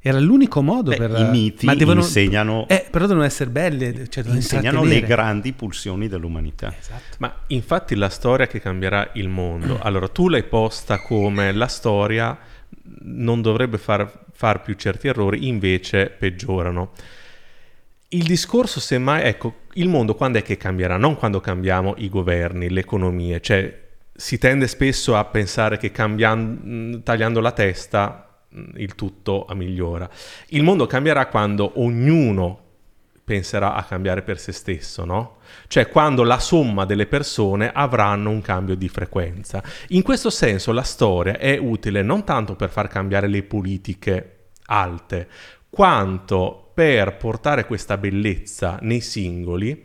Era 0.00 0.18
l'unico 0.18 0.60
modo 0.60 0.90
Beh, 0.90 0.96
per... 0.96 1.10
I 1.18 1.30
miti 1.30 1.66
ma 1.66 1.74
devono, 1.74 2.00
insegnano... 2.00 2.66
Eh, 2.68 2.86
però 2.90 3.06
devono 3.06 3.24
essere 3.24 3.50
belle. 3.50 4.08
Cioè 4.08 4.24
insegnano 4.26 4.82
le 4.82 5.00
grandi 5.02 5.52
pulsioni 5.52 6.08
dell'umanità. 6.08 6.74
Esatto. 6.76 7.16
Ma 7.18 7.32
infatti 7.48 7.94
la 7.94 8.08
storia 8.08 8.48
che 8.48 8.60
cambierà 8.60 9.10
il 9.14 9.28
mondo. 9.28 9.78
Allora, 9.80 10.08
tu 10.08 10.28
l'hai 10.28 10.44
posta 10.44 11.00
come 11.00 11.52
la 11.52 11.68
storia 11.68 12.36
non 13.02 13.42
dovrebbe 13.42 13.78
far 13.78 14.25
far 14.36 14.60
più 14.60 14.74
certi 14.74 15.08
errori, 15.08 15.48
invece 15.48 16.06
peggiorano. 16.10 16.92
Il 18.08 18.24
discorso, 18.24 18.80
semmai, 18.80 19.22
ecco, 19.22 19.62
il 19.74 19.88
mondo 19.88 20.14
quando 20.14 20.38
è 20.38 20.42
che 20.42 20.56
cambierà? 20.56 20.98
Non 20.98 21.16
quando 21.16 21.40
cambiamo 21.40 21.94
i 21.96 22.08
governi, 22.08 22.68
le 22.68 22.80
economie, 22.80 23.40
cioè 23.40 23.84
si 24.14 24.38
tende 24.38 24.68
spesso 24.68 25.16
a 25.16 25.24
pensare 25.24 25.78
che 25.78 25.90
cambiando, 25.90 27.02
tagliando 27.02 27.40
la 27.40 27.52
testa 27.52 28.44
il 28.76 28.94
tutto 28.94 29.46
migliora. 29.54 30.08
Il 30.48 30.62
mondo 30.62 30.86
cambierà 30.86 31.26
quando 31.26 31.80
ognuno 31.80 32.64
penserà 33.26 33.74
a 33.74 33.82
cambiare 33.82 34.22
per 34.22 34.38
se 34.38 34.52
stesso, 34.52 35.04
no? 35.04 35.38
Cioè 35.66 35.88
quando 35.88 36.22
la 36.22 36.38
somma 36.38 36.84
delle 36.84 37.06
persone 37.06 37.72
avranno 37.72 38.30
un 38.30 38.40
cambio 38.40 38.76
di 38.76 38.88
frequenza. 38.88 39.60
In 39.88 40.02
questo 40.02 40.30
senso 40.30 40.70
la 40.70 40.84
storia 40.84 41.36
è 41.36 41.58
utile 41.58 42.02
non 42.02 42.22
tanto 42.22 42.54
per 42.54 42.70
far 42.70 42.86
cambiare 42.86 43.26
le 43.26 43.42
politiche 43.42 44.50
alte, 44.66 45.26
quanto 45.68 46.70
per 46.72 47.16
portare 47.16 47.66
questa 47.66 47.96
bellezza 47.96 48.78
nei 48.82 49.00
singoli 49.00 49.82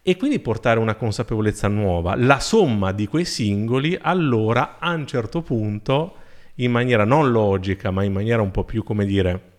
e 0.00 0.16
quindi 0.16 0.38
portare 0.38 0.80
una 0.80 0.94
consapevolezza 0.94 1.68
nuova. 1.68 2.16
La 2.16 2.40
somma 2.40 2.92
di 2.92 3.06
quei 3.06 3.26
singoli 3.26 3.98
allora 4.00 4.78
a 4.78 4.92
un 4.92 5.06
certo 5.06 5.42
punto, 5.42 6.14
in 6.54 6.70
maniera 6.70 7.04
non 7.04 7.30
logica, 7.30 7.90
ma 7.90 8.02
in 8.02 8.14
maniera 8.14 8.40
un 8.40 8.50
po' 8.50 8.64
più, 8.64 8.82
come 8.82 9.04
dire, 9.04 9.57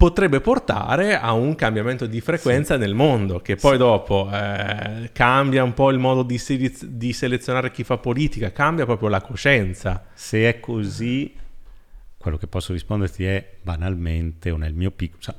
potrebbe 0.00 0.40
portare 0.40 1.18
a 1.18 1.34
un 1.34 1.54
cambiamento 1.54 2.06
di 2.06 2.22
frequenza 2.22 2.72
sì. 2.76 2.80
nel 2.80 2.94
mondo, 2.94 3.40
che 3.40 3.56
poi 3.56 3.72
sì. 3.72 3.76
dopo 3.76 4.30
eh, 4.32 5.10
cambia 5.12 5.62
un 5.62 5.74
po' 5.74 5.90
il 5.90 5.98
modo 5.98 6.22
di, 6.22 6.38
se- 6.38 6.72
di, 6.80 7.12
selezionare 7.12 7.70
chi 7.70 7.84
fa 7.84 7.98
politica, 7.98 8.50
cambia 8.50 8.86
proprio 8.86 9.10
la 9.10 9.20
coscienza. 9.20 10.06
Se 10.14 10.48
è 10.48 10.58
così, 10.58 11.34
quello 12.16 12.38
che 12.38 12.46
posso 12.46 12.72
risponderti 12.72 13.26
è 13.26 13.46
banalmente 13.60 14.50
o 14.50 14.56
nel 14.56 14.72
mio 14.72 14.90
piccolo... 14.90 15.20
Cioè, 15.20 15.34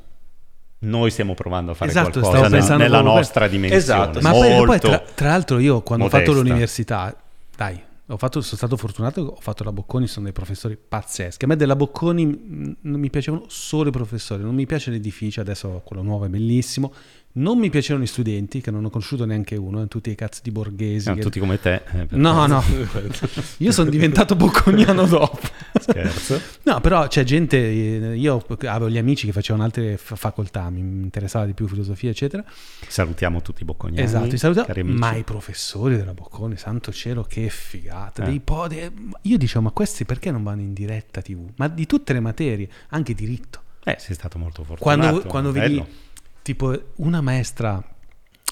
noi 0.81 1.09
stiamo 1.09 1.33
provando 1.33 1.71
a 1.71 1.73
fare 1.73 1.89
esatto, 1.89 2.19
qualcosa 2.19 2.47
nel, 2.47 2.79
nella 2.79 3.01
nostra 3.01 3.47
dimensione. 3.47 3.81
Esatto, 3.81 4.21
ma 4.21 4.29
poi, 4.29 4.63
poi 4.63 4.79
tra, 4.79 4.99
tra, 4.99 5.29
l'altro 5.29 5.57
io 5.57 5.81
quando 5.81 6.05
modesta. 6.05 6.29
ho 6.29 6.33
fatto 6.33 6.47
l'università, 6.47 7.15
dai, 7.55 7.81
Fatto, 8.17 8.41
sono 8.41 8.57
stato 8.57 8.77
fortunato, 8.77 9.21
ho 9.21 9.39
fatto 9.39 9.63
la 9.63 9.71
Bocconi, 9.71 10.07
sono 10.07 10.25
dei 10.25 10.33
professori 10.33 10.77
pazzeschi. 10.77 11.45
A 11.45 11.47
me 11.47 11.55
della 11.55 11.75
Bocconi 11.75 12.77
non 12.81 12.99
mi 12.99 13.09
piacevano 13.09 13.45
solo 13.47 13.89
i 13.89 13.91
professori, 13.91 14.43
non 14.43 14.55
mi 14.55 14.65
piace 14.65 14.91
l'edificio, 14.91 15.41
adesso 15.41 15.81
quello 15.85 16.01
nuovo 16.01 16.25
è 16.25 16.29
bellissimo, 16.29 16.93
non 17.33 17.57
mi 17.57 17.69
piacevano 17.69 18.03
gli 18.03 18.07
studenti, 18.07 18.59
che 18.61 18.71
non 18.71 18.83
ho 18.83 18.89
conosciuto 18.89 19.25
neanche 19.25 19.55
uno, 19.55 19.83
eh, 19.83 19.87
tutti 19.87 20.09
i 20.09 20.15
cazzi 20.15 20.41
di 20.43 20.51
borghesi. 20.51 21.07
No, 21.07 21.15
che... 21.15 21.21
Tutti 21.21 21.39
come 21.39 21.59
te. 21.59 21.81
Eh, 21.91 22.07
no, 22.11 22.45
no, 22.45 22.63
io 23.57 23.71
sono 23.71 23.89
diventato 23.89 24.35
bocconiano 24.35 25.05
dopo. 25.05 25.39
Scherzo. 25.79 26.41
No, 26.63 26.81
però 26.81 27.07
c'è 27.07 27.23
gente, 27.23 27.57
eh, 27.57 28.17
io 28.17 28.45
avevo 28.65 28.89
gli 28.89 28.97
amici 28.97 29.25
che 29.25 29.31
facevano 29.31 29.63
altre 29.63 29.97
facoltà, 29.97 30.69
mi 30.69 30.79
interessava 30.79 31.45
di 31.45 31.53
più 31.53 31.67
filosofia, 31.67 32.09
eccetera. 32.09 32.43
Salutiamo 32.87 33.41
tutti 33.41 33.61
i 33.61 33.65
bocconiani. 33.65 34.05
Esatto, 34.05 34.35
salutiamo, 34.35 34.93
ma 34.93 35.15
i 35.15 35.23
professori 35.23 35.95
della 35.95 36.13
Bocconi, 36.13 36.57
santo 36.57 36.91
cielo, 36.91 37.23
che 37.23 37.49
figata. 37.49 38.23
Eh. 38.23 38.25
Dei 38.25 38.39
pode... 38.39 38.91
Io 39.23 39.37
dicevo, 39.37 39.61
ma 39.61 39.71
questi 39.71 40.05
perché 40.05 40.31
non 40.31 40.43
vanno 40.43 40.61
in 40.61 40.73
diretta 40.73 41.21
tv? 41.21 41.49
Ma 41.55 41.67
di 41.67 41.85
tutte 41.85 42.13
le 42.13 42.19
materie, 42.19 42.69
anche 42.89 43.13
diritto. 43.13 43.61
Eh, 43.83 43.95
sei 43.99 44.15
stato 44.15 44.37
molto 44.37 44.63
fortunato. 44.63 44.99
Quando, 44.99 45.27
quando 45.27 45.51
vedi 45.51 45.83
tipo 46.41 46.93
una 46.95 47.21
maestra 47.21 47.83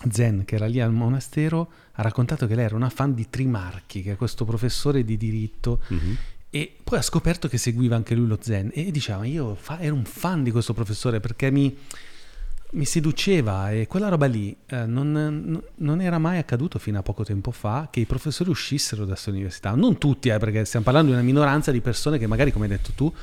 zen 0.09 0.45
che 0.45 0.55
era 0.55 0.67
lì 0.67 0.79
al 0.79 0.93
monastero 0.93 1.69
ha 1.93 2.01
raccontato 2.01 2.47
che 2.47 2.55
lei 2.55 2.65
era 2.65 2.75
una 2.75 2.89
fan 2.89 3.13
di 3.13 3.29
Trimarchi, 3.29 4.01
che 4.01 4.13
è 4.13 4.15
questo 4.15 4.45
professore 4.45 5.03
di 5.03 5.17
diritto. 5.17 5.81
Mm-hmm. 5.93 6.13
E 6.51 6.77
poi 6.83 6.97
ha 6.97 7.01
scoperto 7.01 7.47
che 7.47 7.57
seguiva 7.57 7.95
anche 7.95 8.15
lui 8.15 8.25
lo 8.25 8.39
zen 8.41 8.71
e 8.73 8.89
diceva: 8.91 9.25
Io 9.25 9.55
fa- 9.55 9.79
ero 9.79 9.95
un 9.95 10.05
fan 10.05 10.43
di 10.43 10.51
questo 10.51 10.73
professore 10.73 11.19
perché 11.19 11.51
mi, 11.51 11.75
mi 12.71 12.85
seduceva 12.85 13.71
e 13.71 13.85
quella 13.85 14.07
roba 14.07 14.25
lì 14.25 14.55
eh, 14.67 14.85
non, 14.85 15.61
non, 15.75 16.01
era 16.01 16.17
mai 16.17 16.37
accaduto 16.37 16.79
fino 16.79 16.97
a 16.97 17.03
poco 17.03 17.23
tempo 17.23 17.51
fa 17.51 17.89
che 17.91 17.99
i 17.99 18.05
professori 18.05 18.49
uscissero 18.49 19.01
da 19.01 19.11
questa 19.11 19.29
università. 19.29 19.75
Non 19.75 19.97
tutti, 19.97 20.29
eh, 20.29 20.37
perché 20.37 20.63
stiamo 20.63 20.85
parlando 20.85 21.11
di 21.11 21.17
una 21.17 21.25
minoranza 21.25 21.71
di 21.71 21.81
persone 21.81 22.17
che 22.17 22.27
magari, 22.27 22.51
come 22.53 22.65
hai 22.65 22.71
detto 22.71 22.91
tu, 22.95 23.13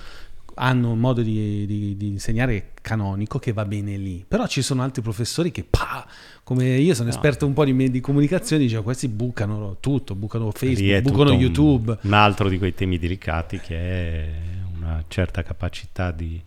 hanno 0.59 0.93
un 0.93 0.99
modo 0.99 1.23
di, 1.23 1.67
di, 1.67 1.97
di, 1.97 2.07
insegnare 2.07 2.73
canonico 2.81 3.39
che 3.39 3.53
va 3.53 3.65
bene 3.65 3.97
lì. 3.97 4.25
Però 4.27 4.47
ci 4.47 4.63
sono 4.63 4.83
altri 4.83 5.03
professori 5.03 5.51
che, 5.51 5.65
pa, 5.65 6.07
come 6.43 6.77
io 6.77 6.95
sono 6.95 7.09
no. 7.09 7.15
esperto 7.15 7.47
un 7.47 7.53
po' 7.53 7.65
di, 7.65 7.91
di 7.91 8.01
comunicazione, 8.01 8.63
dicevo, 8.63 8.83
questi 8.83 9.09
bucano 9.09 9.77
tutto, 9.81 10.15
bucano 10.15 10.51
Facebook, 10.51 11.03
bucano 11.03 11.33
YouTube. 11.33 11.99
Un, 12.03 12.13
altro 12.13 12.49
di 12.49 12.59
quei 12.59 12.75
temi 12.75 12.99
delicati 12.99 13.59
che 13.59 13.77
è 13.77 14.33
una 14.77 15.05
certa 15.09 15.43
capacità 15.43 16.11
di, 16.11 16.41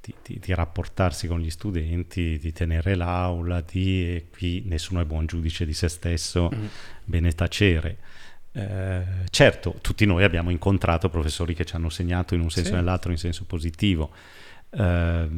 di 0.00 0.54
rapportarsi 0.54 1.28
con 1.28 1.38
gli 1.38 1.50
studenti, 1.50 2.38
di 2.38 2.52
tenere 2.52 2.96
l'aula, 2.96 3.60
di, 3.60 4.02
e 4.02 4.26
qui 4.36 4.64
nessuno 4.66 5.00
è 5.00 5.04
buon 5.04 5.26
giudice 5.26 5.64
di 5.64 5.72
se 5.72 5.88
stesso, 5.88 6.50
mm. 6.52 6.64
bene 7.04 7.32
tacere 7.32 7.98
eh, 8.56 9.02
certo, 9.28 9.76
tutti 9.82 10.06
noi 10.06 10.24
abbiamo 10.24 10.48
incontrato 10.48 11.10
professori 11.10 11.54
che 11.54 11.66
ci 11.66 11.76
hanno 11.76 11.90
segnato 11.90 12.34
in 12.34 12.40
un 12.40 12.50
senso 12.50 12.70
o 12.70 12.70
sì. 12.70 12.74
nell'altro, 12.76 13.10
in 13.10 13.18
senso 13.18 13.44
positivo. 13.44 14.10
Eh, 14.70 15.28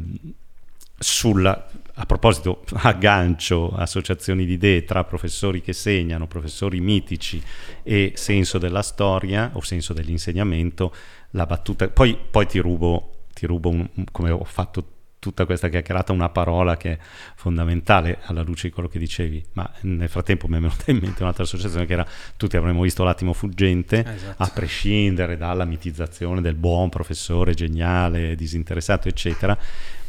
sulla, 1.00 1.68
a 1.94 2.06
proposito, 2.06 2.64
aggancio 2.82 3.74
associazioni 3.74 4.46
di 4.46 4.52
idee 4.52 4.84
tra 4.84 5.02
professori 5.02 5.60
che 5.60 5.72
segnano, 5.72 6.28
professori 6.28 6.78
mitici 6.80 7.42
e 7.82 8.12
senso 8.14 8.58
della 8.58 8.82
storia 8.82 9.50
o 9.54 9.62
senso 9.62 9.92
dell'insegnamento, 9.92 10.94
la 11.30 11.44
battuta, 11.44 11.88
poi, 11.88 12.16
poi 12.30 12.46
ti 12.46 12.60
rubo, 12.60 13.24
ti 13.34 13.46
rubo 13.46 13.68
un, 13.68 13.88
come 14.12 14.30
ho 14.30 14.44
fatto 14.44 14.97
tutta 15.18 15.46
questa 15.46 15.68
chiacchierata 15.68 16.12
una 16.12 16.28
parola 16.28 16.76
che 16.76 16.92
è 16.92 16.98
fondamentale 17.34 18.18
alla 18.22 18.42
luce 18.42 18.68
di 18.68 18.74
quello 18.74 18.88
che 18.88 18.98
dicevi, 18.98 19.44
ma 19.52 19.70
nel 19.82 20.08
frattempo 20.08 20.46
mi 20.48 20.56
è 20.56 20.60
venuta 20.60 20.90
in 20.90 20.98
mente 20.98 21.22
un'altra 21.22 21.44
associazione 21.44 21.86
che 21.86 21.92
era 21.92 22.06
tutti 22.36 22.56
avremmo 22.56 22.82
visto 22.82 23.04
l'attimo 23.04 23.32
fuggente, 23.32 24.00
esatto. 24.00 24.42
a 24.42 24.50
prescindere 24.52 25.36
dalla 25.36 25.64
mitizzazione 25.64 26.40
del 26.40 26.54
buon 26.54 26.88
professore 26.88 27.54
geniale, 27.54 28.34
disinteressato, 28.36 29.08
eccetera, 29.08 29.58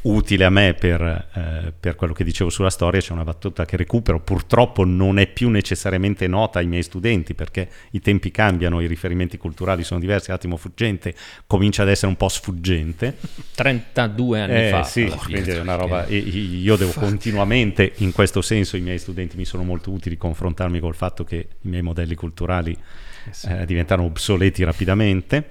utile 0.04 0.46
a 0.46 0.50
me 0.50 0.74
per, 0.74 1.02
eh, 1.02 1.74
per, 1.78 1.96
quello 1.96 2.14
che 2.14 2.24
dicevo 2.24 2.50
sulla 2.50 2.70
storia, 2.70 3.02
c'è 3.02 3.12
una 3.12 3.24
battuta 3.24 3.66
che 3.66 3.78
recupero, 3.78 4.20
purtroppo 4.20 4.86
non 4.86 5.20
è 5.20 5.28
più 5.28 5.50
necessariamente 5.50 6.28
nota 6.28 6.60
ai 6.60 6.68
miei 6.68 6.84
studenti 6.84 7.34
perché 7.34 7.70
i 7.92 8.00
tempi 8.00 8.32
cambiano, 8.32 8.82
i 8.82 8.88
riferimenti 8.88 9.38
culturali 9.38 9.84
sono 9.84 10.00
diversi, 10.00 10.32
l'attimo 10.32 10.58
fuggente 10.58 11.14
comincia 11.48 11.82
ad 11.82 11.90
essere 11.90 12.08
un 12.08 12.16
po' 12.16 12.30
sfuggente. 12.30 13.18
32 13.56 14.42
anni 14.42 14.54
eh, 14.54 14.70
fa. 14.70 14.84
Sì, 14.84 15.06
quindi 15.24 15.52
è 15.52 15.60
una 15.60 15.76
roba, 15.76 16.06
io 16.08 16.76
devo 16.76 16.92
continuamente, 16.94 17.94
in 17.98 18.12
questo 18.12 18.42
senso 18.42 18.78
i 18.78 18.82
miei 18.82 18.98
studenti 18.98 19.36
mi 19.38 19.46
sono 19.46 19.64
molto 19.64 19.92
utili 19.92 20.18
confrontarmi 20.18 20.80
col 20.80 20.96
fatto 20.96 21.24
che 21.24 21.48
i 21.62 21.68
miei 21.68 21.82
modelli 21.82 22.16
culturali 22.16 22.72
eh 22.72 23.10
eh, 23.44 23.66
diventano 23.66 24.04
obsoleti 24.04 24.64
rapidamente. 24.64 25.50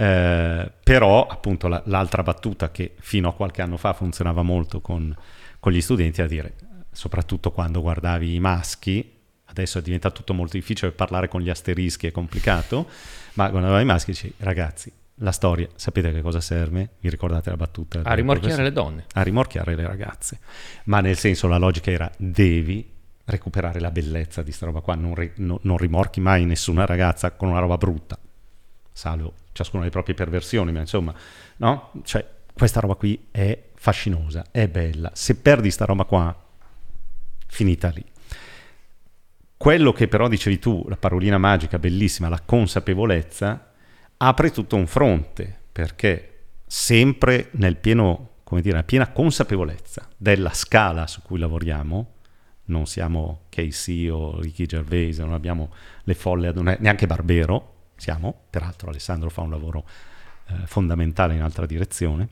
Eh, 0.00 0.72
però 0.82 1.26
appunto 1.26 1.68
la, 1.68 1.82
l'altra 1.84 2.22
battuta 2.22 2.70
che 2.70 2.94
fino 3.00 3.28
a 3.28 3.34
qualche 3.34 3.60
anno 3.60 3.76
fa 3.76 3.92
funzionava 3.92 4.40
molto 4.40 4.80
con, 4.80 5.14
con 5.58 5.72
gli 5.72 5.80
studenti 5.82 6.22
a 6.22 6.26
dire, 6.26 6.54
soprattutto 6.90 7.50
quando 7.52 7.82
guardavi 7.82 8.34
i 8.34 8.40
maschi, 8.40 9.18
adesso 9.44 9.78
è 9.78 9.82
diventato 9.82 10.14
tutto 10.14 10.32
molto 10.32 10.56
difficile 10.56 10.92
parlare 10.92 11.28
con 11.28 11.42
gli 11.42 11.50
asterischi, 11.50 12.06
è 12.06 12.12
complicato, 12.12 12.88
ma 13.34 13.50
quando 13.50 13.68
guardavi 13.68 13.82
i 13.82 13.86
maschi 13.86 14.10
dici 14.12 14.32
ragazzi, 14.38 14.90
la 15.16 15.32
storia, 15.32 15.68
sapete 15.74 16.10
che 16.12 16.22
cosa 16.22 16.40
serve? 16.40 16.92
Vi 16.98 17.10
ricordate 17.10 17.50
la 17.50 17.56
battuta? 17.56 18.00
A 18.02 18.14
rimorchiare 18.14 18.62
le 18.62 18.72
donne. 18.72 19.04
A 19.12 19.20
rimorchiare 19.20 19.74
le 19.74 19.86
ragazze. 19.86 20.38
Ma 20.84 21.00
nel 21.00 21.18
senso 21.18 21.46
la 21.46 21.58
logica 21.58 21.90
era 21.90 22.10
devi 22.16 22.90
recuperare 23.26 23.80
la 23.80 23.90
bellezza 23.90 24.42
di 24.42 24.50
sta 24.50 24.64
roba 24.64 24.80
qua, 24.80 24.94
non, 24.94 25.14
ri, 25.14 25.30
no, 25.36 25.58
non 25.64 25.76
rimorchi 25.76 26.20
mai 26.20 26.46
nessuna 26.46 26.86
ragazza 26.86 27.32
con 27.32 27.50
una 27.50 27.60
roba 27.60 27.76
brutta, 27.76 28.18
salvo 28.92 29.34
ciascuno 29.52 29.82
le 29.82 29.90
proprie 29.90 30.14
perversioni, 30.14 30.72
ma 30.72 30.80
insomma, 30.80 31.14
no? 31.58 31.92
Cioè, 32.02 32.26
questa 32.52 32.80
roba 32.80 32.94
qui 32.94 33.28
è 33.30 33.68
fascinosa, 33.74 34.46
è 34.50 34.68
bella. 34.68 35.10
Se 35.14 35.36
perdi 35.36 35.70
sta 35.70 35.84
roba 35.84 36.04
qua, 36.04 36.36
finita 37.46 37.88
lì. 37.88 38.04
Quello 39.56 39.92
che 39.92 40.08
però 40.08 40.28
dicevi 40.28 40.58
tu, 40.58 40.84
la 40.88 40.96
parolina 40.96 41.38
magica, 41.38 41.78
bellissima, 41.78 42.28
la 42.28 42.40
consapevolezza, 42.40 43.72
apre 44.16 44.50
tutto 44.50 44.76
un 44.76 44.86
fronte, 44.86 45.58
perché 45.70 46.26
sempre 46.66 47.48
nel 47.52 47.76
pieno, 47.76 48.36
come 48.44 48.62
dire, 48.62 48.82
piena 48.84 49.10
consapevolezza 49.10 50.08
della 50.16 50.52
scala 50.52 51.06
su 51.06 51.20
cui 51.22 51.38
lavoriamo, 51.38 52.12
non 52.64 52.86
siamo 52.86 53.42
Casey 53.48 54.08
o 54.08 54.40
Ricky 54.40 54.64
Gervais, 54.64 55.18
non 55.18 55.32
abbiamo 55.32 55.72
le 56.04 56.14
folle, 56.14 56.52
neanche 56.52 57.06
Barbero, 57.06 57.79
siamo, 58.00 58.34
peraltro 58.50 58.88
Alessandro 58.88 59.30
fa 59.30 59.42
un 59.42 59.50
lavoro 59.50 59.84
eh, 60.48 60.66
fondamentale 60.66 61.34
in 61.34 61.42
altra 61.42 61.66
direzione, 61.66 62.28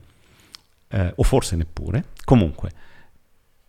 eh, 0.89 1.13
o 1.15 1.23
forse 1.23 1.55
neppure. 1.55 2.05
Comunque, 2.25 2.71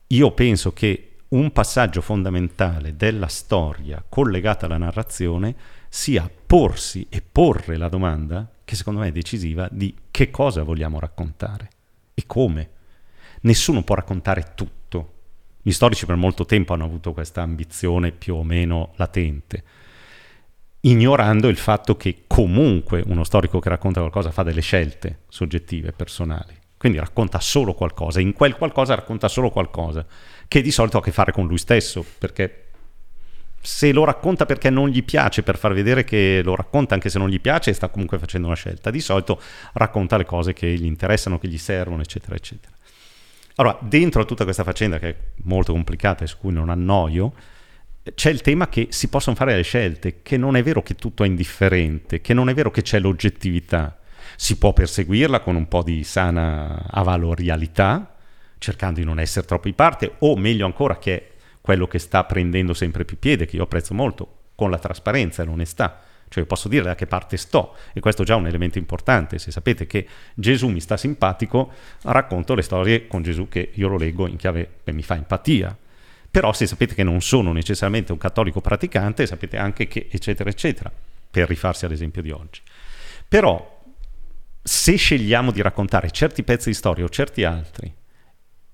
io 0.08 0.32
penso 0.32 0.72
che 0.72 1.16
un 1.28 1.52
passaggio 1.52 2.00
fondamentale 2.00 2.96
della 2.96 3.28
storia 3.28 4.02
collegata 4.08 4.66
alla 4.66 4.78
narrazione 4.78 5.54
sia 5.88 6.28
porsi 6.46 7.06
e 7.08 7.22
porre 7.22 7.76
la 7.76 7.88
domanda, 7.88 8.50
che 8.64 8.74
secondo 8.74 9.00
me 9.00 9.08
è 9.08 9.12
decisiva, 9.12 9.68
di 9.70 9.94
che 10.10 10.30
cosa 10.30 10.62
vogliamo 10.62 10.98
raccontare 10.98 11.68
e 12.14 12.24
come. 12.26 12.70
Nessuno 13.42 13.82
può 13.82 13.94
raccontare 13.94 14.52
tutto. 14.54 15.18
Gli 15.62 15.70
storici 15.70 16.06
per 16.06 16.16
molto 16.16 16.46
tempo 16.46 16.72
hanno 16.72 16.84
avuto 16.84 17.12
questa 17.12 17.42
ambizione 17.42 18.10
più 18.10 18.34
o 18.34 18.42
meno 18.42 18.92
latente 18.96 19.62
ignorando 20.82 21.48
il 21.48 21.56
fatto 21.56 21.96
che 21.96 22.24
comunque 22.26 23.02
uno 23.06 23.24
storico 23.24 23.58
che 23.58 23.68
racconta 23.68 24.00
qualcosa 24.00 24.30
fa 24.30 24.42
delle 24.42 24.60
scelte 24.60 25.20
soggettive, 25.28 25.92
personali. 25.92 26.58
Quindi 26.76 26.98
racconta 26.98 27.40
solo 27.40 27.74
qualcosa, 27.74 28.20
in 28.20 28.32
quel 28.32 28.56
qualcosa 28.56 28.94
racconta 28.94 29.28
solo 29.28 29.50
qualcosa, 29.50 30.06
che 30.48 30.62
di 30.62 30.70
solito 30.70 30.96
ha 30.96 31.00
a 31.00 31.02
che 31.02 31.12
fare 31.12 31.32
con 31.32 31.46
lui 31.46 31.58
stesso, 31.58 32.04
perché 32.18 32.68
se 33.60 33.92
lo 33.92 34.04
racconta 34.04 34.46
perché 34.46 34.70
non 34.70 34.88
gli 34.88 35.04
piace, 35.04 35.42
per 35.42 35.58
far 35.58 35.74
vedere 35.74 36.04
che 36.04 36.40
lo 36.42 36.56
racconta 36.56 36.94
anche 36.94 37.10
se 37.10 37.18
non 37.18 37.28
gli 37.28 37.40
piace, 37.40 37.74
sta 37.74 37.88
comunque 37.88 38.18
facendo 38.18 38.46
una 38.46 38.56
scelta. 38.56 38.90
Di 38.90 39.00
solito 39.00 39.38
racconta 39.74 40.16
le 40.16 40.24
cose 40.24 40.54
che 40.54 40.66
gli 40.72 40.86
interessano, 40.86 41.38
che 41.38 41.48
gli 41.48 41.58
servono, 41.58 42.00
eccetera, 42.00 42.34
eccetera. 42.34 42.74
Allora, 43.56 43.78
dentro 43.82 44.22
a 44.22 44.24
tutta 44.24 44.44
questa 44.44 44.64
faccenda, 44.64 44.98
che 44.98 45.08
è 45.10 45.16
molto 45.44 45.72
complicata 45.72 46.24
e 46.24 46.26
su 46.26 46.38
cui 46.38 46.52
non 46.52 46.70
annoio, 46.70 47.34
c'è 48.14 48.30
il 48.30 48.40
tema 48.40 48.68
che 48.68 48.88
si 48.90 49.08
possono 49.08 49.36
fare 49.36 49.54
le 49.54 49.62
scelte, 49.62 50.22
che 50.22 50.36
non 50.36 50.56
è 50.56 50.62
vero 50.62 50.82
che 50.82 50.94
tutto 50.94 51.24
è 51.24 51.26
indifferente, 51.26 52.20
che 52.20 52.34
non 52.34 52.48
è 52.48 52.54
vero 52.54 52.70
che 52.70 52.82
c'è 52.82 52.98
l'oggettività. 52.98 53.98
Si 54.36 54.58
può 54.58 54.72
perseguirla 54.72 55.40
con 55.40 55.56
un 55.56 55.68
po' 55.68 55.82
di 55.82 56.04
sana 56.04 56.84
avalorialità, 56.90 58.16
cercando 58.58 59.00
di 59.00 59.06
non 59.06 59.18
essere 59.18 59.46
troppo 59.46 59.68
di 59.68 59.74
parte, 59.74 60.14
o 60.18 60.36
meglio 60.36 60.66
ancora, 60.66 60.98
che 60.98 61.16
è 61.16 61.30
quello 61.60 61.86
che 61.86 61.98
sta 61.98 62.24
prendendo 62.24 62.74
sempre 62.74 63.04
più 63.04 63.18
piede, 63.18 63.46
che 63.46 63.56
io 63.56 63.64
apprezzo 63.64 63.94
molto, 63.94 64.36
con 64.54 64.70
la 64.70 64.78
trasparenza 64.78 65.42
e 65.42 65.46
l'onestà. 65.46 66.02
Cioè 66.28 66.44
posso 66.44 66.68
dire 66.68 66.84
da 66.84 66.94
che 66.94 67.06
parte 67.06 67.36
sto, 67.36 67.74
e 67.92 68.00
questo 68.00 68.22
è 68.22 68.24
già 68.24 68.36
un 68.36 68.46
elemento 68.46 68.78
importante. 68.78 69.38
Se 69.38 69.50
sapete 69.50 69.86
che 69.86 70.06
Gesù 70.34 70.68
mi 70.68 70.80
sta 70.80 70.96
simpatico, 70.96 71.72
racconto 72.02 72.54
le 72.54 72.62
storie 72.62 73.08
con 73.08 73.22
Gesù 73.22 73.48
che 73.48 73.70
io 73.74 73.88
lo 73.88 73.96
leggo 73.96 74.28
in 74.28 74.36
chiave 74.36 74.76
che 74.84 74.92
mi 74.92 75.02
fa 75.02 75.16
empatia 75.16 75.76
però 76.30 76.52
se 76.52 76.66
sapete 76.66 76.94
che 76.94 77.02
non 77.02 77.20
sono 77.20 77.52
necessariamente 77.52 78.12
un 78.12 78.18
cattolico 78.18 78.60
praticante, 78.60 79.26
sapete 79.26 79.56
anche 79.56 79.88
che 79.88 80.08
eccetera 80.10 80.48
eccetera, 80.48 80.92
per 81.30 81.48
rifarsi 81.48 81.84
all'esempio 81.84 82.22
di 82.22 82.30
oggi. 82.30 82.60
Però 83.26 83.78
se 84.62 84.94
scegliamo 84.94 85.50
di 85.50 85.62
raccontare 85.62 86.10
certi 86.10 86.42
pezzi 86.42 86.68
di 86.68 86.74
storia 86.74 87.04
o 87.04 87.08
certi 87.08 87.44
altri 87.44 87.92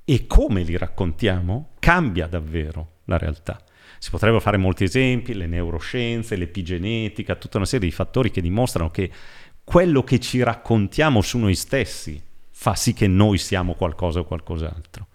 e 0.04 0.26
come 0.26 0.62
li 0.62 0.76
raccontiamo, 0.76 1.70
cambia 1.78 2.26
davvero 2.26 2.98
la 3.04 3.18
realtà. 3.18 3.60
Si 3.98 4.10
potrebbero 4.10 4.40
fare 4.40 4.56
molti 4.56 4.84
esempi, 4.84 5.34
le 5.34 5.46
neuroscienze, 5.46 6.36
l'epigenetica, 6.36 7.36
tutta 7.36 7.56
una 7.56 7.66
serie 7.66 7.88
di 7.88 7.94
fattori 7.94 8.30
che 8.30 8.40
dimostrano 8.40 8.90
che 8.90 9.10
quello 9.64 10.04
che 10.04 10.20
ci 10.20 10.42
raccontiamo 10.42 11.22
su 11.22 11.38
noi 11.38 11.54
stessi 11.54 12.22
fa 12.50 12.74
sì 12.74 12.92
che 12.92 13.06
noi 13.06 13.38
siamo 13.38 13.74
qualcosa 13.74 14.20
o 14.20 14.24
qualcos'altro. 14.24 15.08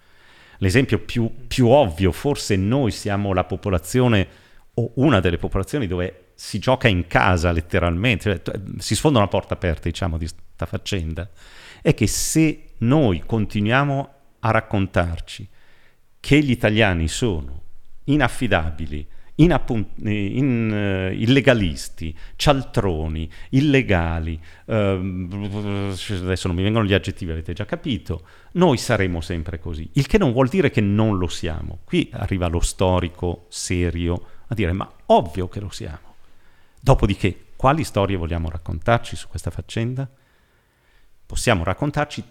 L'esempio 0.61 0.99
più, 0.99 1.29
più 1.47 1.67
ovvio, 1.67 2.11
forse 2.11 2.55
noi 2.55 2.91
siamo 2.91 3.33
la 3.33 3.45
popolazione 3.45 4.27
o 4.75 4.91
una 4.95 5.19
delle 5.19 5.37
popolazioni 5.37 5.87
dove 5.87 6.33
si 6.35 6.59
gioca 6.59 6.87
in 6.87 7.07
casa 7.07 7.51
letteralmente, 7.51 8.41
cioè, 8.43 8.59
si 8.77 8.95
sfonda 8.95 9.17
una 9.17 9.27
porta 9.27 9.55
aperta, 9.55 9.89
diciamo, 9.89 10.19
di 10.19 10.27
questa 10.27 10.65
faccenda, 10.67 11.27
è 11.81 11.95
che 11.95 12.05
se 12.05 12.73
noi 12.79 13.23
continuiamo 13.25 14.13
a 14.39 14.51
raccontarci 14.51 15.47
che 16.19 16.39
gli 16.41 16.51
italiani 16.51 17.07
sono 17.07 17.61
inaffidabili, 18.03 19.07
inappun- 19.35 19.85
in, 20.03 21.09
uh, 21.11 21.13
illegalisti, 21.13 22.15
cialtroni, 22.35 23.29
illegali, 23.49 24.39
uh, 24.65 24.73
adesso 24.73 26.47
non 26.47 26.55
mi 26.55 26.63
vengono 26.63 26.85
gli 26.85 26.93
aggettivi, 26.93 27.31
avete 27.31 27.53
già 27.53 27.65
capito, 27.65 28.25
noi 28.53 28.77
saremo 28.77 29.21
sempre 29.21 29.59
così, 29.59 29.89
il 29.93 30.07
che 30.07 30.17
non 30.17 30.31
vuol 30.31 30.47
dire 30.47 30.69
che 30.69 30.81
non 30.81 31.17
lo 31.17 31.27
siamo. 31.27 31.79
Qui 31.83 32.09
arriva 32.13 32.47
lo 32.47 32.59
storico 32.59 33.45
serio 33.49 34.25
a 34.47 34.53
dire 34.53 34.73
ma 34.73 34.91
ovvio 35.07 35.47
che 35.47 35.59
lo 35.59 35.69
siamo. 35.69 36.15
Dopodiché, 36.79 37.45
quali 37.55 37.83
storie 37.83 38.17
vogliamo 38.17 38.49
raccontarci 38.49 39.15
su 39.15 39.27
questa 39.27 39.51
faccenda? 39.51 40.09
Possiamo 41.25 41.63
raccontarci 41.63 42.23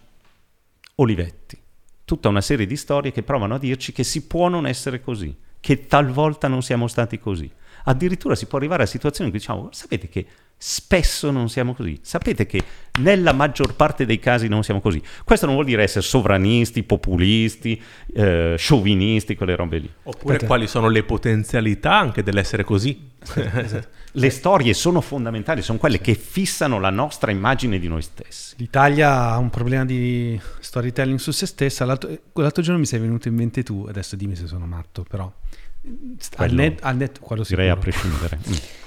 Olivetti, 0.96 1.56
tutta 2.04 2.28
una 2.28 2.42
serie 2.42 2.66
di 2.66 2.76
storie 2.76 3.12
che 3.12 3.22
provano 3.22 3.54
a 3.54 3.58
dirci 3.58 3.92
che 3.92 4.04
si 4.04 4.26
può 4.26 4.48
non 4.48 4.66
essere 4.66 5.00
così 5.00 5.34
che 5.60 5.86
talvolta 5.86 6.48
non 6.48 6.62
siamo 6.62 6.88
stati 6.88 7.18
così. 7.18 7.50
Addirittura 7.84 8.34
si 8.34 8.46
può 8.46 8.58
arrivare 8.58 8.82
a 8.82 8.86
situazioni 8.86 9.30
in 9.30 9.36
cui 9.36 9.46
diciamo, 9.46 9.68
sapete 9.72 10.08
che 10.08 10.26
Spesso 10.62 11.30
non 11.30 11.48
siamo 11.48 11.72
così. 11.72 11.98
Sapete 12.02 12.44
che 12.44 12.62
nella 13.00 13.32
maggior 13.32 13.74
parte 13.76 14.04
dei 14.04 14.18
casi 14.18 14.46
non 14.46 14.62
siamo 14.62 14.82
così. 14.82 15.00
Questo 15.24 15.46
non 15.46 15.54
vuol 15.54 15.66
dire 15.66 15.82
essere 15.82 16.04
sovranisti, 16.04 16.82
populisti, 16.82 17.82
eh, 18.12 18.56
sciovinisti, 18.58 19.36
quelle 19.36 19.56
robe 19.56 19.78
lì. 19.78 19.90
Oppure 20.02 20.34
Aspetta. 20.34 20.46
quali 20.46 20.66
sono 20.66 20.88
le 20.90 21.02
potenzialità 21.02 21.98
anche 21.98 22.22
dell'essere 22.22 22.62
così. 22.64 23.08
esatto. 23.34 23.88
Le 24.12 24.28
storie 24.28 24.74
sono 24.74 25.00
fondamentali, 25.00 25.62
sono 25.62 25.78
quelle 25.78 25.98
che 25.98 26.12
fissano 26.12 26.78
la 26.78 26.90
nostra 26.90 27.30
immagine 27.30 27.78
di 27.78 27.88
noi 27.88 28.02
stessi. 28.02 28.56
L'Italia 28.58 29.30
ha 29.30 29.38
un 29.38 29.48
problema 29.48 29.86
di 29.86 30.38
storytelling 30.58 31.18
su 31.18 31.30
se 31.30 31.46
stessa. 31.46 31.86
L'altro, 31.86 32.10
l'altro 32.34 32.62
giorno 32.62 32.80
mi 32.80 32.86
sei 32.86 32.98
venuto 32.98 33.28
in 33.28 33.34
mente 33.34 33.62
tu, 33.62 33.86
adesso 33.88 34.14
dimmi 34.14 34.36
se 34.36 34.46
sono 34.46 34.66
matto, 34.66 35.06
però... 35.08 35.32
Quello, 35.80 36.34
al 36.36 36.52
net, 36.52 36.78
al 36.82 36.96
net, 36.96 37.18
direi 37.48 37.70
a 37.70 37.76
prescindere. 37.76 38.38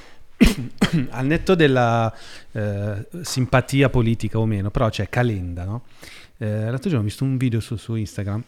Al 1.09 1.25
netto 1.25 1.55
della 1.55 2.13
eh, 2.51 3.07
simpatia 3.21 3.89
politica 3.89 4.39
o 4.39 4.45
meno, 4.45 4.69
però 4.71 4.89
c'è 4.89 5.09
Calenda, 5.09 5.63
no? 5.63 5.83
Eh, 6.37 6.65
l'altro 6.69 6.89
giorno 6.89 6.99
ho 6.99 7.07
visto 7.07 7.23
un 7.23 7.37
video 7.37 7.59
su, 7.59 7.75
su 7.75 7.95
Instagram 7.95 8.43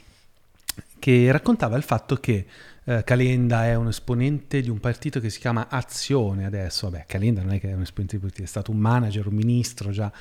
che 1.00 1.32
raccontava 1.32 1.78
il 1.78 1.84
fatto 1.84 2.16
che 2.18 2.46
eh, 2.84 3.04
Calenda 3.04 3.66
è 3.66 3.76
un 3.76 3.88
esponente 3.88 4.62
di 4.62 4.70
un 4.70 4.80
partito 4.80 5.20
che 5.20 5.30
si 5.30 5.40
chiama 5.40 5.68
Azione 5.70 6.46
adesso, 6.46 6.90
vabbè 6.90 7.06
Calenda 7.08 7.42
non 7.42 7.54
è 7.54 7.60
che 7.60 7.70
è 7.70 7.74
un 7.74 7.82
esponente 7.82 8.16
di 8.16 8.22
politico, 8.22 8.44
è 8.44 8.50
stato 8.50 8.72
un 8.72 8.78
manager, 8.78 9.28
un 9.28 9.36
ministro 9.36 9.92
già, 9.92 10.12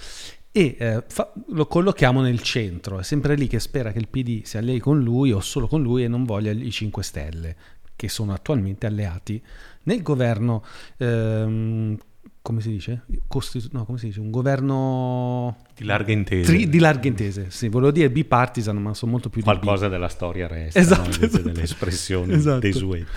e 0.53 0.77
eh, 0.79 1.03
fa, 1.07 1.33
lo 1.49 1.67
collochiamo 1.67 2.21
nel 2.21 2.41
centro, 2.41 2.99
è 2.99 3.03
sempre 3.03 3.35
lì 3.35 3.47
che 3.47 3.59
spera 3.61 3.93
che 3.93 3.99
il 3.99 4.09
PD 4.09 4.45
si 4.45 4.57
allei 4.57 4.79
con 4.79 5.03
lui 5.03 5.33
o 5.33 5.41
solo 5.41 5.67
con 5.67 5.83
lui 5.83 6.05
e 6.05 6.09
non 6.09 6.25
voglia 6.25 6.53
i 6.53 6.71
5 6.71 7.03
Stelle, 7.03 7.57
che 7.97 8.09
sono 8.09 8.33
attualmente 8.33 8.87
alleati 8.87 9.43
nel 9.85 10.03
governo, 10.03 10.65
ehm, 10.97 11.97
come 12.43 12.61
si 12.61 12.71
dice? 12.71 13.05
Costitu- 13.27 13.73
no, 13.73 13.87
come 13.87 13.97
si 13.97 14.07
dice? 14.07 14.21
Un 14.21 14.31
governo... 14.31 15.65
Di 15.75 15.85
larga 15.85 16.13
intesa. 16.13 16.51
Tri- 16.51 16.69
di 16.69 16.79
larga 16.79 17.09
intesa, 17.09 17.45
sì, 17.49 17.69
volevo 17.69 17.91
dire 17.91 18.11
bipartisan, 18.11 18.77
ma 18.77 18.93
sono 18.93 19.13
molto 19.13 19.31
più... 19.31 19.43
Qualcosa 19.43 19.89
della 19.89 20.09
storia 20.09 20.47
resta, 20.47 20.79
esatto, 20.79 21.09
no? 21.09 21.25
esatto. 21.25 21.43
delle 21.43 21.63
espressioni 21.63 22.35
esatto. 22.35 22.61
desuete. 22.61 23.11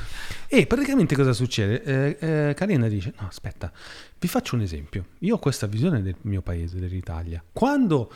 E 0.47 0.65
praticamente 0.65 1.13
cosa 1.13 1.33
succede? 1.33 1.83
Eh, 1.83 2.17
eh, 2.19 2.53
Calenda 2.53 2.87
dice, 2.87 3.13
no 3.19 3.27
aspetta, 3.27 3.69
vi 4.17 4.27
faccio 4.29 4.55
un 4.55 4.61
esempio. 4.61 5.07
Io 5.19 5.35
ho 5.35 5.39
questa 5.39 5.67
visione 5.67 6.01
del 6.01 6.15
mio 6.21 6.41
paese, 6.41 6.79
dell'Italia. 6.79 7.43
Quando... 7.51 8.09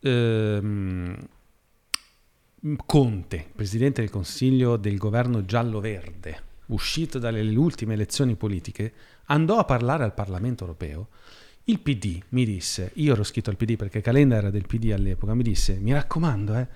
Ehm, 0.00 1.16
Conte, 2.86 3.46
presidente 3.54 4.00
del 4.00 4.08
Consiglio 4.08 4.78
del 4.78 4.96
governo 4.96 5.44
giallo-verde, 5.44 6.42
uscito 6.68 7.18
dalle 7.18 7.42
ultime 7.56 7.92
elezioni 7.92 8.36
politiche, 8.36 8.90
andò 9.26 9.58
a 9.58 9.64
parlare 9.64 10.02
al 10.02 10.14
Parlamento 10.14 10.64
europeo. 10.64 11.08
Il 11.64 11.80
PD 11.80 12.22
mi 12.30 12.46
disse, 12.46 12.92
io 12.94 13.12
ero 13.12 13.22
scritto 13.22 13.50
al 13.50 13.58
PD 13.58 13.76
perché 13.76 14.00
Calenda 14.00 14.36
era 14.36 14.48
del 14.48 14.66
PD 14.66 14.92
all'epoca, 14.92 15.34
mi 15.34 15.42
disse, 15.42 15.74
mi 15.74 15.92
raccomando, 15.92 16.56
eh, 16.56 16.68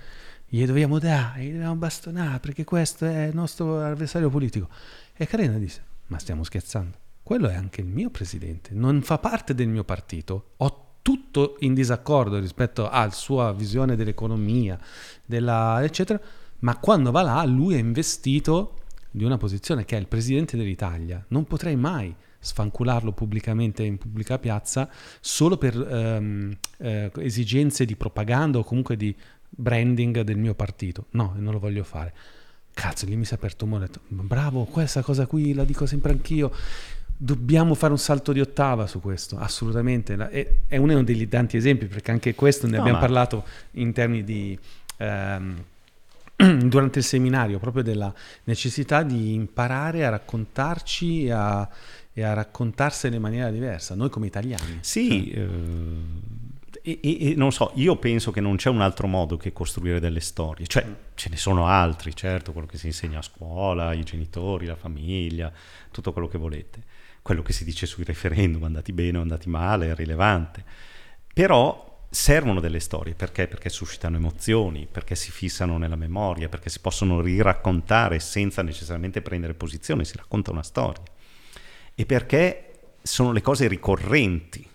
gli 0.47 0.63
dobbiamo 0.67 0.99
dare, 0.99 1.45
gli 1.45 1.53
dobbiamo 1.53 1.77
bastonare 1.77 2.39
perché 2.39 2.65
questo 2.65 3.07
è 3.07 3.29
il 3.29 3.35
nostro 3.35 3.81
avversario 3.81 4.29
politico. 4.29 4.69
E 5.17 5.27
Calenda 5.27 5.57
disse, 5.57 5.83
ma 6.09 6.19
stiamo 6.19 6.45
scherzando, 6.45 6.99
quello 7.23 7.49
è 7.49 7.55
anche 7.55 7.81
il 7.81 7.87
mio 7.87 8.11
presidente, 8.11 8.75
non 8.75 9.01
fa 9.01 9.17
parte 9.17 9.55
del 9.55 9.69
mio 9.69 9.85
partito, 9.85 10.51
ho 10.59 10.88
tutto 11.09 11.57
in 11.61 11.73
disaccordo 11.73 12.39
rispetto 12.39 12.87
alla 12.87 13.09
sua 13.09 13.55
visione 13.55 13.97
dell'economia, 13.97 14.79
della, 15.25 15.83
eccetera, 15.83 16.21
ma 16.59 16.77
quando 16.77 17.11
va 17.11 17.23
là 17.23 17.43
lui 17.45 17.77
è 17.77 17.79
investito 17.79 18.75
di 19.11 19.25
una 19.25 19.39
posizione 19.39 19.87
che 19.87 19.97
è 19.97 20.01
il 20.01 20.07
presidente 20.07 20.59
dell'Italia. 20.59 21.25
Non 21.29 21.47
potrei 21.47 21.77
mai 21.77 22.15
sfancularlo 22.39 23.13
pubblicamente 23.13 23.85
in 23.85 23.97
pubblica 23.97 24.39
piazza 24.39 24.87
solo 25.19 25.57
per 25.57 25.81
ehm, 25.81 26.55
eh, 26.77 27.11
esigenze 27.21 27.87
di 27.87 27.97
propaganda 27.97 28.59
o 28.59 28.63
comunque 28.63 28.99
di 28.99 29.17
branding 29.49 30.21
del 30.21 30.37
mio 30.37 30.53
partito. 30.53 31.07
No, 31.13 31.33
non 31.39 31.55
lo 31.55 31.59
voglio 31.59 31.85
fare. 31.85 32.13
Cazzo, 32.75 33.07
lì 33.07 33.17
mi 33.17 33.25
si 33.25 33.33
è 33.33 33.37
aperto 33.37 33.65
un 33.65 33.79
detto, 33.81 34.01
bravo, 34.09 34.65
questa 34.65 35.01
cosa 35.01 35.27
qui 35.27 35.55
la 35.55 35.65
dico 35.65 35.87
sempre 35.87 36.13
anch'io. 36.13 36.53
Dobbiamo 37.21 37.75
fare 37.75 37.93
un 37.93 37.99
salto 37.99 38.33
di 38.33 38.41
ottava 38.41 38.87
su 38.87 39.01
questo, 39.01 39.37
assolutamente. 39.39 40.15
È, 40.69 40.77
uno 40.77 41.03
degli 41.03 41.29
tanti 41.29 41.57
esempi, 41.57 41.87
perché 41.87 42.13
anche 42.13 42.35
questo 42.35 42.67
ne 42.67 42.77
no, 42.77 42.81
abbiamo 42.81 42.99
ma... 42.99 43.05
parlato 43.05 43.45
in 43.73 43.93
termini 43.93 44.25
di... 44.25 44.59
Ehm, 44.99 45.65
durante 46.69 47.01
il 47.01 47.05
seminario, 47.05 47.59
proprio 47.59 47.83
della 47.83 48.15
necessità 48.45 49.03
di 49.03 49.35
imparare 49.35 50.07
a 50.07 50.11
raccontarci 50.11 51.25
e 51.25 51.33
a, 51.33 51.69
e 52.13 52.23
a 52.23 52.33
raccontarsene 52.33 53.17
in 53.17 53.23
maniera 53.23 53.51
diversa, 53.51 53.97
noi 53.97 54.09
come 54.09 54.27
italiani. 54.27 54.79
Sì, 54.83 55.33
cioè. 55.33 55.41
eh, 55.41 56.99
e, 57.03 57.31
e, 57.31 57.35
non 57.35 57.51
so, 57.51 57.73
io 57.75 57.97
penso 57.97 58.31
che 58.31 58.41
non 58.41 58.55
c'è 58.55 58.71
un 58.71 58.81
altro 58.81 59.09
modo 59.09 59.37
che 59.37 59.53
costruire 59.53 59.99
delle 59.99 60.21
storie, 60.21 60.67
cioè 60.67 60.87
ce 61.15 61.29
ne 61.29 61.37
sono 61.37 61.67
altri, 61.67 62.15
certo, 62.15 62.53
quello 62.53 62.69
che 62.69 62.79
si 62.79 62.87
insegna 62.87 63.19
a 63.19 63.23
scuola, 63.23 63.93
i 63.93 64.05
genitori, 64.05 64.67
la 64.67 64.77
famiglia, 64.77 65.53
tutto 65.91 66.13
quello 66.13 66.29
che 66.29 66.39
volete, 66.39 66.83
quello 67.29 67.43
che 67.43 67.53
si 67.53 67.63
dice 67.63 67.85
sui 67.85 68.05
referendum, 68.05 68.65
andati 68.65 68.91
bene 68.91 69.19
o 69.19 69.21
andati 69.21 69.51
male, 69.51 69.91
è 69.91 69.95
rilevante, 69.95 70.65
però 71.35 72.07
servono 72.09 72.59
delle 72.59 72.81
storie 72.81 73.13
perché? 73.13 73.47
Perché 73.47 73.69
suscitano 73.69 74.17
emozioni, 74.17 74.89
perché 74.91 75.15
si 75.15 75.31
fissano 75.31 75.77
nella 75.77 75.95
memoria, 75.95 76.49
perché 76.49 76.71
si 76.71 76.81
possono 76.81 77.21
riraccontare 77.21 78.19
senza 78.19 78.63
necessariamente 78.63 79.21
prendere 79.21 79.53
posizione, 79.53 80.07
si 80.07 80.17
racconta 80.17 80.53
una 80.53 80.63
storia. 80.63 81.03
E 81.95 82.07
perché 82.07 82.95
sono 83.03 83.33
le 83.33 83.43
cose 83.43 83.69
ricorrenti. 83.69 84.67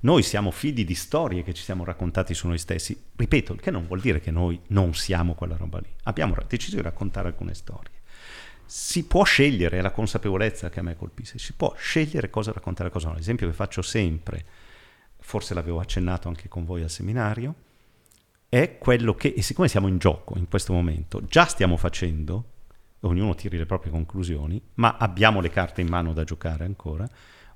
Noi 0.00 0.22
siamo 0.22 0.50
figli 0.52 0.86
di 0.86 0.94
storie 0.94 1.42
che 1.42 1.52
ci 1.52 1.62
siamo 1.62 1.84
raccontati 1.84 2.32
su 2.32 2.48
noi 2.48 2.56
stessi. 2.56 2.98
Ripeto, 3.14 3.52
il 3.52 3.60
che 3.60 3.70
non 3.70 3.86
vuol 3.86 4.00
dire 4.00 4.20
che 4.20 4.30
noi 4.30 4.58
non 4.68 4.94
siamo 4.94 5.34
quella 5.34 5.58
roba 5.58 5.80
lì. 5.80 5.92
Abbiamo 6.04 6.34
deciso 6.48 6.76
di 6.76 6.82
raccontare 6.82 7.28
alcune 7.28 7.52
storie. 7.52 8.00
Si 8.74 9.04
può 9.04 9.22
scegliere, 9.22 9.76
è 9.76 9.80
la 9.82 9.90
consapevolezza 9.90 10.70
che 10.70 10.80
a 10.80 10.82
me 10.82 10.96
colpisce, 10.96 11.38
si 11.38 11.52
può 11.52 11.74
scegliere 11.76 12.30
cosa 12.30 12.52
raccontare 12.52 12.88
e 12.88 12.92
cosa 12.92 13.08
no. 13.08 13.16
L'esempio 13.16 13.46
che 13.46 13.52
faccio 13.52 13.82
sempre 13.82 14.46
forse 15.18 15.52
l'avevo 15.52 15.78
accennato 15.78 16.28
anche 16.28 16.48
con 16.48 16.64
voi 16.64 16.82
al 16.82 16.88
seminario, 16.88 17.54
è 18.48 18.78
quello 18.78 19.14
che, 19.14 19.34
e 19.36 19.42
siccome 19.42 19.68
siamo 19.68 19.88
in 19.88 19.98
gioco 19.98 20.38
in 20.38 20.48
questo 20.48 20.72
momento, 20.72 21.22
già 21.26 21.44
stiamo 21.44 21.76
facendo, 21.76 22.44
ognuno 23.00 23.34
tiri 23.34 23.58
le 23.58 23.66
proprie 23.66 23.92
conclusioni, 23.92 24.58
ma 24.76 24.96
abbiamo 24.96 25.42
le 25.42 25.50
carte 25.50 25.82
in 25.82 25.88
mano 25.88 26.14
da 26.14 26.24
giocare 26.24 26.64
ancora, 26.64 27.06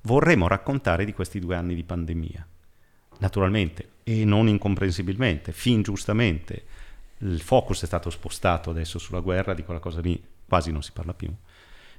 vorremmo 0.02 0.48
raccontare 0.48 1.06
di 1.06 1.14
questi 1.14 1.38
due 1.40 1.56
anni 1.56 1.74
di 1.74 1.82
pandemia. 1.82 2.46
Naturalmente, 3.20 3.92
e 4.04 4.26
non 4.26 4.48
incomprensibilmente, 4.48 5.52
fin 5.52 5.80
giustamente, 5.80 6.64
il 7.20 7.40
focus 7.40 7.84
è 7.84 7.86
stato 7.86 8.10
spostato 8.10 8.68
adesso 8.68 8.98
sulla 8.98 9.20
guerra, 9.20 9.54
di 9.54 9.64
quella 9.64 9.80
cosa 9.80 10.00
lì 10.00 10.22
quasi 10.46 10.70
non 10.70 10.82
si 10.82 10.92
parla 10.92 11.14
più. 11.14 11.32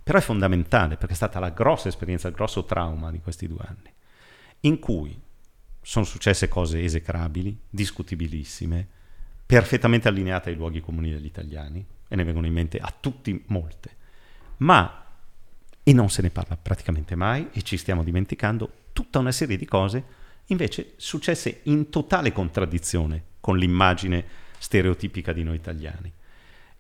Però 0.03 0.17
è 0.17 0.22
fondamentale 0.22 0.95
perché 0.95 1.14
è 1.14 1.17
stata 1.17 1.40
la 1.40 1.50
grossa 1.50 1.90
esperienza, 1.90 2.27
il 2.27 2.34
grosso 2.34 2.64
trauma 2.64 3.11
di 3.11 3.19
questi 3.19 3.48
due 3.48 3.66
anni, 3.67 3.93
in 4.61 4.80
cui 4.80 5.19
sono 5.82 6.06
successe 6.06 6.48
cose 6.48 6.84
esecrabili, 6.84 7.58
discutibilissime, 7.69 8.88
perfettamente 9.45 10.08
allineate 10.08 10.50
ai 10.50 10.56
luoghi 10.56 10.82
comuni 10.82 11.11
degli 11.11 11.26
italiani, 11.26 11.85
e 12.08 12.16
ne 12.16 12.24
vengono 12.24 12.48
in 12.48 12.53
mente 12.53 12.77
a 12.77 12.93
tutti 12.98 13.43
molte, 13.48 13.95
ma, 14.58 15.06
e 15.84 15.93
non 15.93 16.09
se 16.09 16.22
ne 16.22 16.30
parla 16.30 16.58
praticamente 16.58 17.16
mai, 17.16 17.50
e 17.51 17.61
ci 17.61 17.77
stiamo 17.77 18.03
dimenticando, 18.03 18.72
tutta 18.93 19.19
una 19.19 19.32
serie 19.32 19.58
di 19.58 19.66
cose 19.66 20.03
invece 20.48 20.93
successe 20.95 21.61
in 21.64 21.90
totale 21.90 22.32
contraddizione 22.32 23.24
con 23.40 23.58
l'immagine 23.58 24.26
stereotipica 24.58 25.34
di 25.34 25.43
noi 25.43 25.56
italiani 25.56 26.11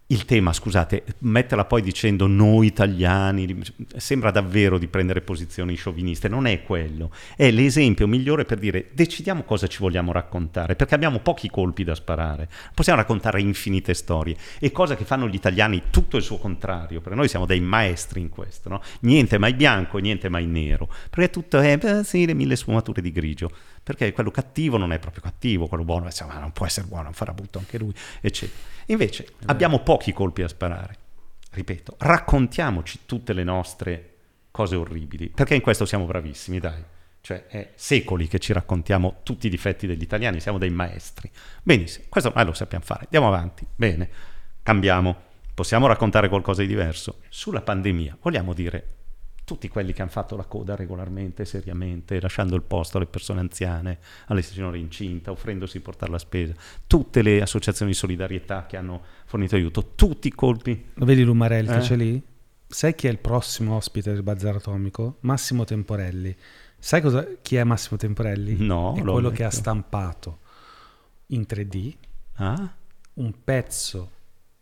il 0.09 0.23
tema, 0.23 0.53
scusate, 0.53 1.03
metterla 1.19 1.65
poi 1.65 1.81
dicendo 1.81 2.27
noi 2.27 2.67
italiani, 2.67 3.59
sembra 3.97 4.31
davvero 4.31 4.77
di 4.77 4.87
prendere 4.87 5.19
posizioni 5.19 5.75
scioviniste, 5.75 6.29
non 6.29 6.45
è 6.45 6.63
quello, 6.63 7.11
è 7.35 7.51
l'esempio 7.51 8.07
migliore 8.07 8.45
per 8.45 8.57
dire 8.57 8.89
decidiamo 8.93 9.43
cosa 9.43 9.67
ci 9.67 9.79
vogliamo 9.79 10.13
raccontare, 10.13 10.75
perché 10.77 10.95
abbiamo 10.95 11.19
pochi 11.19 11.49
colpi 11.49 11.83
da 11.83 11.93
sparare, 11.93 12.47
possiamo 12.73 12.99
raccontare 12.99 13.41
infinite 13.41 13.93
storie, 13.93 14.37
e 14.59 14.71
cosa 14.71 14.95
che 14.95 15.03
fanno 15.03 15.27
gli 15.27 15.35
italiani 15.35 15.83
tutto 15.89 16.15
il 16.15 16.23
suo 16.23 16.37
contrario, 16.37 17.01
perché 17.01 17.17
noi 17.17 17.27
siamo 17.27 17.45
dei 17.45 17.59
maestri 17.59 18.21
in 18.21 18.29
questo, 18.29 18.69
no? 18.69 18.81
niente 19.01 19.37
mai 19.37 19.55
bianco, 19.55 19.97
niente 19.97 20.29
mai 20.29 20.45
nero, 20.45 20.89
perché 21.09 21.29
tutto 21.29 21.59
è, 21.59 21.77
beh, 21.77 22.05
sì, 22.05 22.25
le 22.25 22.33
mille 22.33 22.55
sfumature 22.55 23.01
di 23.01 23.11
grigio, 23.11 23.51
perché 23.87 24.11
quello 24.11 24.31
cattivo 24.31 24.75
non 24.75 24.91
è 24.91 24.99
proprio 24.99 25.21
cattivo, 25.21 25.67
quello 25.67 25.85
buono, 25.85 26.07
insomma, 26.07 26.37
non 26.39 26.51
può 26.51 26.65
essere 26.65 26.87
buono, 26.87 27.13
farà 27.13 27.31
butto 27.31 27.57
anche 27.57 27.77
lui, 27.77 27.93
eccetera. 28.19 28.59
Invece 28.87 29.29
abbiamo 29.45 29.79
pochi 29.79 30.11
colpi 30.11 30.41
a 30.41 30.49
sparare. 30.49 30.97
Ripeto, 31.51 31.95
raccontiamoci 31.99 32.99
tutte 33.05 33.31
le 33.31 33.45
nostre 33.45 34.15
cose 34.51 34.75
orribili, 34.75 35.29
perché 35.29 35.55
in 35.55 35.61
questo 35.61 35.85
siamo 35.85 36.03
bravissimi, 36.03 36.59
dai. 36.59 36.83
Cioè, 37.21 37.47
è 37.47 37.71
secoli 37.75 38.27
che 38.27 38.39
ci 38.39 38.51
raccontiamo 38.51 39.21
tutti 39.23 39.47
i 39.47 39.49
difetti 39.49 39.87
degli 39.87 40.01
italiani, 40.01 40.41
siamo 40.41 40.57
dei 40.57 40.69
maestri. 40.69 41.31
Benissimo, 41.63 42.07
questo 42.09 42.27
ormai 42.29 42.43
lo 42.43 42.53
sappiamo 42.53 42.83
fare. 42.83 43.05
Andiamo 43.05 43.29
avanti, 43.29 43.65
bene, 43.73 44.09
cambiamo. 44.63 45.15
Possiamo 45.53 45.87
raccontare 45.87 46.27
qualcosa 46.27 46.59
di 46.59 46.67
diverso? 46.67 47.21
Sulla 47.29 47.61
pandemia 47.61 48.17
vogliamo 48.21 48.51
dire 48.51 48.96
tutti 49.47 49.69
quelli 49.69 49.93
che 49.93 50.01
hanno 50.01 50.11
fatto 50.11 50.35
la 50.35 50.43
coda 50.43 50.75
regolarmente, 50.75 51.45
seriamente, 51.45 52.19
lasciando 52.19 52.53
il 52.57 52.63
posto 52.63 52.97
alle 52.97 53.05
persone 53.05 53.39
anziane, 53.39 53.99
alle 54.25 54.41
signore 54.41 54.77
incinte, 54.77 55.29
offrendosi 55.29 55.77
di 55.77 55.83
portare 55.85 56.11
la 56.11 56.17
spesa, 56.17 56.53
tutte 56.85 57.21
le 57.21 57.41
associazioni 57.41 57.91
di 57.91 57.97
solidarietà 57.97 58.65
che 58.65 58.75
hanno 58.75 59.01
fornito 59.25 59.55
aiuto, 59.55 59.93
tutti 59.95 60.27
i 60.27 60.31
colpi. 60.33 60.89
Lo 60.95 61.05
vedi 61.05 61.23
Lumarelli 61.23 61.69
che 61.69 61.77
Eh? 61.77 61.79
c'è 61.79 61.95
lì? 61.95 62.21
Sai 62.67 62.93
chi 62.93 63.07
è 63.07 63.09
il 63.09 63.19
prossimo 63.19 63.75
ospite 63.77 64.11
del 64.11 64.21
Bazar 64.21 64.57
Atomico? 64.57 65.15
Massimo 65.21 65.63
Temporelli. 65.63 66.35
Sai 66.77 66.99
cosa, 66.99 67.25
chi 67.41 67.55
è 67.55 67.63
Massimo 67.63 67.95
Temporelli? 67.97 68.57
No, 68.65 68.95
È 68.97 69.01
quello 69.01 69.29
che 69.31 69.45
ha 69.45 69.49
stampato 69.49 70.39
in 71.27 71.45
3D 71.47 71.93
Ah? 72.33 72.69
un 73.13 73.33
pezzo 73.45 74.11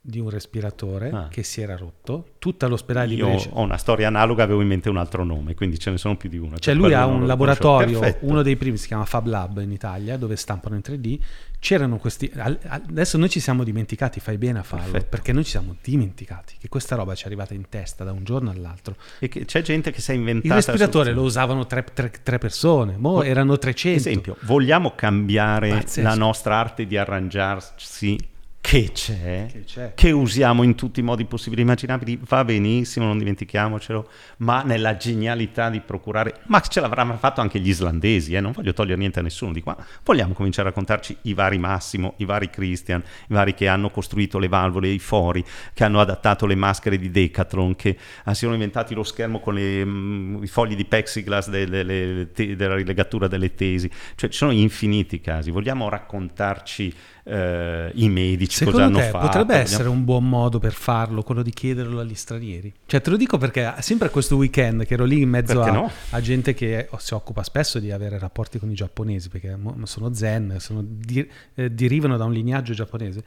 di 0.08 0.20
un 0.20 0.30
respiratore 0.30 1.10
Ah. 1.10 1.28
che 1.30 1.42
si 1.42 1.62
era 1.62 1.76
rotto. 1.76 2.34
Tutta 2.38 2.68
l'ospedale 2.68 3.08
di 3.08 3.16
Io 3.16 3.26
Brescia. 3.28 3.50
ho 3.54 3.62
una 3.62 3.78
storia 3.78 4.08
analoga, 4.08 4.44
avevo 4.44 4.62
in 4.62 4.68
mente 4.68 4.88
un 4.88 4.98
altro 4.98 5.24
nome, 5.24 5.56
quindi 5.56 5.80
ce 5.80 5.90
ne 5.90 5.98
sono 5.98 6.16
più 6.16 6.30
di 6.30 6.38
uno. 6.38 6.60
Cioè 6.60 6.76
lui 6.76 6.94
ha 6.94 7.08
un 7.08 7.26
laboratorio. 7.26 8.00
Perfetto. 8.00 8.26
uno 8.26 8.44
dei 8.44 8.56
primi 8.56 8.78
si 8.78 8.86
chiama 8.88 9.06
Fab 9.06 9.26
Lab 9.26 9.60
in 9.62 9.72
Italia, 9.72 10.16
dove 10.18 10.36
stampano 10.36 10.76
in 10.76 10.82
3D. 10.82 11.18
C'erano 11.60 11.98
questi... 11.98 12.32
Adesso 12.36 13.18
noi 13.18 13.30
ci 13.30 13.40
siamo 13.40 13.64
dimenticati, 13.64 14.20
fai 14.20 14.38
bene 14.38 14.60
a 14.60 14.64
farlo, 14.64 14.92
Perfetto. 14.92 15.10
perché 15.10 15.34
noi 15.34 15.44
ci 15.44 15.50
siamo 15.50 15.76
dimenticati 15.82 16.56
che 16.60 16.70
questa 16.70 16.96
roba 16.96 17.16
ci 17.16 17.24
è 17.24 17.26
arrivata 17.26 17.56
in 17.56 17.68
testa 17.70 18.04
da 18.04 18.12
un 18.12 18.24
giorno 18.24 18.52
all'altro. 18.52 18.96
E 19.18 19.28
che 19.28 19.46
c'è 19.46 19.64
gente 19.64 19.90
che 19.90 20.02
si 20.02 20.12
è 20.12 20.14
inventata... 20.14 20.48
Il 20.50 20.54
respiratore 20.64 21.12
lo 21.14 21.24
usavano 21.24 21.66
tre, 21.66 21.84
tre- 21.92 22.12
tre 22.22 22.38
persone, 22.38 22.96
mo 22.98 23.24
erano 23.24 23.58
300. 23.58 23.98
Esempio, 23.98 24.38
vogliamo 24.42 24.94
cambiare 24.94 25.70
Pazzesco. 25.70 26.08
la 26.08 26.14
nostra 26.14 26.58
arte 26.60 26.86
di 26.86 26.96
arrangiarsi 26.98 28.18
che 28.66 28.90
c'è, 28.94 29.46
Che 29.52 29.64
c'è. 29.64 29.92
che 29.94 30.10
usiamo 30.10 30.64
in 30.64 30.74
tutti 30.74 31.00
i 31.00 31.04
modi 31.04 31.26
possibili 31.26 31.62
e 31.62 31.66
immaginabili, 31.66 32.20
va 32.28 32.44
benissimo, 32.44 33.06
non 33.06 33.20
dimentichiamocelo, 33.20 34.10
ma 34.38 34.64
nella 34.64 34.98
genialità 34.98 35.70
di 35.70 35.82
procurare, 35.82 36.40
ma 36.48 36.60
ce 36.62 36.80
l'avranno 36.80 37.16
fatto 37.18 37.42
anche 37.42 37.60
gli 37.60 37.70
islandesi, 37.70 38.34
eh, 38.34 38.40
non 38.40 38.54
voglio 38.54 38.74
togliere 38.74 38.98
niente 38.98 39.20
a 39.20 39.22
nessuno 39.22 39.52
di 39.54 39.62
qua, 39.62 39.78
vogliamo 40.04 40.34
cominciare 40.34 40.68
a 40.68 40.72
raccontarci 40.72 41.16
i 41.24 41.36
vari 41.36 41.60
Massimo, 41.60 42.16
i 42.18 42.26
vari 42.26 42.50
Christian, 42.50 43.04
i 43.28 43.34
vari 43.36 43.54
che 43.54 43.68
hanno 43.68 43.92
costruito 43.92 44.40
le 44.40 44.48
valvole, 44.48 44.88
i 44.88 44.98
fori, 44.98 45.46
che 45.72 45.84
hanno 45.84 46.00
adattato 46.00 46.48
le 46.48 46.56
maschere 46.56 46.98
di 46.98 47.12
Decathlon, 47.12 47.76
che 47.76 47.96
ah, 48.24 48.34
si 48.34 48.40
sono 48.42 48.54
inventati 48.54 48.96
lo 48.96 49.04
schermo 49.04 49.40
con 49.42 49.54
le, 49.54 49.86
mm, 49.86 50.42
i 50.44 50.48
fogli 50.48 50.76
di 50.76 50.86
plexiglass 50.86 51.50
delle- 51.50 51.84
le- 51.84 52.32
te- 52.32 52.56
della 52.56 52.74
rilegatura 52.74 53.28
delle 53.28 53.54
tesi, 53.54 53.92
cioè 54.16 54.28
ci 54.32 54.38
sono 54.38 54.52
infiniti 54.52 55.22
casi, 55.22 55.52
vogliamo 55.52 55.88
raccontarci 55.88 56.94
eh, 57.28 57.92
i 57.96 58.08
medici 58.08 58.64
cosa 58.64 58.78
Secondo 58.78 58.98
hanno 58.98 59.06
te 59.06 59.12
fatto. 59.12 59.26
potrebbe 59.26 59.56
essere 59.56 59.90
un 59.90 60.06
buon 60.06 60.30
modo 60.30 60.60
per 60.60 60.74
farlo, 60.74 61.24
quello 61.24 61.42
di 61.42 61.52
chiederlo 61.52 62.00
agli 62.00 62.14
stranieri? 62.14 62.72
Cioè 62.86 63.02
te 63.02 63.10
lo 63.10 63.18
dico 63.18 63.38
perché 63.38 63.74
sempre 63.80 64.10
questo 64.12 64.36
weekend 64.36 64.86
che 64.86 64.94
ero 64.94 65.06
lì 65.06 65.22
in 65.22 65.30
mezzo 65.30 65.60
a, 65.62 65.72
no? 65.72 65.92
a 66.12 66.22
gente 66.22 66.54
che 66.54 66.88
si 66.98 67.14
occupa 67.16 67.42
spesso 67.42 67.80
di 67.80 67.92
avere 67.92 68.20
rapporti 68.20 68.60
con 68.60 68.70
i 68.70 68.76
giapponesi, 68.76 69.30
perché 69.30 69.58
sono 69.84 70.14
zen, 70.14 70.58
sono 70.60 70.84
di- 70.86 71.28
eh, 71.56 71.72
derivano 71.72 72.16
da 72.16 72.26
un 72.26 72.32
lignaggio 72.32 72.74
giapponese. 72.74 73.24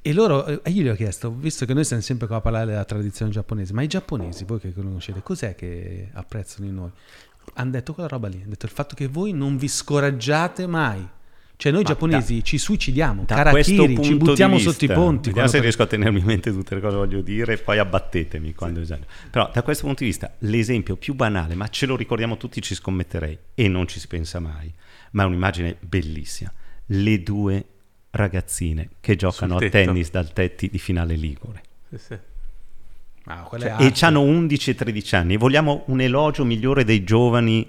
E 0.00 0.12
loro, 0.12 0.46
eh, 0.46 0.70
io 0.70 0.82
gli 0.82 0.88
ho 0.88 0.94
chiesto, 0.94 1.32
visto 1.32 1.64
che 1.64 1.74
noi 1.74 1.82
stiamo 1.82 2.02
sempre 2.02 2.26
qua 2.26 2.36
a 2.36 2.40
parlare 2.40 2.66
della 2.66 2.84
tradizione 2.84 3.32
giapponese, 3.32 3.72
ma 3.72 3.82
i 3.82 3.86
giapponesi, 3.88 4.44
voi 4.44 4.60
che 4.60 4.72
conoscete, 4.72 5.22
cos'è 5.22 5.54
che 5.54 6.10
apprezzano 6.12 6.66
in 6.66 6.74
noi? 6.74 6.90
Hanno 7.54 7.70
detto 7.70 7.94
quella 7.94 8.08
roba 8.08 8.28
lì, 8.28 8.36
hanno 8.36 8.50
detto 8.50 8.66
il 8.66 8.72
fatto 8.72 8.94
che 8.94 9.08
voi 9.08 9.32
non 9.32 9.56
vi 9.56 9.66
scoraggiate 9.66 10.66
mai. 10.66 11.08
Cioè 11.56 11.70
noi 11.70 11.82
Ma 11.82 11.88
giapponesi 11.88 12.42
ci 12.42 12.58
suicidiamo, 12.58 13.24
da 13.26 13.36
karakiri, 13.36 14.02
ci 14.02 14.16
buttiamo 14.16 14.56
vista, 14.56 14.70
sotto 14.70 14.84
i 14.84 14.88
ponti. 14.88 15.28
Vediamo 15.28 15.48
se 15.48 15.54
par- 15.54 15.62
riesco 15.62 15.82
a 15.82 15.86
tenermi 15.86 16.18
in 16.18 16.24
mente 16.24 16.52
tutte 16.52 16.74
le 16.74 16.80
cose 16.80 16.94
che 16.94 16.98
voglio 16.98 17.20
dire 17.20 17.52
e 17.54 17.56
poi 17.58 17.78
abbattetemi 17.78 18.54
quando 18.54 18.80
esagero. 18.80 19.08
Però 19.30 19.50
da 19.52 19.62
questo 19.62 19.84
punto 19.84 20.02
di 20.02 20.10
vista 20.10 20.34
l'esempio 20.38 20.96
più 20.96 21.14
banale, 21.14 21.54
ma 21.54 21.68
ce 21.68 21.86
lo 21.86 21.96
ricordiamo 21.96 22.36
tutti, 22.36 22.60
ci 22.60 22.74
scommetterei 22.74 23.38
e 23.54 23.68
non 23.68 23.86
ci 23.86 24.00
si 24.00 24.08
pensa 24.08 24.40
mai, 24.40 24.72
ma 25.12 25.22
è 25.22 25.26
un'immagine 25.26 25.76
bellissima. 25.80 26.52
Le 26.86 27.22
due 27.22 27.64
ragazzine 28.10 28.90
che 29.00 29.16
giocano 29.16 29.56
a 29.56 29.68
tennis 29.68 30.10
dal 30.10 30.32
tetti 30.32 30.68
di 30.68 30.78
finale 30.78 31.14
Ligure. 31.14 31.62
Sì, 31.90 31.98
sì. 31.98 32.18
Ah, 33.26 33.48
Cioè, 33.50 33.76
e 33.78 33.92
hanno 34.00 34.20
11 34.20 34.70
e 34.70 34.74
13 34.74 35.16
anni 35.16 35.34
e 35.34 35.36
vogliamo 35.38 35.84
un 35.86 36.00
elogio 36.00 36.44
migliore 36.44 36.84
dei 36.84 37.04
giovani 37.04 37.66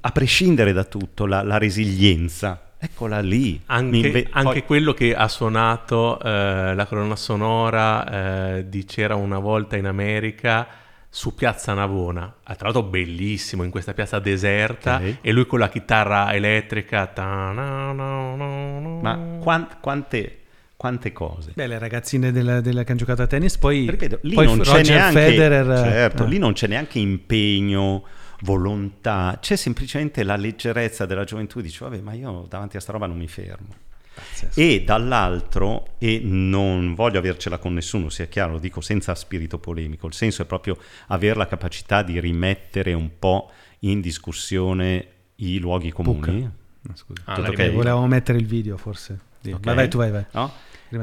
a 0.00 0.10
prescindere 0.10 0.72
da 0.72 0.84
tutto, 0.84 1.24
la, 1.26 1.42
la 1.42 1.56
resilienza. 1.56 2.67
Eccola 2.80 3.20
lì. 3.20 3.60
Anche, 3.66 3.96
inve- 3.96 4.28
anche 4.30 4.60
poi- 4.60 4.64
quello 4.64 4.92
che 4.94 5.14
ha 5.14 5.28
suonato 5.28 6.20
eh, 6.20 6.74
la 6.74 6.86
colonna 6.86 7.16
sonora 7.16 8.56
eh, 8.56 8.68
di 8.68 8.84
C'era 8.84 9.16
una 9.16 9.38
volta 9.38 9.76
in 9.76 9.86
America 9.86 10.66
su 11.10 11.34
Piazza 11.34 11.74
Navona. 11.74 12.32
Tra 12.44 12.56
l'altro 12.60 12.82
bellissimo 12.84 13.64
in 13.64 13.70
questa 13.70 13.94
piazza 13.94 14.18
deserta 14.20 14.96
Ok. 14.96 15.16
e 15.22 15.32
lui 15.32 15.46
con 15.46 15.58
la 15.58 15.68
chitarra 15.68 16.32
elettrica. 16.34 17.10
Ma 17.16 19.18
quan- 19.40 19.68
quante, 19.80 20.38
quante 20.76 21.12
cose? 21.12 21.52
Beh, 21.54 21.66
le 21.66 21.78
ragazzine 21.78 22.30
della, 22.30 22.60
della 22.60 22.84
che 22.84 22.90
hanno 22.90 23.00
giocato 23.00 23.22
a 23.22 23.26
tennis, 23.26 23.56
poi, 23.58 23.90
Ripeto, 23.90 24.18
lì 24.22 24.34
poi 24.34 24.44
non 24.46 24.60
c'è 24.60 24.84
neanche 24.84 25.20
Federer, 25.20 25.78
certo, 25.78 26.24
eh. 26.24 26.28
lì 26.28 26.38
non 26.38 26.52
c'è 26.52 26.66
neanche 26.68 26.98
impegno, 26.98 28.04
volontà, 28.42 29.38
c'è 29.40 29.56
semplicemente 29.56 30.22
la 30.22 30.36
leggerezza 30.36 31.06
della 31.06 31.24
gioventù, 31.24 31.60
dice 31.60 31.84
vabbè, 31.84 32.00
ma 32.00 32.12
io 32.12 32.46
davanti 32.48 32.76
a 32.76 32.80
sta 32.80 32.92
roba 32.92 33.06
non 33.06 33.16
mi 33.18 33.28
fermo. 33.28 33.74
Pazzesco. 34.14 34.60
E 34.60 34.82
dall'altro, 34.84 35.94
e 35.98 36.20
non 36.22 36.94
voglio 36.94 37.18
avercela 37.18 37.58
con 37.58 37.72
nessuno, 37.74 38.08
sia 38.08 38.26
chiaro, 38.26 38.52
lo 38.52 38.58
dico 38.58 38.80
senza 38.80 39.14
spirito 39.14 39.58
polemico, 39.58 40.06
il 40.08 40.14
senso 40.14 40.42
è 40.42 40.44
proprio 40.44 40.76
avere 41.08 41.36
la 41.36 41.46
capacità 41.46 42.02
di 42.02 42.18
rimettere 42.18 42.92
un 42.94 43.10
po' 43.18 43.50
in 43.80 44.00
discussione 44.00 45.06
i 45.36 45.58
luoghi 45.58 45.92
comuni. 45.92 46.42
No, 46.80 46.96
scusa. 46.96 47.22
Ah, 47.26 47.34
Tutto 47.34 47.40
la 47.42 47.48
ok? 47.50 47.56
rimetti. 47.56 47.74
Volevamo 47.76 48.06
mettere 48.08 48.38
il 48.38 48.46
video, 48.46 48.76
forse. 48.76 49.18
Sì. 49.40 49.50
Ok? 49.52 49.60
Vai, 49.64 49.74
vai, 49.74 49.88
tu 49.88 49.98
vai, 49.98 50.10
vai. 50.10 50.24
no? 50.32 50.52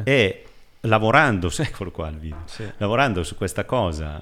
E 0.03 0.45
lavorando, 0.81 1.49
eccolo 1.57 1.91
qua 1.91 2.09
il 2.09 2.17
video, 2.17 2.41
Sì. 2.45 2.63
lavorando 2.77 3.23
su 3.23 3.35
questa 3.35 3.63
cosa, 3.63 4.21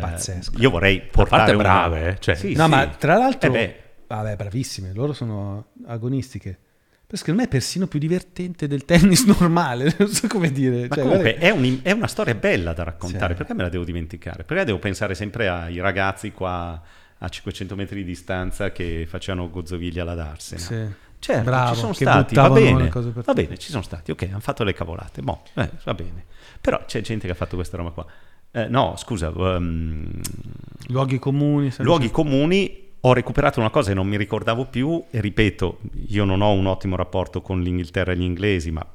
Pazzesco. 0.00 0.58
io 0.58 0.70
vorrei 0.70 0.98
A 0.98 1.10
portare 1.10 1.42
parte 1.44 1.52
una- 1.54 1.62
brave, 1.88 2.08
eh, 2.08 2.16
cioè, 2.20 2.34
Sì, 2.34 2.54
No, 2.54 2.64
sì. 2.64 2.70
ma 2.70 2.86
tra 2.88 3.16
l'altro, 3.16 3.52
Eh 3.54 3.76
vabbè, 4.06 4.36
bravissime, 4.36 4.92
loro 4.92 5.12
sono 5.12 5.66
agonistiche. 5.86 6.58
Però 7.06 7.16
secondo 7.22 7.40
me 7.40 7.46
è 7.46 7.50
persino 7.50 7.86
più 7.86 7.98
divertente 7.98 8.66
del 8.66 8.84
tennis 8.84 9.24
normale, 9.38 9.94
non 9.98 10.08
so 10.08 10.26
come 10.28 10.50
dire. 10.50 10.86
ma 10.88 10.94
Cioè, 10.94 11.04
comunque 11.04 11.36
è, 11.36 11.50
un- 11.50 11.80
è 11.82 11.90
una 11.92 12.06
storia 12.06 12.34
bella 12.34 12.72
da 12.72 12.84
raccontare, 12.84 13.32
Sì. 13.32 13.38
perché 13.38 13.54
me 13.54 13.62
la 13.62 13.68
devo 13.68 13.84
dimenticare? 13.84 14.44
Perché 14.44 14.64
devo 14.64 14.78
pensare 14.78 15.14
sempre 15.14 15.48
ai 15.48 15.78
ragazzi 15.80 16.32
qua 16.32 16.80
a 17.18 17.28
500 17.28 17.76
metri 17.76 17.96
di 17.96 18.04
distanza 18.04 18.72
che 18.72 19.06
facevano 19.08 19.48
gozzoviglia 19.50 20.02
alla 20.02 20.14
Darsena. 20.14 20.60
sì. 20.60 21.10
Certo, 21.22 21.44
Bravo, 21.44 21.74
ci 21.74 21.78
sono 21.80 21.92
stati, 21.92 22.34
va 22.34 22.50
bene, 22.50 22.88
va 22.88 23.32
bene, 23.32 23.56
ci 23.56 23.70
sono 23.70 23.82
stati, 23.84 24.10
ok, 24.10 24.22
hanno 24.28 24.40
fatto 24.40 24.64
le 24.64 24.72
cavolate, 24.72 25.22
boh, 25.22 25.42
eh, 25.54 25.70
va 25.84 25.94
bene. 25.94 26.24
Però 26.60 26.82
c'è 26.84 27.00
gente 27.00 27.26
che 27.26 27.32
ha 27.32 27.36
fatto 27.36 27.54
questa 27.54 27.76
roba 27.76 27.90
qua. 27.90 28.04
Eh, 28.52 28.68
no, 28.68 28.94
scusa, 28.96 29.30
um, 29.30 30.10
Luoghi 30.88 31.18
comuni. 31.18 31.72
luoghi 31.78 32.10
comuni, 32.10 32.90
ho 33.00 33.12
recuperato 33.14 33.60
una 33.60 33.70
cosa 33.70 33.88
che 33.88 33.94
non 33.94 34.06
mi 34.06 34.16
ricordavo 34.18 34.66
più 34.66 35.02
e 35.10 35.20
ripeto, 35.20 35.80
io 36.08 36.24
non 36.24 36.42
ho 36.42 36.52
un 36.52 36.66
ottimo 36.66 36.94
rapporto 36.96 37.40
con 37.40 37.62
l'Inghilterra 37.62 38.12
e 38.12 38.16
gli 38.16 38.22
inglesi, 38.22 38.70
ma 38.70 38.86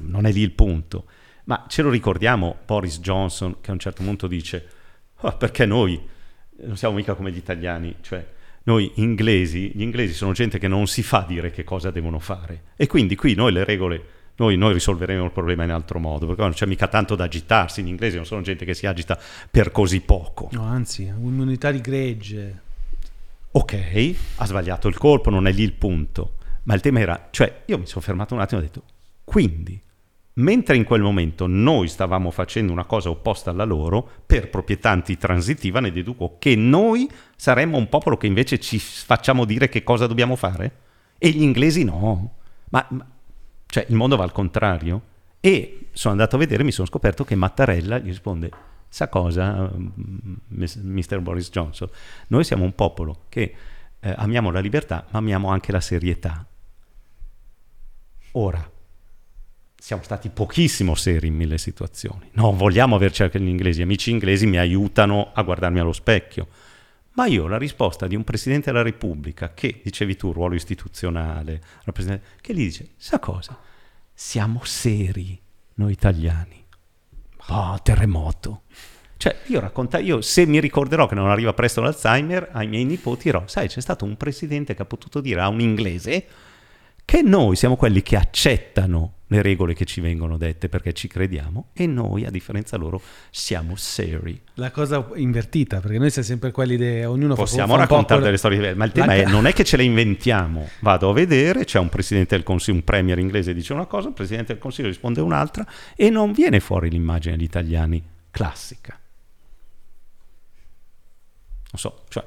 non 0.00 0.26
è 0.26 0.32
lì 0.32 0.40
il 0.40 0.52
punto. 0.52 1.06
Ma 1.44 1.64
ce 1.68 1.82
lo 1.82 1.90
ricordiamo 1.90 2.56
Boris 2.64 3.00
Johnson 3.00 3.56
che 3.60 3.70
a 3.70 3.72
un 3.74 3.80
certo 3.80 4.02
punto 4.02 4.26
dice, 4.26 4.66
"Ah, 5.16 5.32
perché 5.32 5.66
noi 5.66 6.00
non 6.64 6.76
siamo 6.76 6.94
mica 6.94 7.14
come 7.14 7.32
gli 7.32 7.36
italiani, 7.36 7.96
cioè 8.00 8.24
noi 8.62 8.90
inglesi, 8.94 9.72
gli 9.74 9.82
inglesi 9.82 10.14
sono 10.14 10.32
gente 10.32 10.58
che 10.58 10.68
non 10.68 10.86
si 10.86 11.02
fa 11.02 11.24
dire 11.28 11.50
che 11.50 11.64
cosa 11.64 11.90
devono 11.90 12.18
fare 12.18 12.62
e 12.76 12.86
quindi 12.86 13.14
qui 13.14 13.34
noi 13.34 13.52
le 13.52 13.64
regole, 13.64 14.02
noi, 14.36 14.56
noi 14.56 14.72
risolveremo 14.72 15.24
il 15.24 15.30
problema 15.30 15.64
in 15.64 15.70
altro 15.70 15.98
modo, 15.98 16.26
perché 16.26 16.42
non 16.42 16.52
c'è 16.52 16.66
mica 16.66 16.88
tanto 16.88 17.14
da 17.14 17.24
agitarsi, 17.24 17.82
gli 17.82 17.88
inglesi 17.88 18.16
non 18.16 18.26
sono 18.26 18.40
gente 18.40 18.64
che 18.64 18.74
si 18.74 18.86
agita 18.86 19.18
per 19.50 19.70
così 19.70 20.00
poco. 20.00 20.48
No, 20.52 20.64
anzi, 20.64 21.12
un'unità 21.16 21.70
di 21.70 21.80
gregge. 21.80 22.62
Ok, 23.52 24.14
ha 24.36 24.46
sbagliato 24.46 24.88
il 24.88 24.98
colpo, 24.98 25.30
non 25.30 25.46
è 25.46 25.52
lì 25.52 25.62
il 25.62 25.72
punto. 25.72 26.34
Ma 26.64 26.74
il 26.74 26.80
tema 26.80 26.98
era, 26.98 27.28
cioè, 27.30 27.62
io 27.66 27.78
mi 27.78 27.86
sono 27.86 28.00
fermato 28.00 28.34
un 28.34 28.40
attimo 28.40 28.60
e 28.60 28.64
ho 28.64 28.66
detto, 28.66 28.82
quindi, 29.22 29.80
mentre 30.34 30.74
in 30.74 30.82
quel 30.82 31.02
momento 31.02 31.46
noi 31.46 31.86
stavamo 31.86 32.32
facendo 32.32 32.72
una 32.72 32.84
cosa 32.84 33.10
opposta 33.10 33.50
alla 33.50 33.64
loro, 33.64 34.08
per 34.26 34.50
proprietà 34.50 34.90
antitransitiva 34.90 35.78
ne 35.78 35.92
deduco 35.92 36.36
che 36.40 36.56
noi 36.56 37.08
saremmo 37.36 37.76
un 37.76 37.88
popolo 37.88 38.16
che 38.16 38.26
invece 38.26 38.58
ci 38.58 38.80
facciamo 38.80 39.44
dire 39.44 39.68
che 39.68 39.84
cosa 39.84 40.08
dobbiamo 40.08 40.34
fare? 40.34 40.72
E 41.18 41.30
gli 41.30 41.42
inglesi 41.42 41.84
no. 41.84 42.32
Ma, 42.70 42.84
ma- 42.90 43.06
cioè, 43.66 43.86
il 43.88 43.96
mondo 43.96 44.16
va 44.16 44.24
al 44.24 44.32
contrario. 44.32 45.12
E 45.40 45.88
sono 45.92 46.12
andato 46.12 46.36
a 46.36 46.38
vedere 46.38 46.62
e 46.62 46.64
mi 46.64 46.72
sono 46.72 46.86
scoperto 46.86 47.24
che 47.24 47.34
Mattarella 47.34 47.98
gli 47.98 48.06
risponde, 48.06 48.50
sa 48.88 49.08
cosa, 49.08 49.70
mm, 49.70 50.34
Mr. 50.48 51.20
Boris 51.20 51.50
Johnson? 51.50 51.88
Noi 52.28 52.44
siamo 52.44 52.64
un 52.64 52.74
popolo 52.74 53.24
che 53.28 53.54
eh, 54.00 54.14
amiamo 54.16 54.50
la 54.50 54.60
libertà, 54.60 55.06
ma 55.10 55.18
amiamo 55.18 55.48
anche 55.48 55.70
la 55.70 55.80
serietà. 55.80 56.46
Ora, 58.32 58.70
siamo 59.76 60.02
stati 60.02 60.30
pochissimo 60.30 60.94
seri 60.94 61.26
in 61.26 61.34
mille 61.34 61.58
situazioni. 61.58 62.30
Non 62.32 62.56
vogliamo 62.56 62.96
averci 62.96 63.22
anche 63.22 63.38
gli 63.38 63.48
inglesi. 63.48 63.82
Amici 63.82 64.10
inglesi 64.10 64.46
mi 64.46 64.56
aiutano 64.56 65.30
a 65.34 65.42
guardarmi 65.42 65.78
allo 65.78 65.92
specchio. 65.92 66.48
Ma 67.14 67.26
io 67.26 67.46
la 67.46 67.58
risposta 67.58 68.06
di 68.08 68.16
un 68.16 68.24
Presidente 68.24 68.70
della 68.70 68.82
Repubblica, 68.82 69.54
che 69.54 69.80
dicevi 69.82 70.16
tu, 70.16 70.32
ruolo 70.32 70.54
istituzionale, 70.54 71.62
che 72.40 72.54
gli 72.54 72.64
dice, 72.64 72.90
sa 72.96 73.20
cosa? 73.20 73.58
Siamo 74.12 74.62
seri 74.64 75.40
noi 75.74 75.92
italiani. 75.92 76.64
Oh, 77.48 77.80
terremoto. 77.82 78.62
Cioè, 79.16 79.42
io 79.46 79.60
racconto, 79.60 79.96
io 79.98 80.20
se 80.22 80.44
mi 80.44 80.58
ricorderò 80.58 81.06
che 81.06 81.14
non 81.14 81.30
arriva 81.30 81.54
presto 81.54 81.80
l'Alzheimer, 81.80 82.50
ai 82.52 82.66
miei 82.66 82.84
nipoti 82.84 83.24
dirò, 83.24 83.44
sai, 83.46 83.68
c'è 83.68 83.80
stato 83.80 84.04
un 84.04 84.16
presidente 84.16 84.74
che 84.74 84.82
ha 84.82 84.86
potuto 84.86 85.20
dire 85.20 85.40
a 85.40 85.48
un 85.48 85.60
inglese 85.60 86.26
che 87.04 87.22
noi 87.22 87.56
siamo 87.56 87.76
quelli 87.76 88.02
che 88.02 88.16
accettano 88.16 89.14
le 89.28 89.42
regole 89.42 89.74
che 89.74 89.84
ci 89.84 90.00
vengono 90.00 90.36
dette 90.36 90.68
perché 90.68 90.92
ci 90.92 91.08
crediamo 91.08 91.68
e 91.72 91.86
noi, 91.86 92.24
a 92.24 92.30
differenza 92.30 92.76
loro, 92.76 93.00
siamo 93.30 93.74
seri. 93.76 94.40
La 94.54 94.70
cosa 94.70 95.08
invertita, 95.14 95.80
perché 95.80 95.98
noi 95.98 96.10
siamo 96.10 96.28
sempre 96.28 96.50
quelli 96.52 96.76
che 96.76 97.04
ognuno 97.04 97.34
Possiamo 97.34 97.72
fa, 97.72 97.78
fa 97.78 97.80
raccontare 97.80 98.22
delle 98.22 98.36
storie, 98.36 98.74
ma 98.74 98.84
il 98.84 98.92
tema 98.92 99.06
la... 99.06 99.14
è 99.14 99.24
non 99.24 99.46
è 99.46 99.52
che 99.52 99.64
ce 99.64 99.76
le 99.76 99.82
inventiamo. 99.82 100.68
Vado 100.80 101.10
a 101.10 101.12
vedere, 101.12 101.64
c'è 101.64 101.78
un 101.78 101.88
presidente 101.88 102.36
del 102.36 102.44
consiglio, 102.44 102.76
un 102.76 102.84
premier 102.84 103.18
inglese 103.18 103.54
dice 103.54 103.72
una 103.72 103.86
cosa, 103.86 104.08
il 104.08 104.14
presidente 104.14 104.52
del 104.52 104.62
consiglio 104.62 104.88
risponde 104.88 105.20
un'altra 105.20 105.66
e 105.96 106.10
non 106.10 106.32
viene 106.32 106.60
fuori 106.60 106.90
l'immagine 106.90 107.36
degli 107.36 107.46
italiani 107.46 108.02
classica. 108.30 108.98
Non 111.72 111.80
so, 111.80 112.04
cioè 112.08 112.24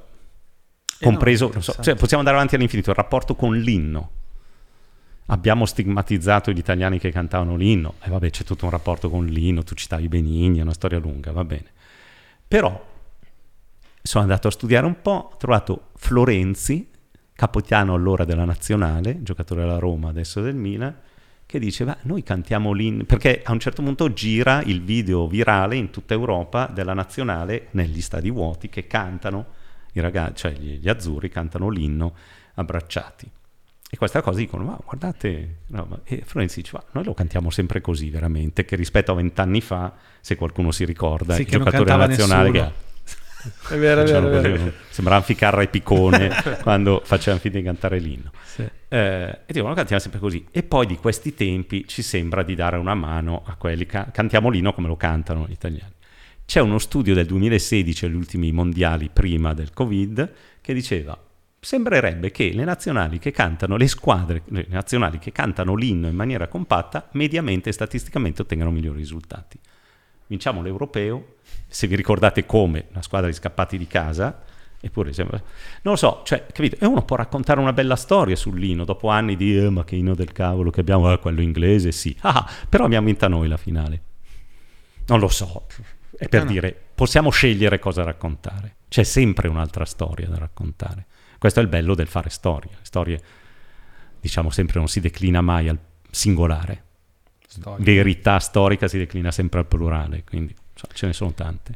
compreso, 0.99 1.51
eh 1.51 1.55
no, 1.55 1.61
so, 1.61 1.75
cioè, 1.79 1.93
possiamo 1.93 2.17
andare 2.17 2.37
avanti 2.37 2.55
all'infinito, 2.55 2.89
il 2.89 2.95
rapporto 2.95 3.35
con 3.35 3.55
l'inno 3.55 4.11
abbiamo 5.27 5.65
stigmatizzato 5.65 6.51
gli 6.51 6.57
italiani 6.57 6.99
che 6.99 7.11
cantavano 7.11 7.55
l'inno, 7.55 7.95
e 8.01 8.09
vabbè 8.09 8.29
c'è 8.29 8.43
tutto 8.43 8.65
un 8.65 8.71
rapporto 8.71 9.09
con 9.09 9.25
l'inno, 9.25 9.63
tu 9.63 9.75
citavi 9.75 10.07
Benigni, 10.07 10.59
è 10.59 10.61
una 10.61 10.73
storia 10.73 10.99
lunga, 10.99 11.31
va 11.31 11.43
bene. 11.43 11.71
Però 12.47 12.95
sono 14.01 14.23
andato 14.23 14.47
a 14.47 14.51
studiare 14.51 14.85
un 14.85 15.01
po', 15.01 15.31
ho 15.33 15.37
trovato 15.37 15.89
Florenzi, 15.95 16.89
capitano 17.33 17.93
allora 17.93 18.25
della 18.25 18.45
nazionale, 18.45 19.21
giocatore 19.21 19.61
della 19.61 19.79
Roma, 19.79 20.09
adesso 20.09 20.41
del 20.41 20.55
Milan, 20.55 20.95
che 21.45 21.59
dice, 21.59 21.85
ma 21.85 21.97
noi 22.03 22.23
cantiamo 22.23 22.71
l'inno, 22.73 23.03
perché 23.03 23.41
a 23.43 23.51
un 23.51 23.59
certo 23.59 23.81
punto 23.81 24.11
gira 24.11 24.61
il 24.63 24.81
video 24.81 25.27
virale 25.27 25.75
in 25.75 25.89
tutta 25.91 26.13
Europa 26.13 26.67
della 26.67 26.93
nazionale 26.93 27.67
negli 27.71 28.01
stadi 28.01 28.29
vuoti 28.31 28.69
che 28.69 28.87
cantano, 28.87 29.45
i 29.93 29.99
ragazzi, 29.99 30.35
cioè 30.35 30.51
gli, 30.53 30.79
gli 30.79 30.89
azzurri 30.89 31.29
cantano 31.29 31.69
l'inno 31.69 32.15
abbracciati. 32.55 33.29
E 33.89 33.95
questa 33.95 34.21
cosa 34.21 34.39
dicono, 34.39 34.65
ma 34.65 34.77
guardate, 34.83 35.59
no, 35.67 36.01
e 36.03 36.21
Florenzi 36.25 36.61
dice, 36.61 36.71
ma 36.73 36.83
noi 36.91 37.05
lo 37.05 37.13
cantiamo 37.13 37.49
sempre 37.49 37.79
così 37.79 38.09
veramente, 38.09 38.65
che 38.65 38.75
rispetto 38.75 39.13
a 39.13 39.15
vent'anni 39.15 39.61
fa, 39.61 39.93
se 40.19 40.35
qualcuno 40.35 40.71
si 40.71 40.83
ricorda, 40.83 41.35
sì, 41.35 41.41
il 41.41 41.47
giocatore 41.47 41.95
nazionale 41.95 42.49
nessuno. 42.51 42.71
che 42.71 42.85
è 43.69 43.77
vero, 43.77 44.01
è 44.01 44.05
vero, 44.05 44.29
così, 44.29 44.49
vero. 44.49 44.73
Sembrava 44.89 45.21
Ficarra 45.21 45.61
e 45.61 45.67
Piccone 45.67 46.31
quando 46.61 47.01
facevano 47.03 47.41
finta 47.41 47.57
di 47.57 47.63
cantare 47.63 47.99
l'inno. 47.99 48.31
Sì. 48.43 48.67
Eh, 48.89 49.39
e 49.45 49.53
dicono, 49.53 49.73
cantiamo 49.73 50.01
sempre 50.01 50.19
così. 50.19 50.45
E 50.51 50.63
poi 50.63 50.85
di 50.85 50.97
questi 50.97 51.33
tempi 51.33 51.87
ci 51.87 52.01
sembra 52.01 52.43
di 52.43 52.55
dare 52.55 52.77
una 52.77 52.93
mano 52.93 53.43
a 53.45 53.55
quelli 53.55 53.85
che 53.85 54.05
cantiamo 54.11 54.49
l'inno 54.49 54.73
come 54.73 54.87
lo 54.87 54.97
cantano 54.97 55.45
gli 55.47 55.51
italiani. 55.53 55.93
C'è 56.45 56.61
uno 56.61 56.77
studio 56.77 57.13
del 57.13 57.25
2016, 57.25 58.05
agli 58.05 58.15
ultimi 58.15 58.51
mondiali 58.51 59.09
prima 59.11 59.53
del 59.53 59.71
Covid, 59.71 60.31
che 60.61 60.73
diceva 60.73 61.17
sembrerebbe 61.67 62.31
che 62.31 62.53
le 62.53 62.63
nazionali 62.63 63.19
che 63.19 63.31
cantano, 63.31 63.75
le 63.75 63.89
squadre 63.89 64.41
le 64.45 64.67
nazionali 64.69 65.19
che 65.19 65.33
cantano 65.33 65.75
l'inno 65.75 66.07
in 66.07 66.15
maniera 66.15 66.47
compatta, 66.47 67.09
mediamente 67.11 67.67
e 67.67 67.73
statisticamente 67.73 68.41
ottengano 68.41 68.71
migliori 68.71 68.99
risultati. 68.99 69.59
Vinciamo 70.27 70.61
l'europeo, 70.61 71.35
se 71.67 71.87
vi 71.87 71.97
ricordate 71.97 72.45
come, 72.45 72.85
la 72.93 73.01
squadra 73.01 73.27
di 73.27 73.33
scappati 73.33 73.77
di 73.77 73.85
casa, 73.85 74.43
eppure 74.79 75.11
sembra... 75.11 75.35
Non 75.81 75.95
lo 75.95 75.95
so, 75.97 76.21
cioè, 76.23 76.45
capite? 76.45 76.77
E 76.79 76.85
uno 76.85 77.03
può 77.03 77.17
raccontare 77.17 77.59
una 77.59 77.73
bella 77.73 77.97
storia 77.97 78.37
sull'inno, 78.37 78.85
dopo 78.85 79.09
anni 79.09 79.35
di, 79.35 79.57
eh, 79.57 79.69
ma 79.69 79.83
che 79.83 79.97
inno 79.97 80.15
del 80.15 80.31
cavolo 80.31 80.69
che 80.69 80.79
abbiamo, 80.79 81.11
eh, 81.11 81.19
quello 81.19 81.41
inglese, 81.41 81.91
sì. 81.91 82.15
Ah, 82.21 82.49
però 82.69 82.85
abbiamo 82.85 83.07
vinta 83.07 83.27
noi 83.27 83.49
la 83.49 83.57
finale. 83.57 84.01
Non 85.07 85.19
lo 85.19 85.27
so, 85.27 85.65
è 86.17 86.29
per 86.29 86.45
no, 86.45 86.49
dire, 86.49 86.73
possiamo 86.95 87.29
scegliere 87.29 87.77
cosa 87.77 88.05
raccontare. 88.05 88.75
C'è 88.87 89.03
sempre 89.03 89.49
un'altra 89.49 89.83
storia 89.83 90.29
da 90.29 90.37
raccontare. 90.37 91.07
Questo 91.37 91.59
è 91.59 91.63
il 91.63 91.69
bello 91.69 91.95
del 91.95 92.07
fare 92.07 92.29
storie. 92.29 92.71
Le 92.71 92.83
storie, 92.85 93.21
diciamo 94.19 94.49
sempre, 94.49 94.79
non 94.79 94.87
si 94.87 94.99
declina 94.99 95.41
mai 95.41 95.69
al 95.69 95.77
singolare. 96.09 96.83
Storia. 97.47 97.83
Verità 97.83 98.39
storica 98.39 98.87
si 98.87 98.97
declina 98.97 99.31
sempre 99.31 99.59
al 99.59 99.67
plurale, 99.67 100.23
quindi 100.23 100.53
ce 100.93 101.05
ne 101.05 101.13
sono 101.13 101.33
tante. 101.33 101.73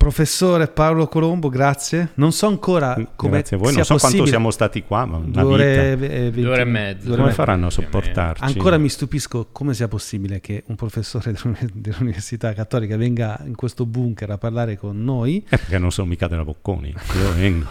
Professore 0.00 0.66
Paolo 0.68 1.08
Colombo, 1.08 1.50
grazie. 1.50 2.12
Non 2.14 2.32
so 2.32 2.46
ancora 2.46 2.94
come 3.16 3.32
Grazie 3.32 3.56
a 3.56 3.58
voi, 3.58 3.74
non 3.74 3.84
so 3.84 3.92
possibile. 3.92 4.16
quanto 4.16 4.26
siamo 4.30 4.50
stati 4.50 4.82
qua, 4.82 5.04
ma 5.04 5.18
una 5.18 5.42
due 5.42 5.52
ore, 5.52 5.96
vita. 5.96 6.14
E 6.14 6.30
due 6.30 6.48
ore 6.48 6.62
e 6.62 6.64
mezza. 6.64 7.16
Come 7.16 7.32
faranno 7.32 7.66
a 7.66 7.70
sopportarci? 7.70 8.42
Ancora 8.42 8.78
mi 8.78 8.88
stupisco 8.88 9.48
come 9.52 9.74
sia 9.74 9.88
possibile 9.88 10.40
che 10.40 10.62
un 10.68 10.76
professore 10.76 11.34
dell'Università 11.74 12.54
Cattolica 12.54 12.96
venga 12.96 13.42
in 13.44 13.54
questo 13.54 13.84
bunker 13.84 14.30
a 14.30 14.38
parlare 14.38 14.78
con 14.78 15.04
noi. 15.04 15.44
Eh, 15.46 15.58
perché 15.58 15.76
non 15.76 15.92
sono 15.92 16.08
mica 16.08 16.26
della 16.28 16.44
Bocconi, 16.44 16.88
io 16.88 17.32
vengo. 17.34 17.66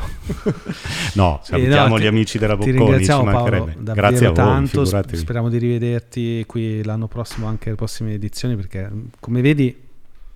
no, 1.15 1.39
salutiamo 1.41 1.87
eh 1.87 1.89
no, 1.89 1.95
ti, 1.95 2.03
gli 2.03 2.05
amici 2.05 2.37
della 2.37 2.55
Bocconi, 2.55 2.73
ti 2.73 2.77
ringraziamo 2.77 3.23
Paolo, 3.23 3.73
Grazie 3.75 4.27
a 4.27 4.31
voi, 4.31 4.35
tanto, 4.35 4.85
speriamo 4.85 5.49
di 5.49 5.57
rivederti 5.57 6.43
qui 6.45 6.83
l'anno 6.83 7.07
prossimo 7.07 7.47
anche 7.47 7.69
alle 7.69 7.77
prossime 7.77 8.13
edizioni 8.13 8.55
perché 8.55 8.87
come 9.19 9.41
vedi 9.41 9.87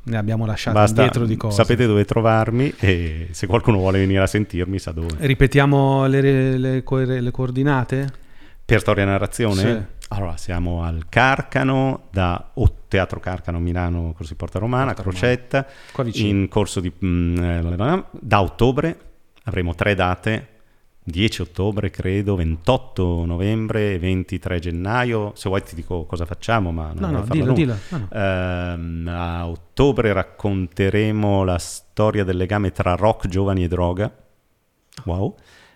ne 0.04 0.18
abbiamo 0.18 0.46
lasciato 0.46 0.78
Basta, 0.78 1.02
dietro 1.02 1.26
di 1.26 1.38
cose. 1.38 1.56
Sapete 1.56 1.86
dove 1.86 2.06
trovarmi 2.06 2.74
e 2.80 3.28
se 3.32 3.48
qualcuno 3.48 3.78
vuole 3.78 4.00
venire 4.00 4.22
a 4.22 4.28
sentirmi 4.28 4.80
sa 4.80 4.92
dove. 4.92 5.16
Ripetiamo 5.18 6.06
le, 6.08 6.22
le, 6.22 6.58
le, 6.58 7.22
le 7.22 7.32
coordinate? 7.32 8.12
Per 8.66 8.80
storia 8.80 9.04
e 9.04 9.06
narrazione? 9.06 9.62
Sì. 9.62 10.02
Allora, 10.10 10.38
siamo 10.38 10.84
al 10.84 11.06
Carcano, 11.10 12.08
da 12.12 12.52
o 12.54 12.76
Teatro 12.88 13.20
Carcano 13.20 13.60
Milano, 13.60 14.14
Corso 14.16 14.34
di 14.34 14.38
Porta 14.38 14.60
Romana, 14.60 14.94
Porta 14.94 15.02
Crocetta, 15.02 15.68
Romana. 15.96 16.16
in 16.16 16.48
corso 16.48 16.80
di... 16.80 16.92
Mh, 16.98 17.08
mm, 17.08 18.00
da 18.12 18.42
ottobre 18.42 18.98
avremo 19.46 19.74
tre 19.74 19.96
date 19.96 20.48
10 21.06 21.42
ottobre, 21.42 21.90
credo, 21.90 22.36
28 22.36 23.26
novembre, 23.26 24.00
23 24.00 24.60
gennaio. 24.60 25.34
Se 25.36 25.50
vuoi 25.50 25.62
ti 25.62 25.76
dico 25.76 26.06
cosa 26.06 26.26
facciamo, 26.26 26.72
ma 26.72 26.94
non 26.96 27.12
no, 27.12 27.18
no, 27.20 27.26
dillo, 27.30 27.54
dillo. 27.54 27.78
No, 27.90 27.98
no. 27.98 28.08
Uh, 28.10 29.10
a 29.10 29.48
ottobre 29.48 30.14
racconteremo 30.14 31.44
la 31.44 31.58
storia 31.58 32.24
del 32.24 32.38
legame 32.38 32.72
tra 32.72 32.96
rock, 32.96 33.28
giovani 33.28 33.66
e 33.66 33.68
droga. 33.68 34.14
Wow. 35.04 35.36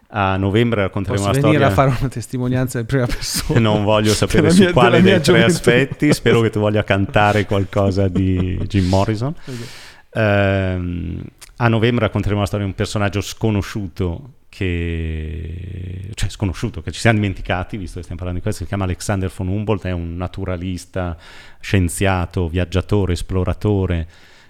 A 0.09 0.37
novembre 0.37 0.83
racconteremo 0.83 1.25
Posso 1.25 1.33
la 1.33 1.39
storia... 1.39 1.59
venire 1.59 1.73
a 1.73 1.75
fare 1.75 1.99
una 1.99 2.09
testimonianza 2.09 2.79
in 2.79 2.85
prima 2.85 3.05
persona. 3.05 3.59
non 3.59 3.83
voglio 3.83 4.13
sapere 4.13 4.49
su 4.51 4.61
mia, 4.61 4.71
quale 4.71 5.01
dei 5.01 5.19
tre 5.19 5.43
aspetti. 5.43 6.13
Spero 6.13 6.39
che 6.39 6.49
tu 6.49 6.59
voglia 6.59 6.85
cantare 6.85 7.45
qualcosa 7.45 8.07
di 8.07 8.57
Jim 8.65 8.87
Morrison. 8.87 9.33
Okay. 10.09 10.75
Uh, 10.79 11.21
a 11.57 11.67
novembre 11.67 12.05
racconteremo 12.05 12.39
la 12.39 12.47
storia 12.47 12.65
di 12.65 12.71
un 12.71 12.77
personaggio 12.77 13.21
sconosciuto 13.21 14.36
che, 14.57 16.09
cioè 16.15 16.29
sconosciuto, 16.29 16.81
che 16.81 16.89
ci 16.91 16.99
siamo 16.99 17.19
dimenticati, 17.19 17.77
visto 17.77 17.97
che 17.97 18.01
stiamo 18.01 18.19
parlando 18.19 18.39
di 18.39 18.43
questo, 18.43 18.63
si 18.63 18.67
chiama 18.67 18.85
Alexander 18.85 19.31
von 19.35 19.49
Humboldt, 19.49 19.85
è 19.85 19.91
un 19.91 20.15
naturalista, 20.15 21.15
scienziato, 21.59 22.47
viaggiatore, 22.47 23.13
esploratore 23.13 24.07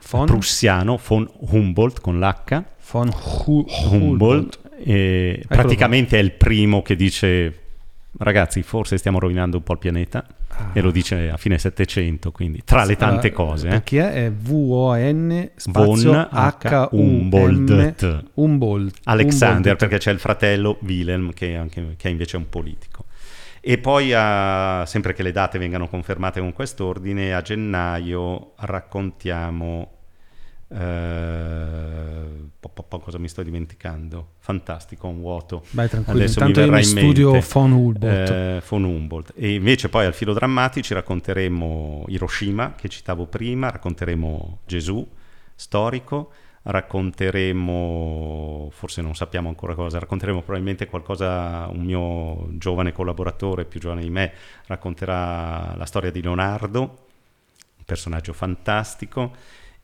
von? 0.09 0.25
prussiano, 0.25 0.97
von 1.05 1.29
Humboldt 1.39 1.99
con 1.99 2.19
l'H. 2.19 2.63
Von 2.89 3.09
Hu- 3.09 3.65
Humboldt. 3.67 4.59
Humboldt. 4.77 5.47
praticamente 5.47 6.17
è 6.17 6.21
il 6.21 6.31
primo 6.31 6.81
che 6.81 6.95
dice 6.95 7.66
ragazzi, 8.19 8.63
forse 8.63 8.97
stiamo 8.97 9.19
rovinando 9.19 9.57
un 9.57 9.63
po' 9.63 9.73
il 9.73 9.79
pianeta. 9.79 10.25
Ah. 10.49 10.69
E 10.73 10.81
lo 10.81 10.91
dice 10.91 11.29
a 11.29 11.37
fine 11.37 11.57
Settecento, 11.57 12.31
quindi 12.31 12.61
tra 12.63 12.83
le 12.85 12.95
tante 12.95 13.31
cose. 13.31 13.69
Eh. 13.69 13.83
Chi 13.83 13.97
è? 13.97 14.31
V-O-N 14.31 15.51
spazio 15.55 16.11
Von 16.11 16.29
H 16.31 16.87
Humboldt. 16.91 18.23
Humboldt. 18.35 18.99
Alexander, 19.03 19.57
Humboldt. 19.57 19.77
perché 19.77 19.97
c'è 19.97 20.11
il 20.11 20.19
fratello 20.19 20.77
Wilhelm 20.81 21.31
che, 21.33 21.55
anche, 21.55 21.95
che 21.97 22.09
invece 22.09 22.37
è 22.37 22.39
un 22.39 22.49
politico. 22.49 23.05
E 23.59 23.77
poi, 23.79 24.13
a, 24.13 24.85
sempre 24.85 25.13
che 25.13 25.23
le 25.23 25.31
date 25.31 25.57
vengano 25.57 25.87
confermate 25.87 26.39
con 26.39 26.53
quest'ordine, 26.53 27.33
a 27.33 27.41
gennaio 27.41 28.53
raccontiamo 28.59 29.96
Uh, 30.69 32.49
po, 32.59 32.67
po, 32.69 32.83
po, 32.83 32.99
cosa 32.99 33.17
mi 33.17 33.29
sto 33.29 33.41
dimenticando? 33.41 34.33
Fantastico, 34.39 35.07
un 35.07 35.21
vuoto. 35.21 35.63
Vai 35.71 35.87
tranquillo, 35.87 36.19
Adesso 36.19 36.39
intanto 36.39 36.61
io 36.61 36.71
mi 36.71 36.83
studio 36.83 37.39
von 37.39 37.71
Humboldt. 37.71 38.03
Eh, 38.03 38.61
von 38.67 38.83
Humboldt. 38.83 39.31
E 39.35 39.53
invece 39.53 39.87
poi 39.87 40.05
al 40.05 40.13
filo 40.13 40.33
drammatici 40.33 40.93
racconteremo 40.93 42.03
Hiroshima, 42.07 42.73
che 42.75 42.89
citavo 42.89 43.27
prima, 43.27 43.69
racconteremo 43.69 44.59
Gesù, 44.65 45.07
storico, 45.55 46.31
racconteremo, 46.63 48.67
forse 48.71 49.01
non 49.01 49.15
sappiamo 49.15 49.47
ancora 49.47 49.73
cosa, 49.73 49.99
racconteremo 49.99 50.41
probabilmente 50.41 50.87
qualcosa, 50.87 51.69
un 51.71 51.85
mio 51.85 52.49
giovane 52.57 52.91
collaboratore, 52.91 53.63
più 53.63 53.79
giovane 53.79 54.01
di 54.01 54.09
me, 54.09 54.33
racconterà 54.65 55.75
la 55.77 55.85
storia 55.85 56.11
di 56.11 56.21
Leonardo, 56.21 56.81
un 56.81 57.83
personaggio 57.85 58.33
fantastico 58.33 59.31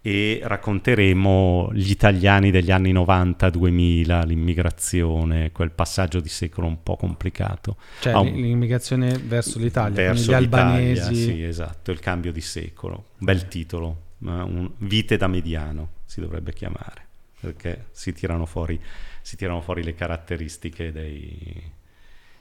e 0.06 0.42
racconteremo 0.44 1.70
gli 1.72 1.90
italiani 1.90 2.52
degli 2.52 2.72
anni 2.72 2.92
90-2000, 2.92 4.26
l'immigrazione, 4.26 5.54
quel 5.54 5.72
passaggio 5.72 6.20
di 6.20 6.28
secolo 6.28 6.68
un 6.68 6.84
po' 6.84 6.98
complicato. 6.98 7.78
Cioè 8.02 8.14
un... 8.14 8.26
l'immigrazione 8.26 9.18
verso 9.18 9.60
l'Italia, 9.60 9.96
verso 9.96 10.32
gli 10.32 10.34
albanesi. 10.34 11.16
Sì, 11.16 11.42
esatto, 11.42 11.92
il 11.92 12.00
cambio 12.00 12.34
di 12.34 12.42
secolo. 12.42 13.12
Un 13.20 13.26
bel 13.26 13.48
titolo, 13.48 14.02
un... 14.20 14.70
Vite 14.80 15.16
da 15.16 15.28
mediano 15.28 15.92
si 16.04 16.20
dovrebbe 16.20 16.52
chiamare, 16.52 17.08
perché 17.40 17.86
si 17.92 18.12
tirano 18.12 18.46
fuori, 18.46 18.78
si 19.22 19.38
tirano 19.38 19.62
fuori 19.62 19.84
le 19.84 19.96
caratteristiche 19.96 20.92
dei, 20.92 21.64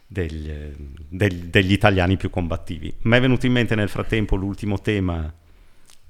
degli, 0.05 0.51
degli, 1.09 1.45
degli, 1.45 1.73
italiani 1.73 2.17
più 2.17 2.29
combattivi. 2.29 2.93
Mi 3.03 3.19
è 3.19 3.21
venuto 3.21 3.47
in 3.47 3.53
mente 3.53 3.77
nel 3.77 3.89
frattempo 3.89 4.35
l'ultimo 4.35 4.81
tema 4.81 5.33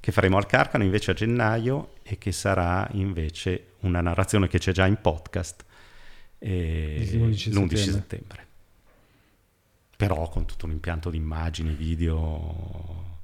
che 0.03 0.11
faremo 0.11 0.35
al 0.35 0.45
Carcano 0.45 0.83
invece 0.83 1.11
a 1.11 1.13
gennaio 1.13 1.93
e 2.03 2.17
che 2.17 2.33
sarà 2.33 2.85
invece 2.91 3.75
una 3.83 4.01
narrazione 4.01 4.49
che 4.49 4.59
c'è 4.59 4.73
già 4.73 4.85
in 4.85 4.97
podcast 4.99 5.63
eh, 6.39 7.07
l'11 7.09 7.75
settembre. 7.75 8.47
Però 9.95 10.27
con 10.27 10.43
tutto 10.43 10.65
un 10.65 10.73
impianto 10.73 11.09
di 11.09 11.15
immagini, 11.15 11.73
video, 11.73 13.21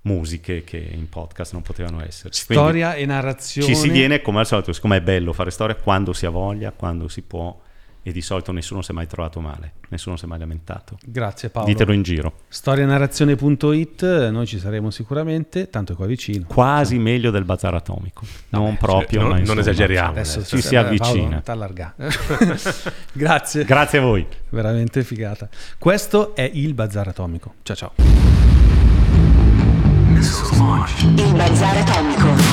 musiche 0.00 0.64
che 0.64 0.78
in 0.78 1.10
podcast 1.10 1.52
non 1.52 1.60
potevano 1.60 2.02
esserci. 2.02 2.40
Storia 2.40 2.92
Quindi 2.92 3.02
e 3.02 3.06
narrazione. 3.06 3.68
Ci 3.68 3.74
si 3.74 3.90
viene 3.90 4.22
come 4.22 4.38
al 4.38 4.46
solito, 4.46 4.72
siccome 4.72 4.96
è 4.96 5.02
bello 5.02 5.34
fare 5.34 5.50
storia 5.50 5.74
quando 5.74 6.14
si 6.14 6.24
ha 6.24 6.30
voglia, 6.30 6.72
quando 6.72 7.08
si 7.08 7.20
può 7.20 7.54
e 8.08 8.12
di 8.12 8.22
solito 8.22 8.52
nessuno 8.52 8.82
si 8.82 8.90
è 8.90 8.94
mai 8.94 9.06
trovato 9.06 9.40
male, 9.40 9.74
nessuno 9.88 10.16
si 10.16 10.24
è 10.24 10.28
mai 10.28 10.38
lamentato. 10.38 10.96
Grazie 11.04 11.50
Paolo. 11.50 11.68
Ditelo 11.68 11.92
in 11.92 12.02
giro. 12.02 12.32
Storianarrazione.it, 12.48 14.28
noi 14.30 14.46
ci 14.46 14.58
saremo 14.58 14.90
sicuramente, 14.90 15.68
tanto 15.68 15.92
è 15.92 15.96
qua 15.96 16.06
vicino. 16.06 16.46
Quasi 16.46 16.94
sì. 16.94 16.98
meglio 16.98 17.30
del 17.30 17.44
bazar 17.44 17.74
atomico, 17.74 18.24
no, 18.50 18.60
non 18.60 18.72
beh, 18.72 18.78
proprio, 18.78 19.20
cioè, 19.20 19.28
ma 19.28 19.36
non, 19.36 19.44
non 19.44 19.58
esageriamo. 19.58 20.10
Adesso 20.10 20.44
ci 20.44 20.62
si 20.62 20.76
avvicina. 20.76 21.42
Grazie. 23.12 23.64
Grazie 23.64 23.98
a 23.98 24.02
voi. 24.02 24.26
Veramente 24.48 25.04
figata. 25.04 25.48
Questo 25.78 26.34
è 26.34 26.48
il 26.52 26.74
bazar 26.74 27.08
atomico. 27.08 27.54
Ciao 27.62 27.76
ciao. 27.76 27.92
Il 31.16 31.34
bazar 31.34 31.76
atomico. 31.76 32.47